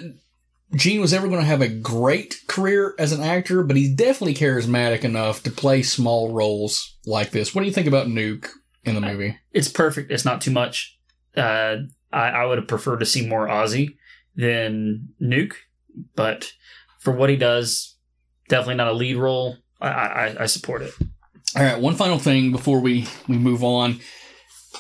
Gene 0.76 1.02
was 1.02 1.14
ever 1.14 1.28
going 1.28 1.40
to 1.40 1.48
have 1.48 1.62
a 1.62 1.68
great 1.68 2.36
career 2.48 2.94
as 3.00 3.12
an 3.12 3.22
actor, 3.24 3.64
but 3.64 3.78
he's 3.78 3.96
definitely 3.96 4.34
charismatic 4.34 5.04
enough 5.04 5.44
to 5.44 5.52
play 5.52 5.82
small 5.82 6.34
roles 6.34 6.98
like 7.06 7.32
this. 7.32 7.56
What 7.56 7.62
do 7.62 7.68
you 7.68 7.74
think 7.74 7.88
about 7.88 8.08
Nuke 8.08 8.50
in 8.84 8.96
the 8.96 9.02
movie? 9.02 9.38
It's 9.54 9.70
perfect. 9.70 10.12
It's 10.12 10.26
not 10.26 10.42
too 10.42 10.52
much. 10.52 10.98
Uh, 11.36 11.78
I, 12.12 12.30
I 12.30 12.46
would 12.46 12.58
have 12.58 12.68
preferred 12.68 13.00
to 13.00 13.06
see 13.06 13.26
more 13.26 13.48
Ozzy 13.48 13.98
than 14.36 15.10
Nuke, 15.22 15.54
but 16.16 16.52
for 17.00 17.12
what 17.12 17.30
he 17.30 17.38
does, 17.38 17.96
definitely 18.50 18.76
not 18.76 18.90
a 18.90 18.94
lead 18.94 19.16
role. 19.16 19.58
I, 19.80 19.88
I, 19.88 20.36
I 20.42 20.46
support 20.48 20.82
it. 20.82 20.94
All 21.58 21.64
right, 21.64 21.82
one 21.82 21.96
final 21.96 22.20
thing 22.20 22.52
before 22.52 22.80
we 22.80 23.08
we 23.28 23.40
move 23.40 23.64
on, 23.64 24.00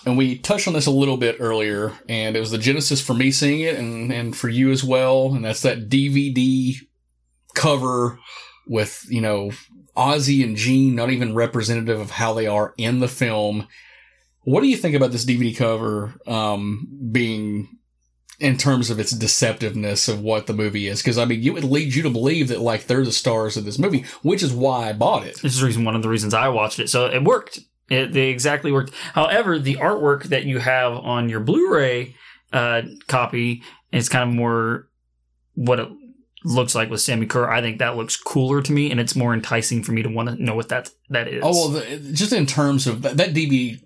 and 0.06 0.16
we 0.16 0.38
touched 0.38 0.68
on 0.68 0.76
this 0.76 0.86
a 0.86 0.92
little 0.92 1.18
bit 1.18 1.38
earlier, 1.40 1.92
and 2.08 2.36
it 2.36 2.40
was 2.40 2.52
the 2.52 2.60
genesis 2.60 3.02
for 3.02 3.16
me 3.16 3.32
seeing 3.32 3.62
it, 3.62 3.80
and 3.80 4.14
and 4.14 4.38
for 4.38 4.48
you 4.48 4.70
as 4.70 4.84
well, 4.84 5.34
and 5.34 5.44
that's 5.44 5.64
that 5.64 5.90
DVD 5.90 6.76
cover 7.56 8.20
with 8.68 9.04
you 9.10 9.22
know 9.22 9.50
Ozzy 9.96 10.44
and 10.44 10.56
Gene 10.56 10.94
not 10.94 11.10
even 11.10 11.34
representative 11.34 12.00
of 12.00 12.12
how 12.12 12.36
they 12.36 12.46
are 12.46 12.76
in 12.78 13.00
the 13.00 13.08
film. 13.08 13.68
What 14.44 14.62
do 14.62 14.68
you 14.68 14.78
think 14.78 14.96
about 14.96 15.12
this 15.12 15.26
DVD 15.26 15.58
cover 15.58 16.14
um, 16.28 16.88
being 17.12 17.77
in 18.40 18.58
terms 18.58 18.90
of 18.90 19.00
its 19.00 19.14
deceptiveness 19.14 20.08
of 20.08 20.22
what 20.22 20.48
the 20.48 20.54
movie 20.54 20.88
is? 20.88 21.02
Because 21.02 21.18
I 21.18 21.26
mean, 21.26 21.44
it 21.44 21.52
would 21.52 21.64
lead 21.64 21.96
you 21.96 22.04
to 22.04 22.10
believe 22.10 22.48
that 22.50 22.62
like 22.62 22.88
they're 22.88 23.06
the 23.06 23.12
stars 23.12 23.58
of 23.58 23.66
this 23.66 23.80
movie, 23.80 24.06
which 24.22 24.44
is 24.44 24.54
why 24.54 24.90
I 24.90 24.94
bought 24.94 25.26
it. 25.26 25.42
This 25.42 25.54
is 25.54 25.60
the 25.60 25.66
reason 25.66 25.86
one 25.86 25.96
of 25.96 26.02
the 26.02 26.10
reasons 26.10 26.34
I 26.34 26.48
watched 26.50 26.80
it. 26.80 26.90
So 26.90 27.06
it 27.06 27.24
worked. 27.24 27.60
It, 27.90 28.12
they 28.12 28.30
exactly 28.30 28.72
worked. 28.72 28.94
However, 29.14 29.58
the 29.58 29.76
artwork 29.76 30.26
that 30.26 30.44
you 30.44 30.60
have 30.60 30.94
on 30.94 31.30
your 31.30 31.40
Blu-ray 31.40 32.16
uh, 32.52 32.82
copy 33.08 33.64
is 33.92 34.10
kind 34.10 34.30
of 34.30 34.36
more 34.36 34.88
what 35.56 35.80
it 35.80 35.88
looks 36.44 36.76
like 36.76 36.90
with 36.90 37.02
Sammi 37.02 37.28
Curr. 37.28 37.50
I 37.50 37.62
think 37.62 37.80
that 37.80 37.96
looks 37.96 38.18
cooler 38.18 38.62
to 38.62 38.72
me, 38.72 38.92
and 38.92 39.00
it's 39.00 39.16
more 39.16 39.34
enticing 39.34 39.84
for 39.84 39.92
me 39.92 40.04
to 40.04 40.10
want 40.10 40.30
to 40.30 40.44
know 40.44 40.56
what 40.56 40.70
that 40.70 40.90
that 41.10 41.28
is. 41.28 41.42
Oh 41.44 41.52
well, 41.52 41.70
the, 41.70 42.12
just 42.14 42.34
in 42.34 42.46
terms 42.46 42.88
of 42.88 43.02
that, 43.02 43.18
that 43.18 43.34
DVD 43.34 43.80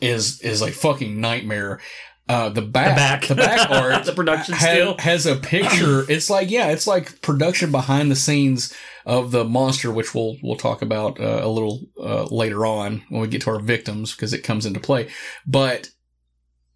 is 0.00 0.40
is 0.40 0.60
like 0.60 0.72
fucking 0.72 1.20
nightmare. 1.20 1.80
Uh, 2.28 2.48
the 2.48 2.62
back, 2.62 3.22
The 3.22 3.34
the 3.34 3.42
back. 3.42 3.68
back, 3.68 3.70
art, 3.82 4.04
The 4.04 4.12
production 4.12 4.54
ha- 4.54 4.60
still. 4.66 4.96
has 4.98 5.26
a 5.26 5.36
picture. 5.36 6.04
It's 6.08 6.30
like 6.30 6.50
yeah, 6.50 6.68
it's 6.68 6.86
like 6.86 7.20
production 7.20 7.70
behind 7.72 8.10
the 8.10 8.16
scenes 8.16 8.72
of 9.04 9.32
the 9.32 9.44
monster, 9.44 9.90
which 9.90 10.14
we'll 10.14 10.36
we'll 10.42 10.56
talk 10.56 10.82
about 10.82 11.18
uh, 11.20 11.40
a 11.42 11.48
little 11.48 11.80
uh, 12.00 12.24
later 12.24 12.64
on 12.64 13.02
when 13.08 13.20
we 13.22 13.28
get 13.28 13.42
to 13.42 13.50
our 13.50 13.58
victims 13.60 14.12
because 14.12 14.32
it 14.32 14.44
comes 14.44 14.64
into 14.66 14.78
play. 14.80 15.08
But 15.46 15.90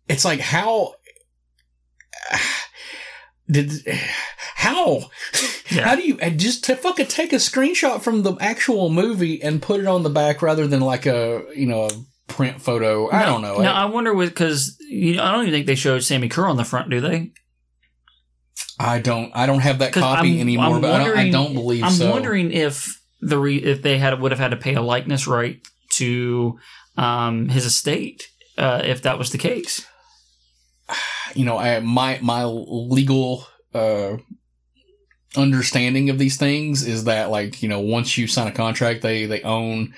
it's 0.09 0.25
like 0.25 0.41
how 0.41 0.95
did 3.51 3.71
how 4.57 5.11
how 5.71 5.95
do 5.95 6.03
you 6.07 6.17
just 6.33 6.65
to 6.65 6.77
fucking 6.77 7.07
take 7.07 7.33
a 7.33 7.37
screenshot 7.37 8.03
from 8.03 8.23
the 8.23 8.35
actual 8.41 8.91
movie 8.91 9.41
and 9.43 9.63
put 9.63 9.81
it 9.81 9.87
on 9.87 10.03
the 10.03 10.11
back 10.11 10.43
rather 10.43 10.67
than 10.67 10.81
like 10.81 11.07
a 11.07 11.45
you 11.55 11.67
know 11.67 11.85
a 11.85 11.91
print 12.29 12.61
photo? 12.61 13.11
I 13.11 13.25
don't 13.25 13.43
know. 13.43 13.59
Now 13.61 13.75
I 13.75 13.87
wonder 13.87 14.15
with 14.15 14.31
because 14.31 14.77
you 14.89 15.17
know, 15.17 15.25
I 15.25 15.33
don't 15.33 15.43
even 15.43 15.53
think 15.53 15.67
they 15.67 15.75
showed 15.75 16.03
Sammi 16.03 16.29
Curr 16.31 16.47
on 16.49 16.57
the 16.57 16.65
front, 16.65 16.91
do 16.91 17.01
they? 17.01 17.33
I 18.79 18.99
don't. 18.99 19.33
I 19.35 19.47
don't 19.47 19.61
have 19.61 19.79
that 19.79 19.93
copy 19.93 20.33
I'm- 20.33 20.41
anymore, 20.41 20.77
I'm 20.77 20.81
but 20.81 21.01
I 21.01 21.05
don't, 21.05 21.19
I 21.19 21.31
don't 21.31 21.55
believe 21.55 21.85
I'm 21.85 21.93
so. 21.93 22.11
wondering 22.11 22.53
if 22.53 23.01
the 23.21 23.39
re- 23.39 23.57
if 23.63 23.83
they 23.83 23.99
had 23.99 24.21
would 24.21 24.33
have 24.33 24.39
had 24.39 24.51
to 24.51 24.57
pay 24.57 24.75
a 24.75 24.83
likeness 24.83 25.27
right 25.27 25.61
to 25.93 26.59
um, 26.99 27.49
his 27.49 27.65
estate 27.65 28.29
uh, 28.59 28.83
if 28.85 29.03
that 29.03 29.19
was 29.19 29.31
the 29.31 29.39
case. 29.39 29.87
you 31.35 31.45
know, 31.45 31.57
I, 31.57 31.81
my 31.81 32.19
my 32.23 32.45
legal 32.45 33.47
uh, 33.75 34.17
understanding 35.37 36.11
of 36.11 36.19
these 36.19 36.37
things 36.37 36.87
is 36.87 37.05
that 37.05 37.31
like 37.31 37.63
you 37.63 37.69
know 37.69 37.81
once 37.81 38.17
you 38.19 38.27
sign 38.27 38.47
a 38.47 38.53
contract, 38.53 39.03
they 39.03 39.27
they 39.27 39.43
own 39.43 39.95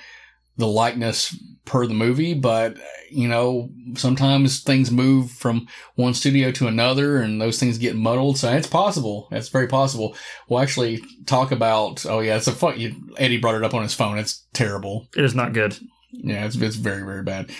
the 0.57 0.67
likeness 0.67 1.35
per 1.69 1.85
the 1.85 1.93
movie, 1.93 2.33
but 2.33 2.77
you 3.09 3.27
know 3.27 3.69
sometimes 3.95 4.61
things 4.61 4.91
move 4.91 5.31
from 5.31 5.67
one 5.95 6.13
studio 6.13 6.51
to 6.51 6.67
another, 6.67 7.21
and 7.21 7.41
those 7.41 7.59
things 7.59 7.77
get 7.77 7.95
muddled. 7.95 8.37
So 8.37 8.51
it's 8.51 8.67
possible. 8.67 9.27
That's 9.31 9.49
very 9.49 9.67
possible. 9.67 10.15
We'll 10.49 10.59
actually 10.59 11.01
talk 11.25 11.51
about. 11.51 12.05
Oh 12.05 12.19
yeah, 12.19 12.35
it's 12.35 12.47
a 12.47 12.51
fuck. 12.51 12.77
You, 12.77 12.95
Eddie 13.17 13.37
brought 13.37 13.55
it 13.55 13.63
up 13.63 13.73
on 13.73 13.83
his 13.83 13.93
phone. 13.93 14.17
It's 14.17 14.45
terrible. 14.51 15.07
It 15.15 15.23
is 15.23 15.35
not 15.35 15.53
good. 15.53 15.77
Yeah, 16.11 16.45
it's 16.45 16.55
it's 16.55 16.75
very 16.75 17.03
very 17.03 17.23
bad. 17.23 17.51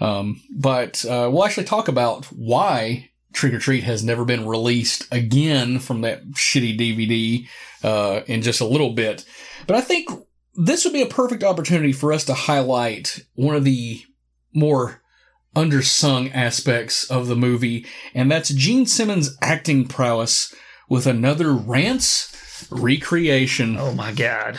Um, 0.00 0.42
but 0.50 1.04
uh, 1.04 1.30
we'll 1.32 1.44
actually 1.44 1.64
talk 1.64 1.86
about 1.88 2.26
why 2.26 3.10
Trick 3.32 3.54
or 3.54 3.60
Treat 3.60 3.84
has 3.84 4.02
never 4.02 4.24
been 4.24 4.46
released 4.46 5.06
again 5.12 5.78
from 5.78 6.00
that 6.00 6.26
shitty 6.32 6.76
DVD 6.78 7.46
uh, 7.84 8.24
in 8.26 8.42
just 8.42 8.60
a 8.60 8.66
little 8.66 8.90
bit. 8.90 9.24
But 9.66 9.76
I 9.76 9.80
think 9.80 10.10
this 10.56 10.84
would 10.84 10.92
be 10.92 11.02
a 11.02 11.06
perfect 11.06 11.42
opportunity 11.42 11.92
for 11.92 12.12
us 12.12 12.24
to 12.26 12.34
highlight 12.34 13.24
one 13.34 13.56
of 13.56 13.64
the 13.64 14.02
more 14.52 15.02
undersung 15.54 16.32
aspects 16.34 17.08
of 17.10 17.26
the 17.26 17.36
movie, 17.36 17.86
and 18.14 18.30
that's 18.30 18.48
Gene 18.50 18.86
Simmons' 18.86 19.36
acting 19.40 19.86
prowess 19.86 20.54
with 20.88 21.06
another 21.06 21.52
Rants 21.52 22.66
recreation. 22.70 23.76
Oh 23.78 23.92
my 23.92 24.12
god! 24.12 24.58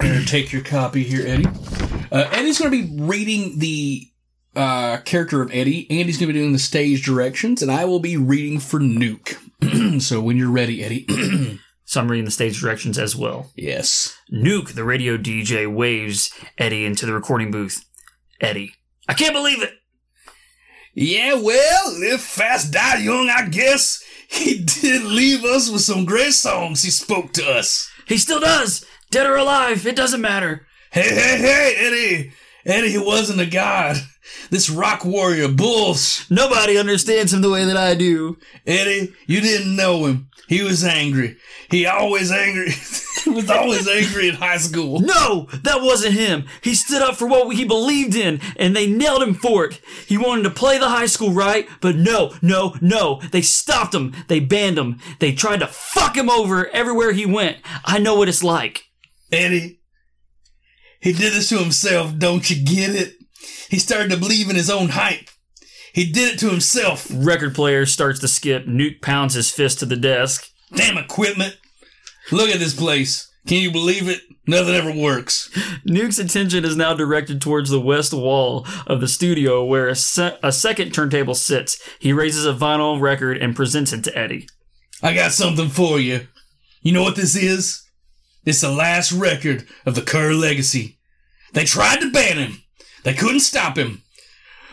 Here, 0.00 0.22
take 0.24 0.52
your 0.52 0.62
copy 0.62 1.04
here, 1.04 1.26
Eddie. 1.26 1.46
Uh, 2.10 2.28
Eddie's 2.32 2.58
going 2.58 2.70
to 2.70 2.82
be 2.82 3.02
reading 3.02 3.58
the 3.58 4.08
uh, 4.56 4.98
character 4.98 5.42
of 5.42 5.52
Eddie. 5.52 5.90
Andy's 5.90 6.18
going 6.18 6.28
to 6.28 6.32
be 6.32 6.38
doing 6.38 6.52
the 6.52 6.58
stage 6.58 7.04
directions, 7.04 7.62
and 7.62 7.70
I 7.70 7.84
will 7.84 8.00
be 8.00 8.16
reading 8.16 8.60
for 8.60 8.80
Nuke. 8.80 9.36
so 10.02 10.20
when 10.20 10.36
you're 10.36 10.50
ready, 10.50 10.84
Eddie. 10.84 11.60
So 11.84 12.00
I'm 12.00 12.24
the 12.24 12.30
stage 12.30 12.60
directions 12.60 12.98
as 12.98 13.14
well. 13.14 13.50
Yes. 13.56 14.16
Nuke, 14.32 14.74
the 14.74 14.84
radio 14.84 15.16
DJ, 15.16 15.72
waves 15.72 16.32
Eddie 16.56 16.84
into 16.84 17.06
the 17.06 17.12
recording 17.12 17.50
booth. 17.50 17.84
Eddie, 18.40 18.74
I 19.08 19.14
can't 19.14 19.34
believe 19.34 19.62
it. 19.62 19.72
Yeah, 20.94 21.34
well, 21.34 21.98
live 21.98 22.20
fast, 22.20 22.72
die 22.72 22.98
young, 22.98 23.28
I 23.28 23.48
guess. 23.48 24.02
He 24.28 24.62
did 24.80 25.02
leave 25.02 25.44
us 25.44 25.70
with 25.70 25.82
some 25.82 26.04
great 26.04 26.32
songs 26.32 26.82
he 26.82 26.90
spoke 26.90 27.32
to 27.34 27.44
us. 27.50 27.90
He 28.06 28.16
still 28.16 28.40
does. 28.40 28.84
Dead 29.10 29.26
or 29.26 29.36
alive, 29.36 29.86
it 29.86 29.96
doesn't 29.96 30.20
matter. 30.20 30.66
Hey, 30.90 31.02
hey, 31.14 31.38
hey, 31.38 31.74
Eddie. 31.76 32.32
Eddie, 32.64 32.90
he 32.90 32.98
wasn't 32.98 33.40
a 33.40 33.46
god. 33.46 33.96
This 34.50 34.70
rock 34.70 35.04
warrior, 35.04 35.48
Bulls. 35.48 36.26
Nobody 36.30 36.78
understands 36.78 37.32
him 37.32 37.42
the 37.42 37.50
way 37.50 37.64
that 37.64 37.76
I 37.76 37.94
do. 37.94 38.38
Eddie, 38.66 39.12
you 39.26 39.40
didn't 39.40 39.76
know 39.76 40.06
him. 40.06 40.28
He 40.48 40.62
was 40.62 40.84
angry. 40.84 41.36
He 41.70 41.86
always 41.86 42.30
angry. 42.30 42.70
he 43.24 43.30
was 43.30 43.50
always 43.50 43.88
angry 43.88 44.28
in 44.28 44.34
high 44.34 44.58
school. 44.58 45.00
No, 45.00 45.48
that 45.62 45.80
wasn't 45.80 46.14
him. 46.14 46.44
He 46.62 46.74
stood 46.74 47.02
up 47.02 47.16
for 47.16 47.26
what 47.26 47.54
he 47.56 47.64
believed 47.64 48.14
in, 48.14 48.40
and 48.56 48.76
they 48.76 48.86
nailed 48.86 49.22
him 49.22 49.34
for 49.34 49.64
it. 49.64 49.80
He 50.06 50.18
wanted 50.18 50.42
to 50.44 50.50
play 50.50 50.78
the 50.78 50.88
high 50.88 51.06
school 51.06 51.32
right, 51.32 51.66
but 51.80 51.96
no, 51.96 52.34
no, 52.42 52.76
no. 52.80 53.20
They 53.32 53.42
stopped 53.42 53.94
him. 53.94 54.14
They 54.28 54.40
banned 54.40 54.78
him. 54.78 55.00
They 55.18 55.32
tried 55.32 55.60
to 55.60 55.66
fuck 55.66 56.16
him 56.16 56.28
over 56.28 56.68
everywhere 56.68 57.12
he 57.12 57.26
went. 57.26 57.58
I 57.84 57.98
know 57.98 58.14
what 58.16 58.28
it's 58.28 58.44
like. 58.44 58.84
Eddie, 59.32 59.80
he 61.00 61.12
did 61.12 61.32
this 61.32 61.48
to 61.48 61.58
himself, 61.58 62.16
don't 62.18 62.48
you 62.48 62.64
get 62.64 62.94
it? 62.94 63.14
He 63.68 63.78
started 63.78 64.10
to 64.10 64.16
believe 64.16 64.50
in 64.50 64.56
his 64.56 64.70
own 64.70 64.90
hype. 64.90 65.28
He 65.92 66.10
did 66.10 66.34
it 66.34 66.38
to 66.40 66.50
himself. 66.50 67.06
Record 67.12 67.54
player 67.54 67.86
starts 67.86 68.18
to 68.20 68.28
skip. 68.28 68.66
Nuke 68.66 69.00
pounds 69.00 69.34
his 69.34 69.50
fist 69.50 69.78
to 69.78 69.86
the 69.86 69.96
desk. 69.96 70.48
Damn 70.74 70.98
equipment. 70.98 71.56
Look 72.32 72.50
at 72.50 72.58
this 72.58 72.74
place. 72.74 73.30
Can 73.46 73.58
you 73.58 73.70
believe 73.70 74.08
it? 74.08 74.20
Nothing 74.46 74.74
ever 74.74 74.92
works. 74.92 75.50
Nuke's 75.88 76.18
attention 76.18 76.64
is 76.64 76.76
now 76.76 76.94
directed 76.94 77.40
towards 77.40 77.70
the 77.70 77.80
west 77.80 78.12
wall 78.12 78.66
of 78.86 79.00
the 79.00 79.08
studio 79.08 79.64
where 79.64 79.88
a, 79.88 79.94
se- 79.94 80.38
a 80.42 80.52
second 80.52 80.92
turntable 80.92 81.34
sits. 81.34 81.80
He 81.98 82.12
raises 82.12 82.44
a 82.44 82.52
vinyl 82.52 83.00
record 83.00 83.38
and 83.38 83.56
presents 83.56 83.92
it 83.92 84.04
to 84.04 84.18
Eddie. 84.18 84.48
I 85.02 85.14
got 85.14 85.32
something 85.32 85.68
for 85.68 85.98
you. 85.98 86.26
You 86.82 86.92
know 86.92 87.02
what 87.02 87.16
this 87.16 87.36
is? 87.36 87.82
It's 88.44 88.60
the 88.60 88.70
last 88.70 89.12
record 89.12 89.66
of 89.86 89.94
the 89.94 90.02
Curr 90.02 90.34
legacy. 90.34 90.98
They 91.52 91.64
tried 91.64 92.00
to 92.00 92.10
ban 92.10 92.36
him. 92.36 92.63
They 93.04 93.14
couldn't 93.14 93.40
stop 93.40 93.76
him. 93.78 94.02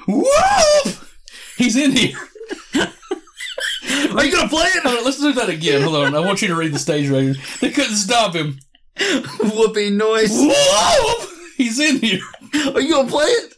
Whoop! 0.08 0.96
He's 1.58 1.76
in 1.76 1.92
here. 1.92 2.18
Are 2.76 4.26
you 4.26 4.32
gonna 4.32 4.50
play 4.50 4.66
it? 4.66 4.84
Hold 4.84 5.00
on, 5.00 5.06
let's 5.06 5.20
do 5.20 5.34
that 5.34 5.50
again. 5.50 5.82
Hold 5.84 5.96
on. 5.96 6.16
I 6.16 6.20
want 6.20 6.42
you 6.42 6.48
to 6.48 6.56
read 6.56 6.74
the 6.74 6.80
stage 6.80 7.10
record. 7.10 7.38
They 7.60 7.72
couldn't 7.72 7.96
stop 7.96 8.34
him. 8.36 8.60
Whooping 9.40 9.98
noise. 9.98 10.32
Whoop! 10.32 11.30
He's 11.58 11.80
in 11.80 11.98
here. 11.98 12.22
Are 12.74 12.82
you 12.82 12.92
gonna 12.94 13.10
play 13.10 13.26
it? 13.28 13.54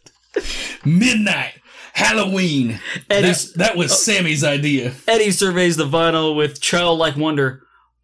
Midnight. 0.86 1.54
Halloween. 1.94 2.80
Eddie's- 3.10 3.52
That, 3.54 3.58
that 3.60 3.78
was 3.78 3.91
oh. 3.91 3.95
Sammi's 4.12 4.44
idea. 4.44 4.94
Eddie 5.08 5.32
surveys 5.32 5.78
the 5.78 5.86
vinyl 5.88 6.36
with 6.36 6.60
childlike 6.60 7.16
wonder. 7.16 7.64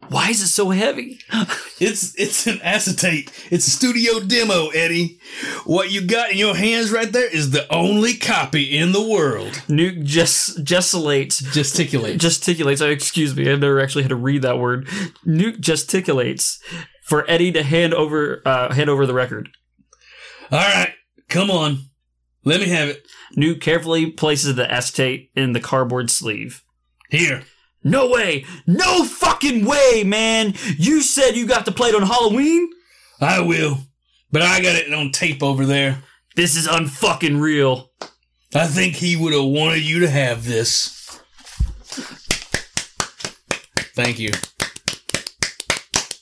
Why 0.09 0.29
is 0.29 0.41
it 0.41 0.47
so 0.47 0.69
heavy? 0.69 1.19
It's 1.81 2.13
it's 2.19 2.45
an 2.45 2.59
acetate. 2.61 3.31
It's 3.49 3.65
a 3.65 3.71
studio 3.71 4.19
demo, 4.19 4.67
Eddie. 4.67 5.21
What 5.63 5.91
you 5.91 6.05
got 6.05 6.31
in 6.31 6.37
your 6.37 6.53
hands 6.53 6.91
right 6.91 7.09
there 7.09 7.33
is 7.33 7.51
the 7.51 7.73
only 7.73 8.15
copy 8.15 8.77
in 8.77 8.91
the 8.91 9.01
world. 9.01 9.53
Nuke 9.69 10.03
just 10.03 10.65
gesticulates. 10.65 11.41
Gesticulate. 11.53 12.19
Gesticulates. 12.19 12.81
Oh, 12.81 12.89
excuse 12.89 13.33
me. 13.33 13.49
I've 13.49 13.61
never 13.61 13.79
actually 13.79 14.03
had 14.03 14.09
to 14.09 14.17
read 14.17 14.41
that 14.41 14.59
word. 14.59 14.87
Nuke 15.25 15.61
gesticulates 15.61 16.57
for 17.01 17.23
Eddie 17.29 17.53
to 17.53 17.63
hand 17.63 17.93
over 17.93 18.41
uh, 18.45 18.73
hand 18.73 18.89
over 18.89 19.05
the 19.05 19.13
record. 19.13 19.47
All 20.51 20.59
right, 20.59 20.93
come 21.29 21.49
on. 21.49 21.85
Let 22.43 22.59
me 22.59 22.67
have 22.67 22.89
it. 22.89 23.07
Nuke 23.37 23.61
carefully 23.61 24.11
places 24.11 24.55
the 24.55 24.69
acetate 24.69 25.31
in 25.33 25.53
the 25.53 25.61
cardboard 25.61 26.09
sleeve. 26.11 26.61
Here. 27.09 27.43
No 27.83 28.09
way! 28.09 28.45
No 28.67 29.05
fucking 29.05 29.65
way, 29.65 30.03
man! 30.05 30.53
You 30.77 31.01
said 31.01 31.35
you 31.35 31.45
got 31.45 31.65
to 31.65 31.71
play 31.71 31.89
it 31.89 31.95
on 31.95 32.01
Halloween? 32.01 32.69
I 33.21 33.39
will. 33.39 33.77
But 34.31 34.41
I 34.41 34.61
got 34.61 34.75
it 34.75 34.93
on 34.93 35.11
tape 35.11 35.41
over 35.41 35.65
there. 35.65 36.03
This 36.35 36.55
is 36.55 36.67
unfucking 36.67 37.39
real. 37.41 37.91
I 38.53 38.67
think 38.67 38.95
he 38.95 39.15
would 39.15 39.33
have 39.33 39.43
wanted 39.43 39.81
you 39.81 39.99
to 39.99 40.09
have 40.09 40.45
this. 40.45 41.19
Thank 43.95 44.19
you. 44.19 44.31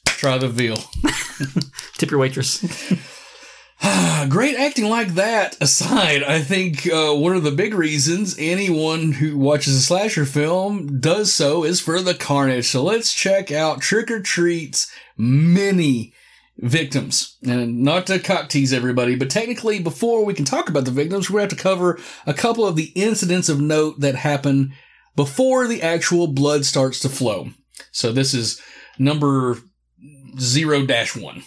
Try 0.05 0.37
the 0.37 0.47
veal. 0.47 0.77
Tip 1.97 2.11
your 2.11 2.19
waitress. 2.19 2.63
Great 4.29 4.55
acting 4.55 4.89
like 4.89 5.09
that 5.09 5.57
aside, 5.61 6.23
I 6.23 6.41
think 6.41 6.87
uh, 6.87 7.13
one 7.13 7.35
of 7.35 7.43
the 7.43 7.51
big 7.51 7.73
reasons 7.73 8.35
anyone 8.39 9.13
who 9.13 9.37
watches 9.37 9.75
a 9.75 9.81
slasher 9.81 10.25
film 10.25 10.99
does 10.99 11.33
so 11.33 11.63
is 11.63 11.79
for 11.79 12.01
the 12.01 12.13
carnage. 12.13 12.67
So 12.67 12.83
let's 12.83 13.13
check 13.13 13.51
out 13.51 13.81
Trick 13.81 14.09
or 14.09 14.21
Treat's 14.21 14.91
many, 15.15 16.13
victims. 16.59 17.37
And 17.45 17.83
not 17.83 18.07
to 18.07 18.19
cock 18.19 18.49
tease 18.49 18.73
everybody, 18.73 19.15
but 19.15 19.29
technically, 19.29 19.79
before 19.79 20.25
we 20.25 20.33
can 20.33 20.45
talk 20.45 20.69
about 20.69 20.85
the 20.85 20.91
victims, 20.91 21.29
we 21.29 21.39
have 21.39 21.49
to 21.49 21.55
cover 21.55 21.99
a 22.25 22.33
couple 22.33 22.65
of 22.65 22.75
the 22.75 22.91
incidents 22.95 23.49
of 23.49 23.61
note 23.61 23.99
that 23.99 24.15
happen 24.15 24.73
before 25.15 25.67
the 25.67 25.81
actual 25.81 26.27
blood 26.27 26.65
starts 26.65 26.99
to 27.01 27.09
flow. 27.09 27.49
So 27.91 28.11
this 28.11 28.33
is 28.33 28.61
number 28.97 29.57
0 30.39 30.85
1. 30.85 31.43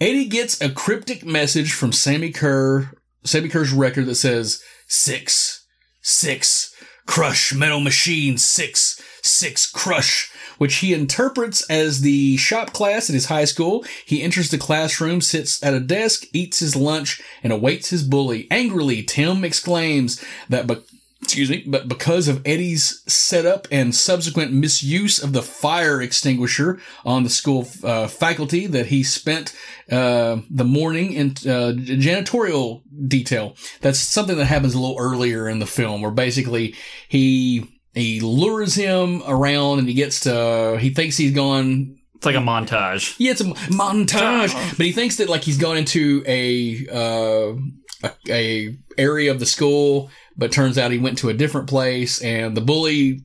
Eddie 0.00 0.28
gets 0.28 0.58
a 0.62 0.70
cryptic 0.70 1.26
message 1.26 1.74
from 1.74 1.92
Sammi 1.92 2.32
Curr, 2.32 2.90
Sammi 3.22 3.50
Curr's 3.50 3.72
record 3.72 4.06
that 4.06 4.14
says, 4.14 4.62
Six, 4.86 5.66
six, 6.00 6.74
crush 7.06 7.52
metal 7.52 7.80
machine, 7.80 8.38
six, 8.38 9.00
six, 9.22 9.70
crush, 9.70 10.32
which 10.56 10.76
he 10.76 10.94
interprets 10.94 11.68
as 11.68 12.00
the 12.00 12.38
shop 12.38 12.72
class 12.72 13.10
at 13.10 13.14
his 13.14 13.26
high 13.26 13.44
school. 13.44 13.84
He 14.06 14.22
enters 14.22 14.50
the 14.50 14.56
classroom, 14.56 15.20
sits 15.20 15.62
at 15.62 15.74
a 15.74 15.80
desk, 15.80 16.24
eats 16.32 16.60
his 16.60 16.74
lunch, 16.74 17.20
and 17.42 17.52
awaits 17.52 17.90
his 17.90 18.02
bully. 18.02 18.48
Angrily, 18.50 19.02
Tim 19.02 19.44
exclaims 19.44 20.24
that, 20.48 20.66
but 20.66 20.84
excuse 21.30 21.48
me, 21.48 21.62
but 21.64 21.86
because 21.86 22.26
of 22.26 22.42
Eddie's 22.44 23.02
setup 23.06 23.68
and 23.70 23.94
subsequent 23.94 24.52
misuse 24.52 25.22
of 25.22 25.32
the 25.32 25.42
fire 25.42 26.02
extinguisher 26.02 26.80
on 27.04 27.22
the 27.22 27.30
school 27.30 27.68
uh, 27.84 28.08
faculty, 28.08 28.66
that 28.66 28.86
he 28.86 29.04
spent 29.04 29.54
uh, 29.92 30.38
the 30.50 30.64
morning 30.64 31.12
in 31.12 31.30
uh, 31.30 31.70
janitorial 31.76 32.82
detail. 33.06 33.54
That's 33.80 34.00
something 34.00 34.36
that 34.38 34.46
happens 34.46 34.74
a 34.74 34.80
little 34.80 34.98
earlier 34.98 35.48
in 35.48 35.60
the 35.60 35.66
film, 35.66 36.02
where 36.02 36.10
basically 36.10 36.74
he 37.08 37.64
he 37.94 38.18
lures 38.20 38.74
him 38.74 39.22
around 39.26 39.78
and 39.78 39.88
he 39.88 39.94
gets 39.94 40.20
to 40.20 40.78
he 40.80 40.90
thinks 40.90 41.16
he's 41.16 41.32
gone 41.32 41.96
It's 42.16 42.26
like 42.26 42.34
a 42.34 42.38
montage. 42.38 43.14
yeah, 43.18 43.30
it's 43.30 43.40
a 43.40 43.44
montage, 43.44 44.52
but 44.76 44.84
he 44.84 44.90
thinks 44.92 45.16
that 45.16 45.28
like 45.28 45.42
he's 45.42 45.58
gone 45.58 45.76
into 45.76 46.24
a 46.26 46.86
uh, 46.92 47.54
a, 48.02 48.12
a 48.28 48.76
area 48.98 49.30
of 49.30 49.38
the 49.40 49.46
school, 49.46 50.10
but 50.36 50.52
turns 50.52 50.78
out 50.78 50.90
he 50.90 50.98
went 50.98 51.18
to 51.18 51.28
a 51.28 51.34
different 51.34 51.68
place, 51.68 52.22
and 52.22 52.56
the 52.56 52.60
bully 52.60 53.24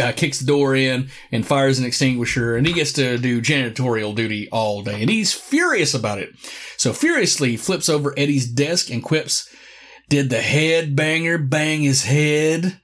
uh, 0.00 0.12
kicks 0.12 0.38
the 0.38 0.46
door 0.46 0.74
in 0.74 1.10
and 1.30 1.46
fires 1.46 1.78
an 1.78 1.84
extinguisher, 1.84 2.56
and 2.56 2.66
he 2.66 2.72
gets 2.72 2.92
to 2.94 3.18
do 3.18 3.42
janitorial 3.42 4.14
duty 4.14 4.48
all 4.50 4.82
day, 4.82 5.00
and 5.00 5.10
he's 5.10 5.32
furious 5.32 5.94
about 5.94 6.18
it. 6.18 6.30
So 6.76 6.92
furiously 6.92 7.56
flips 7.56 7.88
over 7.88 8.14
Eddie's 8.16 8.46
desk 8.46 8.90
and 8.90 9.02
quips, 9.02 9.48
"Did 10.08 10.30
the 10.30 10.42
head 10.42 10.96
banger 10.96 11.38
bang 11.38 11.82
his 11.82 12.04
head?" 12.04 12.80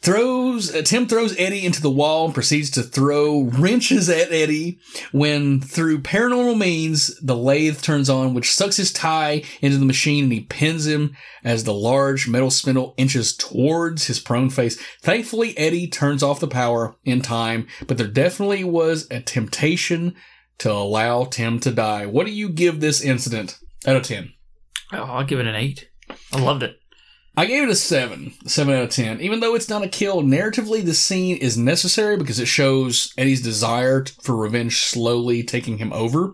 Throws 0.00 0.74
uh, 0.74 0.82
Tim 0.82 1.06
throws 1.06 1.38
Eddie 1.38 1.64
into 1.64 1.82
the 1.82 1.90
wall 1.90 2.26
and 2.26 2.34
proceeds 2.34 2.70
to 2.70 2.82
throw 2.82 3.42
wrenches 3.42 4.08
at 4.08 4.32
Eddie 4.32 4.78
when 5.12 5.60
through 5.60 6.00
paranormal 6.00 6.58
means 6.58 7.18
the 7.20 7.36
lathe 7.36 7.80
turns 7.80 8.08
on 8.08 8.34
which 8.34 8.54
sucks 8.54 8.76
his 8.76 8.92
tie 8.92 9.42
into 9.60 9.76
the 9.76 9.84
machine 9.84 10.24
and 10.24 10.32
he 10.32 10.40
pins 10.40 10.86
him 10.86 11.16
as 11.44 11.64
the 11.64 11.74
large 11.74 12.28
metal 12.28 12.50
spindle 12.50 12.94
inches 12.96 13.36
towards 13.36 14.06
his 14.06 14.20
prone 14.20 14.50
face. 14.50 14.80
Thankfully 15.00 15.56
Eddie 15.58 15.88
turns 15.88 16.22
off 16.22 16.40
the 16.40 16.48
power 16.48 16.96
in 17.04 17.20
time, 17.20 17.66
but 17.86 17.98
there 17.98 18.06
definitely 18.06 18.64
was 18.64 19.06
a 19.10 19.20
temptation 19.20 20.14
to 20.58 20.72
allow 20.72 21.24
Tim 21.24 21.60
to 21.60 21.70
die. 21.70 22.06
What 22.06 22.26
do 22.26 22.32
you 22.32 22.48
give 22.48 22.80
this 22.80 23.00
incident 23.00 23.58
out 23.86 23.96
of 23.96 24.02
10? 24.02 24.32
Oh, 24.92 25.02
I'll 25.02 25.24
give 25.24 25.38
it 25.38 25.46
an 25.46 25.54
eight. 25.54 25.88
I 26.32 26.40
loved 26.40 26.62
it. 26.62 26.76
I 27.38 27.46
gave 27.46 27.62
it 27.62 27.68
a 27.68 27.76
seven, 27.76 28.34
seven 28.46 28.74
out 28.74 28.82
of 28.82 28.90
ten. 28.90 29.20
Even 29.20 29.38
though 29.38 29.54
it's 29.54 29.68
not 29.68 29.84
a 29.84 29.88
kill, 29.88 30.22
narratively 30.22 30.84
the 30.84 30.92
scene 30.92 31.36
is 31.36 31.56
necessary 31.56 32.16
because 32.16 32.40
it 32.40 32.48
shows 32.48 33.14
Eddie's 33.16 33.42
desire 33.42 34.04
for 34.20 34.34
revenge 34.34 34.80
slowly 34.80 35.44
taking 35.44 35.78
him 35.78 35.92
over. 35.92 36.32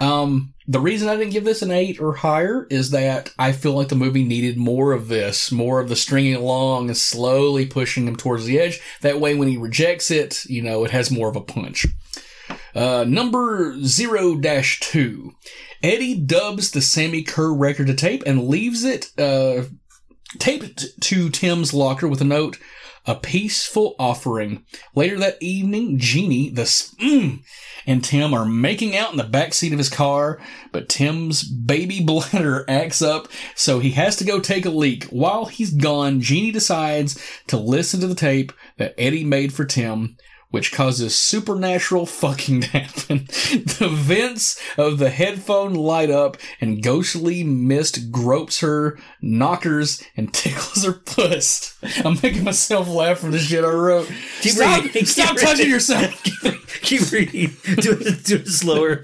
Um, 0.00 0.54
the 0.66 0.80
reason 0.80 1.08
I 1.08 1.14
didn't 1.14 1.34
give 1.34 1.44
this 1.44 1.62
an 1.62 1.70
eight 1.70 2.00
or 2.00 2.14
higher 2.14 2.66
is 2.68 2.90
that 2.90 3.30
I 3.38 3.52
feel 3.52 3.74
like 3.74 3.90
the 3.90 3.94
movie 3.94 4.24
needed 4.24 4.58
more 4.58 4.90
of 4.90 5.06
this, 5.06 5.52
more 5.52 5.78
of 5.78 5.88
the 5.88 5.94
stringing 5.94 6.34
along 6.34 6.88
and 6.88 6.96
slowly 6.96 7.64
pushing 7.64 8.08
him 8.08 8.16
towards 8.16 8.44
the 8.44 8.58
edge. 8.58 8.80
That 9.02 9.20
way, 9.20 9.36
when 9.36 9.46
he 9.46 9.56
rejects 9.56 10.10
it, 10.10 10.44
you 10.46 10.62
know, 10.62 10.82
it 10.82 10.90
has 10.90 11.12
more 11.12 11.28
of 11.28 11.36
a 11.36 11.40
punch. 11.40 11.86
Uh, 12.74 13.04
number 13.06 13.80
0 13.84 14.40
2. 14.40 15.32
Eddie 15.80 16.18
dubs 16.18 16.72
the 16.72 16.80
Sammi 16.80 17.22
Curr 17.24 17.54
record 17.54 17.86
to 17.86 17.94
tape 17.94 18.24
and 18.26 18.48
leaves 18.48 18.82
it, 18.82 19.12
uh, 19.16 19.62
taped 20.38 21.00
to 21.02 21.30
Tim's 21.30 21.72
locker 21.72 22.06
with 22.06 22.20
a 22.20 22.24
note, 22.24 22.58
a 23.06 23.14
peaceful 23.14 23.96
offering. 23.98 24.64
Later 24.94 25.18
that 25.18 25.38
evening, 25.40 25.98
Jeannie, 25.98 26.50
the 26.50 26.62
mm, 26.62 27.40
and 27.86 28.04
Tim 28.04 28.34
are 28.34 28.44
making 28.44 28.94
out 28.94 29.12
in 29.12 29.16
the 29.16 29.24
back 29.24 29.54
seat 29.54 29.72
of 29.72 29.78
his 29.78 29.88
car, 29.88 30.38
but 30.72 30.90
Tim's 30.90 31.42
baby 31.42 32.00
bladder 32.04 32.66
acts 32.68 33.00
up, 33.00 33.28
so 33.54 33.78
he 33.78 33.92
has 33.92 34.16
to 34.16 34.24
go 34.24 34.40
take 34.40 34.66
a 34.66 34.70
leak. 34.70 35.04
While 35.04 35.46
he's 35.46 35.72
gone, 35.72 36.20
Jeannie 36.20 36.50
decides 36.50 37.18
to 37.46 37.56
listen 37.56 38.00
to 38.00 38.06
the 38.06 38.14
tape 38.14 38.52
that 38.76 38.94
Eddie 38.98 39.24
made 39.24 39.54
for 39.54 39.64
Tim, 39.64 40.16
which 40.50 40.72
causes 40.72 41.14
supernatural 41.16 42.06
fucking 42.06 42.62
to 42.62 42.68
happen. 42.78 43.26
the 43.26 43.88
vents 43.92 44.60
of 44.78 44.98
the 44.98 45.10
headphone 45.10 45.74
light 45.74 46.10
up 46.10 46.36
and 46.60 46.82
ghostly 46.82 47.44
mist 47.44 48.10
gropes 48.10 48.60
her 48.60 48.98
knockers 49.20 50.02
and 50.16 50.32
tickles 50.34 50.84
her 50.84 50.92
puss. 50.92 51.76
I'm 52.04 52.18
making 52.22 52.44
myself 52.44 52.88
laugh 52.88 53.18
from 53.18 53.32
the 53.32 53.38
shit 53.38 53.64
I 53.64 53.68
wrote. 53.68 54.10
Keep 54.40 54.52
stop 54.52 54.84
reading. 54.84 55.04
stop 55.04 55.28
Keep 55.30 55.38
touching 55.40 55.56
reading. 55.58 55.70
yourself. 55.70 56.22
Keep 56.82 57.12
reading. 57.12 57.56
Do 57.80 57.98
it, 58.00 58.24
do 58.24 58.36
it 58.36 58.48
slower. 58.48 59.02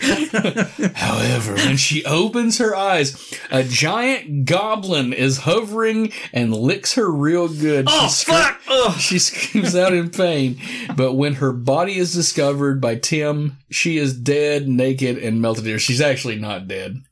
However, 0.95 1.55
when 1.55 1.77
she 1.77 2.05
opens 2.05 2.59
her 2.59 2.75
eyes, 2.75 3.33
a 3.51 3.63
giant 3.65 4.45
goblin 4.47 5.13
is 5.13 5.39
hovering 5.39 6.13
and 6.33 6.55
licks 6.55 6.95
her 6.95 7.11
real 7.11 7.49
good. 7.49 7.87
Oh, 7.89 8.09
She 8.09 8.25
fuck! 8.27 8.61
She 8.99 9.19
screams 9.19 9.75
out 9.75 9.93
in 9.93 10.11
pain. 10.11 10.59
But 10.97 11.15
when 11.15 11.34
her 11.35 11.53
body 11.53 11.97
is 11.97 12.13
discovered 12.13 12.81
by 12.81 12.97
Tim, 12.97 13.59
she 13.71 13.99
is 13.99 14.17
dead, 14.19 14.69
naked, 14.69 15.19
and 15.19 15.41
melted 15.41 15.65
here. 15.65 15.79
She's 15.79 16.01
actually 16.01 16.37
not 16.37 16.69
dead. 16.69 17.03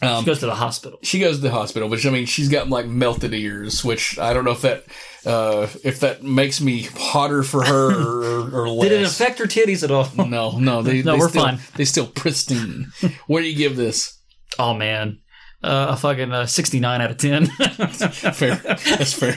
Um, 0.00 0.20
She 0.22 0.26
goes 0.26 0.38
to 0.40 0.46
the 0.46 0.54
hospital. 0.54 0.98
she 1.02 1.18
goes 1.18 1.36
to 1.36 1.42
the 1.42 1.50
hospital, 1.50 1.88
which 1.88 2.06
I 2.06 2.10
mean, 2.10 2.26
she's 2.26 2.48
got 2.48 2.68
like 2.68 2.86
melted 2.86 3.34
ears, 3.34 3.84
which 3.84 4.16
I 4.18 4.32
don't 4.32 4.44
know 4.44 4.52
if 4.52 4.62
that 4.62 4.84
uh, 5.26 5.66
if 5.82 6.00
that 6.00 6.22
makes 6.22 6.60
me 6.60 6.82
hotter 6.82 7.42
for 7.42 7.64
her 7.64 7.90
or, 7.90 8.62
or, 8.62 8.68
less. 8.68 8.82
Did 8.88 9.00
it 9.00 9.06
affect 9.06 9.40
her 9.40 9.46
titties 9.46 9.82
at 9.82 9.90
all? 9.90 10.08
No, 10.28 10.56
no, 10.58 10.82
they, 10.82 11.02
No, 11.02 11.12
they 11.12 11.18
we're 11.18 11.28
still, 11.28 11.42
fine. 11.42 11.58
They 11.74 11.84
still 11.84 12.06
pristine. 12.06 12.92
what 13.26 13.40
do 13.40 13.48
you 13.48 13.56
give 13.56 13.74
this? 13.76 14.16
Oh 14.56 14.72
man, 14.72 15.18
uh, 15.64 15.88
a 15.90 15.96
fucking 15.96 16.30
uh, 16.30 16.46
sixty-nine 16.46 17.00
out 17.00 17.10
of 17.10 17.16
ten. 17.16 17.46
fair. 17.56 18.54
That's 18.54 19.12
fair. 19.12 19.36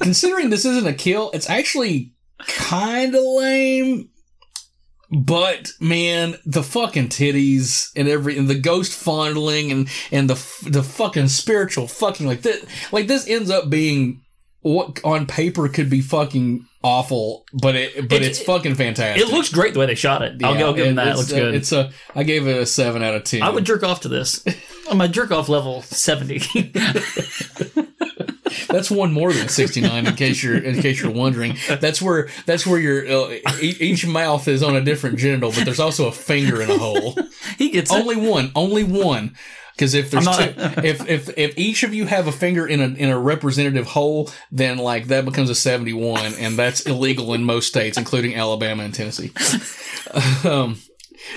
Considering 0.00 0.50
this 0.50 0.66
isn't 0.66 0.86
a 0.86 0.92
kill, 0.92 1.30
it's 1.32 1.48
actually 1.48 2.12
kind 2.46 3.14
of 3.14 3.22
lame. 3.22 4.10
But 5.10 5.70
man, 5.80 6.36
the 6.44 6.62
fucking 6.62 7.08
titties 7.08 7.90
and 7.96 8.08
every 8.08 8.36
and 8.36 8.48
the 8.48 8.58
ghost 8.58 8.92
fondling 8.92 9.72
and 9.72 9.88
and 10.12 10.28
the 10.28 10.34
the 10.68 10.82
fucking 10.82 11.28
spiritual 11.28 11.88
fucking 11.88 12.26
like 12.26 12.42
this 12.42 12.64
like 12.92 13.06
this 13.06 13.26
ends 13.26 13.50
up 13.50 13.70
being 13.70 14.20
what 14.68 15.00
on 15.04 15.26
paper 15.26 15.68
could 15.68 15.88
be 15.90 16.00
fucking 16.00 16.66
awful, 16.82 17.44
but 17.52 17.74
it 17.74 18.08
but 18.08 18.22
It- 18.22 18.26
it's 18.28 18.42
fucking 18.42 18.74
fantastic. 18.76 19.26
it 19.26 19.32
looks 19.32 19.48
great 19.50 19.72
the 19.74 19.80
way 19.80 19.86
they 19.86 19.94
shot 19.94 20.22
it. 20.22 20.42
I'll, 20.44 20.56
Yeah, 20.56 20.66
I'll 20.66 20.74
give 20.74 20.86
them 20.86 20.94
that. 20.96 21.08
It 21.08 21.16
looks 21.16 21.32
uh, 21.32 21.36
good. 21.36 21.54
It's 21.54 21.72
a 21.72 21.90
I 22.14 22.22
gave 22.22 22.46
it 22.46 22.56
a 22.56 22.66
seven 22.66 23.02
out 23.02 23.14
of 23.14 23.24
ten. 23.24 23.42
I 23.42 23.50
would 23.50 23.64
jerk 23.64 23.82
off 23.82 24.00
to 24.02 24.08
this. 24.08 24.44
On 24.90 24.96
my 24.96 25.06
jerk 25.08 25.30
off 25.32 25.48
level, 25.48 25.82
seventy. 25.82 26.38
That's 28.68 28.90
one 28.90 29.12
more 29.12 29.32
than 29.32 29.48
69 29.48 30.06
in 30.06 30.14
case 30.16 30.42
you're 30.42 30.56
in 30.58 30.80
case 30.80 31.00
you're 31.02 31.10
wondering. 31.12 31.56
That's 31.80 32.00
where 32.02 32.28
that's 32.46 32.66
where 32.66 32.78
your 32.78 33.06
uh, 33.06 33.30
e- 33.60 33.76
each 33.80 34.06
mouth 34.06 34.46
is 34.48 34.62
on 34.62 34.76
a 34.76 34.80
different 34.80 35.18
genital, 35.18 35.50
but 35.52 35.64
there's 35.64 35.80
also 35.80 36.08
a 36.08 36.12
finger 36.12 36.60
in 36.62 36.70
a 36.70 36.76
hole. 36.78 37.16
he 37.58 37.70
gets 37.70 37.90
only 37.92 38.16
one, 38.16 38.50
only 38.54 38.84
one. 38.84 39.34
Because 39.78 39.94
if 39.94 40.10
there's 40.10 40.26
two, 40.26 40.32
if 40.82 41.08
if 41.08 41.38
if 41.38 41.56
each 41.56 41.84
of 41.84 41.94
you 41.94 42.06
have 42.06 42.26
a 42.26 42.32
finger 42.32 42.66
in 42.66 42.80
a 42.80 42.86
in 42.86 43.10
a 43.10 43.18
representative 43.18 43.86
hole, 43.86 44.28
then 44.50 44.78
like 44.78 45.06
that 45.06 45.24
becomes 45.24 45.50
a 45.50 45.54
71, 45.54 46.34
and 46.34 46.58
that's 46.58 46.80
illegal 46.80 47.32
in 47.32 47.44
most 47.44 47.68
states, 47.68 47.96
including 47.96 48.34
Alabama 48.34 48.82
and 48.82 48.92
Tennessee. 48.94 49.30
Um, 50.42 50.78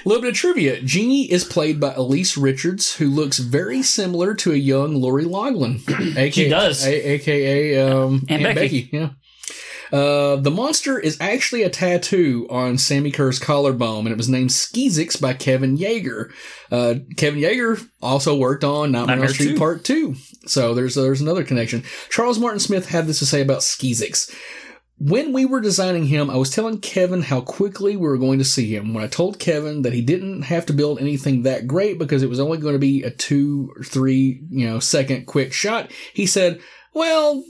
a 0.06 0.08
little 0.08 0.22
bit 0.22 0.30
of 0.30 0.36
trivia. 0.36 0.82
Jeannie 0.82 1.30
is 1.30 1.44
played 1.44 1.80
by 1.80 1.94
Elise 1.94 2.38
Richards, 2.38 2.96
who 2.96 3.10
looks 3.10 3.40
very 3.40 3.84
similar 3.84 4.34
to 4.36 4.54
a 4.54 4.56
young 4.56 4.96
Lori 4.96 5.26
Loughlin. 5.26 5.82
AKA, 5.90 6.30
She 6.32 6.48
does. 6.50 6.86
A- 6.86 7.12
AKA 7.14 7.80
um, 7.82 8.26
Aunt 8.30 8.46
Aunt, 8.46 8.56
Becky. 8.56 8.84
Becky. 8.84 8.90
Yeah. 8.94 9.10
Uh, 9.92 10.38
the 10.38 10.52
monster 10.52 10.98
is 10.98 11.18
actually 11.20 11.64
a 11.64 11.70
tattoo 11.70 12.48
on 12.50 12.78
Sammi 12.78 13.12
Curr's 13.12 13.40
collarbone, 13.40 14.06
and 14.06 14.14
it 14.14 14.18
was 14.18 14.30
named 14.30 14.50
Skeezix 14.50 15.20
by 15.20 15.34
Kevin 15.34 15.78
Yagher. 15.78 16.32
Uh, 16.72 16.96
Kevin 17.18 17.42
Yagher 17.42 17.86
also 18.02 18.36
worked 18.36 18.64
on 18.64 18.92
Nightmare 18.92 19.18
Nightmare 19.18 19.34
Street 19.34 19.50
2. 19.50 19.58
Part 19.58 19.84
2. 19.84 20.16
So 20.46 20.74
there's, 20.74 20.96
there's 20.96 21.22
another 21.22 21.44
connection. 21.44 21.84
Charles 22.10 22.40
Martin 22.40 22.60
Smith 22.60 22.90
had 22.90 23.06
this 23.06 23.20
to 23.20 23.26
say 23.26 23.42
about 23.42 23.60
Skeezix. 23.60 24.34
when 24.98 25.34
we 25.34 25.46
were 25.46 25.62
designing 25.62 26.06
him, 26.06 26.30
I 26.30 26.38
was 26.38 26.52
telling 26.52 26.80
Kevin 26.80 27.24
how 27.24 27.42
quickly 27.42 27.98
we 27.98 28.08
were 28.08 28.18
going 28.18 28.38
to 28.40 28.46
see 28.46 28.74
him. 28.74 28.94
When 28.94 29.04
I 29.04 29.08
told 29.08 29.40
Kevin 29.40 29.82
that 29.82 29.94
he 29.94 30.02
didn't 30.02 30.44
have 30.44 30.68
to 30.68 30.74
build 30.74 31.00
anything 31.00 31.42
that 31.42 31.68
great 31.68 31.98
because 31.98 32.22
it 32.22 32.30
was 32.30 32.40
only 32.40 32.60
going 32.60 32.76
to 32.76 32.80
be 32.80 33.04
a 33.04 33.10
two 33.10 33.74
or 33.76 33.84
three, 33.84 34.44
you 34.50 34.70
know, 34.70 34.80
second 34.80 35.26
quick 35.26 35.54
shot, 35.54 35.92
he 36.14 36.26
said, 36.28 36.62
well, 36.94 37.44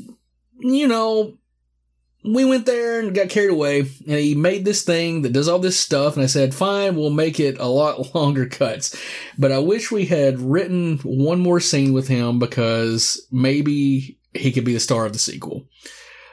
you 0.59 0.87
know, 0.87 1.37
we 2.23 2.45
went 2.45 2.65
there 2.65 2.99
and 2.99 3.15
got 3.15 3.29
carried 3.29 3.49
away 3.49 3.79
and 3.81 4.19
he 4.19 4.35
made 4.35 4.63
this 4.63 4.83
thing 4.83 5.23
that 5.23 5.33
does 5.33 5.47
all 5.47 5.59
this 5.59 5.79
stuff 5.79 6.15
and 6.15 6.23
I 6.23 6.27
said, 6.27 6.53
fine, 6.53 6.95
we'll 6.95 7.09
make 7.09 7.39
it 7.39 7.59
a 7.59 7.65
lot 7.65 8.13
longer 8.15 8.45
cuts. 8.45 8.95
But 9.37 9.51
I 9.51 9.59
wish 9.59 9.91
we 9.91 10.05
had 10.05 10.39
written 10.39 10.99
one 10.99 11.39
more 11.39 11.59
scene 11.59 11.93
with 11.93 12.07
him 12.07 12.39
because 12.39 13.25
maybe 13.31 14.19
he 14.33 14.51
could 14.51 14.65
be 14.65 14.73
the 14.73 14.79
star 14.79 15.05
of 15.05 15.13
the 15.13 15.19
sequel. 15.19 15.65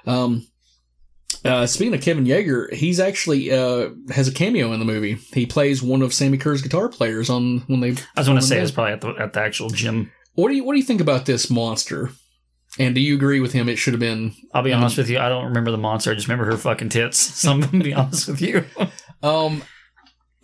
Um, 0.06 0.46
uh, 1.44 1.66
speaking 1.66 1.94
of 1.94 2.00
Kevin 2.00 2.24
Yagher, 2.24 2.72
he's 2.72 2.98
actually 2.98 3.52
uh, 3.52 3.90
has 4.10 4.28
a 4.28 4.32
cameo 4.32 4.72
in 4.72 4.80
the 4.80 4.84
movie. 4.84 5.14
He 5.32 5.46
plays 5.46 5.82
one 5.82 6.02
of 6.02 6.12
Sammi 6.12 6.38
Curr's 6.38 6.62
guitar 6.62 6.88
players 6.88 7.30
on 7.30 7.60
when 7.68 7.80
they. 7.80 7.90
I 7.90 8.20
was 8.20 8.26
going 8.26 8.40
to 8.40 8.44
say 8.44 8.60
it's 8.60 8.70
probably 8.70 8.94
at 8.94 9.00
the 9.00 9.14
at 9.18 9.32
the 9.34 9.40
actual 9.40 9.70
gym. 9.70 10.10
What 10.34 10.48
do 10.48 10.54
you 10.54 10.64
What 10.64 10.72
do 10.72 10.78
you 10.78 10.84
think 10.84 11.00
about 11.00 11.26
this 11.26 11.50
monster? 11.50 12.10
And 12.78 12.94
do 12.94 13.00
you 13.00 13.14
agree 13.14 13.40
with 13.40 13.52
him? 13.52 13.68
It 13.68 13.76
should 13.76 13.94
have 13.94 14.00
been. 14.00 14.34
I'll 14.52 14.62
be 14.62 14.72
honest 14.72 14.98
with 14.98 15.08
you. 15.08 15.18
I 15.18 15.28
don't 15.28 15.46
remember 15.46 15.70
the 15.70 15.78
monster. 15.78 16.10
I 16.10 16.14
just 16.14 16.28
remember 16.28 16.50
her 16.50 16.56
fucking 16.56 16.90
tits. 16.90 17.18
So 17.38 17.50
I'm 17.50 17.60
gonna 17.60 17.84
be 17.84 17.94
honest 17.94 18.28
with 18.28 18.40
you. 18.42 18.64
Um, 19.22 19.62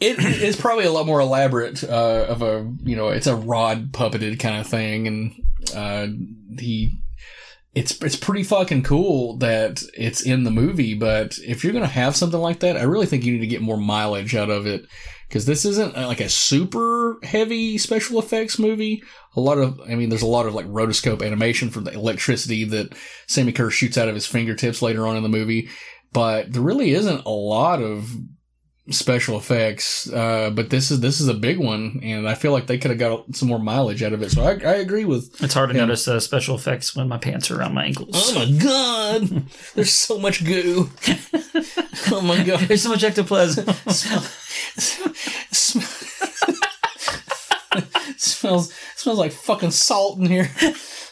it 0.00 0.18
is 0.18 0.56
probably 0.56 0.84
a 0.84 0.92
lot 0.92 1.06
more 1.06 1.20
elaborate 1.20 1.84
uh, 1.84 2.26
of 2.28 2.42
a 2.42 2.70
you 2.82 2.96
know 2.96 3.08
it's 3.08 3.26
a 3.26 3.36
rod 3.36 3.92
puppeted 3.92 4.40
kind 4.40 4.60
of 4.60 4.66
thing, 4.66 5.06
and 5.06 5.32
uh, 5.74 6.06
he 6.58 6.98
it's 7.74 8.00
it's 8.02 8.16
pretty 8.16 8.42
fucking 8.42 8.82
cool 8.82 9.36
that 9.38 9.82
it's 9.94 10.22
in 10.22 10.44
the 10.44 10.50
movie. 10.50 10.94
But 10.94 11.38
if 11.38 11.62
you're 11.62 11.72
gonna 11.72 11.86
have 11.86 12.16
something 12.16 12.40
like 12.40 12.60
that, 12.60 12.76
I 12.76 12.82
really 12.82 13.06
think 13.06 13.24
you 13.24 13.32
need 13.32 13.40
to 13.40 13.46
get 13.46 13.62
more 13.62 13.76
mileage 13.76 14.34
out 14.34 14.50
of 14.50 14.66
it 14.66 14.86
because 15.34 15.46
this 15.46 15.64
isn't 15.64 15.96
like 15.96 16.20
a 16.20 16.28
super 16.28 17.18
heavy 17.24 17.76
special 17.76 18.20
effects 18.20 18.56
movie. 18.56 19.02
A 19.34 19.40
lot 19.40 19.58
of, 19.58 19.80
I 19.80 19.96
mean, 19.96 20.08
there's 20.08 20.22
a 20.22 20.26
lot 20.26 20.46
of 20.46 20.54
like 20.54 20.66
rotoscope 20.66 21.26
animation 21.26 21.70
from 21.70 21.82
the 21.82 21.90
electricity 21.90 22.62
that 22.66 22.94
Sammi 23.26 23.52
Curr 23.52 23.68
shoots 23.68 23.98
out 23.98 24.06
of 24.06 24.14
his 24.14 24.28
fingertips 24.28 24.80
later 24.80 25.08
on 25.08 25.16
in 25.16 25.24
the 25.24 25.28
movie, 25.28 25.70
but 26.12 26.52
there 26.52 26.62
really 26.62 26.92
isn't 26.92 27.24
a 27.26 27.30
lot 27.30 27.82
of 27.82 28.14
special 28.90 29.36
effects. 29.38 30.10
Uh, 30.12 30.50
but 30.50 30.70
this 30.70 30.90
is 30.90 31.00
this 31.00 31.20
is 31.20 31.28
a 31.28 31.34
big 31.34 31.58
one, 31.58 32.00
and 32.02 32.28
I 32.28 32.34
feel 32.34 32.52
like 32.52 32.66
they 32.66 32.78
could 32.78 32.90
have 32.90 33.00
got 33.00 33.34
some 33.34 33.48
more 33.48 33.58
mileage 33.58 34.02
out 34.02 34.12
of 34.12 34.22
it. 34.22 34.30
So 34.30 34.42
I, 34.42 34.52
I 34.52 34.74
agree 34.76 35.04
with. 35.04 35.42
It's 35.42 35.54
hard 35.54 35.70
to 35.70 35.74
him. 35.74 35.86
notice 35.86 36.06
uh, 36.08 36.20
special 36.20 36.54
effects 36.54 36.94
when 36.94 37.08
my 37.08 37.18
pants 37.18 37.50
are 37.50 37.58
around 37.58 37.74
my 37.74 37.84
ankles. 37.84 38.10
Oh 38.14 38.34
my 38.34 38.50
god! 38.58 39.44
There's 39.74 39.92
so 39.92 40.18
much 40.18 40.44
goo. 40.44 40.90
oh 42.10 42.20
my 42.20 42.42
god! 42.44 42.60
There's 42.60 42.82
so 42.82 42.90
much 42.90 43.04
ectoplasm. 43.04 43.66
smells 48.44 48.72
smells 48.96 49.18
like 49.18 49.32
fucking 49.32 49.70
salt 49.70 50.18
in 50.18 50.26
here. 50.26 50.50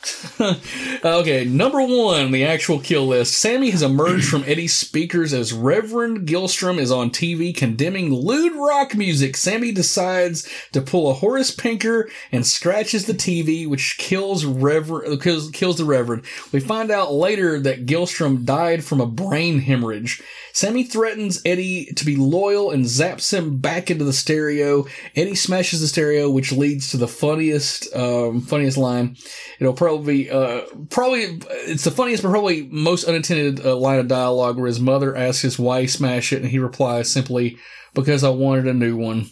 okay, 1.04 1.44
number 1.44 1.80
one, 1.80 2.32
the 2.32 2.44
actual 2.44 2.80
kill 2.80 3.06
list. 3.06 3.34
Sammi 3.34 3.70
has 3.70 3.82
emerged 3.82 4.28
from 4.28 4.44
Eddie's 4.44 4.74
speakers 4.74 5.32
as 5.32 5.52
Reverend 5.52 6.26
Gilstrom 6.26 6.78
is 6.78 6.90
on 6.90 7.10
TV 7.10 7.54
condemning 7.56 8.12
lewd 8.12 8.54
rock 8.56 8.94
music. 8.94 9.36
Sammi 9.36 9.72
decides 9.72 10.48
to 10.72 10.80
pull 10.80 11.10
a 11.10 11.14
Horace 11.14 11.52
Pinker 11.52 12.08
and 12.32 12.46
scratches 12.46 13.06
the 13.06 13.14
TV, 13.14 13.68
which 13.68 13.96
kills 13.98 14.44
Reverend 14.44 15.22
kills, 15.22 15.50
kills 15.50 15.78
the 15.78 15.84
Reverend. 15.84 16.24
We 16.50 16.60
find 16.60 16.90
out 16.90 17.12
later 17.12 17.60
that 17.60 17.86
Gilstrom 17.86 18.44
died 18.44 18.84
from 18.84 19.00
a 19.00 19.06
brain 19.06 19.60
hemorrhage. 19.60 20.22
Sammi 20.52 20.84
threatens 20.84 21.40
Eddie 21.44 21.86
to 21.96 22.04
be 22.04 22.16
loyal 22.16 22.70
and 22.70 22.84
zaps 22.84 23.32
him 23.32 23.58
back 23.58 23.90
into 23.90 24.04
the 24.04 24.12
stereo. 24.12 24.86
Eddie 25.16 25.34
smashes 25.34 25.80
the 25.80 25.88
stereo, 25.88 26.30
which 26.30 26.52
leads 26.52 26.90
to 26.90 26.96
the 26.96 27.08
funniest, 27.08 27.94
um, 27.94 28.42
funniest 28.42 28.76
line. 28.76 29.16
It'll 29.58 29.72
probably, 29.72 29.91
uh, 30.30 30.62
probably, 30.90 31.40
it's 31.66 31.84
the 31.84 31.90
funniest, 31.90 32.22
but 32.22 32.30
probably 32.30 32.68
most 32.70 33.04
unintended 33.04 33.64
uh, 33.64 33.76
line 33.76 33.98
of 33.98 34.08
dialogue 34.08 34.56
where 34.56 34.66
his 34.66 34.80
mother 34.80 35.16
asks 35.16 35.42
his 35.42 35.58
why 35.58 35.86
smash 35.86 36.32
it, 36.32 36.42
and 36.42 36.50
he 36.50 36.58
replies 36.58 37.10
simply, 37.10 37.58
because 37.94 38.24
I 38.24 38.30
wanted 38.30 38.66
a 38.66 38.74
new 38.74 38.96
one. 38.96 39.30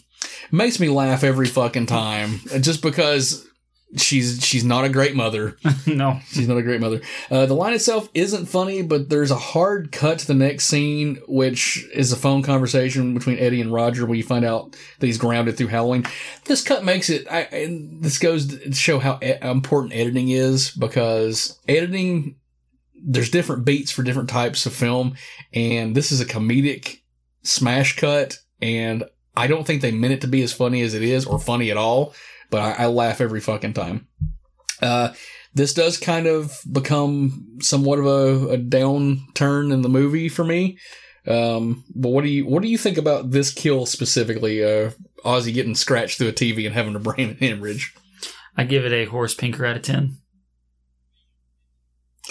Makes 0.51 0.79
me 0.79 0.89
laugh 0.89 1.23
every 1.23 1.47
fucking 1.47 1.87
time, 1.87 2.41
just 2.59 2.81
because 2.81 3.47
she's 3.97 4.43
she's 4.45 4.63
not 4.63 4.85
a 4.85 4.89
great 4.89 5.15
mother. 5.15 5.57
no, 5.87 6.19
she's 6.27 6.47
not 6.47 6.57
a 6.57 6.63
great 6.63 6.81
mother. 6.81 7.01
Uh, 7.29 7.45
the 7.45 7.53
line 7.53 7.73
itself 7.73 8.09
isn't 8.13 8.45
funny, 8.45 8.81
but 8.81 9.09
there's 9.09 9.31
a 9.31 9.35
hard 9.35 9.91
cut 9.91 10.19
to 10.19 10.27
the 10.27 10.33
next 10.33 10.67
scene, 10.67 11.19
which 11.27 11.85
is 11.93 12.11
a 12.11 12.15
phone 12.15 12.41
conversation 12.43 13.13
between 13.13 13.37
Eddie 13.39 13.61
and 13.61 13.73
Roger, 13.73 14.05
where 14.05 14.15
you 14.15 14.23
find 14.23 14.45
out 14.45 14.75
that 14.99 15.05
he's 15.05 15.17
grounded 15.17 15.57
through 15.57 15.67
Halloween. 15.67 16.05
This 16.45 16.63
cut 16.63 16.85
makes 16.85 17.09
it. 17.09 17.27
I, 17.29 17.41
and 17.41 18.03
this 18.03 18.17
goes 18.17 18.47
to 18.47 18.73
show 18.73 18.99
how 18.99 19.19
e- 19.21 19.33
important 19.41 19.93
editing 19.93 20.29
is 20.29 20.71
because 20.71 21.59
editing. 21.67 22.35
There's 23.03 23.31
different 23.31 23.65
beats 23.65 23.89
for 23.89 24.03
different 24.03 24.29
types 24.29 24.67
of 24.67 24.73
film, 24.73 25.15
and 25.53 25.95
this 25.95 26.11
is 26.11 26.21
a 26.21 26.25
comedic 26.25 26.99
smash 27.41 27.95
cut, 27.95 28.37
and 28.61 29.03
I 29.35 29.47
don't 29.47 29.65
think 29.65 29.81
they 29.81 29.91
meant 29.91 30.13
it 30.13 30.21
to 30.21 30.27
be 30.27 30.43
as 30.43 30.53
funny 30.53 30.83
as 30.83 30.93
it 30.93 31.01
is, 31.01 31.25
or 31.25 31.39
funny 31.39 31.71
at 31.71 31.77
all 31.77 32.13
but 32.51 32.61
I, 32.61 32.83
I 32.83 32.85
laugh 32.87 33.21
every 33.21 33.39
fucking 33.39 33.73
time. 33.73 34.07
Uh, 34.81 35.13
this 35.53 35.73
does 35.73 35.97
kind 35.97 36.27
of 36.27 36.59
become 36.71 37.57
somewhat 37.61 37.99
of 37.99 38.05
a, 38.05 38.53
a 38.53 38.57
downturn 38.57 39.73
in 39.73 39.81
the 39.81 39.89
movie 39.89 40.29
for 40.29 40.43
me. 40.43 40.77
Um, 41.27 41.83
but 41.95 42.09
what 42.09 42.23
do 42.23 42.29
you 42.29 42.45
what 42.45 42.63
do 42.63 42.67
you 42.67 42.77
think 42.77 42.97
about 42.97 43.31
this 43.31 43.53
kill 43.53 43.85
specifically? 43.85 44.63
Uh, 44.63 44.91
Ozzy 45.23 45.53
getting 45.53 45.75
scratched 45.75 46.17
through 46.17 46.29
a 46.29 46.33
TV 46.33 46.65
and 46.65 46.73
having 46.73 46.95
a 46.95 46.99
brain 46.99 47.35
hemorrhage. 47.39 47.93
I 48.57 48.63
give 48.63 48.85
it 48.85 48.93
a 48.93 49.05
Horace 49.05 49.35
Pinker 49.35 49.65
out 49.65 49.75
of 49.75 49.83
ten. 49.83 50.17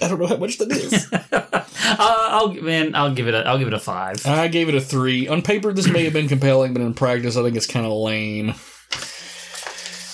I 0.02 0.08
don't 0.08 0.18
know 0.18 0.26
how 0.26 0.36
much 0.36 0.58
that 0.58 0.73
is. 0.73 1.12
uh, 1.32 1.65
I'll 1.99 2.52
man, 2.55 2.94
I'll 2.94 3.15
give 3.15 3.28
it 3.28 3.34
a 3.34 3.47
I'll 3.47 3.58
give 3.58 3.68
it 3.68 3.74
a 3.74 3.78
five. 3.78 4.26
I 4.26 4.49
gave 4.49 4.68
it 4.68 4.74
a 4.74 4.81
three. 4.81 5.28
On 5.28 5.42
paper, 5.42 5.73
this 5.73 5.89
may 5.89 6.05
have 6.05 6.12
been 6.12 6.28
compelling, 6.28 6.73
but 6.73 6.82
in 6.82 6.94
practice, 6.94 7.36
I 7.36 7.42
think 7.42 7.57
it's 7.57 7.66
kind 7.66 7.86
of 7.86 7.92
lame. 7.92 8.55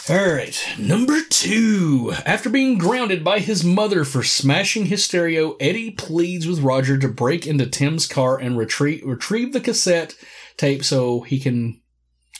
All 0.09 0.35
right, 0.35 0.57
number 0.78 1.20
two. 1.28 2.12
After 2.25 2.49
being 2.49 2.78
grounded 2.78 3.25
by 3.25 3.41
his 3.41 3.65
mother 3.65 4.05
for 4.05 4.23
smashing 4.23 4.86
his 4.86 5.05
stereo, 5.05 5.57
Eddie 5.59 5.91
pleads 5.91 6.47
with 6.47 6.60
Roger 6.60 6.97
to 6.97 7.09
break 7.09 7.44
into 7.44 7.67
Tim's 7.67 8.07
car 8.07 8.39
and 8.39 8.57
retrieve 8.57 9.02
retrieve 9.05 9.52
the 9.52 9.60
cassette 9.60 10.15
tape 10.57 10.85
so 10.85 11.23
he 11.23 11.41
can 11.41 11.81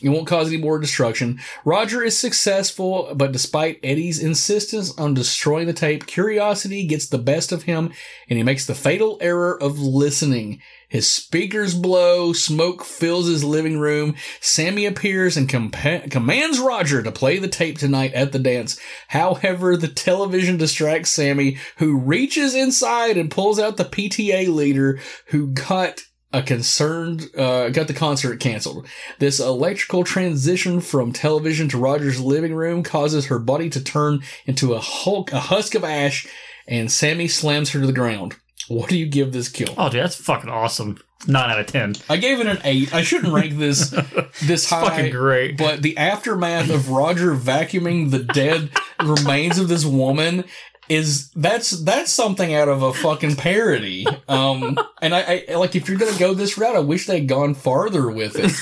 it 0.01 0.11
won't 0.11 0.29
cause 0.29 0.47
any 0.47 0.59
more 0.59 0.79
destruction. 0.79 1.41
Roger 1.65 2.05
is 2.05 2.17
successful, 2.17 3.13
but 3.17 3.33
despite 3.33 3.81
Eddie's 3.83 4.23
insistence 4.23 4.97
on 4.97 5.15
destroying 5.15 5.67
the 5.67 5.73
tape, 5.73 6.07
curiosity 6.07 6.87
gets 6.87 7.09
the 7.09 7.19
best 7.19 7.51
of 7.51 7.65
him 7.65 7.93
and 8.29 8.37
he 8.37 8.45
makes 8.45 8.67
the 8.67 8.77
fatal 8.77 9.19
error 9.21 9.61
of 9.61 9.81
listening. 9.81 10.61
His 10.97 11.11
speakers 11.11 11.75
blow, 11.75 12.33
smoke 12.33 12.83
fills 12.83 13.29
his 13.29 13.45
living 13.45 13.79
room. 13.79 14.15
Sammi 14.41 14.87
appears 14.87 15.37
and 15.37 15.47
compa- 15.47 16.11
commands 16.11 16.59
Roger 16.59 17.03
to 17.03 17.13
play 17.13 17.39
the 17.39 17.49
tape 17.49 17.77
tonight 17.77 18.15
at 18.15 18.33
the 18.33 18.39
dance. 18.39 18.81
However, 19.09 19.77
the 19.77 19.89
television 19.89 20.57
distracts 20.57 21.11
Sammi, 21.11 21.59
who 21.77 21.99
reaches 21.99 22.55
inside 22.55 23.19
and 23.19 23.31
pulls 23.31 23.59
out 23.59 23.77
the 23.77 23.85
PTA 23.85 24.49
leader 24.49 24.99
who 25.27 25.49
got 25.49 26.01
a 26.33 26.43
concerned 26.43 27.29
uh, 27.37 27.69
got 27.69 27.89
the 27.89 27.93
concert 27.93 28.41
canceled. 28.41 28.87
This 29.19 29.39
electrical 29.39 30.03
transition 30.03 30.81
from 30.81 31.13
television 31.13 31.69
to 31.69 31.79
Roger's 31.79 32.23
living 32.23 32.55
room 32.55 32.83
causes 32.83 33.27
her 33.27 33.39
body 33.39 33.69
to 33.69 33.85
turn 33.85 34.23
into 34.47 34.73
a 34.73 34.81
hulk, 34.81 35.31
a 35.31 35.41
husk 35.41 35.75
of 35.75 35.85
ash, 35.85 36.27
and 36.67 36.91
Sammi 36.91 37.29
slams 37.29 37.73
her 37.73 37.81
to 37.81 37.87
the 37.87 37.93
ground. 37.93 38.37
What 38.77 38.89
do 38.91 38.99
you 38.99 39.07
give 39.07 39.33
this 39.33 39.49
kill? 39.49 39.73
Oh, 39.79 39.89
dude, 39.89 40.03
that's 40.03 40.17
fucking 40.17 40.51
awesome. 40.51 40.99
Nine 41.29 41.51
out 41.51 41.61
of 41.61 41.67
ten. 41.67 41.95
I 42.11 42.17
gave 42.17 42.41
it 42.41 42.47
an 42.47 42.59
eight. 42.65 42.93
I 42.95 43.03
shouldn't 43.03 43.33
rank 43.33 43.59
this 43.59 43.91
this 44.43 44.69
high. 44.69 44.89
fucking 44.89 45.11
great. 45.13 45.57
But 45.57 45.83
the 45.83 45.97
aftermath 45.97 46.71
of 46.71 46.91
Roger 46.91 47.35
vacuuming 47.35 48.11
the 48.11 48.19
dead 48.21 48.71
remains 49.03 49.59
of 49.59 49.69
this 49.69 49.85
woman 49.85 50.45
is 50.89 51.31
that's 51.31 51.71
that's 51.71 52.13
something 52.13 52.55
out 52.55 52.69
of 52.69 52.83
a 52.83 52.93
fucking 52.93 53.37
parody. 53.37 54.07
Um, 54.29 54.79
and 55.03 55.15
I, 55.15 55.45
I 55.49 55.55
like 55.55 55.75
if 55.75 55.89
you're 55.89 55.99
gonna 55.99 56.19
go 56.19 56.35
this 56.35 56.59
route, 56.59 56.77
I 56.77 56.81
wish 56.81 57.07
they'd 57.07 57.27
gone 57.27 57.55
farther 57.55 58.09
with 58.11 58.37
it. 58.37 58.53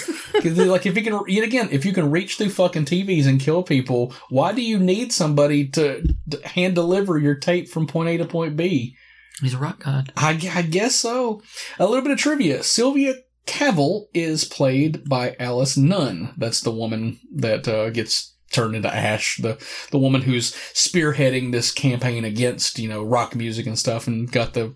like 0.67 0.87
if 0.87 0.97
you 0.97 1.03
can, 1.03 1.21
yet 1.29 1.45
again, 1.45 1.69
if 1.71 1.85
you 1.85 1.93
can 1.93 2.11
reach 2.11 2.37
through 2.37 2.51
fucking 2.51 2.87
TVs 2.87 3.27
and 3.27 3.41
kill 3.41 3.63
people, 3.63 4.15
why 4.31 4.53
do 4.53 4.63
you 4.63 4.79
need 4.79 5.13
somebody 5.13 5.67
to, 5.69 6.15
to 6.31 6.49
hand 6.49 6.75
deliver 6.75 7.19
your 7.19 7.35
tape 7.35 7.69
from 7.69 7.87
point 7.87 8.09
A 8.09 8.17
to 8.19 8.25
point 8.25 8.57
B? 8.57 8.97
He's 9.41 9.55
a 9.55 9.59
rock 9.59 9.83
god. 9.83 10.13
I, 10.17 10.39
I 10.55 10.63
guess 10.63 10.95
so. 10.95 11.43
A 11.79 11.87
little 11.87 12.03
bit 12.03 12.13
of 12.13 12.19
trivia. 12.19 12.63
Sylvia 12.63 13.15
Cavill 13.47 14.07
is 14.15 14.45
played 14.45 15.09
by 15.09 15.37
Alice 15.39 15.77
Nunn. 15.77 16.35
That's 16.37 16.61
the 16.61 16.71
woman 16.71 17.19
that 17.35 17.67
uh, 17.69 17.91
gets 17.91 18.35
turned 18.53 18.77
into 18.77 18.95
ash. 18.95 19.37
The 19.39 19.59
the 19.91 19.99
woman 19.99 20.23
who's 20.23 20.53
spearheading 20.73 21.53
this 21.53 21.73
campaign 21.73 22.25
against 22.25 22.79
you 22.79 22.89
know 22.89 23.03
rock 23.03 23.35
music 23.35 23.67
and 23.67 23.79
stuff, 23.79 24.07
and 24.07 24.31
got 24.31 24.55
the 24.55 24.75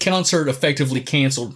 concert 0.00 0.48
effectively 0.48 1.00
canceled. 1.00 1.54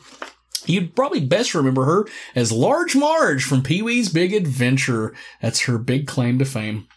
You'd 0.66 0.97
probably 0.97 1.20
best 1.20 1.55
remember 1.55 1.84
her 1.84 2.07
as 2.34 2.50
Large 2.50 2.97
Marge 2.97 3.44
from 3.44 3.62
Pee 3.62 3.83
Wee's 3.83 4.08
Big 4.08 4.33
Adventure. 4.33 5.15
That's 5.42 5.62
her 5.62 5.76
big 5.76 6.07
claim 6.07 6.39
to 6.39 6.47
fame. 6.47 6.89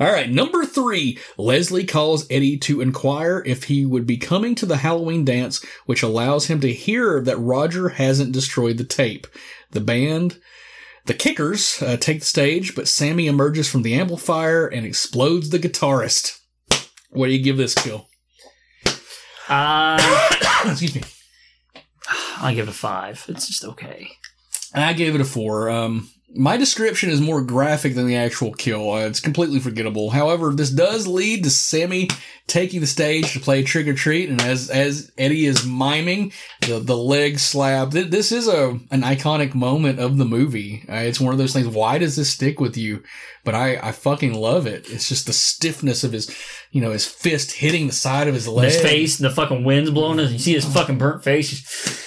All 0.00 0.10
right, 0.10 0.30
number 0.30 0.64
three. 0.64 1.18
Leslie 1.36 1.84
calls 1.84 2.26
Eddie 2.30 2.56
to 2.60 2.80
inquire 2.80 3.42
if 3.44 3.64
he 3.64 3.84
would 3.84 4.06
be 4.06 4.16
coming 4.16 4.54
to 4.54 4.64
the 4.64 4.78
Halloween 4.78 5.26
dance, 5.26 5.62
which 5.84 6.02
allows 6.02 6.46
him 6.46 6.58
to 6.62 6.72
hear 6.72 7.20
that 7.20 7.36
Roger 7.36 7.90
hasn't 7.90 8.32
destroyed 8.32 8.78
the 8.78 8.84
tape. 8.84 9.26
The 9.72 9.80
band, 9.82 10.38
the 11.04 11.12
Kickers, 11.12 11.82
uh, 11.82 11.98
take 11.98 12.20
the 12.20 12.26
stage, 12.26 12.74
but 12.74 12.88
Sammi 12.88 13.26
emerges 13.26 13.68
from 13.70 13.82
the 13.82 13.92
amplifier 13.92 14.66
and 14.66 14.86
explodes 14.86 15.50
the 15.50 15.58
guitarist. 15.58 16.38
What 17.10 17.26
do 17.26 17.32
you 17.34 17.42
give 17.42 17.58
this 17.58 17.74
kill? 17.74 18.08
Uh, 19.50 19.98
Excuse 20.64 20.94
me. 20.94 21.02
I 22.38 22.54
give 22.54 22.68
it 22.68 22.70
a 22.70 22.74
five. 22.74 23.22
It's 23.28 23.46
just 23.46 23.64
okay. 23.64 24.12
I 24.72 24.94
gave 24.94 25.14
it 25.14 25.20
a 25.20 25.26
four. 25.26 25.68
Um, 25.68 26.08
my 26.34 26.56
description 26.56 27.10
is 27.10 27.20
more 27.20 27.42
graphic 27.42 27.94
than 27.94 28.06
the 28.06 28.16
actual 28.16 28.52
kill. 28.52 28.92
Uh, 28.92 29.06
it's 29.06 29.20
completely 29.20 29.58
forgettable. 29.58 30.10
However, 30.10 30.52
this 30.52 30.70
does 30.70 31.06
lead 31.06 31.42
to 31.44 31.50
Sammi 31.50 32.08
taking 32.46 32.80
the 32.80 32.86
stage 32.86 33.32
to 33.32 33.40
play 33.40 33.62
Trick 33.62 33.88
or 33.88 33.94
Treat, 33.94 34.28
and 34.28 34.40
as 34.40 34.70
as 34.70 35.10
Eddie 35.18 35.46
is 35.46 35.66
miming 35.66 36.32
the 36.62 36.78
the 36.78 36.96
leg 36.96 37.38
slab, 37.38 37.92
th- 37.92 38.10
this 38.10 38.30
is 38.30 38.46
a 38.46 38.78
an 38.90 39.02
iconic 39.02 39.54
moment 39.54 39.98
of 39.98 40.18
the 40.18 40.24
movie. 40.24 40.84
Uh, 40.88 40.96
it's 40.96 41.20
one 41.20 41.32
of 41.32 41.38
those 41.38 41.52
things. 41.52 41.66
Why 41.66 41.98
does 41.98 42.16
this 42.16 42.30
stick 42.30 42.60
with 42.60 42.76
you? 42.76 43.02
But 43.44 43.54
I 43.54 43.78
I 43.82 43.92
fucking 43.92 44.34
love 44.34 44.66
it. 44.66 44.88
It's 44.88 45.08
just 45.08 45.26
the 45.26 45.32
stiffness 45.32 46.04
of 46.04 46.12
his, 46.12 46.34
you 46.70 46.80
know, 46.80 46.92
his 46.92 47.06
fist 47.06 47.52
hitting 47.52 47.88
the 47.88 47.92
side 47.92 48.28
of 48.28 48.34
his 48.34 48.46
leg. 48.46 48.66
his 48.66 48.80
face, 48.80 49.18
and 49.18 49.28
the 49.28 49.34
fucking 49.34 49.64
wind's 49.64 49.90
blowing. 49.90 50.20
And 50.20 50.30
you 50.30 50.38
see 50.38 50.54
his 50.54 50.64
fucking 50.64 50.98
burnt 50.98 51.24
face. 51.24 52.06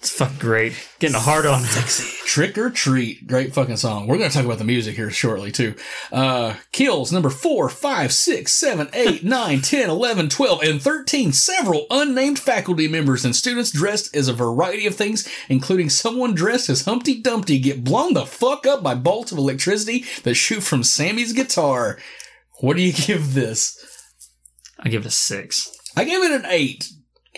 It's 0.00 0.12
fucking 0.12 0.38
great. 0.38 0.72
Getting 0.98 1.16
a 1.16 1.20
hard 1.20 1.44
on. 1.44 1.60
Dixie. 1.60 2.08
Trick 2.24 2.56
or 2.56 2.70
Treat. 2.70 3.26
Great 3.26 3.52
fucking 3.52 3.76
song. 3.76 4.06
We're 4.06 4.16
going 4.16 4.30
to 4.30 4.34
talk 4.34 4.46
about 4.46 4.56
the 4.56 4.64
music 4.64 4.96
here 4.96 5.10
shortly, 5.10 5.52
too. 5.52 5.74
Uh, 6.10 6.54
kills 6.72 7.12
number 7.12 7.28
4, 7.28 7.68
5, 7.68 8.10
6, 8.10 8.50
7, 8.50 8.88
8, 8.94 9.24
9, 9.24 9.60
10, 9.60 9.90
11, 9.90 10.30
12, 10.30 10.62
and 10.62 10.80
13. 10.80 11.32
Several 11.34 11.86
unnamed 11.90 12.38
faculty 12.38 12.88
members 12.88 13.26
and 13.26 13.36
students 13.36 13.70
dressed 13.70 14.16
as 14.16 14.26
a 14.26 14.32
variety 14.32 14.86
of 14.86 14.94
things, 14.94 15.28
including 15.50 15.90
someone 15.90 16.34
dressed 16.34 16.70
as 16.70 16.86
Humpty 16.86 17.20
Dumpty, 17.20 17.58
get 17.58 17.84
blown 17.84 18.14
the 18.14 18.24
fuck 18.24 18.66
up 18.66 18.82
by 18.82 18.94
bolts 18.94 19.32
of 19.32 19.38
electricity 19.38 20.06
that 20.22 20.34
shoot 20.34 20.62
from 20.62 20.82
Sammi's 20.82 21.34
guitar. 21.34 21.98
What 22.60 22.78
do 22.78 22.82
you 22.82 22.92
give 23.06 23.34
this? 23.34 23.76
I 24.78 24.88
give 24.88 25.02
it 25.02 25.08
a 25.08 25.10
six. 25.10 25.70
I 25.94 26.04
give 26.04 26.22
it 26.22 26.32
an 26.32 26.46
8. 26.50 26.90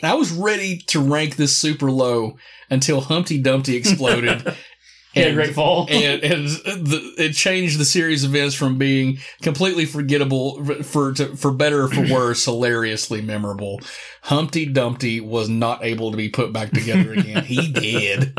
I 0.03 0.15
was 0.15 0.33
ready 0.33 0.79
to 0.89 1.01
rank 1.01 1.37
this 1.37 1.57
super 1.57 1.91
low 1.91 2.37
until 2.71 3.01
Humpty 3.01 3.41
Dumpty 3.41 3.77
exploded. 3.77 4.57
He 5.13 5.21
had 5.21 5.33
a 5.33 5.35
great 5.35 5.55
fall. 5.55 5.87
and, 5.91 6.23
and 6.23 6.47
the, 6.49 7.15
it 7.19 7.33
changed 7.35 7.79
the 7.79 7.85
series 7.85 8.25
events 8.25 8.55
from 8.55 8.79
being 8.79 9.19
completely 9.43 9.85
forgettable 9.85 10.65
for 10.83 11.13
to, 11.13 11.37
for 11.37 11.53
better 11.53 11.83
or 11.83 11.89
for 11.89 12.11
worse, 12.11 12.45
hilariously 12.45 13.21
memorable. 13.21 13.81
Humpty 14.23 14.67
Dumpty 14.67 15.21
was 15.21 15.49
not 15.49 15.85
able 15.85 16.11
to 16.11 16.17
be 16.17 16.31
put 16.31 16.53
back 16.53 16.71
together 16.71 17.13
again. 17.13 17.45
he 17.45 17.71
did. 17.73 18.33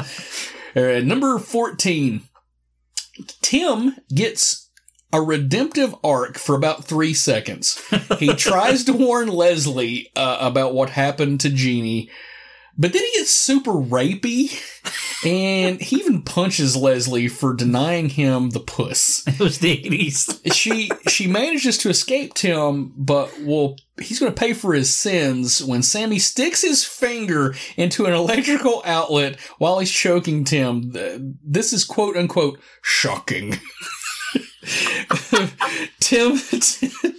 All 0.75 0.83
right, 0.83 1.03
number 1.03 1.37
fourteen. 1.37 2.23
Tim 3.41 3.95
gets 4.13 4.62
a 5.13 5.21
redemptive 5.21 5.95
arc 6.03 6.37
for 6.39 6.55
about 6.55 6.83
three 6.83 7.13
seconds. 7.13 7.81
He 8.17 8.33
tries 8.35 8.83
to 8.85 8.93
warn 8.93 9.27
Leslie 9.27 10.11
uh, 10.15 10.37
about 10.41 10.73
what 10.73 10.89
happened 10.89 11.39
to 11.41 11.49
Jeannie, 11.49 12.09
but 12.75 12.91
then 12.91 13.03
he 13.03 13.19
gets 13.19 13.29
super 13.29 13.71
rapey, 13.71 14.59
and 15.23 15.79
he 15.79 15.97
even 15.97 16.23
punches 16.23 16.75
Leslie 16.75 17.27
for 17.27 17.53
denying 17.53 18.09
him 18.09 18.49
the 18.49 18.59
puss. 18.59 19.23
It 19.33 19.39
was 19.39 19.59
the 19.59 19.71
eighties. 19.71 20.41
She 20.51 20.89
she 21.07 21.27
manages 21.27 21.77
to 21.79 21.89
escape 21.89 22.33
Tim, 22.33 22.91
but 22.97 23.31
well, 23.41 23.75
he's 24.01 24.19
going 24.19 24.33
to 24.33 24.39
pay 24.39 24.53
for 24.53 24.73
his 24.73 24.93
sins 24.93 25.63
when 25.63 25.81
Sammi 25.81 26.19
sticks 26.19 26.63
his 26.63 26.83
finger 26.83 27.53
into 27.77 28.05
an 28.05 28.13
electrical 28.13 28.81
outlet 28.85 29.39
while 29.59 29.77
he's 29.77 29.91
choking 29.91 30.43
Tim. 30.43 30.91
This 31.43 31.73
is 31.73 31.83
quote 31.83 32.17
unquote 32.17 32.59
shocking. 32.81 33.59
Tim 35.99 36.37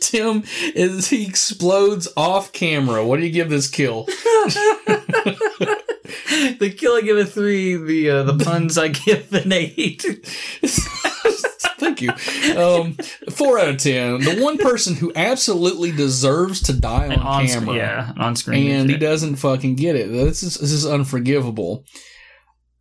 Tim 0.01 0.45
is 0.75 1.09
he 1.11 1.27
explodes 1.27 2.09
off 2.17 2.53
camera. 2.53 3.05
What 3.07 3.19
do 3.19 3.27
you 3.27 3.33
give 3.33 3.51
this 3.51 3.69
kill? 3.69 4.05
the 6.59 6.75
kill 6.77 6.95
I 6.95 7.01
give 7.03 7.17
a 7.19 7.25
three. 7.25 7.77
The 7.77 8.11
uh, 8.11 8.23
the 8.25 8.45
puns 8.45 8.79
I 8.79 8.89
give 8.89 9.33
an 9.33 9.53
eight. 9.53 10.05
Thank 11.77 12.01
you. 12.03 12.11
Um, 12.57 12.95
four 13.31 13.59
out 13.59 13.69
of 13.69 13.79
ten. 13.79 14.21
The 14.21 14.41
one 14.41 14.59
person 14.59 14.95
who 14.95 15.13
absolutely 15.15 15.93
deserves 15.93 16.63
to 16.63 16.73
die 16.73 17.09
on, 17.09 17.19
on 17.19 17.47
camera, 17.47 17.75
yeah, 17.75 18.13
on 18.17 18.37
screen, 18.37 18.71
and 18.71 18.91
he 18.91 18.97
doesn't 18.97 19.37
fucking 19.37 19.77
get 19.77 19.97
it. 19.97 20.11
This 20.11 20.43
is 20.43 20.55
this 20.55 20.73
is 20.73 20.87
unforgivable. 20.87 21.85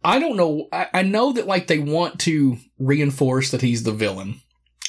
I 0.04 0.20
don't 0.20 0.36
know. 0.36 0.68
I, 0.72 0.88
I 0.94 1.04
know 1.04 1.34
that 1.34 1.48
like 1.48 1.68
they 1.68 1.80
want 1.80 2.20
to 2.22 2.58
reinforce 2.78 3.52
that 3.52 3.62
he's 3.62 3.84
the 3.84 3.94
villain, 3.94 4.42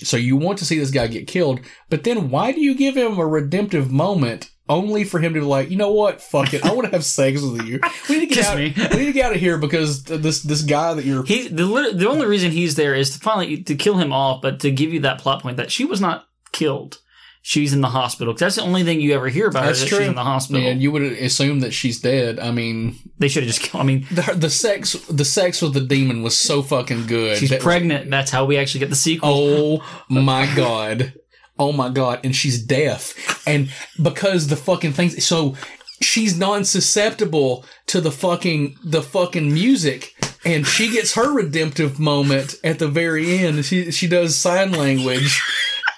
so 0.05 0.17
you 0.17 0.37
want 0.37 0.59
to 0.59 0.65
see 0.65 0.79
this 0.79 0.91
guy 0.91 1.07
get 1.07 1.27
killed. 1.27 1.61
But 1.91 2.05
then 2.05 2.31
why 2.31 2.53
do 2.53 2.61
you 2.61 2.75
give 2.75 2.97
him 2.97 3.19
a 3.19 3.27
redemptive 3.27 3.91
moment? 3.91 4.51
Only 4.67 5.05
for 5.05 5.21
him 5.21 5.35
to 5.35 5.41
be 5.41 5.45
like, 5.47 5.71
you 5.71 5.77
know 5.77 5.93
what? 5.93 6.23
Fuck 6.23 6.55
it. 6.55 6.65
I 6.65 6.73
want 6.73 6.87
to 6.87 6.93
have 6.93 7.05
sex 7.05 7.43
with 7.43 7.67
you. 7.67 7.81
We 8.09 8.15
need 8.21 8.29
to 8.29 8.35
get 8.35 8.37
Kiss 8.37 8.47
out. 8.47 8.57
me. 8.57 8.73
We 8.93 8.97
need 8.97 9.07
to 9.07 9.13
get 9.13 9.27
out 9.27 9.35
of 9.35 9.41
here 9.41 9.59
because 9.59 10.05
this 10.05 10.43
this 10.43 10.63
guy 10.63 10.95
that 10.95 11.05
you're 11.05 11.23
He 11.25 11.49
the 11.49 11.93
the 11.95 12.09
only 12.09 12.25
reason 12.27 12.51
he's 12.51 12.75
there 12.75 12.95
is 12.95 13.11
to 13.11 13.19
finally 13.21 13.63
to 13.65 13.75
kill 13.75 13.99
him 13.99 14.11
off, 14.11 14.41
but 14.41 14.61
to 14.61 14.71
give 14.71 14.93
you 14.95 15.01
that 15.01 15.19
plot 15.19 15.43
point 15.43 15.59
that 15.59 15.71
she 15.71 15.85
was 15.85 16.01
not 16.01 16.25
killed. 16.53 16.99
She's 17.47 17.75
in 17.75 17.83
the 17.83 17.91
hospital. 17.91 18.33
that's 18.33 18.57
the 18.57 18.63
only 18.63 18.85
thing 18.85 19.03
you 19.03 19.13
ever 19.13 19.29
hear 19.29 19.49
about 19.49 19.65
That's 19.67 19.81
her. 19.81 19.85
That 19.85 19.89
true. 19.91 19.99
she's 19.99 20.09
in 20.09 20.15
the 20.15 20.25
hospital. 20.25 20.67
And 20.67 20.81
you 20.81 20.91
would 20.91 21.03
assume 21.03 21.61
that 21.61 21.73
she's 21.75 22.01
dead. 22.01 22.39
I 22.41 22.51
mean, 22.53 22.97
they 23.19 23.29
should 23.29 23.43
have 23.43 23.53
just 23.53 23.61
killed. 23.61 23.83
I 23.83 23.87
mean, 23.87 24.07
the, 24.11 24.35
the 24.35 24.49
sex, 24.49 24.95
the 25.11 25.27
sex 25.27 25.61
with 25.61 25.75
the 25.75 25.83
demon 25.83 26.23
was 26.23 26.35
so 26.39 26.63
fucking 26.63 27.07
good. 27.07 27.37
she's 27.37 27.51
That- 27.51 27.61
pregnant. 27.61 28.11
That's 28.11 28.31
how 28.31 28.47
we 28.47 28.57
actually 28.57 28.81
get 28.81 28.89
the 28.89 28.97
sequel. 28.97 29.31
Oh 29.31 29.83
my 30.09 30.47
god! 30.57 31.13
Oh 31.59 31.71
my 31.73 31.91
god! 31.91 32.21
And 32.25 32.35
she's 32.35 32.63
deaf, 32.63 33.47
and 33.47 33.69
because 34.03 34.47
the 34.49 34.57
fucking 34.57 34.95
things, 34.95 35.23
so 35.25 35.55
she's 36.01 36.39
non-susceptible 36.39 37.65
to 37.89 38.01
the 38.01 38.11
fucking 38.11 38.77
the 38.83 39.03
fucking 39.03 39.53
music. 39.53 40.15
And 40.47 40.67
she 40.67 40.91
gets 40.91 41.15
her 41.15 41.33
redemptive 41.33 41.99
moment 41.99 42.57
at 42.65 42.79
the 42.79 42.89
very 42.89 43.39
end. 43.39 43.65
She 43.65 43.91
she 43.91 44.07
does 44.07 44.35
sign 44.37 44.73
language. 44.73 45.41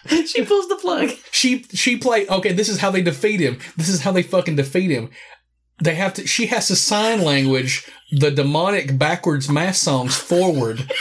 she 0.26 0.44
pulls 0.44 0.68
the 0.68 0.76
plug. 0.76 1.10
She 1.30 1.62
she 1.74 1.96
play 1.96 2.26
okay. 2.28 2.52
This 2.52 2.68
is 2.68 2.80
how 2.80 2.90
they 2.90 3.02
defeat 3.02 3.40
him. 3.40 3.58
This 3.76 3.88
is 3.88 4.02
how 4.02 4.12
they 4.12 4.22
fucking 4.22 4.56
defeat 4.56 4.90
him. 4.90 5.10
They 5.82 5.94
have 5.94 6.14
to. 6.14 6.26
She 6.26 6.46
has 6.46 6.68
to 6.68 6.76
sign 6.76 7.22
language 7.22 7.86
the 8.10 8.30
demonic 8.30 8.98
backwards 8.98 9.48
mass 9.48 9.78
songs 9.78 10.16
forward. 10.16 10.90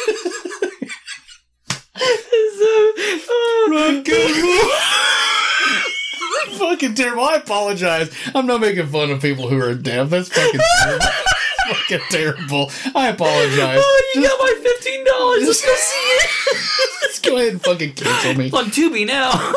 fucking 6.57 6.95
terrible. 6.95 7.23
I 7.23 7.35
apologize. 7.35 8.11
I'm 8.33 8.47
not 8.47 8.61
making 8.61 8.87
fun 8.87 9.11
of 9.11 9.21
people 9.21 9.47
who 9.47 9.61
are 9.61 9.75
deaf. 9.75 10.09
That's 10.09 10.29
fucking 10.29 10.59
terrible. 10.81 11.05
Fucking 11.67 11.99
terrible. 12.09 12.71
I 12.93 13.09
apologize. 13.09 13.79
Oh, 13.81 14.11
you 14.15 14.21
got 14.21 14.39
my 14.39 14.53
fifteen 14.61 15.03
dollars. 15.05 15.43
Let's 15.45 15.65
go 15.65 15.73
see 15.75 15.97
it. 15.97 16.29
Let's 17.01 17.19
go 17.19 17.37
ahead 17.37 17.51
and 17.53 17.61
fucking 17.61 17.93
cancel 17.93 18.33
me. 18.35 18.51
On 18.51 18.65
Tubi 18.65 19.05
now. 19.07 19.53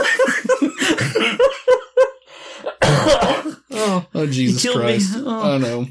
Oh, 3.71 4.07
oh 4.15 4.27
Jesus 4.27 4.63
killed 4.63 4.79
me. 4.79 4.83
Christ! 4.83 5.15
Oh. 5.17 5.55
I 5.55 5.59
know. 5.59 5.87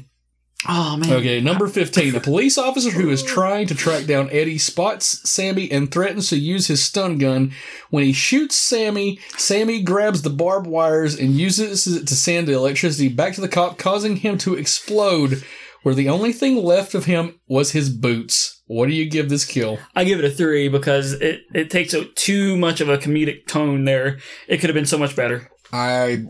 oh 0.68 0.96
man. 0.96 1.12
Okay, 1.12 1.40
number 1.40 1.66
15. 1.66 2.16
A 2.16 2.20
police 2.20 2.58
officer 2.58 2.90
who 2.90 3.08
is 3.10 3.22
trying 3.22 3.66
to 3.68 3.74
track 3.74 4.04
down 4.06 4.28
Eddie 4.30 4.58
spots 4.58 5.22
Sammi 5.24 5.70
and 5.70 5.90
threatens 5.90 6.28
to 6.28 6.36
use 6.38 6.66
his 6.66 6.84
stun 6.84 7.18
gun. 7.18 7.52
When 7.90 8.04
he 8.04 8.12
shoots 8.12 8.58
Sammi, 8.58 9.18
Sammi 9.36 9.84
grabs 9.84 10.22
the 10.22 10.30
barbed 10.30 10.66
wires 10.66 11.18
and 11.18 11.30
uses 11.30 11.86
it 11.86 12.06
to 12.08 12.14
send 12.14 12.46
the 12.46 12.52
electricity 12.52 13.08
back 13.08 13.34
to 13.34 13.40
the 13.40 13.48
cop, 13.48 13.78
causing 13.78 14.16
him 14.16 14.36
to 14.38 14.54
explode, 14.54 15.42
where 15.82 15.94
the 15.94 16.08
only 16.08 16.32
thing 16.32 16.56
left 16.56 16.94
of 16.94 17.04
him 17.06 17.40
was 17.46 17.72
his 17.72 17.88
boots. 17.88 18.62
What 18.66 18.86
do 18.86 18.94
you 18.94 19.08
give 19.08 19.28
this 19.28 19.44
kill? 19.44 19.78
I 19.94 20.04
give 20.04 20.18
it 20.18 20.24
a 20.24 20.30
three 20.30 20.68
because 20.68 21.12
it, 21.14 21.42
it 21.54 21.70
takes 21.70 21.94
a, 21.94 22.04
too 22.04 22.56
much 22.56 22.80
of 22.80 22.88
a 22.88 22.98
comedic 22.98 23.46
tone 23.46 23.84
there. 23.84 24.18
It 24.46 24.58
could 24.58 24.68
have 24.68 24.74
been 24.74 24.86
so 24.86 24.98
much 24.98 25.16
better. 25.16 25.50
I 25.72 26.24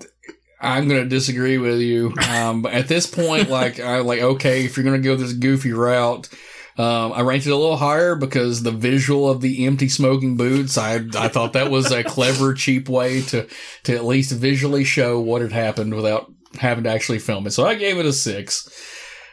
I'm 0.60 0.88
gonna 0.88 1.06
disagree 1.06 1.58
with 1.58 1.80
you. 1.80 2.14
Um, 2.28 2.62
but 2.62 2.72
at 2.72 2.88
this 2.88 3.06
point, 3.06 3.48
like 3.60 3.80
I 3.80 3.98
like 4.00 4.20
okay, 4.20 4.64
if 4.64 4.76
you're 4.76 4.84
gonna 4.84 4.98
go 4.98 5.16
this 5.16 5.32
goofy 5.32 5.72
route, 5.72 6.28
Um, 6.76 7.12
I 7.12 7.22
ranked 7.22 7.44
it 7.46 7.50
a 7.50 7.56
little 7.56 7.76
higher 7.76 8.14
because 8.14 8.62
the 8.62 8.70
visual 8.70 9.28
of 9.28 9.40
the 9.40 9.66
empty 9.66 9.88
smoking 9.88 10.36
boots, 10.36 10.78
I, 10.78 11.00
I 11.16 11.26
thought 11.26 11.54
that 11.54 11.72
was 11.72 11.90
a 11.90 12.04
clever, 12.04 12.54
cheap 12.64 12.88
way 12.88 13.22
to, 13.22 13.48
to 13.82 13.96
at 13.96 14.04
least 14.04 14.30
visually 14.30 14.84
show 14.84 15.18
what 15.18 15.42
had 15.42 15.50
happened 15.50 15.92
without 15.92 16.30
having 16.56 16.84
to 16.84 16.90
actually 16.90 17.18
film 17.18 17.48
it. 17.48 17.50
So 17.50 17.66
I 17.66 17.74
gave 17.74 17.98
it 17.98 18.06
a 18.06 18.12
six. 18.12 18.68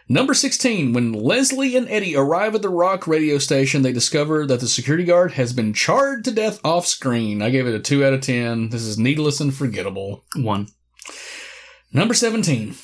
Number 0.07 0.35
16, 0.35 0.93
when 0.93 1.13
Leslie 1.13 1.75
and 1.75 1.89
Eddie 1.89 2.15
arrive 2.15 2.53
at 2.53 2.61
the 2.61 2.69
rock 2.69 3.07
radio 3.07 3.39
station, 3.39 3.81
they 3.81 3.91
discover 3.91 4.45
that 4.45 4.59
the 4.59 4.67
security 4.67 5.03
guard 5.03 5.31
has 5.31 5.51
been 5.51 5.73
charred 5.73 6.23
to 6.25 6.31
death 6.31 6.59
off 6.63 6.85
screen. 6.85 7.41
I 7.41 7.49
gave 7.49 7.65
it 7.65 7.73
a 7.73 7.79
2 7.79 8.05
out 8.05 8.13
of 8.13 8.21
10. 8.21 8.69
This 8.69 8.83
is 8.83 8.99
needless 8.99 9.39
and 9.39 9.51
forgettable. 9.53 10.23
One. 10.35 10.67
Number 11.91 12.13
17, 12.13 12.75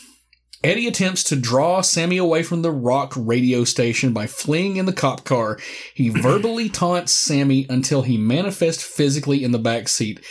Eddie 0.64 0.88
attempts 0.88 1.24
to 1.26 1.36
draw 1.36 1.82
Sammi 1.82 2.18
away 2.18 2.42
from 2.42 2.62
the 2.64 2.72
rock 2.72 3.14
radio 3.16 3.66
station 3.66 4.14
by 4.14 4.26
fleeing 4.26 4.78
in 4.78 4.86
the 4.86 4.94
cop 4.94 5.24
car. 5.24 5.60
He 5.94 6.10
verbally 6.22 6.70
taunts 6.70 7.12
Sammi 7.12 7.68
until 7.70 8.04
he 8.04 8.18
manifests 8.18 8.84
physically 8.84 9.44
in 9.44 9.52
the 9.52 9.60
back 9.60 9.88
seat. 9.88 10.22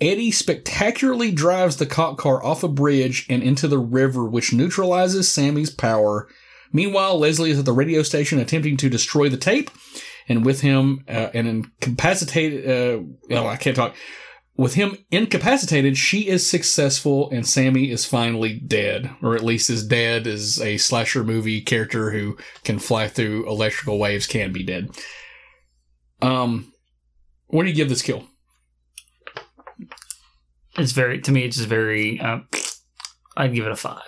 Eddie 0.00 0.30
spectacularly 0.30 1.30
drives 1.30 1.76
the 1.76 1.86
cop 1.86 2.16
car 2.16 2.42
off 2.42 2.62
a 2.62 2.68
bridge 2.68 3.26
and 3.28 3.42
into 3.42 3.68
the 3.68 3.78
river, 3.78 4.24
which 4.24 4.52
neutralizes 4.52 5.28
Sammi's 5.28 5.70
power. 5.70 6.28
Meanwhile, 6.72 7.18
Leslie 7.18 7.50
is 7.50 7.58
at 7.58 7.64
the 7.64 7.72
radio 7.72 8.02
station 8.02 8.38
attempting 8.38 8.76
to 8.78 8.88
destroy 8.88 9.28
the 9.28 9.36
tape, 9.36 9.70
and 10.28 10.44
with 10.44 10.60
him, 10.60 11.04
uh, 11.08 11.28
incapacitated, 11.34 12.68
uh, 12.68 13.02
oh, 13.32 13.46
I 13.46 13.56
can't 13.56 13.76
talk. 13.76 13.94
With 14.56 14.74
him 14.74 14.98
incapacitated, 15.10 15.96
she 15.96 16.28
is 16.28 16.46
successful 16.46 17.30
and 17.30 17.46
Sammi 17.46 17.90
is 17.90 18.04
finally 18.04 18.58
dead, 18.58 19.10
or 19.22 19.34
at 19.34 19.42
least 19.42 19.70
is 19.70 19.86
dead 19.86 20.26
as 20.26 20.60
a 20.60 20.76
slasher 20.76 21.24
movie 21.24 21.62
character 21.62 22.10
who 22.10 22.36
can 22.62 22.78
fly 22.78 23.08
through 23.08 23.48
electrical 23.48 23.98
waves 23.98 24.26
can 24.26 24.52
be 24.52 24.62
dead. 24.62 24.90
Um, 26.20 26.74
what 27.46 27.62
do 27.62 27.70
you 27.70 27.74
give 27.74 27.88
this 27.88 28.02
kill? 28.02 28.26
It's 30.80 30.92
very 30.92 31.20
to 31.20 31.32
me. 31.32 31.44
It's 31.44 31.56
just 31.56 31.68
very. 31.68 32.20
Uh, 32.20 32.40
I'd 33.36 33.54
give 33.54 33.66
it 33.66 33.72
a 33.72 33.76
five. 33.76 34.02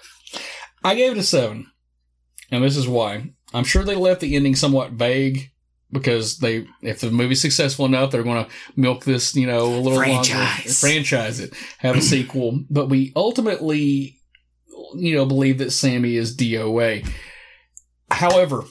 I 0.85 0.95
gave 0.95 1.13
it 1.13 1.19
a 1.19 1.23
seven, 1.23 1.71
and 2.51 2.65
this 2.65 2.77
is 2.77 2.89
why. 2.89 3.31
I'm 3.55 3.65
sure 3.65 3.85
they 3.85 3.95
left 3.95 4.21
the 4.21 4.35
ending 4.35 4.57
somewhat 4.57 4.93
vague 4.93 5.51
because 5.93 6.39
they, 6.39 6.67
if 6.81 7.01
the 7.01 7.11
movie's 7.11 7.43
successful 7.43 7.85
enough, 7.85 8.11
they're 8.11 8.23
going 8.23 8.45
to 8.45 8.51
milk 8.77 9.05
this, 9.05 9.37
you 9.37 9.47
know, 9.47 9.65
a 9.65 9.79
little 9.79 9.99
Franchise. 9.99 10.35
longer, 10.35 10.71
franchise 10.71 11.41
it, 11.41 11.53
have 11.79 11.97
a 11.97 12.01
sequel. 12.01 12.61
But 12.71 12.89
we 12.89 13.13
ultimately, 13.15 14.19
you 14.95 15.15
know, 15.15 15.27
believe 15.27 15.59
that 15.59 15.69
Sammi 15.69 16.15
is 16.15 16.35
DOA. 16.35 17.07
However, 18.11 18.65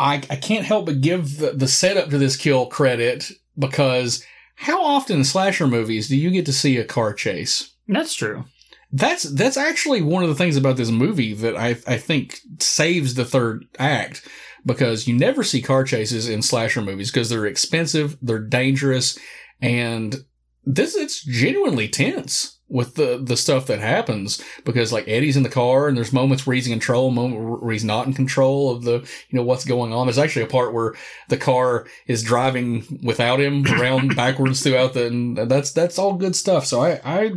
I, 0.00 0.22
I 0.30 0.36
can't 0.36 0.64
help 0.64 0.86
but 0.86 1.02
give 1.02 1.36
the, 1.36 1.52
the 1.52 1.68
setup 1.68 2.08
to 2.10 2.18
this 2.18 2.36
kill 2.36 2.66
credit 2.66 3.30
because 3.58 4.24
how 4.54 4.84
often 4.84 5.18
in 5.18 5.24
slasher 5.24 5.66
movies 5.66 6.08
do 6.08 6.16
you 6.16 6.30
get 6.30 6.46
to 6.46 6.52
see 6.52 6.76
a 6.76 6.84
car 6.84 7.12
chase? 7.12 7.74
That's 7.88 8.14
true. 8.14 8.44
That's 8.92 9.22
that's 9.22 9.56
actually 9.56 10.02
one 10.02 10.22
of 10.22 10.28
the 10.28 10.34
things 10.34 10.56
about 10.56 10.76
this 10.76 10.90
movie 10.90 11.32
that 11.34 11.56
I 11.56 11.70
I 11.86 11.96
think 11.96 12.40
saves 12.58 13.14
the 13.14 13.24
third 13.24 13.64
act 13.78 14.28
because 14.64 15.08
you 15.08 15.16
never 15.16 15.42
see 15.42 15.62
car 15.62 15.84
chases 15.84 16.28
in 16.28 16.42
slasher 16.42 16.82
movies 16.82 17.10
because 17.10 17.28
they're 17.28 17.46
expensive, 17.46 18.16
they're 18.20 18.38
dangerous, 18.38 19.18
and 19.60 20.16
this 20.64 20.94
it's 20.94 21.24
genuinely 21.24 21.88
tense 21.88 22.58
with 22.72 22.94
the 22.94 23.20
the 23.22 23.36
stuff 23.36 23.66
that 23.66 23.80
happens 23.80 24.42
because 24.64 24.92
like 24.92 25.06
Eddie's 25.06 25.36
in 25.36 25.42
the 25.42 25.48
car 25.50 25.88
and 25.88 25.96
there's 25.96 26.12
moments 26.12 26.46
where 26.46 26.54
he's 26.54 26.66
in 26.66 26.72
control, 26.72 27.10
moment 27.10 27.62
where 27.62 27.72
he's 27.72 27.84
not 27.84 28.06
in 28.06 28.14
control 28.14 28.70
of 28.70 28.82
the 28.82 29.06
you 29.28 29.36
know 29.36 29.42
what's 29.42 29.66
going 29.66 29.92
on. 29.92 30.06
There's 30.06 30.18
actually 30.18 30.46
a 30.46 30.48
part 30.48 30.72
where 30.72 30.94
the 31.28 31.36
car 31.36 31.86
is 32.06 32.22
driving 32.22 33.00
without 33.02 33.40
him 33.40 33.66
around 33.78 34.16
backwards 34.16 34.62
throughout 34.62 34.94
the 34.94 35.06
and 35.06 35.36
that's 35.36 35.70
that's 35.72 35.98
all 35.98 36.14
good 36.14 36.34
stuff. 36.34 36.64
So 36.64 36.82
I 36.82 37.00
I 37.04 37.32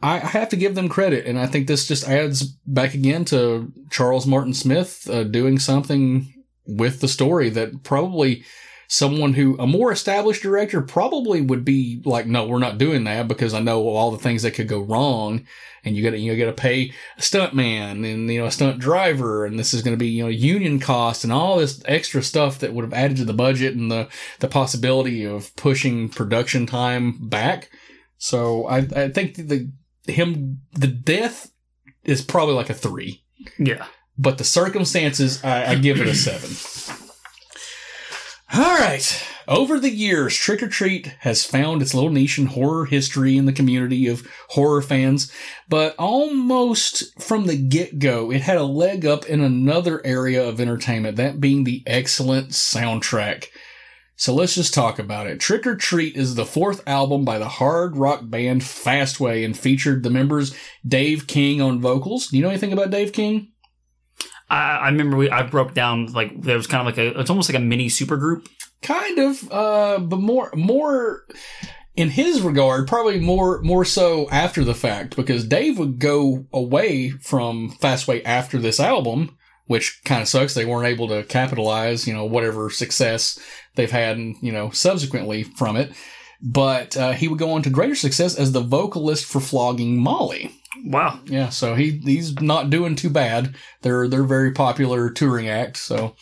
I 0.00 0.18
have 0.18 0.48
to 0.50 0.56
give 0.56 0.74
them 0.74 0.88
credit, 0.88 1.26
and 1.26 1.38
I 1.38 1.46
think 1.46 1.66
this 1.66 1.86
just 1.86 2.08
adds 2.08 2.44
back 2.66 2.94
again 2.94 3.26
to 3.26 3.70
Charles 3.90 4.26
Martin 4.26 4.54
Smith 4.54 5.10
uh, 5.10 5.24
doing 5.24 5.58
something 5.58 6.32
with 6.66 7.00
the 7.00 7.08
story 7.08 7.50
that 7.50 7.82
probably 7.82 8.44
someone 8.88 9.34
who 9.34 9.56
a 9.58 9.66
more 9.66 9.92
established 9.92 10.42
director 10.42 10.80
probably 10.80 11.42
would 11.42 11.64
be 11.64 12.02
like, 12.04 12.26
no, 12.26 12.46
we're 12.46 12.58
not 12.58 12.78
doing 12.78 13.04
that 13.04 13.28
because 13.28 13.52
I 13.52 13.60
know 13.60 13.86
all 13.86 14.10
the 14.10 14.18
things 14.18 14.42
that 14.42 14.54
could 14.54 14.66
go 14.66 14.80
wrong, 14.80 15.46
and 15.84 15.94
you 15.94 16.02
got 16.02 16.10
to 16.10 16.18
you 16.18 16.36
got 16.36 16.46
to 16.46 16.60
pay 16.60 16.92
a 17.16 17.22
stunt 17.22 17.54
man 17.54 18.04
and 18.04 18.30
you 18.30 18.40
know 18.40 18.46
a 18.46 18.50
stunt 18.50 18.78
driver, 18.80 19.44
and 19.44 19.58
this 19.58 19.72
is 19.72 19.82
going 19.82 19.94
to 19.94 19.98
be 19.98 20.08
you 20.08 20.24
know 20.24 20.30
union 20.30 20.80
cost 20.80 21.22
and 21.22 21.32
all 21.32 21.58
this 21.58 21.82
extra 21.84 22.22
stuff 22.22 22.58
that 22.58 22.72
would 22.72 22.84
have 22.84 22.94
added 22.94 23.18
to 23.18 23.24
the 23.24 23.34
budget 23.34 23.76
and 23.76 23.90
the 23.90 24.08
the 24.40 24.48
possibility 24.48 25.24
of 25.24 25.54
pushing 25.54 26.08
production 26.08 26.66
time 26.66 27.28
back. 27.28 27.70
So 28.16 28.66
I 28.66 28.78
I 28.78 29.08
think 29.10 29.36
the 29.36 29.70
him 30.06 30.62
the 30.72 30.86
death 30.88 31.52
is 32.04 32.22
probably 32.22 32.54
like 32.54 32.70
a 32.70 32.74
three. 32.74 33.22
Yeah. 33.58 33.86
But 34.20 34.38
the 34.38 34.44
circumstances, 34.44 35.44
I, 35.44 35.72
I 35.72 35.74
give 35.76 36.00
it 36.00 36.08
a 36.08 36.14
seven. 36.14 36.50
All 38.52 38.78
right. 38.78 39.24
Over 39.46 39.78
the 39.78 39.90
years, 39.90 40.34
Trick 40.34 40.62
or 40.62 40.68
Treat 40.68 41.14
has 41.20 41.44
found 41.44 41.80
its 41.80 41.94
little 41.94 42.10
niche 42.10 42.38
in 42.38 42.46
horror 42.46 42.86
history 42.86 43.36
in 43.36 43.46
the 43.46 43.52
community 43.52 44.06
of 44.06 44.26
horror 44.50 44.82
fans, 44.82 45.32
but 45.68 45.94
almost 45.98 47.18
from 47.20 47.46
the 47.46 47.56
get 47.56 47.98
go, 47.98 48.30
it 48.30 48.42
had 48.42 48.56
a 48.56 48.64
leg 48.64 49.06
up 49.06 49.26
in 49.26 49.40
another 49.40 50.04
area 50.04 50.46
of 50.46 50.60
entertainment, 50.60 51.16
that 51.16 51.40
being 51.40 51.64
the 51.64 51.82
excellent 51.86 52.50
soundtrack. 52.50 53.46
So 54.16 54.34
let's 54.34 54.54
just 54.54 54.74
talk 54.74 54.98
about 54.98 55.28
it. 55.28 55.40
Trick 55.40 55.66
or 55.66 55.76
Treat 55.76 56.16
is 56.16 56.34
the 56.34 56.44
fourth 56.44 56.82
album 56.88 57.24
by 57.24 57.38
the 57.38 57.48
hard 57.48 57.96
rock 57.96 58.22
band 58.24 58.62
Fastway 58.62 59.44
and 59.44 59.56
featured 59.56 60.02
the 60.02 60.10
members 60.10 60.54
Dave 60.86 61.26
King 61.26 61.62
on 61.62 61.80
vocals. 61.80 62.26
Do 62.26 62.36
you 62.36 62.42
know 62.42 62.50
anything 62.50 62.72
about 62.72 62.90
Dave 62.90 63.12
King? 63.12 63.52
I, 64.50 64.76
I 64.76 64.86
remember 64.88 65.16
we 65.16 65.30
I 65.30 65.42
broke 65.42 65.74
down 65.74 66.12
like 66.12 66.40
there 66.40 66.56
was 66.56 66.66
kind 66.66 66.80
of 66.80 66.86
like 66.86 66.98
a 66.98 67.18
it's 67.20 67.30
almost 67.30 67.48
like 67.48 67.60
a 67.60 67.64
mini 67.64 67.88
supergroup. 67.88 68.46
Kind 68.80 69.18
of, 69.18 69.52
uh, 69.52 69.98
but 69.98 70.20
more 70.20 70.50
more 70.54 71.24
in 71.96 72.10
his 72.10 72.42
regard, 72.42 72.86
probably 72.86 73.18
more 73.18 73.60
more 73.62 73.84
so 73.84 74.28
after 74.30 74.62
the 74.64 74.74
fact 74.74 75.16
because 75.16 75.44
Dave 75.44 75.78
would 75.78 75.98
go 75.98 76.46
away 76.52 77.10
from 77.10 77.72
Fastway 77.80 78.22
after 78.24 78.58
this 78.58 78.78
album, 78.78 79.36
which 79.66 80.00
kind 80.04 80.22
of 80.22 80.28
sucks. 80.28 80.54
They 80.54 80.64
weren't 80.64 80.86
able 80.86 81.08
to 81.08 81.24
capitalize, 81.24 82.06
you 82.06 82.14
know, 82.14 82.24
whatever 82.24 82.70
success 82.70 83.38
they've 83.74 83.90
had, 83.90 84.16
you 84.18 84.52
know, 84.52 84.70
subsequently 84.70 85.42
from 85.42 85.76
it. 85.76 85.92
But 86.40 86.96
uh, 86.96 87.12
he 87.12 87.26
would 87.26 87.40
go 87.40 87.50
on 87.50 87.62
to 87.62 87.70
greater 87.70 87.96
success 87.96 88.36
as 88.36 88.52
the 88.52 88.60
vocalist 88.60 89.24
for 89.24 89.40
Flogging 89.40 89.98
Molly. 89.98 90.52
Wow. 90.84 91.20
Yeah, 91.24 91.48
so 91.48 91.74
he 91.74 91.98
he's 91.98 92.40
not 92.40 92.70
doing 92.70 92.94
too 92.94 93.10
bad. 93.10 93.54
They're 93.82 94.08
they're 94.08 94.24
very 94.24 94.52
popular 94.52 95.10
touring 95.10 95.48
act, 95.48 95.76
so 95.76 96.14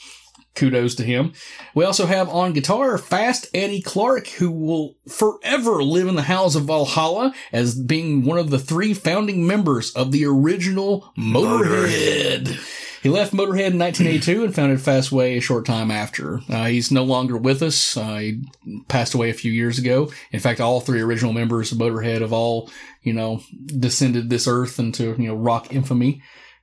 kudos 0.55 0.95
to 0.97 1.05
him. 1.05 1.33
We 1.75 1.85
also 1.85 2.07
have 2.07 2.29
on 2.29 2.53
guitar 2.53 2.99
Fast 2.99 3.49
Eddie 3.55 3.83
Clarke, 3.83 4.29
who 4.29 4.51
will 4.51 4.97
forever 5.09 5.83
live 5.83 6.09
in 6.09 6.17
the 6.17 6.23
House 6.23 6.55
of 6.55 6.65
Valhalla 6.65 7.33
as 7.53 7.79
being 7.79 8.25
one 8.25 8.39
of 8.39 8.51
the 8.51 8.59
three 8.59 8.95
founding 8.95 9.47
members 9.47 9.93
of 9.93 10.11
the 10.11 10.25
original 10.25 11.13
Motorhead. 11.17 12.59
He 13.03 13.11
left 13.11 13.33
Motorhead 13.33 13.71
in 13.71 13.79
1982 13.79 14.45
and 14.45 14.55
founded 14.55 14.79
Fastway 14.81 15.37
a 15.37 15.41
short 15.41 15.65
time 15.65 15.93
after. 15.93 16.41
Uh, 16.49 16.65
he's 16.65 16.91
no 16.91 17.05
longer 17.05 17.37
with 17.37 17.63
us. 17.63 17.97
Uh, 17.97 18.17
he 18.17 18.43
passed 18.89 19.15
away 19.15 19.31
a 19.31 19.35
few 19.35 19.53
years 19.53 19.79
ago. 19.79 20.11
In 20.33 20.41
fact, 20.41 20.61
all 20.61 20.81
three 20.81 21.01
original 21.01 21.33
members 21.33 21.71
of 21.71 21.79
Motorhead 21.79 22.23
have 22.23 22.33
all, 22.33 22.69
you 23.07 23.13
know, 23.13 23.41
descended 23.67 24.29
this 24.29 24.49
earth 24.49 24.79
into, 24.81 25.15
you 25.17 25.29
know, 25.29 25.37
rock 25.37 25.73
infamy. 25.73 26.21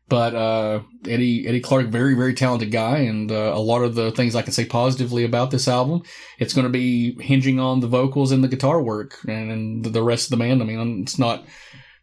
But 0.09 0.35
uh, 0.35 0.81
Eddie 1.07 1.47
Eddie 1.47 1.61
Clarke, 1.61 1.88
very 1.88 2.13
very 2.13 2.33
talented 2.33 2.72
guy, 2.72 2.97
and 2.97 3.31
uh, 3.31 3.53
a 3.55 3.59
lot 3.59 3.83
of 3.83 3.95
the 3.95 4.11
things 4.11 4.35
I 4.35 4.41
can 4.41 4.51
say 4.51 4.65
positively 4.65 5.23
about 5.23 5.49
this 5.49 5.67
album, 5.67 6.03
it's 6.38 6.53
going 6.53 6.67
to 6.67 6.69
be 6.69 7.15
hinging 7.23 7.59
on 7.59 7.80
the 7.80 7.88
vocals 7.88 8.33
and 8.33 8.43
the 8.43 8.49
guitar 8.49 8.81
work, 8.81 9.17
and, 9.27 9.49
and 9.49 9.85
the 9.85 10.03
rest 10.03 10.25
of 10.25 10.31
the 10.31 10.43
band. 10.43 10.61
I 10.61 10.65
mean, 10.65 11.01
it's 11.01 11.17
not 11.17 11.45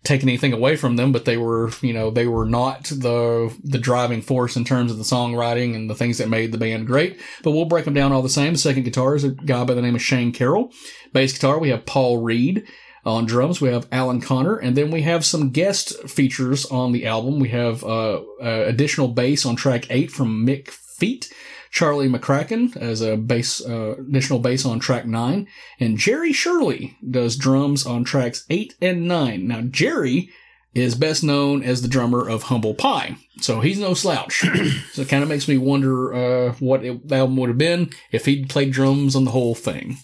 taking 0.02 0.30
anything 0.30 0.54
away 0.54 0.76
from 0.76 0.96
them, 0.96 1.12
but 1.12 1.26
they 1.26 1.36
were, 1.36 1.70
you 1.82 1.92
know, 1.92 2.10
they 2.10 2.26
were 2.26 2.46
not 2.46 2.84
the 2.84 3.54
the 3.62 3.78
driving 3.78 4.22
force 4.22 4.56
in 4.56 4.64
terms 4.64 4.90
of 4.90 4.96
the 4.96 5.04
songwriting 5.04 5.74
and 5.74 5.90
the 5.90 5.94
things 5.94 6.16
that 6.18 6.30
made 6.30 6.52
the 6.52 6.58
band 6.58 6.86
great. 6.86 7.20
But 7.42 7.50
we'll 7.50 7.66
break 7.66 7.84
them 7.84 7.94
down 7.94 8.12
all 8.12 8.22
the 8.22 8.30
same. 8.30 8.54
The 8.54 8.58
second 8.58 8.84
guitar 8.84 9.14
is 9.14 9.24
a 9.24 9.30
guy 9.30 9.62
by 9.64 9.74
the 9.74 9.82
name 9.82 9.94
of 9.94 10.02
Shane 10.02 10.32
Carroll. 10.32 10.72
Bass 11.12 11.34
guitar, 11.34 11.58
we 11.58 11.68
have 11.68 11.84
Paul 11.84 12.22
Reid. 12.22 12.64
On 13.04 13.24
drums, 13.24 13.60
we 13.60 13.70
have 13.70 13.88
Alan 13.90 14.20
Connor, 14.20 14.56
and 14.56 14.76
then 14.76 14.90
we 14.90 15.02
have 15.02 15.24
some 15.24 15.50
guest 15.50 16.08
features 16.08 16.66
on 16.66 16.92
the 16.92 17.06
album. 17.06 17.40
We 17.40 17.48
have 17.48 17.82
uh, 17.82 18.20
uh, 18.42 18.64
additional 18.66 19.08
bass 19.08 19.46
on 19.46 19.56
track 19.56 19.86
eight 19.90 20.10
from 20.10 20.46
Mick 20.46 20.68
Feat, 20.68 21.32
Charlie 21.70 22.08
McCracken 22.08 22.76
as 22.76 23.00
a 23.00 23.16
bass, 23.16 23.64
uh, 23.64 23.96
additional 23.98 24.38
bass 24.38 24.66
on 24.66 24.80
track 24.80 25.06
nine, 25.06 25.48
and 25.78 25.96
Jerry 25.96 26.32
Shirley 26.32 26.96
does 27.08 27.36
drums 27.36 27.86
on 27.86 28.04
tracks 28.04 28.44
eight 28.50 28.74
and 28.82 29.08
nine. 29.08 29.48
Now, 29.48 29.62
Jerry 29.62 30.28
is 30.74 30.94
best 30.94 31.24
known 31.24 31.62
as 31.62 31.82
the 31.82 31.88
drummer 31.88 32.28
of 32.28 32.44
Humble 32.44 32.74
Pie. 32.74 33.16
So 33.40 33.60
he's 33.60 33.78
no 33.78 33.94
slouch. 33.94 34.40
so 34.92 35.02
it 35.02 35.08
kind 35.08 35.22
of 35.22 35.28
makes 35.28 35.48
me 35.48 35.58
wonder 35.58 36.14
uh, 36.14 36.52
what 36.60 36.84
it, 36.84 37.08
the 37.08 37.16
album 37.16 37.36
would 37.38 37.48
have 37.48 37.58
been 37.58 37.90
if 38.12 38.26
he'd 38.26 38.48
played 38.48 38.72
drums 38.72 39.16
on 39.16 39.24
the 39.24 39.32
whole 39.32 39.54
thing. 39.54 39.96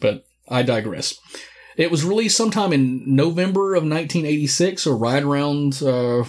But 0.00 0.24
I 0.48 0.62
digress. 0.62 1.18
It 1.80 1.90
was 1.90 2.04
released 2.04 2.36
sometime 2.36 2.74
in 2.74 3.02
November 3.06 3.74
of 3.74 3.84
1986, 3.84 4.86
or 4.86 4.94
right 4.98 5.22
around, 5.22 5.82
uh, 5.82 6.24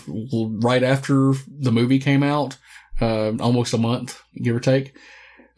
right 0.61 0.81
after 0.81 1.33
the 1.45 1.73
movie 1.73 1.99
came 1.99 2.23
out, 2.23 2.55
uh, 3.01 3.35
almost 3.38 3.73
a 3.73 3.77
month, 3.77 4.21
give 4.41 4.55
or 4.55 4.61
take. 4.61 4.95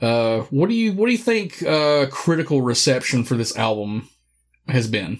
Uh, 0.01 0.39
what 0.49 0.67
do 0.67 0.73
you 0.73 0.93
what 0.93 1.05
do 1.05 1.11
you 1.11 1.17
think 1.19 1.61
uh, 1.61 2.07
critical 2.09 2.63
reception 2.63 3.23
for 3.23 3.35
this 3.35 3.55
album 3.55 4.09
has 4.67 4.87
been? 4.87 5.19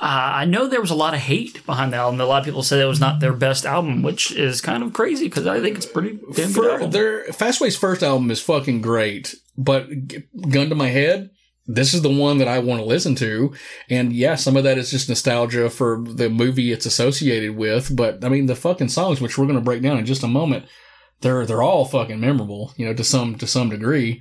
Uh, 0.00 0.38
I 0.38 0.44
know 0.44 0.68
there 0.68 0.80
was 0.80 0.92
a 0.92 0.94
lot 0.94 1.14
of 1.14 1.20
hate 1.20 1.66
behind 1.66 1.92
the 1.92 1.96
album. 1.96 2.20
A 2.20 2.26
lot 2.26 2.38
of 2.38 2.44
people 2.44 2.62
said 2.62 2.80
it 2.80 2.84
was 2.84 3.00
not 3.00 3.18
their 3.18 3.32
best 3.32 3.66
album, 3.66 4.02
which 4.02 4.30
is 4.30 4.60
kind 4.60 4.84
of 4.84 4.92
crazy 4.92 5.24
because 5.24 5.48
I 5.48 5.60
think 5.60 5.76
it's 5.76 5.84
pretty 5.84 6.20
damn 6.32 6.52
good. 6.52 6.70
Album. 6.70 6.90
their 6.92 7.24
Fastway's 7.24 7.76
first 7.76 8.04
album 8.04 8.30
is 8.30 8.40
fucking 8.40 8.82
great, 8.82 9.34
but 9.58 9.90
g- 10.06 10.22
gun 10.48 10.68
to 10.68 10.76
my 10.76 10.88
head, 10.88 11.30
this 11.74 11.94
is 11.94 12.02
the 12.02 12.12
one 12.12 12.38
that 12.38 12.48
I 12.48 12.58
want 12.58 12.80
to 12.80 12.84
listen 12.86 13.14
to. 13.16 13.52
And 13.88 14.12
yeah, 14.12 14.34
some 14.34 14.56
of 14.56 14.64
that 14.64 14.78
is 14.78 14.90
just 14.90 15.08
nostalgia 15.08 15.70
for 15.70 16.02
the 16.04 16.28
movie 16.28 16.72
it's 16.72 16.86
associated 16.86 17.56
with. 17.56 17.94
But 17.94 18.24
I 18.24 18.28
mean, 18.28 18.46
the 18.46 18.56
fucking 18.56 18.88
songs, 18.88 19.20
which 19.20 19.38
we're 19.38 19.46
going 19.46 19.58
to 19.58 19.64
break 19.64 19.82
down 19.82 19.98
in 19.98 20.06
just 20.06 20.22
a 20.22 20.28
moment, 20.28 20.66
they're 21.20 21.46
they're 21.46 21.62
all 21.62 21.84
fucking 21.84 22.20
memorable, 22.20 22.72
you 22.76 22.86
know, 22.86 22.94
to 22.94 23.04
some 23.04 23.36
to 23.36 23.46
some 23.46 23.70
degree. 23.70 24.20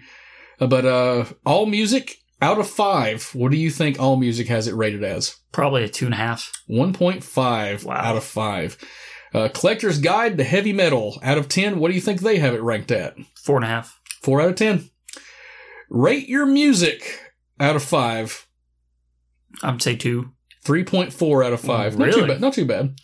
Uh, 0.59 0.67
But 0.67 0.85
uh, 0.85 1.25
all 1.45 1.65
music 1.65 2.17
out 2.41 2.59
of 2.59 2.69
five, 2.69 3.31
what 3.33 3.51
do 3.51 3.57
you 3.57 3.69
think 3.71 3.99
all 3.99 4.15
music 4.15 4.47
has 4.47 4.67
it 4.67 4.75
rated 4.75 5.03
as? 5.03 5.35
Probably 5.51 5.83
a 5.83 5.89
two 5.89 6.05
and 6.05 6.13
a 6.13 6.17
half. 6.17 6.51
1.5 6.69 7.89
out 7.91 8.15
of 8.15 8.23
5. 8.23 8.77
Uh, 9.33 9.47
Collector's 9.53 9.99
Guide 9.99 10.37
to 10.37 10.43
Heavy 10.43 10.73
Metal 10.73 11.19
out 11.21 11.37
of 11.37 11.49
10. 11.49 11.79
What 11.79 11.89
do 11.89 11.95
you 11.95 12.01
think 12.01 12.21
they 12.21 12.37
have 12.39 12.53
it 12.53 12.61
ranked 12.61 12.91
at? 12.91 13.15
Four 13.35 13.57
and 13.57 13.65
a 13.65 13.67
half. 13.67 13.99
4 14.21 14.41
out 14.41 14.49
of 14.49 14.55
10. 14.55 14.89
Rate 15.89 16.27
Your 16.29 16.45
Music 16.45 17.28
out 17.59 17.75
of 17.75 17.83
5. 17.83 18.47
I'd 19.63 19.81
say 19.81 19.95
two. 19.95 20.31
3.4 20.65 21.45
out 21.45 21.53
of 21.53 21.61
5. 21.61 21.97
Not 21.97 22.05
too 22.11 22.11
Really? 22.17 22.27
bad. 22.27 22.41
Not 22.41 22.53
too 22.53 22.65
bad. 22.65 22.95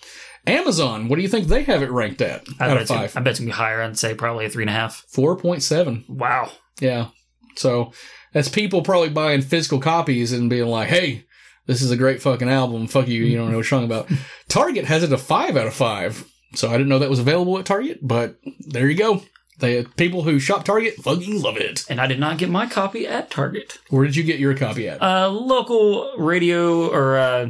Amazon, 0.47 1.07
what 1.07 1.15
do 1.15 1.21
you 1.23 1.27
think 1.27 1.47
they 1.47 1.63
have 1.63 1.81
it 1.81 1.89
ranked 1.89 2.21
at 2.21 2.43
I 2.59 2.65
out 2.65 2.67
bet 2.67 2.75
of 2.77 2.81
it's 2.81 2.91
gonna- 2.91 3.07
5? 3.07 3.17
I 3.17 3.19
bet 3.21 3.31
it's 3.31 3.39
gonna 3.39 3.47
be 3.49 3.53
higher. 3.53 3.81
I'd 3.81 3.97
say 3.97 4.13
probably 4.13 4.45
a 4.45 4.49
three 4.49 4.63
and 4.63 4.69
a 4.69 4.73
half. 4.73 5.03
4.7. 5.11 6.03
Wow. 6.07 6.51
Yeah. 6.79 7.07
So 7.55 7.91
that's 8.33 8.49
people 8.49 8.81
probably 8.83 9.09
buying 9.09 9.41
physical 9.41 9.79
copies 9.79 10.31
and 10.31 10.49
being 10.49 10.67
like, 10.67 10.89
hey, 10.89 11.23
this 11.65 11.81
is 11.81 11.89
a 11.89 11.97
great 11.97 12.21
fucking 12.21 12.49
album. 12.49 12.85
Fuck 12.87 13.07
you. 13.07 13.23
You 13.23 13.37
don't 13.37 13.49
know 13.51 13.57
what 13.57 13.69
you're 13.71 13.79
talking 13.81 13.85
about. 13.91 14.09
Target 14.49 14.85
has 14.85 15.01
it 15.03 15.11
a 15.13 15.17
five 15.17 15.57
out 15.57 15.67
of 15.67 15.73
five. 15.73 16.25
So 16.53 16.69
I 16.69 16.73
didn't 16.73 16.89
know 16.89 16.99
that 16.99 17.09
was 17.09 17.19
available 17.19 17.57
at 17.57 17.65
Target, 17.65 17.99
but 18.01 18.37
there 18.67 18.87
you 18.87 18.95
go. 18.97 19.23
They 19.59 19.83
people 19.83 20.23
who 20.23 20.39
shop 20.39 20.65
Target 20.65 20.95
fucking 20.95 21.41
love 21.41 21.57
it. 21.57 21.85
And 21.89 22.01
I 22.01 22.07
did 22.07 22.19
not 22.19 22.37
get 22.37 22.49
my 22.49 22.67
copy 22.67 23.07
at 23.07 23.29
Target. 23.29 23.77
Where 23.89 24.05
did 24.05 24.15
you 24.15 24.23
get 24.23 24.39
your 24.39 24.55
copy 24.55 24.87
at? 24.87 24.97
A 25.01 25.27
local 25.29 26.11
radio 26.17 26.89
or 26.89 27.17
uh, 27.17 27.49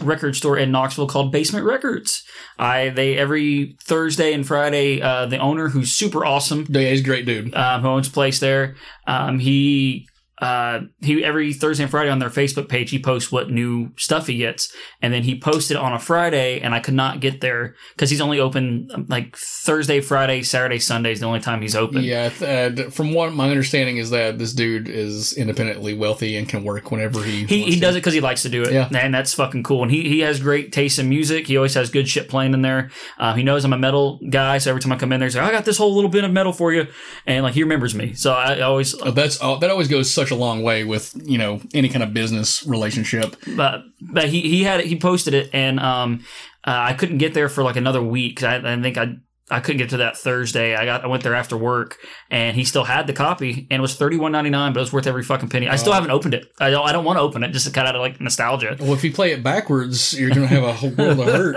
record 0.00 0.36
store 0.36 0.58
in 0.58 0.70
Knoxville 0.70 1.06
called 1.06 1.32
Basement 1.32 1.64
Records. 1.64 2.22
I 2.58 2.90
they 2.90 3.16
every 3.16 3.76
Thursday 3.82 4.32
and 4.32 4.46
Friday. 4.46 5.00
Uh, 5.00 5.26
the 5.26 5.38
owner, 5.38 5.68
who's 5.68 5.92
super 5.92 6.24
awesome, 6.24 6.66
yeah, 6.68 6.90
he's 6.90 7.00
a 7.00 7.04
great 7.04 7.26
dude. 7.26 7.54
Um, 7.54 7.82
who 7.82 7.88
owns 7.88 8.08
a 8.08 8.12
place 8.12 8.40
there. 8.40 8.76
Um, 9.06 9.38
he 9.38 10.08
uh, 10.40 10.80
he 11.00 11.24
every 11.24 11.52
Thursday 11.52 11.84
and 11.84 11.90
Friday 11.90 12.10
on 12.10 12.18
their 12.18 12.28
Facebook 12.30 12.68
page 12.68 12.90
he 12.90 12.98
posts 13.00 13.32
what 13.32 13.50
new 13.50 13.90
stuff 13.96 14.26
he 14.26 14.38
gets, 14.38 14.72
and 15.02 15.12
then 15.12 15.22
he 15.22 15.38
posted 15.38 15.76
on 15.76 15.92
a 15.92 15.98
Friday, 15.98 16.60
and 16.60 16.74
I 16.74 16.80
could 16.80 16.94
not 16.94 17.20
get 17.20 17.40
there 17.40 17.74
because 17.94 18.10
he's 18.10 18.20
only 18.20 18.38
open 18.40 18.88
um, 18.94 19.06
like 19.08 19.36
Thursday, 19.36 20.00
Friday, 20.00 20.42
Saturday, 20.42 20.78
Sunday 20.78 21.12
is 21.12 21.20
the 21.20 21.26
only 21.26 21.40
time 21.40 21.60
he's 21.62 21.74
open. 21.76 22.02
Yeah, 22.02 22.30
uh, 22.40 22.90
from 22.90 23.12
what 23.14 23.32
my 23.32 23.50
understanding 23.50 23.96
is 23.96 24.10
that 24.10 24.38
this 24.38 24.52
dude 24.52 24.88
is 24.88 25.32
independently 25.36 25.94
wealthy 25.94 26.36
and 26.36 26.48
can 26.48 26.64
work 26.64 26.90
whenever 26.90 27.22
he 27.22 27.44
He, 27.46 27.60
wants 27.60 27.74
he 27.74 27.80
does 27.80 27.94
it 27.96 27.98
because 28.00 28.14
he 28.14 28.20
likes 28.20 28.42
to 28.42 28.48
do 28.48 28.62
it, 28.62 28.72
Yeah. 28.72 28.88
and 28.94 29.12
that's 29.14 29.34
fucking 29.34 29.62
cool. 29.64 29.82
And 29.82 29.90
he, 29.90 30.08
he 30.08 30.20
has 30.20 30.40
great 30.40 30.72
taste 30.72 30.98
in 30.98 31.08
music. 31.08 31.46
He 31.46 31.56
always 31.56 31.74
has 31.74 31.90
good 31.90 32.08
shit 32.08 32.28
playing 32.28 32.54
in 32.54 32.62
there. 32.62 32.90
Uh, 33.18 33.34
he 33.34 33.42
knows 33.42 33.64
I'm 33.64 33.72
a 33.72 33.78
metal 33.78 34.20
guy, 34.30 34.58
so 34.58 34.70
every 34.70 34.80
time 34.82 34.92
I 34.92 34.96
come 34.96 35.12
in 35.12 35.20
there, 35.20 35.26
he's 35.28 35.36
like, 35.36 35.44
"I 35.44 35.50
got 35.52 35.64
this 35.64 35.78
whole 35.78 35.94
little 35.94 36.10
bit 36.10 36.24
of 36.24 36.30
metal 36.32 36.52
for 36.52 36.72
you," 36.72 36.86
and 37.26 37.42
like 37.42 37.54
he 37.54 37.62
remembers 37.62 37.94
me. 37.94 38.12
So 38.14 38.32
I 38.32 38.60
always 38.60 38.94
Oh, 39.02 39.10
that's 39.10 39.40
uh, 39.42 39.56
that 39.56 39.70
always 39.70 39.88
goes 39.88 40.10
such 40.10 40.27
a 40.30 40.34
long 40.36 40.62
way 40.62 40.84
with 40.84 41.14
you 41.24 41.38
know 41.38 41.60
any 41.74 41.88
kind 41.88 42.02
of 42.02 42.12
business 42.14 42.66
relationship. 42.66 43.36
but 43.56 43.82
but 44.12 44.28
he 44.28 44.42
he 44.42 44.64
had 44.64 44.80
it, 44.80 44.86
he 44.86 44.96
posted 44.98 45.34
it, 45.34 45.50
and 45.52 45.78
um, 45.80 46.24
uh, 46.66 46.70
I 46.90 46.92
couldn't 46.94 47.18
get 47.18 47.34
there 47.34 47.48
for 47.48 47.62
like 47.62 47.76
another 47.76 48.02
week. 48.02 48.42
I, 48.42 48.56
I 48.56 48.80
think 48.82 48.96
I. 48.98 49.16
I 49.50 49.60
couldn't 49.60 49.78
get 49.78 49.88
to 49.90 49.96
that 49.96 50.18
Thursday. 50.18 50.76
I 50.76 50.84
got 50.84 51.04
I 51.04 51.06
went 51.06 51.22
there 51.22 51.34
after 51.34 51.56
work, 51.56 51.96
and 52.30 52.54
he 52.54 52.64
still 52.64 52.84
had 52.84 53.06
the 53.06 53.14
copy, 53.14 53.66
and 53.70 53.78
it 53.78 53.80
was 53.80 53.94
thirty 53.96 54.18
one 54.18 54.30
ninety 54.30 54.50
nine, 54.50 54.74
but 54.74 54.80
it 54.80 54.82
was 54.82 54.92
worth 54.92 55.06
every 55.06 55.22
fucking 55.22 55.48
penny. 55.48 55.66
I 55.70 55.76
still 55.76 55.92
Oh. 55.92 55.94
haven't 55.94 56.10
opened 56.10 56.34
it. 56.34 56.48
I 56.60 56.68
don't 56.68 56.86
I 56.86 56.92
don't 56.92 57.06
want 57.06 57.16
to 57.16 57.22
open 57.22 57.42
it 57.42 57.52
just 57.52 57.66
to 57.66 57.72
cut 57.72 57.86
out 57.86 57.96
of 57.96 58.02
like 58.02 58.20
nostalgia. 58.20 58.76
Well, 58.78 58.92
if 58.92 59.02
you 59.04 59.10
play 59.10 59.32
it 59.32 59.42
backwards, 59.42 60.12
you're 60.12 60.28
going 60.28 60.42
to 60.46 60.46
have 60.48 60.64
a 60.64 60.74
whole 60.74 60.90
world 60.90 61.20
of 61.20 61.26
hurt. 61.28 61.56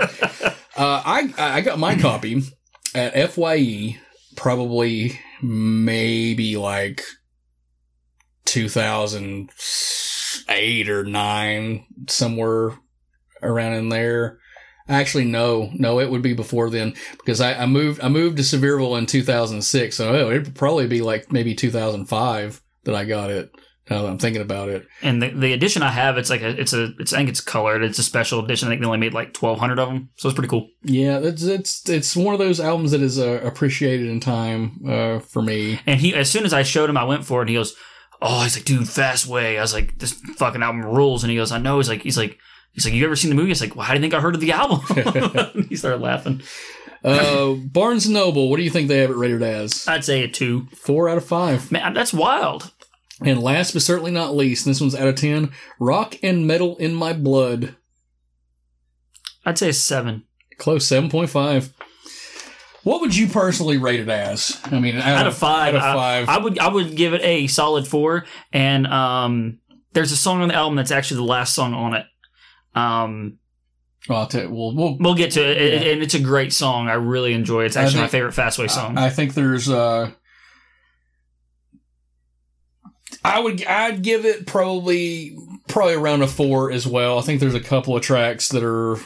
Uh, 0.74 1.02
I 1.04 1.34
I 1.36 1.60
got 1.60 1.78
my 1.78 1.94
copy 1.98 2.40
at 2.94 3.30
Fye, 3.32 3.98
probably 4.36 5.20
maybe 5.42 6.56
like 6.56 7.02
2008 8.44 10.88
or 10.88 11.04
nine, 11.04 11.84
somewhere 12.08 12.72
around 13.42 13.72
in 13.74 13.88
there. 13.88 14.38
Actually, 14.88 15.24
no, 15.24 15.70
no, 15.74 16.00
it 16.00 16.10
would 16.10 16.22
be 16.22 16.34
before 16.34 16.68
then 16.68 16.92
because 17.12 17.40
I, 17.40 17.54
I 17.54 17.66
moved 17.66 18.02
I 18.02 18.08
moved 18.08 18.36
to 18.38 18.42
Sevierville 18.42 18.98
in 18.98 19.06
2006, 19.06 19.96
so 19.96 20.12
oh, 20.12 20.30
it'd 20.30 20.56
probably 20.56 20.88
be 20.88 21.02
like 21.02 21.30
maybe 21.32 21.54
2005 21.54 22.60
that 22.84 22.94
I 22.94 23.04
got 23.04 23.30
it. 23.30 23.52
Now 23.90 24.02
that 24.02 24.08
I'm 24.08 24.18
thinking 24.18 24.42
about 24.42 24.68
it. 24.68 24.86
And 25.02 25.20
the, 25.20 25.30
the 25.30 25.52
edition 25.52 25.82
I 25.82 25.90
have, 25.90 26.16
it's 26.16 26.30
like 26.30 26.40
a, 26.40 26.48
it's 26.48 26.72
a, 26.72 26.92
it's 27.00 27.12
I 27.12 27.16
think 27.18 27.30
it's 27.30 27.40
colored. 27.40 27.82
It's 27.82 27.98
a 27.98 28.04
special 28.04 28.44
edition. 28.44 28.68
I 28.68 28.70
think 28.70 28.80
they 28.80 28.86
only 28.86 28.98
made 28.98 29.12
like 29.12 29.34
twelve 29.34 29.58
hundred 29.58 29.80
of 29.80 29.88
them, 29.88 30.10
so 30.16 30.28
it's 30.28 30.36
pretty 30.36 30.48
cool. 30.48 30.68
Yeah, 30.82 31.18
it's 31.18 31.42
it's 31.42 31.88
it's 31.88 32.14
one 32.16 32.32
of 32.32 32.38
those 32.38 32.60
albums 32.60 32.92
that 32.92 33.02
is 33.02 33.18
uh, 33.18 33.40
appreciated 33.42 34.08
in 34.08 34.20
time 34.20 34.80
uh, 34.88 35.18
for 35.18 35.42
me. 35.42 35.80
And 35.84 36.00
he, 36.00 36.14
as 36.14 36.30
soon 36.30 36.44
as 36.44 36.52
I 36.52 36.62
showed 36.62 36.90
him, 36.90 36.96
I 36.96 37.02
went 37.04 37.24
for 37.24 37.40
it. 37.40 37.42
and 37.42 37.48
He 37.50 37.56
goes, 37.56 37.74
"Oh, 38.22 38.42
he's 38.42 38.56
like, 38.56 38.64
dude, 38.64 38.88
fast 38.88 39.26
way." 39.26 39.58
I 39.58 39.62
was 39.62 39.74
like, 39.74 39.98
"This 39.98 40.12
fucking 40.12 40.62
album 40.62 40.84
rules." 40.84 41.24
And 41.24 41.30
he 41.30 41.36
goes, 41.36 41.52
"I 41.52 41.58
know." 41.58 41.78
He's 41.78 41.88
like, 41.88 42.02
he's 42.02 42.16
like, 42.16 42.38
he's 42.72 42.84
like, 42.84 42.94
"You 42.94 43.04
ever 43.04 43.16
seen 43.16 43.30
the 43.30 43.36
movie?" 43.36 43.50
I 43.50 43.52
was 43.52 43.60
like, 43.60 43.76
"Well, 43.76 43.84
how 43.84 43.92
do 43.94 43.98
you 43.98 44.02
think 44.02 44.14
I 44.14 44.20
heard 44.20 44.34
of 44.34 44.40
the 44.40 44.52
album?" 44.52 44.80
he 45.68 45.76
started 45.76 46.00
laughing. 46.00 46.42
Uh, 47.04 47.54
Barnes 47.54 48.06
and 48.06 48.14
Noble, 48.14 48.48
what 48.48 48.58
do 48.58 48.62
you 48.62 48.70
think 48.70 48.88
they 48.88 48.98
have 48.98 49.10
it 49.10 49.16
rated 49.16 49.42
as? 49.42 49.88
I'd 49.88 50.04
say 50.04 50.22
a 50.22 50.28
two, 50.28 50.66
four 50.66 51.08
out 51.08 51.18
of 51.18 51.24
five. 51.24 51.72
Man, 51.72 51.94
that's 51.94 52.12
wild. 52.12 52.72
And 53.20 53.42
last 53.42 53.72
but 53.72 53.82
certainly 53.82 54.10
not 54.10 54.36
least, 54.36 54.64
this 54.64 54.80
one's 54.80 54.94
out 54.94 55.08
of 55.08 55.16
ten. 55.16 55.52
Rock 55.80 56.16
and 56.22 56.46
Metal 56.46 56.76
in 56.76 56.94
My 56.94 57.12
Blood. 57.12 57.76
I'd 59.44 59.58
say 59.58 59.70
a 59.70 59.72
seven. 59.72 60.24
Close, 60.58 60.86
seven 60.86 61.10
point 61.10 61.30
five. 61.30 61.72
What 62.84 63.00
would 63.00 63.14
you 63.16 63.28
personally 63.28 63.78
rate 63.78 64.00
it 64.00 64.08
as? 64.08 64.60
I 64.64 64.80
mean, 64.80 64.96
out, 64.96 65.06
out 65.06 65.26
of 65.28 65.36
five, 65.36 65.74
Out 65.74 65.76
of 65.76 65.82
I- 65.82 66.24
five. 66.24 66.28
I, 66.28 66.38
would 66.42 66.58
I 66.58 66.68
would 66.68 66.96
give 66.96 67.14
it 67.14 67.22
a 67.22 67.46
solid 67.46 67.86
four. 67.86 68.24
And 68.52 68.86
um, 68.88 69.58
there's 69.92 70.10
a 70.12 70.16
song 70.16 70.42
on 70.42 70.48
the 70.48 70.54
album 70.54 70.76
that's 70.76 70.90
actually 70.90 71.18
the 71.18 71.24
last 71.24 71.54
song 71.54 71.74
on 71.74 71.94
it. 71.94 72.06
Um, 72.74 73.38
well, 74.08 74.18
I'll 74.20 74.26
tell 74.26 74.42
you, 74.42 74.50
we'll, 74.50 74.74
we'll 74.74 74.96
we'll 74.98 75.14
get 75.14 75.30
to 75.32 75.40
it, 75.48 75.82
Yeah. 75.84 75.90
and 75.92 76.02
it's 76.02 76.14
a 76.14 76.18
great 76.18 76.52
song. 76.52 76.88
I 76.88 76.94
really 76.94 77.34
enjoy 77.34 77.62
it. 77.62 77.66
It's 77.66 77.76
I 77.76 77.82
actually 77.84 78.00
my 78.00 78.08
think- 78.08 78.32
favorite 78.32 78.34
Fastway 78.34 78.68
song. 78.68 78.98
I 78.98 79.10
think 79.10 79.34
there's 79.34 79.68
uh 79.68 80.10
I 83.24 83.38
would 83.40 83.64
I'd 83.64 84.02
give 84.02 84.24
it 84.24 84.46
probably 84.46 85.36
probably 85.68 85.94
around 85.94 86.22
a 86.22 86.26
four 86.26 86.72
as 86.72 86.86
well. 86.86 87.18
I 87.18 87.22
think 87.22 87.40
there's 87.40 87.54
a 87.54 87.60
couple 87.60 87.94
of 87.96 88.02
tracks 88.02 88.48
that 88.48 88.64
are 88.64 88.96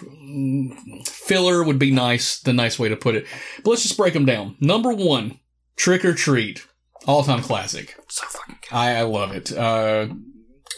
filler 1.05 1.63
would 1.65 1.79
be 1.79 1.91
nice, 1.91 2.41
the 2.41 2.53
nice 2.53 2.79
way 2.79 2.89
to 2.89 2.97
put 2.97 3.15
it. 3.15 3.27
But 3.63 3.71
let's 3.71 3.83
just 3.83 3.97
break 3.97 4.15
them 4.15 4.27
down. 4.27 4.57
Number 4.61 4.93
one, 4.93 5.39
Trick 5.77 6.05
or 6.05 6.15
Treat, 6.15 6.67
all 7.07 7.23
time 7.23 7.43
classic. 7.43 7.97
So 8.09 8.27
fucking 8.27 8.59
good. 8.63 8.75
I, 8.75 8.97
I 8.99 9.03
love 9.03 9.33
it. 9.33 9.53
Uh, 9.53 10.09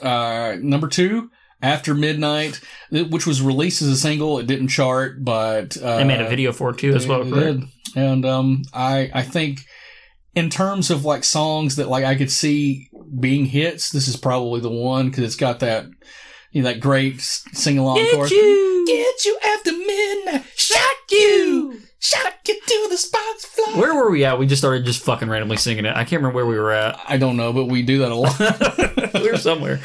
uh, 0.02 0.56
number 0.60 0.88
two, 0.88 1.30
After 1.62 1.94
Midnight, 1.94 2.60
which 2.90 3.26
was 3.26 3.42
released 3.42 3.82
as 3.82 3.88
a 3.88 3.96
single. 3.96 4.38
It 4.38 4.46
didn't 4.46 4.68
chart, 4.68 5.24
but 5.24 5.76
uh, 5.76 5.96
they 5.98 6.04
made 6.04 6.20
a 6.20 6.28
video 6.28 6.52
for 6.52 6.70
it 6.70 6.78
too, 6.78 6.94
as 6.94 7.06
well. 7.06 7.24
they 7.24 7.30
correct? 7.30 7.60
did. 7.60 7.68
And 7.96 8.24
um, 8.26 8.62
I 8.72 9.10
I 9.12 9.22
think 9.22 9.60
in 10.34 10.50
terms 10.50 10.90
of 10.90 11.04
like 11.04 11.24
songs 11.24 11.76
that 11.76 11.88
like 11.88 12.04
I 12.04 12.14
could 12.14 12.30
see 12.30 12.90
being 13.18 13.46
hits, 13.46 13.90
this 13.90 14.08
is 14.08 14.16
probably 14.16 14.60
the 14.60 14.70
one 14.70 15.08
because 15.08 15.24
it's 15.24 15.36
got 15.36 15.60
that 15.60 15.86
you 16.52 16.62
know 16.62 16.68
that 16.68 16.80
great 16.80 17.20
sing 17.20 17.78
along 17.78 18.06
chorus. 18.12 18.30
you. 18.30 18.77
Get 18.88 19.26
you 19.26 19.38
after 19.44 19.70
midnight, 19.72 20.44
shock 20.56 20.80
you, 21.10 21.78
shock 21.98 22.36
you 22.48 22.58
to 22.58 22.86
the 22.88 22.96
spots 22.96 23.44
fly. 23.44 23.74
Where 23.78 23.94
were 23.94 24.10
we 24.10 24.24
at? 24.24 24.38
We 24.38 24.46
just 24.46 24.62
started 24.62 24.86
just 24.86 25.02
fucking 25.04 25.28
randomly 25.28 25.58
singing 25.58 25.84
it. 25.84 25.94
I 25.94 26.04
can't 26.04 26.22
remember 26.22 26.36
where 26.36 26.46
we 26.46 26.58
were 26.58 26.72
at. 26.72 26.98
I 27.06 27.18
don't 27.18 27.36
know, 27.36 27.52
but 27.52 27.66
we 27.66 27.82
do 27.82 27.98
that 27.98 28.10
a 28.10 28.14
lot. 28.14 29.12
we 29.22 29.30
were 29.30 29.36
somewhere. 29.36 29.80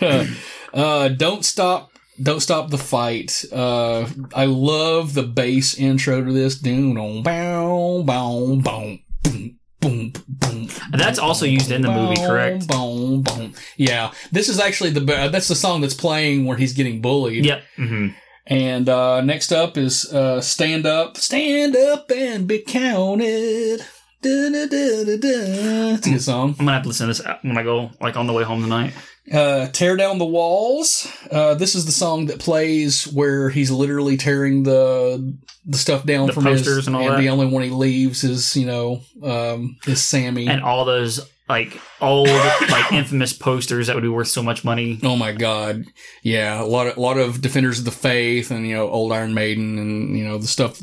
uh, 0.74 1.08
Don't 1.10 1.44
Stop 1.44 1.92
Don't 2.20 2.40
Stop 2.40 2.70
the 2.70 2.78
Fight. 2.78 3.44
Uh, 3.52 4.08
I 4.34 4.46
love 4.46 5.14
the 5.14 5.22
bass 5.22 5.78
intro 5.78 6.24
to 6.24 6.32
this. 6.32 6.58
Doom, 6.58 6.94
boom, 6.94 7.22
boom, 7.22 8.04
boom, 8.04 8.62
boom, 8.62 9.04
boom, 9.22 9.58
boom, 9.80 10.12
boom. 10.28 10.68
That's 10.90 11.20
also 11.20 11.46
used 11.46 11.70
in 11.70 11.82
the 11.82 11.92
movie, 11.92 12.16
correct? 12.16 12.66
Boom, 12.66 13.22
boom. 13.22 13.54
Yeah, 13.76 14.10
this 14.32 14.48
is 14.48 14.58
actually 14.58 14.90
the 14.90 15.14
uh, 15.14 15.28
that's 15.28 15.46
the 15.46 15.54
song 15.54 15.82
that's 15.82 15.94
playing 15.94 16.46
where 16.46 16.56
he's 16.56 16.72
getting 16.72 17.00
bullied. 17.00 17.44
Yep. 17.44 17.62
hmm 17.76 18.08
And 18.50 18.88
uh, 18.88 19.20
next 19.20 19.52
up 19.52 19.76
is 19.78 20.12
uh, 20.12 20.40
Stand 20.40 20.84
Up. 20.84 21.16
Stand 21.16 21.76
Up 21.76 22.10
and 22.10 22.48
Be 22.48 22.58
Counted. 22.58 23.80
Da, 24.22 24.50
da, 24.50 24.66
da, 24.66 25.04
da, 25.04 25.16
da. 25.16 25.94
It's 25.94 26.06
a 26.06 26.10
good 26.10 26.22
song. 26.22 26.50
I'm 26.58 26.66
gonna 26.66 26.72
have 26.72 26.82
to 26.82 26.88
listen 26.88 27.06
to 27.08 27.14
this 27.14 27.26
when 27.42 27.56
I 27.56 27.62
go 27.62 27.90
like 28.00 28.16
on 28.16 28.26
the 28.26 28.32
way 28.32 28.42
home 28.42 28.60
tonight. 28.60 28.92
Uh, 29.32 29.68
Tear 29.68 29.96
Down 29.96 30.18
the 30.18 30.26
Walls. 30.26 31.06
Uh, 31.30 31.54
this 31.54 31.74
is 31.76 31.86
the 31.86 31.92
song 31.92 32.26
that 32.26 32.40
plays 32.40 33.04
where 33.06 33.48
he's 33.50 33.70
literally 33.70 34.16
tearing 34.16 34.64
the 34.64 35.34
the 35.64 35.78
stuff 35.78 36.04
down 36.04 36.26
The 36.26 36.32
from 36.32 36.46
his, 36.46 36.62
posters 36.62 36.86
and 36.88 36.96
all 36.96 37.08
that. 37.08 37.18
the 37.18 37.28
only 37.28 37.46
one 37.46 37.62
he 37.62 37.70
leaves 37.70 38.24
is, 38.24 38.56
you 38.56 38.66
know, 38.66 39.00
um, 39.22 39.76
is 39.86 40.00
Sammi. 40.00 40.48
And 40.48 40.62
all 40.62 40.84
those 40.84 41.20
like 41.50 41.80
old 42.00 42.28
like 42.28 42.92
infamous 42.92 43.32
posters 43.32 43.88
that 43.88 43.96
would 43.96 44.02
be 44.02 44.08
worth 44.08 44.28
so 44.28 44.42
much 44.42 44.64
money. 44.64 45.00
Oh 45.02 45.16
my 45.16 45.32
God! 45.32 45.84
Yeah, 46.22 46.62
a 46.62 46.64
lot 46.64 46.86
of 46.86 46.96
a 46.96 47.00
lot 47.00 47.18
of 47.18 47.40
defenders 47.40 47.80
of 47.80 47.84
the 47.84 47.90
faith, 47.90 48.52
and 48.52 48.66
you 48.66 48.76
know, 48.76 48.88
old 48.88 49.12
Iron 49.12 49.34
Maiden, 49.34 49.78
and 49.78 50.16
you 50.16 50.24
know 50.24 50.38
the 50.38 50.46
stuff, 50.46 50.80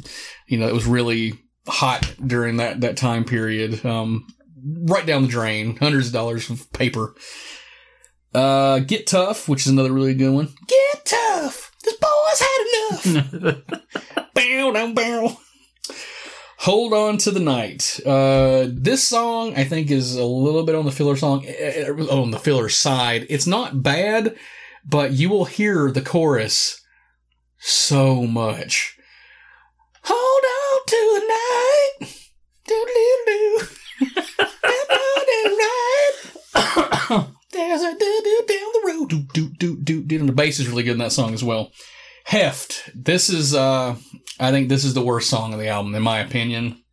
you 0.47 0.57
know, 0.59 0.67
that 0.67 0.73
was 0.73 0.85
really 0.85 1.39
hot 1.67 2.13
during 2.25 2.57
that 2.57 2.81
that 2.81 2.97
time 2.97 3.23
period. 3.23 3.85
Um, 3.85 4.27
right 4.63 5.05
down 5.05 5.23
the 5.23 5.29
drain, 5.29 5.77
hundreds 5.77 6.07
of 6.07 6.13
dollars 6.13 6.49
of 6.49 6.71
paper. 6.73 7.15
Uh, 8.33 8.79
Get 8.79 9.07
Tough, 9.07 9.47
which 9.47 9.61
is 9.61 9.71
another 9.71 9.93
really 9.93 10.13
good 10.13 10.33
one. 10.33 10.53
Get 10.67 11.05
Tough. 11.05 11.71
This 11.83 11.95
boy's 11.95 12.41
had 12.41 13.15
enough. 13.15 13.63
bow 14.33 14.71
down 14.73 14.93
bow. 14.93 15.37
Hold 16.61 16.91
on 16.91 17.17
to 17.19 17.31
the 17.31 17.39
night. 17.39 17.99
Uh, 18.03 18.67
this 18.69 19.03
song 19.03 19.53
I 19.55 19.63
think 19.63 19.91
is 19.91 20.15
a 20.15 20.25
little 20.25 20.63
bit 20.63 20.73
on 20.75 20.85
the 20.85 20.91
filler 20.91 21.15
song 21.15 21.45
eh, 21.45 21.85
eh, 21.85 21.89
on 21.89 22.31
the 22.31 22.39
filler 22.39 22.67
side. 22.67 23.27
It's 23.29 23.45
not 23.45 23.83
bad, 23.83 24.35
but 24.83 25.11
you 25.11 25.29
will 25.29 25.45
hear 25.45 25.91
the 25.91 26.01
chorus 26.01 26.81
so 27.59 28.23
much. 28.23 28.97
Hold 30.01 30.43
on 30.63 30.85
to 30.87 30.95
the 31.13 31.27
night. 31.27 32.17
There's 37.51 37.81
a 37.81 37.91
doo 37.93 38.21
doo 38.23 38.45
down 38.47 38.71
the 38.73 38.81
road. 38.87 39.09
Doo 39.09 39.21
doo 39.33 39.49
doo 39.59 39.77
doo 39.77 40.03
doo. 40.03 40.19
And 40.19 40.29
the 40.29 40.33
bass 40.33 40.59
is 40.59 40.67
really 40.67 40.83
good 40.83 40.93
in 40.93 40.99
that 40.99 41.11
song 41.11 41.33
as 41.35 41.43
well. 41.43 41.71
Heft. 42.27 42.89
This 42.93 43.29
is 43.29 43.55
uh 43.55 43.95
I 44.37 44.51
think 44.51 44.67
this 44.67 44.83
is 44.83 44.93
the 44.93 45.01
worst 45.01 45.29
song 45.29 45.53
of 45.53 45.59
the 45.59 45.69
album, 45.69 45.95
in 45.95 46.03
my 46.03 46.19
opinion. 46.19 46.83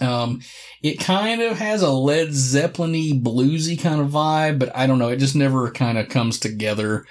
Um, 0.00 0.40
it 0.84 1.00
kind 1.00 1.42
of 1.42 1.58
has 1.58 1.82
a 1.82 1.90
Led 1.90 2.32
Zeppelin-y, 2.32 3.20
bluesy 3.20 3.78
kind 3.78 4.00
of 4.00 4.10
vibe, 4.10 4.60
but 4.60 4.74
I 4.74 4.86
don't 4.86 5.00
know. 5.00 5.08
It 5.08 5.18
just 5.18 5.34
never 5.34 5.70
kind 5.72 5.98
of 5.98 6.08
comes 6.08 6.38
together. 6.38 7.04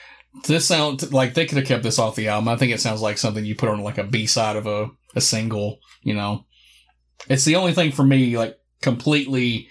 This 0.47 0.65
sound 0.65 1.11
like 1.11 1.33
they 1.33 1.45
could 1.45 1.57
have 1.57 1.67
kept 1.67 1.83
this 1.83 1.99
off 1.99 2.15
the 2.15 2.29
album. 2.29 2.47
I 2.47 2.55
think 2.55 2.71
it 2.71 2.79
sounds 2.79 3.01
like 3.01 3.17
something 3.17 3.43
you 3.43 3.55
put 3.55 3.69
on 3.69 3.81
like 3.81 3.97
a 3.97 4.05
B 4.05 4.27
side 4.27 4.55
of 4.55 4.65
a, 4.65 4.89
a 5.13 5.19
single. 5.19 5.79
You 6.03 6.13
know, 6.13 6.45
it's 7.27 7.43
the 7.43 7.57
only 7.57 7.73
thing 7.73 7.91
for 7.91 8.03
me 8.03 8.37
like 8.37 8.57
completely 8.81 9.67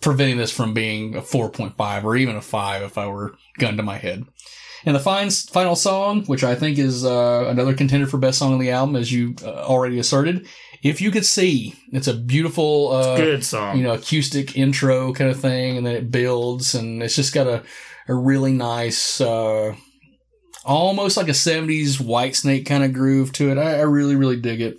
preventing 0.00 0.38
this 0.38 0.50
from 0.50 0.74
being 0.74 1.14
a 1.14 1.20
4.5 1.20 2.04
or 2.04 2.16
even 2.16 2.34
a 2.34 2.42
5 2.42 2.82
if 2.82 2.98
I 2.98 3.06
were 3.06 3.36
gun 3.58 3.76
to 3.76 3.84
my 3.84 3.98
head. 3.98 4.24
And 4.84 4.96
the 4.96 5.00
fine, 5.00 5.30
final 5.30 5.76
song, 5.76 6.24
which 6.24 6.42
I 6.42 6.54
think 6.54 6.78
is 6.78 7.04
uh, 7.04 7.44
another 7.48 7.74
contender 7.74 8.06
for 8.06 8.16
best 8.18 8.38
song 8.38 8.52
on 8.54 8.58
the 8.58 8.70
album, 8.70 8.96
as 8.96 9.12
you 9.12 9.34
uh, 9.44 9.50
already 9.64 9.98
asserted, 9.98 10.46
"If 10.82 11.00
You 11.00 11.10
Could 11.10 11.26
See." 11.26 11.74
It's 11.92 12.08
a 12.08 12.14
beautiful, 12.14 12.92
uh, 12.92 13.16
Good 13.16 13.44
song. 13.44 13.76
you 13.76 13.82
know, 13.82 13.92
acoustic 13.94 14.56
intro 14.56 15.12
kind 15.12 15.30
of 15.30 15.38
thing, 15.38 15.76
and 15.76 15.86
then 15.86 15.96
it 15.96 16.10
builds, 16.10 16.74
and 16.74 17.02
it's 17.02 17.16
just 17.16 17.34
got 17.34 17.46
a 17.46 17.62
a 18.08 18.14
really 18.14 18.52
nice, 18.52 19.20
uh, 19.20 19.74
almost 20.64 21.16
like 21.16 21.28
a 21.28 21.32
'70s 21.32 22.00
White 22.00 22.36
Snake 22.36 22.64
kind 22.66 22.82
of 22.82 22.92
groove 22.94 23.32
to 23.34 23.50
it. 23.50 23.58
I, 23.58 23.80
I 23.80 23.82
really, 23.82 24.16
really 24.16 24.36
dig 24.40 24.60
it. 24.62 24.78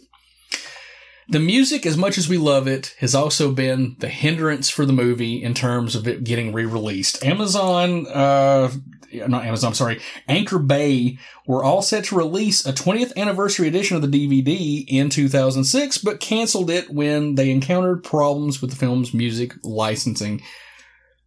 The 1.30 1.40
music, 1.40 1.86
as 1.86 1.96
much 1.96 2.18
as 2.18 2.28
we 2.28 2.38
love 2.38 2.68
it, 2.68 2.94
has 3.00 3.16
also 3.16 3.54
been 3.54 3.96
the 4.00 4.10
hindrance 4.10 4.70
for 4.70 4.86
the 4.86 4.92
movie 4.92 5.42
in 5.42 5.54
terms 5.54 5.96
of 5.96 6.06
it 6.08 6.26
getting 6.26 6.52
re-released. 6.52 7.24
Amazon, 7.24 8.06
uh, 8.08 8.70
not 9.14 9.46
Amazon, 9.46 9.70
I'm 9.70 9.74
sorry, 9.76 10.02
Anchor 10.28 10.60
Bay 10.60 11.18
were 11.46 11.64
all 11.64 11.82
set 11.82 12.06
to 12.06 12.18
release 12.18 12.66
a 12.66 12.74
20th 12.74 13.16
anniversary 13.16 13.68
edition 13.68 13.96
of 13.96 14.02
the 14.02 14.08
DVD 14.08 14.86
in 14.88 15.10
2006, 15.10 15.98
but 16.00 16.20
canceled 16.20 16.70
it 16.70 16.90
when 16.90 17.36
they 17.36 17.50
encountered 17.52 18.04
problems 18.04 18.62
with 18.62 18.72
the 18.72 18.78
film's 18.78 19.14
music 19.14 19.54
licensing. 19.64 20.42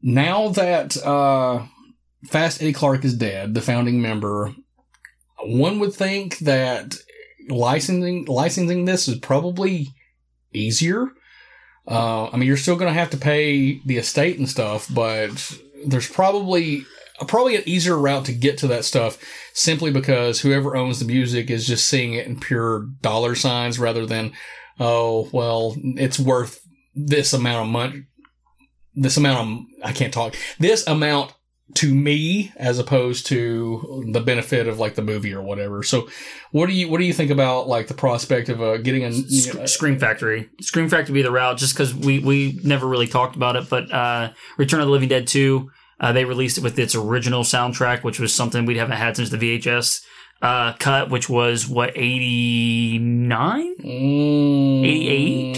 Now 0.03 0.49
that 0.49 0.97
uh, 1.05 1.65
Fast 2.27 2.63
Eddie 2.63 2.73
Clarke 2.73 3.05
is 3.05 3.17
dead, 3.17 3.55
the 3.55 3.63
founding 3.63 4.01
member, 4.01 4.55
one 5.43 5.79
would 5.81 5.95
think 5.95 6.39
that 6.39 6.95
licensing 7.49 8.25
licensing 8.27 8.85
this 8.85 9.09
is 9.09 9.19
probably 9.19 9.89
easier. 10.53 11.09
Uh, 11.87 12.29
I 12.31 12.37
mean, 12.37 12.47
you're 12.47 12.57
still 12.57 12.77
going 12.77 12.93
to 12.93 12.99
have 12.99 13.11
to 13.11 13.17
pay 13.17 13.81
the 13.85 13.99
estate 13.99 14.39
and 14.39 14.49
stuff, 14.49 14.89
but 14.93 15.59
there's 15.87 16.09
probably 16.09 16.87
probably 17.29 17.57
an 17.57 17.63
easier 17.67 17.97
route 17.97 18.25
to 18.27 18.33
get 18.33 18.59
to 18.59 18.67
that 18.69 18.85
stuff 18.85 19.19
simply 19.53 19.91
because 19.91 20.41
whoever 20.41 20.77
owns 20.77 20.99
the 20.99 21.05
music 21.05 21.51
is 21.51 21.67
just 21.67 21.89
seeing 21.89 22.15
it 22.15 22.27
in 22.27 22.41
pure 22.41 22.87
dollar 23.01 23.35
signs 23.35 23.79
rather 23.79 24.05
than, 24.05 24.33
oh, 24.81 25.29
well, 25.33 25.77
it's 25.77 26.19
worth 26.19 26.61
this 26.95 27.33
amount 27.33 27.67
of 27.67 27.73
money. 27.73 28.05
This 28.97 29.17
amount 29.17 29.49
of, 29.49 29.67
I 29.85 29.93
can't 29.93 30.13
talk, 30.13 30.35
this 30.59 30.87
amount 30.87 31.35
to 31.75 31.95
me 31.95 32.53
as 32.57 32.79
opposed 32.79 33.27
to 33.27 34.05
the 34.13 34.21
benefit 34.21 34.69
of 34.69 34.79
like 34.79 34.95
the 34.95 35.03
movie 35.03 35.33
or 35.33 35.43
whatever. 35.43 35.83
So 35.83 36.09
what 36.53 36.67
do 36.67 36.73
you, 36.73 36.89
what 36.89 36.99
do 36.99 37.05
you 37.05 37.13
think 37.13 37.31
about 37.31 37.67
like 37.67 37.89
the 37.89 37.95
prospect 37.95 38.49
of 38.49 38.61
uh, 38.61 38.77
getting 38.77 39.05
a, 39.05 39.13
Sc- 39.13 39.67
Scream 39.67 39.99
Factory. 39.99 40.51
Scream 40.61 40.89
Factory 40.89 41.15
be 41.15 41.23
the 41.23 41.31
route 41.33 41.57
just 41.57 41.75
because 41.75 41.95
we, 41.95 42.19
we 42.19 42.61
never 42.63 42.87
really 42.87 43.09
talked 43.09 43.35
about 43.35 43.57
it. 43.57 43.69
But 43.69 43.91
uh, 43.91 44.33
Return 44.59 44.81
of 44.81 44.87
the 44.87 44.93
Living 44.93 45.09
Dead 45.09 45.27
2, 45.27 45.71
uh, 46.01 46.13
they 46.13 46.25
released 46.25 46.59
it 46.59 46.65
with 46.65 46.79
its 46.79 46.95
original 46.95 47.43
soundtrack, 47.43 48.03
which 48.05 48.19
was 48.21 48.35
something 48.35 48.65
we 48.67 48.79
haven't 48.79 48.97
had 48.97 49.17
since 49.17 49.31
the 49.31 49.37
VHS 49.39 50.03
uh, 50.43 50.73
cut, 50.75 51.11
which 51.11 51.29
was 51.29 51.67
what, 51.69 51.93
89? 51.97 53.75
88? 54.85 55.55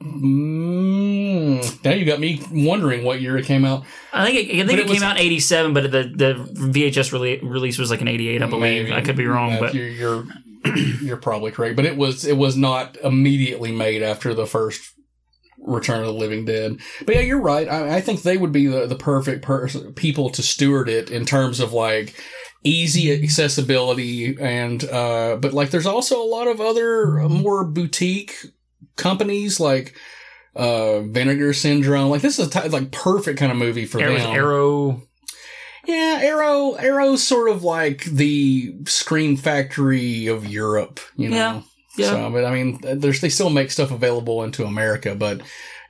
Mm, 0.00 1.84
now 1.84 1.92
you 1.92 2.04
got 2.04 2.20
me 2.20 2.40
wondering 2.52 3.04
what 3.04 3.20
year 3.20 3.36
it 3.38 3.44
came 3.46 3.64
out. 3.64 3.84
I 4.12 4.26
think 4.26 4.48
it, 4.50 4.62
I 4.62 4.66
think 4.66 4.72
it 4.72 4.78
it, 4.80 4.88
was- 4.88 4.98
came 4.98 5.02
out 5.08 5.16
in 5.18 5.22
87, 5.22 5.74
but 5.74 5.82
the, 5.90 6.12
the 6.14 6.34
VHS 6.54 7.12
rele- 7.12 7.40
release 7.42 7.78
was 7.78 7.90
like 7.90 8.00
an 8.00 8.08
88, 8.08 8.42
I 8.42 8.46
believe. 8.46 8.60
Maybe. 8.60 8.92
I 8.92 9.00
could 9.00 9.16
be 9.16 9.26
wrong, 9.26 9.58
but 9.58 9.74
you're 9.74 9.88
you're, 9.88 10.24
you're 11.02 11.16
probably 11.16 11.50
correct. 11.52 11.76
But 11.76 11.86
it 11.86 11.96
was 11.96 12.24
it 12.24 12.36
was 12.36 12.56
not 12.56 12.96
immediately 13.02 13.72
made 13.72 14.02
after 14.02 14.34
the 14.34 14.46
first 14.46 14.94
Return 15.60 16.00
of 16.00 16.06
the 16.06 16.12
Living 16.12 16.44
Dead. 16.44 16.78
But 17.04 17.16
yeah, 17.16 17.20
you're 17.22 17.40
right. 17.40 17.68
I, 17.68 17.96
I 17.96 18.00
think 18.00 18.22
they 18.22 18.36
would 18.36 18.52
be 18.52 18.66
the 18.66 18.86
the 18.86 18.96
perfect 18.96 19.42
person 19.42 19.92
people 19.94 20.30
to 20.30 20.42
steward 20.42 20.88
it 20.88 21.10
in 21.10 21.26
terms 21.26 21.60
of 21.60 21.72
like 21.72 22.14
easy 22.62 23.10
accessibility 23.22 24.36
and 24.38 24.84
uh 24.84 25.34
but 25.40 25.54
like 25.54 25.70
there's 25.70 25.86
also 25.86 26.22
a 26.22 26.28
lot 26.28 26.46
of 26.46 26.60
other 26.60 27.26
more 27.26 27.64
boutique 27.64 28.36
companies 28.96 29.58
like 29.58 29.96
uh 30.56 31.00
vinegar 31.00 31.54
syndrome 31.54 32.10
like 32.10 32.20
this 32.20 32.38
is 32.38 32.54
a 32.54 32.68
like 32.68 32.90
perfect 32.92 33.38
kind 33.38 33.50
of 33.50 33.56
movie 33.56 33.86
for 33.86 33.98
Arrow, 33.98 34.18
them 34.18 34.34
Arrow 34.34 35.02
yeah, 35.86 36.18
Arrow 36.22 36.72
Arrow's 36.72 37.26
sort 37.26 37.48
of 37.48 37.64
like 37.64 38.04
the 38.04 38.74
Scream 38.86 39.36
Factory 39.36 40.26
of 40.26 40.46
Europe, 40.46 41.00
you 41.16 41.30
know. 41.30 41.36
Yeah, 41.36 41.62
yeah. 41.96 42.10
So, 42.10 42.30
but 42.30 42.44
I 42.44 42.54
mean, 42.54 42.80
there's 42.82 43.20
they 43.20 43.28
still 43.28 43.50
make 43.50 43.70
stuff 43.70 43.90
available 43.90 44.42
into 44.42 44.64
America, 44.64 45.14
but 45.14 45.40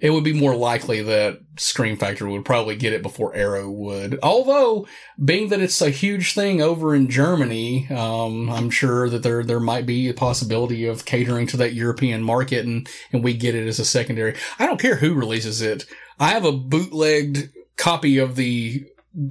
it 0.00 0.10
would 0.10 0.24
be 0.24 0.32
more 0.32 0.56
likely 0.56 1.02
that 1.02 1.40
Scream 1.58 1.96
Factory 1.98 2.30
would 2.30 2.44
probably 2.44 2.74
get 2.74 2.94
it 2.94 3.02
before 3.02 3.34
Arrow 3.34 3.70
would. 3.70 4.18
Although, 4.22 4.86
being 5.22 5.48
that 5.50 5.60
it's 5.60 5.82
a 5.82 5.90
huge 5.90 6.32
thing 6.32 6.62
over 6.62 6.94
in 6.94 7.10
Germany, 7.10 7.86
um, 7.90 8.48
I'm 8.48 8.70
sure 8.70 9.10
that 9.10 9.22
there 9.22 9.44
there 9.44 9.60
might 9.60 9.84
be 9.84 10.08
a 10.08 10.14
possibility 10.14 10.86
of 10.86 11.04
catering 11.04 11.46
to 11.48 11.58
that 11.58 11.74
European 11.74 12.22
market, 12.22 12.64
and 12.64 12.88
and 13.12 13.22
we 13.22 13.34
get 13.34 13.54
it 13.54 13.66
as 13.66 13.78
a 13.78 13.84
secondary. 13.84 14.36
I 14.58 14.66
don't 14.66 14.80
care 14.80 14.96
who 14.96 15.14
releases 15.14 15.60
it. 15.60 15.84
I 16.18 16.30
have 16.30 16.44
a 16.44 16.52
bootlegged 16.52 17.50
copy 17.76 18.18
of 18.18 18.36
the 18.36 18.86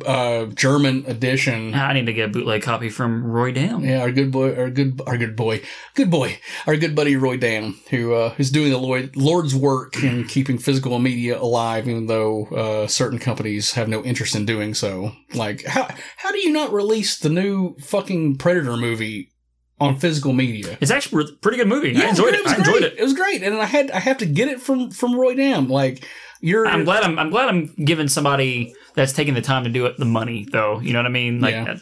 uh, 0.05 0.45
German 0.47 1.05
edition. 1.07 1.73
I 1.73 1.93
need 1.93 2.05
to 2.07 2.13
get 2.13 2.29
a 2.29 2.31
bootleg 2.31 2.63
copy 2.63 2.89
from 2.89 3.23
Roy 3.23 3.51
Dam. 3.51 3.83
Yeah, 3.83 4.01
our 4.01 4.11
good 4.11 4.31
boy, 4.31 4.55
our 4.55 4.69
good, 4.69 5.01
our 5.07 5.17
good 5.17 5.35
boy, 5.35 5.61
good 5.95 6.11
boy, 6.11 6.37
our 6.67 6.75
good 6.75 6.95
buddy 6.95 7.15
Roy 7.15 7.37
Dam, 7.37 7.79
who 7.89 8.13
uh, 8.13 8.35
is 8.37 8.51
doing 8.51 8.71
the 8.71 8.77
Lord, 8.77 9.15
Lord's 9.15 9.55
work 9.55 10.01
in 10.03 10.23
keeping 10.27 10.57
physical 10.57 10.97
media 10.99 11.39
alive, 11.39 11.87
even 11.87 12.07
though 12.07 12.45
uh, 12.47 12.87
certain 12.87 13.19
companies 13.19 13.73
have 13.73 13.87
no 13.87 14.03
interest 14.03 14.35
in 14.35 14.45
doing 14.45 14.73
so. 14.73 15.13
Like, 15.33 15.65
how 15.65 15.87
how 16.17 16.31
do 16.31 16.39
you 16.39 16.51
not 16.51 16.73
release 16.73 17.17
the 17.17 17.29
new 17.29 17.75
fucking 17.79 18.37
Predator 18.37 18.75
movie 18.75 19.31
on 19.79 19.97
physical 19.97 20.33
media? 20.33 20.77
It's 20.81 20.91
actually 20.91 21.23
a 21.23 21.35
pretty 21.37 21.57
good 21.57 21.69
movie. 21.69 21.91
Yeah, 21.91 22.07
I 22.07 22.09
enjoyed 22.09 22.33
it. 22.33 22.43
was 22.43 22.53
I 22.53 22.57
enjoyed 22.57 22.79
great. 22.79 22.93
it. 22.93 22.99
It 22.99 23.03
was 23.03 23.13
great, 23.13 23.43
and 23.43 23.55
I 23.55 23.65
had 23.65 23.91
I 23.91 23.99
have 23.99 24.17
to 24.17 24.25
get 24.25 24.49
it 24.49 24.61
from 24.61 24.91
from 24.91 25.15
Roy 25.15 25.35
Dam. 25.35 25.69
Like, 25.69 26.05
you're 26.39 26.67
I'm 26.67 26.85
glad 26.85 27.03
I'm 27.03 27.19
I'm 27.19 27.29
glad 27.29 27.49
I'm 27.49 27.73
giving 27.83 28.07
somebody 28.07 28.73
that's 28.95 29.13
taking 29.13 29.33
the 29.33 29.41
time 29.41 29.63
to 29.63 29.69
do 29.69 29.85
it 29.85 29.97
the 29.97 30.05
money 30.05 30.47
though. 30.51 30.79
You 30.79 30.93
know 30.93 30.99
what 30.99 31.05
I 31.05 31.09
mean? 31.09 31.41
Like 31.41 31.53
Yeah. 31.53 31.77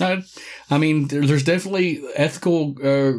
Uh, 0.00 0.22
I 0.70 0.78
mean, 0.78 1.06
there's 1.06 1.44
definitely 1.44 2.02
ethical 2.16 2.74
uh, 2.82 3.18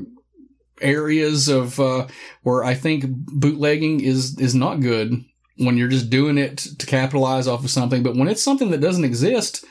areas 0.82 1.48
of 1.48 1.80
uh, 1.80 2.08
where 2.44 2.64
I 2.64 2.74
think 2.74 3.06
bootlegging 3.08 4.02
is 4.02 4.38
is 4.40 4.56
not 4.56 4.82
good 4.82 5.24
when 5.58 5.78
you're 5.78 5.88
just 5.88 6.10
doing 6.10 6.38
it 6.38 6.58
to 6.58 6.86
capitalize 6.86 7.48
off 7.48 7.64
of 7.64 7.72
something. 7.72 8.04
But 8.04 8.16
when 8.16 8.28
it's 8.28 8.44
something 8.44 8.72
that 8.72 8.82
doesn't 8.82 9.06
exist, 9.06 9.64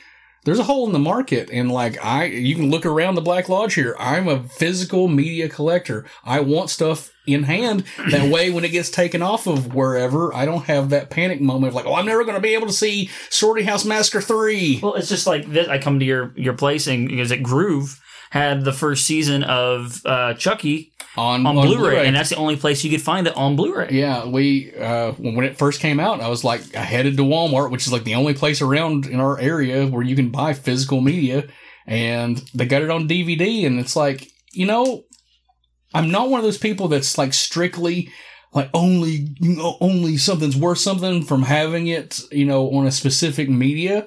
there's 0.45 0.59
a 0.59 0.65
hole 0.65 0.87
in 0.87 0.93
the 0.93 0.99
market. 0.99 1.51
And 1.51 1.71
like 1.71 2.03
I, 2.05 2.25
you 2.25 2.55
can 2.55 2.71
look 2.71 2.87
around 2.87 3.15
the 3.15 3.21
Black 3.21 3.49
Lodge 3.49 3.75
here. 3.75 3.97
I'm 3.99 4.29
a 4.29 4.43
physical 4.45 5.09
media 5.09 5.49
collector. 5.49 6.05
I 6.25 6.41
want 6.41 6.71
stuff 6.71 7.13
in 7.27 7.45
hand. 7.45 7.85
That 8.11 8.31
way, 8.31 8.51
when 8.51 8.65
it 8.65 8.71
gets 8.71 8.91
taken 8.91 9.23
off 9.23 9.47
of 9.47 9.75
wherever, 9.75 10.33
I 10.35 10.45
don't 10.45 10.65
have 10.65 10.91
that 10.91 11.11
panic 11.11 11.41
moment 11.41 11.69
of 11.69 11.75
like, 11.75 11.87
oh, 11.87 11.95
I'm 11.95 12.07
never 12.07 12.25
going 12.25 12.37
to 12.37 12.41
be 12.41 12.55
able 12.55 12.67
to 12.67 12.73
see 12.73 13.11
Sorority 13.31 13.65
House 13.65 13.85
Massacre 13.85 14.21
three. 14.21 14.81
Well, 14.83 14.95
it's 14.95 15.09
just 15.09 15.27
like 15.27 15.51
this. 15.51 15.69
I 15.69 15.79
come 15.79 15.99
to 15.99 16.05
your 16.05 16.33
your 16.37 16.55
place 16.55 16.87
and 16.87 17.09
because 17.09 17.33
at 17.33 17.43
Groove 17.43 18.01
had 18.31 18.65
the 18.65 18.73
first 18.73 19.07
season 19.07 19.45
of 19.45 20.03
uh, 20.05 20.35
Chucky 20.35 20.93
on, 21.17 21.47
on, 21.47 21.57
on 21.59 21.67
Blu-ray, 21.67 21.77
Blu-ray. 21.77 22.07
and 22.07 22.17
that's 22.17 22.31
the 22.31 22.37
only 22.37 22.57
place 22.57 22.83
you 22.83 22.91
could 22.91 23.03
find 23.03 23.27
it 23.27 23.37
on 23.37 23.57
Blu-ray. 23.57 23.91
Yeah, 23.93 24.27
we 24.27 24.75
uh, 24.75 25.13
when 25.13 25.45
it 25.45 25.57
first 25.57 25.81
came 25.81 26.01
out, 26.01 26.21
I 26.21 26.29
was 26.29 26.45
like, 26.45 26.75
I 26.75 26.81
headed 26.81 27.17
to 27.17 27.23
Walmart, 27.23 27.71
which 27.71 27.87
is 27.87 27.93
like 27.93 28.05
the 28.05 28.17
only 28.17 28.35
place 28.35 28.61
around 28.61 29.07
in 29.07 29.21
our 29.21 29.39
area 29.39 29.87
where 29.87 30.03
you 30.03 30.17
can 30.17 30.31
buy 30.31 30.55
physical 30.55 31.01
media, 31.01 31.49
and 31.87 32.39
they 32.55 32.67
got 32.67 32.83
it 32.83 32.91
on 32.91 33.09
DVD, 33.09 33.67
and 33.67 33.79
it's 33.79 33.97
like, 33.97 34.31
you 34.53 34.67
know, 34.67 35.05
I'm 35.93 36.11
not 36.11 36.31
one 36.31 36.41
of 36.41 36.45
those 36.45 36.59
people 36.59 36.89
that's 36.89 37.17
like 37.17 37.33
strictly 37.33 38.11
like 38.53 38.71
only 38.73 39.35
you 39.41 39.57
know, 39.57 39.77
only 39.81 40.17
something's 40.17 40.57
worth 40.57 40.79
something 40.79 41.23
from 41.23 41.43
having 41.43 41.89
it, 41.89 42.21
you 42.31 42.45
know, 42.45 42.71
on 42.73 42.87
a 42.87 42.93
specific 42.93 43.49
media. 43.49 44.07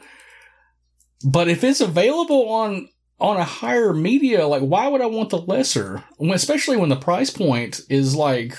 But 1.25 1.47
if 1.47 1.63
it's 1.63 1.81
available 1.81 2.49
on 2.49 2.87
on 3.19 3.37
a 3.37 3.43
higher 3.43 3.93
media, 3.93 4.47
like 4.47 4.61
why 4.61 4.87
would 4.87 5.01
I 5.01 5.07
want 5.07 5.29
the 5.29 5.39
lesser? 5.39 6.03
When, 6.17 6.31
especially 6.31 6.77
when 6.77 6.89
the 6.89 6.95
price 6.95 7.29
point 7.29 7.81
is 7.89 8.15
like 8.15 8.57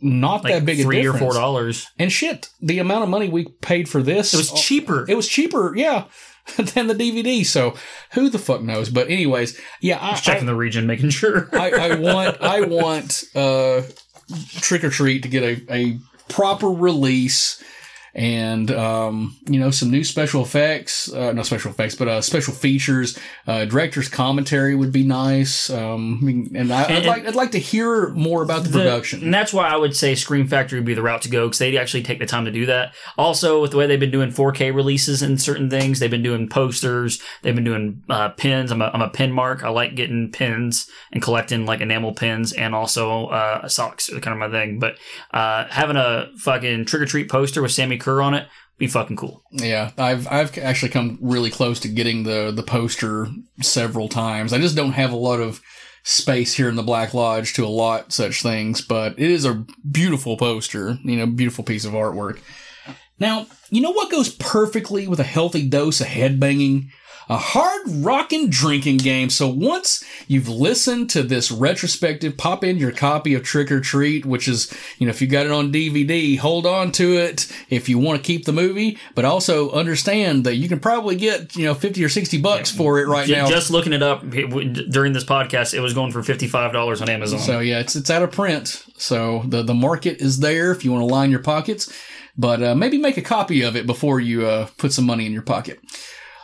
not 0.00 0.44
Like 0.44 0.54
that 0.54 0.64
big 0.66 0.80
a 0.80 0.82
three 0.82 1.06
or 1.06 1.14
four 1.14 1.32
dollars. 1.32 1.86
And 1.98 2.12
shit, 2.12 2.48
the 2.60 2.78
amount 2.78 3.04
of 3.04 3.08
money 3.08 3.28
we 3.28 3.48
paid 3.62 3.88
for 3.88 4.02
this 4.02 4.34
It 4.34 4.36
was 4.36 4.52
cheaper. 4.52 5.06
It 5.08 5.16
was 5.16 5.26
cheaper, 5.26 5.74
yeah, 5.74 6.04
than 6.56 6.86
the 6.86 6.94
DVD. 6.94 7.44
So 7.44 7.74
who 8.12 8.28
the 8.28 8.38
fuck 8.38 8.62
knows? 8.62 8.90
But 8.90 9.08
anyways, 9.08 9.58
yeah, 9.80 9.98
I, 10.00 10.10
Just 10.10 10.24
checking 10.24 10.48
I, 10.48 10.52
the 10.52 10.56
region, 10.56 10.86
making 10.86 11.10
sure. 11.10 11.48
I, 11.52 11.70
I 11.70 11.98
want 11.98 12.40
I 12.40 12.60
want 12.62 13.24
uh, 13.34 13.82
Trick 14.56 14.84
or 14.84 14.90
Treat 14.90 15.22
to 15.22 15.28
get 15.28 15.42
a, 15.42 15.74
a 15.74 15.98
proper 16.28 16.68
release 16.68 17.62
and 18.16 18.70
um, 18.70 19.36
you 19.46 19.60
know 19.60 19.70
some 19.70 19.90
new 19.90 20.02
special 20.02 20.42
effects, 20.42 21.12
uh, 21.12 21.32
no 21.32 21.42
special 21.42 21.70
effects, 21.70 21.94
but 21.94 22.08
uh, 22.08 22.22
special 22.22 22.54
features. 22.54 23.18
Uh, 23.46 23.66
director's 23.66 24.08
commentary 24.08 24.74
would 24.74 24.90
be 24.90 25.04
nice, 25.04 25.68
um, 25.70 26.18
I 26.22 26.24
mean, 26.24 26.50
and 26.56 26.72
I, 26.72 26.96
I'd 26.96 27.04
like 27.06 27.26
I'd 27.26 27.34
like 27.34 27.50
to 27.52 27.58
hear 27.58 28.08
more 28.08 28.42
about 28.42 28.62
the, 28.64 28.70
The- 28.70 28.78
production. 28.78 29.22
And 29.22 29.34
that's 29.34 29.52
why 29.52 29.68
I 29.68 29.76
would 29.76 29.94
say 29.94 30.14
Scream 30.14 30.48
Factory 30.48 30.78
would 30.78 30.86
be 30.86 30.94
the 30.94 31.02
route 31.02 31.22
to 31.22 31.28
go 31.28 31.46
because 31.46 31.58
they 31.58 31.76
actually 31.76 32.02
take 32.02 32.18
the 32.18 32.26
time 32.26 32.46
to 32.46 32.50
do 32.50 32.64
that. 32.66 32.94
Also, 33.18 33.60
with 33.60 33.70
the 33.72 33.76
way 33.76 33.86
they've 33.86 34.00
been 34.00 34.10
doing 34.10 34.30
4K 34.30 34.74
releases 34.74 35.20
and 35.22 35.40
certain 35.40 35.68
things, 35.68 35.98
they've 36.00 36.10
been 36.10 36.22
doing 36.22 36.48
posters, 36.48 37.20
they've 37.42 37.54
been 37.54 37.64
doing 37.64 38.02
uh, 38.08 38.30
pins. 38.30 38.70
I'm 38.72 38.80
a, 38.80 38.86
I'm 38.94 39.02
a 39.02 39.10
pin 39.10 39.30
mark. 39.30 39.62
I 39.62 39.68
like 39.68 39.94
getting 39.94 40.32
pins 40.32 40.88
and 41.12 41.22
collecting 41.22 41.66
like 41.66 41.80
enamel 41.82 42.14
pins 42.14 42.52
and 42.54 42.74
also 42.74 43.26
uh, 43.26 43.68
socks 43.68 44.10
are 44.10 44.20
kind 44.20 44.32
of 44.42 44.50
my 44.50 44.58
thing. 44.58 44.78
But 44.78 44.96
uh, 45.32 45.66
having 45.68 45.96
a 45.96 46.28
fucking 46.38 46.86
trick 46.86 47.02
or 47.02 47.06
treat 47.06 47.28
poster 47.30 47.60
with 47.60 47.72
Sammi 47.72 47.98
On 48.06 48.34
it 48.34 48.48
be 48.78 48.86
fucking 48.86 49.16
cool. 49.16 49.42
Yeah, 49.52 49.90
I've 49.96 50.26
I've 50.28 50.56
actually 50.58 50.90
come 50.90 51.18
really 51.20 51.50
close 51.50 51.80
to 51.80 51.88
getting 51.88 52.24
the 52.24 52.52
the 52.54 52.62
poster 52.62 53.28
several 53.62 54.08
times. 54.08 54.52
I 54.52 54.58
just 54.58 54.76
don't 54.76 54.92
have 54.92 55.12
a 55.12 55.16
lot 55.16 55.40
of 55.40 55.60
space 56.02 56.54
here 56.54 56.68
in 56.68 56.76
the 56.76 56.82
Black 56.82 57.14
Lodge 57.14 57.54
to 57.54 57.64
allot 57.64 58.12
such 58.12 58.42
things, 58.42 58.80
but 58.80 59.18
it 59.18 59.30
is 59.30 59.44
a 59.44 59.64
beautiful 59.90 60.36
poster, 60.36 60.98
you 61.02 61.16
know, 61.16 61.26
beautiful 61.26 61.64
piece 61.64 61.84
of 61.84 61.92
artwork. 61.92 62.38
Now, 63.18 63.46
you 63.70 63.80
know 63.80 63.92
what 63.92 64.10
goes 64.10 64.28
perfectly 64.28 65.08
with 65.08 65.20
a 65.20 65.24
healthy 65.24 65.66
dose 65.66 66.00
of 66.00 66.06
headbanging? 66.06 66.90
A 67.28 67.36
hard 67.36 67.82
rockin' 67.88 68.50
drinking 68.50 68.98
game. 68.98 69.30
So 69.30 69.48
once 69.48 70.04
you've 70.28 70.48
listened 70.48 71.10
to 71.10 71.24
this 71.24 71.50
retrospective, 71.50 72.36
pop 72.36 72.62
in 72.62 72.76
your 72.78 72.92
copy 72.92 73.34
of 73.34 73.42
Trick 73.42 73.72
or 73.72 73.80
Treat, 73.80 74.24
which 74.24 74.46
is, 74.46 74.72
you 74.98 75.06
know, 75.06 75.10
if 75.10 75.20
you 75.20 75.26
got 75.26 75.44
it 75.44 75.50
on 75.50 75.72
DVD, 75.72 76.38
hold 76.38 76.66
on 76.66 76.92
to 76.92 77.16
it 77.16 77.52
if 77.68 77.88
you 77.88 77.98
want 77.98 78.22
to 78.22 78.26
keep 78.26 78.44
the 78.44 78.52
movie, 78.52 78.96
but 79.16 79.24
also 79.24 79.72
understand 79.72 80.44
that 80.44 80.54
you 80.54 80.68
can 80.68 80.78
probably 80.78 81.16
get, 81.16 81.56
you 81.56 81.64
know, 81.64 81.74
50 81.74 82.04
or 82.04 82.08
60 82.08 82.40
bucks 82.40 82.70
for 82.70 83.00
it 83.00 83.08
right 83.08 83.26
Ju- 83.26 83.34
now. 83.34 83.48
Just 83.48 83.72
looking 83.72 83.92
it 83.92 84.04
up 84.04 84.28
during 84.30 85.12
this 85.12 85.24
podcast, 85.24 85.74
it 85.74 85.80
was 85.80 85.94
going 85.94 86.12
for 86.12 86.22
$55 86.22 87.02
on 87.02 87.08
Amazon. 87.08 87.40
So 87.40 87.58
yeah, 87.58 87.80
it's 87.80 87.96
it's 87.96 88.10
out 88.10 88.22
of 88.22 88.30
print. 88.30 88.84
So 88.98 89.42
the 89.46 89.62
the 89.62 89.74
market 89.74 90.20
is 90.20 90.38
there 90.38 90.70
if 90.70 90.84
you 90.84 90.92
want 90.92 91.02
to 91.02 91.12
line 91.12 91.32
your 91.32 91.42
pockets, 91.42 91.92
but 92.36 92.62
uh, 92.62 92.74
maybe 92.76 92.98
make 92.98 93.16
a 93.16 93.22
copy 93.22 93.62
of 93.62 93.74
it 93.74 93.84
before 93.86 94.20
you 94.20 94.46
uh, 94.46 94.68
put 94.76 94.92
some 94.92 95.06
money 95.06 95.26
in 95.26 95.32
your 95.32 95.42
pocket. 95.42 95.80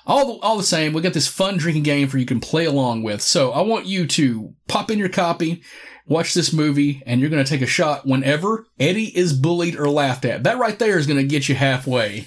All 0.07 0.27
the, 0.27 0.41
all 0.41 0.57
the 0.57 0.63
same, 0.63 0.93
we 0.93 1.01
got 1.01 1.13
this 1.13 1.29
fun 1.29 1.57
drinking 1.57 1.85
game 1.85 2.09
for 2.09 2.19
you 2.19 2.27
can 2.27 2.41
play 2.41 2.65
along 2.65 3.03
with. 3.03 3.23
So 3.23 3.53
I 3.53 3.61
want 3.61 3.87
you 3.87 4.07
to 4.09 4.55
pop 4.69 4.91
in 4.91 4.99
your 4.99 5.09
copy, 5.09 5.63
watch 6.07 6.35
this 6.35 6.53
movie, 6.53 7.03
and 7.07 7.21
you're 7.21 7.31
going 7.31 7.45
to 7.45 7.49
take 7.49 7.63
a 7.63 7.67
shot 7.67 8.05
whenever 8.05 8.67
Eddie 8.81 9.17
is 9.17 9.33
bullied 9.33 9.77
or 9.77 9.89
laughed 9.89 10.25
at. 10.25 10.43
That 10.43 10.59
right 10.59 10.79
there 10.79 10.99
is 10.99 11.07
going 11.07 11.21
to 11.21 11.27
get 11.27 11.49
you 11.49 11.55
halfway. 11.55 12.27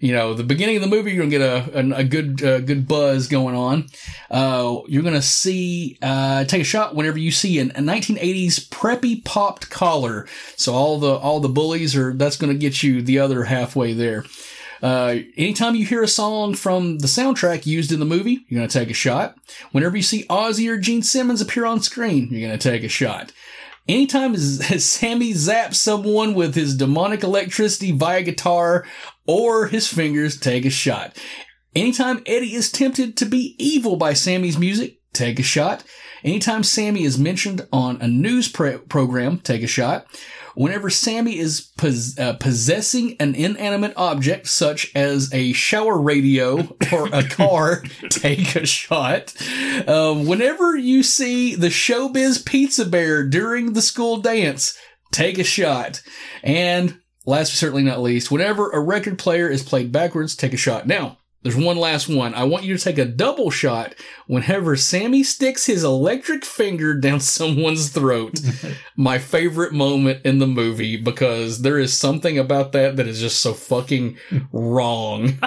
You 0.00 0.14
know, 0.14 0.32
the 0.32 0.42
beginning 0.42 0.76
of 0.76 0.82
the 0.82 0.88
movie, 0.88 1.12
you're 1.12 1.26
gonna 1.26 1.30
get 1.30 1.42
a 1.42 1.78
a, 1.78 1.98
a 1.98 2.04
good 2.04 2.42
uh, 2.42 2.60
good 2.60 2.88
buzz 2.88 3.28
going 3.28 3.54
on. 3.54 3.86
Uh, 4.30 4.78
you're 4.88 5.02
gonna 5.02 5.20
see 5.20 5.98
uh, 6.00 6.44
take 6.44 6.62
a 6.62 6.64
shot 6.64 6.94
whenever 6.94 7.18
you 7.18 7.30
see 7.30 7.58
an, 7.58 7.70
a 7.72 7.80
1980s 7.80 8.66
preppy 8.70 9.22
popped 9.22 9.68
collar. 9.68 10.26
So 10.56 10.72
all 10.72 10.98
the 10.98 11.12
all 11.12 11.40
the 11.40 11.50
bullies 11.50 11.94
are 11.96 12.14
that's 12.14 12.38
gonna 12.38 12.54
get 12.54 12.82
you 12.82 13.02
the 13.02 13.18
other 13.18 13.44
halfway 13.44 13.92
there. 13.92 14.24
Uh, 14.82 15.16
anytime 15.36 15.74
you 15.74 15.84
hear 15.84 16.02
a 16.02 16.08
song 16.08 16.54
from 16.54 16.98
the 16.98 17.06
soundtrack 17.06 17.66
used 17.66 17.92
in 17.92 18.00
the 18.00 18.06
movie, 18.06 18.44
you're 18.48 18.58
going 18.58 18.68
to 18.68 18.78
take 18.78 18.90
a 18.90 18.94
shot. 18.94 19.36
Whenever 19.72 19.96
you 19.96 20.02
see 20.02 20.24
Ozzy 20.24 20.70
or 20.70 20.78
Gene 20.78 21.02
Simmons 21.02 21.40
appear 21.40 21.66
on 21.66 21.80
screen, 21.80 22.28
you're 22.30 22.46
going 22.48 22.58
to 22.58 22.70
take 22.70 22.82
a 22.82 22.88
shot. 22.88 23.32
Anytime 23.88 24.34
Sammi 24.36 25.32
zaps 25.32 25.74
someone 25.74 26.34
with 26.34 26.54
his 26.54 26.76
demonic 26.76 27.22
electricity 27.22 27.92
via 27.92 28.22
guitar 28.22 28.86
or 29.26 29.66
his 29.66 29.88
fingers, 29.88 30.38
take 30.38 30.64
a 30.64 30.70
shot. 30.70 31.16
Anytime 31.74 32.22
Eddie 32.26 32.54
is 32.54 32.72
tempted 32.72 33.16
to 33.16 33.26
be 33.26 33.54
evil 33.58 33.96
by 33.96 34.12
Sammi's 34.12 34.58
music, 34.58 34.98
take 35.12 35.38
a 35.38 35.42
shot. 35.42 35.84
Anytime 36.24 36.62
Sammi 36.62 37.02
is 37.02 37.18
mentioned 37.18 37.66
on 37.72 38.00
a 38.00 38.08
news 38.08 38.48
pre- 38.48 38.78
program, 38.78 39.38
take 39.38 39.62
a 39.62 39.66
shot. 39.66 40.06
Whenever 40.60 40.90
Sammi 40.90 41.38
is 41.38 41.70
pos- 41.78 42.18
uh, 42.18 42.34
possessing 42.34 43.16
an 43.18 43.34
inanimate 43.34 43.94
object, 43.96 44.46
such 44.46 44.94
as 44.94 45.32
a 45.32 45.54
shower 45.54 45.98
radio 45.98 46.76
or 46.92 47.08
a 47.14 47.26
car, 47.30 47.82
take 48.10 48.54
a 48.54 48.66
shot. 48.66 49.34
Um, 49.88 50.26
whenever 50.26 50.76
you 50.76 51.02
see 51.02 51.54
the 51.54 51.68
Showbiz 51.68 52.44
Pizza 52.44 52.84
Bear 52.84 53.26
during 53.26 53.72
the 53.72 53.80
school 53.80 54.18
dance, 54.18 54.76
take 55.10 55.38
a 55.38 55.44
shot. 55.44 56.02
And 56.42 57.00
last 57.24 57.52
but 57.52 57.56
certainly 57.56 57.82
not 57.82 58.02
least, 58.02 58.30
whenever 58.30 58.68
a 58.68 58.80
record 58.80 59.18
player 59.18 59.48
is 59.48 59.62
played 59.62 59.90
backwards, 59.90 60.36
take 60.36 60.52
a 60.52 60.58
shot. 60.58 60.86
Now, 60.86 61.19
there's 61.42 61.56
one 61.56 61.78
last 61.78 62.08
one. 62.08 62.34
I 62.34 62.44
want 62.44 62.64
you 62.64 62.76
to 62.76 62.82
take 62.82 62.98
a 62.98 63.06
double 63.06 63.50
shot 63.50 63.94
whenever 64.26 64.76
Sammi 64.76 65.22
sticks 65.24 65.66
his 65.66 65.82
electric 65.84 66.44
finger 66.44 66.94
down 66.94 67.20
someone's 67.20 67.88
throat. 67.88 68.40
My 68.96 69.18
favorite 69.18 69.72
moment 69.72 70.24
in 70.24 70.38
the 70.38 70.46
movie 70.46 70.96
because 70.96 71.62
there 71.62 71.78
is 71.78 71.96
something 71.96 72.38
about 72.38 72.72
that 72.72 72.96
that 72.96 73.06
is 73.06 73.20
just 73.20 73.40
so 73.40 73.54
fucking 73.54 74.18
wrong. 74.52 75.38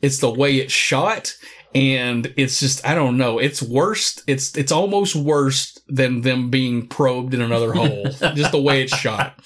it's 0.00 0.18
the 0.18 0.30
way 0.30 0.56
it's 0.56 0.72
shot 0.72 1.36
and 1.74 2.32
it's 2.36 2.60
just 2.60 2.86
I 2.86 2.94
don't 2.94 3.16
know. 3.16 3.38
It's 3.38 3.60
worst. 3.60 4.22
It's 4.26 4.56
it's 4.56 4.72
almost 4.72 5.16
worse 5.16 5.78
than 5.88 6.20
them 6.20 6.48
being 6.48 6.86
probed 6.86 7.34
in 7.34 7.40
another 7.40 7.72
hole. 7.72 8.04
just 8.04 8.52
the 8.52 8.62
way 8.62 8.82
it's 8.82 8.96
shot. 8.96 9.38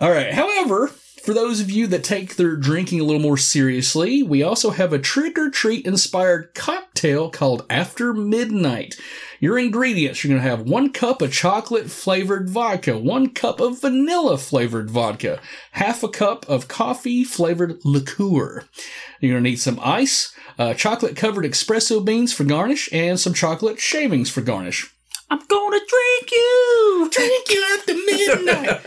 All 0.00 0.10
right. 0.10 0.32
However, 0.32 0.90
for 1.22 1.34
those 1.34 1.60
of 1.60 1.70
you 1.70 1.86
that 1.88 2.04
take 2.04 2.36
their 2.36 2.56
drinking 2.56 3.00
a 3.00 3.04
little 3.04 3.20
more 3.20 3.36
seriously, 3.36 4.22
we 4.22 4.42
also 4.42 4.70
have 4.70 4.92
a 4.92 4.98
trick 4.98 5.38
or 5.38 5.50
treat 5.50 5.86
inspired 5.86 6.54
cocktail 6.54 7.30
called 7.30 7.66
After 7.68 8.12
Midnight. 8.12 8.96
Your 9.40 9.58
ingredients, 9.58 10.22
you're 10.22 10.30
going 10.30 10.42
to 10.42 10.48
have 10.48 10.68
one 10.68 10.92
cup 10.92 11.22
of 11.22 11.32
chocolate 11.32 11.90
flavored 11.90 12.48
vodka, 12.48 12.98
one 12.98 13.30
cup 13.30 13.60
of 13.60 13.80
vanilla 13.80 14.38
flavored 14.38 14.90
vodka, 14.90 15.40
half 15.72 16.02
a 16.02 16.08
cup 16.08 16.48
of 16.48 16.68
coffee 16.68 17.24
flavored 17.24 17.78
liqueur. 17.84 18.64
You're 19.20 19.32
going 19.32 19.44
to 19.44 19.50
need 19.50 19.60
some 19.60 19.78
ice, 19.82 20.34
uh, 20.58 20.74
chocolate 20.74 21.16
covered 21.16 21.44
espresso 21.44 22.04
beans 22.04 22.32
for 22.32 22.44
garnish, 22.44 22.88
and 22.92 23.18
some 23.18 23.34
chocolate 23.34 23.78
shavings 23.78 24.30
for 24.30 24.40
garnish. 24.40 24.92
I'm 25.30 25.40
gonna 25.46 25.78
drink 25.78 26.32
you, 26.32 27.10
drink 27.12 27.50
you 27.50 27.62
after 27.76 27.94
midnight. 28.06 28.80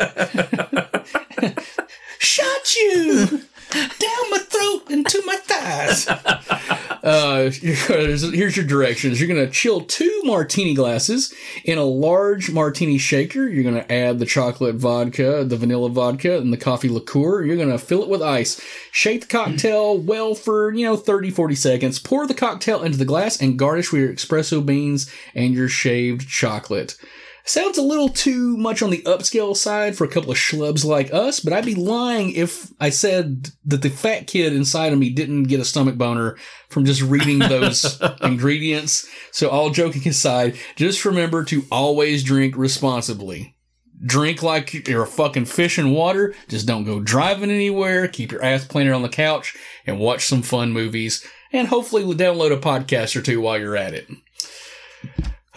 Shot 2.22 2.76
you 2.76 3.26
down 3.72 4.30
my 4.30 4.38
throat 4.38 4.92
into 4.92 5.24
my 5.26 5.38
thighs. 5.38 6.08
Uh, 7.04 7.50
here's, 7.50 8.22
here's 8.32 8.56
your 8.56 8.64
directions. 8.64 9.20
You're 9.20 9.28
going 9.28 9.44
to 9.44 9.52
chill 9.52 9.82
two 9.82 10.22
martini 10.24 10.76
glasses 10.76 11.34
in 11.66 11.80
a 11.80 11.84
large 11.84 12.52
martini 12.52 13.00
shaker. 13.00 13.48
You're 13.48 13.64
going 13.64 13.84
to 13.84 13.92
add 13.92 14.20
the 14.20 14.28
chocolate 14.28 14.76
vodka, 14.76 15.44
the 15.44 15.58
vanilla 15.58 15.90
vodka, 15.90 16.38
and 16.38 16.54
the 16.54 16.58
coffee 16.58 16.90
liqueur. 16.90 17.44
You're 17.44 17.56
going 17.56 17.72
to 17.72 17.80
fill 17.80 18.04
it 18.04 18.10
with 18.10 18.22
ice. 18.22 18.62
Shake 18.92 19.22
the 19.22 19.28
cocktail 19.28 19.98
well 20.00 20.36
for, 20.36 20.72
you 20.74 20.86
know, 20.86 20.96
30, 20.96 21.32
40 21.32 21.56
seconds. 21.56 21.98
Pour 21.98 22.28
the 22.28 22.36
cocktail 22.36 22.84
into 22.84 23.00
the 23.00 23.06
glass 23.06 23.42
and 23.42 23.58
garnish 23.58 23.92
with 23.92 24.02
your 24.02 24.14
espresso 24.14 24.64
beans 24.64 25.12
and 25.34 25.56
your 25.56 25.70
shaved 25.70 26.30
chocolate. 26.30 26.98
Sounds 27.44 27.78
a 27.78 27.82
little 27.82 28.10
too 28.10 28.56
much 28.58 28.82
on 28.82 28.92
the 28.92 29.02
upscale 29.02 29.56
side 29.56 29.98
for 29.98 30.04
a 30.04 30.08
couple 30.08 30.32
of 30.32 30.38
schlubs 30.38 30.86
like 30.86 31.12
us, 31.12 31.40
but 31.40 31.54
I'd 31.54 31.66
be 31.66 31.76
lying 31.76 32.34
if 32.34 32.72
I 32.80 32.90
said 32.90 33.50
that 33.66 33.82
the 33.82 33.90
fat 33.90 34.28
kid 34.28 34.54
inside 34.54 34.94
of 34.94 35.00
me 35.00 35.10
didn't 35.10 35.44
get 35.44 35.60
a 35.60 35.66
stomach 35.66 35.98
boner 35.98 36.38
from 36.70 36.86
just 36.86 37.02
reading 37.02 37.40
those 37.40 38.00
ingredients. 38.22 39.10
So 39.32 39.50
all 39.50 39.72
joking 39.72 40.08
aside, 40.08 40.58
just 40.76 41.04
remember 41.04 41.44
to 41.46 41.64
always 41.72 42.24
drink 42.24 42.56
responsibly. 42.56 43.56
Drink 44.04 44.42
like 44.42 44.88
you're 44.88 45.04
a 45.04 45.08
fucking 45.08 45.46
fish 45.46 45.78
in 45.78 45.92
water. 45.92 46.34
Just 46.48 46.68
don't 46.68 46.86
go 46.86 47.00
driving 47.00 47.52
anywhere. 47.52 48.08
Keep 48.08 48.32
your 48.32 48.44
ass 48.44 48.66
planted 48.66 48.94
on 48.94 49.04
the 49.04 49.10
couch 49.10 49.56
and 49.86 50.00
watch 50.00 50.26
some 50.26 50.42
fun 50.42 50.72
movies. 50.72 51.26
And 51.52 51.68
hopefully 51.68 52.04
download 52.16 52.52
a 52.52 52.58
podcast 52.58 53.16
or 53.16 53.22
two 53.22 53.42
while 53.42 53.60
you're 53.60 53.78
at 53.78 53.94
it. 53.94 54.08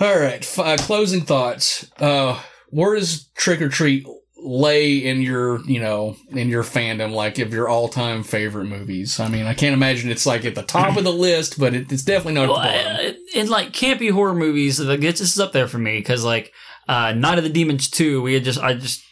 All 0.01 0.19
right, 0.19 0.43
f- 0.43 0.59
uh, 0.59 0.77
closing 0.79 1.21
thoughts. 1.23 1.91
Uh, 1.99 2.41
where 2.71 2.97
does 2.97 3.27
Trick 3.37 3.61
or 3.63 3.69
Treat 3.69 4.07
lay 4.37 4.97
in 4.99 5.23
your, 5.23 5.61
you 5.67 5.81
know, 5.81 6.17
in 6.31 6.49
your 6.49 6.65
fandom, 6.65 7.13
like 7.13 7.39
of 7.39 7.53
your 7.55 7.69
all-time 7.69 8.25
favorite 8.25 8.65
movies? 8.65 9.21
I 9.21 9.29
mean, 9.29 9.47
I 9.47 9.55
can't 9.55 9.73
imagine 9.73 10.11
it's 10.11 10.27
like 10.27 10.45
at 10.45 10.57
the 10.57 10.63
top 10.65 10.97
of 10.97 11.05
the 11.05 11.13
list, 11.29 11.59
but 11.61 11.75
it, 11.75 11.93
it's 11.93 12.03
definitely 12.03 12.35
not 12.35 12.49
Well, 12.49 12.59
at 12.59 12.73
the 12.73 12.89
bottom. 13.13 13.17
uh, 13.35 13.39
in 13.41 13.49
like 13.49 13.73
campy 13.73 14.11
horror 14.11 14.35
movies, 14.35 14.79
this 14.79 15.21
is 15.21 15.39
up 15.39 15.53
there 15.53 15.69
for 15.69 15.79
me 15.79 15.99
because 15.99 16.25
like 16.25 16.53
uh, 16.89 17.13
Night 17.13 17.39
of 17.39 17.45
the 17.45 17.51
Demons 17.51 17.89
two, 17.89 18.21
we 18.21 18.35
had 18.35 18.43
just 18.45 18.59
I 18.61 18.75
just 18.75 19.03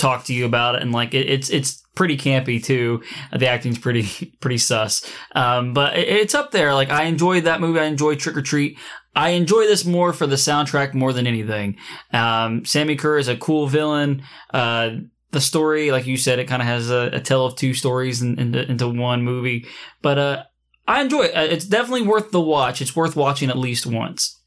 talked 0.00 0.26
to 0.26 0.34
you 0.34 0.44
about 0.44 0.74
it, 0.74 0.82
and 0.82 0.90
like 0.92 1.14
it, 1.14 1.30
it's 1.30 1.48
it's 1.48 1.80
pretty 1.94 2.16
campy 2.16 2.62
too. 2.62 3.00
The 3.32 3.46
acting's 3.46 3.78
pretty 3.78 4.32
pretty 4.40 4.58
sus, 4.58 5.08
um, 5.36 5.72
but 5.72 5.96
it, 5.96 6.08
it's 6.08 6.34
up 6.34 6.50
there. 6.50 6.74
Like 6.74 6.90
I 6.90 7.04
enjoyed 7.04 7.44
that 7.44 7.60
movie. 7.60 7.78
I 7.78 7.84
enjoyed 7.84 8.18
Trick 8.18 8.36
or 8.36 8.42
Treat. 8.42 8.76
I 9.16 9.30
enjoy 9.30 9.66
this 9.66 9.84
more 9.84 10.12
for 10.12 10.26
the 10.26 10.36
soundtrack 10.36 10.94
more 10.94 11.12
than 11.12 11.26
anything. 11.26 11.76
Um, 12.12 12.64
Sammi 12.64 12.96
Curr 12.98 13.18
is 13.18 13.28
a 13.28 13.36
cool 13.36 13.66
villain. 13.66 14.22
Uh, 14.52 14.90
the 15.30 15.40
story, 15.40 15.90
like 15.90 16.06
you 16.06 16.16
said, 16.16 16.38
it 16.38 16.48
kind 16.48 16.62
of 16.62 16.68
has 16.68 16.90
a, 16.90 17.10
a 17.12 17.20
tale 17.20 17.46
of 17.46 17.56
two 17.56 17.74
stories 17.74 18.22
in, 18.22 18.38
into, 18.38 18.70
into 18.70 18.88
one 18.88 19.22
movie. 19.22 19.66
But 20.02 20.18
uh, 20.18 20.42
I 20.86 21.00
enjoy 21.00 21.24
it. 21.24 21.36
Uh, 21.36 21.42
It's 21.42 21.64
definitely 21.64 22.06
worth 22.06 22.30
the 22.30 22.40
watch. 22.40 22.80
It's 22.80 22.96
worth 22.96 23.16
watching 23.16 23.50
at 23.50 23.58
least 23.58 23.86
once. 23.86 24.40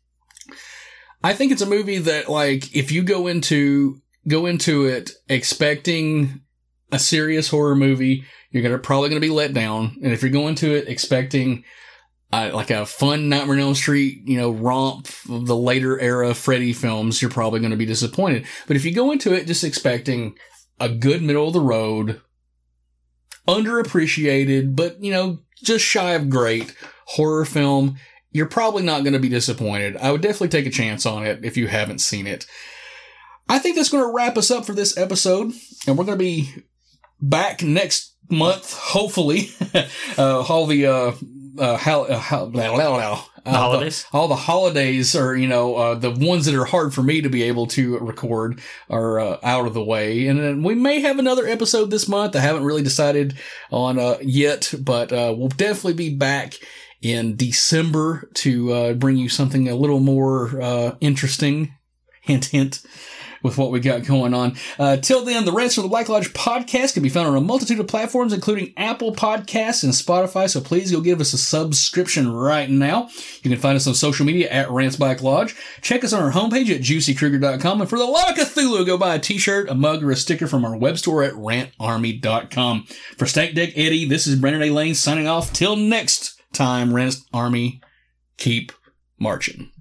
I 1.24 1.34
think 1.34 1.52
it's 1.52 1.62
a 1.62 1.66
movie 1.66 1.98
that, 1.98 2.30
like, 2.30 2.76
if 2.76 2.92
you 2.92 3.04
go 3.04 3.28
into 3.28 4.02
go 4.28 4.46
into 4.46 4.86
it 4.86 5.12
expecting 5.30 6.42
a 6.92 7.00
serious 7.00 7.50
horror 7.50 7.76
movie, 7.76 8.24
you're 8.52 8.64
gonna 8.64 8.78
probably 8.78 9.10
gonna 9.10 9.22
be 9.22 9.30
let 9.30 9.54
down. 9.54 9.98
And 10.04 10.14
if 10.14 10.22
you're 10.22 10.32
going 10.32 10.56
to 10.56 10.76
it 10.76 10.88
expecting 10.88 11.64
like 12.32 12.70
a 12.70 12.86
fun 12.86 13.30
Nightmare 13.30 13.56
on 13.56 13.62
Elm 13.62 13.76
Street, 13.76 14.22
you 14.26 14.38
know, 14.38 14.52
romp 14.52 15.08
of 15.30 15.46
the 15.46 15.56
later 15.56 16.00
era 16.00 16.34
Freddy 16.34 16.74
films, 16.74 17.22
you're 17.22 17.32
probably 17.32 17.60
going 17.60 17.72
to 17.72 17.78
be 17.78 17.86
disappointed. 17.86 18.46
But 18.68 18.76
if 18.76 18.86
you 18.86 18.94
go 18.94 19.12
into 19.12 19.34
it 19.34 19.48
just 19.48 19.64
expecting 19.64 20.38
a 20.80 20.90
good 20.90 21.22
middle 21.22 21.48
of 21.48 21.54
the 21.54 21.62
road, 21.62 22.22
underappreciated, 23.48 24.76
but 24.76 25.02
you 25.02 25.12
know, 25.12 25.40
just 25.64 25.86
shy 25.86 26.12
of 26.12 26.30
great 26.30 26.76
horror 27.06 27.46
film, 27.46 27.98
you're 28.32 28.46
probably 28.46 28.84
not 28.84 29.04
going 29.04 29.14
to 29.14 29.20
be 29.20 29.30
disappointed. 29.30 29.98
I 29.98 30.12
would 30.12 30.22
definitely 30.22 30.50
take 30.50 30.66
a 30.66 30.72
chance 30.72 31.06
on 31.06 31.26
it 31.26 31.44
if 31.44 31.58
you 31.58 31.68
haven't 31.68 32.00
seen 32.00 32.28
it. 32.28 32.46
I 33.50 33.60
think 33.60 33.76
that's 33.76 33.90
going 33.90 34.04
to 34.04 34.14
wrap 34.14 34.38
us 34.38 34.52
up 34.52 34.66
for 34.66 34.74
this 34.74 34.98
episode, 34.98 35.54
and 35.88 35.98
we're 35.98 36.04
going 36.04 36.18
to 36.18 36.24
be 36.24 36.54
back 37.22 37.64
next 37.64 38.16
month, 38.30 38.74
hopefully. 38.74 39.50
uh, 40.18 40.42
all 40.42 40.68
the 40.68 40.86
uh, 40.86 41.12
uh, 41.58 41.78
how, 41.78 42.04
uh, 42.04 42.18
how, 42.18 42.46
blah, 42.46 42.74
blah, 42.74 42.90
blah. 42.90 43.24
Uh, 43.46 43.52
holidays? 43.52 44.06
the- 44.12 44.18
all 44.18 44.28
the 44.28 44.36
holidays 44.36 45.16
are, 45.16 45.36
you 45.36 45.48
know, 45.48 45.76
uh, 45.76 45.96
the 45.96 46.12
ones 46.12 46.46
that 46.46 46.56
are 46.56 46.66
hard 46.66 46.94
for 46.94 47.02
me 47.02 47.22
to 47.22 47.30
be 47.30 47.44
able 47.44 47.66
to 47.68 47.98
record 48.00 48.60
are 48.90 49.20
uh, 49.20 49.38
out 49.44 49.66
of 49.66 49.74
the 49.74 49.84
way. 49.84 50.28
And 50.28 50.40
then 50.40 50.64
we 50.64 50.76
may 50.76 51.00
have 51.02 51.20
another 51.20 51.48
episode 51.48 51.90
this 51.90 52.08
month. 52.08 52.36
I 52.36 52.40
haven't 52.40 52.66
really 52.66 52.84
decided 52.84 53.38
on 53.72 54.00
uh, 54.00 54.18
yet, 54.22 54.74
but 54.80 55.12
uh, 55.14 55.34
we'll 55.38 55.50
definitely 55.50 55.94
be 55.94 56.16
back 56.16 56.56
in 57.02 57.36
December 57.36 58.30
to 58.34 58.74
uh, 58.74 58.94
bring 58.94 59.18
you 59.18 59.30
something 59.30 59.70
a 59.70 59.76
little 59.76 60.00
more 60.00 60.62
uh, 60.62 60.96
interesting. 61.00 61.74
Hint, 62.22 62.46
hint 62.46 62.82
with 63.44 63.58
what 63.58 63.72
we 63.72 63.80
got 63.80 64.06
going 64.06 64.34
on. 64.34 64.56
Uh, 64.80 64.98
till 64.98 65.24
then, 65.26 65.46
the 65.46 65.52
Rants 65.52 65.76
from 65.76 65.84
the 65.84 65.90
Black 65.90 66.10
Lodge 66.10 66.34
podcast 66.34 66.94
can 66.94 67.04
be 67.04 67.10
found 67.10 67.28
on 67.28 67.36
a 67.36 67.42
multitude 67.42 67.80
of 67.80 67.88
platforms, 67.88 68.34
including 68.34 68.74
Apple 68.78 69.14
Podcasts 69.14 69.84
and 69.84 69.94
Spotify. 69.94 70.50
So 70.50 70.62
please 70.62 70.92
go 70.92 71.02
give 71.02 71.22
us 71.22 71.34
a 71.34 71.38
subscription 71.38 72.32
right 72.32 72.70
now. 72.70 73.10
You 73.44 73.50
can 73.50 73.60
find 73.60 73.76
us 73.76 73.88
on 73.88 73.96
social 73.96 74.26
media 74.26 74.50
at 74.50 74.70
Rants 74.70 74.96
Black 74.96 75.22
Lodge. 75.22 75.56
Check 75.82 76.04
us 76.04 76.14
on 76.14 76.24
our 76.24 76.32
homepage 76.32 76.74
at 76.74 76.82
juicykrieger.com. 76.82 77.82
And 77.82 77.90
for 77.90 77.98
the 77.98 78.06
love 78.06 78.30
of 78.30 78.36
Cthulhu, 78.36 78.86
go 78.86 78.98
buy 78.98 79.16
a 79.16 79.20
t-shirt, 79.20 79.70
a 79.70 79.76
mug, 79.76 80.04
or 80.04 80.12
a 80.12 80.16
sticker 80.16 80.48
from 80.48 80.66
our 80.66 80.78
web 80.78 80.98
store 80.98 81.24
at 81.24 81.34
rantarmy.com. 81.34 82.84
For 83.18 83.26
Stank 83.26 83.56
Deck 83.56 83.70
Eddie, 83.76 84.06
this 84.06 84.28
is 84.28 84.40
Brennan 84.40 84.64
A. 84.64 84.70
Lane 84.70 84.96
signing 84.96 85.28
off. 85.28 85.54
Till 85.54 85.76
next 85.76 86.42
time, 86.54 86.94
Rant 86.94 87.18
Army, 87.34 87.82
keep 88.38 88.72
marching. 89.20 89.72